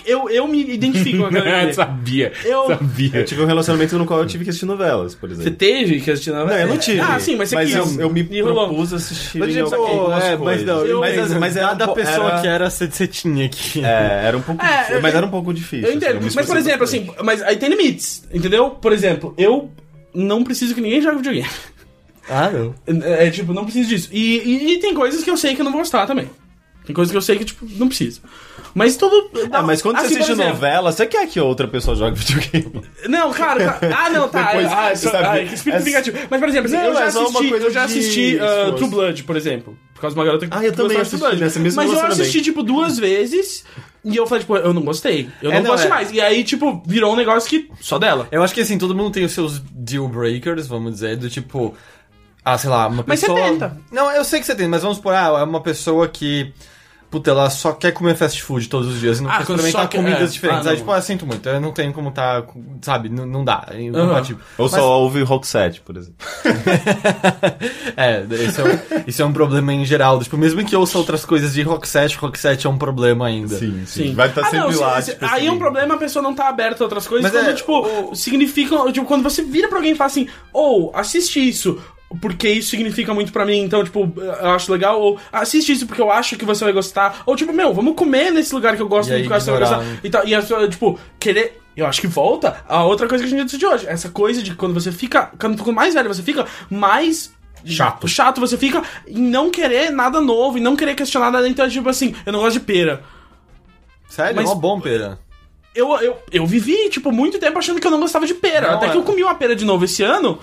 Eu, 0.06 0.30
eu 0.30 0.48
me 0.48 0.62
identifico 0.74 1.18
com 1.18 1.26
aquela. 1.26 1.74
sabia. 1.74 2.32
Eu- 2.46 2.68
Sabia. 2.68 3.12
Eu 3.14 3.26
tive 3.26 3.42
um 3.42 3.46
relacionamento 3.46 3.98
no 3.98 4.06
qual 4.06 4.22
eu 4.22 4.26
tive 4.26 4.46
que 4.46 4.52
assistir 4.52 4.66
novelas, 4.66 5.14
por 5.16 5.28
Você 5.30 5.42
exemplo. 5.42 5.58
teve 5.58 6.00
que 6.00 6.12
assistir 6.12 6.32
na 6.32 6.46
Não, 6.46 6.54
eu 6.58 6.68
não 6.68 6.78
tive. 6.78 7.02
Ah, 7.02 7.20
sim, 7.20 7.36
mas 7.36 7.50
você 7.50 7.56
mas 7.56 7.68
quis. 7.74 7.96
eu, 7.98 8.02
eu 8.04 8.10
me 8.10 8.26
E 8.32 8.42
rolou. 8.42 8.68
propus 8.70 8.94
assistir 8.94 9.38
Mas, 9.40 9.50
em 9.56 9.64
tipo, 9.64 9.76
algumas 9.76 10.24
é, 10.24 10.30
mas 10.30 10.40
coisas. 10.40 10.66
não, 10.66 10.86
Eu- 10.86 11.00
mas, 11.02 11.18
mas, 11.18 11.34
mas 11.34 11.58
era 11.58 11.76
po- 11.76 11.94
pessoa 11.94 12.28
era- 12.30 12.42
que 12.42 12.48
era, 12.48 12.70
você, 12.70 12.88
você 12.90 13.06
tinha 13.06 13.46
aqui. 13.46 13.82
É, 13.86 14.28
era 14.28 14.38
um 14.38 14.42
pouco 14.42 14.64
É, 14.64 14.70
difícil, 14.78 14.96
eu- 14.96 15.02
mas 15.02 15.14
era 15.16 15.26
um 15.26 15.30
pouco 15.30 15.54
difícil. 15.54 15.90
Eu 15.90 15.94
entendo. 15.94 16.10
assim, 16.12 16.20
me 16.20 16.24
mas, 16.26 16.34
por 16.36 16.42
esforcei 16.42 16.62
exemplo, 16.62 16.80
bastante. 16.80 17.10
assim, 17.10 17.24
mas 17.26 17.42
aí 17.44 17.58
tem 17.58 17.68
limites, 17.70 18.24
entendeu? 18.34 18.70
Por 18.70 18.94
exemplo, 18.94 19.34
eu 19.38 19.70
não 20.14 20.42
preciso 20.42 20.74
que 20.74 20.80
ninguém 20.80 21.02
jogue 21.02 21.18
videogame. 21.18 21.50
Ah, 22.30 22.50
não. 22.50 22.74
É, 23.04 23.30
tipo, 23.30 23.54
não 23.54 23.64
preciso 23.66 23.90
disso. 23.90 24.10
E, 24.12 24.38
e- 24.40 24.74
e 24.74 24.80
tem 24.80 24.94
coisas 24.94 25.24
que 25.24 25.30
eu 25.30 25.38
sei 25.38 25.54
que 25.56 25.62
eu 25.62 25.66
não 25.66 25.72
vou 25.72 25.82
gostar 25.82 26.06
também. 26.08 26.30
Tem 26.86 26.94
coisas 26.94 27.12
que 27.12 27.18
eu 27.18 27.22
sei 27.22 27.38
que, 27.40 27.46
tipo, 27.46 27.66
não 27.78 27.88
preciso. 27.88 28.22
Mas 28.76 28.96
tudo. 28.96 29.32
Ah, 29.52 29.64
mas 29.64 29.82
quando 29.82 29.96
assim, 29.98 30.10
você 30.10 30.14
assiste 30.16 30.32
exemplo- 30.34 30.52
novela, 30.54 30.92
você 30.92 31.06
quer 31.08 31.26
que 31.28 31.40
outra 31.40 31.68
pessoa 31.68 31.96
jogue 31.96 32.20
videogame? 32.20 32.84
Não, 33.10 33.32
cara, 33.32 33.74
cara. 33.80 33.96
Ah, 33.98 34.10
não, 34.12 34.28
tá. 34.28 34.44
Depois, 34.54 34.68
ah, 34.72 34.94
isso, 34.94 35.10
sabe, 35.10 35.46
que 35.48 35.56
espírito 35.56 35.88
é-. 36.12 36.28
Mas, 36.30 36.40
por 36.40 36.50
exemplo, 36.50 36.66
assim, 36.68 36.76
Não, 36.76 36.84
eu 36.86 36.94
já 36.94 37.00
é 37.02 37.08
assisti, 37.08 37.50
coisa 37.50 37.66
eu 37.66 37.72
já 37.72 37.86
de 37.88 37.94
assisti 38.00 38.38
uh. 38.38 38.74
True 38.76 38.90
Blood, 38.90 39.24
por 39.24 39.36
exemplo. 39.36 39.78
Por 39.96 40.02
causa 40.02 40.14
de 40.14 40.20
uma 40.20 40.26
garota 40.26 40.46
que 40.48 40.56
Ah, 40.56 40.64
eu 40.64 40.74
também 40.74 40.98
assisti 40.98 41.36
nessa 41.38 41.60
mesma 41.60 41.84
Mas 41.84 41.92
eu 41.94 42.06
assisti, 42.06 42.42
tipo, 42.42 42.62
duas 42.62 43.00
vezes. 43.00 43.64
E 44.04 44.16
eu 44.16 44.28
falei, 44.28 44.42
tipo, 44.42 44.56
eu 44.56 44.72
não 44.74 44.84
gostei. 44.84 45.28
Eu 45.42 45.52
É, 45.52 45.56
não, 45.56 45.64
não, 45.64 45.72
gosto 45.72 45.86
é. 45.86 45.90
mais. 45.90 46.12
E 46.12 46.22
aí, 46.22 46.44
tipo, 46.44 46.84
virou 46.86 47.14
um 47.14 47.16
negócio 47.16 47.50
que 47.50 47.72
só 47.82 47.98
dela. 47.98 48.28
Eu 48.32 48.44
acho 48.44 48.54
que 48.54 48.62
assim, 48.62 48.78
todo 48.78 48.94
mundo 48.94 49.10
tem 49.12 49.26
os 49.26 49.32
seus 49.32 49.58
deal 49.72 50.08
breakers, 50.08 50.68
vamos 50.68 50.94
dizer, 50.94 51.16
do 51.18 51.30
tipo. 51.32 51.76
Ah, 52.46 52.58
sei 52.60 52.70
lá, 52.70 52.88
uma 52.88 53.04
Mas 53.08 53.20
você 53.20 53.26
pessoa. 53.26 53.42
tenta. 53.50 53.78
Não, 53.92 54.12
eu 54.12 54.24
sei 54.24 54.40
que 54.40 54.46
você 54.46 54.54
tem, 54.56 54.68
mas 54.68 54.84
vamos 54.84 54.98
supor, 54.98 55.16
ah, 55.16 55.40
é 55.40 55.44
uma 55.44 55.62
pessoa 55.62 56.08
que. 56.08 56.54
Puta, 57.10 57.30
ela 57.32 57.50
só 57.50 57.72
quer 57.72 57.92
comer 57.94 58.16
fast 58.16 58.42
food 58.44 58.68
todos 58.68 58.90
os 58.94 59.00
dias 59.00 59.20
e 59.20 59.24
não 59.24 59.30
Ah, 59.30 59.36
quer 59.38 59.44
experimentar 59.44 59.90
comidas 59.90 60.30
é. 60.30 60.34
diferentes. 60.34 60.68
Ah, 60.68 60.72
Aí, 60.72 60.78
tipo, 60.78 60.92
ah, 60.92 61.02
sinto 61.02 61.26
muito, 61.26 61.48
eu 61.48 61.62
não 61.62 61.72
tenho 61.72 61.94
como 61.94 62.12
tá, 62.12 62.44
sabe, 62.82 63.08
não, 63.08 63.26
não 63.26 63.46
dá, 63.46 63.68
é 63.72 63.82
incompatível. 63.84 64.44
Ou 64.58 64.68
só 64.68 65.00
ouve 65.00 65.22
Rock 65.24 65.48
7, 65.48 65.82
por 65.82 65.96
exemplo. 65.96 66.18
É, 67.96 68.26
esse 68.32 68.60
é, 68.60 68.64
um, 68.64 69.04
isso 69.08 69.22
é 69.22 69.26
um 69.26 69.32
problema 69.34 69.74
em 69.74 69.86
geral. 69.86 70.20
Tipo, 70.22 70.38
mesmo 70.38 70.64
que 70.66 70.76
ouça 70.76 70.98
outras 70.98 71.24
coisas 71.24 71.54
de 71.54 71.62
Rock 71.62 71.88
7, 71.88 72.18
Rock 72.18 72.38
7 72.38 72.68
é 72.68 72.70
um 72.70 72.78
problema 72.78 73.28
ainda. 73.28 73.58
Sim, 73.58 73.84
Sim. 73.86 74.14
Vai 74.14 74.28
estar 74.30 74.42
Ah, 74.42 74.50
sempre 74.50 74.74
não, 74.76 74.82
lá. 74.82 75.02
se- 75.02 75.12
tipo, 75.14 75.26
aí 75.26 75.32
é 75.32 75.36
um 75.36 75.40
seguindo. 75.46 75.60
problema 75.60 75.94
a 75.96 75.98
pessoa 75.98 76.22
não 76.24 76.36
tá 76.36 76.50
aberta 76.50 76.84
a 76.84 76.86
outras 76.86 77.08
coisas. 77.08 77.32
Mas 77.32 77.40
quando, 77.42 77.50
é, 77.50 77.54
tipo, 77.54 78.16
significam. 78.16 78.92
Tipo, 78.92 79.06
quando 79.06 79.24
você 79.24 79.42
vira 79.44 79.68
pra 79.70 79.78
alguém 79.78 79.94
e 79.94 79.96
fala 79.96 80.10
assim, 80.10 80.28
ou 80.52 80.92
assiste 80.94 81.40
isso. 81.48 81.80
Porque 82.22 82.48
isso 82.50 82.70
significa 82.70 83.14
muito 83.14 83.32
pra 83.32 83.46
mim, 83.46 83.60
então, 83.60 83.84
tipo, 83.84 84.12
eu 84.18 84.50
acho 84.52 84.72
legal. 84.72 85.00
Ou 85.02 85.20
assiste 85.32 85.72
isso 85.72 85.86
porque 85.88 86.02
eu 86.02 86.12
acho 86.12 86.36
que 86.38 86.46
você 86.46 86.64
vai 86.64 86.74
gostar. 86.74 87.22
Ou, 87.26 87.36
tipo, 87.36 87.52
meu, 87.54 87.74
vamos 87.74 87.96
comer 87.96 88.32
nesse 88.32 88.54
lugar 88.54 88.76
que 88.76 88.82
eu 88.82 88.88
gosto 88.88 89.10
E 89.10 89.14
aí 89.14 89.24
que 89.24 89.30
eu 89.32 89.36
acho 89.36 89.46
que 89.46 89.52
você 89.52 89.58
vai 89.60 89.70
gostar. 89.70 89.84
né? 89.84 90.00
E, 90.04 90.10
tal. 90.10 90.28
e 90.28 90.36
a 90.36 90.40
pessoa, 90.42 90.68
tipo, 90.68 91.00
querer. 91.20 91.62
Eu 91.76 91.86
acho 91.86 92.00
que 92.00 92.08
volta 92.08 92.64
a 92.70 92.84
outra 92.86 93.08
coisa 93.08 93.24
que 93.24 93.28
a 93.28 93.32
gente 93.38 93.46
disse 93.46 93.58
de 93.58 93.66
hoje. 93.66 93.86
Essa 93.88 94.10
coisa 94.10 94.42
de 94.42 94.56
quando 94.56 94.74
você 94.74 94.92
fica. 94.92 95.32
Quanto 95.40 95.74
mais 95.74 95.94
velho 95.94 96.08
você 96.14 96.24
fica, 96.24 96.46
mais. 96.70 97.34
Chato. 97.66 98.08
Chato 98.08 98.40
você 98.40 98.58
fica 98.58 98.84
em 99.08 99.22
não 99.22 99.50
querer 99.50 99.90
nada 99.90 100.22
novo, 100.22 100.58
e 100.58 100.62
não 100.62 100.76
querer 100.76 100.94
questionar 100.96 101.32
nada. 101.32 101.50
Então, 101.50 101.66
é 101.66 101.70
tipo 101.70 101.90
assim, 101.90 102.14
eu 102.26 102.32
não 102.32 102.40
gosto 102.40 102.60
de 102.60 102.66
pera. 102.66 103.04
Sério? 104.08 104.36
Mas- 104.36 104.46
Mó 104.46 104.56
bom, 104.56 104.80
pera. 104.80 105.18
Eu, 105.74 105.92
eu, 106.00 106.16
eu 106.32 106.46
vivi, 106.46 106.90
tipo, 106.90 107.12
muito 107.12 107.38
tempo 107.38 107.60
achando 107.60 107.82
que 107.82 107.86
eu 107.88 107.92
não 107.92 108.00
gostava 108.00 108.26
de 108.26 108.34
pera. 108.34 108.68
Não, 108.70 108.78
Até 108.78 108.88
que 108.88 108.94
é. 108.94 108.96
eu 108.98 109.04
comi 109.04 109.22
uma 109.24 109.36
pera 109.36 109.54
de 109.56 109.66
novo 109.66 109.84
esse 109.84 110.02
ano. 110.04 110.40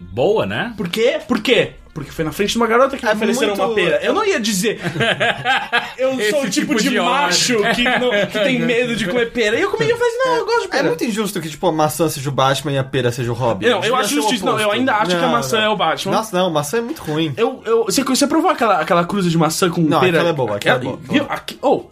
Boa, 0.00 0.46
né? 0.46 0.72
Por 0.76 0.88
quê? 0.88 1.18
Por 1.26 1.40
quê? 1.40 1.72
Porque 1.94 2.12
foi 2.12 2.24
na 2.24 2.30
frente 2.30 2.50
de 2.52 2.56
uma 2.58 2.66
garota 2.68 2.96
que 2.96 3.04
me 3.04 3.10
É 3.10 3.14
ofereceram 3.14 3.56
muito- 3.56 3.62
uma 3.62 3.74
pera. 3.74 3.98
Eu 4.04 4.12
não 4.14 4.24
ia 4.24 4.38
dizer. 4.38 4.78
eu 5.98 6.12
Esse 6.20 6.30
sou 6.30 6.44
o 6.44 6.48
tipo, 6.50 6.66
tipo 6.76 6.82
de, 6.82 6.90
de 6.90 7.00
macho 7.00 7.56
que, 7.74 7.82
não- 7.82 8.10
que 8.30 8.38
tem 8.38 8.60
medo 8.60 8.94
de 8.94 9.04
comer 9.06 9.32
pera. 9.32 9.56
E 9.58 9.62
eu 9.62 9.70
comi 9.70 9.86
e 9.86 9.90
eu 9.90 9.96
falei 9.96 10.12
assim: 10.14 10.28
não, 10.28 10.36
eu 10.36 10.44
gosto 10.46 10.60
de 10.60 10.66
É 10.66 10.70
pera. 10.70 10.84
muito 10.84 11.04
injusto 11.04 11.40
que, 11.40 11.48
tipo, 11.48 11.66
a 11.66 11.72
maçã 11.72 12.08
seja 12.08 12.28
o 12.28 12.32
Batman 12.32 12.72
e 12.72 12.78
a 12.78 12.84
pera 12.84 13.10
seja 13.10 13.32
o 13.32 13.34
Robin. 13.34 13.66
Não, 13.66 13.82
eu 13.82 13.96
acho 13.96 14.10
ser 14.10 14.14
o 14.18 14.22
justiça. 14.22 14.44
Não, 14.44 14.60
eu 14.60 14.70
ainda 14.70 14.94
acho 14.94 15.10
que 15.10 15.16
a 15.16 15.20
Não, 15.22 15.32
maçã 15.32 15.56
não. 15.58 15.64
é 15.64 15.68
o 15.70 15.76
Batman. 15.76 16.12
Nossa, 16.12 16.38
não, 16.38 16.50
maçã 16.50 16.78
é 16.78 16.80
muito 16.82 17.02
ruim. 17.02 17.34
Eu, 17.36 17.62
eu, 17.64 17.84
você, 17.84 18.04
você 18.04 18.26
provou 18.28 18.50
aquela, 18.50 18.80
aquela 18.80 19.04
cruza 19.04 19.28
de 19.28 19.36
maçã 19.36 19.68
com 19.68 19.80
Não, 19.80 19.98
pera? 20.00 20.18
aquela 20.18 20.28
é 20.30 20.32
boa, 20.32 20.56
aquela 20.56 20.76
é 20.76 20.80
boa. 20.80 20.98
Viu? 21.02 21.26
Aqui- 21.28 21.58
oh, 21.60 21.84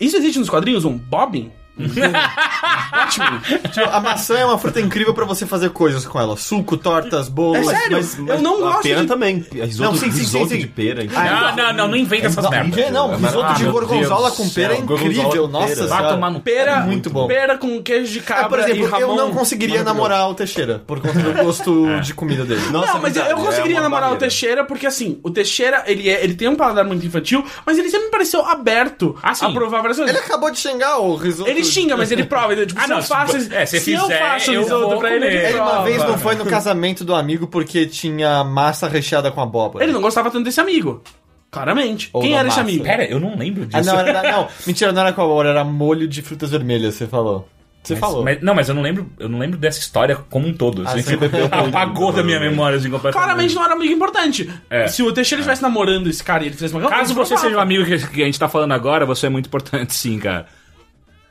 isso 0.00 0.16
existe 0.16 0.38
nos 0.40 0.50
quadrinhos? 0.50 0.84
Um 0.84 0.96
bobbing? 0.98 1.52
Batman? 2.90 3.40
Tipo, 3.72 3.88
a 3.90 4.00
maçã 4.00 4.38
é 4.38 4.44
uma 4.44 4.58
fruta 4.58 4.80
incrível 4.80 5.14
pra 5.14 5.24
você 5.24 5.46
fazer 5.46 5.70
coisas 5.70 6.04
com 6.06 6.18
ela. 6.20 6.36
Suco, 6.36 6.76
tortas, 6.76 7.28
bolos. 7.28 7.68
É 7.68 7.76
sério? 7.78 7.96
Mas, 7.98 8.18
eu 8.18 8.42
não 8.42 8.56
a 8.56 8.72
gosto 8.72 8.82
pera 8.82 9.00
de... 9.02 9.06
também. 9.06 9.44
Risoto, 9.52 9.90
Não, 9.90 9.96
sim, 9.98 10.10
sim, 10.10 10.18
risoto 10.20 10.48
sim, 10.48 10.54
sim. 10.54 10.60
de 10.60 10.66
pera. 10.66 11.04
Ah, 11.14 11.52
Não, 11.56 11.56
não, 11.66 11.72
não, 11.72 11.88
não 11.88 11.96
inventa 11.96 12.26
essas 12.26 12.42
Não, 12.44 12.50
merdas. 12.50 12.90
não, 12.90 13.16
risoto 13.16 13.42
Ah, 13.44 13.52
de 13.52 13.62
meu 13.64 13.72
gorgonzola 13.72 14.30
com 14.32 14.48
pera 14.50 14.74
é 14.74 14.78
incrível. 14.78 15.48
Nossa 15.48 15.74
senhora. 15.74 16.08
tomar 16.10 16.30
no 16.30 16.40
Pera, 16.40 16.72
É 16.72 16.80
muito 16.80 17.10
bom. 17.10 17.26
pera 17.26 17.58
com 17.58 17.82
queijo 17.82 18.12
de 18.12 18.18
É, 18.18 18.22
cabra 18.22 18.48
por 18.48 18.58
exemplo, 18.60 18.82
e 18.86 18.86
ramon. 18.90 19.00
eu 19.00 19.16
não 19.16 19.30
conseguiria 19.32 19.82
namorar 19.82 20.28
o 20.30 20.34
Teixeira, 20.34 20.82
por 20.86 21.00
conta 21.00 21.18
do 21.18 21.32
gosto 21.44 21.86
de 22.00 22.14
comida 22.14 22.44
dele. 22.44 22.60
Nossa, 22.70 22.94
não, 22.94 23.00
mas 23.02 23.16
eu- 23.16 23.36
conseguiria 23.36 23.78
é 23.78 23.80
namorar 23.80 24.12
o. 24.12 24.16
Teixeira 24.16 24.64
porque, 24.64 24.86
assim, 24.86 25.18
o 25.22 25.30
Teixeira, 25.30 25.84
ele, 25.86 26.08
é, 26.08 26.22
ele 26.24 26.34
tem 26.34 26.48
um 26.48 26.56
paladar 26.56 26.84
muito 26.84 27.04
infantil, 27.06 27.44
mas 27.64 27.78
ele 27.78 27.88
sempre 27.90 28.06
me 28.06 28.10
pareceu 28.10 28.44
aberto 28.44 29.16
Ah, 29.22 29.32
a 29.40 29.50
provar 29.52 29.80
várias 29.80 29.96
coisas. 29.98 30.14
Ele 30.14 30.24
acabou 30.24 30.50
de 30.50 30.58
xingar 30.58 30.98
o 30.98 31.14
risoto. 31.16 31.48
Ele 31.50 31.62
xinga, 31.68 31.96
mas 31.96 32.10
ele 32.10 32.24
prova. 32.24 32.52
Ele, 32.52 32.66
tipo, 32.66 32.78
Ah, 32.80 32.84
se 32.84 32.88
não, 32.90 32.96
eu 32.98 33.02
faço, 33.02 33.40
se- 33.40 33.54
é, 33.54 33.66
se 33.66 33.80
se 33.80 33.92
eu 33.92 34.02
fizer, 34.02 34.18
faço 34.18 34.50
eu 34.52 34.62
risoto 34.62 34.98
pra 34.98 35.14
ele, 35.14 35.26
ele 35.26 35.36
Ele 35.36 35.54
uma 35.60 35.66
prova. 35.70 35.84
vez 35.84 35.98
não 36.04 36.18
foi 36.18 36.34
no 36.34 36.44
casamento 36.46 37.04
do 37.04 37.14
amigo 37.14 37.46
porque 37.46 37.86
tinha 37.86 38.42
massa 38.44 38.88
recheada 38.88 39.30
com 39.30 39.40
abóbora. 39.40 39.84
Ele 39.84 39.92
não 39.92 40.00
gostava 40.00 40.30
tanto 40.30 40.44
desse 40.44 40.60
amigo. 40.60 41.02
Claramente. 41.50 42.10
Ou 42.12 42.20
Quem 42.20 42.32
era 42.34 42.48
esse 42.48 42.58
massa. 42.58 42.60
amigo? 42.60 42.84
Pera, 42.84 43.04
eu 43.04 43.18
não 43.18 43.36
lembro 43.36 43.64
disso. 43.64 43.78
Ah, 43.78 43.82
não, 43.94 43.98
era, 44.00 44.22
não, 44.32 44.48
mentira, 44.66 44.92
não 44.92 45.00
era 45.00 45.12
com 45.12 45.22
abóbora, 45.22 45.48
era 45.50 45.64
molho 45.64 46.06
de 46.06 46.20
frutas 46.20 46.50
vermelhas, 46.50 46.94
você 46.94 47.06
falou. 47.06 47.48
Você 47.82 47.94
Mas- 47.94 48.00
falou. 48.00 48.22
mas- 48.24 48.42
não, 48.42 48.54
mas 48.54 48.68
eu 48.68 48.74
não 48.74 48.82
lembro, 48.82 49.08
eu 49.18 49.28
não 49.30 49.38
lembro 49.38 49.56
dessa 49.56 49.78
história 49.78 50.16
como 50.28 50.46
um 50.46 50.52
todo. 50.52 50.82
Ah, 50.84 50.90
Assim, 50.90 51.00
você 51.02 51.16
bebeu 51.16 51.40
muito, 51.48 51.54
apagou 51.54 52.12
da 52.12 52.22
minha 52.22 52.38
memória 52.38 52.76
assim, 52.76 52.90
completamente. 52.90 53.24
Claramente 53.24 53.54
não 53.54 53.64
era 53.64 53.72
um 53.72 53.76
amigo 53.76 53.94
importante. 53.94 54.50
É. 54.68 54.88
Se 54.88 55.02
o 55.02 55.10
Teixeira 55.10 55.40
estivesse 55.40 55.62
namorando 55.62 56.06
esse 56.08 56.22
cara 56.22 56.42
e 56.42 56.48
ele 56.48 56.54
fizesse 56.54 56.74
uma 56.74 56.86
Caso 56.86 57.12
eu 57.12 57.16
você 57.16 57.34
seja 57.38 57.56
um 57.56 57.60
amigo 57.60 57.84
que, 57.86 57.96
que 58.08 58.22
a 58.22 58.26
gente 58.26 58.38
tá 58.38 58.48
falando 58.48 58.72
agora, 58.72 59.06
você 59.06 59.26
é 59.26 59.30
muito 59.30 59.46
importante, 59.46 59.94
sim, 59.94 60.18
cara. 60.18 60.46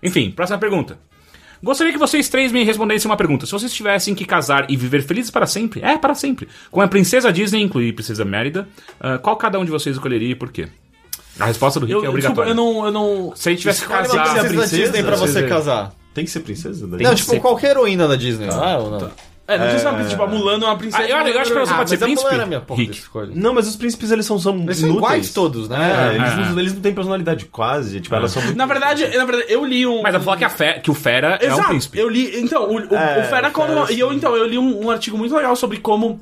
Enfim, 0.02 0.32
próxima 0.32 0.58
pergunta. 0.58 0.98
Gostaria 1.62 1.92
que 1.92 1.98
vocês 1.98 2.30
três 2.30 2.52
me 2.52 2.64
respondessem 2.64 3.10
uma 3.10 3.18
pergunta. 3.18 3.46
Se 3.46 3.52
vocês 3.52 3.74
tivessem 3.74 4.14
que 4.14 4.26
casar 4.26 4.70
e 4.70 4.78
viver 4.78 5.02
felizes 5.02 5.32
para 5.32 5.48
sempre, 5.48 5.82
é, 5.84 5.98
para 5.98 6.14
sempre, 6.14 6.48
com 6.70 6.82
a 6.82 6.88
princesa 6.88 7.34
Disney, 7.34 7.64
incluir 7.64 7.94
princesa 7.94 8.24
Mérida, 8.24 8.68
ah, 9.00 9.18
qual 9.18 9.36
cada 9.36 9.58
um 9.58 9.66
de 9.66 9.72
vocês 9.72 9.96
escolheria 9.96 10.32
e 10.32 10.36
por 10.36 10.52
quê? 10.52 10.68
A 11.40 11.46
resposta 11.46 11.80
do 11.80 11.86
Rick 11.86 11.94
Eu, 11.94 12.12
é 12.12 12.16
desculpa, 12.16 12.42
obrigatória. 12.42 12.50
eu 12.52 12.56
não. 12.56 12.86
Eu 12.86 12.92
não... 12.92 13.36
Se 13.36 13.50
ele 13.50 13.58
tivesse 13.58 13.86
que 13.86 13.92
Escolhe 13.92 14.08
uma 14.08 14.16
casar... 14.18 14.24
princesa 14.24 14.44
da 14.44 14.50
princesa, 14.50 14.82
Disney 14.84 15.04
pra 15.04 15.16
você 15.16 15.44
casar. 15.48 15.94
Tem 16.14 16.26
que 16.26 16.32
ser 16.32 16.40
princesa? 16.40 16.88
Daí? 16.88 17.04
Não, 17.04 17.12
que 17.12 17.18
tipo, 17.18 17.32
ser. 17.32 17.40
qualquer 17.40 17.72
heroína 17.72 18.08
da 18.08 18.16
Disney. 18.16 18.48
Ah, 18.52 18.78
ou 18.80 18.92
não? 18.92 19.12
É, 19.48 19.58
não 19.58 19.70
sei 19.70 19.80
se 19.80 19.86
é 19.86 19.90
uma 19.90 19.96
princesa, 19.96 20.10
tipo, 20.18 20.24
a 20.24 20.28
Mulan 20.28 20.54
é 20.56 20.66
uma 20.66 20.78
princesa. 20.78 21.04
Ah, 21.04 21.10
eu- 21.10 21.28
eu 21.34 21.40
acho 21.40 21.54
que 21.54 21.58
você 21.60 21.74
Ah, 21.74 21.78
pode 21.78 21.90
ser 21.90 21.96
a 21.96 22.00
Mulan 22.00 22.08
príncipe, 22.16 22.34
era 22.34 22.44
a 22.44 22.46
minha 22.46 22.60
porra 22.60 22.80
Rick. 22.82 22.92
de 22.92 22.98
escolha. 23.00 23.32
Não, 23.34 23.54
mas 23.54 23.68
os 23.68 23.76
príncipes 23.78 24.12
eles 24.12 24.26
são, 24.26 24.38
são 24.38 24.56
Eles 24.64 24.78
são 24.78 24.90
inúteis. 24.90 25.06
iguais 25.08 25.34
todos, 25.34 25.72
É, 25.72 25.78
né? 25.78 26.16
eles, 26.16 26.32
Ah. 26.34 26.36
não, 26.52 26.60
eles 26.60 26.74
não 26.74 26.82
têm 26.82 26.94
personalidade 26.94 27.46
quase. 27.46 28.02
Tipo, 28.02 28.14
elas 28.16 28.32
são 28.32 28.42
muito... 28.44 28.58
Na 28.58 28.66
verdade, 28.66 29.08
na 29.18 29.24
verdade, 29.26 29.46
eu 29.52 29.64
li 29.64 29.88
um. 29.88 30.02
Mas 30.02 30.14
eu 30.14 30.20
vou 30.20 30.26
falar 30.26 30.38
que, 30.38 30.44
a 30.46 30.50
Fe- 30.50 30.80
que 30.82 30.92
o 30.92 30.94
Fera 30.94 31.40
é 31.42 31.48
um 31.50 31.54
Exato. 31.54 31.70
príncipe. 31.70 31.98
Eu 31.98 32.10
li. 32.10 32.40
Então, 32.42 32.64
o, 32.70 32.76
o, 32.76 32.96
É, 32.96 33.22
o 33.22 33.24
Fera 33.30 33.48
o 33.48 33.52
quando. 33.52 33.86
Fera, 33.86 33.94
E 33.94 34.00
eu, 34.02 34.12
então, 34.12 34.36
eu 34.36 34.46
li 34.46 34.58
um, 34.58 34.86
um 34.88 34.92
artigo 34.92 35.18
muito 35.18 35.34
legal 35.34 35.56
sobre 35.56 35.78
como. 35.78 36.20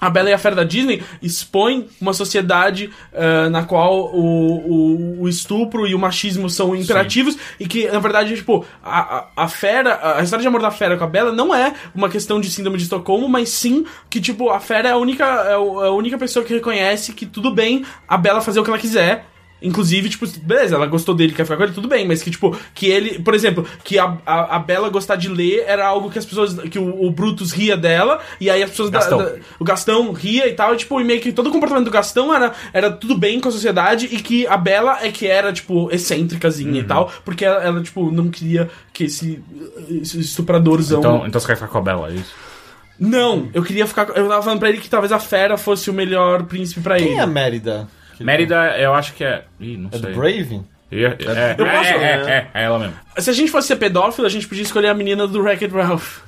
A 0.00 0.10
Bela 0.10 0.30
e 0.30 0.32
a 0.32 0.38
Fera 0.38 0.54
da 0.54 0.64
Disney 0.64 1.02
expõe 1.22 1.88
uma 2.00 2.12
sociedade 2.12 2.90
ah, 3.14 3.48
na 3.50 3.64
qual 3.64 4.14
o, 4.14 5.20
o, 5.20 5.22
o 5.22 5.28
estupro 5.28 5.86
e 5.86 5.94
o 5.94 5.98
machismo 5.98 6.48
são 6.50 6.74
imperativos 6.76 7.36
e 7.58 7.66
que, 7.66 7.88
na 7.88 7.98
verdade, 7.98 8.36
tipo, 8.36 8.64
a, 8.84 9.00
a, 9.00 9.26
a 9.36 9.48
Fera, 9.48 10.18
a 10.18 10.22
história 10.22 10.42
de 10.42 10.48
amor 10.48 10.60
da 10.60 10.70
Fera 10.70 10.96
com 10.96 11.04
a 11.04 11.06
Bela 11.06 11.32
não 11.32 11.54
é 11.54 11.74
uma 11.94 12.08
questão 12.08 12.40
de 12.40 12.50
síndrome 12.50 12.76
de 12.76 12.84
Estocolmo, 12.84 13.28
mas 13.28 13.48
sim 13.48 13.84
que, 14.10 14.20
tipo, 14.20 14.50
a 14.50 14.60
Fera 14.60 14.88
é 14.88 14.92
a 14.92 14.96
única, 14.96 15.24
é 15.24 15.56
é 15.56 15.88
a 15.88 15.90
única 15.90 16.18
pessoa 16.18 16.44
que 16.44 16.52
reconhece 16.52 17.12
que 17.12 17.26
tudo 17.26 17.54
bem 17.54 17.84
a 18.06 18.16
Bela 18.16 18.40
fazer 18.40 18.60
o 18.60 18.64
que 18.64 18.70
ela 18.70 18.78
quiser. 18.78 19.26
Inclusive, 19.66 20.08
tipo, 20.08 20.26
beleza, 20.42 20.76
ela 20.76 20.86
gostou 20.86 21.14
dele, 21.14 21.32
quer 21.32 21.44
ficar 21.44 21.56
com 21.56 21.62
ele, 21.64 21.72
tudo 21.72 21.88
bem, 21.88 22.06
mas 22.06 22.22
que, 22.22 22.30
tipo, 22.30 22.56
que 22.74 22.86
ele, 22.86 23.18
por 23.18 23.34
exemplo, 23.34 23.66
que 23.82 23.98
a, 23.98 24.16
a, 24.24 24.56
a 24.56 24.58
Bela 24.58 24.88
gostar 24.88 25.16
de 25.16 25.28
ler 25.28 25.64
era 25.66 25.86
algo 25.86 26.10
que 26.10 26.18
as 26.18 26.24
pessoas, 26.24 26.54
que 26.70 26.78
o, 26.78 27.04
o 27.04 27.10
Brutus 27.10 27.52
ria 27.52 27.76
dela, 27.76 28.20
e 28.40 28.48
aí 28.48 28.62
as 28.62 28.70
pessoas 28.70 28.90
da- 28.90 28.98
Gastão. 29.00 29.18
da- 29.18 29.32
o 29.58 29.64
Gastão 29.64 30.12
ria 30.12 30.48
e 30.48 30.52
tal, 30.52 30.72
e, 30.74 30.76
tipo, 30.76 31.00
e 31.00 31.04
meio 31.04 31.20
que 31.20 31.32
todo 31.32 31.48
o 31.48 31.52
comportamento 31.52 31.84
do 31.86 31.90
Gastão 31.90 32.34
era, 32.34 32.52
era 32.72 32.90
tudo 32.90 33.18
bem 33.18 33.40
com 33.40 33.48
a 33.48 33.52
sociedade, 33.52 34.06
e 34.10 34.18
que 34.22 34.46
a 34.46 34.56
Bela 34.56 34.98
é 35.02 35.10
que 35.10 35.26
era, 35.26 35.52
tipo, 35.52 35.90
excêntricazinha 35.92 36.80
e 36.80 36.84
tal, 36.84 37.10
porque 37.24 37.44
ela, 37.44 37.62
ela, 37.62 37.82
tipo, 37.82 38.10
não 38.12 38.28
queria 38.30 38.70
que 38.92 39.04
esse, 39.04 39.42
esse 39.90 40.20
estupradorzão. 40.20 40.98
Então, 41.00 41.26
então 41.26 41.40
você 41.40 41.46
quer 41.48 41.56
ficar 41.56 41.68
com 41.68 41.78
a 41.78 41.82
Bela, 41.82 42.08
é 42.10 42.14
isso? 42.14 42.32
Não, 42.98 43.48
eu 43.52 43.62
queria 43.62 43.86
ficar. 43.86 44.08
Eu 44.16 44.26
tava 44.28 44.42
falando 44.42 44.58
pra 44.58 44.68
ele 44.70 44.78
que 44.78 44.88
talvez 44.88 45.12
a 45.12 45.18
Fera 45.18 45.58
fosse 45.58 45.90
o 45.90 45.92
melhor 45.92 46.44
príncipe 46.44 46.80
pra 46.80 46.96
ele. 46.98 47.08
Quem 47.08 47.18
é 47.18 47.20
a 47.20 47.26
Mérida? 47.26 47.86
Mérida, 48.20 48.76
eu 48.78 48.94
acho 48.94 49.12
que 49.14 49.24
é... 49.24 49.44
Ih, 49.60 49.76
não 49.76 49.88
É 49.92 49.98
sei. 49.98 50.12
do 50.12 50.18
Brave? 50.18 50.60
É, 50.90 50.96
é, 51.04 51.54
Eu 51.58 51.66
posso- 51.66 51.88
é, 51.88 51.94
é, 51.94 52.30
é, 52.30 52.50
é 52.54 52.62
ela 52.64 52.78
mesmo. 52.78 52.94
Se 53.18 53.28
a 53.28 53.32
gente 53.32 53.50
fosse 53.50 53.68
ser 53.68 53.76
pedófilo, 53.76 54.26
a 54.26 54.30
gente 54.30 54.46
podia 54.46 54.62
escolher 54.62 54.88
a 54.88 54.94
menina 54.94 55.26
do 55.26 55.40
Wreck-It 55.42 55.74
Ralph. 55.74 56.18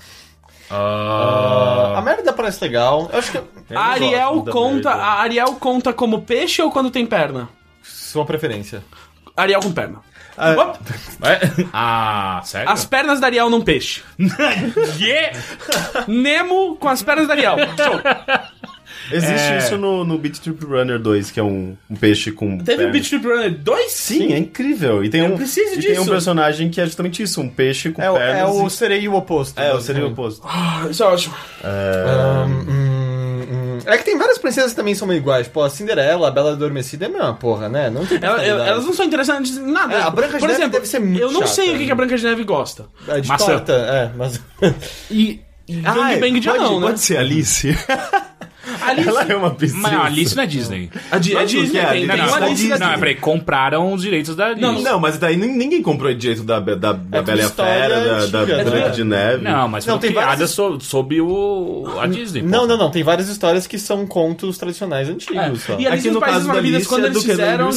Ah, 0.71 1.95
A 1.97 2.03
Mérida 2.03 2.33
parece 2.33 2.63
legal. 2.63 3.09
Eu 3.13 3.19
acho 3.19 3.33
que 3.33 3.39
A 3.75 3.81
Ariel 3.93 4.45
conta, 4.51 4.91
a 4.91 5.21
Ariel 5.21 5.55
conta 5.55 5.93
como 5.93 6.23
peixe 6.23 6.61
ou 6.63 6.71
quando 6.71 6.91
tem 6.91 7.07
perna? 7.07 7.49
sua 7.83 8.25
preferência. 8.25 8.83
Ariel 9.37 9.61
com 9.61 9.73
perna. 9.73 10.01
Ah, 10.37 10.77
é? 11.25 11.41
ah 11.73 12.41
sério? 12.45 12.71
As 12.71 12.85
pernas 12.85 13.19
da 13.21 13.27
Ariel 13.27 13.51
num 13.51 13.61
peixe. 13.61 14.03
Yeah! 14.99 15.39
Nemo 16.07 16.77
com 16.77 16.89
as 16.89 17.03
pernas 17.03 17.27
da 17.29 17.35
Ariel. 17.35 17.57
Show. 17.59 18.01
Existe 19.11 19.53
É. 19.53 19.59
isso 19.59 19.77
no, 19.79 20.05
no 20.05 20.19
Beat 20.19 20.39
Trip 20.39 20.65
Runner 20.65 20.99
2, 20.99 21.31
que 21.31 21.41
é 21.41 21.43
um, 21.43 21.77
um 21.91 21.97
peixe 21.97 22.31
com. 22.33 22.59
Teve 22.59 22.87
o. 22.87 22.91
Beach 22.93 23.09
Trip 23.09 23.27
Runner 23.27 23.51
2? 23.59 23.91
Sim, 23.93 24.33
é 24.33 24.39
incrível. 24.39 25.05
E 25.05 25.09
tem 25.09 25.23
um, 25.23 25.37
preciso 25.37 25.75
e 25.79 25.83
tem 25.83 25.93
um 25.93 26.03
disso. 26.03 26.11
personagem 26.11 26.69
que 26.71 26.81
é 26.81 26.85
justamente 26.85 27.23
isso, 27.23 27.41
um 27.41 27.49
peixe 27.49 27.91
com 27.91 28.03
É, 28.03 28.11
o- 28.11 28.17
é 28.17 28.35
pernas. 28.35 28.55
o 28.57 28.67
e- 28.67 28.71
sereio 28.71 29.15
oposto. 29.15 29.59
É, 29.61 29.73
o 29.75 29.81
seria 29.81 30.07
o 30.07 30.11
basicamente. 30.11 30.13
oposto. 30.13 30.43
Ah, 30.47 30.87
isso 30.91 31.03
é 31.03 31.07
ótimo. 31.07 31.35
Hum, 31.65 32.65
hum, 32.69 33.45
hum. 33.49 33.79
É 33.87 33.97
que 33.97 34.05
tem 34.05 34.19
várias 34.19 34.37
princesas 34.39 34.71
que 34.73 34.77
também 34.77 34.95
são 34.95 35.09
meio 35.09 35.19
iguais. 35.19 35.49
Pô, 35.49 35.63
a 35.63 35.71
Cinderela, 35.71 36.29
a 36.29 36.31
Bela 36.31 36.53
Adormecida 36.53 37.07
é 37.07 37.09
a 37.09 37.11
mesma 37.11 37.33
porra, 37.35 37.69
né? 37.69 37.89
Não 37.89 38.05
tem 38.05 38.19
Ela- 38.21 38.45
elas 38.45 38.85
não 38.85 38.93
são 38.93 39.07
interessantes 39.07 39.57
em 39.57 39.71
nada. 39.71 39.95
É, 39.95 40.03
a 40.03 40.11
Branca 40.11 40.35
de 40.35 40.39
Por 40.41 40.49
Neve 40.49 40.55
exemplo, 40.61 40.73
deve 40.73 40.87
ser 40.87 40.99
muito 40.99 41.21
Eu 41.21 41.33
não 41.33 41.47
sei 41.47 41.67
chata, 41.67 41.69
o 41.69 41.73
que 41.75 41.79
né? 41.81 41.87
que 41.87 41.93
a 41.93 41.95
Branca 41.95 42.17
de 42.17 42.25
Neve 42.25 42.45
gosta. 42.45 42.87
É, 43.07 43.21
de 43.21 43.29
Maçã. 43.29 43.47
torta, 43.47 43.73
é, 43.73 44.11
mas... 44.17 44.41
E. 45.11 45.41
Ah, 45.85 45.93
Bang 45.95 46.15
é, 46.15 46.17
Bang 46.19 46.41
já 46.43 46.53
pode, 46.53 46.65
não, 46.65 46.81
né? 46.81 46.87
Pode 46.89 47.01
ser 47.01 47.17
Alice. 47.19 47.69
Alice, 48.83 49.09
Ela 49.09 49.23
é 49.25 49.37
uma 49.37 49.51
princesa. 49.55 49.81
Mas 49.81 49.93
a 49.93 50.05
Alice 50.05 50.37
não 50.37 50.43
é 50.43 50.47
Disney. 50.47 50.91
a, 51.11 51.19
Di- 51.19 51.33
a 51.37 51.41
Mas 51.41 51.53
o 51.53 51.57
Disney 51.61 51.79
é? 51.81 51.87
tem, 51.87 52.07
Não, 52.07 52.17
não, 52.17 52.27
não, 52.27 52.35
Alice 52.35 52.69
da 52.69 52.79
não, 52.79 52.87
Disney. 52.87 52.99
peraí, 53.01 53.15
compraram 53.17 53.93
os 53.93 54.03
direitos 54.03 54.35
da 54.37 54.47
Alice. 54.47 54.61
Não, 54.61 54.81
Não, 54.81 55.01
mas 55.01 55.19
daí 55.19 55.37
nin- 55.37 55.57
ninguém 55.57 55.83
comprou 55.83 56.13
direito 56.15 56.43
da, 56.45 56.61
da, 56.61 56.75
da 56.75 57.19
É 57.19 57.23
Bela 57.23 57.41
e 57.41 57.45
a 57.45 57.49
Fera, 57.51 58.01
da, 58.01 58.27
da 58.27 58.39
antiga, 58.41 58.65
Branca 58.65 58.79
né? 58.87 58.91
de 58.91 59.05
Neve. 59.05 59.45
Não, 59.45 59.69
mas 59.69 59.85
Não, 59.87 59.95
foram 59.95 60.01
tem 60.01 60.11
criadas 60.11 60.31
várias- 60.33 60.51
so- 60.51 60.79
sob 60.81 61.21
o, 61.21 61.87
a 62.01 62.07
Disney. 62.07 62.43
Não, 62.43 62.61
pô. 62.61 62.67
não, 62.67 62.77
não. 62.77 62.91
Tem 62.91 63.03
várias 63.03 63.29
histórias 63.29 63.67
que 63.67 63.79
são 63.79 64.07
contos 64.07 64.59
tradicionais 64.59 65.09
antigos. 65.09 65.63
só. 65.63 65.75
E 65.79 65.87
Alice 65.87 65.89
Aqui 65.89 66.07
nos 66.09 66.15
no 66.15 66.21
Países 66.21 66.35
caso 66.37 66.47
da 66.47 66.53
Maravilhas, 66.55 66.87
quando 66.87 67.05
é 67.05 67.09
eles 67.09 67.25
fizeram. 67.25 67.69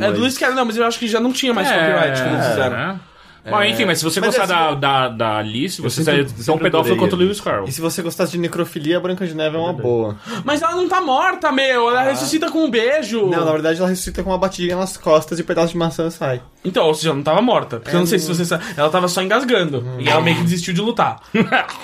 É 0.00 0.12
do 0.12 0.20
Lewis 0.20 0.38
Carroll, 0.38 0.56
não, 0.56 0.64
mas 0.64 0.76
eu 0.76 0.84
acho 0.84 0.98
que 0.98 1.06
já 1.08 1.20
não 1.20 1.32
tinha 1.32 1.52
mais 1.52 1.68
copyright 1.68 2.22
quando 2.22 2.34
eles 2.34 2.46
fizeram. 2.46 3.00
Né? 3.46 3.52
Bom, 3.52 3.62
enfim, 3.62 3.84
mas 3.84 3.98
se 3.98 4.04
você 4.04 4.20
Mas 4.20 4.36
gostar 4.36 4.42
é, 4.42 4.46
se 4.46 4.52
da, 4.52 4.74
da, 4.74 5.08
da 5.08 5.36
Alice, 5.38 5.80
você 5.80 6.02
sempre- 6.02 6.04
seria 6.04 6.24
tão 6.24 6.44
sempre 6.44 6.64
pedófilo 6.64 6.94
adorei 6.94 6.98
quanto 6.98 7.12
o. 7.12 7.16
Lewis 7.16 7.40
Carroll. 7.40 7.68
E 7.68 7.72
se 7.72 7.80
você 7.80 8.02
gostasse 8.02 8.32
de 8.32 8.38
necrofilia, 8.38 8.96
a 8.96 9.00
Branca 9.00 9.26
de 9.26 9.34
Neve 9.34 9.56
é 9.56 9.58
uma 9.58 9.72
boa. 9.72 10.16
Mas 10.44 10.60
ela 10.62 10.74
não 10.76 10.88
tá 10.88 11.00
morta, 11.00 11.50
meu. 11.52 11.88
Ela 11.90 12.02
ressuscita 12.02 12.50
com 12.50 12.64
um 12.64 12.70
beijo. 12.70 13.26
Não, 13.26 13.44
na 13.44 13.52
verdade 13.52 13.78
ela 13.78 13.88
ressuscita 13.88 14.22
com 14.22 14.30
uma 14.30 14.38
batidinha 14.38 14.76
nas 14.76 14.96
costas 14.96 15.38
e 15.38 15.42
um 15.42 15.46
pedaço 15.46 15.72
de 15.72 15.78
maçã 15.78 16.10
sai. 16.10 16.42
Então, 16.64 16.84
ou 16.86 16.94
seja, 16.94 17.08
ela 17.10 17.16
não 17.16 17.22
tava 17.22 17.40
morta. 17.40 17.78
Porque 17.78 17.94
eu 17.94 18.00
não 18.00 18.06
sei 18.06 18.18
se 18.18 18.26
você 18.26 18.44
sabe. 18.44 18.64
Ela 18.76 18.90
tava 18.90 19.06
só 19.08 19.22
engasgando. 19.22 19.86
E 19.98 20.08
ela 20.08 20.20
meio 20.20 20.36
que 20.36 20.42
desistiu 20.42 20.74
de 20.74 20.80
lutar. 20.80 21.20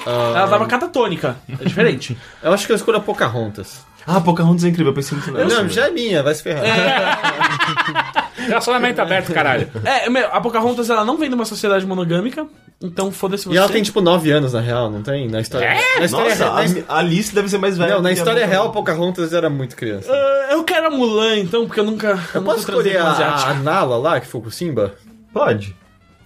ela 0.07 0.49
tava 0.49 0.67
catatônica. 0.67 1.37
É 1.61 1.65
diferente. 1.65 2.17
Eu 2.43 2.53
acho 2.53 2.67
que 2.67 2.73
eu 2.73 2.77
escolho 2.77 2.99
a 2.99 3.01
Pocahontas. 3.01 3.87
Ah, 4.07 4.21
Pocahontas 4.21 4.65
é 4.65 4.69
incrível, 4.69 4.91
eu 4.91 4.95
pensei 4.95 5.17
muito 5.17 5.31
nela. 5.33 5.49
não, 5.63 5.69
já 5.69 5.87
é 5.87 5.91
minha, 5.91 6.23
vai 6.23 6.35
se 6.35 6.43
ferrar. 6.43 6.63
Relacionamento 8.37 9.01
aberto, 9.01 9.33
caralho. 9.33 9.69
É, 9.85 10.09
meu, 10.09 10.27
a 10.33 10.41
Pocahontas 10.41 10.91
ela 10.91 11.05
não 11.05 11.17
vem 11.17 11.29
de 11.29 11.35
uma 11.35 11.45
sociedade 11.45 11.87
monogâmica. 11.87 12.47
Então 12.83 13.13
foda-se 13.13 13.45
você. 13.47 13.55
E 13.55 13.59
ela 13.59 13.69
tem 13.69 13.83
tipo 13.83 14.01
9 14.01 14.31
anos 14.33 14.53
na 14.55 14.61
real, 14.61 14.91
não 14.91 15.03
tem? 15.03 15.29
Na 15.29 15.41
história. 15.41 15.67
É? 15.67 15.99
Na 16.01 16.05
história, 16.05 16.31
Nossa, 16.35 16.53
na, 16.53 16.65
his- 16.65 16.85
a 16.89 16.99
Alice 16.99 17.33
deve 17.33 17.49
ser 17.49 17.59
mais 17.59 17.79
velha. 17.79 17.95
não, 17.95 18.03
na 18.03 18.09
a 18.09 18.13
história 18.13 18.45
real, 18.45 18.73
Pocahontas 18.73 19.33
era 19.33 19.49
muito 19.49 19.77
criança. 19.77 20.11
Ah, 20.13 20.49
eu 20.51 20.65
quero 20.65 20.89
a 20.89 20.91
Mulan, 20.91 21.37
então, 21.39 21.65
porque 21.67 21.79
eu 21.79 21.85
nunca. 21.85 22.09
Eu 22.35 22.41
nunca 22.41 22.55
posso 22.55 22.59
escolher 22.61 22.97
a, 22.99 23.51
a. 23.51 23.55
Nala 23.55 23.97
lá, 23.99 24.19
que 24.21 24.27
foi 24.27 24.41
com 24.41 24.49
o 24.49 24.51
Simba? 24.51 24.95
Pode. 25.33 25.77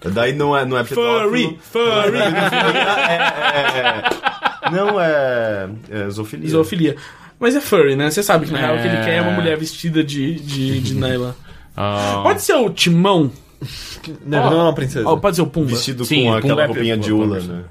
Daí 0.02 0.32
não 0.32 0.56
é, 0.56 0.64
não 0.64 0.78
é 0.78 0.84
Furry, 0.84 1.58
furry. 1.60 2.18
É, 3.08 3.16
é, 3.58 4.02
é, 4.68 4.70
não 4.70 5.00
é, 5.00 5.68
é 5.90 6.08
zoofilia. 6.10 6.48
Zoofilia. 6.48 6.96
Mas 7.38 7.54
é 7.54 7.60
furry, 7.60 7.96
né? 7.96 8.10
Você 8.10 8.22
sabe 8.22 8.46
que 8.46 8.52
na 8.52 8.58
real 8.58 8.76
o 8.76 8.80
que 8.80 8.86
ele 8.88 8.96
É. 8.96 9.04
quer 9.04 9.14
é 9.16 9.20
uma 9.22 9.32
mulher 9.32 9.56
vestida 9.58 10.02
de, 10.02 10.34
de, 10.36 10.80
de 10.80 10.94
nylon. 10.98 11.32
Ah, 11.76 12.20
Pode 12.22 12.40
ser 12.42 12.54
o 12.54 12.70
Timão, 12.70 13.30
Não, 14.24 14.50
não 14.50 14.60
é 14.60 14.62
uma 14.64 14.72
princesa. 14.74 15.06
ou 15.08 15.18
pode 15.18 15.36
ser 15.36 15.42
o 15.42 15.46
Pumba. 15.46 15.68
Vestido 15.68 16.04
Sim, 16.04 16.24
com 16.24 16.34
aquela 16.34 16.62
é 16.62 16.66
roupinha 16.66 16.96
de 16.96 17.12
ula, 17.12 17.40
né? 17.40 17.64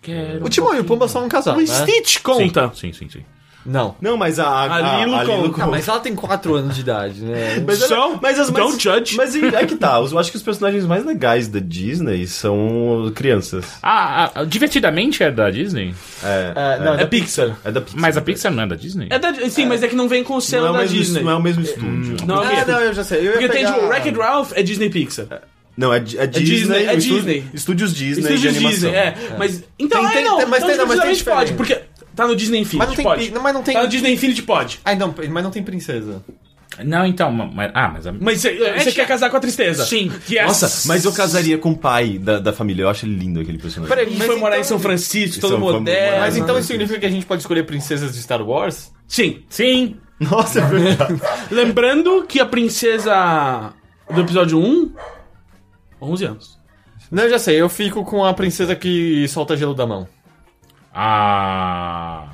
quero 0.00 0.44
O 0.44 0.48
Timão 0.48 0.74
e 0.76 0.80
o 0.80 0.84
Pumba 0.84 1.08
são 1.08 1.24
um 1.24 1.28
casal, 1.28 1.56
O 1.56 1.60
né? 1.60 1.66
Stitch 1.66 2.22
conta. 2.22 2.70
Sim, 2.74 2.92
sim, 2.92 3.08
sim. 3.08 3.24
Não. 3.68 3.94
Não, 4.00 4.16
mas 4.16 4.38
a, 4.38 4.46
a, 4.48 4.76
A 5.02 5.04
Lilo 5.04 5.18
conta. 5.18 5.48
conta. 5.50 5.64
Ah, 5.64 5.66
mas 5.66 5.86
ela 5.86 6.00
tem 6.00 6.14
4 6.14 6.54
anos 6.54 6.74
de 6.74 6.80
idade, 6.80 7.20
né? 7.22 7.62
Mas, 7.66 7.78
So, 7.80 7.92
ela- 7.94 8.18
mas 8.22 8.38
as 8.38 8.50
don't 8.50 8.72
mas, 8.72 8.82
judge. 8.82 9.16
Mas 9.16 9.34
e- 9.34 9.44
é 9.44 9.66
que 9.66 9.76
tá, 9.76 9.98
eu 10.10 10.18
acho 10.18 10.30
que 10.30 10.36
os 10.38 10.42
personagens 10.42 10.86
mais 10.86 11.04
legais 11.04 11.48
da 11.48 11.58
Disney 11.60 12.26
são 12.26 13.12
crianças. 13.14 13.64
Ah, 13.82 14.30
ah, 14.34 14.44
divertidamente 14.44 15.22
é 15.22 15.30
da 15.30 15.50
Disney? 15.50 15.94
É, 16.24 16.52
É, 16.56 16.78
não, 16.84 16.94
É 16.94 17.04
Pixar. 17.04 17.56
é 17.64 17.70
da 17.70 17.80
Pixar. 17.82 18.00
Mas 18.00 18.16
a 18.16 18.20
Pixar 18.22 18.52
não 18.52 18.62
é 18.62 18.66
da 18.66 18.76
Disney? 18.76 19.08
É 19.10 19.18
da, 19.18 19.34
sim, 19.50 19.66
mas 19.66 19.82
é 19.82 19.88
que 19.88 19.94
não 19.94 20.08
vem 20.08 20.24
com 20.24 20.32
o 20.32 20.36
não 20.36 20.40
selo 20.40 20.66
é, 20.66 20.70
o 20.70 20.72
da 20.72 20.78
mesmo, 20.80 20.96
Disney. 20.96 21.22
não 21.22 21.30
é 21.30 21.34
o 21.34 21.42
mesmo 21.42 21.62
estúdio. 21.62 22.16
Não, 22.26 22.36
é 22.36 22.38
o 22.38 22.42
Ah, 22.42 22.54
mesmo. 22.54 22.72
não, 22.72 22.80
eu 22.80 22.94
já 22.94 23.04
sei. 23.04 23.26
Eu 23.28 23.32
Porque 23.32 23.48
tem, 23.48 23.64
pegar... 23.64 23.74
tipo, 23.74 23.86
Wreck-It 23.86 24.18
Ralph 24.18 24.52
é 24.54 24.62
Disney 24.62 24.88
Pixar. 24.90 25.26
Não, 25.76 25.92
é, 25.92 25.98
é 25.98 26.00
Disney. 26.26 26.44
Disney, 26.44 26.84
é 26.86 26.92
o 26.94 26.96
Disney. 26.96 27.44
Estúdios 27.54 27.94
Disney 27.94 28.20
Estúdios 28.32 28.40
de 28.40 28.48
animação. 28.48 28.70
Disney, 28.90 28.94
é. 28.96 29.14
Mas, 29.38 29.62
então, 29.78 30.00
Tem- 30.00 30.10
é, 30.10 30.12
tem- 30.14 30.24
não, 30.24 30.36
tem- 30.38 30.46
mas 30.46 30.58
então, 30.58 30.68
tem- 30.70 30.78
não, 30.78 30.86
mas 30.86 31.00
tem 31.24 31.24
pode, 31.34 31.52
porque 31.52 31.78
tá 32.18 32.26
no 32.26 32.36
Disney 32.36 32.58
Infinity, 32.60 32.76
Mas 32.78 32.88
não 32.88 32.96
tem 32.96 33.04
pode. 33.04 33.30
não, 33.30 33.42
mas 33.42 33.54
não 33.54 33.62
tem- 33.62 33.74
Tá 33.74 33.82
no 33.82 33.88
Disney 33.88 34.12
Infinity, 34.12 34.42
pode. 34.42 34.80
Ai, 34.84 34.96
não, 34.96 35.14
mas 35.30 35.42
não 35.44 35.50
tem 35.50 35.62
princesa. 35.62 36.22
Não, 36.84 37.04
então, 37.06 37.32
ma- 37.32 37.46
mas, 37.52 37.70
ah, 37.74 37.88
mas 37.88 38.06
a... 38.06 38.12
Mas 38.12 38.40
você 38.40 38.54
você 38.78 38.92
quer 38.92 39.06
casar 39.06 39.30
com 39.30 39.36
a 39.36 39.40
tristeza? 39.40 39.84
Sim. 39.84 40.12
Yes. 40.30 40.46
Nossa, 40.46 40.88
mas 40.88 41.04
eu 41.04 41.12
casaria 41.12 41.58
com 41.58 41.70
o 41.70 41.76
pai 41.76 42.18
da, 42.18 42.38
da 42.38 42.52
família. 42.52 42.82
Eu 42.82 42.88
acho 42.88 43.04
ele 43.06 43.16
lindo 43.16 43.40
aquele 43.40 43.58
personagem. 43.58 43.96
Peraí, 43.96 44.14
mas 44.16 44.26
foi 44.26 44.36
morar 44.36 44.56
então- 44.56 44.60
em 44.60 44.64
São 44.68 44.78
Francisco, 44.78 45.40
todo 45.40 45.58
moderno. 45.58 46.18
Mas 46.20 46.36
Ah, 46.36 46.38
então 46.38 46.56
isso 46.58 46.68
significa 46.68 47.00
que 47.00 47.06
a 47.06 47.10
gente 47.10 47.26
pode 47.26 47.42
escolher 47.42 47.64
princesas 47.64 48.12
de 48.12 48.22
Star 48.22 48.42
Wars? 48.42 48.92
Sim. 49.08 49.42
Sim. 49.48 49.96
Nossa, 50.20 50.60
é 50.60 50.66
verdade. 50.66 51.20
Lembrando 51.50 52.24
que 52.28 52.38
a 52.38 52.46
princesa 52.46 53.72
do 54.12 54.20
episódio 54.20 54.58
1, 54.58 54.92
11 56.00 56.24
anos. 56.26 56.58
Não, 57.10 57.24
eu 57.24 57.30
já 57.30 57.38
sei. 57.38 57.60
Eu 57.60 57.68
fico 57.68 58.04
com 58.04 58.24
a 58.24 58.34
princesa 58.34 58.76
que 58.76 59.26
solta 59.28 59.56
gelo 59.56 59.74
da 59.74 59.86
mão. 59.86 60.06
Ah... 61.00 62.24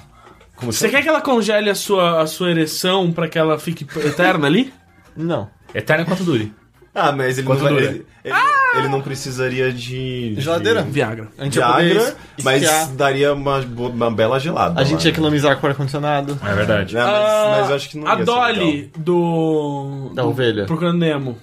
Como 0.56 0.72
Você 0.72 0.88
quer 0.88 1.02
que 1.02 1.08
ela 1.08 1.20
congele 1.20 1.68
a 1.68 1.74
sua, 1.74 2.22
a 2.22 2.26
sua 2.26 2.50
ereção 2.50 3.12
pra 3.12 3.28
que 3.28 3.38
ela 3.38 3.58
fique 3.58 3.86
eterna 4.06 4.46
ali? 4.46 4.72
Não. 5.16 5.50
Eterno 5.74 6.06
quanto 6.06 6.24
dure. 6.24 6.50
Ah, 6.94 7.10
mas 7.12 7.36
ele 7.38 7.48
não, 7.48 7.54
Quanto 7.56 7.64
vai, 7.64 7.72
dura? 7.72 7.84
ele, 7.86 8.06
ele, 8.24 8.36
ele 8.76 8.88
não 8.88 9.02
precisaria 9.02 9.72
de... 9.72 10.34
de 10.36 10.40
Geladeira? 10.40 10.82
Viagra. 10.82 11.28
A 11.36 11.44
gente 11.44 11.58
ia 11.58 11.66
poder 11.66 11.92
Viagra, 11.94 12.16
mas 12.44 12.62
esquiar. 12.62 12.86
daria 12.92 13.34
uma, 13.34 13.60
bo- 13.62 13.88
uma 13.88 14.10
bela 14.12 14.38
gelada. 14.38 14.80
A 14.80 14.84
gente 14.84 15.00
ia 15.04 15.10
né? 15.10 15.10
economizar 15.10 15.58
com 15.58 15.66
o 15.66 15.70
ar-condicionado. 15.70 16.38
É 16.42 16.54
verdade. 16.54 16.96
É, 16.96 17.00
mas, 17.02 17.10
Ah, 17.12 17.56
mas 17.60 17.70
eu 17.70 17.76
acho 17.76 17.88
que 17.90 17.98
não 17.98 18.06
A 18.06 18.12
ia 18.12 18.18
ser 18.18 18.24
Dolly 18.24 18.60
legal. 18.70 18.90
do. 18.96 20.10
Da 20.14 20.22
do 20.22 20.28
ovelha. 20.28 20.66
Procurando 20.66 20.98
Nemo. 20.98 21.36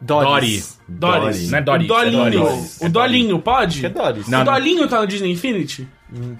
Doris. 0.00 0.80
Doris. 0.88 1.50
Não 1.50 1.58
é 1.58 1.62
Dory, 1.62 1.84
O 1.84 1.88
Dolinho. 1.88 2.26
é 2.26 2.30
Doris. 2.30 2.78
O 2.80 2.88
Dolinho, 2.88 3.38
pode? 3.38 3.80
Que 3.80 3.86
é 3.86 3.90
Doris. 3.90 4.28
Não, 4.28 4.40
o 4.40 4.44
Dolinho 4.44 4.88
tá 4.88 4.98
no 4.98 5.06
Disney 5.06 5.30
Infinity? 5.32 5.86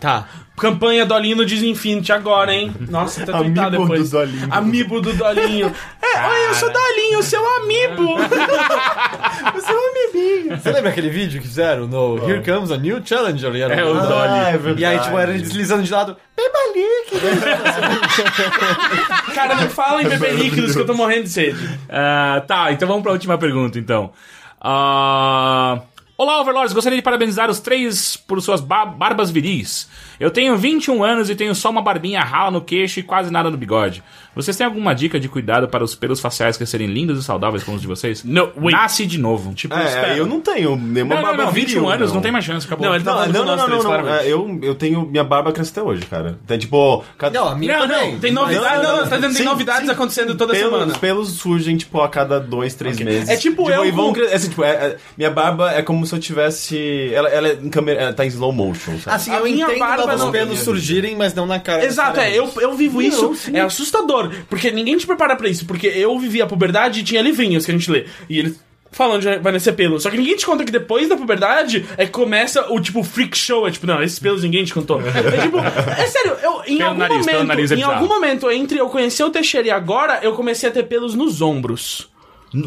Tá. 0.00 0.26
Campanha 0.58 1.06
Dolinho 1.06 1.36
no 1.36 1.46
Disney 1.46 1.70
Infinity 1.70 2.10
agora, 2.12 2.52
hein? 2.52 2.74
Nossa, 2.88 3.24
tá 3.24 3.38
tweetado 3.38 3.76
Amiibo 3.76 3.82
depois. 3.84 4.10
do 4.10 4.18
Dolinho. 4.18 4.48
Amiibo 4.50 5.00
do 5.00 5.12
Dolinho. 5.12 5.72
É, 6.02 6.26
oi, 6.28 6.48
eu 6.48 6.54
sou 6.54 6.72
Dolinho, 6.72 7.22
seu 7.22 7.46
amiibo. 7.58 8.16
Você 10.50 10.72
lembra 10.72 10.90
aquele 10.90 11.08
vídeo 11.10 11.40
que 11.40 11.46
fizeram 11.46 11.86
no 11.86 12.18
Here 12.28 12.42
Comes 12.44 12.70
a 12.72 12.76
New 12.76 13.00
Challenger? 13.04 13.54
E 13.54 13.62
era 13.62 13.74
É 13.74 13.84
o 13.84 13.96
Ah, 13.96 14.00
Dolly. 14.06 14.28
Ah, 14.28 14.48
é 14.50 14.58
verdade. 14.58 14.80
E 14.80 14.84
aí, 14.84 14.98
tipo, 14.98 15.18
era 15.18 15.30
ele 15.32 15.42
deslizando 15.42 15.82
de 15.82 15.90
lado. 15.92 16.16
Beba 16.36 16.58
líquido. 16.74 17.20
Cara, 19.34 19.54
não 19.54 19.70
fala 19.70 20.02
em 20.02 20.08
beber 20.08 20.34
líquidos 20.34 20.74
que 20.74 20.80
eu 20.80 20.86
tô 20.86 20.94
morrendo 20.94 21.24
de 21.24 21.30
sede. 21.30 21.78
Ah, 21.88 22.42
tá, 22.46 22.72
então 22.72 22.88
vamos 22.88 23.02
pra 23.02 23.12
última 23.12 23.38
pergunta, 23.38 23.78
então. 23.78 24.12
Ah, 24.60 25.80
Olá, 26.22 26.38
Overlords! 26.38 26.74
Gostaria 26.74 26.98
de 26.98 27.02
parabenizar 27.02 27.48
os 27.48 27.60
três 27.60 28.14
por 28.14 28.42
suas 28.42 28.60
ba- 28.60 28.84
barbas 28.84 29.30
viris. 29.30 29.88
Eu 30.20 30.30
tenho 30.30 30.54
21 30.54 31.02
anos 31.02 31.30
e 31.30 31.34
tenho 31.34 31.54
só 31.54 31.70
uma 31.70 31.80
barbinha 31.80 32.20
rala 32.20 32.50
no 32.50 32.60
queixo 32.60 33.00
e 33.00 33.02
quase 33.02 33.32
nada 33.32 33.48
no 33.48 33.56
bigode. 33.56 34.04
Vocês 34.34 34.56
têm 34.56 34.64
alguma 34.66 34.94
dica 34.94 35.18
de 35.18 35.28
cuidado 35.28 35.68
para 35.68 35.82
os 35.82 35.94
pelos 35.94 36.20
faciais 36.20 36.56
crescerem 36.56 36.86
lindos 36.86 37.18
e 37.18 37.22
saudáveis 37.22 37.62
como 37.64 37.76
os 37.76 37.80
de 37.82 37.88
vocês? 37.88 38.22
No, 38.24 38.50
wait. 38.56 38.72
Nasce 38.76 39.04
de 39.06 39.18
novo. 39.18 39.52
Tipo, 39.54 39.74
É, 39.74 40.18
eu 40.18 40.26
não 40.26 40.40
tenho 40.40 40.76
nenhuma 40.76 41.16
não, 41.16 41.22
não, 41.22 41.28
barba 41.28 41.44
não, 41.46 41.52
21 41.52 41.80
viril, 41.80 41.90
anos, 41.90 42.12
não. 42.12 42.20
tem 42.20 42.30
mais 42.30 42.44
chance, 42.44 42.66
acabou. 42.66 42.86
Não, 42.86 42.94
ele 42.94 43.04
tá 43.04 43.26
Não, 43.26 43.26
não, 43.26 43.32
não, 43.32 43.44
nós 43.44 43.56
não, 43.58 43.66
três, 43.66 43.84
não, 43.84 43.90
claramente. 43.90 44.24
É, 44.26 44.32
eu, 44.32 44.58
eu 44.62 44.74
tenho. 44.74 45.06
Minha 45.06 45.24
barba 45.24 45.52
cresce 45.52 45.72
até 45.72 45.82
hoje, 45.82 46.06
cara. 46.06 46.38
Tem 46.46 46.58
tipo. 46.58 47.04
Cada... 47.18 47.40
Não, 47.40 47.48
a 47.48 47.54
minha 47.56 47.78
Não, 47.78 47.88
também. 47.88 48.12
não, 48.12 48.20
tem 48.20 48.32
novidades. 48.32 48.82
Não, 48.82 48.96
não, 48.96 49.04
você 49.04 49.10
tá 49.10 49.16
dizendo 49.16 49.32
tem 49.34 49.42
Sim, 49.42 49.48
novidades 49.48 49.84
sim. 49.86 49.90
acontecendo 49.92 50.34
toda 50.36 50.52
pelos, 50.52 50.70
semana. 50.72 50.92
Os 50.92 50.98
pelos 50.98 51.28
surgem, 51.32 51.76
tipo, 51.76 52.00
a 52.00 52.08
cada 52.08 52.38
dois, 52.38 52.74
três 52.74 52.98
meses. 53.00 53.28
É 53.28 53.36
tipo 53.36 53.70
eu 53.70 53.84
e 53.84 53.90
vão 53.90 54.12
é 54.16 54.34
assim, 54.34 54.48
tipo, 54.48 54.62
é- 54.62 54.70
é- 54.70 54.96
minha 55.16 55.30
barba 55.30 55.72
é 55.72 55.82
como 55.82 56.06
se 56.06 56.14
eu 56.14 56.18
tivesse. 56.20 57.12
Ela, 57.12 57.28
ela 57.28 57.48
é 57.48 57.52
em 57.60 57.68
câmera, 57.68 58.00
ela 58.00 58.12
tá 58.12 58.24
em 58.24 58.28
slow 58.28 58.52
motion, 58.52 58.98
sabe? 58.98 59.16
Assim, 59.16 59.30
A 59.32 59.38
eu 59.38 59.44
minha 59.44 59.64
entendo 59.66 59.78
barba 59.78 60.16
não- 60.16 60.30
pelos 60.30 60.60
surgirem, 60.60 61.16
mas 61.16 61.34
não 61.34 61.46
na 61.46 61.58
cara. 61.58 61.84
Exato, 61.84 62.20
é, 62.20 62.30
eu, 62.36 62.50
eu 62.60 62.74
vivo 62.74 63.02
isso, 63.02 63.32
é 63.52 63.60
assustador, 63.60 64.19
porque 64.48 64.70
ninguém 64.70 64.96
te 64.96 65.06
prepara 65.06 65.36
pra 65.36 65.48
isso, 65.48 65.64
porque 65.66 65.86
eu 65.86 66.18
vivi 66.18 66.42
a 66.42 66.46
puberdade 66.46 67.00
e 67.00 67.02
tinha 67.02 67.22
livrinhos 67.22 67.64
que 67.64 67.70
a 67.70 67.74
gente 67.74 67.90
lê, 67.90 68.06
e 68.28 68.38
eles 68.38 68.60
falando 68.92 69.22
já 69.22 69.38
vai 69.38 69.52
nascer 69.52 69.72
pelo, 69.72 70.00
só 70.00 70.10
que 70.10 70.16
ninguém 70.16 70.36
te 70.36 70.44
conta 70.44 70.64
que 70.64 70.72
depois 70.72 71.08
da 71.08 71.16
puberdade 71.16 71.86
é 71.96 72.06
que 72.06 72.12
começa 72.12 72.72
o 72.72 72.80
tipo 72.80 73.02
freak 73.02 73.36
show, 73.36 73.66
é 73.66 73.70
tipo, 73.70 73.86
não, 73.86 74.02
esses 74.02 74.18
pelos 74.18 74.42
ninguém 74.42 74.64
te 74.64 74.74
contou. 74.74 75.00
É 75.00 75.42
tipo, 75.42 75.58
é 75.58 76.06
sério, 76.06 76.36
eu, 76.42 76.62
em 76.66 76.78
Pelo 76.78 76.88
algum 76.88 76.98
nariz, 76.98 77.26
momento, 77.26 77.44
nariz 77.44 77.72
é 77.72 77.76
em 77.76 77.82
algum 77.82 78.08
momento 78.08 78.50
entre 78.50 78.78
eu 78.78 78.88
conhecer 78.88 79.22
o 79.22 79.30
Teixeira 79.30 79.68
e 79.68 79.70
agora, 79.70 80.20
eu 80.22 80.32
comecei 80.32 80.68
a 80.68 80.72
ter 80.72 80.84
pelos 80.84 81.14
nos 81.14 81.40
ombros. 81.40 82.10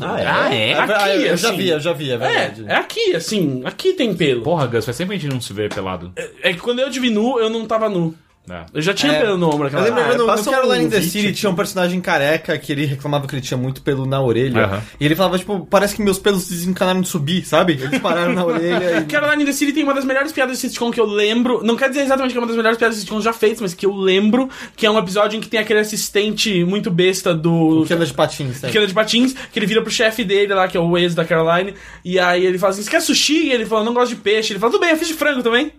Ah, 0.01 0.19
é? 0.19 0.25
Ah, 0.25 0.55
é? 0.55 0.73
aqui, 0.73 1.25
eu 1.25 1.37
já 1.37 1.49
assim. 1.49 1.57
vi, 1.57 1.69
eu 1.69 1.79
já 1.79 1.93
vi, 1.93 2.11
é 2.11 2.17
verdade. 2.17 2.65
É, 2.67 2.73
é 2.73 2.75
aqui, 2.77 3.15
assim, 3.15 3.61
aqui 3.65 3.93
tem 3.93 4.15
pelo. 4.15 4.41
Porra, 4.41 4.65
Gus, 4.65 4.85
faz 4.85 4.97
tempo 4.97 5.09
que 5.09 5.17
a 5.17 5.19
gente 5.19 5.33
não 5.33 5.41
se 5.41 5.51
vê 5.51 5.67
pelado. 5.67 6.13
É 6.41 6.53
que 6.53 6.59
quando 6.59 6.79
eu 6.79 6.89
tive 6.89 7.09
nu, 7.09 7.37
eu 7.37 7.49
não 7.49 7.65
tava 7.65 7.89
nu. 7.89 8.15
É. 8.49 8.65
Eu 8.73 8.81
já 8.81 8.93
tinha 8.93 9.13
É. 9.13 9.21
pelo 9.21 9.37
no 9.37 9.47
ombro 9.47 9.63
Eu 9.63 9.67
aquela 9.67 9.83
lembro 9.83 10.01
Ah, 10.01 10.17
no, 10.17 10.25
no 10.27 10.33
um 10.33 10.43
Caroline 10.43 10.85
in 10.85 10.89
the 10.89 11.01
City 11.01 11.31
tinha 11.31 11.49
um 11.49 11.55
personagem 11.55 12.01
careca 12.01 12.57
que 12.57 12.73
ele 12.73 12.85
reclamava 12.85 13.25
que 13.25 13.33
ele 13.35 13.41
tinha 13.41 13.57
muito 13.57 13.81
pelo 13.81 14.05
na 14.05 14.21
orelha. 14.21 14.65
Aham. 14.65 14.81
E 14.99 15.05
ele 15.05 15.15
falava, 15.15 15.39
tipo, 15.39 15.65
parece 15.65 15.95
que 15.95 16.01
meus 16.01 16.19
pelos 16.19 16.49
desencanaram 16.49 16.99
de 16.99 17.07
subir, 17.07 17.45
sabe? 17.45 17.73
Eles 17.81 17.99
pararam 17.99 18.33
na 18.33 18.43
orelha 18.43 18.99
e. 18.99 19.05
Caroline 19.05 19.43
in 19.43 19.45
the 19.45 19.53
City 19.53 19.71
tem 19.71 19.83
uma 19.83 19.93
das 19.93 20.03
melhores 20.03 20.33
piadas 20.33 20.55
de 20.57 20.61
sitcom 20.61 20.91
que 20.91 20.99
eu 20.99 21.05
lembro. 21.05 21.63
Não 21.63 21.77
quer 21.77 21.87
dizer 21.87 22.01
exatamente 22.01 22.33
que 22.33 22.37
é 22.37 22.41
uma 22.41 22.47
das 22.47 22.57
melhores 22.57 22.77
piadas 22.77 22.95
de 22.95 23.01
sitcom 23.01 23.21
já 23.21 23.31
feitas, 23.31 23.61
mas 23.61 23.73
que 23.73 23.85
eu 23.85 23.93
lembro. 23.95 24.49
Que 24.75 24.85
é 24.85 24.91
um 24.91 24.99
episódio 24.99 25.37
em 25.37 25.39
que 25.39 25.47
tem 25.47 25.59
aquele 25.59 25.79
assistente 25.79 26.65
muito 26.65 26.91
besta 26.91 27.33
do. 27.33 27.85
Que 27.87 27.93
anda 27.93 28.05
de 28.05 28.13
patins, 28.13 28.61
né? 28.61 28.69
Que 28.69 28.77
anda 28.77 28.87
de 28.87 28.93
patins, 28.93 29.33
que 29.53 29.57
ele 29.59 29.65
vira 29.65 29.81
pro 29.81 29.91
chefe 29.91 30.25
dele 30.25 30.53
lá, 30.53 30.67
que 30.67 30.75
é 30.75 30.79
o 30.81 30.97
ex 30.97 31.15
da 31.15 31.23
Caroline. 31.23 31.75
E 32.03 32.19
aí 32.19 32.45
ele 32.45 32.57
fala 32.57 32.73
assim: 32.73 32.83
Você 32.83 32.89
quer 32.91 33.01
sushi? 33.01 33.47
E 33.47 33.51
ele 33.53 33.65
fala: 33.65 33.85
Não 33.85 33.93
gosto 33.93 34.09
de 34.13 34.21
peixe. 34.21 34.51
Ele 34.51 34.59
fala: 34.59 34.73
Tudo 34.73 34.81
bem, 34.81 34.89
eu 34.89 34.97
fiz 34.97 35.07
de 35.07 35.13
frango 35.13 35.41
também. 35.41 35.71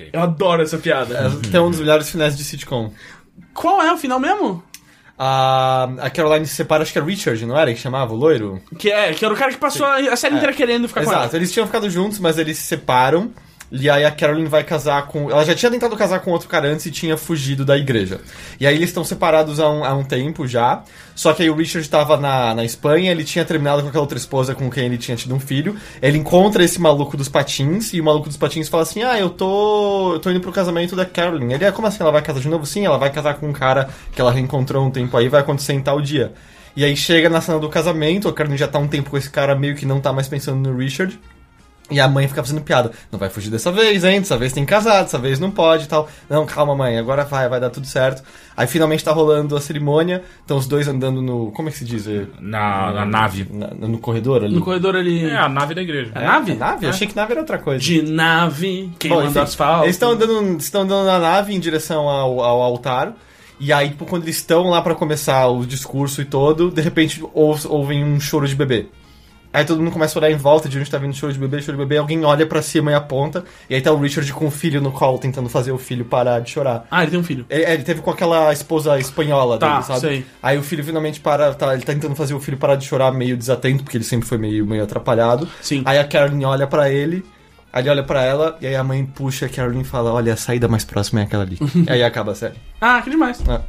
Ok. 0.00 0.10
Eu 0.12 0.20
adoro 0.22 0.62
essa 0.62 0.78
piada. 0.78 1.14
É, 1.44 1.48
Tem 1.50 1.60
um 1.60 1.70
dos 1.70 1.80
melhores 1.80 2.08
finais 2.10 2.36
de 2.36 2.44
sitcom. 2.44 2.92
Qual 3.52 3.82
é 3.82 3.92
o 3.92 3.96
final 3.96 4.18
mesmo? 4.18 4.62
A, 5.18 5.88
a 6.00 6.08
Caroline 6.10 6.46
se 6.46 6.54
separa, 6.54 6.82
acho 6.82 6.92
que 6.92 6.98
é 6.98 7.02
Richard, 7.02 7.44
não 7.44 7.58
era? 7.58 7.72
Que 7.74 7.78
chamava 7.78 8.14
o 8.14 8.16
loiro? 8.16 8.60
Que 8.78 8.90
é, 8.90 9.12
que 9.12 9.22
era 9.22 9.34
o 9.34 9.36
cara 9.36 9.52
que 9.52 9.58
passou 9.58 9.84
a 9.86 9.96
a 9.96 10.16
série 10.16 10.34
inteira 10.36 10.54
querendo 10.54 10.88
ficar 10.88 11.02
com 11.04 11.10
Exato, 11.10 11.26
ela. 11.26 11.36
eles 11.36 11.52
tinham 11.52 11.66
ficado 11.66 11.90
juntos, 11.90 12.18
mas 12.18 12.38
eles 12.38 12.56
se 12.56 12.64
separam. 12.64 13.30
E 13.72 13.88
aí 13.88 14.04
a 14.04 14.10
Caroline 14.10 14.48
vai 14.48 14.64
casar 14.64 15.06
com. 15.06 15.30
Ela 15.30 15.44
já 15.44 15.54
tinha 15.54 15.70
tentado 15.70 15.96
casar 15.96 16.18
com 16.20 16.32
outro 16.32 16.48
cara 16.48 16.68
antes 16.68 16.86
e 16.86 16.90
tinha 16.90 17.16
fugido 17.16 17.64
da 17.64 17.78
igreja. 17.78 18.20
E 18.58 18.66
aí 18.66 18.74
eles 18.74 18.88
estão 18.88 19.04
separados 19.04 19.60
há 19.60 19.70
um, 19.70 19.84
há 19.84 19.94
um 19.94 20.02
tempo 20.02 20.46
já. 20.46 20.82
Só 21.14 21.32
que 21.32 21.42
aí 21.42 21.50
o 21.50 21.54
Richard 21.54 21.86
estava 21.86 22.16
na, 22.16 22.52
na 22.54 22.64
Espanha, 22.64 23.12
ele 23.12 23.22
tinha 23.22 23.44
terminado 23.44 23.82
com 23.82 23.88
aquela 23.88 24.02
outra 24.02 24.18
esposa 24.18 24.54
com 24.54 24.68
quem 24.68 24.86
ele 24.86 24.98
tinha 24.98 25.16
tido 25.16 25.34
um 25.34 25.38
filho. 25.38 25.76
Ele 26.02 26.18
encontra 26.18 26.64
esse 26.64 26.80
maluco 26.80 27.16
dos 27.16 27.28
patins, 27.28 27.92
e 27.92 28.00
o 28.00 28.04
maluco 28.04 28.26
dos 28.26 28.36
patins 28.36 28.68
fala 28.68 28.82
assim: 28.82 29.04
Ah, 29.04 29.18
eu 29.20 29.30
tô. 29.30 30.14
eu 30.14 30.18
tô 30.18 30.30
indo 30.30 30.40
pro 30.40 30.50
casamento 30.50 30.96
da 30.96 31.06
Caroline. 31.06 31.54
Ele 31.54 31.64
é 31.64 31.70
como 31.70 31.86
assim? 31.86 31.98
Ela 32.02 32.10
vai 32.10 32.22
casar 32.22 32.40
de 32.40 32.48
novo? 32.48 32.66
Sim, 32.66 32.84
ela 32.84 32.98
vai 32.98 33.10
casar 33.10 33.34
com 33.34 33.48
um 33.48 33.52
cara 33.52 33.88
que 34.12 34.20
ela 34.20 34.32
reencontrou 34.32 34.84
um 34.84 34.90
tempo 34.90 35.16
aí, 35.16 35.28
vai 35.28 35.42
acontecer 35.42 35.74
em 35.74 35.80
tal 35.80 36.00
dia. 36.00 36.32
E 36.74 36.84
aí 36.84 36.96
chega 36.96 37.28
na 37.28 37.40
cena 37.40 37.58
do 37.58 37.68
casamento, 37.68 38.28
a 38.28 38.32
Caroline 38.32 38.58
já 38.58 38.66
tá 38.66 38.78
um 38.78 38.88
tempo 38.88 39.10
com 39.10 39.16
esse 39.16 39.30
cara, 39.30 39.54
meio 39.54 39.76
que 39.76 39.86
não 39.86 40.00
tá 40.00 40.12
mais 40.12 40.26
pensando 40.26 40.68
no 40.68 40.76
Richard. 40.76 41.18
E 41.90 41.98
a 42.00 42.06
mãe 42.08 42.28
fica 42.28 42.42
fazendo 42.42 42.60
piada. 42.60 42.90
Não 43.10 43.18
vai 43.18 43.28
fugir 43.28 43.50
dessa 43.50 43.72
vez, 43.72 44.04
hein? 44.04 44.20
Dessa 44.20 44.36
vez 44.38 44.52
tem 44.52 44.64
casado, 44.64 45.04
dessa 45.04 45.18
vez 45.18 45.40
não 45.40 45.50
pode 45.50 45.84
e 45.84 45.88
tal. 45.88 46.08
Não, 46.28 46.46
calma, 46.46 46.74
mãe, 46.76 46.96
agora 46.98 47.24
vai, 47.24 47.48
vai 47.48 47.58
dar 47.60 47.70
tudo 47.70 47.86
certo. 47.86 48.22
Aí 48.56 48.66
finalmente 48.66 49.02
tá 49.02 49.10
rolando 49.12 49.56
a 49.56 49.60
cerimônia. 49.60 50.22
Estão 50.40 50.56
os 50.56 50.66
dois 50.66 50.86
andando 50.86 51.20
no. 51.22 51.50
Como 51.52 51.68
é 51.68 51.72
que 51.72 51.78
se 51.78 51.84
diz? 51.84 52.06
É, 52.06 52.26
Na, 52.40 52.92
na 52.92 53.04
nave. 53.04 53.46
na- 53.50 53.68
no 53.88 53.98
corredor 53.98 54.44
ali. 54.44 54.54
No 54.54 54.60
corredor 54.62 54.94
ali. 54.96 55.24
É, 55.24 55.36
a 55.36 55.48
nave 55.48 55.74
da 55.74 55.82
igreja. 55.82 56.12
É 56.14 56.24
nave? 56.24 56.52
É 56.52 56.54
nave? 56.54 56.86
Eu 56.86 56.90
achei 56.90 57.06
que 57.06 57.16
nave 57.16 57.32
era 57.32 57.40
outra 57.40 57.58
coisa. 57.58 57.80
De 57.82 58.02
nave, 58.02 58.84
Bom, 58.86 58.92
queimando 58.98 59.26
enfim, 59.28 59.38
asfalto. 59.40 59.84
Eles 59.84 59.96
estão 59.96 60.10
andando, 60.12 60.58
estão 60.58 60.82
andando 60.82 61.06
na 61.06 61.18
nave 61.18 61.54
em 61.54 61.60
direção 61.60 62.08
ao, 62.08 62.40
ao 62.40 62.60
altar. 62.62 63.14
E 63.58 63.72
aí, 63.72 63.90
tipo, 63.90 64.06
quando 64.06 64.22
eles 64.22 64.36
estão 64.36 64.70
lá 64.70 64.80
pra 64.80 64.94
começar 64.94 65.46
o 65.48 65.66
discurso 65.66 66.22
e 66.22 66.24
todo, 66.24 66.70
de 66.70 66.80
repente 66.80 67.22
ou- 67.34 67.58
ouvem 67.68 68.02
um 68.04 68.18
choro 68.18 68.46
de 68.48 68.54
bebê. 68.54 68.86
Aí 69.52 69.64
todo 69.64 69.82
mundo 69.82 69.90
começa 69.92 70.16
a 70.16 70.22
olhar 70.22 70.30
em 70.30 70.36
volta 70.36 70.68
de 70.68 70.78
onde 70.78 70.88
tá 70.88 70.96
vindo 70.96 71.12
show 71.12 71.30
de 71.30 71.36
bebê, 71.38 71.60
show 71.60 71.74
de 71.74 71.78
bebê, 71.78 71.96
alguém 71.96 72.24
olha 72.24 72.46
pra 72.46 72.62
cima 72.62 72.92
e 72.92 72.94
aponta, 72.94 73.44
e 73.68 73.74
aí 73.74 73.80
tá 73.82 73.90
o 73.90 73.98
Richard 73.98 74.32
com 74.32 74.46
o 74.46 74.50
filho 74.50 74.80
no 74.80 74.92
colo 74.92 75.18
tentando 75.18 75.48
fazer 75.48 75.72
o 75.72 75.78
filho 75.78 76.04
parar 76.04 76.38
de 76.40 76.50
chorar. 76.50 76.86
Ah, 76.88 77.02
ele 77.02 77.10
tem 77.10 77.18
um 77.20 77.24
filho. 77.24 77.44
Ele, 77.50 77.64
é, 77.64 77.74
ele 77.74 77.82
teve 77.82 78.00
com 78.00 78.10
aquela 78.12 78.52
esposa 78.52 78.96
espanhola 79.00 79.58
Tá, 79.58 79.72
dele, 79.72 79.82
sabe? 79.86 80.00
sei. 80.00 80.26
Aí 80.40 80.56
o 80.56 80.62
filho 80.62 80.84
finalmente 80.84 81.18
para, 81.18 81.52
tá, 81.54 81.74
ele 81.74 81.82
tá 81.82 81.92
tentando 81.92 82.14
fazer 82.14 82.32
o 82.34 82.38
filho 82.38 82.56
parar 82.56 82.76
de 82.76 82.84
chorar 82.86 83.10
meio 83.10 83.36
desatento, 83.36 83.82
porque 83.82 83.96
ele 83.96 84.04
sempre 84.04 84.28
foi 84.28 84.38
meio, 84.38 84.64
meio 84.64 84.84
atrapalhado. 84.84 85.48
Sim. 85.60 85.82
Aí 85.84 85.98
a 85.98 86.04
Caroline 86.06 86.44
olha 86.44 86.68
pra 86.68 86.88
ele, 86.88 87.24
aí 87.72 87.82
ele 87.82 87.90
olha 87.90 88.04
pra 88.04 88.22
ela, 88.22 88.56
e 88.60 88.68
aí 88.68 88.76
a 88.76 88.84
mãe 88.84 89.04
puxa 89.04 89.46
a 89.46 89.48
Caroline 89.48 89.82
e 89.82 89.84
fala, 89.84 90.12
olha, 90.12 90.32
a 90.32 90.36
saída 90.36 90.68
mais 90.68 90.84
próxima 90.84 91.22
é 91.22 91.24
aquela 91.24 91.42
ali. 91.42 91.58
e 91.88 91.90
aí 91.90 92.04
acaba 92.04 92.30
a 92.30 92.34
série. 92.36 92.54
Ah, 92.80 93.02
que 93.02 93.10
demais. 93.10 93.42
Ah. 93.48 93.62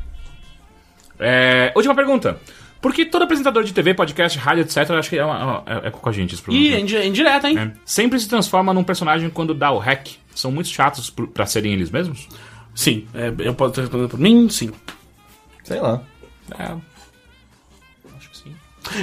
É, 1.20 1.72
última 1.76 1.96
pergunta. 1.96 2.38
Por 2.82 2.94
que 2.94 3.06
todo 3.06 3.22
apresentador 3.24 3.64
de 3.64 3.74
TV, 3.74 3.94
podcast, 3.94 4.38
rádio, 4.40 4.62
etc., 4.64 4.90
eu 4.90 4.98
acho 4.98 5.10
que 5.10 5.18
é, 5.18 5.24
uma- 5.24 5.64
é, 5.66 5.88
é 5.88 5.92
com 5.92 6.10
a 6.10 6.12
gente 6.12 6.34
esse 6.34 6.42
Ih, 6.42 6.44
programa. 6.46 6.76
é 7.00 7.04
é 7.04 7.08
indireta, 7.08 7.50
hein? 7.50 7.58
É. 7.60 7.72
Sempre 7.86 8.20
se 8.20 8.28
transforma 8.28 8.74
num 8.74 8.84
personagem 8.84 9.30
quando 9.30 9.54
dá 9.54 9.72
o 9.72 9.78
hack. 9.78 10.08
São 10.34 10.52
muito 10.52 10.70
chatos 10.70 11.10
pra 11.10 11.46
serem 11.46 11.74
eles 11.74 11.92
mesmos? 11.92 12.28
Sim. 12.74 13.06
É, 13.14 13.32
eu 13.40 13.54
posso 13.54 13.72
estar 13.72 13.82
respondendo 13.82 14.10
por 14.10 14.20
mim? 14.20 14.50
Sim. 14.50 14.72
Sei 15.64 15.80
lá. 15.80 16.02
É. 16.58 16.74
Acho 18.18 18.30
que 18.32 18.38
sim. 18.38 18.56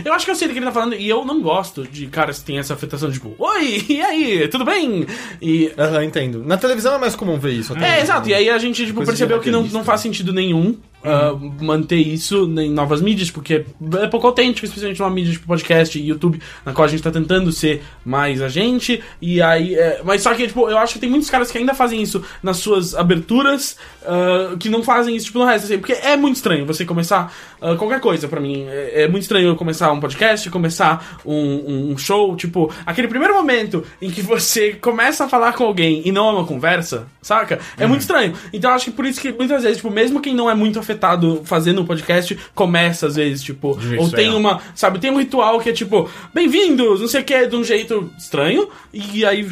Eu 0.04 0.12
acho 0.12 0.24
que 0.24 0.30
eu 0.30 0.34
sei 0.34 0.48
do 0.48 0.52
que 0.54 0.58
ele 0.58 0.66
tá 0.66 0.72
falando 0.72 0.94
e 0.94 1.08
eu 1.08 1.24
não 1.24 1.40
gosto 1.40 1.86
de 1.86 2.06
caras 2.08 2.40
que 2.40 2.46
têm 2.46 2.58
essa 2.58 2.74
afetação, 2.74 3.10
tipo, 3.12 3.34
oi, 3.38 3.84
e 3.88 4.00
aí, 4.00 4.48
tudo 4.48 4.64
bem? 4.64 5.06
E. 5.40 5.72
Aham, 5.78 6.04
entendo. 6.04 6.42
Na 6.44 6.56
televisão 6.56 6.94
é 6.94 6.98
mais 6.98 7.14
comum 7.14 7.38
ver 7.38 7.52
isso. 7.52 7.72
até. 7.74 7.98
É, 7.98 8.00
exato. 8.02 8.28
E 8.28 8.34
aí 8.34 8.50
a 8.50 8.58
gente 8.58 8.84
tipo, 8.84 8.96
Coisa 8.96 9.12
percebeu 9.12 9.38
que 9.40 9.50
não, 9.50 9.62
não 9.64 9.84
faz 9.84 10.00
sentido 10.00 10.32
nenhum 10.32 10.76
ah, 11.04 11.32
manter 11.60 11.96
isso 11.96 12.44
em 12.58 12.70
novas 12.70 13.00
mídias, 13.00 13.30
porque 13.30 13.64
é 14.00 14.06
pouco 14.08 14.26
autêntico, 14.26 14.66
especialmente 14.66 14.98
numa 14.98 15.10
mídia 15.10 15.32
tipo 15.32 15.46
podcast 15.46 15.96
e 15.96 16.08
YouTube, 16.08 16.40
na 16.64 16.72
qual 16.72 16.86
a 16.86 16.88
gente 16.88 17.02
tá 17.02 17.10
tentando 17.10 17.52
ser 17.52 17.82
mais 18.04 18.42
a 18.42 18.48
gente. 18.48 19.02
E 19.22 19.40
aí. 19.40 19.74
é, 19.76 20.00
mas 20.04 20.22
só 20.22 20.34
que, 20.34 20.46
tipo, 20.48 20.68
eu 20.68 20.76
acho 20.76 20.94
que 20.94 20.98
tem 20.98 21.08
muitos 21.08 21.30
caras 21.30 21.52
que 21.52 21.58
ainda 21.58 21.72
fazem 21.72 22.02
isso 22.02 22.24
nas 22.42 22.56
suas 22.56 22.96
aberturas, 22.96 23.76
ah, 24.04 24.56
que 24.58 24.68
não 24.68 24.82
fazem 24.82 25.14
isso, 25.14 25.26
tipo, 25.26 25.38
no 25.38 25.44
resto, 25.44 25.66
assim, 25.66 25.78
porque 25.78 25.92
é 25.92 26.16
muito 26.16 26.36
estranho 26.36 26.66
você 26.66 26.84
começar 26.84 27.32
ah, 27.60 27.76
qualquer 27.76 28.00
coisa 28.00 28.26
pra 28.26 28.40
mim. 28.40 28.66
É, 28.68 29.02
é 29.02 29.08
muito 29.08 29.22
estranho 29.22 29.48
eu 29.48 29.56
começar 29.56 29.92
um 29.92 30.00
podcast, 30.00 30.50
começar 30.50 31.20
um, 31.24 31.92
um 31.92 31.98
show, 31.98 32.34
tipo, 32.34 32.72
aquele 32.84 33.06
primeiro 33.06 33.34
momento 33.34 33.84
em 34.02 34.10
que 34.10 34.20
você 34.20 34.72
começa 34.72 35.24
a 35.24 35.28
falar 35.28 35.52
com 35.52 35.64
alguém 35.64 36.02
e 36.04 36.10
não 36.10 36.28
é 36.28 36.32
uma 36.32 36.44
conversa, 36.44 37.06
saca? 37.22 37.60
É 37.76 37.86
muito 37.86 38.00
estranho. 38.00 38.34
Então 38.52 38.70
eu 38.70 38.74
acho 38.74 38.86
que 38.86 38.90
por 38.90 39.06
isso 39.06 39.20
que 39.20 39.30
muitas 39.32 39.62
vezes, 39.62 39.78
tipo, 39.78 39.90
mesmo 39.90 40.20
quem 40.20 40.34
não 40.34 40.50
é 40.50 40.54
muito 40.54 40.78
afetado 40.88 41.42
fazendo 41.44 41.82
um 41.82 41.84
podcast, 41.84 42.38
começa 42.54 43.06
às 43.06 43.16
vezes, 43.16 43.42
tipo, 43.42 43.78
jeito 43.80 44.02
ou 44.02 44.10
tem 44.10 44.34
uma, 44.34 44.60
sabe, 44.74 44.98
tem 44.98 45.10
um 45.10 45.18
ritual 45.18 45.60
que 45.60 45.68
é 45.68 45.72
tipo, 45.72 46.08
bem-vindos, 46.32 47.00
não 47.00 47.08
sei 47.08 47.20
o 47.20 47.24
que, 47.24 47.46
de 47.46 47.56
um 47.56 47.62
jeito 47.62 48.10
estranho, 48.16 48.68
e 48.92 49.24
aí 49.24 49.46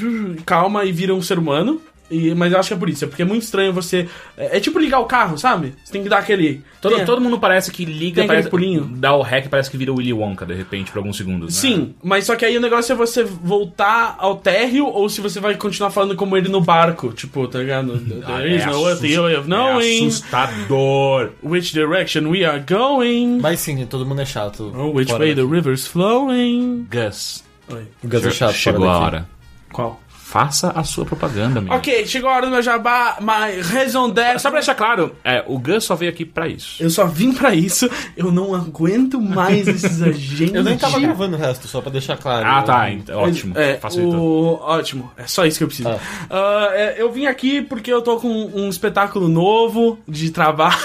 calma 0.47 0.85
e 0.85 0.93
vira 0.93 1.15
um 1.15 1.21
ser 1.21 1.39
humano. 1.39 1.81
E, 2.11 2.35
mas 2.35 2.53
eu 2.53 2.59
acho 2.61 2.69
que 2.69 2.75
é 2.75 2.77
por 2.77 2.89
isso, 2.89 3.05
é 3.05 3.09
porque 3.09 3.23
é 3.23 3.25
muito 3.25 3.43
estranho 3.43 3.73
você. 3.73 4.09
É, 4.37 4.59
é 4.59 4.61
tipo 4.61 4.79
ligar 4.79 5.01
o 5.01 5.07
carro, 5.07 5.37
sabe? 5.37 5.75
Você 5.85 5.93
tem 5.93 6.03
que 6.03 6.09
dar 6.09 6.19
aquele. 6.19 6.63
Todo, 6.81 7.05
todo 7.05 7.21
mundo 7.21 7.39
parece 7.39 7.71
que 7.73 7.85
liga, 7.85 8.21
Tem 8.23 8.29
parece, 8.29 8.49
pulinho. 8.49 8.85
dá 8.85 9.13
o 9.17 9.23
hack 9.23 9.49
parece 9.49 9.69
que 9.71 9.77
vira 9.77 9.93
o 9.93 9.97
Willy 9.97 10.13
Wonka, 10.13 10.47
de 10.47 10.55
repente, 10.55 10.93
por 10.93 10.99
alguns 10.99 11.17
segundos. 11.17 11.55
né? 11.55 11.61
Sim, 11.61 11.95
mas 12.03 12.25
só 12.27 12.37
que 12.37 12.45
aí 12.45 12.57
o 12.57 12.61
negócio 12.61 12.93
é 12.93 12.95
você 12.97 13.25
voltar 13.25 14.15
ao 14.19 14.37
térreo 14.37 14.87
ou 14.87 15.09
se 15.09 15.21
você 15.21 15.41
vai 15.41 15.57
continuar 15.57 15.91
falando 15.91 16.15
como 16.15 16.37
ele 16.37 16.49
no 16.49 16.61
barco. 16.61 17.13
Tipo, 17.13 17.49
tá 17.49 17.59
ligado? 17.59 18.01
Ah, 18.25 18.39
There 18.39 18.55
is 18.57 18.63
é 18.63 18.67
no 18.67 18.85
other 18.87 19.21
way 19.23 19.37
of 19.37 19.47
É 19.47 19.49
knowing 19.49 20.07
assustador. 20.07 21.31
which 21.43 21.73
direction 21.73 22.29
we 22.29 22.45
are 22.45 22.61
going. 22.61 23.41
Mas 23.41 23.61
sim, 23.61 23.85
todo 23.87 24.07
mundo 24.07 24.21
é 24.23 24.27
chato. 24.27 24.73
Or 24.77 24.95
which 24.95 25.11
Fora 25.11 25.25
way 25.25 25.35
the 25.35 25.43
daqui. 25.43 25.53
river's 25.55 25.87
flowing. 25.87 26.87
Gus, 26.91 27.45
Oi. 27.69 27.83
O 28.05 28.09
Gus 28.09 28.25
é 28.27 28.31
chato. 28.31 28.53
chegou 28.55 28.83
fora 28.87 28.93
a 28.93 29.01
hora. 29.01 29.29
Qual? 29.73 30.01
Faça 30.37 30.71
a 30.77 30.85
sua 30.85 31.07
propaganda, 31.07 31.63
meu. 31.63 31.73
Ok, 31.73 32.07
chegou 32.07 32.29
a 32.29 32.35
hora 32.35 32.45
do 32.45 32.53
meu 32.53 32.61
jabá, 32.61 33.17
mas 33.23 33.67
raison 33.71 34.11
d'être. 34.11 34.39
Só 34.39 34.51
pra 34.51 34.59
deixar 34.59 34.75
claro, 34.75 35.17
é, 35.25 35.43
o 35.47 35.59
Gus 35.59 35.85
só 35.85 35.95
veio 35.95 36.11
aqui 36.11 36.27
pra 36.27 36.47
isso. 36.47 36.83
Eu 36.83 36.91
só 36.91 37.07
vim 37.07 37.33
pra 37.33 37.55
isso, 37.55 37.89
eu 38.15 38.31
não 38.31 38.55
aguento 38.55 39.19
mais 39.19 39.67
esses 39.67 40.03
agentes. 40.03 40.55
Eu 40.55 40.63
nem 40.63 40.77
tava 40.77 41.01
gravando 41.01 41.37
o 41.37 41.39
resto, 41.39 41.67
só 41.67 41.81
pra 41.81 41.91
deixar 41.91 42.19
claro. 42.19 42.47
Ah, 42.47 42.63
tá. 42.63 42.91
então, 42.91 43.19
ótimo. 43.19 43.59
É, 43.59 43.77
Facilitou. 43.79 44.21
o... 44.21 44.55
Ótimo, 44.61 45.11
é 45.17 45.27
só 45.27 45.47
isso 45.47 45.57
que 45.57 45.65
eu 45.65 45.69
preciso. 45.69 45.89
Ah. 45.89 46.69
É, 46.75 46.97
eu 46.99 47.11
vim 47.11 47.25
aqui 47.25 47.63
porque 47.63 47.91
eu 47.91 48.03
tô 48.03 48.19
com 48.19 48.29
um 48.29 48.69
espetáculo 48.69 49.29
novo 49.29 49.99
de 50.07 50.29
trabalho. 50.31 50.77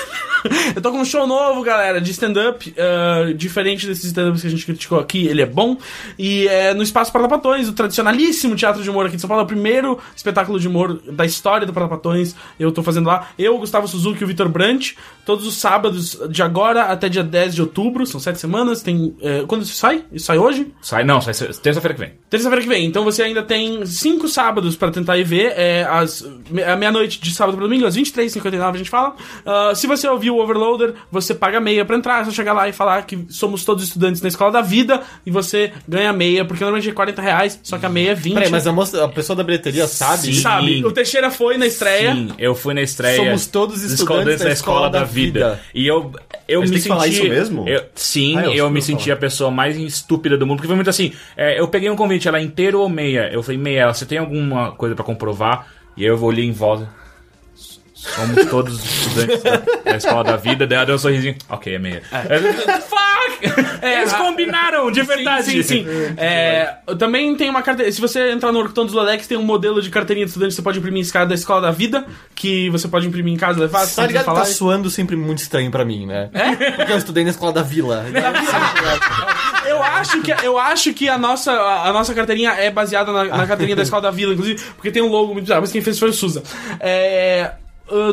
eu 0.75 0.81
tô 0.81 0.91
com 0.91 0.99
um 0.99 1.05
show 1.05 1.25
novo, 1.27 1.61
galera, 1.61 1.99
de 2.01 2.11
stand-up. 2.11 2.73
ah, 2.77 3.33
diferente 3.33 3.87
desses 3.87 4.05
stand-ups 4.05 4.41
que 4.41 4.47
a 4.47 4.49
gente 4.49 4.65
criticou 4.65 4.99
aqui, 4.99 5.27
ele 5.27 5.41
é 5.41 5.45
bom. 5.45 5.77
E 6.17 6.47
é 6.47 6.73
no 6.73 6.83
Espaço 6.83 7.11
Patapatões, 7.11 7.67
o 7.67 7.73
tradicionalíssimo 7.73 8.55
teatro 8.55 8.83
de 8.83 8.89
humor 8.89 9.05
aqui 9.05 9.15
de 9.15 9.21
São 9.21 9.27
Paulo. 9.27 9.41
É 9.41 9.45
o 9.45 9.47
primeiro 9.47 9.99
espetáculo 10.15 10.59
de 10.59 10.67
humor 10.67 11.01
da 11.11 11.25
história 11.25 11.65
do 11.65 11.73
Patapatões. 11.73 12.35
Eu 12.59 12.71
tô 12.71 12.83
fazendo 12.83 13.07
lá. 13.07 13.29
Eu, 13.37 13.57
Gustavo 13.57 13.87
Suzuki 13.87 14.21
e 14.21 14.23
o 14.23 14.27
Vitor 14.27 14.49
Brant. 14.49 14.91
Todos 15.25 15.45
os 15.45 15.55
sábados 15.55 16.19
de 16.29 16.41
agora 16.41 16.83
até 16.83 17.07
dia 17.09 17.23
10 17.23 17.55
de 17.55 17.61
outubro. 17.61 18.05
São 18.05 18.19
sete 18.19 18.39
semanas. 18.39 18.81
Tem. 18.81 19.15
é, 19.21 19.43
quando 19.47 19.63
isso 19.63 19.75
sai? 19.75 20.03
Isso 20.11 20.25
sai 20.25 20.37
hoje? 20.37 20.71
Sai, 20.81 21.03
não, 21.03 21.21
sai 21.21 21.33
terça-feira 21.33 21.93
que 21.93 21.99
vem. 21.99 22.13
Terça-feira 22.29 22.61
que 22.61 22.67
vem. 22.69 22.85
Então 22.85 23.03
você 23.03 23.23
ainda 23.23 23.43
tem 23.43 23.85
cinco 23.85 24.27
sábados 24.27 24.75
pra 24.75 24.91
tentar 24.91 25.17
ir 25.17 25.23
ver. 25.23 25.53
É 25.55 25.83
às 25.83 26.23
à 26.65 26.75
meia-noite 26.75 27.19
de 27.19 27.33
sábado 27.33 27.57
pra 27.57 27.65
domingo, 27.65 27.85
às 27.85 27.95
23h59 27.95 28.73
a 28.73 28.77
gente 28.77 28.89
fala. 28.89 29.15
Ah, 29.45 29.73
se 29.75 29.87
você 29.87 30.07
ouviu 30.07 30.30
o 30.31 30.41
Overloader, 30.41 30.93
você 31.11 31.33
paga 31.35 31.59
meia 31.59 31.83
pra 31.85 31.95
entrar. 31.95 32.21
É 32.21 32.25
só 32.25 32.31
chegar 32.31 32.53
lá 32.53 32.67
e 32.67 32.73
falar 32.73 33.03
que 33.05 33.25
somos 33.29 33.63
todos 33.65 33.83
estudantes 33.83 34.21
na 34.21 34.27
escola 34.27 34.51
da 34.51 34.61
vida 34.61 35.01
e 35.25 35.31
você 35.31 35.71
ganha 35.87 36.11
meia, 36.13 36.43
porque 36.45 36.63
normalmente 36.63 36.89
é 36.89 36.93
40 36.93 37.21
reais, 37.21 37.59
só 37.63 37.77
que 37.77 37.85
a 37.85 37.89
meia 37.89 38.11
é 38.11 38.15
20. 38.15 38.33
Peraí, 38.33 38.49
mas 38.49 38.65
a, 38.65 38.71
moça, 38.71 39.03
a 39.05 39.07
pessoa 39.09 39.35
da 39.35 39.43
bilheteria 39.43 39.87
sabe? 39.87 40.33
Sim. 40.33 40.41
Sabe? 40.41 40.85
O 40.85 40.91
Teixeira 40.91 41.29
foi 41.29 41.57
na 41.57 41.65
estreia. 41.67 42.13
Sim, 42.13 42.29
eu 42.39 42.55
fui 42.55 42.73
na 42.73 42.81
estreia. 42.81 43.17
Somos 43.17 43.45
todos 43.45 43.81
dos 43.81 43.91
estudantes 43.91 44.39
da 44.41 44.51
escola 44.51 44.89
da 44.89 45.03
vida. 45.03 45.59
E 45.73 45.85
eu, 45.87 46.11
eu 46.47 46.61
Mas 46.61 46.69
me 46.69 46.75
tem 46.75 46.83
que 46.83 46.87
senti. 46.87 46.87
falar 46.89 47.07
isso 47.07 47.23
mesmo? 47.23 47.67
eu- 47.67 47.83
sim, 47.95 48.37
Ah, 48.37 48.43
eu 48.45 48.51
eu, 48.53 48.57
sou 48.65 48.69
me 48.69 48.79
eu 48.79 48.83
senti 48.83 49.03
falar. 49.05 49.15
a 49.15 49.19
pessoa 49.19 49.51
mais 49.51 49.77
estúpida 49.77 50.37
do 50.37 50.45
mundo. 50.47 50.57
Porque 50.57 50.67
foi 50.67 50.75
muito 50.75 50.89
assim. 50.89 51.11
é, 51.35 51.59
eu 51.59 51.67
peguei 51.67 51.89
um 51.89 51.95
convite, 51.95 52.27
ela 52.27 52.41
inteiro 52.41 52.79
ou 52.79 52.89
meia? 52.89 53.29
Eu 53.31 53.41
falei, 53.43 53.57
meia, 53.59 53.93
você 53.93 54.05
tem 54.05 54.17
alguma 54.17 54.71
coisa 54.71 54.95
pra 54.95 55.03
comprovar? 55.03 55.67
E 55.97 56.03
aí 56.03 56.07
eu 56.09 56.21
olhei 56.23 56.45
em 56.45 56.51
volta. 56.51 56.89
Somos 58.01 58.45
todos 58.49 58.83
estudantes 58.83 59.43
da, 59.43 59.57
da 59.91 59.97
escola 59.97 60.23
da 60.23 60.37
vida. 60.37 60.65
Daí 60.65 60.77
ela 60.77 60.85
deu 60.87 60.95
um 60.95 60.97
sorrisinho. 60.97 61.35
Ok, 61.49 61.75
é 61.75 61.79
meia. 61.79 62.01
Fuck! 62.01 63.61
Eles 63.85 64.13
a- 64.13 64.17
combinaram, 64.17 64.91
de 64.91 65.01
verdade. 65.03 65.43
Sim, 65.45 65.63
sim, 65.63 65.83
sim. 65.83 66.13
É, 66.17 66.75
eu 66.87 66.97
também 66.97 67.35
tem 67.35 67.49
uma 67.49 67.61
carteira. 67.61 67.91
Se 67.91 68.01
você 68.01 68.31
entrar 68.31 68.51
no 68.51 68.59
Orctão 68.59 68.85
dos 68.85 68.93
Lodex, 68.93 69.27
tem 69.27 69.37
um 69.37 69.43
modelo 69.43 69.81
de 69.81 69.89
carteirinha 69.89 70.25
de 70.25 70.29
estudante 70.31 70.49
que 70.49 70.55
você 70.55 70.61
pode 70.61 70.79
imprimir 70.79 71.01
esse 71.01 71.13
cara 71.13 71.25
da 71.25 71.35
escola 71.35 71.61
da 71.61 71.71
vida, 71.71 72.05
que 72.35 72.69
você 72.71 72.87
pode 72.87 73.07
imprimir 73.07 73.33
em 73.33 73.37
casa, 73.37 73.59
levar. 73.59 73.87
Tá 73.87 74.05
ligado 74.07 74.23
que 74.23 74.25
falar. 74.25 74.39
tá 74.41 74.45
suando 74.45 74.89
sempre 74.89 75.15
muito 75.15 75.39
estranho 75.39 75.69
pra 75.69 75.85
mim, 75.85 76.05
né? 76.07 76.29
É? 76.33 76.71
Porque 76.71 76.91
eu 76.91 76.97
estudei 76.97 77.23
na 77.23 77.29
escola 77.29 77.53
da 77.53 77.61
vila. 77.63 78.03
Eu 79.63 79.81
acho 79.81 80.21
que, 80.21 80.31
eu 80.45 80.57
acho 80.57 80.93
que 80.93 81.07
a, 81.07 81.17
nossa, 81.17 81.51
a, 81.51 81.89
a 81.89 81.93
nossa 81.93 82.13
carteirinha 82.13 82.51
é 82.51 82.69
baseada 82.71 83.11
na, 83.11 83.23
na 83.25 83.47
carteirinha 83.47 83.75
da 83.75 83.83
escola 83.83 84.01
da 84.01 84.11
vila, 84.11 84.33
inclusive, 84.33 84.61
porque 84.75 84.91
tem 84.91 85.01
um 85.01 85.07
logo 85.07 85.27
muito 85.33 85.43
bizarro, 85.45 85.61
mas 85.61 85.71
quem 85.71 85.81
fez 85.81 85.97
foi 85.99 86.09
o 86.09 86.13
Suza. 86.13 86.43
É. 86.79 87.51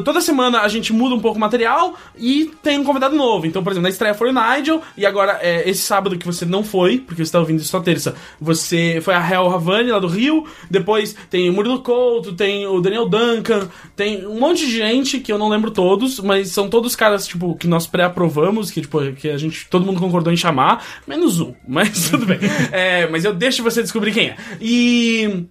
toda 0.05 0.21
semana 0.21 0.61
a 0.61 0.69
gente 0.69 0.93
muda 0.93 1.15
um 1.15 1.21
pouco 1.21 1.39
o 1.39 1.41
material 1.41 1.95
e 2.17 2.53
tem 2.63 2.79
um 2.79 2.85
convidado 2.85 3.15
novo. 3.15 3.47
Então, 3.47 3.63
por 3.63 3.73
exemplo, 3.73 3.85
na 3.85 3.89
estreia 3.89 4.15
foi 4.15 4.31
o 4.31 4.33
Nigel, 4.33 4.83
e 4.97 5.07
agora, 5.07 5.39
é, 5.43 5.69
esse 5.69 5.83
sábado 5.83 6.19
que 6.19 6.27
você 6.27 6.45
não 6.45 6.63
foi, 6.63 6.99
porque 6.99 7.25
você 7.25 7.33
tá 7.33 7.39
ouvindo 7.39 7.61
isso 7.61 7.69
só 7.69 7.81
terça, 7.81 8.15
você 8.41 9.01
foi 9.03 9.15
a 9.15 9.31
Hel 9.31 9.51
Havani, 9.51 9.91
lá 9.91 9.99
do 9.99 10.07
Rio. 10.07 10.47
Depois 10.71 11.15
tem 11.31 11.49
o 11.49 11.53
Murilo 11.53 11.81
Couto, 11.81 12.33
tem 12.33 12.67
o 12.67 12.81
Daniel 12.81 13.09
Duncan, 13.09 13.69
tem 13.97 14.27
um 14.27 14.39
monte 14.39 14.67
de 14.67 14.77
gente 14.77 15.21
que 15.21 15.33
eu 15.33 15.39
não 15.39 15.49
lembro 15.49 15.71
todos, 15.71 16.21
mas 16.21 16.49
são 16.49 16.69
todos 16.69 16.97
caras, 16.97 17.27
tipo, 17.27 17.55
que 17.57 17.67
nós 17.67 17.87
pré-aprovamos, 17.87 18.71
que, 18.71 18.81
tipo, 18.81 19.01
que 19.13 19.29
a 19.29 19.37
gente, 19.37 19.69
todo 19.69 19.85
mundo 19.85 20.01
concordou 20.01 20.33
em 20.33 20.37
chamar, 20.37 20.85
menos 21.07 21.41
um, 21.41 21.55
mas 21.67 22.11
tudo 22.11 22.27
bem. 22.27 22.39
É, 22.73 23.09
mas 23.09 23.25
eu 23.25 23.35
deixo 23.35 23.63
você 23.63 23.83
descobrir 23.83 24.13
quem 24.13 24.29
é. 24.29 24.37
E. 24.61 25.47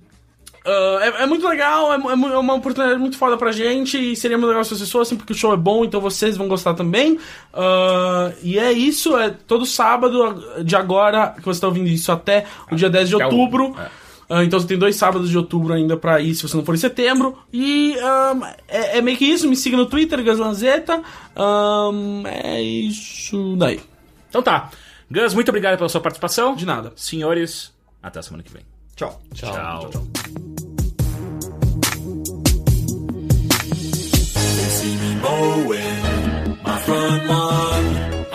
ah, 0.68 1.00
é, 1.02 1.24
é 1.24 1.26
muito 1.26 1.48
legal, 1.48 1.94
é, 1.94 1.96
é 1.96 2.34
é 2.34 2.38
uma 2.38 2.54
oportunidade 2.54 3.00
muito 3.00 3.18
foda 3.18 3.38
pra 3.38 3.54
gente 3.54 3.98
e 3.98 4.16
seria 4.18 4.38
muito 4.38 4.50
legal 4.50 4.66
se 4.66 4.76
vocês 4.76 4.92
fossem, 4.92 5.18
porque 5.18 5.32
o 5.32 5.36
show 5.36 5.54
é 5.54 5.58
bom, 5.58 5.86
então 5.86 6.02
vocês 6.02 6.36
vão 6.36 6.50
gostar 6.50 6.74
também. 6.74 7.18
Ah, 7.54 8.34
e 8.44 8.60
é 8.60 8.74
isso, 8.74 9.18
é 9.18 9.30
todo 9.30 9.66
sábado 9.66 10.64
de 10.64 10.76
agora, 10.76 11.34
que 11.38 11.46
você 11.46 11.62
tá 11.62 11.68
ouvindo 11.68 11.88
isso, 11.88 12.12
até 12.12 12.46
o 12.70 12.76
dia 12.76 12.90
10 12.90 13.10
de 13.10 13.16
outubro. 13.16 13.76
Ah, 14.30 14.44
então 14.44 14.60
você 14.60 14.68
tem 14.68 14.78
dois 14.78 14.98
sábados 14.98 15.30
de 15.30 15.38
outubro 15.38 15.74
ainda 15.74 15.96
pra 15.96 16.20
ir, 16.20 16.36
se 16.36 16.46
você 16.46 16.58
não 16.58 16.66
for 16.66 16.76
em 16.76 16.80
setembro. 16.80 17.38
E 17.54 17.98
ahn, 18.00 18.42
é, 18.68 18.98
é 18.98 19.02
meio 19.02 19.18
que 19.18 19.24
isso, 19.24 19.48
me 19.48 19.56
siga 19.56 19.78
no 19.78 19.86
Twitter, 19.86 20.22
Gaslanzeta. 20.22 21.02
Ahn, 21.34 22.26
é 22.26 22.62
isso 22.62 23.56
daí. 23.58 23.80
Então 24.30 24.44
tá. 24.44 24.70
Gus, 25.10 25.34
muito 25.34 25.48
obrigado 25.48 25.78
pela 25.78 25.88
sua 25.88 26.02
participação. 26.02 26.56
De 26.56 26.66
nada. 26.66 26.92
Senhores, 26.98 27.74
até 28.04 28.20
a 28.20 28.22
semana 28.22 28.44
que 28.44 28.52
vem. 28.52 28.64
Tchau. 28.98 29.22
Tchau. 29.34 29.90
They 29.92 30.47
see 34.78 34.96
me 35.04 35.12
mowing 35.22 36.02
my 36.62 36.78
front 36.86 37.26
lawn. 37.32 37.84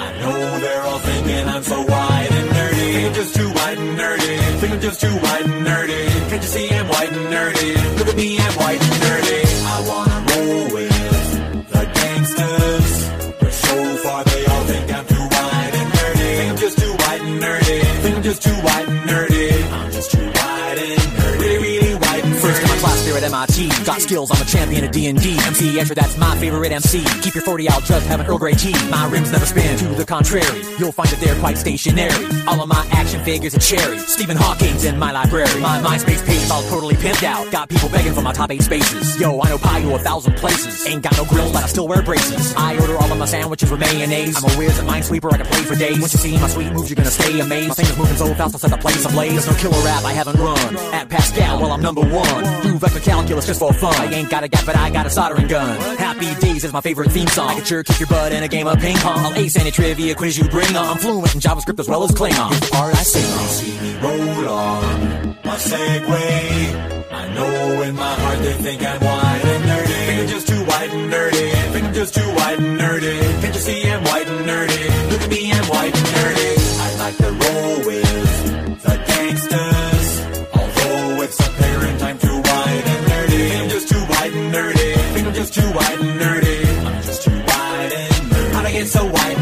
I 0.07 0.09
know 0.21 0.39
they're 0.65 0.83
all 0.89 0.99
thinking 0.99 1.45
I'm 1.55 1.63
so 1.63 1.79
white 1.93 2.33
and 2.39 2.49
nerdy, 2.59 3.07
I'm 3.07 3.15
just 3.15 3.35
too 3.37 3.51
white 3.59 3.79
and 3.79 3.99
nerdy. 3.99 4.37
Think 4.61 4.73
I'm 4.75 4.81
just 4.81 5.01
too 5.01 5.17
white 5.25 5.45
and 5.45 5.67
nerdy. 5.67 6.03
Can't 6.31 6.43
you 6.43 6.51
see 6.57 6.69
I'm 6.79 6.89
white 6.89 7.13
and 7.13 7.27
nerdy? 7.37 7.99
Look 7.99 8.09
at 8.09 8.17
me, 8.17 8.29
I'm 8.39 8.55
white 8.63 8.83
and 8.87 9.03
nerdy. 9.07 9.42
Here 23.13 23.25
at 23.25 23.31
MIT. 23.31 23.85
Got 23.85 24.01
skills, 24.01 24.31
I'm 24.31 24.41
a 24.41 24.45
champion 24.45 24.85
of 24.85 24.91
D&D. 24.91 25.13
MC 25.13 25.77
Escher, 25.77 25.95
that's 25.95 26.17
my 26.17 26.37
favorite 26.39 26.73
MC. 26.73 27.05
Keep 27.23 27.35
your 27.35 27.45
40 27.45 27.69
out, 27.69 27.85
just 27.85 28.07
have 28.07 28.21
an 28.21 28.27
Earl 28.27 28.39
Grey 28.39 28.55
tea. 28.55 28.75
My 28.91 29.09
rims 29.09 29.33
never 29.33 29.47
spin, 29.47 29.77
to 29.79 29.89
the 29.89 30.05
contrary. 30.05 30.63
You'll 30.79 30.93
find 30.93 31.09
that 31.11 31.21
they're 31.21 31.39
quite 31.39 31.59
stationary. 31.59 32.13
All 32.47 32.61
of 32.61 32.69
my 32.69 32.87
action 32.93 33.23
figures 33.25 33.55
are 33.55 33.61
cherry. 33.61 33.99
Stephen 33.99 34.37
Hawking's 34.37 34.85
in 34.85 34.99
my 34.99 35.13
library. 35.13 35.61
My 35.61 35.81
MySpace 35.81 36.25
page 36.27 36.51
all 36.51 36.63
totally 36.65 36.95
pimped 36.95 37.25
out. 37.25 37.51
Got 37.51 37.69
people 37.69 37.89
begging 37.89 38.15
for 38.15 38.23
my 38.23 38.33
top 38.33 38.51
eight 38.51 38.63
spaces. 38.63 39.21
Yo, 39.21 39.41
I 39.41 39.49
know 39.49 39.59
pie 39.59 39.83
to 39.83 39.95
a 39.95 39.99
thousand 39.99 40.37
places. 40.37 40.87
Ain't 40.87 41.03
got 41.03 41.17
no 41.17 41.25
grills, 41.25 41.53
but 41.53 41.65
I 41.65 41.67
still 41.67 41.89
wear 41.89 42.03
braces. 42.03 42.55
I 42.57 42.79
order 42.79 42.97
all 42.97 43.11
of 43.11 43.19
my 43.19 43.27
sandwiches 43.27 43.71
with 43.71 43.81
mayonnaise. 43.81 44.37
I'm 44.37 44.51
a 44.51 44.55
whiz 44.57 44.79
and 44.79 44.89
minesweeper, 44.89 45.33
I 45.33 45.37
can 45.39 45.47
play 45.47 45.63
for 45.63 45.75
days. 45.75 46.01
Once 46.01 46.15
you 46.15 46.21
see 46.21 46.39
my 46.39 46.49
sweet 46.49 46.73
moves, 46.73 46.91
you're 46.91 46.97
gonna 46.97 47.11
stay 47.11 47.39
amazed. 47.41 47.69
My 47.69 47.75
fingers 47.75 47.99
moving 47.99 48.17
so 48.17 48.27
fast, 48.35 48.55
I'll 48.55 48.61
set 48.61 48.71
the 48.71 48.79
place 48.79 49.05
ablaze. 49.05 49.33
There's 49.33 49.47
no 49.49 49.55
killer 49.55 49.85
rap 49.85 50.05
I 50.05 50.13
haven't 50.13 50.39
run. 50.39 50.77
At 50.95 51.09
Pascal, 51.09 51.61
well, 51.61 51.73
I'm 51.73 51.83
number 51.83 52.03
one. 52.03 52.79
Vector 52.79 53.02
calculus 53.03 53.47
just 53.47 53.61
for 53.61 53.73
fun. 53.73 53.95
I 53.95 54.13
ain't 54.15 54.31
got 54.31 54.45
a 54.45 54.49
gap, 54.49 54.65
but 54.65 54.77
I 54.77 54.91
got 54.91 55.07
a 55.07 55.11
soldering 55.11 55.49
gun. 55.49 55.79
Happy 55.97 56.35
Days 56.41 56.65
is 56.65 56.73
my 56.73 56.81
favorite 56.81 57.11
theme 57.11 57.29
song. 57.29 57.51
I 57.51 57.55
could 57.57 57.67
sure 57.67 57.83
kick 57.83 58.01
your 58.01 58.09
butt 58.09 58.33
in 58.33 58.43
a 58.43 58.49
game 58.49 58.67
of 58.67 58.79
ping 58.79 58.97
pong. 58.97 59.19
I'll 59.19 59.35
ace 59.35 59.57
any 59.57 59.71
trivia 59.71 60.15
quiz 60.15 60.39
you 60.39 60.49
bring 60.49 60.75
on. 60.77 60.87
I'm 60.87 60.97
fluent 60.97 61.35
in 61.35 61.41
JavaScript 61.41 61.79
as 61.79 61.89
well 61.89 62.03
as 62.05 62.11
Klingon. 62.13 62.51
The 62.61 62.71
part 62.71 62.95
I 62.95 63.03
sing 63.03 63.33
on. 63.39 63.49
see 63.49 63.81
me 63.81 63.97
roll 64.01 64.49
on 64.49 65.37
my 65.45 65.57
Segway. 65.57 67.13
I 67.13 67.35
know 67.35 67.83
in 67.83 67.95
my 67.95 68.15
heart 68.15 68.39
they 68.39 68.53
think 68.55 68.83
I'm 68.83 69.01
white 69.01 69.45
and 69.45 69.65
nerdy. 69.65 70.07
Think 70.07 70.21
I'm 70.23 70.29
just 70.29 70.49
too 70.49 70.65
white 70.65 70.91
and 70.91 71.13
nerdy. 71.13 71.73
Think 71.73 71.87
I'm 71.87 71.95
just 71.95 72.15
too 72.15 72.29
white 72.35 72.59
and 72.59 72.81
nerdy. 72.81 73.21
Can't 73.41 73.55
you 73.55 73.61
see 73.61 73.91
I'm 73.91 74.05
white 74.05 74.29
and 74.29 74.47
nerdy? 74.47 75.11
Look 75.11 75.23
at 75.23 75.31
me, 75.31 75.53
I'm 75.53 75.65
white 75.69 76.02
nerdy. 84.53 84.95
Think 85.15 85.27
I'm 85.27 85.35
just 85.35 85.55
too 85.55 85.69
white 85.73 85.99
and 86.01 86.21
nerdy. 86.21 86.87
I'm 86.87 87.03
just 87.03 87.23
too 87.23 87.31
white 87.31 87.93
and 87.95 88.31
nerdy. 88.31 88.53
How'd 88.53 88.67
I 88.67 88.73
get 88.73 88.87
so 88.87 89.05
white 89.07 89.42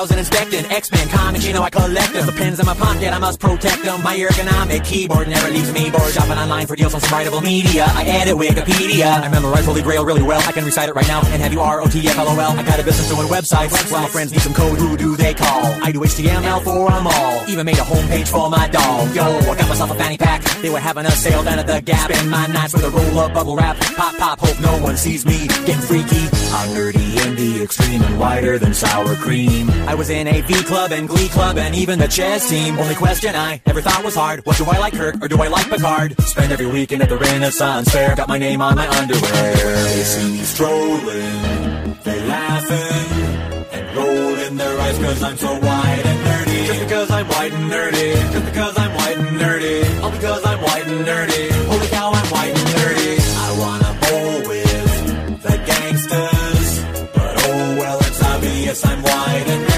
and 0.00 0.08
browsing, 0.08 0.18
inspecting 0.18 0.64
X-Men 0.70 1.08
comics, 1.08 1.46
you 1.46 1.52
know 1.52 1.62
I 1.62 1.70
collect 1.70 2.12
them. 2.12 2.26
The 2.26 2.32
pens 2.32 2.58
in 2.58 2.66
my 2.66 2.74
pocket, 2.74 3.12
I 3.12 3.18
must 3.18 3.40
protect 3.40 3.82
them. 3.82 4.02
My 4.02 4.16
ergonomic 4.16 4.84
keyboard 4.84 5.28
never 5.28 5.50
leaves 5.50 5.72
me 5.72 5.90
bored. 5.90 6.12
Shopping 6.12 6.38
online 6.38 6.66
for 6.66 6.76
deals 6.76 6.94
on 6.94 7.00
some 7.00 7.10
writable 7.10 7.42
media. 7.42 7.84
I 7.88 8.04
edit 8.04 8.36
Wikipedia. 8.36 9.20
I 9.20 9.28
memorize 9.28 9.66
Holy 9.66 9.82
Grail 9.82 10.04
really 10.04 10.22
well. 10.22 10.40
I 10.46 10.52
can 10.52 10.64
recite 10.64 10.88
it 10.88 10.94
right 10.94 11.06
now. 11.06 11.20
And 11.26 11.42
have 11.42 11.52
you 11.52 11.60
R-O-T-F-L-O-L? 11.60 12.52
I 12.58 12.62
got 12.62 12.80
a 12.80 12.84
business 12.84 13.08
doing 13.08 13.28
websites. 13.28 13.72
Well, 13.90 14.02
my 14.02 14.08
friends 14.08 14.32
need 14.32 14.40
some 14.40 14.54
code. 14.54 14.78
Who 14.78 14.96
do 14.96 15.16
they 15.16 15.34
call? 15.34 15.64
I 15.82 15.92
do 15.92 16.00
HTML 16.00 16.62
for 16.62 16.90
them 16.90 17.06
all. 17.06 17.44
Even 17.48 17.66
made 17.66 17.78
a 17.78 17.82
homepage 17.82 18.28
for 18.28 18.48
my 18.48 18.68
dog. 18.68 19.14
Yo, 19.14 19.22
I 19.22 19.56
got 19.56 19.68
myself 19.68 19.90
a 19.90 19.94
fanny 19.94 20.16
pack. 20.16 20.42
They 20.62 20.70
were 20.70 20.80
having 20.80 21.06
a 21.06 21.10
sale 21.10 21.42
down 21.42 21.58
at 21.58 21.66
the 21.66 21.80
Gap. 21.80 22.10
Spend 22.12 22.30
my 22.30 22.46
nights 22.46 22.74
with 22.74 22.84
a 22.84 22.90
roll-up 22.90 23.34
bubble 23.34 23.56
wrap. 23.56 23.76
Pop, 23.96 24.16
pop, 24.16 24.38
hope 24.38 24.60
no 24.60 24.82
one 24.82 24.96
sees 24.96 25.26
me. 25.26 25.46
Getting 25.66 25.82
freaky. 25.82 26.24
I'm 26.52 26.68
nerdy 26.70 27.26
in 27.26 27.36
the 27.36 27.62
extreme 27.62 28.02
and 28.02 28.18
whiter 28.18 28.58
than 28.58 28.74
sour 28.74 29.14
cream. 29.16 29.68
I 29.90 29.94
was 29.94 30.08
in 30.08 30.28
a 30.28 30.40
V 30.42 30.62
club 30.62 30.92
and 30.92 31.08
Glee 31.08 31.26
club 31.30 31.58
and 31.58 31.74
even 31.74 31.98
the 31.98 32.06
chess 32.06 32.48
team. 32.48 32.78
Only 32.78 32.94
question 32.94 33.34
I 33.34 33.60
ever 33.66 33.82
thought 33.82 34.04
was 34.04 34.14
hard: 34.14 34.46
What 34.46 34.56
do 34.56 34.64
I 34.66 34.78
like, 34.78 34.92
Kirk, 34.92 35.16
or 35.20 35.26
do 35.26 35.42
I 35.42 35.48
like 35.48 35.68
Picard? 35.68 36.14
Spend 36.22 36.52
every 36.52 36.66
weekend 36.66 37.02
at 37.02 37.08
the 37.08 37.18
Renaissance 37.18 37.88
Fair. 37.90 38.14
Got 38.14 38.28
my 38.28 38.38
name 38.38 38.62
on 38.62 38.76
my 38.76 38.86
underwear. 38.88 39.54
They 39.90 40.04
see 40.04 40.30
me 40.30 40.38
strolling, 40.44 41.98
they 42.04 42.24
laughing 42.24 43.66
and 43.72 43.96
rolling 43.96 44.56
their 44.58 44.78
eyes 44.78 44.96
cause 44.98 45.22
I'm 45.24 45.36
so 45.36 45.54
white 45.58 46.06
and 46.06 46.20
nerdy. 46.28 46.66
Just 46.68 46.80
because 46.84 47.10
I'm 47.10 47.26
white 47.26 47.52
and 47.52 47.68
nerdy, 47.72 48.32
just 48.32 48.46
because 48.46 48.78
I'm 48.78 48.94
white 48.94 49.18
and 49.18 49.40
nerdy, 49.40 50.02
all 50.04 50.10
because 50.12 50.46
I'm 50.46 50.60
white 50.62 50.86
and 50.86 51.04
nerdy. 51.04 51.50
Holy 51.66 51.88
cow, 51.88 52.12
I'm 52.12 52.30
white 52.30 52.56
and 52.56 52.68
nerdy. 52.78 53.18
I 53.44 53.58
wanna 53.58 53.92
bowl 54.02 54.48
with 54.50 55.42
the 55.42 55.56
gangsters, 55.66 57.10
but 57.12 57.44
oh 57.44 57.76
well, 57.76 57.98
it's 57.98 58.22
obvious 58.22 58.86
I'm 58.86 59.02
white 59.02 59.46
and 59.48 59.62
nerdy 59.64 59.69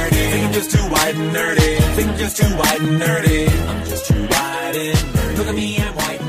just 0.62 0.76
too 0.76 0.90
white 0.90 1.14
and 1.16 1.34
nerdy. 1.34 1.94
Think 1.96 2.08
I'm 2.10 2.18
just 2.18 2.36
too 2.36 2.44
white 2.56 2.80
and 2.80 3.00
nerdy. 3.00 3.48
I'm 3.68 3.84
just 3.84 4.06
too 4.06 4.14
white 4.14 4.76
and 4.76 4.96
nerdy. 4.96 5.36
Look 5.36 5.46
at 5.48 5.54
me, 5.54 5.78
I'm 5.78 5.94
white. 5.96 6.21